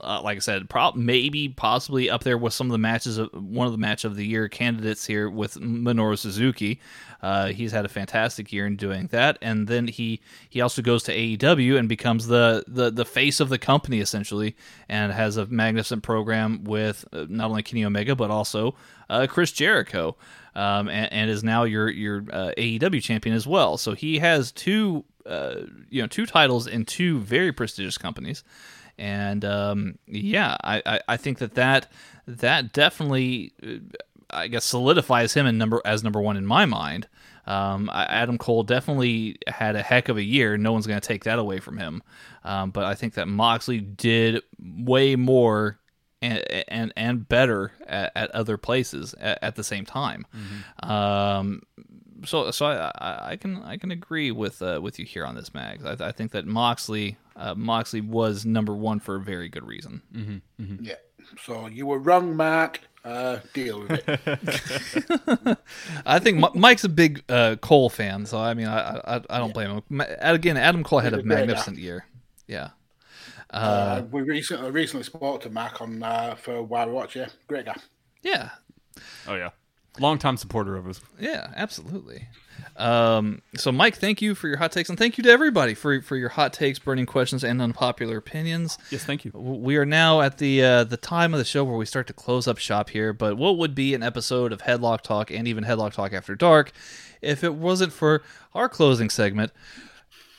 uh, 0.00 0.20
like 0.22 0.36
I 0.36 0.40
said, 0.40 0.68
prob- 0.68 0.96
maybe 0.96 1.48
possibly 1.48 2.08
up 2.10 2.22
there 2.22 2.38
with 2.38 2.52
some 2.52 2.68
of 2.68 2.72
the 2.72 2.78
matches, 2.78 3.18
of, 3.18 3.30
one 3.32 3.66
of 3.66 3.72
the 3.72 3.78
match 3.78 4.04
of 4.04 4.16
the 4.16 4.26
year 4.26 4.48
candidates 4.48 5.06
here 5.06 5.28
with 5.28 5.54
Minoru 5.54 6.18
Suzuki. 6.18 6.80
Uh, 7.20 7.48
he's 7.48 7.72
had 7.72 7.84
a 7.84 7.88
fantastic 7.88 8.52
year 8.52 8.66
in 8.66 8.76
doing 8.76 9.08
that, 9.08 9.38
and 9.42 9.66
then 9.66 9.88
he 9.88 10.20
he 10.48 10.60
also 10.60 10.80
goes 10.82 11.02
to 11.02 11.12
AEW 11.12 11.76
and 11.76 11.88
becomes 11.88 12.28
the 12.28 12.64
the 12.68 12.90
the 12.90 13.04
face 13.04 13.40
of 13.40 13.48
the 13.48 13.58
company 13.58 13.98
essentially, 13.98 14.56
and 14.88 15.12
has 15.12 15.36
a 15.36 15.46
magnificent 15.46 16.02
program 16.04 16.62
with 16.62 17.04
uh, 17.12 17.26
not 17.28 17.50
only 17.50 17.64
Kenny 17.64 17.84
Omega 17.84 18.14
but 18.14 18.30
also 18.30 18.76
uh, 19.10 19.26
Chris 19.28 19.50
Jericho, 19.50 20.16
um, 20.54 20.88
and, 20.88 21.12
and 21.12 21.30
is 21.30 21.42
now 21.42 21.64
your 21.64 21.88
your 21.88 22.24
uh, 22.32 22.52
AEW 22.56 23.02
champion 23.02 23.34
as 23.34 23.46
well. 23.46 23.76
So 23.78 23.94
he 23.94 24.18
has 24.18 24.52
two 24.52 25.04
uh, 25.26 25.62
you 25.88 26.02
know 26.02 26.08
two 26.08 26.26
titles 26.26 26.66
in 26.66 26.84
two 26.84 27.18
very 27.20 27.52
prestigious 27.52 27.98
companies, 27.98 28.44
and 28.98 29.44
um, 29.44 29.98
yeah, 30.06 30.56
I, 30.62 30.82
I 30.84 31.00
I 31.08 31.16
think 31.16 31.38
that 31.38 31.54
that 31.54 31.90
that 32.26 32.72
definitely. 32.72 33.52
uh, 33.62 33.76
I 34.30 34.46
guess 34.48 34.66
solidifies 34.66 35.32
him 35.32 35.46
in 35.46 35.56
number 35.56 35.80
as 35.86 36.04
number 36.04 36.20
one 36.20 36.36
in 36.36 36.44
my 36.44 36.66
mind. 36.66 37.08
Um, 37.46 37.88
Adam 37.90 38.36
Cole 38.36 38.62
definitely 38.62 39.38
had 39.46 39.74
a 39.74 39.80
heck 39.82 40.10
of 40.10 40.18
a 40.18 40.22
year. 40.22 40.58
No 40.58 40.72
one's 40.72 40.86
going 40.86 41.00
to 41.00 41.08
take 41.08 41.24
that 41.24 41.38
away 41.38 41.60
from 41.60 41.78
him. 41.78 42.02
Um, 42.44 42.70
but 42.70 42.84
I 42.84 42.94
think 42.94 43.14
that 43.14 43.26
Moxley 43.26 43.80
did 43.80 44.42
way 44.60 45.16
more 45.16 45.78
and 46.20 46.38
and, 46.68 46.92
and 46.94 47.26
better 47.26 47.72
at, 47.86 48.12
at 48.14 48.30
other 48.32 48.58
places 48.58 49.14
at, 49.18 49.38
at 49.40 49.56
the 49.56 49.64
same 49.64 49.86
time. 49.86 50.26
Um, 50.82 51.62
so 52.24 52.50
so 52.50 52.66
I, 52.66 52.90
I, 52.98 53.30
I 53.32 53.36
can 53.36 53.62
I 53.62 53.76
can 53.76 53.90
agree 53.90 54.30
with 54.30 54.60
uh, 54.62 54.80
with 54.82 54.98
you 54.98 55.04
here 55.04 55.24
on 55.26 55.34
this, 55.34 55.52
Mags. 55.54 55.84
I, 55.84 55.96
I 56.08 56.12
think 56.12 56.32
that 56.32 56.46
Moxley 56.46 57.16
uh, 57.36 57.54
Moxley 57.54 58.00
was 58.00 58.44
number 58.46 58.74
one 58.74 59.00
for 59.00 59.16
a 59.16 59.20
very 59.20 59.48
good 59.48 59.64
reason. 59.66 60.42
Yeah. 60.80 60.94
So 61.44 61.66
you 61.66 61.86
were 61.86 61.98
wrong, 61.98 62.34
Mark. 62.36 62.80
Uh, 63.04 63.38
deal 63.54 63.80
with 63.86 64.02
it. 64.08 65.58
I 66.06 66.18
think 66.18 66.38
Mi- 66.38 66.48
Mike's 66.60 66.84
a 66.84 66.88
big 66.88 67.22
uh, 67.28 67.56
Cole 67.60 67.88
fan, 67.90 68.26
so 68.26 68.38
I 68.38 68.54
mean, 68.54 68.66
I 68.66 68.98
I, 68.98 69.20
I 69.30 69.38
don't 69.38 69.54
blame 69.54 69.70
him. 69.70 69.82
Ma- 69.88 70.04
Again, 70.20 70.56
Adam 70.56 70.82
Cole 70.82 70.98
had 71.00 71.12
a 71.12 71.16
He's 71.16 71.24
a 71.24 71.28
great 71.28 71.38
magnificent 71.38 71.78
year. 71.78 72.06
Yeah, 72.46 72.70
Uh, 73.50 74.02
we 74.10 74.22
recently 74.22 74.70
recently 74.70 75.04
spoke 75.04 75.42
to 75.42 75.50
Mark 75.50 75.80
on 75.80 76.02
uh, 76.02 76.34
for 76.34 76.62
Why 76.62 76.86
We 76.86 76.92
Watch. 76.92 77.14
Yeah, 77.16 77.28
great 77.46 77.66
guy. 77.66 77.76
yeah, 78.22 78.50
Oh 79.26 79.34
yeah, 79.34 79.50
longtime 80.00 80.36
supporter 80.36 80.76
of 80.76 80.86
us. 80.86 81.00
yeah, 81.18 81.48
absolutely. 81.56 82.28
Um, 82.76 83.42
so, 83.56 83.72
Mike, 83.72 83.96
thank 83.96 84.22
you 84.22 84.34
for 84.34 84.48
your 84.48 84.58
hot 84.58 84.72
takes, 84.72 84.88
and 84.88 84.96
thank 84.96 85.18
you 85.18 85.24
to 85.24 85.30
everybody 85.30 85.74
for 85.74 86.00
for 86.00 86.16
your 86.16 86.28
hot 86.28 86.52
takes, 86.52 86.78
burning 86.78 87.06
questions, 87.06 87.42
and 87.42 87.60
unpopular 87.60 88.16
opinions. 88.16 88.78
Yes, 88.90 89.04
thank 89.04 89.24
you. 89.24 89.32
We 89.32 89.76
are 89.76 89.84
now 89.84 90.20
at 90.20 90.38
the 90.38 90.62
uh, 90.62 90.84
the 90.84 90.96
time 90.96 91.34
of 91.34 91.38
the 91.38 91.44
show 91.44 91.64
where 91.64 91.76
we 91.76 91.86
start 91.86 92.06
to 92.06 92.12
close 92.12 92.46
up 92.46 92.58
shop 92.58 92.90
here. 92.90 93.12
But 93.12 93.36
what 93.36 93.58
would 93.58 93.74
be 93.74 93.94
an 93.94 94.02
episode 94.02 94.52
of 94.52 94.62
Headlock 94.62 95.02
Talk 95.02 95.30
and 95.30 95.48
even 95.48 95.64
Headlock 95.64 95.92
Talk 95.92 96.12
After 96.12 96.36
Dark 96.36 96.72
if 97.20 97.42
it 97.42 97.54
wasn't 97.54 97.92
for 97.92 98.22
our 98.54 98.68
closing 98.68 99.10
segment? 99.10 99.52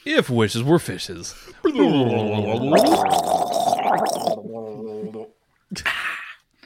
If 0.05 0.29
wishes 0.29 0.63
were 0.63 0.79
fishes. 0.79 1.35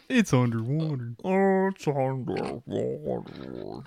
It's 0.10 0.34
underwater. 0.34 1.14
Oh, 1.24 1.66
uh, 1.66 1.70
it's 1.70 1.88
underwater. 1.88 3.84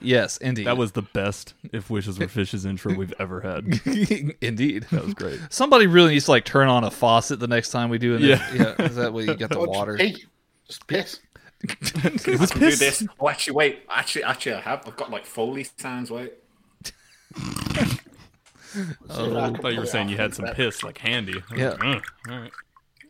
Yes, 0.00 0.36
indeed. 0.38 0.66
That 0.66 0.76
was 0.76 0.92
the 0.92 1.02
best 1.02 1.54
"If 1.72 1.88
Wishes 1.90 2.18
Were 2.18 2.28
Fishes" 2.28 2.66
intro 2.66 2.94
we've 2.94 3.14
ever 3.18 3.40
had. 3.40 3.64
indeed. 4.40 4.86
That 4.90 5.04
was 5.04 5.14
great. 5.14 5.40
Somebody 5.50 5.86
really 5.86 6.12
needs 6.12 6.26
to 6.26 6.32
like 6.32 6.44
turn 6.44 6.68
on 6.68 6.84
a 6.84 6.90
faucet 6.90 7.40
the 7.40 7.46
next 7.46 7.70
time 7.70 7.90
we 7.90 7.98
do 7.98 8.16
it. 8.16 8.22
Yeah. 8.22 8.54
yeah. 8.54 8.86
Is 8.86 8.96
that 8.96 9.12
way 9.12 9.24
you 9.24 9.34
get 9.34 9.50
the 9.50 9.58
oh, 9.58 9.64
water? 9.64 9.96
Hey, 9.96 10.14
just 10.66 10.86
piss. 10.86 11.20
Is 11.82 12.22
this 12.24 12.50
Do 12.50 12.58
piss? 12.58 12.78
this. 12.78 13.06
Oh, 13.20 13.28
actually, 13.28 13.54
wait. 13.54 13.84
Actually, 13.88 14.24
actually, 14.24 14.54
I 14.54 14.60
have. 14.60 14.86
I've 14.86 14.96
got 14.96 15.10
like 15.10 15.24
Foley 15.24 15.64
sounds. 15.76 16.10
Wait. 16.10 16.34
Oh, 19.10 19.38
I 19.38 19.50
thought 19.50 19.74
you 19.74 19.80
were 19.80 19.86
saying 19.86 20.08
you 20.08 20.16
had 20.16 20.34
some 20.34 20.46
piss 20.54 20.82
like 20.82 20.96
handy. 20.96 21.42
Yeah. 21.54 21.70
like, 21.70 21.84
"Ugh, 21.84 22.02
all 22.30 22.38
right. 22.40 22.52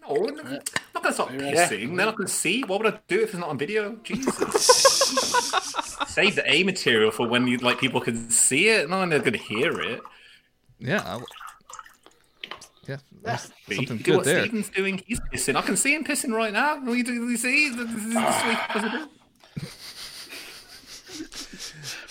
No, 0.09 0.17
uh, 0.17 0.29
I'm 0.29 0.61
not 0.95 1.03
gonna 1.03 1.13
stop 1.15 1.31
Yeah. 1.33 1.39
pissing. 1.69 1.97
Then 1.97 2.09
I 2.09 2.13
can 2.13 2.27
see. 2.27 2.63
What 2.65 2.83
would 2.83 2.95
I 2.95 2.99
do 3.09 3.21
if 3.23 3.31
it's 3.31 3.39
not 3.39 3.49
on 3.49 3.59
video? 3.59 3.97
Jesus. 4.03 4.37
Save 6.09 6.35
the 6.37 6.45
A 6.53 6.63
material 6.65 7.11
for 7.11 7.27
when 7.29 7.47
you 7.47 7.59
like 7.59 7.79
people 7.79 8.01
can 8.01 8.29
see 8.31 8.69
it. 8.69 8.91
No 8.91 8.99
one 8.99 9.09
they're 9.11 9.21
gonna 9.21 9.37
hear 9.39 9.81
it. 9.81 10.01
Yeah. 10.79 11.03
I- 11.05 11.21
yeah. 12.89 12.97
There's 13.23 13.43
See? 13.69 13.77
something 13.77 13.99
You 13.99 14.03
do 14.05 14.11
good 14.11 14.17
what 14.17 14.25
there. 14.25 14.41
Steven's 14.43 14.69
doing. 14.71 15.01
He's 15.07 15.21
pissing. 15.33 15.55
I 15.55 15.63
can 15.63 15.77
see 15.77 15.95
him 15.95 16.03
pissing 16.05 16.33
right 16.35 16.53
now. 16.53 16.75
You, 16.83 17.05
do- 17.05 17.13
you 17.31 17.37
see? 17.37 17.69
This 17.71 17.89
is 17.89 18.13
the 18.15 18.33
sweet 18.41 18.59
positive. 18.69 19.09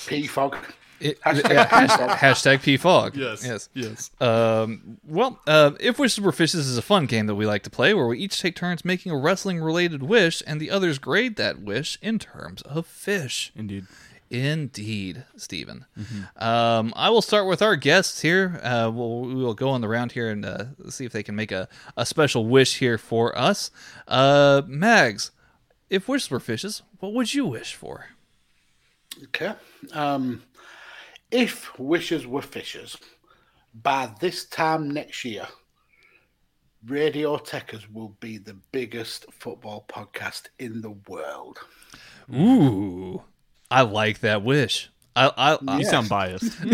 P 0.08 0.28
fog. 0.28 0.56
It- 1.02 1.22
Hashtag 1.22 1.50
yeah, 1.52 1.66
P 1.66 1.76
hashtag, 1.76 1.98
fog. 1.98 2.18
hashtag 2.18 2.58
PFOG. 2.60 3.16
Yes. 3.16 3.46
Yes. 3.46 3.70
Yes. 3.74 4.12
Um, 4.22 4.98
well, 5.06 5.40
uh, 5.48 5.72
If 5.80 5.98
Wishes 6.00 6.22
Were 6.22 6.32
Fishes 6.32 6.68
is 6.68 6.78
a 6.78 6.82
fun 6.82 7.06
game 7.08 7.26
that 7.28 7.36
we 7.36 7.46
like 7.46 7.64
to 7.64 7.70
play 7.70 7.94
where 7.94 8.08
we 8.08 8.20
each 8.20 8.40
take 8.40 8.56
turns 8.56 8.86
making 8.86 9.12
a 9.12 9.18
wrestling 9.18 9.60
related 9.62 10.04
wish 10.04 10.42
and 10.46 10.60
the 10.62 10.70
others 10.72 11.00
grade 11.00 11.36
that 11.38 11.60
wish 11.62 11.98
in 12.02 12.20
terms 12.20 12.62
of 12.64 12.86
fish. 12.86 13.52
Indeed. 13.56 13.86
Indeed, 14.30 15.26
Stephen. 15.36 15.86
Um, 16.38 16.94
I 16.96 17.10
will 17.10 17.22
start 17.22 17.48
with 17.48 17.62
our 17.62 17.76
guests 17.76 18.22
here. 18.22 18.62
Uh, 18.64 18.90
we'll, 18.94 19.22
we 19.24 19.36
will 19.36 19.54
go 19.54 19.70
on 19.72 19.82
the 19.82 19.90
round 19.90 20.14
here 20.14 20.30
and 20.30 20.46
uh, 20.46 20.66
see 20.90 21.04
if 21.04 21.12
they 21.12 21.22
can 21.24 21.36
make 21.36 21.52
a, 21.52 21.68
a 21.98 22.06
special 22.06 22.46
wish 22.46 22.78
here 22.80 22.98
for 22.98 23.38
us. 23.38 23.72
Uh, 24.08 24.62
Mags, 24.68 25.32
if 25.90 26.08
wishes 26.08 26.32
were 26.32 26.40
fishes, 26.40 26.82
what 27.02 27.12
would 27.14 27.34
you 27.34 27.46
wish 27.46 27.76
for? 27.76 28.06
Okay. 29.24 29.52
Um, 29.92 30.44
if 31.32 31.78
wishes 31.80 32.28
were 32.28 32.42
fishes, 32.42 32.98
by 33.74 34.14
this 34.20 34.46
time 34.46 34.92
next 34.92 35.24
year, 35.26 35.48
Radio 36.86 37.38
Tekkers 37.38 37.92
will 37.92 38.16
be 38.20 38.38
the 38.38 38.56
biggest 38.72 39.26
football 39.32 39.86
podcast 39.88 40.48
in 40.60 40.82
the 40.82 40.92
world. 41.08 41.60
Ooh, 42.34 43.22
I 43.70 43.82
like 43.82 44.20
that 44.20 44.44
wish. 44.44 44.90
I 45.16 45.32
I, 45.38 45.58
I, 45.68 45.78
You 45.78 45.86
sound 45.86 46.10
biased. 46.10 46.58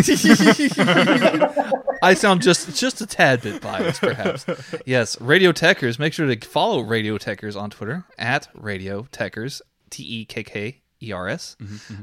I 2.03 2.13
sound 2.13 2.41
just 2.41 2.79
just 2.79 3.01
a 3.01 3.07
tad 3.07 3.41
bit 3.41 3.61
biased, 3.61 4.01
perhaps. 4.01 4.45
Yes, 4.85 5.19
Radio 5.19 5.51
Tekkers. 5.51 5.99
Make 5.99 6.13
sure 6.13 6.33
to 6.33 6.47
follow 6.47 6.81
Radio 6.81 7.17
Tekkers 7.17 7.59
on 7.59 7.69
Twitter 7.71 8.05
at 8.17 8.47
Radio 8.53 9.03
Tekkers, 9.11 9.61
T 9.89 10.03
E 10.03 10.25
K 10.25 10.43
K 10.43 10.81
E 11.01 11.11
R 11.11 11.27
S, 11.27 11.57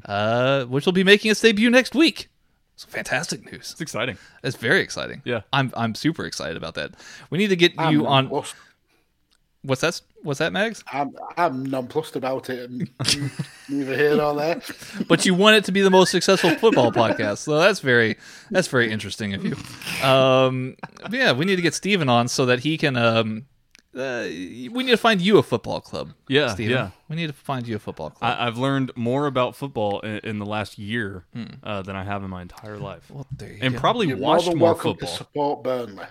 uh, 0.05 0.65
which 0.65 0.85
will 0.85 0.93
be 0.93 1.05
making 1.05 1.31
its 1.31 1.41
debut 1.41 1.71
next 1.71 1.95
week. 1.95 2.29
So 2.77 2.89
fantastic 2.89 3.45
news! 3.51 3.71
It's 3.73 3.81
exciting. 3.81 4.19
It's 4.43 4.57
very 4.57 4.81
exciting. 4.81 5.23
Yeah. 5.25 5.43
I'm 5.53 5.73
I'm 5.77 5.95
super 5.95 6.25
excited 6.25 6.57
about 6.57 6.75
that. 6.75 6.93
We 7.31 7.39
need 7.39 7.49
to 7.49 7.57
get 7.57 7.73
I'm 7.79 7.93
you 7.93 8.07
on. 8.07 8.25
nonplussed. 8.25 8.57
What's 9.63 9.81
that? 9.81 10.01
What's 10.23 10.41
that, 10.41 10.53
Mags? 10.53 10.85
I'm, 10.93 11.15
I'm 11.39 11.65
nonplussed 11.65 12.17
about 12.17 12.51
it. 12.51 12.69
And 12.69 12.91
neither 13.69 13.97
here 13.97 14.17
nor 14.17 14.35
there. 14.35 14.61
but 15.09 15.25
you 15.25 15.35
want 15.35 15.57
it 15.57 15.65
to 15.65 15.73
be 15.73 15.81
the 15.81 15.91
most 15.91 16.11
successful 16.11 16.51
football 16.57 16.93
podcast. 16.93 17.39
So 17.39 17.59
that's 17.59 17.81
very 17.81 18.17
that's 18.51 18.69
very 18.69 18.91
interesting 18.91 19.33
of 19.35 19.45
you. 19.45 19.57
Um, 20.07 20.77
yeah, 21.11 21.33
we 21.33 21.45
need 21.47 21.57
to 21.57 21.63
get 21.63 21.75
Steven 21.75 22.09
on 22.09 22.29
so 22.29 22.45
that 22.47 22.61
he 22.61 22.77
can. 22.77 22.97
Um, 22.97 23.47
uh, 23.97 24.25
we 24.27 24.83
need 24.83 24.91
to 24.91 24.97
find 24.97 25.21
you 25.21 25.39
a 25.39 25.43
football 25.43 25.81
club. 25.81 26.13
Yeah, 26.29 26.49
Steven. 26.55 26.73
yeah. 26.73 26.91
We 27.09 27.17
need 27.17 27.29
to 27.29 27.33
find 27.33 27.67
you 27.67 27.77
a 27.77 27.79
football 27.79 28.11
club. 28.11 28.37
I, 28.39 28.47
I've 28.47 28.59
learned 28.59 28.93
more 28.97 29.27
about 29.27 29.55
football 29.57 30.01
in, 30.01 30.19
in 30.19 30.39
the 30.39 30.47
last 30.47 30.79
year 30.79 31.25
uh, 31.63 31.83
than 31.83 31.95
I 31.97 32.05
have 32.05 32.23
in 32.25 32.31
my 32.31 32.43
entire 32.43 32.79
life, 32.79 33.11
well, 33.11 33.27
there 33.37 33.53
you 33.53 33.59
and 33.63 33.75
go. 33.75 33.81
probably 33.81 34.09
You're 34.09 34.17
more 34.17 34.35
watched 34.37 34.49
than 34.49 34.59
more 34.59 34.69
welcome 34.75 34.95
to 34.95 35.07
football. 35.07 35.17
support 35.17 35.63
Burnley. 35.63 36.05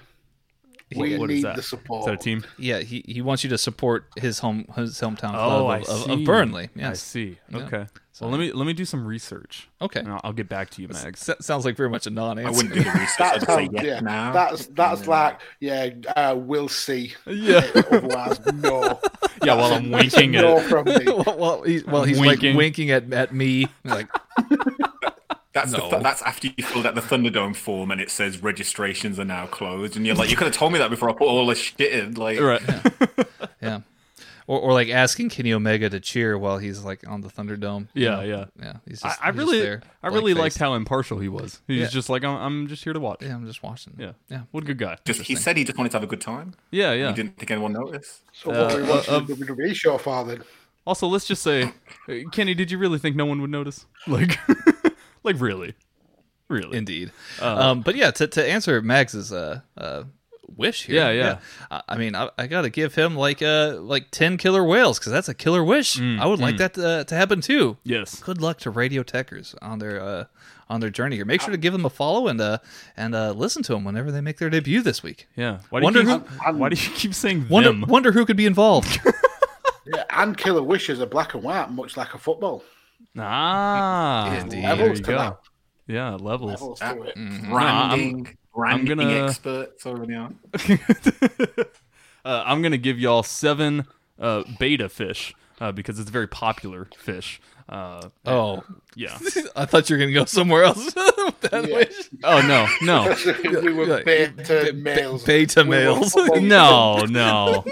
We 1.02 1.18
what 1.18 1.30
is 1.32 1.36
need 1.38 1.44
that? 1.46 1.56
the 1.56 1.60
Is 1.62 1.68
support. 1.70 2.06
that 2.06 2.14
a 2.14 2.18
team? 2.18 2.44
Yeah, 2.58 2.80
he, 2.80 3.04
he 3.08 3.22
wants 3.22 3.44
you 3.44 3.50
to 3.52 3.58
support 3.58 4.06
his 4.18 4.40
home 4.40 4.66
his 4.76 5.00
hometown 5.00 5.34
Oh, 5.36 5.66
club 5.66 5.68
I 5.70 5.78
of, 5.80 5.90
of, 5.90 6.02
see. 6.04 6.14
of 6.14 6.24
Burnley. 6.26 6.66
I 6.76 6.80
Yes. 6.80 7.02
see. 7.02 7.38
Yeah. 7.50 7.58
Okay. 7.60 7.86
So- 8.12 8.26
Well, 8.28 8.32
let 8.38 8.40
me 8.40 8.52
let 8.52 8.68
me 8.68 8.74
do 8.74 8.86
some 8.86 9.06
research. 9.08 9.70
Okay. 9.82 10.00
And 10.02 10.10
I'll, 10.12 10.22
I'll 10.26 10.34
get 10.34 10.48
back 10.48 10.70
to 10.72 10.82
you, 10.84 10.88
Mags. 10.88 11.28
S- 11.28 11.44
sounds 11.46 11.66
like 11.66 11.76
very 11.76 11.90
much 11.90 12.06
a 12.06 12.12
non-answer. 12.12 12.48
I 12.48 12.52
wouldn't 12.52 12.74
do 12.76 12.84
the 12.84 12.90
research. 12.92 13.18
That 13.18 13.50
I'd 13.50 13.56
say 13.56 13.70
yes 13.72 13.84
yeah, 13.86 14.00
now. 14.02 14.32
that's 14.32 14.68
that's 14.68 15.02
and 15.02 15.04
then- 15.04 15.10
like 15.10 15.40
yeah, 15.60 15.90
uh, 16.16 16.36
we'll 16.38 16.68
see. 16.68 17.14
Yeah. 17.26 17.66
Otherwise, 17.76 18.40
no. 18.54 19.00
Yeah, 19.44 19.56
while 19.56 19.74
I'm 19.74 19.92
winking 19.92 20.32
no 20.32 20.60
at 20.60 20.70
from 20.70 20.86
me. 20.86 21.00
well, 21.06 21.36
well, 21.38 21.62
he's, 21.64 21.84
well, 21.84 22.04
he's 22.06 22.18
Winking. 22.18 22.52
like 22.52 22.58
winking 22.58 22.92
at, 22.92 23.12
at 23.12 23.34
me. 23.34 23.68
Like, 23.84 24.08
That's 25.54 25.72
the 25.72 25.78
No. 25.78 25.90
th- 25.90 26.04
that's 26.04 26.22
after 26.24 26.48
you 26.48 26.64
filled 26.64 26.86
out 26.86 26.96
the 26.96 27.02
Thunderdome 27.02 27.56
form 27.56 27.92
and 27.92 28.02
it 28.02 28.10
says 28.10 28.42
registrations 28.42 29.20
are 29.20 29.26
now 29.26 29.46
closed, 29.48 29.96
and 29.96 30.06
you're 30.06 30.16
like, 30.16 30.30
you 30.32 30.36
could 30.36 30.46
have 30.48 30.56
told 30.56 30.74
me 30.74 30.80
that 30.80 30.90
before 30.90 31.10
I 31.10 31.14
put 31.14 31.28
all 31.28 31.46
this 31.46 31.60
shit 31.60 31.92
in. 31.94 32.16
Like, 32.16 32.40
right. 32.40 32.62
yeah. 33.62 33.82
Or, 34.46 34.60
or 34.60 34.74
like 34.74 34.90
asking 34.90 35.30
Kenny 35.30 35.54
Omega 35.54 35.90
to 35.90 36.00
cheer 36.02 36.38
while 36.38 36.58
he's 36.58 36.84
like 36.84 37.08
on 37.08 37.22
the 37.22 37.30
Thunderdome. 37.30 37.88
you 37.94 38.06
Yeah, 38.06 38.16
know? 38.16 38.22
yeah. 38.24 38.46
Yeah. 38.62 38.74
He's 38.86 39.02
I, 39.04 39.08
just, 39.10 39.22
I 39.22 39.26
he's 39.28 39.36
just 39.36 39.38
really, 39.48 39.62
there, 39.62 39.82
I 40.02 40.08
really 40.08 40.34
face. 40.34 40.42
liked 40.42 40.58
how 40.58 40.74
impartial 40.74 41.20
he 41.20 41.30
was. 41.30 41.62
He's 41.68 41.80
Yeah. 41.82 41.88
just 41.88 42.10
like, 42.10 42.26
I'm, 42.26 42.36
I'm 42.36 42.68
just 42.68 42.84
here 42.84 42.92
to 42.92 43.00
watch. 43.00 43.22
Yeah, 43.22 43.36
I'm 43.36 43.46
just 43.46 43.64
watching. 43.64 43.94
Yeah. 43.98 44.14
Yeah. 44.30 44.42
What 44.52 44.64
a 44.64 44.68
good 44.68 44.78
guy. 44.80 44.98
just 45.06 45.22
he 45.22 45.36
said 45.36 45.56
he 45.56 45.64
just 45.64 45.78
wanted 45.78 45.92
to 45.92 45.98
have 45.98 46.04
a 46.04 46.08
good 46.08 46.20
time. 46.20 46.56
Yeah, 46.72 46.92
yeah. 46.92 47.10
He 47.10 47.14
didn't 47.16 47.38
think 47.38 47.52
anyone 47.52 47.72
noticed. 47.72 48.22
So 48.34 48.50
what 48.50 48.74
are 48.74 48.78
we 48.78 48.84
Uh, 48.84 48.96
watching 48.96 49.14
uh, 49.14 49.20
the 49.22 49.34
WWE 49.36 49.76
show 49.76 49.98
for 49.98 50.26
then? 50.26 50.44
Also, 50.86 51.08
let's 51.08 51.26
just 51.26 51.42
say, 51.42 51.72
uh, 52.10 52.14
Kenny, 52.34 52.54
did 52.54 52.70
you 52.70 52.78
really 52.78 53.00
think 53.00 53.16
no 53.16 53.26
one 53.26 53.40
would 53.40 53.50
notice? 53.50 53.86
Like, 54.08 54.38
like 55.24 55.40
really, 55.40 55.74
really? 56.50 56.78
Indeed. 56.78 57.12
Uh, 57.42 57.56
um, 57.72 57.82
but 57.82 57.96
yeah, 57.96 58.12
to, 58.12 58.28
to 58.28 58.46
answer 58.48 58.82
Max's 58.82 59.32
uh, 59.32 59.62
uh, 59.78 60.04
wish 60.56 60.84
here. 60.86 60.96
Yeah, 60.96 61.12
yeah. 61.12 61.38
I, 61.72 61.82
I 61.90 61.98
mean, 61.98 62.16
I, 62.16 62.30
I 62.38 62.48
got 62.48 62.62
to 62.64 62.70
give 62.70 62.96
him 62.96 63.16
like 63.16 63.42
uh 63.42 63.78
like 63.80 64.12
ten 64.12 64.38
killer 64.38 64.64
whales 64.64 65.00
because 65.00 65.12
that's 65.12 65.30
a 65.30 65.34
killer 65.34 65.64
wish. 65.64 65.98
Mm, 65.98 66.20
I 66.20 66.26
would 66.26 66.40
like 66.40 66.58
that 66.58 66.74
to, 66.76 67.04
to 67.06 67.16
happen 67.16 67.42
too. 67.42 67.78
Yes. 67.84 68.22
Good 68.22 68.42
luck 68.42 68.60
to 68.60 68.70
Radio 68.70 69.04
Tekkers 69.04 69.56
on 69.62 69.80
their 69.80 70.02
uh 70.02 70.26
on 70.70 70.80
their 70.80 70.90
journey 70.90 71.16
here. 71.18 71.26
Make 71.26 71.42
sure 71.42 71.52
to 71.52 71.58
give 71.58 71.74
them 71.74 71.86
a 71.86 71.90
follow 71.90 72.28
and 72.28 72.40
uh 72.40 72.58
and 72.98 73.16
uh 73.16 73.32
listen 73.32 73.64
to 73.64 73.74
them 73.74 73.84
whenever 73.84 74.12
they 74.12 74.22
make 74.22 74.38
their 74.38 74.50
debut 74.50 74.82
this 74.82 75.02
week. 75.04 75.28
Yeah. 75.36 75.60
Why 75.70 75.80
do 75.80 75.84
Wonder 75.86 76.02
you 76.04 76.20
keep, 76.20 76.28
who- 76.28 76.58
Why 76.58 76.70
do 76.70 76.76
you 76.82 76.92
keep 76.92 77.14
saying 77.14 77.48
Wonder 77.50 77.70
them? 77.70 77.82
wonder 77.88 78.12
who 78.12 78.26
could 78.26 78.38
be 78.38 78.46
involved. 78.46 79.00
Yeah, 79.86 80.06
and 80.12 80.38
Killer 80.38 80.64
Wishes 80.64 81.02
are 81.02 81.06
black 81.06 81.34
and 81.34 81.44
white, 81.44 81.70
much 81.70 81.98
like 81.98 82.14
a 82.14 82.18
football. 82.18 82.64
Ah, 83.18 84.34
Indeed. 84.40 84.64
there 84.64 84.76
Levels 84.76 85.00
you 85.00 85.06
to 85.06 85.12
go. 85.12 85.18
that. 85.18 85.40
Yeah, 85.88 86.16
levels. 86.16 86.52
Levels 86.62 86.80
to 86.80 87.02
it. 87.04 87.16
Branding, 87.50 88.38
branding 88.56 88.98
gonna- 88.98 89.26
experts 89.26 89.86
already 89.86 90.16
on. 90.16 90.40
uh, 92.26 92.44
I'm 92.46 92.62
gonna 92.62 92.78
give 92.78 93.00
y'all 93.00 93.24
seven 93.24 93.86
uh, 94.20 94.44
beta 94.60 94.90
fish 94.90 95.34
uh, 95.60 95.72
because 95.72 96.00
it's 96.00 96.10
a 96.10 96.12
very 96.14 96.28
popular 96.28 96.88
fish. 96.98 97.42
Uh, 97.70 98.10
oh, 98.26 98.64
yeah. 98.96 99.18
I 99.56 99.66
thought 99.66 99.90
you 99.90 99.96
were 99.96 100.00
gonna 100.00 100.14
go 100.14 100.26
somewhere 100.26 100.64
else 100.64 100.86
with 100.96 101.42
that 101.42 101.68
Yeah. 101.68 101.76
wish. 101.76 102.10
Oh 102.24 102.42
no, 102.42 102.68
no, 102.82 103.16
we 103.62 103.74
were 103.74 104.04
beta 104.04 104.72
be- 104.74 104.82
males. 104.82 105.24
beta 105.24 105.64
We 105.64 105.70
males. 105.70 106.14
football- 106.14 106.42
no, 106.42 107.06
no. 107.10 107.66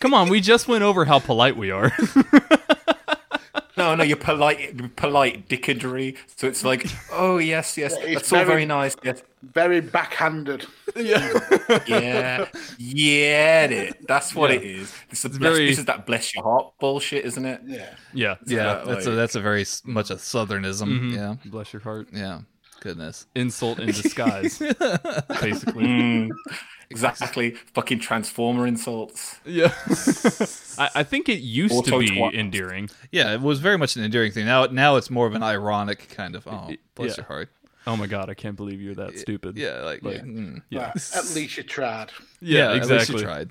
Come 0.00 0.14
on, 0.14 0.28
we 0.28 0.40
just 0.40 0.68
went 0.68 0.84
over 0.84 1.04
how 1.04 1.18
polite 1.18 1.56
we 1.56 1.70
are. 1.72 1.92
No, 3.78 3.94
no, 3.94 4.02
you're 4.04 4.16
polite, 4.16 4.96
polite 4.96 5.48
dickadry. 5.48 6.16
So 6.36 6.46
it's 6.46 6.64
like, 6.64 6.86
oh 7.12 7.38
yes, 7.38 7.78
yes, 7.78 7.94
it's 8.00 8.14
that's 8.14 8.32
all 8.32 8.38
very- 8.40 8.48
very 8.48 8.66
nice. 8.66 8.96
Yes, 9.02 9.22
Very 9.54 9.80
backhanded. 9.80 10.66
yeah, 10.96 12.46
yeah, 12.78 13.64
it. 13.64 14.06
That's 14.06 14.34
what 14.34 14.50
Yeah. 14.50 14.56
it 14.56 14.64
is. 14.64 14.94
This 15.10 15.24
is, 15.24 15.38
bless, 15.38 15.52
very- 15.52 15.66
this 15.68 15.78
is 15.78 15.84
that 15.86 16.06
bless 16.06 16.34
your 16.34 16.44
heart 16.44 16.72
bullshit, 16.80 17.24
isn't 17.24 17.44
it? 17.44 17.60
Yeah. 17.64 17.94
yeah, 18.12 18.34
Yeah, 18.46 18.64
that, 18.64 18.86
that's 18.86 19.06
a 19.06 19.10
that's 19.12 19.34
a 19.36 19.40
very 19.40 19.64
much 19.84 20.10
a 20.10 20.16
southernism. 20.16 20.88
Mhm. 20.88 21.14
Yeah, 21.14 21.34
Bless 21.50 21.72
your 21.72 21.82
heart. 21.82 22.08
yeah. 22.12 22.40
Goodness. 22.80 23.26
Insult 23.34 23.80
in 23.80 23.86
disguise, 23.86 24.58
basically. 25.40 25.84
Mm, 25.84 26.30
exactly. 26.90 27.50
Fucking 27.74 28.00
transformer 28.00 28.66
insults. 28.66 29.38
Yeah. 29.44 29.72
I, 30.78 30.90
I 30.96 31.02
think 31.02 31.28
it 31.28 31.40
used 31.40 31.84
to 31.86 31.98
be 31.98 32.08
twat. 32.10 32.34
endearing. 32.34 32.90
Yeah, 33.12 33.32
it 33.34 33.40
was 33.40 33.60
very 33.60 33.78
much 33.78 33.96
an 33.96 34.04
endearing 34.04 34.32
thing. 34.32 34.46
Now, 34.46 34.66
now 34.66 34.96
it's 34.96 35.10
more 35.10 35.26
of 35.26 35.34
an 35.34 35.42
ironic 35.42 36.08
kind 36.10 36.34
of. 36.36 36.46
Oh, 36.46 36.70
bless 36.94 37.10
Yeah. 37.10 37.14
your 37.18 37.26
heart. 37.26 37.48
Oh 37.86 37.96
my 37.96 38.06
god, 38.06 38.28
I 38.28 38.34
can't 38.34 38.54
believe 38.56 38.82
you're 38.82 38.94
that 38.96 39.18
stupid. 39.18 39.56
Yeah, 39.56 39.80
like, 39.82 40.02
Like, 40.02 40.22
mm. 40.22 40.60
Yeah. 40.68 40.90
But 40.92 41.10
at 41.16 41.34
least 41.34 41.56
you 41.56 41.62
tried. 41.62 42.10
Yeah, 42.40 42.72
at 42.72 42.74
least 42.88 42.90
you 42.90 42.94
exactly. 42.96 43.22
tried. 43.22 43.50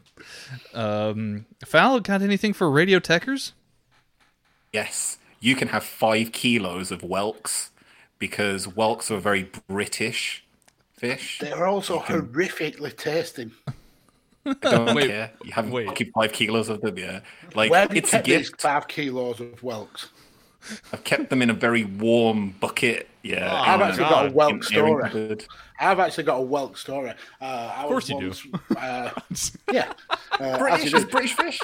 Um, 0.75 1.45
Fal, 1.65 1.99
got 2.01 2.21
anything 2.21 2.53
for 2.53 2.69
Radio 2.69 2.99
Tekkers? 2.99 3.53
Yes, 4.71 5.17
you 5.39 5.55
can 5.55 5.69
have 5.69 5.83
five 5.83 6.31
kilos 6.31 6.91
of 6.91 7.01
whelks 7.01 7.71
because 8.19 8.65
whelks 8.65 9.09
are 9.09 9.17
very 9.17 9.49
British 9.67 10.43
fish. 10.97 11.39
They're 11.39 11.67
also 11.67 11.99
horrifically 11.99 12.95
tasting. 12.95 13.51
I 14.45 14.53
don't 14.61 14.95
Wait, 14.95 15.07
care. 15.09 15.31
You 15.43 15.51
have 15.53 15.69
wait. 15.71 15.87
fucking 15.87 16.11
five 16.15 16.31
kilos 16.31 16.69
of 16.69 16.79
them, 16.81 16.97
yeah. 16.97 17.19
Like 17.53 17.69
Where 17.69 17.81
have 17.81 17.91
you 17.91 17.97
it's 17.97 18.09
a 18.09 18.17
kept 18.17 18.27
these 18.27 18.49
gift. 18.49 18.61
five 18.61 18.87
kilos 18.87 19.39
of 19.41 19.61
whelks? 19.61 20.09
I've 20.91 21.03
kept 21.03 21.29
them 21.29 21.41
in 21.41 21.49
a 21.49 21.53
very 21.53 21.83
warm 21.85 22.51
bucket. 22.59 23.07
Yeah, 23.23 23.49
Oh, 23.51 23.55
I've 23.55 23.81
in, 23.81 23.87
actually 23.87 24.03
got 24.09 24.23
a 24.23 24.27
in 24.27 24.33
whelk 24.33 24.63
story. 24.63 25.37
I've 25.79 25.99
actually 25.99 26.23
got 26.23 26.37
a 26.41 26.45
whelk 26.45 26.77
story. 26.77 27.13
Uh, 27.41 27.73
of 27.77 27.87
course 27.89 28.09
you 28.09 28.19
do. 28.19 28.33
Uh, 28.77 29.11
yeah. 29.71 29.91
Uh, 30.39 30.57
British 30.59 30.93
is. 30.93 31.05
British 31.05 31.33
fish. 31.33 31.59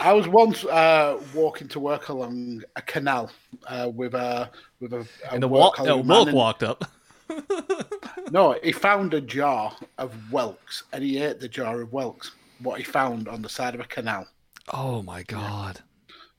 I 0.00 0.12
was 0.12 0.26
once 0.28 0.64
uh, 0.64 1.18
walking 1.34 1.68
to 1.68 1.80
work 1.80 2.08
along 2.08 2.62
a 2.76 2.82
canal 2.82 3.30
uh, 3.66 3.90
with 3.94 4.14
a 4.14 4.50
with 4.80 4.92
a, 4.92 4.98
a 5.30 5.32
And 5.34 5.42
the 5.42 5.48
work 5.48 5.60
walk, 5.60 5.76
colleague 5.76 6.00
of 6.00 6.06
mine, 6.06 6.16
Wilk 6.16 6.28
and- 6.28 6.36
walked 6.36 6.62
up. 6.64 6.84
No, 8.30 8.58
he 8.62 8.72
found 8.72 9.14
a 9.14 9.20
jar 9.20 9.74
of 9.96 10.12
whelks 10.30 10.82
and 10.92 11.02
he 11.02 11.18
ate 11.22 11.40
the 11.40 11.48
jar 11.48 11.80
of 11.80 11.92
whelks. 11.92 12.32
What 12.60 12.78
he 12.78 12.84
found 12.84 13.26
on 13.28 13.40
the 13.42 13.48
side 13.48 13.74
of 13.74 13.80
a 13.80 13.84
canal. 13.84 14.26
Oh 14.72 15.02
my 15.02 15.22
god, 15.22 15.80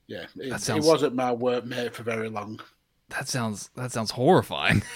Yeah, 0.07 0.25
it, 0.35 0.49
That 0.51 0.61
sounds- 0.61 0.85
it 0.85 0.89
wasn't 0.89 1.15
my 1.15 1.33
workmate 1.33 1.93
for 1.93 2.03
very 2.03 2.29
long. 2.29 2.59
that 3.09 3.27
sounds 3.27 3.69
that 3.75 3.91
sounds 3.91 4.11
horrifying. 4.11 4.83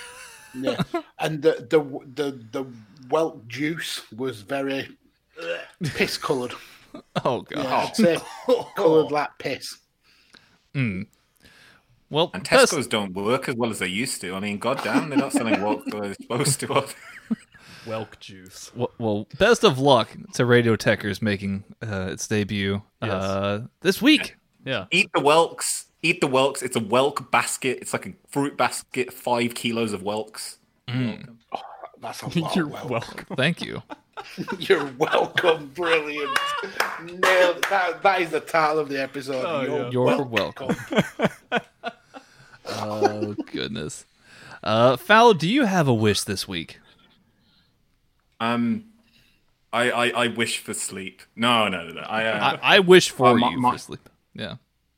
Yeah, 0.55 0.83
and 1.17 1.41
the 1.41 1.65
the 1.67 1.79
the 2.13 2.39
the 2.51 2.65
whelk 3.09 3.47
juice 3.47 4.03
was 4.15 4.41
very 4.41 4.87
piss 5.83 6.15
coloured. 6.15 6.53
Oh 7.25 7.41
god. 7.41 7.91
Yeah, 7.97 8.19
coloured 8.75 9.11
like 9.11 9.29
piss. 9.39 9.79
Hmm. 10.75 11.01
Well, 12.13 12.29
And 12.33 12.47
best- 12.47 12.71
Tesco's 12.71 12.85
don't 12.87 13.13
work 13.13 13.49
as 13.49 13.55
well 13.55 13.71
as 13.71 13.79
they 13.79 13.87
used 13.87 14.21
to. 14.21 14.35
I 14.35 14.39
mean, 14.39 14.59
goddamn, 14.59 15.09
they're 15.09 15.17
not 15.17 15.31
selling 15.33 15.59
what 15.61 15.83
they're 15.91 16.13
supposed 16.13 16.59
to. 16.59 16.73
are 16.73 16.81
they? 16.81 17.35
Whelk 17.85 18.19
juice. 18.19 18.71
Well, 18.75 18.91
well, 18.99 19.27
best 19.39 19.63
of 19.65 19.79
luck 19.79 20.09
to 20.35 20.45
Radio 20.45 20.75
Tekkers 20.75 21.21
making 21.21 21.63
uh, 21.81 22.09
its 22.11 22.27
debut 22.27 22.81
uh, 23.01 23.61
this 23.81 24.01
week. 24.01 24.35
Yeah. 24.63 24.85
Eat 24.91 25.09
the 25.13 25.19
whelks. 25.21 25.87
Eat 26.03 26.21
the 26.21 26.27
whelks. 26.27 26.61
It's 26.61 26.75
a 26.77 26.79
whelk 26.79 27.29
basket. 27.31 27.79
It's 27.81 27.91
like 27.91 28.05
a 28.05 28.13
fruit 28.29 28.55
basket. 28.57 29.11
Five 29.11 29.55
kilos 29.55 29.91
of 29.91 30.01
whelks. 30.03 30.59
That's 30.87 32.21
a 32.21 32.39
lot. 32.39 32.55
You're 32.55 32.67
of 32.67 32.73
whelk. 32.73 32.89
welcome. 32.89 33.35
Thank 33.35 33.61
you. 33.61 33.81
You're 34.59 34.85
welcome. 34.99 35.71
Brilliant. 35.73 36.37
Nailed 37.03 37.65
that. 37.69 38.01
That 38.03 38.21
is 38.21 38.29
the 38.29 38.39
title 38.39 38.79
of 38.79 38.87
the 38.87 39.01
episode. 39.01 39.43
Oh, 39.45 39.61
You're, 39.63 39.83
yeah. 39.85 39.89
You're 39.89 40.23
welcome. 40.23 40.75
Oh 42.67 43.35
goodness. 43.51 44.05
Uh, 44.63 44.95
Fowl, 44.97 45.33
do 45.33 45.47
you 45.47 45.65
have 45.65 45.87
a 45.87 45.93
wish 45.93 46.21
this 46.23 46.47
week? 46.47 46.79
Um, 48.39 48.85
I, 49.71 49.91
I, 49.91 50.07
I 50.23 50.27
wish 50.27 50.59
for 50.59 50.73
sleep. 50.73 51.21
No, 51.35 51.67
no, 51.67 51.87
no. 51.87 51.93
no. 51.93 52.01
I, 52.01 52.25
uh, 52.25 52.57
I, 52.61 52.75
I 52.75 52.79
wish 52.79 53.09
for 53.09 53.27
Uh, 53.27 53.35
my- 53.35 53.49
you 53.51 53.59
my- 53.59 53.71
for 53.73 53.77
sleep. 53.77 54.09
Yeah. 54.33 54.55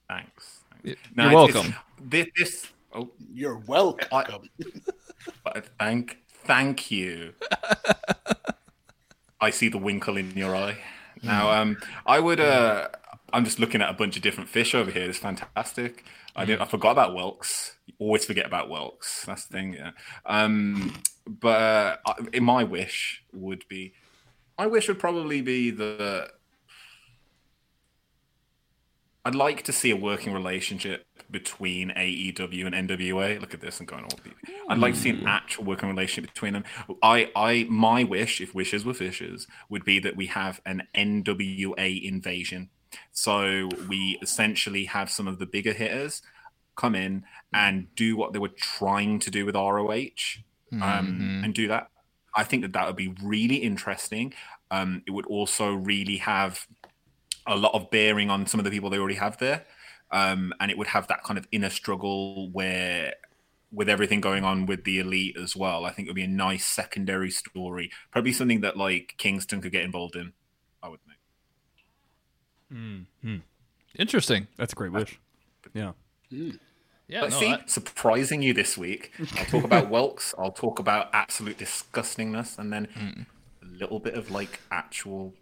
thanks. 0.08 0.60
Y- 0.84 0.96
No, 1.16 1.30
You're 1.30 1.44
it's- 1.50 1.54
welcome. 1.56 1.72
it's- 1.72 1.84
This, 2.08 2.28
this. 2.38 2.68
Oh, 2.94 3.10
You're 3.34 3.58
welcome. 3.58 4.50
but 5.44 5.66
thank, 5.80 6.18
thank 6.46 6.92
you. 6.92 7.34
I 9.42 9.50
see 9.50 9.68
the 9.70 9.78
winkle 9.78 10.18
in 10.18 10.32
your 10.38 10.56
eye. 10.56 10.78
Now, 11.24 11.50
um, 11.52 11.78
I 12.06 12.20
would. 12.20 12.40
Uh, 12.40 12.90
I'm 13.34 13.44
just 13.46 13.60
looking 13.60 13.82
at 13.82 13.90
a 13.90 13.94
bunch 13.94 14.16
of 14.16 14.22
different 14.22 14.50
fish 14.50 14.74
over 14.76 14.92
here. 14.92 15.10
It's 15.10 15.18
fantastic. 15.18 16.06
I 16.36 16.46
did. 16.46 16.60
I 16.60 16.66
forgot 16.66 16.92
about 16.92 17.14
whelks. 17.14 17.78
You 17.88 17.94
always 18.00 18.26
forget 18.26 18.46
about 18.46 18.70
whelks. 18.70 19.26
That's 19.26 19.46
the 19.46 19.54
thing. 19.54 19.74
Yeah. 19.74 19.92
Um, 20.26 20.94
but 21.26 22.02
uh, 22.06 22.14
in 22.34 22.44
my 22.44 22.64
wish 22.64 23.24
would 23.34 23.66
be, 23.68 23.94
my 24.58 24.68
wish 24.68 24.88
would 24.88 25.00
probably 25.00 25.42
be 25.42 25.72
the. 25.72 26.30
I'd 29.24 29.34
like 29.34 29.64
to 29.64 29.72
see 29.72 29.90
a 29.90 29.96
working 29.96 30.34
relationship 30.34 31.06
between 31.32 31.90
AEW 31.90 32.68
and 32.72 32.90
NWA. 32.90 33.42
Look 33.42 33.56
at 33.56 33.62
this 33.62 33.80
and 33.80 33.88
going 33.88 34.04
all 34.04 34.20
deep. 34.24 34.36
I'd 34.70 34.78
like 34.78 34.94
to 34.94 35.00
see 35.00 35.10
an 35.10 35.26
actual 35.26 35.64
working 35.64 35.90
relationship 35.90 36.32
between 36.32 36.54
them. 36.54 36.64
I, 37.02 37.32
I, 37.36 37.66
my 37.68 38.04
wish, 38.04 38.40
if 38.40 38.54
wishes 38.54 38.86
were 38.86 38.94
fishes, 38.94 39.48
would 39.68 39.84
be 39.84 39.98
that 40.00 40.16
we 40.16 40.28
have 40.28 40.62
an 40.66 40.84
NWA 40.96 42.04
invasion. 42.04 42.70
So 43.12 43.70
we 43.88 44.18
essentially 44.22 44.86
have 44.86 45.10
some 45.10 45.28
of 45.28 45.40
the 45.40 45.46
bigger 45.46 45.74
hitters 45.74 46.22
come 46.76 46.96
in 46.96 47.24
and 47.54 47.88
do 47.96 48.18
what 48.18 48.34
they 48.34 48.40
were 48.40 48.50
trying 48.50 49.20
to 49.20 49.32
do 49.32 49.46
with 49.46 49.56
ROH, 49.56 50.42
um, 50.82 51.42
and 51.44 51.54
do 51.54 51.68
that. 51.70 51.90
I 52.36 52.44
think 52.44 52.64
that 52.64 52.74
that 52.74 52.86
would 52.88 52.98
be 52.98 53.16
really 53.24 53.56
interesting. 53.56 54.34
Um, 54.72 55.04
it 55.08 55.12
would 55.12 55.26
also 55.28 55.74
really 55.74 56.18
have 56.18 56.68
a 57.48 57.56
lot 57.56 57.74
of 57.74 57.90
bearing 57.92 58.30
on 58.30 58.46
some 58.48 58.60
of 58.60 58.64
the 58.64 58.72
people 58.72 58.90
they 58.90 58.98
already 58.98 59.16
have 59.16 59.38
there. 59.38 59.66
Um, 60.12 60.54
and 60.60 60.70
it 60.72 60.78
would 60.78 60.88
have 60.88 61.08
that 61.08 61.24
kind 61.24 61.38
of 61.38 61.48
inner 61.52 61.70
struggle 61.70 62.50
where, 62.52 63.14
with 63.72 63.90
everything 63.90 64.22
going 64.22 64.44
on 64.44 64.66
with 64.66 64.84
the 64.84 65.00
elite 65.00 65.38
as 65.38 65.56
well, 65.56 65.86
I 65.86 65.92
think 65.92 66.08
it 66.08 66.12
would 66.12 66.16
be 66.16 66.24
a 66.24 66.28
nice 66.28 66.66
secondary 66.66 67.32
story. 67.32 67.92
Probably 68.12 68.34
something 68.34 68.62
that 68.62 68.78
like 68.78 69.16
Kingston 69.18 69.62
could 69.62 69.72
get 69.72 69.84
involved 69.84 70.16
in. 70.16 70.34
I 70.84 70.90
would 70.90 71.00
think. 71.04 71.15
Interesting. 73.98 74.48
That's 74.58 74.74
a 74.74 74.76
great 74.76 74.92
wish. 74.92 75.20
Yeah. 75.74 75.94
Yeah. 76.30 77.22
But 77.22 77.30
no, 77.32 77.40
see, 77.40 77.52
I- 77.54 77.64
surprising 77.68 78.42
you 78.42 78.54
this 78.54 78.78
week. 78.78 79.12
I'll 79.38 79.46
talk 79.46 79.64
about 79.64 79.90
Welks. 79.90 80.34
I'll 80.38 80.52
talk 80.52 80.80
about 80.80 81.10
absolute 81.14 81.58
disgustingness, 81.58 82.58
and 82.58 82.74
then 82.74 83.28
a 83.62 83.66
little 83.66 84.00
bit 84.00 84.16
of 84.16 84.32
like 84.32 84.60
actual. 84.72 85.34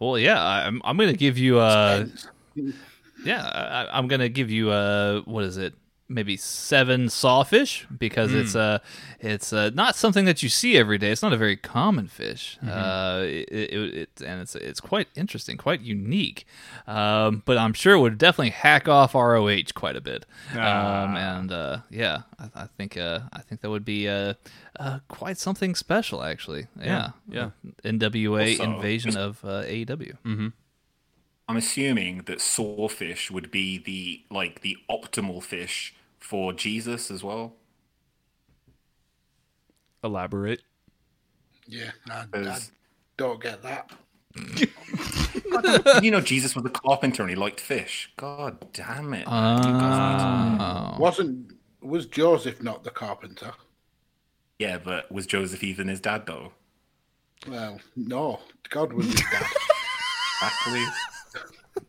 well, 0.00 0.18
yeah. 0.18 0.42
I- 0.42 0.66
I'm. 0.66 0.80
I'm 0.84 0.96
gonna 0.96 1.12
give 1.12 1.38
you. 1.38 1.58
Uh, 1.58 2.06
yeah. 3.24 3.42
I, 3.44 3.96
I'm 3.98 4.08
gonna 4.08 4.28
give 4.30 4.50
you. 4.50 4.70
Uh, 4.70 5.20
what 5.22 5.44
is 5.44 5.56
it? 5.56 5.74
Maybe 6.06 6.36
seven 6.36 7.08
sawfish 7.08 7.86
because 7.98 8.34
it's 8.34 8.54
uh 8.54 8.78
it's 9.20 9.54
uh, 9.54 9.70
not 9.72 9.96
something 9.96 10.26
that 10.26 10.42
you 10.42 10.50
see 10.50 10.76
every 10.76 10.98
day. 10.98 11.10
It's 11.10 11.22
not 11.22 11.32
a 11.32 11.36
very 11.38 11.56
common 11.56 12.08
fish. 12.08 12.58
Uh, 12.62 13.22
it, 13.24 13.48
it, 13.50 13.94
it 13.94 14.10
and 14.24 14.42
it's 14.42 14.54
it's 14.54 14.80
quite 14.80 15.08
interesting, 15.16 15.56
quite 15.56 15.80
unique. 15.80 16.44
Um, 16.86 17.42
but 17.46 17.56
I'm 17.56 17.72
sure 17.72 17.94
it 17.94 18.00
would 18.00 18.18
definitely 18.18 18.50
hack 18.50 18.86
off 18.86 19.14
ROH 19.14 19.72
quite 19.74 19.96
a 19.96 20.02
bit. 20.02 20.26
Um, 20.52 21.16
and 21.16 21.52
uh, 21.52 21.78
yeah, 21.88 22.22
I, 22.38 22.64
I 22.64 22.66
think 22.76 22.98
uh, 22.98 23.20
I 23.32 23.40
think 23.40 23.62
that 23.62 23.70
would 23.70 23.84
be 23.86 24.06
uh, 24.06 24.34
uh, 24.78 24.98
quite 25.08 25.38
something 25.38 25.74
special, 25.74 26.22
actually. 26.22 26.66
Yeah, 26.78 27.10
yeah. 27.30 27.50
NWA 27.82 28.60
Also, 28.60 28.64
invasion 28.74 29.16
of 29.16 29.42
uh, 29.42 29.62
AEW. 29.62 30.52
I'm 31.48 31.56
assuming 31.56 32.22
that 32.26 32.40
sawfish 32.40 33.30
would 33.30 33.50
be 33.50 33.78
the 33.78 34.22
like 34.34 34.62
the 34.62 34.76
optimal 34.90 35.42
fish 35.42 35.94
for 36.18 36.52
Jesus 36.52 37.10
as 37.10 37.22
well. 37.22 37.54
Elaborate. 40.02 40.62
Yeah, 41.66 41.90
I, 42.10 42.24
I 42.34 42.58
don't 43.16 43.42
get 43.42 43.62
that. 43.62 43.90
you 46.02 46.10
know, 46.10 46.20
Jesus 46.20 46.54
was 46.56 46.64
a 46.64 46.70
carpenter 46.70 47.22
and 47.22 47.30
he 47.30 47.36
liked 47.36 47.60
fish. 47.60 48.10
God 48.16 48.72
damn 48.72 49.14
it! 49.14 49.26
man. 49.26 49.58
You 49.58 49.70
guys 49.70 49.72
need 49.72 50.58
to- 50.58 50.64
ah. 50.64 50.96
Wasn't 50.98 51.52
was 51.80 52.06
Joseph 52.06 52.62
not 52.62 52.84
the 52.84 52.90
carpenter? 52.90 53.52
Yeah, 54.58 54.78
but 54.78 55.10
was 55.12 55.26
Joseph 55.26 55.62
even 55.62 55.88
his 55.88 56.00
dad 56.00 56.26
though? 56.26 56.52
Well, 57.48 57.80
no, 57.96 58.40
God 58.70 58.92
was 58.92 59.06
his 59.06 59.20
dad. 59.30 59.46
Exactly. 60.42 60.84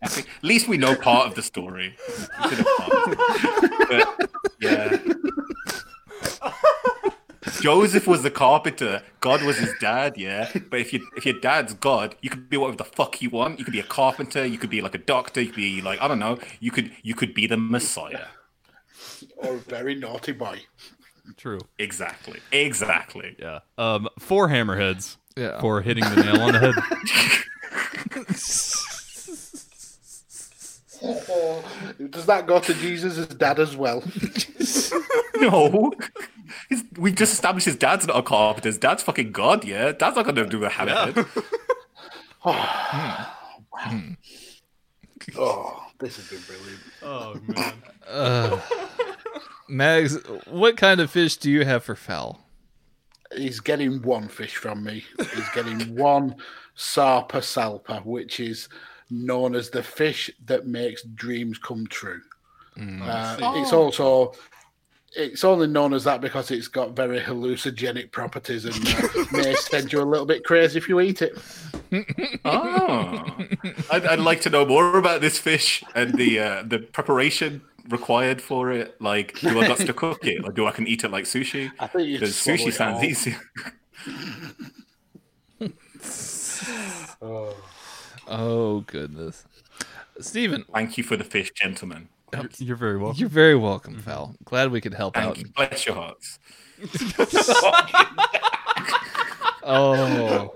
At 0.02 0.26
least 0.42 0.68
we 0.68 0.78
know 0.78 0.96
part 0.96 1.28
of 1.28 1.36
the 1.36 1.42
story. 1.42 1.96
We 2.44 2.50
could 2.50 2.58
have 2.60 2.78
part. 2.78 3.18
But 3.90 4.32
yeah. 4.60 4.98
Joseph 7.62 8.06
was 8.08 8.22
the 8.22 8.32
carpenter. 8.32 9.02
God 9.22 9.42
was 9.44 9.58
his 9.58 9.74
dad, 9.80 10.18
yeah. 10.18 10.52
But 10.70 10.80
if 10.82 10.94
you 10.94 11.08
if 11.16 11.26
your 11.26 11.40
dad's 11.40 11.74
God, 11.74 12.16
you 12.22 12.30
could 12.30 12.50
be 12.50 12.58
whatever 12.58 12.78
the 12.78 12.84
fuck 12.84 13.22
you 13.22 13.30
want. 13.30 13.58
You 13.60 13.66
could 13.66 13.72
be 13.72 13.80
a 13.80 13.84
carpenter. 13.84 14.46
You 14.46 14.58
could 14.58 14.70
be 14.70 14.82
like 14.82 14.94
a 14.96 15.00
doctor. 15.00 15.42
You 15.42 15.48
could 15.48 15.56
be 15.56 15.82
like 15.82 16.02
I 16.02 16.08
don't 16.08 16.20
know. 16.20 16.38
You 16.60 16.72
could 16.72 16.92
you 17.02 17.16
could 17.16 17.34
be 17.34 17.48
the 17.48 17.58
Messiah. 17.58 18.26
or 19.38 19.56
a 19.56 19.58
very 19.58 19.96
naughty 19.96 20.32
boy. 20.34 20.60
True. 21.38 21.60
Exactly. 21.80 22.40
Exactly. 22.52 23.36
Yeah. 23.40 23.60
Um, 23.78 24.10
four 24.20 24.48
hammerheads 24.50 25.18
Yeah. 25.36 25.60
for 25.60 25.82
hitting 25.82 26.04
the 26.04 26.24
nail 26.24 26.42
on 26.42 26.52
the 26.54 26.60
head. 26.60 26.76
Does 32.10 32.26
that 32.26 32.46
go 32.48 32.60
to 32.60 32.74
Jesus' 32.74 33.28
dad 33.28 33.60
as 33.60 33.76
well? 33.76 34.04
No. 35.38 35.92
His, 36.70 36.86
we've 36.98 37.14
just 37.14 37.34
established 37.34 37.66
his 37.66 37.76
dad's 37.76 38.08
not 38.08 38.18
a 38.18 38.24
carpenter. 38.24 38.70
His 38.70 38.78
dad's 38.78 39.04
fucking 39.04 39.34
God, 39.34 39.66
yeah. 39.66 39.92
Dad's 39.92 40.16
not 40.16 40.26
gonna 40.26 40.46
do 40.46 40.60
the 40.60 40.70
hammerhead. 40.70 41.28
oh, 42.46 43.32
wow. 43.74 44.16
oh, 45.38 45.88
this 46.00 46.16
has 46.16 46.30
been 46.30 46.40
brilliant. 46.48 46.82
oh 47.04 47.40
man. 47.48 47.74
Uh, 48.08 48.60
Mags, 49.68 50.18
what 50.48 50.78
kind 50.78 51.02
of 51.02 51.12
fish 51.12 51.36
do 51.38 51.52
you 51.52 51.66
have 51.66 51.84
for 51.84 51.96
foul? 51.96 52.40
He's 53.36 53.60
getting 53.60 54.02
one 54.02 54.30
fish 54.30 54.56
from 54.56 54.84
me. 54.84 55.04
He's 55.18 55.50
getting 55.50 55.96
one 55.96 56.36
Sarpa 56.78 57.42
salpa, 57.42 58.06
which 58.06 58.40
is 58.40 58.70
known 59.10 59.56
as 59.56 59.70
the 59.70 59.84
fish 59.84 60.32
that 60.46 60.68
makes 60.68 61.04
dreams 61.04 61.58
come 61.58 61.88
true. 61.88 62.22
Uh, 63.02 63.38
It's 63.58 63.72
also 63.74 64.34
it's 65.18 65.46
only 65.46 65.68
known 65.68 65.94
as 65.94 66.04
that 66.04 66.20
because 66.20 66.52
it's 66.52 66.68
got 66.68 66.94
very 66.96 67.20
hallucinogenic 67.22 68.12
properties 68.12 68.66
and 68.66 68.76
uh, 68.86 69.26
may 69.32 69.56
send 69.56 69.94
you 69.94 70.02
a 70.02 70.04
little 70.04 70.26
bit 70.26 70.44
crazy 70.44 70.78
if 70.78 70.90
you 70.90 71.00
eat 71.00 71.22
it. 71.22 71.38
Oh, 72.44 73.36
I'd, 73.92 74.06
I'd 74.06 74.20
like 74.20 74.42
to 74.42 74.50
know 74.50 74.66
more 74.66 74.98
about 74.98 75.22
this 75.22 75.40
fish 75.40 75.84
and 75.96 76.14
the 76.16 76.40
uh, 76.40 76.64
the 76.64 76.80
preparation 76.80 77.62
required 77.88 78.42
for 78.42 78.72
it. 78.72 79.00
Like, 79.00 79.40
do 79.40 79.58
I 79.62 79.68
got 79.68 79.78
to 79.78 79.94
cook 80.04 80.26
it, 80.26 80.44
or 80.44 80.52
do 80.52 80.66
I 80.68 80.72
can 80.72 80.86
eat 80.86 81.04
it 81.06 81.12
like 81.12 81.24
sushi? 81.26 81.72
I 81.80 81.88
think 81.88 82.08
you 82.10 82.20
Because 82.20 82.36
sushi 82.36 82.74
sounds 82.74 82.98
all. 82.98 83.06
easy. 83.06 83.36
Oh 87.22 87.56
Oh, 88.28 88.82
goodness, 88.82 89.46
Stephen. 90.20 90.66
Thank 90.74 90.98
you 90.98 91.04
for 91.04 91.16
the 91.18 91.24
fish, 91.24 91.52
gentlemen. 91.52 92.10
You're 92.58 92.76
very 92.76 92.98
welcome. 92.98 93.20
you're 93.20 93.30
very 93.30 93.56
welcome, 93.56 93.94
mm-hmm. 93.94 94.02
Val. 94.02 94.36
Glad 94.44 94.72
we 94.72 94.82
could 94.82 94.94
help 94.94 95.16
out. 95.16 95.38
You. 95.38 95.46
Bless 95.56 95.86
your 95.86 95.96
hearts. 95.96 96.40
Oh, 99.68 100.54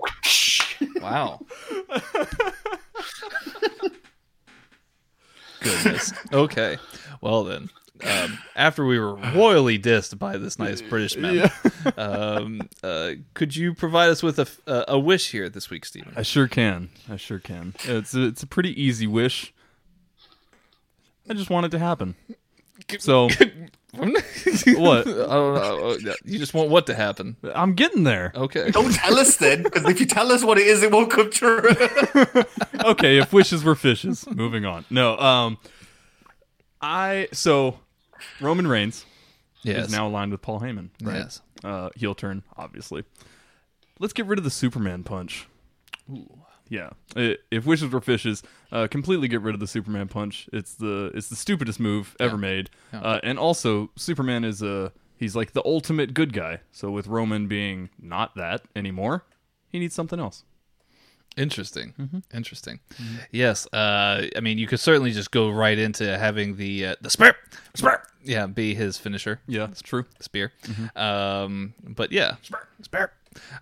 wow. 1.00 1.40
Goodness. 5.60 6.12
Okay. 6.32 6.78
Well 7.20 7.42
then, 7.42 7.70
um, 8.04 8.38
after 8.56 8.84
we 8.84 8.98
were 8.98 9.14
royally 9.14 9.78
dissed 9.78 10.18
by 10.18 10.36
this 10.36 10.58
nice 10.58 10.80
British 10.82 11.16
man, 11.16 11.50
um, 11.96 12.62
uh, 12.82 13.12
could 13.34 13.56
you 13.56 13.74
provide 13.74 14.10
us 14.10 14.22
with 14.22 14.38
a 14.66 14.98
wish 14.98 15.30
here 15.30 15.48
this 15.48 15.70
week, 15.70 15.84
Stephen? 15.84 16.12
I 16.16 16.22
sure 16.22 16.48
can. 16.48 16.90
I 17.08 17.16
sure 17.16 17.38
can. 17.38 17.74
It's 17.84 18.14
a, 18.14 18.24
it's 18.24 18.42
a 18.42 18.46
pretty 18.46 18.80
easy 18.80 19.06
wish. 19.06 19.52
I 21.28 21.34
just 21.34 21.50
want 21.50 21.66
it 21.66 21.70
to 21.70 21.78
happen. 21.78 22.16
So 22.98 23.24
what? 23.94 24.08
I 25.06 25.12
don't 25.12 26.02
know. 26.02 26.14
You 26.24 26.38
just 26.38 26.54
want 26.54 26.70
what 26.70 26.86
to 26.86 26.94
happen? 26.94 27.36
I'm 27.54 27.74
getting 27.74 28.04
there. 28.04 28.32
Okay. 28.34 28.70
Don't 28.70 28.92
tell 28.92 29.18
us 29.18 29.36
then, 29.36 29.62
because 29.62 29.88
if 29.88 30.00
you 30.00 30.06
tell 30.06 30.32
us 30.32 30.42
what 30.44 30.58
it 30.58 30.66
is, 30.66 30.82
it 30.82 30.90
won't 30.90 31.10
come 31.10 31.30
true. 31.30 31.62
okay, 32.84 33.18
if 33.18 33.32
wishes 33.32 33.62
were 33.64 33.74
fishes. 33.74 34.26
Moving 34.28 34.64
on. 34.64 34.84
No, 34.90 35.18
um 35.18 35.58
I 36.80 37.28
so 37.32 37.78
Roman 38.40 38.66
Reigns 38.66 39.04
Yes. 39.62 39.86
is 39.86 39.92
now 39.92 40.06
aligned 40.08 40.32
with 40.32 40.40
Paul 40.42 40.60
Heyman, 40.60 40.88
right? 41.02 41.16
Yes. 41.16 41.40
Uh 41.62 41.90
heel 41.94 42.14
turn, 42.14 42.42
obviously. 42.56 43.04
Let's 43.98 44.12
get 44.14 44.26
rid 44.26 44.38
of 44.38 44.44
the 44.44 44.50
Superman 44.50 45.02
punch. 45.04 45.46
Yeah. 46.68 46.90
I- 47.16 47.36
If 47.50 47.66
wishes 47.66 47.90
were 47.92 48.00
fishes, 48.00 48.42
uh, 48.72 48.86
completely 48.86 49.28
get 49.28 49.40
rid 49.42 49.54
of 49.54 49.60
the 49.60 49.66
Superman 49.66 50.08
punch. 50.08 50.48
It's 50.52 50.74
the 50.74 51.10
it's 51.14 51.28
the 51.28 51.36
stupidest 51.36 51.80
move 51.80 52.16
ever 52.20 52.38
made. 52.38 52.70
Uh, 52.92 53.20
and 53.22 53.38
also, 53.38 53.90
Superman 53.96 54.44
is 54.44 54.62
a 54.62 54.92
he's 55.16 55.36
like 55.36 55.52
the 55.52 55.62
ultimate 55.64 56.14
good 56.14 56.32
guy. 56.32 56.60
So 56.72 56.90
with 56.90 57.06
Roman 57.08 57.46
being 57.48 57.90
not 58.00 58.34
that 58.36 58.62
anymore, 58.76 59.24
he 59.68 59.78
needs 59.78 59.94
something 59.94 60.18
else. 60.20 60.44
Interesting. 61.36 61.94
Mm-hmm. 61.98 62.18
Interesting. 62.34 62.80
Yes. 63.30 63.66
Uh, 63.72 64.26
I 64.36 64.40
mean, 64.40 64.58
you 64.58 64.66
could 64.66 64.80
certainly 64.80 65.12
just 65.12 65.30
go 65.30 65.50
right 65.50 65.78
into 65.78 66.18
having 66.18 66.56
the 66.56 66.86
uh, 66.86 66.94
the 67.00 67.10
spear, 67.10 67.34
spear, 67.74 68.02
yeah, 68.24 68.46
be 68.46 68.74
his 68.74 68.96
finisher. 68.98 69.40
Yeah, 69.46 69.64
it's 69.70 69.82
true. 69.82 70.04
spear. 70.20 70.52
Um, 70.96 71.74
but 71.82 72.12
yeah, 72.12 72.36
spear, 72.42 72.68
spear. 72.82 73.12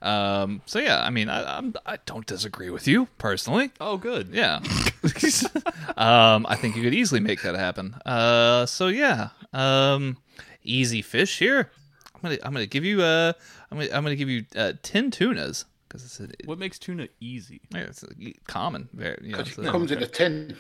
Um, 0.01 0.63
so 0.67 0.79
yeah, 0.79 1.03
I 1.05 1.11
mean, 1.11 1.29
I, 1.29 1.59
I'm, 1.59 1.75
I 1.85 1.99
don't 2.07 2.27
disagree 2.27 2.71
with 2.71 2.89
you 2.89 3.07
personally. 3.19 3.71
Oh, 3.81 3.97
good. 3.99 4.29
Yeah. 4.33 4.61
um, 5.97 6.47
I 6.49 6.57
think 6.57 6.77
you 6.77 6.83
could 6.83 6.95
easily 6.95 7.21
make 7.21 7.43
that 7.43 7.55
happen. 7.55 7.95
Uh, 8.07 8.67
so 8.67 8.89
yeah, 8.89 9.29
um, 9.53 10.17
easy 10.63 11.03
fish 11.03 11.39
here. 11.39 11.71
I'm 12.15 12.21
gonna 12.23 12.39
I'm 12.43 12.53
gonna 12.53 12.67
give 12.67 12.85
you 12.85 13.01
uh 13.03 13.33
I'm 13.71 13.79
gonna 13.79 13.91
I'm 13.93 14.03
gonna 14.03 14.17
give 14.17 14.29
you 14.29 14.45
uh, 14.57 14.73
ten 14.83 15.11
tunas 15.13 15.67
because 15.89 16.05
it's, 16.05 16.19
a, 16.21 16.29
What 16.47 16.59
makes 16.59 16.79
tuna 16.79 17.09
easy? 17.21 17.61
yeah, 17.73 17.83
it's 17.83 18.03
a 18.03 18.09
common. 18.47 18.89
Very, 18.93 19.19
you 19.23 19.33
know, 19.33 19.39
Because 19.39 19.49
it's 19.51 19.59
it 19.59 19.67
a- 19.67 19.71
comes 19.71 19.93
in 19.93 20.03
a 20.03 20.07
tin. 20.07 20.57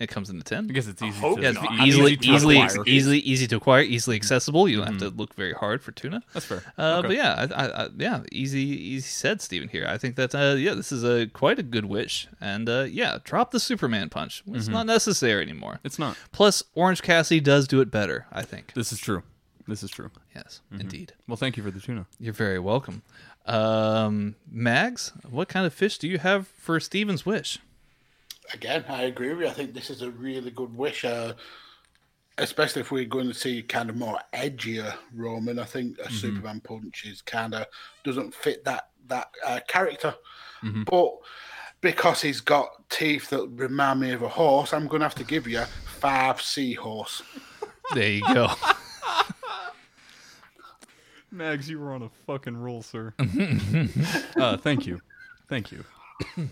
It 0.00 0.08
comes 0.08 0.30
in 0.30 0.40
a 0.40 0.42
tin. 0.42 0.66
I 0.68 0.72
guess 0.72 0.86
it's 0.88 1.00
easy. 1.02 1.20
hope 1.20 1.36
to, 1.36 1.42
Yeah, 1.42 1.50
it's 1.50 1.62
not. 1.62 1.86
easily, 1.86 2.12
easy 2.12 2.16
to 2.16 2.32
easily, 2.34 2.60
acquire. 2.60 2.84
easily, 2.86 3.18
easy 3.18 3.46
to 3.46 3.56
acquire, 3.56 3.82
easily 3.82 4.16
accessible. 4.16 4.68
You 4.68 4.78
don't 4.78 4.86
have 4.86 4.98
to 4.98 5.10
look 5.10 5.34
very 5.34 5.52
hard 5.52 5.82
for 5.82 5.92
tuna. 5.92 6.22
That's 6.32 6.46
fair. 6.46 6.62
Uh, 6.76 6.96
Okay. 6.98 7.08
But 7.08 7.16
yeah, 7.16 7.46
I, 7.54 7.64
I, 7.64 7.84
I, 7.84 7.88
yeah, 7.96 8.22
easy, 8.32 8.60
easy 8.62 9.06
said, 9.06 9.40
Stephen. 9.40 9.68
Here, 9.68 9.86
I 9.86 9.98
think 9.98 10.16
that 10.16 10.34
uh, 10.34 10.54
yeah, 10.56 10.74
this 10.74 10.90
is 10.90 11.04
a 11.04 11.26
quite 11.28 11.58
a 11.58 11.62
good 11.62 11.84
wish, 11.84 12.26
and 12.40 12.68
uh, 12.68 12.86
yeah, 12.90 13.18
drop 13.22 13.50
the 13.52 13.60
Superman 13.60 14.08
punch. 14.08 14.42
It's 14.48 14.66
not 14.68 14.86
necessary 14.86 15.42
anymore. 15.42 15.80
It's 15.84 15.98
not. 15.98 16.16
Plus, 16.32 16.62
Orange 16.74 17.02
Cassidy 17.02 17.40
does 17.40 17.68
do 17.68 17.80
it 17.80 17.90
better. 17.90 18.26
I 18.32 18.42
think. 18.42 18.72
This 18.74 18.92
is 18.92 18.98
true. 18.98 19.22
This 19.68 19.82
is 19.84 19.90
true. 19.90 20.10
Yes, 20.34 20.62
indeed. 20.72 21.12
Well, 21.28 21.36
thank 21.36 21.56
you 21.56 21.62
for 21.62 21.70
the 21.70 21.78
tuna. 21.80 22.06
You're 22.18 22.32
very 22.32 22.58
welcome. 22.58 23.02
Um, 23.46 24.34
Mags, 24.50 25.12
what 25.28 25.48
kind 25.48 25.66
of 25.66 25.72
fish 25.74 25.98
do 25.98 26.08
you 26.08 26.18
have 26.18 26.46
for 26.48 26.78
Stephen's 26.80 27.24
wish? 27.26 27.58
Again, 28.52 28.84
I 28.88 29.02
agree 29.02 29.30
with 29.30 29.40
you. 29.40 29.46
I 29.48 29.52
think 29.52 29.74
this 29.74 29.90
is 29.90 30.02
a 30.02 30.10
really 30.10 30.50
good 30.50 30.76
wish, 30.76 31.04
uh, 31.04 31.34
especially 32.38 32.80
if 32.80 32.90
we're 32.90 33.04
going 33.04 33.28
to 33.28 33.34
see 33.34 33.62
kind 33.62 33.90
of 33.90 33.96
more 33.96 34.18
edgier 34.34 34.94
Roman. 35.14 35.58
I 35.58 35.64
think 35.64 35.98
a 35.98 36.10
Superman 36.10 36.60
punch 36.60 37.04
is 37.06 37.22
kind 37.22 37.54
of 37.54 37.66
doesn't 38.04 38.34
fit 38.34 38.64
that 38.64 38.88
that 39.08 39.28
uh, 39.46 39.60
character, 39.68 40.14
but 40.84 41.12
because 41.80 42.22
he's 42.22 42.40
got 42.40 42.88
teeth 42.90 43.30
that 43.30 43.46
remind 43.48 44.00
me 44.00 44.12
of 44.12 44.22
a 44.22 44.28
horse, 44.28 44.72
I'm 44.72 44.86
going 44.86 45.00
to 45.00 45.06
have 45.06 45.14
to 45.16 45.24
give 45.24 45.46
you 45.46 45.62
five 45.98 46.40
seahorse. 46.40 47.22
There 47.94 48.10
you 48.10 48.34
go. 48.34 48.48
Mags, 51.30 51.70
you 51.70 51.78
were 51.78 51.92
on 51.92 52.02
a 52.02 52.10
fucking 52.26 52.56
roll, 52.56 52.82
sir. 52.82 53.14
uh, 54.36 54.56
thank 54.56 54.86
you. 54.86 55.00
Thank 55.48 55.72
you. 55.72 55.84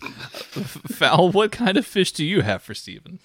Fowl, 0.00 1.30
what 1.30 1.52
kind 1.52 1.76
of 1.76 1.86
fish 1.86 2.12
do 2.12 2.24
you 2.24 2.42
have 2.42 2.62
for 2.62 2.74
Stephen? 2.74 3.18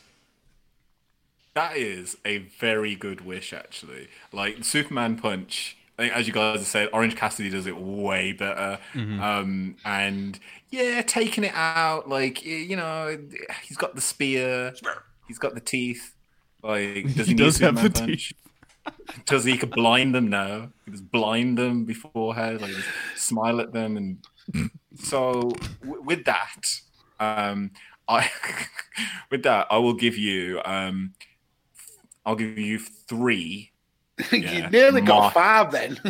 That 1.53 1.75
is 1.75 2.17
a 2.25 2.37
very 2.37 2.95
good 2.95 3.21
wish, 3.21 3.51
actually. 3.53 4.07
Like 4.31 4.63
Superman 4.63 5.17
Punch, 5.17 5.77
I 5.99 6.03
think, 6.03 6.15
as 6.15 6.27
you 6.27 6.33
guys 6.33 6.59
have 6.59 6.67
said, 6.67 6.89
Orange 6.93 7.15
Cassidy 7.15 7.49
does 7.49 7.67
it 7.67 7.77
way 7.77 8.31
better. 8.31 8.79
Um, 8.95 9.75
and 9.83 10.39
yeah, 10.69 11.01
taking 11.01 11.43
it 11.43 11.53
out, 11.53 12.07
like 12.07 12.43
you 12.43 12.75
know, 12.77 13.17
he's 13.63 13.77
got 13.77 13.95
the 13.95 14.01
spear, 14.01 14.73
he's 15.27 15.39
got 15.39 15.53
the 15.53 15.61
teeth. 15.61 16.15
Like, 16.63 17.13
does 17.15 17.27
he, 17.27 17.33
He 17.33 17.33
does 17.33 17.57
have 17.57 17.77
Superman 17.77 17.91
the 17.91 17.99
Punch? 17.99 18.33
Does 19.25 19.43
he? 19.43 19.51
He 19.51 19.57
could 19.57 19.71
blind 19.71 20.15
them 20.15 20.29
now. 20.29 20.71
He 20.85 20.91
just 20.91 21.11
blind 21.11 21.57
them 21.57 21.85
beforehand. 21.85 22.61
Like, 22.61 22.71
just 22.71 22.87
smile 23.15 23.59
at 23.59 23.73
them, 23.73 23.97
and 23.97 24.25
so 24.95 25.51
w- 25.81 26.03
with 26.03 26.25
that, 26.25 26.61
um, 27.19 27.71
I 28.07 28.29
with 29.31 29.43
that, 29.43 29.67
I 29.69 29.77
will 29.77 29.93
give 29.95 30.17
you. 30.17 30.61
Um, 30.65 31.13
I'll 32.25 32.35
give 32.35 32.57
you 32.57 32.79
three. 32.79 33.70
you 34.31 34.69
nearly 34.69 35.01
got 35.01 35.33
five 35.33 35.71
then. 35.71 35.99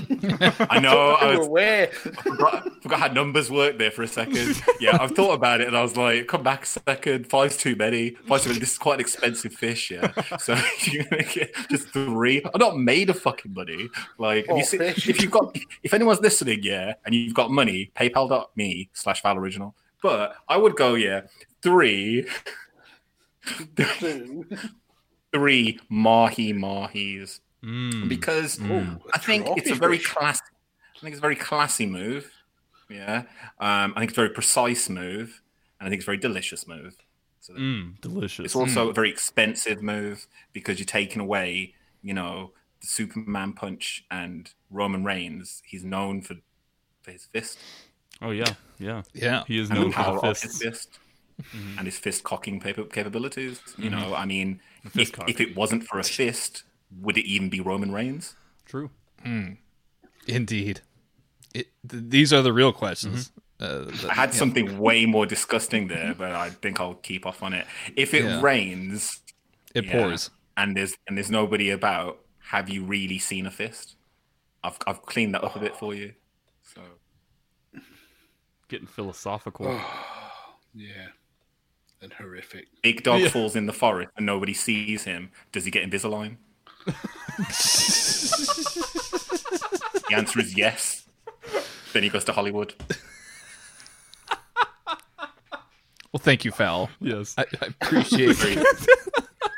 I 0.70 0.80
know. 0.80 1.12
I 1.22 1.38
was, 1.38 1.48
away. 1.48 1.90
forgot, 1.92 2.82
forgot 2.82 3.00
how 3.00 3.08
numbers 3.08 3.52
work 3.52 3.78
there 3.78 3.92
for 3.92 4.04
a 4.04 4.08
second. 4.08 4.62
Yeah, 4.80 4.98
I've 5.00 5.12
thought 5.12 5.34
about 5.34 5.62
it, 5.62 5.68
and 5.68 5.78
I 5.78 5.82
was 5.82 5.98
like, 5.98 6.28
"Come 6.28 6.44
back 6.44 6.64
a 6.64 6.68
second. 6.68 7.28
Five's 7.28 7.58
too 7.58 7.76
many. 7.76 8.12
Five's 8.28 8.44
too 8.44 8.50
many. 8.50 8.60
This 8.60 8.74
is 8.74 8.78
quite 8.78 8.96
an 8.96 9.02
expensive 9.02 9.54
fish, 9.54 9.92
yeah. 9.92 10.12
So 10.40 10.58
you're 10.86 11.04
get 11.06 11.56
just 11.70 11.90
three. 11.90 12.42
I'm 12.44 12.60
not 12.60 12.78
made 12.78 13.10
of 13.10 13.20
fucking 13.20 13.54
money. 13.54 13.90
Like, 14.18 14.46
if, 14.46 14.52
Oh, 14.52 14.58
you 14.58 14.64
see, 14.64 14.78
if 14.78 15.22
you've 15.22 15.32
got, 15.32 15.56
if 15.84 15.94
anyone's 15.94 16.20
listening, 16.20 16.60
yeah, 16.64 16.94
and 17.06 17.16
you've 17.16 17.34
got 17.34 17.52
money, 17.52 17.92
PayPal.me 17.96 18.90
slash 18.94 19.22
Val 19.22 19.38
Original. 19.38 19.76
But 20.02 20.36
I 20.48 20.58
would 20.58 20.76
go, 20.76 20.96
yeah, 20.96 21.22
three, 21.62 22.26
three 25.34 25.80
mahi 25.90 26.54
mahis 26.54 27.40
Mm. 27.64 28.10
because 28.10 28.60
Ooh, 28.60 29.00
I 29.14 29.20
think 29.20 29.46
it's 29.58 29.70
a 29.70 29.76
very 29.76 29.98
fish. 29.98 30.08
classy. 30.08 30.42
I 30.98 31.00
think 31.00 31.12
it's 31.14 31.20
a 31.20 31.22
very 31.22 31.36
classy 31.36 31.86
move. 31.86 32.32
Yeah, 32.90 33.24
um, 33.60 33.94
I 33.96 34.00
think 34.00 34.12
it's 34.12 34.18
a 34.18 34.22
very 34.22 34.34
precise 34.34 34.90
move, 34.90 35.42
and 35.80 35.88
I 35.88 35.90
think 35.90 36.00
it's 36.00 36.06
a 36.06 36.12
very 36.12 36.18
delicious 36.18 36.68
move. 36.68 36.96
So 37.40 37.54
Mm, 37.54 38.00
delicious. 38.02 38.46
it's 38.46 38.56
also 38.56 38.90
a 38.90 38.94
very 38.94 39.10
expensive 39.10 39.82
move 39.82 40.28
because 40.54 40.78
you're 40.80 40.86
taking 40.86 41.22
away, 41.22 41.74
you 42.04 42.14
know, 42.14 42.52
the 42.82 42.88
Superman 42.88 43.54
punch 43.54 44.04
and 44.12 44.52
Roman 44.70 45.04
Reigns. 45.04 45.62
He's 45.66 45.84
known 45.84 46.22
for 46.22 46.36
for 47.02 47.12
his 47.12 47.26
fist 47.26 47.58
Oh 48.22 48.30
yeah, 48.30 48.54
yeah. 48.78 49.02
Yeah. 49.14 49.44
He 49.48 49.58
is 49.60 49.70
and 49.70 49.78
the 49.78 49.82
known 49.84 49.92
for 49.92 50.04
power 50.04 50.20
the 50.22 50.28
of 50.28 50.40
his 50.40 50.42
fists. 50.60 50.62
fist. 50.64 51.00
And 51.78 51.88
his 51.88 51.98
fist 51.98 52.24
cocking 52.24 52.60
papa- 52.60 52.86
capabilities. 52.86 53.60
You 53.80 53.90
know, 53.90 54.14
I 54.14 54.26
mean, 54.26 54.60
if, 54.94 55.12
if 55.28 55.42
it 55.42 55.56
wasn't 55.56 55.84
for 55.86 55.98
a 55.98 56.04
fist, 56.20 56.64
would 57.00 57.18
it 57.18 57.26
even 57.26 57.50
be 57.50 57.60
Roman 57.62 57.92
Reigns? 57.92 58.36
True. 58.66 58.90
Indeed. 60.28 60.82
It, 61.54 61.68
th- 61.88 62.04
these 62.08 62.32
are 62.34 62.42
the 62.42 62.54
real 62.54 62.72
questions. 62.74 63.32
Uh, 63.60 63.86
that- 63.86 64.06
I 64.10 64.14
had 64.14 64.30
yeah. 64.30 64.36
something 64.36 64.78
way 64.80 65.06
more 65.06 65.26
disgusting 65.26 65.88
there, 65.88 66.14
but 66.18 66.32
I 66.32 66.50
think 66.50 66.80
I'll 66.80 66.96
keep 66.96 67.26
off 67.26 67.44
on 67.44 67.54
it. 67.54 67.66
If 67.96 68.14
it 68.14 68.24
Yeah. 68.24 68.42
rains 68.42 69.20
It 69.76 69.86
yeah, 69.86 69.92
pours. 69.92 70.30
and 70.58 70.76
there's 70.76 70.96
and 71.08 71.18
there's 71.18 71.30
nobody 71.32 71.70
about, 71.70 72.20
have 72.50 72.70
you 72.70 72.84
really 72.84 73.20
seen 73.20 73.46
a 73.46 73.52
fist? 73.52 73.96
I've 74.64 74.78
I've 74.88 75.02
cleaned 75.04 75.34
that 75.36 75.44
up 75.44 75.56
a 75.56 75.60
bit 75.60 75.76
for 75.76 75.94
you. 75.94 76.14
So 76.64 76.82
Getting 78.70 78.88
philosophical. 78.88 79.80
Yeah. 80.74 81.08
And 82.02 82.14
horrific. 82.14 82.68
big 82.82 83.04
dog 83.04 83.22
falls 83.30 83.56
in 83.56 83.66
the 83.68 83.74
forest 83.74 84.10
and 84.18 84.26
nobody 84.26 84.54
sees 84.54 85.04
him. 85.04 85.32
Does 85.52 85.66
he 85.66 85.72
get 85.72 85.88
Invisalign? 85.88 86.38
the 90.10 90.16
answer 90.16 90.40
is 90.40 90.56
yes. 90.58 91.08
Then 91.94 92.04
he 92.04 92.10
goes 92.10 92.24
to 92.26 92.34
Hollywood. 92.34 92.74
Well, 96.12 96.20
thank 96.20 96.44
you, 96.44 96.52
Fowl. 96.52 96.90
yes. 97.00 97.36
I, 97.38 97.46
I 97.62 97.68
appreciate 97.82 98.36
it. 98.42 98.88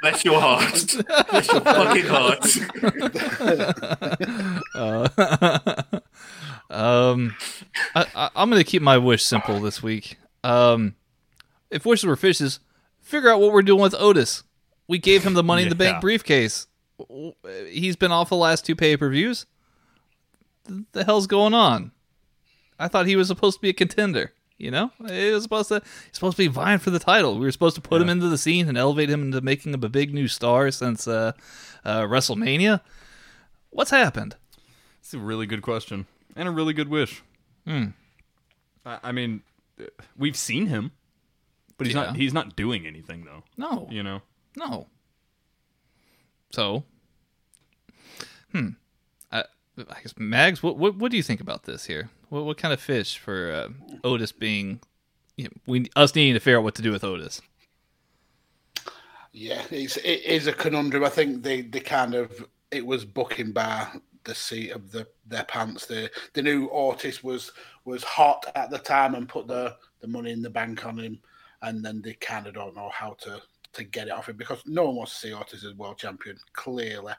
Bless 0.01 0.23
your 0.23 0.39
heart. 0.39 0.95
Bless 1.29 1.51
your 1.51 1.61
fucking 1.61 2.05
heart. 4.75 6.03
Um, 6.69 7.35
I, 7.93 8.05
I, 8.15 8.29
I'm 8.35 8.49
going 8.49 8.59
to 8.63 8.69
keep 8.69 8.81
my 8.81 8.97
wish 8.97 9.23
simple 9.23 9.59
this 9.59 9.83
week. 9.83 10.17
Um, 10.43 10.95
if 11.69 11.85
wishes 11.85 12.05
were 12.05 12.15
fishes, 12.15 12.59
figure 12.99 13.29
out 13.29 13.39
what 13.39 13.51
we're 13.53 13.61
doing 13.61 13.81
with 13.81 13.93
Otis. 13.93 14.43
We 14.87 14.97
gave 14.97 15.23
him 15.23 15.35
the 15.35 15.43
money 15.43 15.63
in 15.63 15.69
the 15.69 15.75
bank 15.75 16.01
briefcase. 16.01 16.65
He's 17.69 17.95
been 17.95 18.11
off 18.11 18.29
the 18.29 18.35
last 18.35 18.65
two 18.65 18.75
pay 18.75 18.95
per 18.97 19.09
views. 19.09 19.45
The 20.93 21.03
hell's 21.03 21.27
going 21.27 21.53
on? 21.53 21.91
I 22.79 22.87
thought 22.87 23.05
he 23.05 23.15
was 23.15 23.27
supposed 23.27 23.57
to 23.57 23.61
be 23.61 23.69
a 23.69 23.73
contender. 23.73 24.31
You 24.57 24.71
know, 24.71 24.91
he 25.07 25.31
was 25.31 25.43
supposed 25.43 25.67
to 25.69 25.81
he's 25.83 26.13
supposed 26.13 26.37
to 26.37 26.43
be 26.43 26.47
vying 26.47 26.79
for 26.79 26.89
the 26.89 26.99
title. 26.99 27.33
We 27.35 27.41
were 27.45 27.51
supposed 27.51 27.75
to 27.75 27.81
put 27.81 28.01
him 28.01 28.07
into 28.07 28.29
the 28.29 28.37
scene 28.37 28.69
and 28.69 28.77
elevate 28.77 29.09
him 29.09 29.21
into 29.23 29.41
making 29.41 29.73
him 29.73 29.83
a 29.83 29.89
big 29.89 30.13
new 30.13 30.27
star 30.27 30.71
since 30.71 31.07
uh, 31.07 31.33
uh, 31.83 32.03
WrestleMania. 32.03 32.79
What's 33.71 33.91
happened? 33.91 34.35
It's 34.99 35.13
a 35.13 35.19
really 35.19 35.45
good 35.47 35.61
question 35.63 36.05
and 36.35 36.47
a 36.47 36.51
really 36.51 36.73
good 36.73 36.87
wish. 36.87 37.23
Hmm. 37.67 37.87
I, 38.85 38.99
I 39.03 39.11
mean, 39.11 39.41
we've 40.17 40.37
seen 40.37 40.67
him, 40.67 40.91
but 41.77 41.87
he's 41.87 41.95
Yeah. 41.95 42.03
not. 42.05 42.15
He's 42.15 42.33
not 42.33 42.55
doing 42.55 42.85
anything 42.87 43.25
though. 43.25 43.43
No, 43.57 43.87
You 43.91 44.03
know. 44.03 44.21
No. 44.55 44.87
So, 46.51 46.83
hmm. 48.53 48.69
I, 49.31 49.43
I 49.77 50.01
guess 50.01 50.13
Mags, 50.17 50.63
what, 50.63 50.77
what 50.77 50.95
what 50.95 51.11
do 51.11 51.17
you 51.17 51.23
think 51.23 51.41
about 51.41 51.63
this 51.63 51.85
here? 51.85 52.09
What 52.29 52.45
what 52.45 52.57
kind 52.57 52.73
of 52.73 52.79
fish 52.79 53.17
for 53.17 53.51
uh, 53.51 53.97
Otis 54.03 54.31
being? 54.31 54.79
You 55.35 55.45
know, 55.45 55.51
we 55.65 55.89
us 55.95 56.13
needing 56.15 56.35
to 56.35 56.39
figure 56.39 56.59
out 56.59 56.63
what 56.63 56.75
to 56.75 56.81
do 56.81 56.91
with 56.91 57.03
Otis. 57.03 57.41
Yeah, 59.31 59.63
it's, 59.71 59.97
it 59.97 60.23
is 60.25 60.45
a 60.45 60.53
conundrum. 60.53 61.03
I 61.03 61.09
think 61.09 61.41
they, 61.41 61.61
they 61.61 61.79
kind 61.79 62.13
of 62.13 62.45
it 62.69 62.85
was 62.85 63.03
booking 63.03 63.51
by 63.51 63.87
the 64.23 64.35
seat 64.35 64.69
of 64.69 64.91
the 64.91 65.07
their 65.25 65.43
pants. 65.45 65.85
The 65.85 66.09
the 66.33 66.41
new 66.41 66.69
Otis 66.69 67.23
was 67.23 67.51
was 67.85 68.03
hot 68.03 68.45
at 68.55 68.69
the 68.69 68.77
time 68.77 69.15
and 69.15 69.27
put 69.27 69.47
the, 69.47 69.75
the 70.01 70.07
money 70.07 70.31
in 70.31 70.41
the 70.41 70.49
bank 70.49 70.85
on 70.85 70.99
him, 70.99 71.19
and 71.63 71.83
then 71.83 72.01
they 72.01 72.13
kind 72.13 72.47
of 72.47 72.53
don't 72.53 72.75
know 72.75 72.89
how 72.93 73.15
to 73.21 73.41
to 73.73 73.83
get 73.83 74.07
it 74.07 74.11
off 74.11 74.29
him 74.29 74.37
because 74.37 74.61
no 74.67 74.85
one 74.85 74.97
wants 74.97 75.13
to 75.13 75.27
see 75.27 75.33
Otis 75.33 75.65
as 75.65 75.73
world 75.73 75.97
champion 75.97 76.37
clearly. 76.53 77.13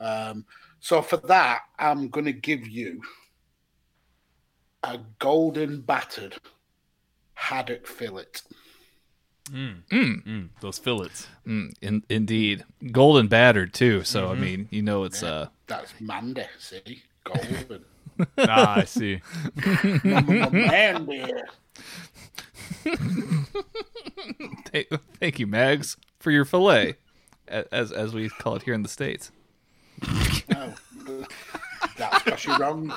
Um, 0.00 0.44
so 0.82 1.00
for 1.00 1.16
that, 1.16 1.60
I'm 1.78 2.08
going 2.08 2.26
to 2.26 2.32
give 2.32 2.66
you 2.66 3.02
a 4.82 4.98
golden 5.20 5.80
battered 5.80 6.38
haddock 7.34 7.86
fillet. 7.86 8.24
Mm, 9.48 10.48
those 10.60 10.78
fillets. 10.78 11.28
Mm, 11.46 11.72
in, 11.80 12.02
indeed, 12.08 12.64
golden 12.90 13.28
battered 13.28 13.72
too. 13.72 14.02
So 14.02 14.28
I 14.28 14.34
mean, 14.34 14.66
you 14.72 14.82
know, 14.82 15.04
it's 15.04 15.22
uh, 15.22 15.50
That's 15.68 15.92
Mandy. 16.00 16.46
See, 16.58 17.04
golden. 17.22 17.84
ah, 18.38 18.78
I 18.78 18.84
see. 18.84 19.20
Mandy. 20.02 21.32
th- 24.72 24.88
thank 25.20 25.38
you, 25.38 25.46
Mags, 25.46 25.96
for 26.18 26.32
your 26.32 26.44
fillet, 26.44 26.96
as 27.46 27.92
as 27.92 28.12
we 28.12 28.28
call 28.28 28.56
it 28.56 28.64
here 28.64 28.74
in 28.74 28.82
the 28.82 28.88
states. 28.88 29.30
No, 30.50 30.74
that's 31.96 32.22
because 32.24 32.44
you're 32.44 32.58
wrong. 32.58 32.92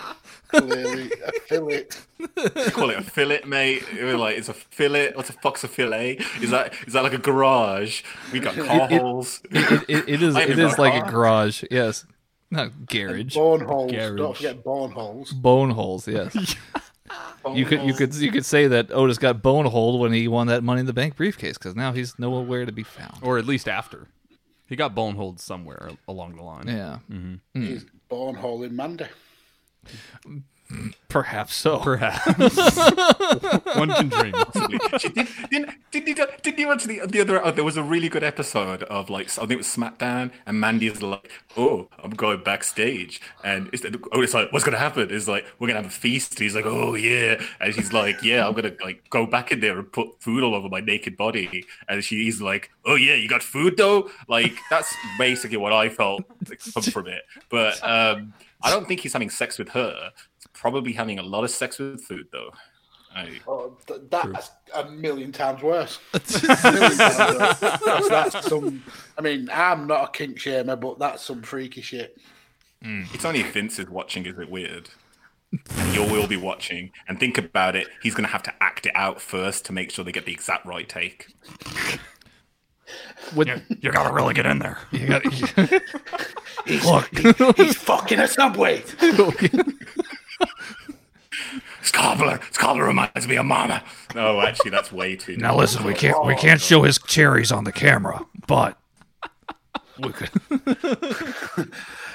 Clearly, 0.48 1.12
a 1.26 1.32
fillet. 1.48 1.86
Call 2.72 2.90
it 2.92 3.00
a 3.00 3.04
fillet, 3.04 3.42
mate. 3.46 3.84
We're 3.94 4.18
like, 4.18 4.38
it's 4.38 4.50
a 4.50 4.54
fillet. 4.54 5.12
What 5.14 5.26
the 5.26 5.34
fuck's 5.34 5.64
a 5.64 5.68
fillet? 5.68 6.18
Is 6.42 6.52
that 6.52 6.74
is 6.88 6.94
that 6.94 7.04
like 7.04 7.14
a 7.14 7.18
garage? 7.18 8.04
We 8.32 8.40
got 8.40 8.56
car 8.56 8.88
it- 8.92 9.02
holes. 9.02 9.42
It, 9.52 9.84
it, 9.90 10.10
it 10.10 10.22
is 10.24 10.36
I 10.38 10.42
it 10.44 10.50
even 10.52 10.66
a 10.66 10.76
like 10.82 11.04
a 11.06 11.10
garage. 11.10 11.64
Yes, 11.70 12.06
not 12.52 12.86
garage. 12.88 13.36
Bone 13.36 13.62
holes. 13.66 13.92
Garage. 13.92 14.18
Don't 14.18 14.36
forget 14.38 14.64
bone 14.64 14.92
holes. 14.92 15.32
Bone 15.32 15.70
holes. 15.72 16.08
Yes. 16.08 16.56
You 17.54 17.64
could 17.64 17.84
you 17.84 17.94
could 17.94 18.16
you 18.16 18.32
could 18.32 18.44
say 18.44 18.66
that 18.68 18.92
Otis 18.92 19.20
got 19.20 19.44
bone 19.44 19.68
holed 19.68 20.02
when 20.02 20.12
he 20.12 20.28
won 20.28 20.48
that 20.48 20.64
Money 20.64 20.80
in 20.80 20.88
the 20.88 20.94
Bank 20.94 21.16
briefcase 21.16 21.56
because 21.60 21.76
now 21.76 21.92
he's 21.94 22.18
nowhere 22.18 22.66
to 22.66 22.72
be 22.72 22.82
found. 22.82 23.20
Or 23.22 23.38
at 23.38 23.46
least 23.46 23.68
after. 23.70 24.08
He 24.68 24.76
got 24.76 24.96
boneholed 24.96 25.40
somewhere 25.40 25.92
along 26.08 26.36
the 26.36 26.44
line. 26.44 26.68
Yeah, 26.68 27.00
mm-hmm. 27.12 27.62
He's 27.62 27.86
bone 28.10 28.36
hole 28.36 28.64
in 28.64 28.76
Mandy. 28.76 29.06
Mm. 30.26 30.44
Perhaps 31.10 31.56
so. 31.56 31.80
Perhaps. 31.80 32.26
One 33.76 33.90
can 33.90 34.10
dream. 34.10 34.34
She 35.00 35.10
did, 35.10 35.28
didn't, 35.50 35.70
didn't, 35.92 36.08
you, 36.08 36.28
didn't 36.42 36.60
you 36.60 36.68
watch 36.68 36.84
the, 36.84 37.02
the 37.08 37.22
other? 37.22 37.46
Oh, 37.46 37.52
there 37.52 37.64
was 37.64 37.78
a 37.78 37.84
really 37.84 38.10
good 38.10 38.24
episode 38.24 38.84
of 38.84 39.10
like 39.10 39.28
I 39.38 39.42
think 39.42 39.52
it 39.52 39.58
was 39.58 39.68
SmackDown, 39.68 40.32
and 40.46 40.60
Mandy's 40.60 41.02
like, 41.02 41.32
"Oh, 41.56 41.88
I'm 42.04 42.12
going 42.12 42.44
backstage," 42.44 43.22
and 43.44 43.70
it's, 43.74 43.86
oh, 44.12 44.22
it's 44.22 44.34
like, 44.34 44.52
"What's 44.52 44.66
gonna 44.66 44.78
happen?" 44.78 45.08
It's 45.12 45.28
like, 45.28 45.46
"We're 45.60 45.68
gonna 45.68 45.82
have 45.82 45.92
a 45.92 45.94
feast." 45.94 46.32
And 46.34 46.40
he's 46.40 46.56
like, 46.56 46.66
"Oh 46.66 46.96
yeah," 46.96 47.42
and 47.60 47.74
she's 47.74 47.94
like, 47.94 48.24
"Yeah, 48.24 48.48
I'm 48.48 48.54
gonna 48.54 48.74
like 48.84 49.10
go 49.10 49.26
back 49.26 49.52
in 49.52 49.60
there 49.60 49.78
and 49.78 49.92
put 49.92 50.22
food 50.22 50.44
all 50.44 50.56
over 50.56 50.70
my 50.70 50.80
naked 50.80 51.16
body," 51.18 51.66
and 51.88 52.04
she's 52.04 52.42
like, 52.42 52.72
"Oh 52.86 52.96
yeah, 52.96 53.16
you 53.16 53.30
got 53.30 53.44
food 53.44 53.78
though?" 53.78 54.10
Like 54.28 54.54
that's 54.70 54.94
basically 55.18 55.58
what 55.58 55.74
I 55.74 55.90
felt 55.90 56.24
like, 56.50 56.60
from, 56.60 56.84
from 56.84 57.08
it, 57.08 57.24
but 57.50 57.82
um, 57.88 58.34
I 58.62 58.72
don't 58.72 58.88
think 58.88 59.02
he's 59.02 59.14
having 59.14 59.30
sex 59.30 59.60
with 59.60 59.70
her. 59.70 60.12
He's 60.66 60.72
probably 60.72 60.94
having 60.94 61.20
a 61.20 61.24
lot 61.24 61.44
of 61.44 61.52
sex 61.52 61.78
with 61.80 62.02
food 62.04 62.28
though. 62.32 62.52
I, 63.16 63.40
Oh, 63.48 63.78
th- 63.88 64.02
that's 64.10 64.52
a 64.74 64.90
million 64.90 65.32
times 65.32 65.62
worse. 65.62 66.00
Million 66.64 66.98
times 66.98 67.38
worse. 67.40 67.60
That's, 67.60 68.10
that's 68.10 68.48
some. 68.48 68.84
I 69.18 69.22
mean, 69.22 69.48
I'm 69.54 69.88
not 69.88 70.10
a 70.10 70.12
kink 70.12 70.38
shamer, 70.38 70.78
but 70.80 71.00
that's 71.00 71.24
some 71.24 71.42
freaky 71.42 71.82
shit. 71.82 72.18
Mm. 72.84 73.14
It's 73.14 73.24
only 73.24 73.40
if 73.40 73.54
Vince 73.54 73.80
is 73.80 73.90
watching, 73.90 74.26
is 74.26 74.38
it 74.38 74.50
weird? 74.50 74.90
And 75.78 75.96
you 75.96 76.04
will 76.04 76.28
be 76.28 76.36
watching. 76.36 76.92
And 77.08 77.18
think 77.18 77.38
about 77.38 77.78
it, 77.78 77.88
he's 78.04 78.14
going 78.16 78.26
to 78.26 78.32
have 78.34 78.44
to 78.44 78.54
act 78.62 78.86
it 78.86 78.92
out 78.96 79.22
first 79.22 79.64
to 79.66 79.72
make 79.74 79.92
sure 79.92 80.04
they 80.04 80.12
get 80.12 80.26
the 80.26 80.34
exact 80.34 80.66
right 80.66 80.90
take. 80.90 81.28
With, 83.36 83.48
You 83.82 83.92
gotta 83.92 84.14
really 84.14 84.34
get 84.36 84.46
in 84.46 84.60
there. 84.60 84.78
you 84.92 85.08
got, 85.08 85.24
He's, 86.66 86.82
he- 87.10 87.52
he's 87.64 87.76
fucking 87.78 88.20
a 88.20 88.28
subway. 88.28 88.84
Scarborough, 91.82 92.40
Scarborough 92.52 92.88
reminds 92.88 93.28
me 93.28 93.36
of 93.36 93.46
Mama. 93.46 93.84
No, 94.16 94.42
actually, 94.42 94.72
that's 94.72 94.92
way 94.92 95.16
too. 95.16 95.38
Now 95.38 95.56
listen, 95.56 95.84
we 95.84 95.94
can't 95.94 96.26
we 96.26 96.36
can't 96.36 96.62
show 96.62 96.84
his 96.84 96.98
cherries 97.00 97.52
on 97.52 97.64
the 97.64 97.72
camera, 97.72 98.26
but 98.48 98.78
we 100.00 100.12
could 100.12 100.30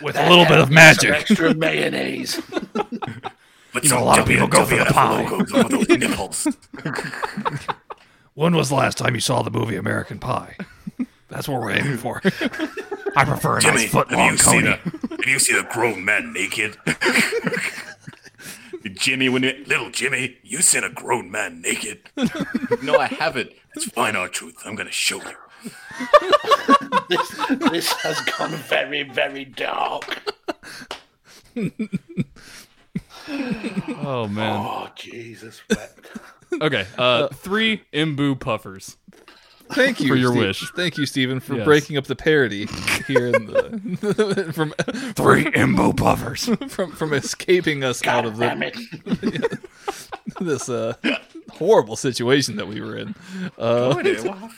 with 0.02 0.16
a 0.16 0.28
little 0.28 0.46
bit 0.46 0.58
of 0.58 0.70
magic. 0.70 1.10
extra 1.10 1.54
mayonnaise. 1.54 2.40
But 2.72 2.90
You 3.84 3.90
know, 3.90 4.00
a 4.00 4.04
lot 4.04 4.18
of 4.18 4.26
people 4.26 4.48
go 4.48 4.64
for 4.64 4.76
the 4.76 4.84
pie. 4.86 5.68
those 5.68 5.88
nipples. 5.88 6.48
When 8.34 8.54
was 8.54 8.68
the 8.70 8.76
last 8.76 8.96
time 8.96 9.14
you 9.14 9.20
saw 9.20 9.42
the 9.42 9.50
movie 9.50 9.76
American 9.76 10.18
Pie? 10.18 10.56
That's 11.30 11.48
what 11.48 11.60
we're 11.60 11.72
aiming 11.72 11.98
for. 11.98 12.20
I 13.16 13.24
prefer 13.24 13.58
a 13.58 13.60
Jimmy, 13.60 13.76
nice 13.76 13.90
foot 13.90 14.08
have 14.10 14.18
long 14.18 14.30
you 14.30 14.36
seen 14.38 14.62
coney. 14.62 14.68
a 14.68 15.16
have 15.16 15.26
you 15.26 15.38
seen 15.38 15.56
a 15.56 15.62
grown 15.64 16.04
man 16.04 16.32
naked? 16.32 16.76
Jimmy, 18.94 19.28
when 19.28 19.42
you, 19.42 19.64
little 19.66 19.90
Jimmy, 19.90 20.38
you 20.42 20.62
seen 20.62 20.84
a 20.84 20.90
grown 20.90 21.30
man 21.30 21.60
naked? 21.60 22.00
no, 22.82 22.96
I 22.98 23.06
haven't. 23.06 23.52
It's 23.74 23.84
fine, 23.86 24.16
our 24.16 24.28
truth. 24.28 24.56
I'm 24.64 24.74
gonna 24.74 24.90
show 24.90 25.16
you. 25.16 25.70
this, 27.08 27.46
this 27.70 27.92
has 28.02 28.20
gone 28.22 28.50
very, 28.52 29.02
very 29.02 29.44
dark. 29.44 30.34
Oh 34.02 34.26
man. 34.28 34.56
Oh, 34.56 34.88
Jesus. 34.94 35.60
wept. 35.68 36.06
Okay. 36.60 36.86
Uh, 36.98 37.28
three 37.28 37.82
Imbu 37.92 38.38
puffers. 38.38 38.96
Thank 39.74 40.00
you 40.00 40.08
For 40.08 40.16
your 40.16 40.30
Steve- 40.32 40.40
wish. 40.46 40.70
Thank 40.72 40.98
you, 40.98 41.06
Stephen, 41.06 41.40
for 41.40 41.56
Yes. 41.56 41.64
breaking 41.64 41.96
up 41.96 42.04
the 42.06 42.16
parody 42.16 42.66
here 43.06 43.28
in 43.28 43.46
the 43.46 44.52
from 44.54 44.72
Three 45.14 45.44
imbo 45.46 45.94
buffers 45.96 46.44
from 46.68 46.92
from 46.92 47.12
escaping 47.12 47.84
us 47.84 48.04
out 48.06 48.24
of 48.26 48.38
Damn 48.38 48.60
the, 48.60 48.66
it. 49.22 49.58
this 50.40 50.68
uh, 50.68 50.94
horrible 51.52 51.96
situation 51.96 52.56
that 52.56 52.66
we 52.68 52.80
were 52.80 52.96
in. 52.96 53.14
Uh, 53.58 53.92
What 53.94 54.06
happened? 54.06 54.50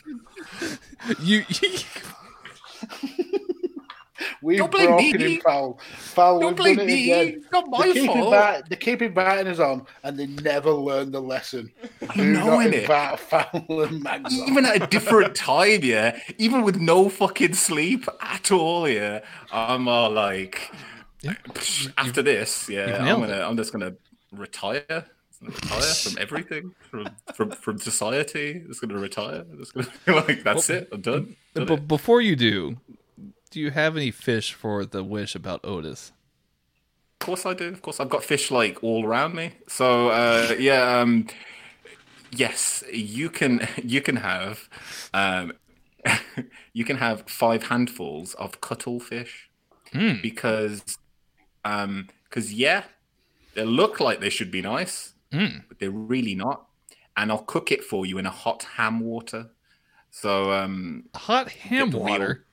you, 1.20 1.44
We've 4.42 4.58
Don't 4.58 4.70
blame 4.70 4.86
broken 4.88 5.22
me. 5.22 5.34
him 5.36 5.40
foul. 5.42 5.78
Foul, 5.98 6.40
Don't 6.40 6.50
we've 6.50 6.56
blame 6.56 6.76
done 6.76 6.84
it 6.84 6.86
me. 6.86 7.12
again. 7.12 7.34
It's 7.42 7.52
not 7.52 7.68
my 7.68 7.86
they 7.86 7.92
keep 7.94 8.06
fault. 8.06 8.18
Invite, 8.18 8.68
they 8.68 8.76
keep 8.76 9.02
inviting 9.02 9.46
us 9.48 9.58
on, 9.58 9.86
and 10.04 10.18
they 10.18 10.26
never 10.26 10.70
learn 10.70 11.10
the 11.12 11.20
lesson. 11.20 11.70
Do 12.14 12.24
know, 12.24 12.46
not 12.46 12.66
innit? 12.66 12.82
invite 12.82 13.20
Foul 13.20 13.82
and 13.82 14.02
Mags 14.02 14.38
on. 14.40 14.48
even 14.48 14.64
at 14.66 14.82
a 14.82 14.86
different 14.86 15.34
time, 15.34 15.80
yeah, 15.82 16.18
even 16.38 16.62
with 16.62 16.76
no 16.76 17.08
fucking 17.08 17.54
sleep 17.54 18.06
at 18.20 18.50
all, 18.52 18.88
yeah, 18.88 19.20
I'm 19.52 19.88
all 19.88 20.10
like, 20.10 20.70
psh, 21.24 21.92
after 21.98 22.22
this, 22.22 22.68
yeah, 22.68 22.98
I'm 23.00 23.20
gonna, 23.20 23.40
I'm 23.42 23.56
just 23.56 23.72
gonna 23.72 23.94
retire, 24.32 24.84
retire 25.40 25.94
from 25.94 26.18
everything, 26.18 26.74
from 26.90 27.08
from 27.34 27.50
from 27.52 27.78
society. 27.78 28.62
Just 28.66 28.80
gonna 28.80 28.98
retire. 28.98 29.44
Just 29.58 29.74
gonna 29.74 29.88
like 30.26 30.42
that's 30.44 30.70
it. 30.70 30.88
I'm 30.92 31.00
done. 31.00 31.36
Done 31.54 31.66
but 31.66 31.78
it. 31.80 31.88
before 31.88 32.20
you 32.20 32.36
do, 32.36 32.76
do 33.52 33.60
you 33.60 33.70
have 33.70 33.96
any 33.96 34.10
fish 34.10 34.54
for 34.54 34.84
the 34.84 35.04
wish 35.04 35.34
about 35.34 35.60
Otis? 35.62 36.10
Of 37.20 37.26
course 37.26 37.46
I 37.46 37.54
do. 37.54 37.68
Of 37.68 37.82
course 37.82 38.00
I've 38.00 38.08
got 38.08 38.24
fish 38.24 38.50
like 38.50 38.82
all 38.82 39.06
around 39.06 39.34
me. 39.34 39.52
So 39.68 40.08
uh, 40.08 40.56
yeah, 40.58 40.98
um, 41.00 41.28
yes, 42.32 42.82
you 42.92 43.28
can 43.30 43.68
you 43.84 44.00
can 44.00 44.16
have 44.16 44.68
um, 45.14 45.52
you 46.72 46.84
can 46.84 46.96
have 46.96 47.24
five 47.28 47.64
handfuls 47.64 48.34
of 48.34 48.60
cuttlefish 48.60 49.50
because 50.22 50.98
um 51.64 52.08
because 52.24 52.52
yeah, 52.54 52.84
they 53.54 53.64
look 53.64 54.00
like 54.00 54.20
they 54.20 54.30
should 54.30 54.50
be 54.50 54.62
nice, 54.62 55.12
but 55.68 55.78
they're 55.78 55.90
really 55.90 56.34
not. 56.34 56.66
And 57.14 57.30
I'll 57.30 57.42
cook 57.44 57.70
it 57.70 57.84
for 57.84 58.06
you 58.06 58.16
in 58.16 58.24
a 58.24 58.30
hot 58.30 58.62
ham 58.76 59.00
water. 59.00 59.50
So 60.10 60.52
um, 60.52 61.04
Hot 61.14 61.50
ham 61.50 61.90
water. 61.90 62.46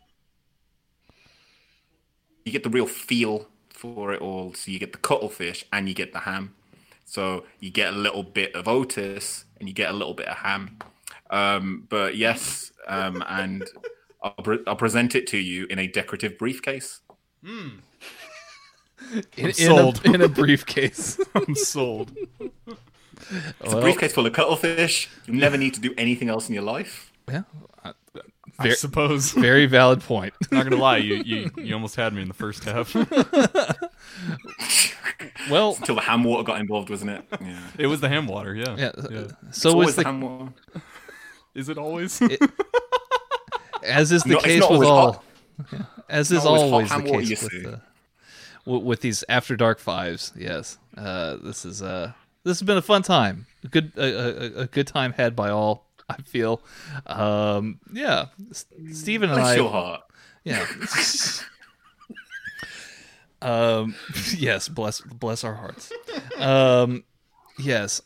You 2.45 2.51
get 2.51 2.63
the 2.63 2.69
real 2.69 2.85
feel 2.85 3.47
for 3.69 4.13
it 4.13 4.21
all. 4.21 4.53
So 4.53 4.71
you 4.71 4.79
get 4.79 4.91
the 4.91 4.97
cuttlefish 4.97 5.65
and 5.71 5.87
you 5.87 5.95
get 5.95 6.13
the 6.13 6.19
ham. 6.19 6.55
So 7.05 7.45
you 7.59 7.71
get 7.71 7.93
a 7.93 7.97
little 7.97 8.23
bit 8.23 8.53
of 8.53 8.67
Otis 8.67 9.45
and 9.59 9.67
you 9.67 9.73
get 9.73 9.89
a 9.89 9.93
little 9.93 10.13
bit 10.13 10.27
of 10.27 10.37
ham. 10.37 10.77
Um, 11.29 11.85
but 11.89 12.15
yes, 12.17 12.71
um, 12.87 13.23
and 13.27 13.63
I'll, 14.21 14.31
pre- 14.33 14.63
I'll 14.67 14.75
present 14.75 15.15
it 15.15 15.27
to 15.27 15.37
you 15.37 15.65
in 15.69 15.79
a 15.79 15.87
decorative 15.87 16.37
briefcase. 16.37 17.01
in, 17.43 17.81
in, 19.37 19.53
sold. 19.53 20.05
a, 20.05 20.11
in 20.13 20.21
a 20.21 20.27
briefcase. 20.27 21.19
I'm 21.35 21.55
sold. 21.55 22.11
It's 22.39 23.73
a 23.73 23.81
briefcase 23.81 24.13
full 24.13 24.25
of 24.25 24.33
cuttlefish. 24.33 25.09
You 25.25 25.33
never 25.33 25.57
need 25.57 25.73
to 25.75 25.81
do 25.81 25.93
anything 25.97 26.29
else 26.29 26.47
in 26.49 26.53
your 26.55 26.63
life. 26.63 27.11
yeah, 27.29 27.43
uh, 28.59 28.63
I 28.63 28.69
suppose. 28.71 29.31
very 29.33 29.65
valid 29.65 30.01
point. 30.01 30.33
Not 30.51 30.65
gonna 30.65 30.81
lie, 30.81 30.97
you, 30.97 31.15
you 31.15 31.51
you 31.57 31.73
almost 31.73 31.95
had 31.95 32.13
me 32.13 32.21
in 32.21 32.27
the 32.27 32.33
first 32.33 32.63
half. 32.65 32.93
well, 35.49 35.75
Until 35.75 35.95
the 35.95 36.01
ham 36.01 36.23
water 36.23 36.43
got 36.43 36.59
involved, 36.59 36.89
wasn't 36.89 37.11
it? 37.11 37.25
Yeah. 37.41 37.59
it 37.77 37.87
was 37.87 38.01
the 38.01 38.09
ham 38.09 38.27
water, 38.27 38.55
yeah. 38.55 38.75
yeah. 38.77 38.91
Yeah. 39.09 39.27
So 39.51 39.71
Always 39.71 39.89
is 39.89 39.95
the 39.95 40.03
the 40.03 40.07
ham 40.07 40.21
water. 40.21 40.53
Is 41.55 41.69
it 41.69 41.77
always? 41.77 42.21
as 43.83 44.11
is 44.11 44.23
the 44.23 44.29
No, 44.29 44.35
it's 44.37 44.45
case 44.45 44.69
with 44.69 44.87
all, 44.87 45.11
hot. 45.13 45.23
Yeah. 45.71 45.81
as 46.09 46.31
is 46.31 46.45
always 46.45 46.61
always 46.63 46.89
the 46.89 46.95
ham 46.95 47.05
water, 47.05 47.19
case 47.19 47.43
with, 47.43 47.63
the, 47.63 47.81
with 48.65 48.83
with 48.83 49.01
these 49.01 49.23
after 49.29 49.55
dark 49.55 49.79
fives. 49.79 50.31
Yes, 50.37 50.77
uh, 50.97 51.37
this 51.37 51.65
is 51.65 51.81
uh, 51.81 52.13
this 52.43 52.59
has 52.59 52.65
been 52.65 52.77
a 52.77 52.81
fun 52.81 53.03
time. 53.03 53.45
A 53.63 53.67
good 53.67 53.91
a, 53.97 54.03
a, 54.03 54.61
a 54.61 54.67
good 54.67 54.87
time 54.87 55.13
had 55.13 55.35
by 55.35 55.49
all. 55.49 55.85
I 56.17 56.21
feel. 56.23 56.61
Um, 57.05 57.79
yeah, 57.93 58.25
S- 58.49 58.65
Steven 58.93 59.29
and 59.29 59.39
Bless 59.39 59.53
I. 59.53 59.55
your 59.55 59.69
heart. 59.69 60.01
Yeah. 60.43 60.65
um, 63.41 63.95
yes, 64.37 64.67
bless 64.69 65.01
bless 65.01 65.43
our 65.43 65.53
hearts. 65.55 65.91
Um, 66.37 67.03
yes. 67.57 68.01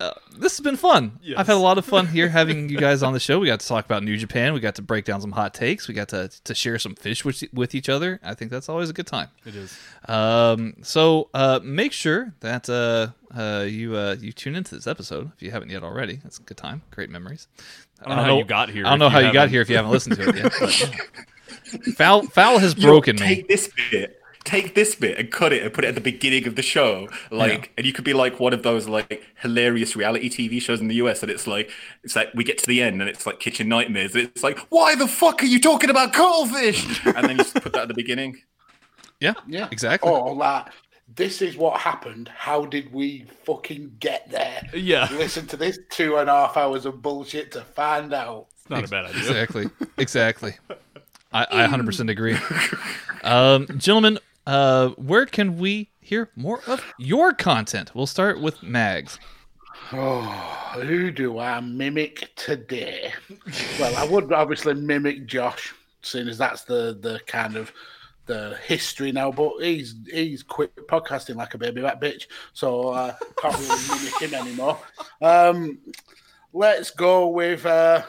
Uh, 0.00 0.12
this 0.38 0.56
has 0.56 0.60
been 0.62 0.76
fun. 0.76 1.18
I've 1.36 1.48
had 1.48 1.56
a 1.56 1.58
lot 1.58 1.76
of 1.76 1.84
fun 1.84 2.06
here 2.06 2.28
having 2.28 2.68
you 2.68 2.78
guys 2.78 3.02
on 3.02 3.14
the 3.14 3.18
show. 3.18 3.40
We 3.40 3.48
got 3.48 3.58
to 3.58 3.66
talk 3.66 3.84
about 3.84 4.04
New 4.04 4.16
Japan. 4.16 4.52
We 4.52 4.60
got 4.60 4.76
to 4.76 4.82
break 4.82 5.04
down 5.04 5.20
some 5.20 5.32
hot 5.32 5.54
takes. 5.54 5.88
We 5.88 5.94
got 5.94 6.08
to 6.10 6.28
to 6.44 6.54
share 6.54 6.78
some 6.78 6.94
fish 6.94 7.24
with 7.24 7.42
with 7.52 7.74
each 7.74 7.88
other. 7.88 8.20
I 8.22 8.34
think 8.34 8.52
that's 8.52 8.68
always 8.68 8.90
a 8.90 8.92
good 8.92 9.08
time. 9.08 9.26
It 9.44 9.56
is. 9.56 9.76
Um, 10.06 10.74
so 10.82 11.30
uh, 11.34 11.58
make 11.64 11.92
sure 11.92 12.32
that 12.40 12.70
uh, 12.70 13.08
uh, 13.34 13.64
you 13.68 13.96
uh, 13.96 14.16
you 14.18 14.32
tune 14.32 14.54
into 14.54 14.74
this 14.74 14.86
episode 14.86 15.30
if 15.36 15.42
you 15.42 15.50
haven't 15.50 15.70
yet 15.70 15.82
already. 15.82 16.16
That's 16.22 16.38
a 16.38 16.42
good 16.42 16.56
time. 16.56 16.82
Great 16.90 17.10
memories. 17.10 17.48
I 18.00 18.08
don't 18.08 18.16
know 18.16 18.22
how 18.22 18.38
you 18.38 18.44
got 18.44 18.70
here 18.70 18.86
I 18.86 18.90
don't 18.90 18.98
know 19.00 19.06
you 19.06 19.10
how 19.10 19.18
you 19.18 19.32
got 19.32 19.48
here 19.48 19.60
if 19.60 19.68
you 19.68 19.76
haven't 19.76 19.90
listened 19.90 20.16
to 20.16 20.28
it 20.28 20.36
yet. 20.36 20.52
But, 20.60 20.80
yeah. 20.80 21.92
Foul 21.96 22.22
Foul 22.22 22.58
has 22.58 22.76
Yo, 22.76 22.88
broken 22.88 23.16
me. 23.16 23.22
Take 23.22 23.48
this 23.48 23.70
bit. 23.90 24.14
Take 24.44 24.74
this 24.74 24.94
bit 24.94 25.18
and 25.18 25.30
cut 25.30 25.52
it 25.52 25.62
and 25.62 25.74
put 25.74 25.84
it 25.84 25.88
at 25.88 25.94
the 25.94 26.00
beginning 26.00 26.46
of 26.46 26.56
the 26.56 26.62
show, 26.62 27.08
like, 27.30 27.70
and 27.76 27.86
you 27.86 27.92
could 27.92 28.04
be 28.04 28.14
like 28.14 28.40
one 28.40 28.54
of 28.54 28.62
those 28.62 28.88
like 28.88 29.22
hilarious 29.40 29.94
reality 29.94 30.30
TV 30.30 30.62
shows 30.62 30.80
in 30.80 30.88
the 30.88 30.94
US, 30.96 31.22
and 31.22 31.30
it's 31.30 31.46
like, 31.46 31.70
it's 32.02 32.16
like 32.16 32.30
we 32.34 32.44
get 32.44 32.56
to 32.58 32.66
the 32.66 32.80
end 32.80 33.02
and 33.02 33.10
it's 33.10 33.26
like 33.26 33.40
Kitchen 33.40 33.68
Nightmares, 33.68 34.16
it's 34.16 34.42
like, 34.42 34.58
why 34.70 34.94
the 34.94 35.06
fuck 35.06 35.42
are 35.42 35.46
you 35.46 35.60
talking 35.60 35.90
about 35.90 36.14
cuttlefish? 36.14 37.04
And 37.04 37.16
then 37.16 37.30
you 37.32 37.36
just 37.38 37.54
put 37.56 37.74
that 37.74 37.82
at 37.82 37.88
the 37.88 37.94
beginning. 37.94 38.40
Yeah, 39.20 39.34
Yeah. 39.46 39.68
exactly. 39.70 40.10
Oh, 40.10 40.32
like 40.32 40.68
this 41.18 41.42
is 41.42 41.56
what 41.56 41.80
happened. 41.80 42.28
How 42.28 42.64
did 42.64 42.92
we 42.92 43.26
fucking 43.44 43.96
get 43.98 44.30
there? 44.30 44.62
Yeah. 44.72 45.08
Listen 45.10 45.46
to 45.48 45.56
this 45.56 45.78
two 45.90 46.16
and 46.16 46.30
a 46.30 46.32
half 46.32 46.56
hours 46.56 46.86
of 46.86 47.02
bullshit 47.02 47.50
to 47.52 47.62
find 47.62 48.14
out. 48.14 48.46
It's 48.54 48.70
not 48.70 48.84
a 48.84 48.88
bad 48.88 49.06
idea. 49.06 49.20
Exactly. 49.20 49.66
Exactly. 49.98 50.54
I, 51.32 51.46
I 51.50 51.66
100% 51.66 52.08
agree. 52.10 52.38
Um, 53.24 53.66
gentlemen, 53.76 54.20
uh, 54.46 54.90
where 54.90 55.26
can 55.26 55.58
we 55.58 55.90
hear 56.00 56.30
more 56.36 56.60
of 56.68 56.84
your 56.98 57.32
content? 57.34 57.92
We'll 57.92 58.06
start 58.06 58.40
with 58.40 58.62
Mags. 58.62 59.18
Oh, 59.92 60.20
who 60.76 61.10
do 61.10 61.40
I 61.40 61.58
mimic 61.58 62.30
today? 62.36 63.12
well, 63.80 63.96
I 63.96 64.04
would 64.04 64.32
obviously 64.32 64.74
mimic 64.74 65.26
Josh, 65.26 65.74
seeing 66.02 66.28
as 66.28 66.38
that's 66.38 66.62
the 66.62 66.96
the 67.00 67.20
kind 67.26 67.56
of 67.56 67.72
the 68.28 68.56
history 68.64 69.10
now. 69.10 69.32
But 69.32 69.54
he's 69.60 69.96
he's 70.08 70.44
quit 70.44 70.74
podcasting 70.86 71.34
like 71.34 71.54
a 71.54 71.58
baby 71.58 71.80
that 71.80 72.00
bitch, 72.00 72.26
so 72.52 72.90
uh, 72.90 73.14
can't 73.36 73.58
really 73.58 73.88
mimic 73.88 74.20
him 74.20 74.34
anymore. 74.34 74.78
Um, 75.20 75.78
let's 76.52 76.90
go 76.90 77.26
with. 77.26 77.66
Uh, 77.66 78.02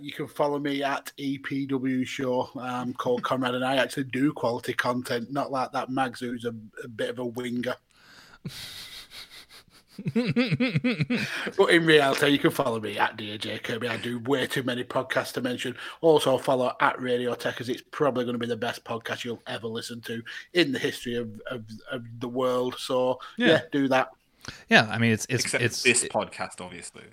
you 0.00 0.12
can 0.12 0.26
follow 0.26 0.58
me 0.58 0.82
at 0.82 1.12
EPW 1.18 2.06
Show. 2.06 2.48
Um, 2.58 2.94
called 2.94 3.22
Conrad, 3.22 3.54
and 3.54 3.64
I 3.64 3.76
actually 3.76 4.04
do 4.04 4.32
quality 4.32 4.72
content, 4.72 5.30
not 5.30 5.52
like 5.52 5.72
that 5.72 5.90
Mags 5.90 6.20
who's 6.20 6.46
a, 6.46 6.54
a 6.82 6.88
bit 6.88 7.10
of 7.10 7.18
a 7.18 7.26
winger. 7.26 7.74
But 11.56 11.70
in 11.70 11.86
reality, 11.86 12.28
you 12.28 12.38
can 12.38 12.50
follow 12.50 12.80
me 12.80 12.98
at 12.98 13.16
DJ 13.16 13.62
Kirby. 13.62 13.88
I 13.88 13.96
do 13.96 14.18
way 14.20 14.46
too 14.46 14.62
many 14.62 14.84
podcasts 14.84 15.32
to 15.34 15.40
mention. 15.40 15.76
Also, 16.00 16.36
follow 16.38 16.74
at 16.80 17.00
Radio 17.00 17.34
Tech, 17.34 17.60
as 17.60 17.68
it's 17.68 17.82
probably 17.90 18.24
going 18.24 18.34
to 18.34 18.38
be 18.38 18.46
the 18.46 18.56
best 18.56 18.84
podcast 18.84 19.24
you'll 19.24 19.42
ever 19.46 19.66
listen 19.66 20.00
to 20.02 20.22
in 20.54 20.72
the 20.72 20.78
history 20.78 21.16
of, 21.16 21.40
of, 21.50 21.64
of 21.90 22.02
the 22.20 22.28
world. 22.28 22.76
So, 22.78 23.18
yeah. 23.36 23.46
Yeah. 23.46 23.60
do 23.72 23.88
that. 23.88 24.10
Yeah, 24.68 24.88
I 24.90 24.98
mean 24.98 25.12
it's 25.12 25.26
it's 25.30 25.44
Except 25.44 25.64
it's 25.64 25.82
this 25.82 26.04
podcast, 26.04 26.60
obviously. 26.60 27.04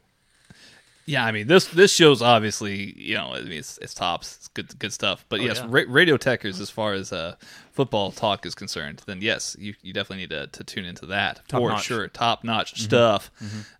yeah. 1.06 1.26
I 1.26 1.32
mean 1.32 1.48
this 1.48 1.66
this 1.68 1.93
show's 1.93 2.22
obviously 2.22 2.93
you 3.00 3.16
know 3.16 3.34
I 3.34 3.42
mean 3.42 3.53
it's, 3.53 3.77
it's 3.77 3.93
tops. 3.93 4.35
It's 4.35 4.48
good 4.50 4.77
good 4.80 4.92
stuff. 4.92 5.24
But 5.30 5.42
yes, 5.42 5.58
yeah. 5.60 5.68
ra- 5.69 5.85
Radio 5.88 6.18
Tekkers 6.18 6.60
as 6.60 6.69
far 6.69 6.93
as 6.93 7.14
uh, 7.14 7.35
football 7.82 8.11
talk 8.11 8.45
is 8.45 8.53
concerned, 8.53 9.01
then 9.08 9.24
yes, 9.24 9.56
you, 9.58 9.74
you 9.82 9.92
definitely 9.92 10.18
need 10.24 10.30
to, 10.30 10.45
to 10.45 10.64
tune 10.64 10.85
into 10.85 11.08
that 11.08 11.42
Top 11.48 11.60
for 11.61 11.69
notch. 11.69 11.84
sure. 11.85 12.08
Top 12.10 12.43
notch 12.43 12.80
stuff. 12.80 13.32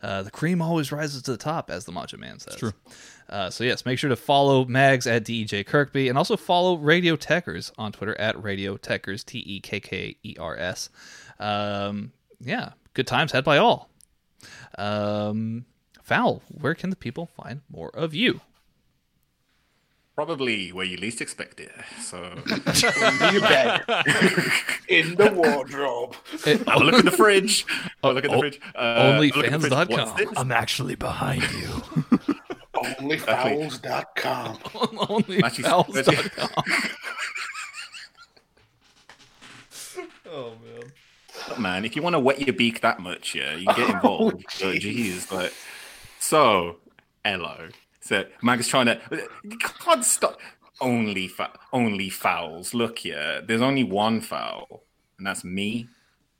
Uh, 0.01 0.23
the 0.23 0.31
cream 0.31 0.59
always 0.59 0.91
rises 0.91 1.21
to 1.21 1.31
the 1.31 1.38
top, 1.38 1.69
as 1.69 1.85
the 1.85 1.91
Macho 1.91 2.17
Man 2.17 2.39
says. 2.39 2.55
true. 2.55 2.73
Uh, 3.30 3.51
so 3.51 3.63
yes, 3.63 3.85
make 3.85 3.99
sure 3.99 4.09
to 4.09 4.15
follow 4.15 4.65
Mags 4.65 5.05
at 5.05 5.23
DJ 5.23 5.63
Kirkby 5.63 6.09
and 6.09 6.17
also 6.17 6.35
follow 6.35 6.77
Radio 6.77 7.15
Tekkers 7.15 7.71
on 7.77 7.91
Twitter 7.91 8.19
at 8.19 8.41
Radio 8.41 8.75
Tekkers 8.75 9.23
T 9.23 9.38
E 9.45 9.59
K 9.59 9.80
K 9.80 10.17
E 10.23 10.35
R 10.39 10.57
S. 10.57 10.89
Um, 11.39 12.11
yeah, 12.39 12.71
good 12.95 13.05
times 13.05 13.31
had 13.33 13.43
by 13.43 13.57
all. 13.59 13.88
Um, 14.80 15.65
Foul, 16.01 16.41
where 16.49 16.73
can 16.73 16.89
the 16.89 16.95
people 16.95 17.27
find 17.27 17.61
more 17.69 17.91
of 17.95 18.15
you? 18.15 18.41
Probably 20.22 20.69
where 20.72 20.85
you 20.85 20.98
least 20.98 21.19
expect 21.19 21.59
it. 21.59 21.72
So 22.00 22.17
Under 23.01 23.32
your 23.32 23.41
bed, 23.41 23.82
in 24.88 25.16
the 25.16 25.32
wardrobe. 25.33 26.16
oh, 26.67 26.77
look 26.77 27.00
in 27.00 27.06
the 27.06 27.11
fridge. 27.11 27.66
Oh, 28.03 28.11
look 28.11 28.24
at 28.25 28.30
the 28.30 28.38
oh, 28.38 28.40
fridge. 28.40 28.61
Uh, 28.75 29.17
look 29.19 29.35
at 29.35 29.51
the 29.51 29.59
fridge. 29.59 29.72
onlyfans.com. 29.72 29.88
What's 29.90 30.11
this? 30.11 30.30
I'm 30.38 30.51
actually 30.51 30.93
behind 30.93 31.41
you. 31.41 31.69
Onlyfowls.com. 32.75 34.59
Actually, 35.43 35.64
OnlyFouls.com. 35.64 36.64
man, 41.58 41.61
Man, 41.64 41.83
if 41.83 41.95
you 41.95 42.03
want 42.03 42.14
to 42.14 42.19
wet 42.19 42.40
your 42.40 42.53
beak 42.53 42.82
that 42.82 43.00
much, 43.00 43.33
yeah, 43.33 43.56
you 43.56 43.66
get 43.66 43.90
involved. 43.95 44.45
oh, 44.61 44.74
jeez, 44.74 45.32
like 45.32 45.51
so. 46.19 46.75
Hello. 47.25 47.69
So 48.01 48.25
Mag's 48.41 48.67
trying 48.67 48.88
to. 48.88 48.99
You 49.43 49.57
can't 49.57 50.03
stop. 50.03 50.39
Only 50.80 51.27
fa- 51.27 51.53
only 51.71 52.09
fouls. 52.09 52.73
Look, 52.73 52.99
here, 52.99 53.41
there's 53.45 53.61
only 53.61 53.83
one 53.83 54.19
foul, 54.21 54.83
and 55.17 55.25
that's 55.27 55.43
me. 55.43 55.88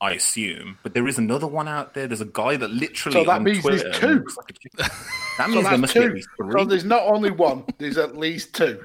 I 0.04 0.14
assume, 0.14 0.80
but 0.82 0.96
there 0.96 1.08
is 1.08 1.20
another 1.20 1.46
one 1.46 1.68
out 1.68 1.94
there. 1.94 2.08
There's 2.08 2.22
a 2.22 2.26
guy 2.26 2.58
that 2.58 2.72
literally. 2.72 3.20
So 3.20 3.24
that 3.26 3.36
on 3.36 3.44
means 3.44 3.64
there's 3.64 3.84
two. 4.00 4.08
looks 4.16 4.36
like 4.36 4.50
a 4.50 4.54
chick- 4.54 4.74
That 4.78 4.90
So 5.38 5.48
means 5.48 5.54
there 5.54 5.64
that's 5.78 5.82
must 5.82 5.94
be 5.94 6.00
at 6.00 6.08
two. 6.08 6.14
least 6.16 6.30
So 6.40 6.50
three. 6.50 6.66
there's 6.66 6.86
not 6.86 7.04
only 7.04 7.30
one, 7.30 7.64
there's 7.78 8.00
at 8.00 8.18
least 8.18 8.56
two. 8.56 8.84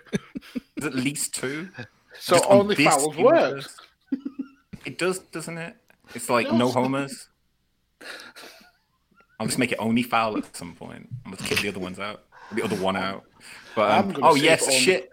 There's 0.76 0.94
at 0.94 0.94
least 0.94 1.34
two. 1.34 1.70
So 2.20 2.36
Just 2.36 2.50
only 2.50 2.74
this 2.74 2.86
fouls 2.94 3.16
works. 3.16 3.78
It 4.84 4.98
does, 4.98 5.20
doesn't 5.20 5.56
it? 5.56 5.74
It's 6.14 6.28
like 6.28 6.48
No, 6.48 6.58
no 6.58 6.68
homers. 6.68 7.28
I'll 9.40 9.46
just 9.46 9.58
make 9.58 9.72
it 9.72 9.78
only 9.78 10.02
foul 10.02 10.36
at 10.36 10.55
some 10.55 10.74
point. 10.74 11.08
I'm 11.24 11.32
gonna 11.32 11.48
kick 11.48 11.60
the 11.60 11.68
other 11.68 11.80
ones 11.80 11.98
out, 11.98 12.24
the 12.52 12.62
other 12.62 12.76
one 12.76 12.97
out. 12.97 13.25
But 13.75 13.91
I'm 13.91 14.16
um, 14.16 14.20
oh 14.23 14.34
yes, 14.34 14.62
if 14.62 14.68
only- 14.68 14.81
shit! 14.81 15.10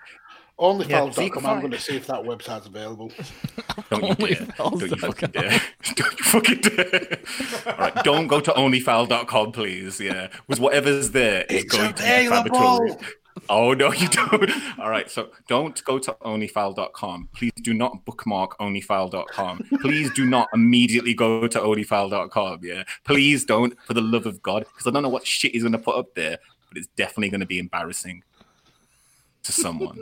Onlyfowls.com. 0.59 1.13
so 1.13 1.21
you 1.21 1.31
can 1.31 1.45
I'm 1.47 1.59
going 1.61 1.71
to 1.71 1.79
see 1.79 1.97
if 1.97 2.05
that 2.07 2.21
website's 2.21 2.67
available. 2.67 3.11
Don't 3.89 4.19
you 4.19 4.35
dare! 4.35 4.47
Don't 4.55 4.81
you 4.81 4.95
fucking 4.97 5.31
dare! 5.31 5.61
Don't 5.95 6.19
you 6.19 6.25
fucking 6.25 6.61
dare! 6.61 7.19
All 7.65 7.77
right, 7.77 8.03
don't 8.03 8.27
go 8.27 8.39
to 8.39 8.51
OnlyFile.com, 8.51 9.51
please. 9.51 9.99
Yeah, 9.99 10.27
because 10.47 10.59
whatever's 10.61 11.09
there 11.09 11.43
is 11.49 11.63
It's 11.63 11.75
going 11.75 11.93
to 11.93 12.03
be 12.03 12.09
available! 12.27 12.99
Oh 13.49 13.73
no, 13.73 13.91
you 13.91 14.07
don't. 14.07 14.51
All 14.79 14.89
right, 14.89 15.09
so 15.09 15.29
don't 15.47 15.83
go 15.83 15.99
to 15.99 16.15
onlyfile.com. 16.21 17.29
Please 17.33 17.51
do 17.61 17.73
not 17.73 18.05
bookmark 18.05 18.57
onlyfile.com. 18.59 19.63
Please 19.81 20.11
do 20.13 20.25
not 20.25 20.47
immediately 20.53 21.13
go 21.13 21.47
to 21.47 21.59
onlyfile.com. 21.59 22.59
Yeah, 22.63 22.83
please 23.03 23.43
don't, 23.43 23.75
for 23.85 23.93
the 23.93 24.01
love 24.01 24.25
of 24.25 24.41
God, 24.41 24.65
because 24.65 24.87
I 24.87 24.91
don't 24.91 25.03
know 25.03 25.09
what 25.09 25.25
shit 25.25 25.53
he's 25.53 25.63
going 25.63 25.73
to 25.73 25.79
put 25.79 25.95
up 25.95 26.13
there, 26.15 26.37
but 26.73 26.79
it's 26.79 26.89
definitely 26.95 27.29
going 27.29 27.41
to 27.41 27.45
be 27.45 27.59
embarrassing 27.59 28.23
to 29.43 29.51
someone. 29.51 29.99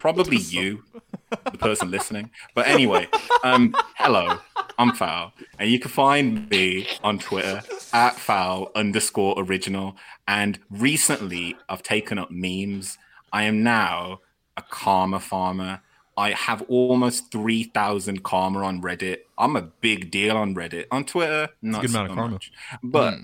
Probably 0.00 0.36
you, 0.36 0.82
the 1.30 1.58
person 1.58 1.90
listening. 1.90 2.30
But 2.54 2.66
anyway, 2.68 3.08
um, 3.42 3.74
hello, 3.96 4.38
I'm 4.78 4.92
Foul, 4.92 5.32
and 5.58 5.70
you 5.70 5.78
can 5.78 5.90
find 5.90 6.48
me 6.50 6.86
on 7.02 7.18
Twitter 7.18 7.62
at 7.92 8.16
Foul 8.16 8.70
underscore 8.74 9.34
original. 9.38 9.96
And 10.28 10.58
recently, 10.70 11.56
I've 11.68 11.82
taken 11.82 12.18
up 12.18 12.30
memes. 12.30 12.98
I 13.32 13.44
am 13.44 13.62
now 13.62 14.20
a 14.56 14.62
karma 14.62 15.20
farmer. 15.20 15.80
I 16.16 16.32
have 16.32 16.62
almost 16.68 17.32
3,000 17.32 18.22
karma 18.22 18.62
on 18.64 18.82
Reddit. 18.82 19.20
I'm 19.38 19.56
a 19.56 19.62
big 19.62 20.10
deal 20.10 20.36
on 20.36 20.54
Reddit. 20.54 20.86
On 20.90 21.04
Twitter, 21.04 21.48
not 21.62 21.80
good 21.82 21.90
amount 21.90 22.08
so 22.08 22.12
of 22.12 22.16
karma. 22.16 22.32
much. 22.32 22.52
But 22.82 23.14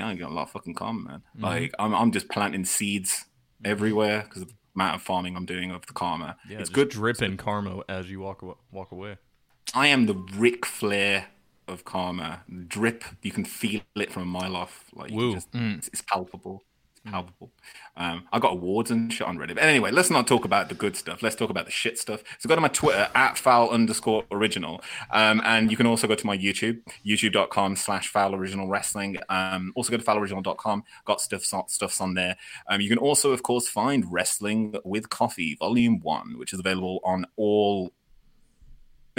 yeah, 0.00 0.08
I 0.08 0.14
got 0.14 0.30
a 0.30 0.34
lot 0.34 0.42
of 0.42 0.50
fucking 0.50 0.74
karma, 0.74 1.08
man. 1.08 1.22
Mm-hmm. 1.36 1.44
Like 1.44 1.74
I'm, 1.78 1.94
I'm 1.94 2.10
just 2.10 2.28
planting 2.28 2.64
seeds 2.64 3.26
everywhere 3.64 4.22
because 4.22 4.42
of 4.42 4.48
the 4.48 4.54
amount 4.74 4.96
of 4.96 5.02
farming 5.02 5.36
I'm 5.36 5.46
doing 5.46 5.70
of 5.70 5.86
the 5.86 5.92
karma. 5.92 6.36
Yeah, 6.48 6.58
it's 6.58 6.70
good. 6.70 6.88
dripping 6.88 7.36
karma 7.36 7.82
as 7.88 8.10
you 8.10 8.20
walk 8.20 8.42
walk 8.70 8.92
away. 8.92 9.18
I 9.74 9.88
am 9.88 10.06
the 10.06 10.14
Ric 10.34 10.66
Flair 10.66 11.26
of 11.68 11.84
karma. 11.84 12.42
Drip, 12.66 13.04
you 13.22 13.30
can 13.30 13.44
feel 13.44 13.82
it 13.94 14.10
from 14.10 14.22
a 14.22 14.26
mile 14.26 14.56
off. 14.56 14.86
Like 14.92 15.10
just, 15.10 15.52
mm. 15.52 15.78
it's, 15.78 15.88
it's 15.88 16.02
palpable. 16.02 16.64
It's 17.04 17.10
palpable. 17.10 17.50
Um, 17.96 18.24
I 18.32 18.38
got 18.38 18.52
awards 18.52 18.90
and 18.90 19.12
shit 19.12 19.26
on 19.26 19.38
Reddit. 19.38 19.54
But 19.54 19.64
anyway, 19.64 19.90
let's 19.90 20.10
not 20.10 20.26
talk 20.26 20.44
about 20.44 20.68
the 20.68 20.74
good 20.74 20.96
stuff. 20.96 21.22
Let's 21.22 21.36
talk 21.36 21.50
about 21.50 21.64
the 21.64 21.70
shit 21.70 21.98
stuff. 21.98 22.22
So 22.38 22.48
go 22.48 22.54
to 22.54 22.60
my 22.60 22.68
Twitter 22.68 23.08
at 23.14 23.38
foul 23.38 23.70
underscore 23.70 24.24
original. 24.30 24.82
Um, 25.10 25.40
and 25.44 25.70
you 25.70 25.76
can 25.76 25.86
also 25.86 26.06
go 26.06 26.14
to 26.14 26.26
my 26.26 26.36
YouTube, 26.36 26.80
youtube.com 27.04 27.76
slash 27.76 28.08
foul 28.08 28.34
original 28.34 28.68
wrestling. 28.68 29.18
Um, 29.28 29.72
also 29.74 29.90
go 29.90 29.96
to 29.96 30.04
fouloriginal.com. 30.04 30.84
Got 31.04 31.20
stuff 31.20 31.42
stuffs 31.42 32.00
on 32.00 32.14
there. 32.14 32.36
Um, 32.68 32.80
you 32.80 32.88
can 32.88 32.98
also, 32.98 33.32
of 33.32 33.42
course, 33.42 33.68
find 33.68 34.04
Wrestling 34.10 34.74
with 34.84 35.08
Coffee, 35.08 35.56
Volume 35.58 36.00
1, 36.00 36.38
which 36.38 36.52
is 36.52 36.60
available 36.60 37.00
on 37.04 37.26
all 37.36 37.92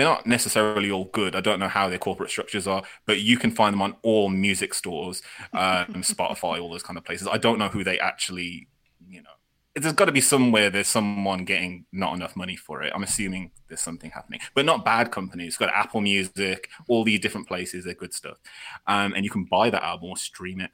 they're 0.02 0.10
not 0.10 0.26
necessarily 0.26 0.90
all 0.90 1.06
good. 1.06 1.36
I 1.36 1.42
don't 1.42 1.60
know 1.60 1.68
how 1.68 1.88
their 1.88 2.00
corporate 2.00 2.32
structures 2.32 2.66
are, 2.66 2.82
but 3.06 3.20
you 3.20 3.38
can 3.38 3.52
find 3.52 3.72
them 3.72 3.84
on 3.84 3.96
all 4.02 4.30
music 4.30 4.74
stores, 4.74 5.22
um, 5.54 5.86
Spotify, 6.02 6.60
all 6.60 6.72
those 6.72 6.82
kind 6.82 6.98
of 6.98 7.06
places. 7.06 7.28
I 7.32 7.38
don't 7.38 7.60
know 7.60 7.68
who 7.68 7.84
they 7.84 8.00
actually, 8.00 8.68
you 9.08 9.22
know, 9.22 9.30
there's 9.76 9.94
got 9.94 10.06
to 10.06 10.12
be 10.12 10.20
somewhere 10.20 10.72
there's 10.72 10.88
someone 10.88 11.46
getting 11.46 11.86
not 11.92 12.16
enough 12.16 12.36
money 12.36 12.56
for 12.56 12.82
it. 12.82 12.92
I'm 12.96 13.04
assuming 13.04 13.52
there's 13.68 13.80
something 13.80 14.10
happening, 14.10 14.40
but 14.56 14.66
not 14.66 14.84
bad 14.84 15.12
companies. 15.12 15.50
It's 15.50 15.58
got 15.58 15.70
Apple 15.72 16.02
Music, 16.02 16.68
all 16.88 17.04
these 17.04 17.20
different 17.20 17.48
places. 17.48 17.86
They're 17.86 17.94
good 17.94 18.16
stuff, 18.16 18.40
um, 18.88 19.14
and 19.14 19.24
you 19.24 19.30
can 19.30 19.44
buy 19.44 19.70
that 19.70 19.84
album 19.84 20.10
or 20.10 20.18
stream 20.18 20.62
it. 20.62 20.72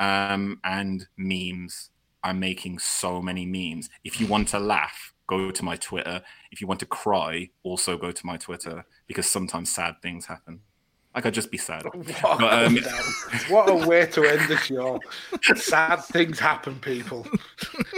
Um, 0.00 0.60
and 0.64 1.06
memes. 1.16 1.90
I'm 2.24 2.40
making 2.40 2.80
so 2.80 3.22
many 3.22 3.46
memes. 3.46 3.88
If 4.02 4.20
you 4.20 4.26
want 4.26 4.48
to 4.48 4.58
laugh, 4.58 5.13
go 5.26 5.50
to 5.50 5.64
my 5.64 5.76
Twitter. 5.76 6.22
If 6.50 6.60
you 6.60 6.66
want 6.66 6.80
to 6.80 6.86
cry, 6.86 7.50
also 7.62 7.96
go 7.96 8.12
to 8.12 8.26
my 8.26 8.36
Twitter 8.36 8.84
because 9.06 9.26
sometimes 9.30 9.72
sad 9.72 9.96
things 10.02 10.26
happen. 10.26 10.60
Like 11.14 11.26
I'd 11.26 11.34
just 11.34 11.50
be 11.52 11.58
sad. 11.58 11.84
What, 11.94 12.38
But, 12.38 12.64
um, 12.66 12.76
what 13.48 13.70
a 13.70 13.86
way 13.86 14.06
to 14.06 14.24
end 14.24 14.48
the 14.48 14.56
show. 14.56 15.00
Sad 15.54 16.04
things 16.04 16.38
happen, 16.40 16.78
people. 16.80 17.26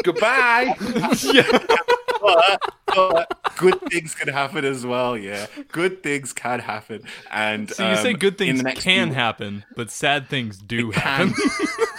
Goodbye. 0.05 0.74
but, 2.20 2.60
but 2.86 3.56
good 3.56 3.80
things 3.90 4.14
can 4.14 4.28
happen 4.28 4.64
as 4.64 4.84
well. 4.84 5.16
Yeah, 5.16 5.46
good 5.72 6.02
things 6.02 6.32
can 6.32 6.60
happen. 6.60 7.02
And 7.30 7.70
So 7.70 7.88
you 7.88 7.96
say 7.96 8.12
um, 8.12 8.18
good 8.18 8.36
things 8.38 8.62
can 8.62 9.08
few- 9.08 9.14
happen, 9.14 9.64
but 9.74 9.90
sad 9.90 10.28
things 10.28 10.58
do 10.58 10.92
Can 10.92 11.30
happen. 11.30 11.34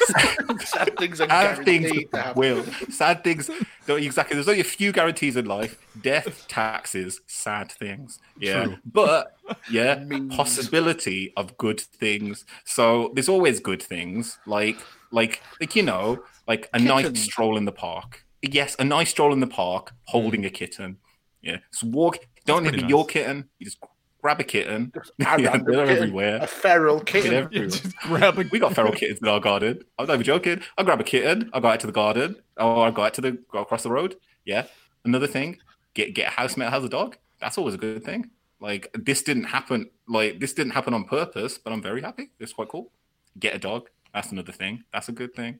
Sad 0.59 0.97
things 0.97 1.21
are 1.21 1.29
sad 1.29 1.65
things 1.65 1.91
to 1.91 2.33
will. 2.35 2.63
Sad 2.89 3.23
things 3.23 3.49
don't 3.85 4.03
exactly. 4.03 4.35
There's 4.35 4.47
only 4.47 4.61
a 4.61 4.65
few 4.65 4.91
guarantees 4.91 5.35
in 5.35 5.45
life: 5.45 5.77
death, 6.01 6.45
taxes, 6.47 7.21
sad 7.27 7.71
things. 7.71 8.19
Yeah, 8.37 8.75
but 8.85 9.37
yeah, 9.71 10.03
possibility 10.29 11.33
of 11.37 11.57
good 11.57 11.79
things. 11.79 12.45
So 12.65 13.11
there's 13.13 13.29
always 13.29 13.59
good 13.59 13.81
things, 13.81 14.37
like 14.45 14.77
like 15.11 15.41
like 15.59 15.75
you 15.75 15.83
know, 15.83 16.23
like 16.47 16.69
a 16.73 16.79
Kitten. 16.79 16.87
nice 16.87 17.21
stroll 17.21 17.57
in 17.57 17.65
the 17.65 17.71
park. 17.71 18.25
Yes, 18.41 18.75
a 18.79 18.83
nice 18.83 19.09
stroll 19.09 19.33
in 19.33 19.39
the 19.39 19.47
park, 19.47 19.93
holding 20.05 20.43
mm. 20.43 20.47
a 20.47 20.49
kitten. 20.49 20.97
Yeah, 21.41 21.57
so 21.71 21.87
walk. 21.87 22.19
Don't 22.45 22.63
let 22.63 22.69
pretty 22.69 22.83
it 22.83 22.87
be 22.87 22.89
your 22.89 23.05
kitten. 23.05 23.49
You 23.59 23.65
just 23.65 23.79
grab 24.21 24.39
a 24.39 24.43
kitten. 24.43 24.91
A 24.95 25.01
Yeah, 25.39 25.57
they're 25.57 25.59
kitten, 25.59 25.89
everywhere. 25.89 26.39
A 26.41 26.47
feral 26.47 26.99
kitten. 27.01 27.49
grab 28.03 28.37
a 28.37 28.45
We 28.51 28.59
got 28.59 28.73
feral 28.73 28.91
kittens 28.91 29.19
in 29.21 29.27
our 29.27 29.39
garden. 29.39 29.81
I'm 29.97 30.07
not 30.07 30.15
even 30.15 30.25
joking. 30.25 30.61
I 30.77 30.83
grab 30.83 30.99
a 30.99 31.03
kitten. 31.03 31.49
I 31.53 31.59
go 31.59 31.69
out 31.69 31.79
to 31.81 31.87
the 31.87 31.93
garden. 31.93 32.35
Or 32.57 32.87
I 32.87 32.91
go 32.91 33.03
out 33.03 33.13
to 33.15 33.21
the 33.21 33.31
go 33.51 33.59
across 33.59 33.83
the 33.83 33.91
road. 33.91 34.15
Yeah. 34.45 34.65
Another 35.05 35.27
thing, 35.27 35.59
get 35.93 36.13
get 36.13 36.27
a 36.27 36.31
housemate 36.31 36.69
has 36.69 36.83
a 36.83 36.89
dog. 36.89 37.17
That's 37.39 37.57
always 37.57 37.75
a 37.75 37.77
good 37.77 38.03
thing. 38.03 38.31
Like 38.59 38.89
this 38.93 39.21
didn't 39.21 39.45
happen. 39.45 39.89
Like 40.07 40.39
this 40.39 40.53
didn't 40.53 40.73
happen 40.73 40.93
on 40.93 41.05
purpose, 41.05 41.57
but 41.57 41.71
I'm 41.71 41.81
very 41.81 42.01
happy. 42.01 42.31
It's 42.39 42.53
quite 42.53 42.69
cool. 42.69 42.91
Get 43.39 43.55
a 43.55 43.59
dog. 43.59 43.89
That's 44.13 44.31
another 44.31 44.51
thing. 44.51 44.83
That's 44.91 45.09
a 45.09 45.11
good 45.11 45.33
thing. 45.35 45.59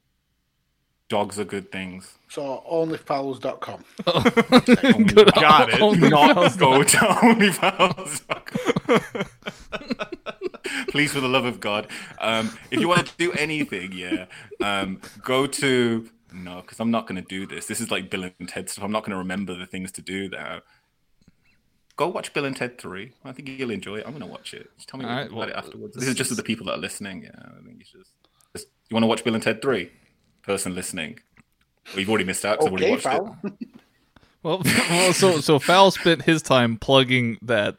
Dogs 1.10 1.40
are 1.40 1.46
good 1.46 1.72
things. 1.72 2.18
So 2.30 2.64
onlyfowls.com. 2.70 3.86
Got 5.40 5.74
it. 5.74 5.82
Only 5.82 6.10
Not 6.10 6.36
Fowls. 6.36 6.56
go 6.58 6.84
to 6.84 6.98
OnlyFans. 6.98 8.24
Please, 10.90 11.14
for 11.14 11.22
the 11.22 11.30
love 11.30 11.46
of 11.46 11.62
God, 11.62 11.88
um, 12.20 12.58
if 12.72 12.82
you 12.82 12.90
want 12.90 13.08
to 13.08 13.14
do 13.18 13.32
anything, 13.34 13.94
yeah, 13.94 14.26
um, 14.62 15.00
go 15.24 15.48
to 15.48 16.10
no, 16.34 16.62
because 16.62 16.80
I'm 16.80 16.92
not 16.92 17.08
going 17.08 17.22
to 17.22 17.28
do 17.28 17.46
this. 17.46 17.68
This 17.68 17.80
is 17.80 17.90
like 17.90 18.10
Bill 18.10 18.24
and 18.24 18.50
Ted 18.50 18.70
stuff. 18.70 18.84
I'm 18.84 18.92
not 18.92 19.04
going 19.04 19.12
to 19.12 19.18
remember 19.18 19.56
the 19.56 19.66
things 19.66 19.92
to 19.94 20.02
do 20.02 20.28
there. 20.28 20.62
Go 21.96 22.10
watch 22.10 22.34
Bill 22.34 22.46
and 22.46 22.56
Ted 22.56 22.78
Three. 22.78 23.14
I 23.24 23.32
think 23.32 23.48
you'll 23.48 23.72
enjoy 23.72 23.98
it. 23.98 24.04
I'm 24.06 24.12
going 24.12 24.22
to 24.22 24.28
watch 24.28 24.54
it. 24.54 24.70
Just 24.76 24.90
tell 24.90 25.00
me 25.00 25.06
All 25.06 25.12
right, 25.12 25.28
about 25.28 25.38
well, 25.38 25.48
it 25.48 25.56
afterwards. 25.56 25.96
This 25.96 26.08
is 26.08 26.16
just 26.16 26.30
for 26.30 26.36
the 26.36 26.44
people 26.44 26.66
that 26.68 26.74
are 26.74 26.82
listening. 26.82 27.24
Yeah, 27.24 27.32
I 27.38 27.64
think 27.66 27.80
you 27.80 27.86
should. 27.86 28.04
Just, 28.54 28.68
you 28.90 28.96
want 28.96 29.04
to 29.04 29.08
watch 29.08 29.24
Bill 29.24 29.34
and 29.34 29.42
Ted 29.44 29.62
Three? 29.62 29.92
Person 30.48 30.74
listening, 30.74 31.20
well, 31.92 32.00
you've 32.00 32.10
already 32.10 32.24
missed 32.24 32.44
out 32.46 32.58
because 32.60 32.68
I've 32.68 32.72
already 32.72 32.86
Okay, 32.86 32.94
watched 32.94 33.04
foul. 33.04 33.38
it. 33.44 33.54
Well, 34.44 34.62
well, 34.64 35.14
so 35.14 35.42
so 35.42 35.60
Foul 35.60 35.92
spent 35.92 36.22
his 36.22 36.42
time 36.42 36.78
plugging 36.78 37.38
that 37.42 37.76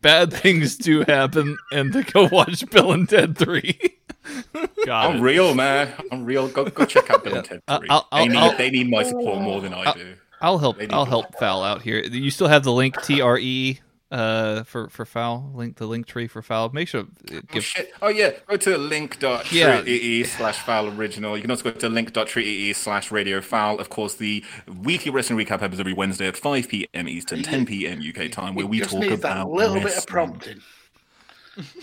bad 0.00 0.32
things 0.42 0.76
do 0.76 1.02
happen, 1.02 1.58
and 1.72 1.92
to 1.92 2.02
go 2.04 2.26
watch 2.32 2.64
Bill 2.70 2.92
and 2.92 3.06
Ted 3.08 3.36
Three. 3.36 3.78
Got 4.86 5.10
I'm 5.10 5.16
it. 5.16 5.20
real, 5.20 5.54
man. 5.54 5.92
I'm 6.10 6.24
real. 6.24 6.48
Go 6.48 6.64
go 6.66 6.86
check 6.86 7.10
out 7.10 7.22
Bill 7.22 7.34
and 7.36 7.44
Ted 7.44 7.60
I'll- 7.68 7.80
3. 7.80 7.88
I'll- 7.90 8.08
they, 8.12 8.28
need, 8.28 8.36
I'll- 8.38 8.56
they 8.56 8.70
need 8.70 8.88
my 8.90 9.02
support 9.02 9.42
more 9.42 9.60
than 9.60 9.74
I 9.74 9.92
do. 9.92 10.14
I'll 10.40 10.58
help. 10.58 10.76
I'll 10.90 11.04
help 11.06 11.36
Foul 11.38 11.62
out 11.62 11.82
here. 11.82 11.98
You 12.00 12.30
still 12.30 12.48
have 12.48 12.62
the 12.64 12.72
link 12.72 13.02
T 13.02 13.20
R 13.20 13.36
E 13.38 13.80
uh 14.12 14.62
for 14.62 14.88
for 14.88 15.04
Foul 15.04 15.50
link 15.54 15.76
the 15.78 15.86
link 15.86 16.06
tree 16.06 16.26
for 16.28 16.40
Foul. 16.42 16.70
Make 16.70 16.88
sure 16.88 17.06
it 17.24 17.42
Oh, 17.44 17.52
give 17.52 17.64
shit. 17.64 17.92
oh 18.02 18.08
yeah, 18.08 18.30
go 18.46 18.56
to 18.56 18.78
link.tree 18.78 19.58
Yeah. 19.58 20.24
slash 20.26 20.58
foul 20.58 20.88
original. 20.88 21.36
You 21.36 21.42
can 21.42 21.50
also 21.50 21.64
go 21.64 21.72
to 21.72 21.88
link.tree 21.88 22.72
slash 22.72 23.10
radio 23.10 23.40
foul. 23.40 23.78
Of 23.80 23.88
course, 23.90 24.14
the 24.14 24.44
weekly 24.82 25.10
wrestling 25.10 25.38
recap 25.44 25.60
happens 25.60 25.80
every 25.80 25.92
Wednesday 25.92 26.28
at 26.28 26.36
5 26.36 26.68
p.m. 26.68 27.08
Eastern, 27.08 27.42
10 27.42 27.66
p.m. 27.66 28.00
UK 28.00 28.30
time, 28.30 28.54
where 28.54 28.66
we 28.66 28.78
just 28.78 28.90
talk 28.92 29.00
needs 29.00 29.14
about 29.14 29.46
that 29.48 29.48
little 29.48 29.80
bit 29.80 29.96
of 29.98 30.06
prompting. 30.06 30.60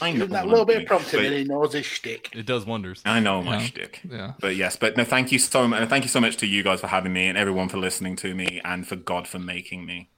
I 0.02 0.12
Give 0.12 0.20
know 0.20 0.26
that 0.28 0.48
little 0.48 0.66
bit 0.66 0.84
of 0.84 0.86
prompting 0.88 1.20
but- 1.20 1.26
and 1.26 1.36
he 1.36 1.44
knows 1.46 1.74
his 1.74 1.86
shtick. 1.86 2.30
It 2.36 2.46
does 2.46 2.64
wonders. 2.66 3.02
I 3.06 3.20
know 3.20 3.42
my 3.42 3.58
Yeah. 3.58 3.66
shtick. 3.66 4.02
Yeah. 4.10 4.34
But 4.40 4.56
yes, 4.56 4.76
but 4.78 4.96
no, 4.96 5.04
thank 5.04 5.32
you 5.32 5.40
so 5.40 5.68
much. 5.68 5.90
Thank 5.90 6.04
you 6.04 6.10
so 6.10 6.22
much 6.22 6.38
to 6.38 6.46
you 6.48 6.62
guys 6.64 6.80
for 6.80 6.88
having 6.88 7.12
me 7.12 7.28
and 7.28 7.38
everyone 7.38 7.70
for 7.70 7.78
listening 7.78 8.16
to 8.18 8.36
me 8.36 8.62
and 8.64 8.88
for 8.88 8.96
God 8.96 9.28
for 9.28 9.40
making 9.40 9.86
me. 9.88 10.10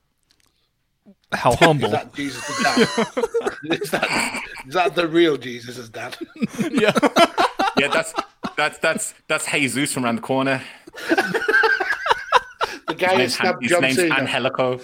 How 1.34 1.56
humble. 1.56 1.86
Is 1.88 1.92
that 1.92 2.14
Jesus' 2.14 2.64
dad? 2.64 2.80
is, 3.82 3.92
that, 3.92 4.42
is 4.68 4.74
that 4.74 4.96
the 4.96 5.08
real 5.08 5.38
Jesus' 5.38 5.78
is 5.78 5.90
dad? 5.90 6.16
Yeah, 6.72 6.92
yeah, 7.78 7.88
that's 7.90 8.14
that's 8.58 8.78
that's 8.80 9.14
that's 9.28 9.46
Jesus 9.52 9.92
from 9.94 10.06
around 10.06 10.16
the 10.18 10.22
corner. 10.22 10.62
The 12.88 12.94
guy 12.96 13.08
His 13.08 13.12
who 13.12 13.18
name's, 13.18 13.34
stabbed 13.36 13.62
his 13.64 13.72
John 13.72 13.82
name's 13.82 13.96
Cena. 13.98 14.16
Angelico. 14.16 14.80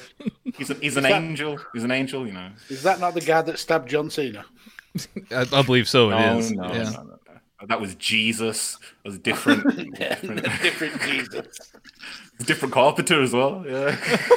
He's, 0.58 0.70
a, 0.72 0.74
he's 0.76 0.98
an 0.98 1.04
that- 1.04 1.12
angel. 1.12 1.60
He's 1.74 1.84
an 1.84 1.92
angel, 1.92 2.26
you 2.26 2.34
know. 2.34 2.50
Is 2.70 2.84
that 2.84 3.00
not 3.00 3.14
the 3.14 3.22
guy 3.22 3.42
that 3.44 3.60
stabbed 3.60 3.90
John 3.90 4.10
Cena? 4.10 4.44
I, 5.32 5.46
I 5.54 5.62
believe 5.62 5.88
so. 5.88 6.10
It 6.10 6.16
No, 6.16 6.38
is. 6.40 6.52
no, 6.52 6.64
yeah. 6.74 6.84
no, 6.84 6.92
no, 6.92 7.04
no. 7.04 7.68
That 7.68 7.80
was 7.80 7.94
Jesus. 7.96 8.78
That 9.04 9.10
was 9.12 9.20
different. 9.20 9.64
different, 9.96 10.44
Different 10.62 11.00
Jesus. 11.04 11.72
Different 12.44 12.74
carpenter 12.74 13.22
as 13.22 13.34
well. 13.34 13.64
Yeah. 13.68 13.98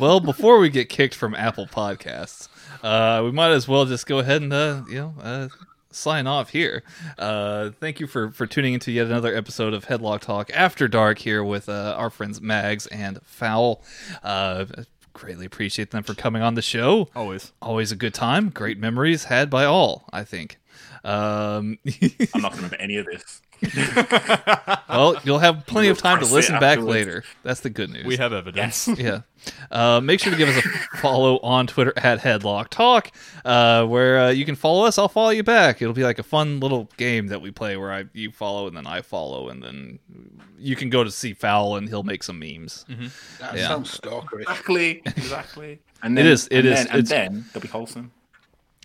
Well, 0.00 0.20
before 0.20 0.58
we 0.58 0.70
get 0.70 0.88
kicked 0.88 1.14
from 1.14 1.34
Apple 1.34 1.66
Podcasts, 1.66 2.48
uh, 2.82 3.22
we 3.22 3.32
might 3.32 3.50
as 3.50 3.68
well 3.68 3.84
just 3.84 4.06
go 4.06 4.20
ahead 4.20 4.40
and 4.40 4.50
uh, 4.50 4.82
you 4.88 4.94
know 4.94 5.14
uh, 5.22 5.48
sign 5.90 6.26
off 6.26 6.48
here. 6.48 6.82
Uh, 7.18 7.68
thank 7.80 8.00
you 8.00 8.06
for 8.06 8.30
for 8.30 8.46
tuning 8.46 8.72
into 8.72 8.92
yet 8.92 9.04
another 9.04 9.36
episode 9.36 9.74
of 9.74 9.84
Headlock 9.84 10.20
Talk 10.20 10.50
After 10.54 10.88
Dark 10.88 11.18
here 11.18 11.44
with 11.44 11.68
uh, 11.68 11.94
our 11.98 12.08
friends 12.08 12.40
Mags 12.40 12.86
and 12.86 13.20
Foul. 13.24 13.82
Uh, 14.22 14.64
greatly 15.12 15.44
appreciate 15.44 15.90
them 15.90 16.02
for 16.02 16.14
coming 16.14 16.40
on 16.40 16.54
the 16.54 16.62
show. 16.62 17.10
Always. 17.14 17.52
Always 17.60 17.92
a 17.92 17.96
good 17.96 18.14
time. 18.14 18.48
Great 18.48 18.78
memories 18.78 19.24
had 19.24 19.50
by 19.50 19.66
all. 19.66 20.04
I 20.14 20.24
think. 20.24 20.58
Um, 21.04 21.78
I'm 22.34 22.40
not 22.40 22.52
going 22.52 22.54
to 22.54 22.56
remember 22.56 22.76
any 22.76 22.96
of 22.96 23.04
this. 23.04 23.42
well, 24.88 25.16
you'll 25.24 25.38
have 25.38 25.66
plenty 25.66 25.88
of 25.88 25.98
time 25.98 26.20
to 26.20 26.26
listen 26.26 26.58
back 26.60 26.78
later. 26.80 27.24
That's 27.42 27.60
the 27.60 27.70
good 27.70 27.90
news. 27.90 28.04
We 28.04 28.16
have 28.16 28.32
evidence. 28.32 28.88
yeah. 28.96 29.20
Uh, 29.70 30.00
make 30.00 30.20
sure 30.20 30.32
to 30.32 30.38
give 30.38 30.48
us 30.48 30.64
a 30.64 30.96
follow 30.98 31.38
on 31.40 31.66
Twitter 31.66 31.92
at 31.96 32.20
Headlock 32.20 32.68
Talk, 32.68 33.10
uh, 33.44 33.84
where 33.86 34.18
uh, 34.20 34.28
you 34.30 34.44
can 34.44 34.54
follow 34.56 34.84
us. 34.84 34.98
I'll 34.98 35.08
follow 35.08 35.30
you 35.30 35.42
back. 35.42 35.80
It'll 35.80 35.94
be 35.94 36.02
like 36.04 36.18
a 36.18 36.22
fun 36.22 36.60
little 36.60 36.88
game 36.96 37.28
that 37.28 37.40
we 37.40 37.50
play 37.50 37.76
where 37.76 37.92
I 37.92 38.04
you 38.12 38.30
follow 38.30 38.66
and 38.66 38.76
then 38.76 38.86
I 38.86 39.02
follow, 39.02 39.48
and 39.48 39.62
then 39.62 39.98
you 40.58 40.76
can 40.76 40.90
go 40.90 41.02
to 41.04 41.10
see 41.10 41.32
Fowl 41.32 41.76
and 41.76 41.88
he'll 41.88 42.02
make 42.02 42.22
some 42.22 42.38
memes. 42.38 42.84
That 43.40 43.56
Yeah. 43.56 43.68
sounds 43.68 43.98
stalkerish. 43.98 44.42
Exactly. 44.42 45.02
Exactly. 45.06 45.80
And 46.02 46.18
It 46.18 46.26
is, 46.26 46.46
it 46.50 46.58
and 46.60 46.66
is, 46.68 46.74
Then, 46.74 46.86
and 46.88 46.98
it's- 46.98 47.08
then 47.08 47.44
they'll 47.52 47.60
be 47.62 47.68
wholesome. 47.68 48.12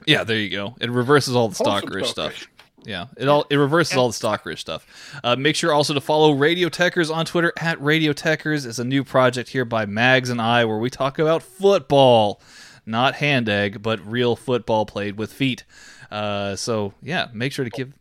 Yeah, 0.05 0.23
there 0.25 0.37
you 0.37 0.49
go. 0.49 0.75
It 0.81 0.91
reverses 0.91 1.35
all 1.35 1.47
the 1.49 1.55
Wholesome 1.63 1.89
stalkerish 1.89 2.03
stalkerish. 2.03 2.07
stuff. 2.07 2.47
Yeah, 2.85 3.07
it 3.17 3.27
all 3.27 3.45
it 3.49 3.55
reverses 3.55 3.97
all 3.97 4.07
the 4.07 4.14
stalkerish 4.14 4.59
stuff. 4.59 4.85
Uh, 5.23 5.35
make 5.35 5.55
sure 5.55 5.73
also 5.73 5.93
to 5.93 6.01
follow 6.01 6.31
Radio 6.31 6.69
Tekkers 6.69 7.14
on 7.14 7.25
Twitter 7.25 7.51
at 7.59 7.81
Radio 7.81 8.14
Tekkers. 8.14 8.65
It's 8.65 8.80
a 8.80 8.83
new 8.83 9.03
project 9.03 9.49
here 9.49 9.65
by 9.65 9.85
Mags 9.85 10.30
and 10.30 10.41
I 10.41 10.65
where 10.65 10.77
we 10.77 10.89
talk 10.89 11.17
about 11.19 11.41
football, 11.41 12.41
not 12.85 13.15
hand 13.15 13.49
egg, 13.49 13.81
but 13.81 13.99
real 14.05 14.35
football 14.35 14.85
played 14.85 15.17
with 15.17 15.33
feet. 15.33 15.64
Uh, 16.11 16.55
so 16.55 16.93
yeah, 17.01 17.27
make 17.33 17.51
sure 17.51 17.65
to 17.65 17.72
give. 17.72 17.93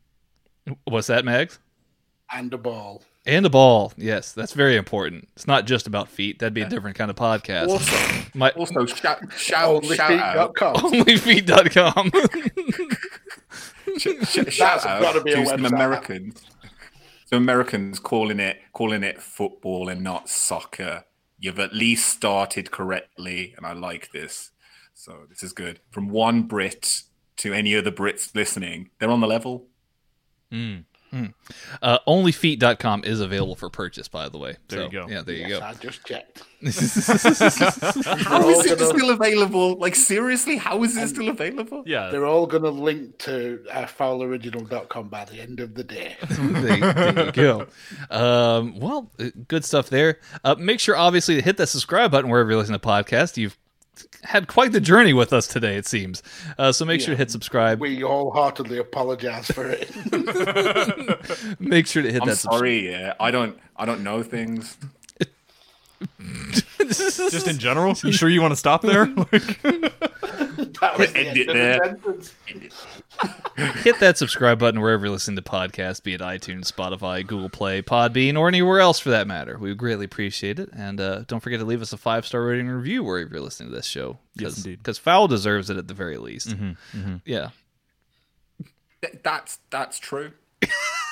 What's 0.85 1.07
that, 1.09 1.25
Mags? 1.25 1.59
and 2.33 2.53
a 2.53 2.59
ball. 2.59 3.03
And 3.27 3.47
a 3.47 3.51
ball. 3.51 3.93
Yes, 3.97 4.33
that's 4.33 4.53
very 4.53 4.77
important. 4.77 5.29
It's 5.35 5.47
not 5.47 5.65
just 5.67 5.87
about 5.87 6.09
feet. 6.09 6.39
That'd 6.41 6.53
be 6.53 6.61
a 6.61 6.69
different 6.69 6.97
kind 6.99 7.11
of 7.11 7.17
podcast. 7.17 7.69
Also, 7.69 8.29
My 8.35 8.51
also 8.51 8.85
shout 8.85 9.33
shout, 9.33 9.85
shout 9.87 10.11
out, 10.13 10.55
Onlyfeet.com. 10.55 12.11
onlyfeet.com. 12.11 12.11
sh- 13.99 14.09
sh- 14.29 14.53
shout 14.55 14.85
out 14.87 15.01
gotta 15.03 15.23
be 15.23 15.33
a 15.33 15.37
to 15.37 15.47
some 15.47 15.61
website. 15.61 15.73
Americans. 15.73 16.43
Some 17.27 17.43
Americans 17.43 17.99
calling 17.99 18.41
it 18.41 18.59
calling 18.73 19.03
it 19.03 19.23
football 19.23 19.89
and 19.89 20.03
not 20.03 20.29
soccer. 20.29 21.05
You've 21.39 21.59
at 21.59 21.73
least 21.75 22.09
started 22.09 22.71
correctly, 22.71 23.55
and 23.57 23.65
I 23.67 23.73
like 23.73 24.13
this. 24.13 24.51
So 24.93 25.25
this 25.29 25.43
is 25.43 25.53
good. 25.53 25.81
From 25.91 26.09
one 26.09 26.43
Brit 26.43 27.03
to 27.39 27.53
any 27.53 27.75
other 27.75 27.91
Brits 27.91 28.35
listening, 28.35 28.91
they're 28.99 29.11
on 29.11 29.21
the 29.21 29.27
level. 29.27 29.67
Hmm. 30.53 30.81
Uh, 31.83 31.99
onlyfeet.com 32.07 33.05
is 33.05 33.21
available 33.21 33.55
for 33.55 33.69
purchase, 33.71 34.09
by 34.09 34.29
the 34.29 34.39
way. 34.39 34.57
There 34.69 34.81
So, 34.81 34.85
you 34.87 34.91
go. 34.91 35.09
Yeah, 35.09 35.23
there 35.23 35.35
you 35.37 35.49
go. 35.49 35.61
I 35.61 35.75
just 35.75 36.05
checked. 36.07 36.43
How 36.65 38.49
is 38.49 38.65
it 38.65 38.79
gonna- 38.79 38.99
still 38.99 39.11
available? 39.11 39.77
Like 39.77 39.95
seriously, 39.95 40.57
how 40.57 40.83
is 40.83 40.97
it 40.97 41.09
still 41.09 41.29
available? 41.29 41.83
Yeah. 41.87 42.11
They're 42.11 42.27
all 42.27 42.47
going 42.47 42.63
to 42.63 42.71
link 42.71 43.19
to 43.19 43.65
uh, 43.71 43.85
fouloriginal.com 43.85 45.09
by 45.09 45.25
the 45.27 45.41
end 45.41 45.61
of 45.61 45.75
the 45.75 45.85
day. 45.85 46.17
there, 46.31 46.79
there 46.95 47.27
you 47.27 47.33
go. 47.33 47.67
Um, 48.11 48.79
well, 48.81 49.11
uh, 49.19 49.27
good 49.49 49.65
stuff 49.65 49.91
there. 49.91 50.21
Uh, 50.43 50.55
make 50.59 50.81
sure, 50.81 50.97
obviously, 50.97 51.35
to 51.37 51.43
hit 51.43 51.57
that 51.59 51.67
subscribe 51.67 52.11
button 52.11 52.31
wherever 52.31 52.51
you're 52.51 52.59
listening 52.59 52.81
to 52.81 52.87
podcasts. 52.87 53.37
You've 53.37 53.59
had 54.25 54.49
quite 54.49 54.73
the 54.73 54.81
journey 54.81 55.13
with 55.13 55.33
us 55.33 55.47
today, 55.47 55.77
it 55.77 55.87
seems. 55.87 56.23
Uh, 56.59 56.73
so 56.73 56.85
make 56.85 57.01
sure 57.01 57.15
to 57.15 57.19
hit 57.19 57.31
subscribe. 57.31 57.81
We 57.81 58.01
wholeheartedly 58.01 58.79
apologize 58.79 59.47
for 59.51 59.67
it. 59.69 59.91
Make 61.61 61.87
sure 61.87 62.03
to 62.03 62.11
hit 62.13 62.23
I'm 62.23 62.29
that 62.29 62.37
subscribe. 62.37 62.59
sorry, 62.59 62.91
yeah. 62.91 63.15
I 63.21 63.31
don't 63.31 63.59
I 63.77 63.85
don't 63.85 64.03
know 64.03 64.23
things. 64.23 64.77
Just 66.79 67.49
in 67.49 67.59
general? 67.59 67.95
You 68.03 68.13
sure 68.13 68.29
you 68.29 68.43
want 68.43 68.53
to 68.53 68.57
stop 68.57 68.83
there? 68.83 69.07
That 70.81 70.99
was 70.99 71.13
the 71.13 71.19
End 71.19 71.29
end 71.29 71.37
it 71.39 71.49
of 71.49 71.55
there. 71.55 71.97
The 73.23 73.29
sentence. 73.57 73.83
hit 73.83 74.01
that 74.01 74.19
subscribe 74.19 74.59
button 74.59 74.81
wherever 74.81 75.07
you're 75.07 75.13
listening 75.13 75.37
to 75.37 75.43
podcasts, 75.43 76.03
be 76.03 76.15
it 76.15 76.21
iTunes, 76.21 76.71
Spotify, 76.73 77.27
Google 77.27 77.49
Play, 77.49 77.83
Podbean, 77.83 78.39
or 78.39 78.49
anywhere 78.49 78.81
else 78.81 78.99
for 78.99 79.11
that 79.11 79.27
matter. 79.27 79.57
We 79.59 79.69
would 79.71 79.79
greatly 79.79 80.05
appreciate 80.07 80.59
it. 80.59 80.69
And 80.73 81.01
uh, 81.01 81.25
don't 81.27 81.41
forget 81.41 81.61
to 81.61 81.65
leave 81.67 81.83
us 81.83 81.93
a 81.93 81.97
five 81.97 82.27
star 82.27 82.45
rating 82.45 82.67
and 82.69 82.77
review 82.77 83.03
wherever 83.05 83.31
you're 83.31 83.41
listening 83.41 83.71
to 83.71 83.75
this 83.77 83.87
show. 83.87 84.19
Yes, 84.35 84.57
indeed. 84.59 84.79
Because 84.79 84.99
Foul 84.99 85.29
deserves 85.29 85.71
it 85.71 85.77
at 85.77 85.89
the 85.89 85.95
very 85.95 86.17
least. 86.19 86.55
Yeah. 87.25 87.51
Th- 89.03 89.19
That's 89.23 89.59
that's 89.71 89.99
true. 89.99 90.33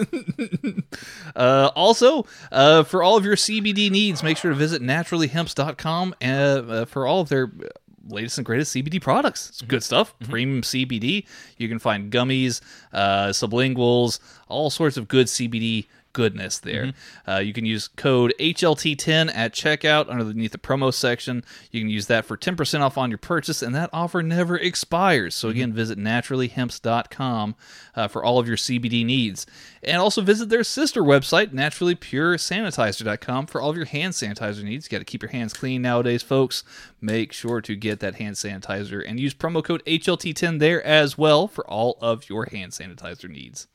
Uh, 1.35 1.71
also, 1.75 2.25
uh, 2.53 2.83
for 2.83 3.03
all 3.03 3.17
of 3.17 3.25
your 3.25 3.37
CBD 3.37 3.91
needs, 3.91 4.23
make 4.23 4.37
sure 4.39 4.51
to 4.51 4.57
visit 4.57 4.81
naturallyhemps.com 4.83 6.15
uh, 6.23 6.25
uh, 6.25 6.85
for 6.87 7.07
all 7.07 7.21
of 7.21 7.29
their 7.29 7.45
uh, 7.45 7.67
latest 8.09 8.39
and 8.39 8.45
greatest 8.45 8.75
CBD 8.75 9.01
products. 9.01 9.49
It's 9.49 9.63
good 9.63 9.83
stuff. 9.83 10.15
Premium 10.21 10.63
CBD. 10.63 11.27
You 11.57 11.69
can 11.69 11.79
find 11.79 12.11
gummies, 12.11 12.61
uh, 12.93 13.29
sublinguals, 13.29 14.19
all 14.49 14.71
sorts 14.71 14.97
of 14.97 15.09
good 15.09 15.27
CBD 15.27 15.87
goodness 16.17 16.59
there. 16.59 16.95
Uh, 17.29 17.41
you 17.41 17.53
can 17.53 17.67
use 17.67 17.89
code 17.89 18.33
HLT10 18.41 19.31
at 19.35 19.53
checkout 19.53 20.09
underneath 20.09 20.53
the 20.53 20.57
promo 20.57 20.93
section. 20.93 21.45
You 21.71 21.83
can 21.83 21.91
use 21.91 22.07
that 22.07 22.25
for 22.25 22.39
10% 22.39 22.81
off 22.81 22.97
on 22.97 23.11
your 23.11 23.19
purchase, 23.19 23.61
and 23.61 23.75
that 23.75 23.91
offer 23.93 24.23
never 24.23 24.57
expires. 24.57 25.35
So, 25.35 25.51
again, 25.51 25.75
visit 25.75 25.99
naturallyhemps.com 25.99 27.55
uh, 27.95 28.09
for 28.09 28.25
all 28.25 28.39
of 28.39 28.49
your 28.49 28.57
CBD 28.57 29.05
needs. 29.05 29.45
And 29.83 29.99
also 29.99 30.23
visit 30.23 30.49
their 30.49 30.65
sister 30.65 31.03
website, 31.03 31.53
naturallypuresanitizer.com, 31.53 33.47
for 33.47 33.61
all 33.61 33.69
of 33.69 33.77
your 33.77 33.85
hand 33.85 34.15
sanitizer 34.15 34.63
needs. 34.65 34.87
You 34.87 34.97
got 34.97 35.01
to 35.01 35.05
keep 35.05 35.23
your 35.23 35.33
hands 35.33 35.53
clean 35.53 35.83
nowadays, 35.83 36.23
folks. 36.23 36.65
Make 36.99 37.35
sure 37.35 37.61
to 37.61 37.77
get 37.77 38.01
that 38.01 38.15
hand 38.15 38.37
sanitizer 38.37 39.05
and 39.07 39.21
use 39.21 39.35
promo 39.35 39.63
code 39.63 39.85
HLT10 39.85 40.61
there 40.61 40.83
as 40.83 41.19
well 41.19 41.47
for 41.47 41.69
all 41.69 41.99
of 42.01 42.31
your 42.31 42.47
hand 42.47 42.73
sanitizer 42.73 43.29
needs. 43.29 43.67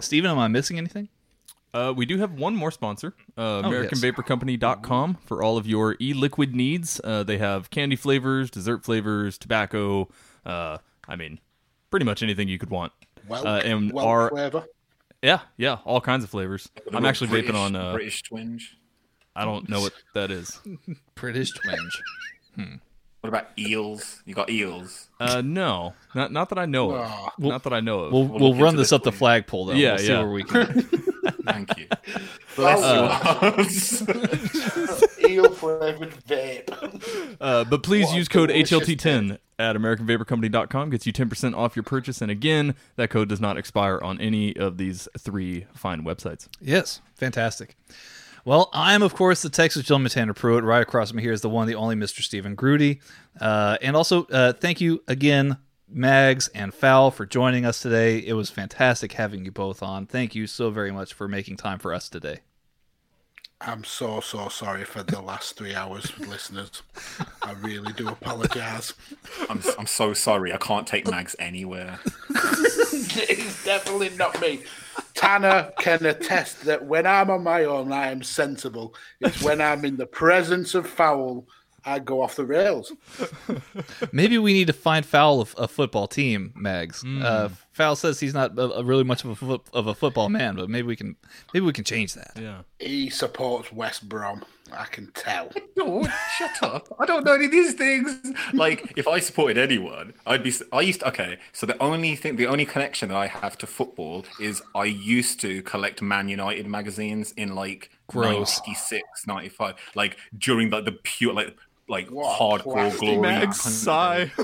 Steven, 0.00 0.30
am 0.30 0.38
I 0.38 0.48
missing 0.48 0.78
anything? 0.78 1.08
Uh, 1.74 1.92
we 1.94 2.06
do 2.06 2.18
have 2.18 2.32
one 2.32 2.54
more 2.56 2.70
sponsor, 2.70 3.14
uh, 3.36 3.62
AmericanVaporCompany.com, 3.62 5.18
for 5.26 5.42
all 5.42 5.56
of 5.58 5.66
your 5.66 5.96
e-liquid 6.00 6.54
needs. 6.54 7.00
Uh, 7.04 7.22
they 7.22 7.38
have 7.38 7.68
candy 7.70 7.96
flavors, 7.96 8.50
dessert 8.50 8.84
flavors, 8.84 9.36
tobacco. 9.36 10.08
Uh, 10.46 10.78
I 11.06 11.16
mean, 11.16 11.40
pretty 11.90 12.06
much 12.06 12.22
anything 12.22 12.48
you 12.48 12.58
could 12.58 12.70
want. 12.70 12.92
Well, 13.28 13.46
Uh, 13.46 13.58
and 13.60 13.92
well 13.92 14.06
our 14.06 14.30
flavor. 14.30 14.64
yeah, 15.20 15.40
yeah, 15.58 15.78
all 15.84 16.00
kinds 16.00 16.24
of 16.24 16.30
flavors. 16.30 16.70
I'm 16.92 17.04
actually 17.04 17.28
British, 17.28 17.50
vaping 17.50 17.54
on. 17.56 17.76
Uh, 17.76 17.92
British 17.92 18.22
twinge. 18.22 18.76
I 19.36 19.44
don't 19.44 19.68
know 19.68 19.80
what 19.80 19.92
that 20.14 20.30
is. 20.30 20.58
British 21.16 21.50
twinge. 21.52 22.78
What 23.20 23.28
about 23.28 23.48
eels? 23.58 24.22
You 24.26 24.34
got 24.34 24.48
eels. 24.48 25.08
Uh, 25.18 25.42
no, 25.44 25.94
not 26.14 26.32
not 26.32 26.50
that 26.50 26.58
I 26.58 26.66
know 26.66 26.92
of. 26.92 27.06
Ah. 27.06 27.32
not 27.38 27.64
that 27.64 27.72
I 27.72 27.80
know 27.80 28.00
of. 28.00 28.12
We'll, 28.12 28.24
We'll 28.24 28.40
we'll 28.40 28.54
run 28.54 28.76
this 28.76 28.90
this 28.90 28.92
up 28.92 29.02
the 29.02 29.12
flagpole, 29.12 29.66
though. 29.66 29.72
Yeah, 29.74 29.90
we'll 29.90 29.98
see 29.98 30.08
yeah. 30.08 30.22
where 30.22 30.30
we 30.30 30.44
can. 30.44 30.82
Thank 31.44 31.78
you. 31.78 31.86
Well, 32.56 33.52
Bless 33.54 34.00
you. 34.00 35.28
eel 35.28 35.50
flavored 35.50 36.14
vape. 36.26 37.36
Uh, 37.40 37.64
but 37.64 37.82
please 37.82 38.06
What 38.06 38.16
use 38.16 38.28
code 38.28 38.50
HLT10 38.50 39.38
at 39.58 39.76
AmericanVaporCompany.com. 39.76 40.90
Gets 40.90 41.06
you 41.06 41.12
10% 41.12 41.56
off 41.56 41.74
your 41.74 41.82
purchase. 41.82 42.20
And 42.20 42.30
again, 42.30 42.74
that 42.96 43.10
code 43.10 43.28
does 43.28 43.40
not 43.40 43.56
expire 43.56 43.98
on 44.02 44.20
any 44.20 44.56
of 44.56 44.76
these 44.78 45.08
three 45.18 45.66
fine 45.74 46.02
websites. 46.02 46.48
Yes, 46.60 47.00
fantastic. 47.14 47.76
Well, 48.44 48.70
I'm 48.72 49.02
of 49.02 49.14
course 49.14 49.42
the 49.42 49.50
Texas 49.50 49.84
gentleman 49.84 50.10
Tanner 50.10 50.34
Pruitt. 50.34 50.64
Right 50.64 50.82
across 50.82 51.10
from 51.10 51.18
me 51.18 51.22
here 51.22 51.32
is 51.32 51.40
the 51.40 51.48
one, 51.48 51.66
the 51.66 51.74
only 51.74 51.96
Mr. 51.96 52.22
Stephen 52.22 52.54
Grudy. 52.54 53.00
Uh, 53.40 53.78
and 53.82 53.96
also, 53.96 54.24
uh, 54.26 54.52
thank 54.52 54.80
you 54.80 55.02
again, 55.08 55.58
Mags 55.88 56.48
and 56.48 56.72
Fowl, 56.72 57.10
for 57.10 57.26
joining 57.26 57.64
us 57.64 57.80
today. 57.80 58.18
It 58.18 58.34
was 58.34 58.50
fantastic 58.50 59.12
having 59.12 59.44
you 59.44 59.50
both 59.50 59.82
on. 59.82 60.06
Thank 60.06 60.34
you 60.34 60.46
so 60.46 60.70
very 60.70 60.90
much 60.90 61.14
for 61.14 61.28
making 61.28 61.56
time 61.56 61.78
for 61.78 61.92
us 61.94 62.08
today. 62.08 62.40
I'm 63.60 63.82
so, 63.82 64.20
so 64.20 64.48
sorry 64.48 64.84
for 64.84 65.02
the 65.02 65.20
last 65.20 65.56
three 65.56 65.74
hours, 65.74 66.16
listeners. 66.20 66.82
I 67.42 67.52
really 67.54 67.92
do 67.92 68.08
apologize. 68.08 68.94
I'm, 69.50 69.60
I'm 69.78 69.86
so 69.86 70.14
sorry. 70.14 70.52
I 70.52 70.58
can't 70.58 70.86
take 70.86 71.10
Mags 71.10 71.34
anywhere. 71.40 71.98
it's 72.30 73.64
definitely 73.64 74.10
not 74.10 74.40
me. 74.40 74.60
Tanner 75.14 75.72
can 75.80 76.06
attest 76.06 76.64
that 76.66 76.84
when 76.84 77.04
I'm 77.04 77.30
on 77.30 77.42
my 77.42 77.64
own, 77.64 77.90
I 77.90 78.12
am 78.12 78.22
sensible. 78.22 78.94
It's 79.20 79.42
when 79.42 79.60
I'm 79.60 79.84
in 79.84 79.96
the 79.96 80.06
presence 80.06 80.76
of 80.76 80.86
foul, 80.86 81.48
I 81.88 81.98
go 81.98 82.20
off 82.20 82.36
the 82.36 82.44
rails. 82.44 82.92
Maybe 84.12 84.36
we 84.38 84.52
need 84.52 84.66
to 84.66 84.72
find 84.72 85.06
Fowl 85.06 85.40
a, 85.40 85.62
a 85.62 85.68
football 85.68 86.06
team, 86.06 86.52
Mags. 86.54 87.02
Uh, 87.04 87.48
Fowl 87.72 87.96
says 87.96 88.20
he's 88.20 88.34
not 88.34 88.58
a, 88.58 88.78
a 88.78 88.84
really 88.84 89.04
much 89.04 89.24
of 89.24 89.30
a, 89.30 89.34
foot, 89.36 89.62
of 89.72 89.86
a 89.86 89.94
football 89.94 90.28
man, 90.28 90.56
but 90.56 90.68
maybe 90.68 90.86
we 90.86 90.96
can 90.96 91.16
maybe 91.54 91.64
we 91.64 91.72
can 91.72 91.84
change 91.84 92.14
that. 92.14 92.32
Yeah. 92.36 92.62
He 92.78 93.08
supports 93.08 93.72
West 93.72 94.08
Brom. 94.08 94.44
I 94.72 94.84
can 94.84 95.10
tell. 95.12 95.50
No, 95.78 96.04
shut 96.36 96.60
up. 96.64 96.88
I 96.98 97.06
don't 97.06 97.24
know 97.24 97.34
any 97.34 97.44
of 97.44 97.52
these 97.52 97.74
things. 97.74 98.20
Like, 98.52 98.94
if 98.96 99.06
I 99.06 99.20
supported 99.20 99.58
anyone, 99.58 100.12
I'd 100.26 100.42
be. 100.42 100.52
I 100.72 100.80
used 100.80 101.00
to, 101.00 101.08
okay. 101.08 101.38
So 101.52 101.66
the 101.66 101.80
only 101.80 102.16
thing, 102.16 102.34
the 102.34 102.48
only 102.48 102.66
connection 102.66 103.10
that 103.10 103.16
I 103.16 103.28
have 103.28 103.56
to 103.58 103.66
football 103.68 104.24
is 104.40 104.60
I 104.74 104.86
used 104.86 105.40
to 105.42 105.62
collect 105.62 106.02
Man 106.02 106.28
United 106.28 106.66
magazines 106.66 107.30
in 107.36 107.54
like 107.54 107.90
Gross. 108.08 108.58
96, 108.66 109.04
95, 109.28 109.74
like 109.94 110.16
during 110.36 110.68
like 110.68 110.84
the 110.84 110.92
pure 110.92 111.32
like 111.32 111.56
like 111.88 112.10
What 112.10 112.38
hardcore 112.38 112.72
plastic 112.72 113.00
glory. 113.00 113.18
Mags 113.18 113.60
sigh. 113.60 114.30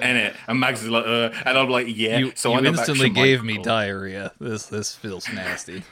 And 0.00 0.18
it, 0.18 0.36
and 0.46 0.60
Max 0.60 0.82
is 0.82 0.90
like, 0.90 1.06
uh, 1.06 1.30
and 1.46 1.56
I'm 1.56 1.70
like, 1.70 1.86
yeah. 1.88 2.18
You, 2.18 2.32
so 2.34 2.52
you 2.52 2.58
I 2.58 2.68
instantly 2.68 3.08
gave 3.08 3.42
me 3.42 3.56
diarrhea. 3.56 4.32
This 4.38 4.66
this 4.66 4.94
feels 4.94 5.26
nasty. 5.32 5.84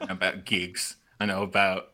About 0.00 0.44
gigs. 0.44 0.96
I 1.20 1.26
know 1.26 1.42
about 1.42 1.92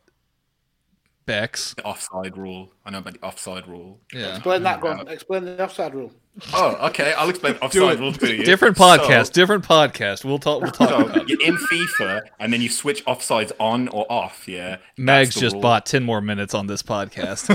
Bex. 1.25 1.73
the 1.75 1.83
offside 1.83 2.35
rule. 2.37 2.73
I 2.85 2.89
know 2.89 2.97
about 2.97 3.13
the 3.13 3.25
offside 3.25 3.67
rule. 3.67 3.99
Yeah. 4.11 4.35
Explain 4.35 4.63
that, 4.63 4.81
go 4.81 4.87
on. 4.87 5.07
Explain 5.07 5.45
the 5.45 5.63
offside 5.63 5.93
rule. 5.93 6.11
Oh, 6.53 6.87
okay. 6.87 7.13
I'll 7.13 7.29
explain 7.29 7.55
offside 7.57 7.99
rule 7.99 8.13
to 8.13 8.35
you. 8.35 8.43
Different 8.45 8.77
So- 8.77 8.83
podcast. 8.85 9.33
different 9.33 9.65
podcast. 9.67 10.23
We'll 10.23 10.39
talk. 10.39 10.61
We'll 10.61 10.71
talk 10.71 10.89
So 10.89 10.95
about. 11.05 11.17
it. 11.17 11.29
you're 11.29 11.41
in 11.41 11.57
FIFA 11.57 12.21
and 12.39 12.53
then 12.53 12.61
you 12.61 12.69
switch 12.69 13.03
offsides 13.05 13.51
on 13.59 13.89
or 13.89 14.09
off. 14.09 14.47
Yeah, 14.47 14.77
Mags 14.97 15.35
just 15.35 15.53
rule. 15.53 15.61
bought 15.61 15.85
ten 15.85 16.03
more 16.03 16.21
minutes 16.21 16.53
on 16.53 16.67
this 16.67 16.81
podcast. 16.81 17.49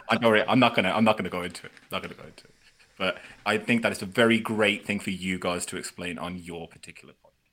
I 0.08 0.16
know 0.18 0.32
it. 0.32 0.46
I'm 0.48 0.58
not 0.58 0.74
gonna. 0.74 0.90
I'm 0.90 1.04
not 1.04 1.16
gonna 1.18 1.28
go 1.28 1.42
into 1.42 1.66
it. 1.66 1.72
Not 1.90 2.02
gonna 2.02 2.14
go 2.14 2.24
into 2.24 2.44
it. 2.44 2.54
But 2.98 3.18
I 3.44 3.58
think 3.58 3.82
that 3.82 3.92
it's 3.92 4.02
a 4.02 4.06
very 4.06 4.38
great 4.38 4.86
thing 4.86 4.98
for 5.00 5.10
you 5.10 5.38
guys 5.38 5.66
to 5.66 5.76
explain 5.76 6.18
on 6.18 6.38
your 6.38 6.68
particular 6.68 7.12
podcast. 7.14 7.50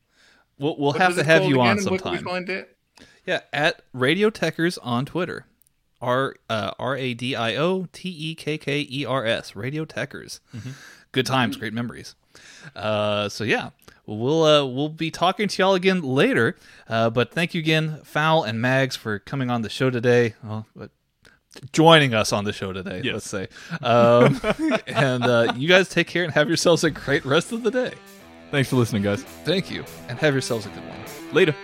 we'll 0.57 0.77
we'll 0.77 0.91
have 0.93 1.15
to 1.15 1.23
have 1.23 1.43
you 1.45 1.59
on 1.59 1.79
again? 1.79 1.89
Where 1.91 1.99
can 1.99 2.11
we 2.11 2.17
sometime. 2.17 2.23
find 2.23 2.49
it? 2.49 2.77
Yeah, 3.25 3.41
at 3.51 3.81
Radio 3.93 4.29
Tekkers 4.29 4.77
on 4.81 5.05
Twitter. 5.05 5.45
R 6.01 6.35
uh, 6.49 6.71
R 6.79 6.95
A 6.95 7.13
D 7.13 7.35
I 7.35 7.55
O 7.55 7.87
T 7.91 8.09
E 8.09 8.35
K 8.35 8.57
K 8.57 8.87
E 8.89 9.05
R 9.05 9.25
S. 9.25 9.55
Radio 9.55 9.85
Tekkers. 9.85 10.39
Good 11.11 11.25
times, 11.25 11.57
great 11.57 11.73
memories. 11.73 12.15
Uh, 12.75 13.29
so 13.29 13.43
yeah. 13.43 13.71
we'll 14.05 14.43
uh, 14.43 14.65
we'll 14.65 14.89
be 14.89 15.11
talking 15.11 15.47
to 15.47 15.61
y'all 15.61 15.75
again 15.75 16.01
later. 16.01 16.55
Uh, 16.87 17.09
but 17.09 17.31
thank 17.31 17.53
you 17.53 17.59
again, 17.59 18.01
Foul 18.03 18.43
and 18.43 18.61
Mags, 18.61 18.95
for 18.95 19.19
coming 19.19 19.49
on 19.49 19.61
the 19.61 19.69
show 19.69 19.89
today. 19.89 20.35
Well, 20.43 20.65
but 20.75 20.91
joining 21.71 22.13
us 22.13 22.31
on 22.31 22.43
the 22.43 22.53
show 22.53 22.73
today. 22.73 23.01
Yes. 23.03 23.13
Let's 23.13 23.29
say, 23.29 23.47
um, 23.81 24.39
and 24.87 25.23
uh, 25.23 25.53
you 25.55 25.67
guys 25.67 25.89
take 25.89 26.07
care 26.07 26.23
and 26.23 26.33
have 26.33 26.47
yourselves 26.47 26.83
a 26.83 26.91
great 26.91 27.25
rest 27.25 27.51
of 27.51 27.63
the 27.63 27.71
day. 27.71 27.93
Thanks 28.51 28.69
for 28.69 28.77
listening, 28.77 29.03
guys. 29.03 29.23
Thank 29.45 29.69
you, 29.69 29.85
and 30.07 30.17
have 30.19 30.33
yourselves 30.33 30.65
a 30.65 30.69
good 30.69 30.83
one. 30.87 30.97
Later. 31.33 31.55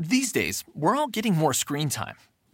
These 0.00 0.32
days, 0.32 0.64
we're 0.74 0.96
all 0.96 1.08
getting 1.08 1.34
more 1.34 1.52
screen 1.52 1.88
time, 1.88 2.16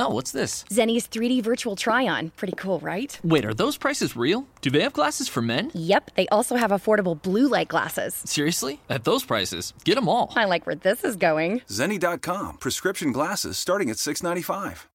Oh, 0.00 0.10
what's 0.10 0.32
this? 0.32 0.64
Zenni's 0.70 1.08
3D 1.08 1.42
virtual 1.42 1.74
try 1.76 2.06
on. 2.06 2.30
Pretty 2.30 2.54
cool, 2.56 2.78
right? 2.80 3.18
Wait, 3.24 3.44
are 3.44 3.54
those 3.54 3.76
prices 3.76 4.16
real? 4.16 4.46
Do 4.60 4.70
they 4.70 4.82
have 4.82 4.92
glasses 4.92 5.28
for 5.28 5.42
men? 5.42 5.70
Yep, 5.74 6.12
they 6.14 6.28
also 6.28 6.56
have 6.56 6.70
affordable 6.70 7.20
blue 7.20 7.48
light 7.48 7.68
glasses. 7.68 8.14
Seriously? 8.24 8.80
At 8.88 9.04
those 9.04 9.24
prices, 9.24 9.74
get 9.84 9.94
them 9.94 10.08
all. 10.08 10.32
I 10.36 10.44
like 10.44 10.66
where 10.66 10.76
this 10.76 11.04
is 11.04 11.16
going. 11.16 11.60
Zenni.com, 11.68 12.58
Prescription 12.58 13.12
glasses 13.12 13.58
starting 13.58 13.90
at 13.90 13.96
$6.95. 13.96 14.88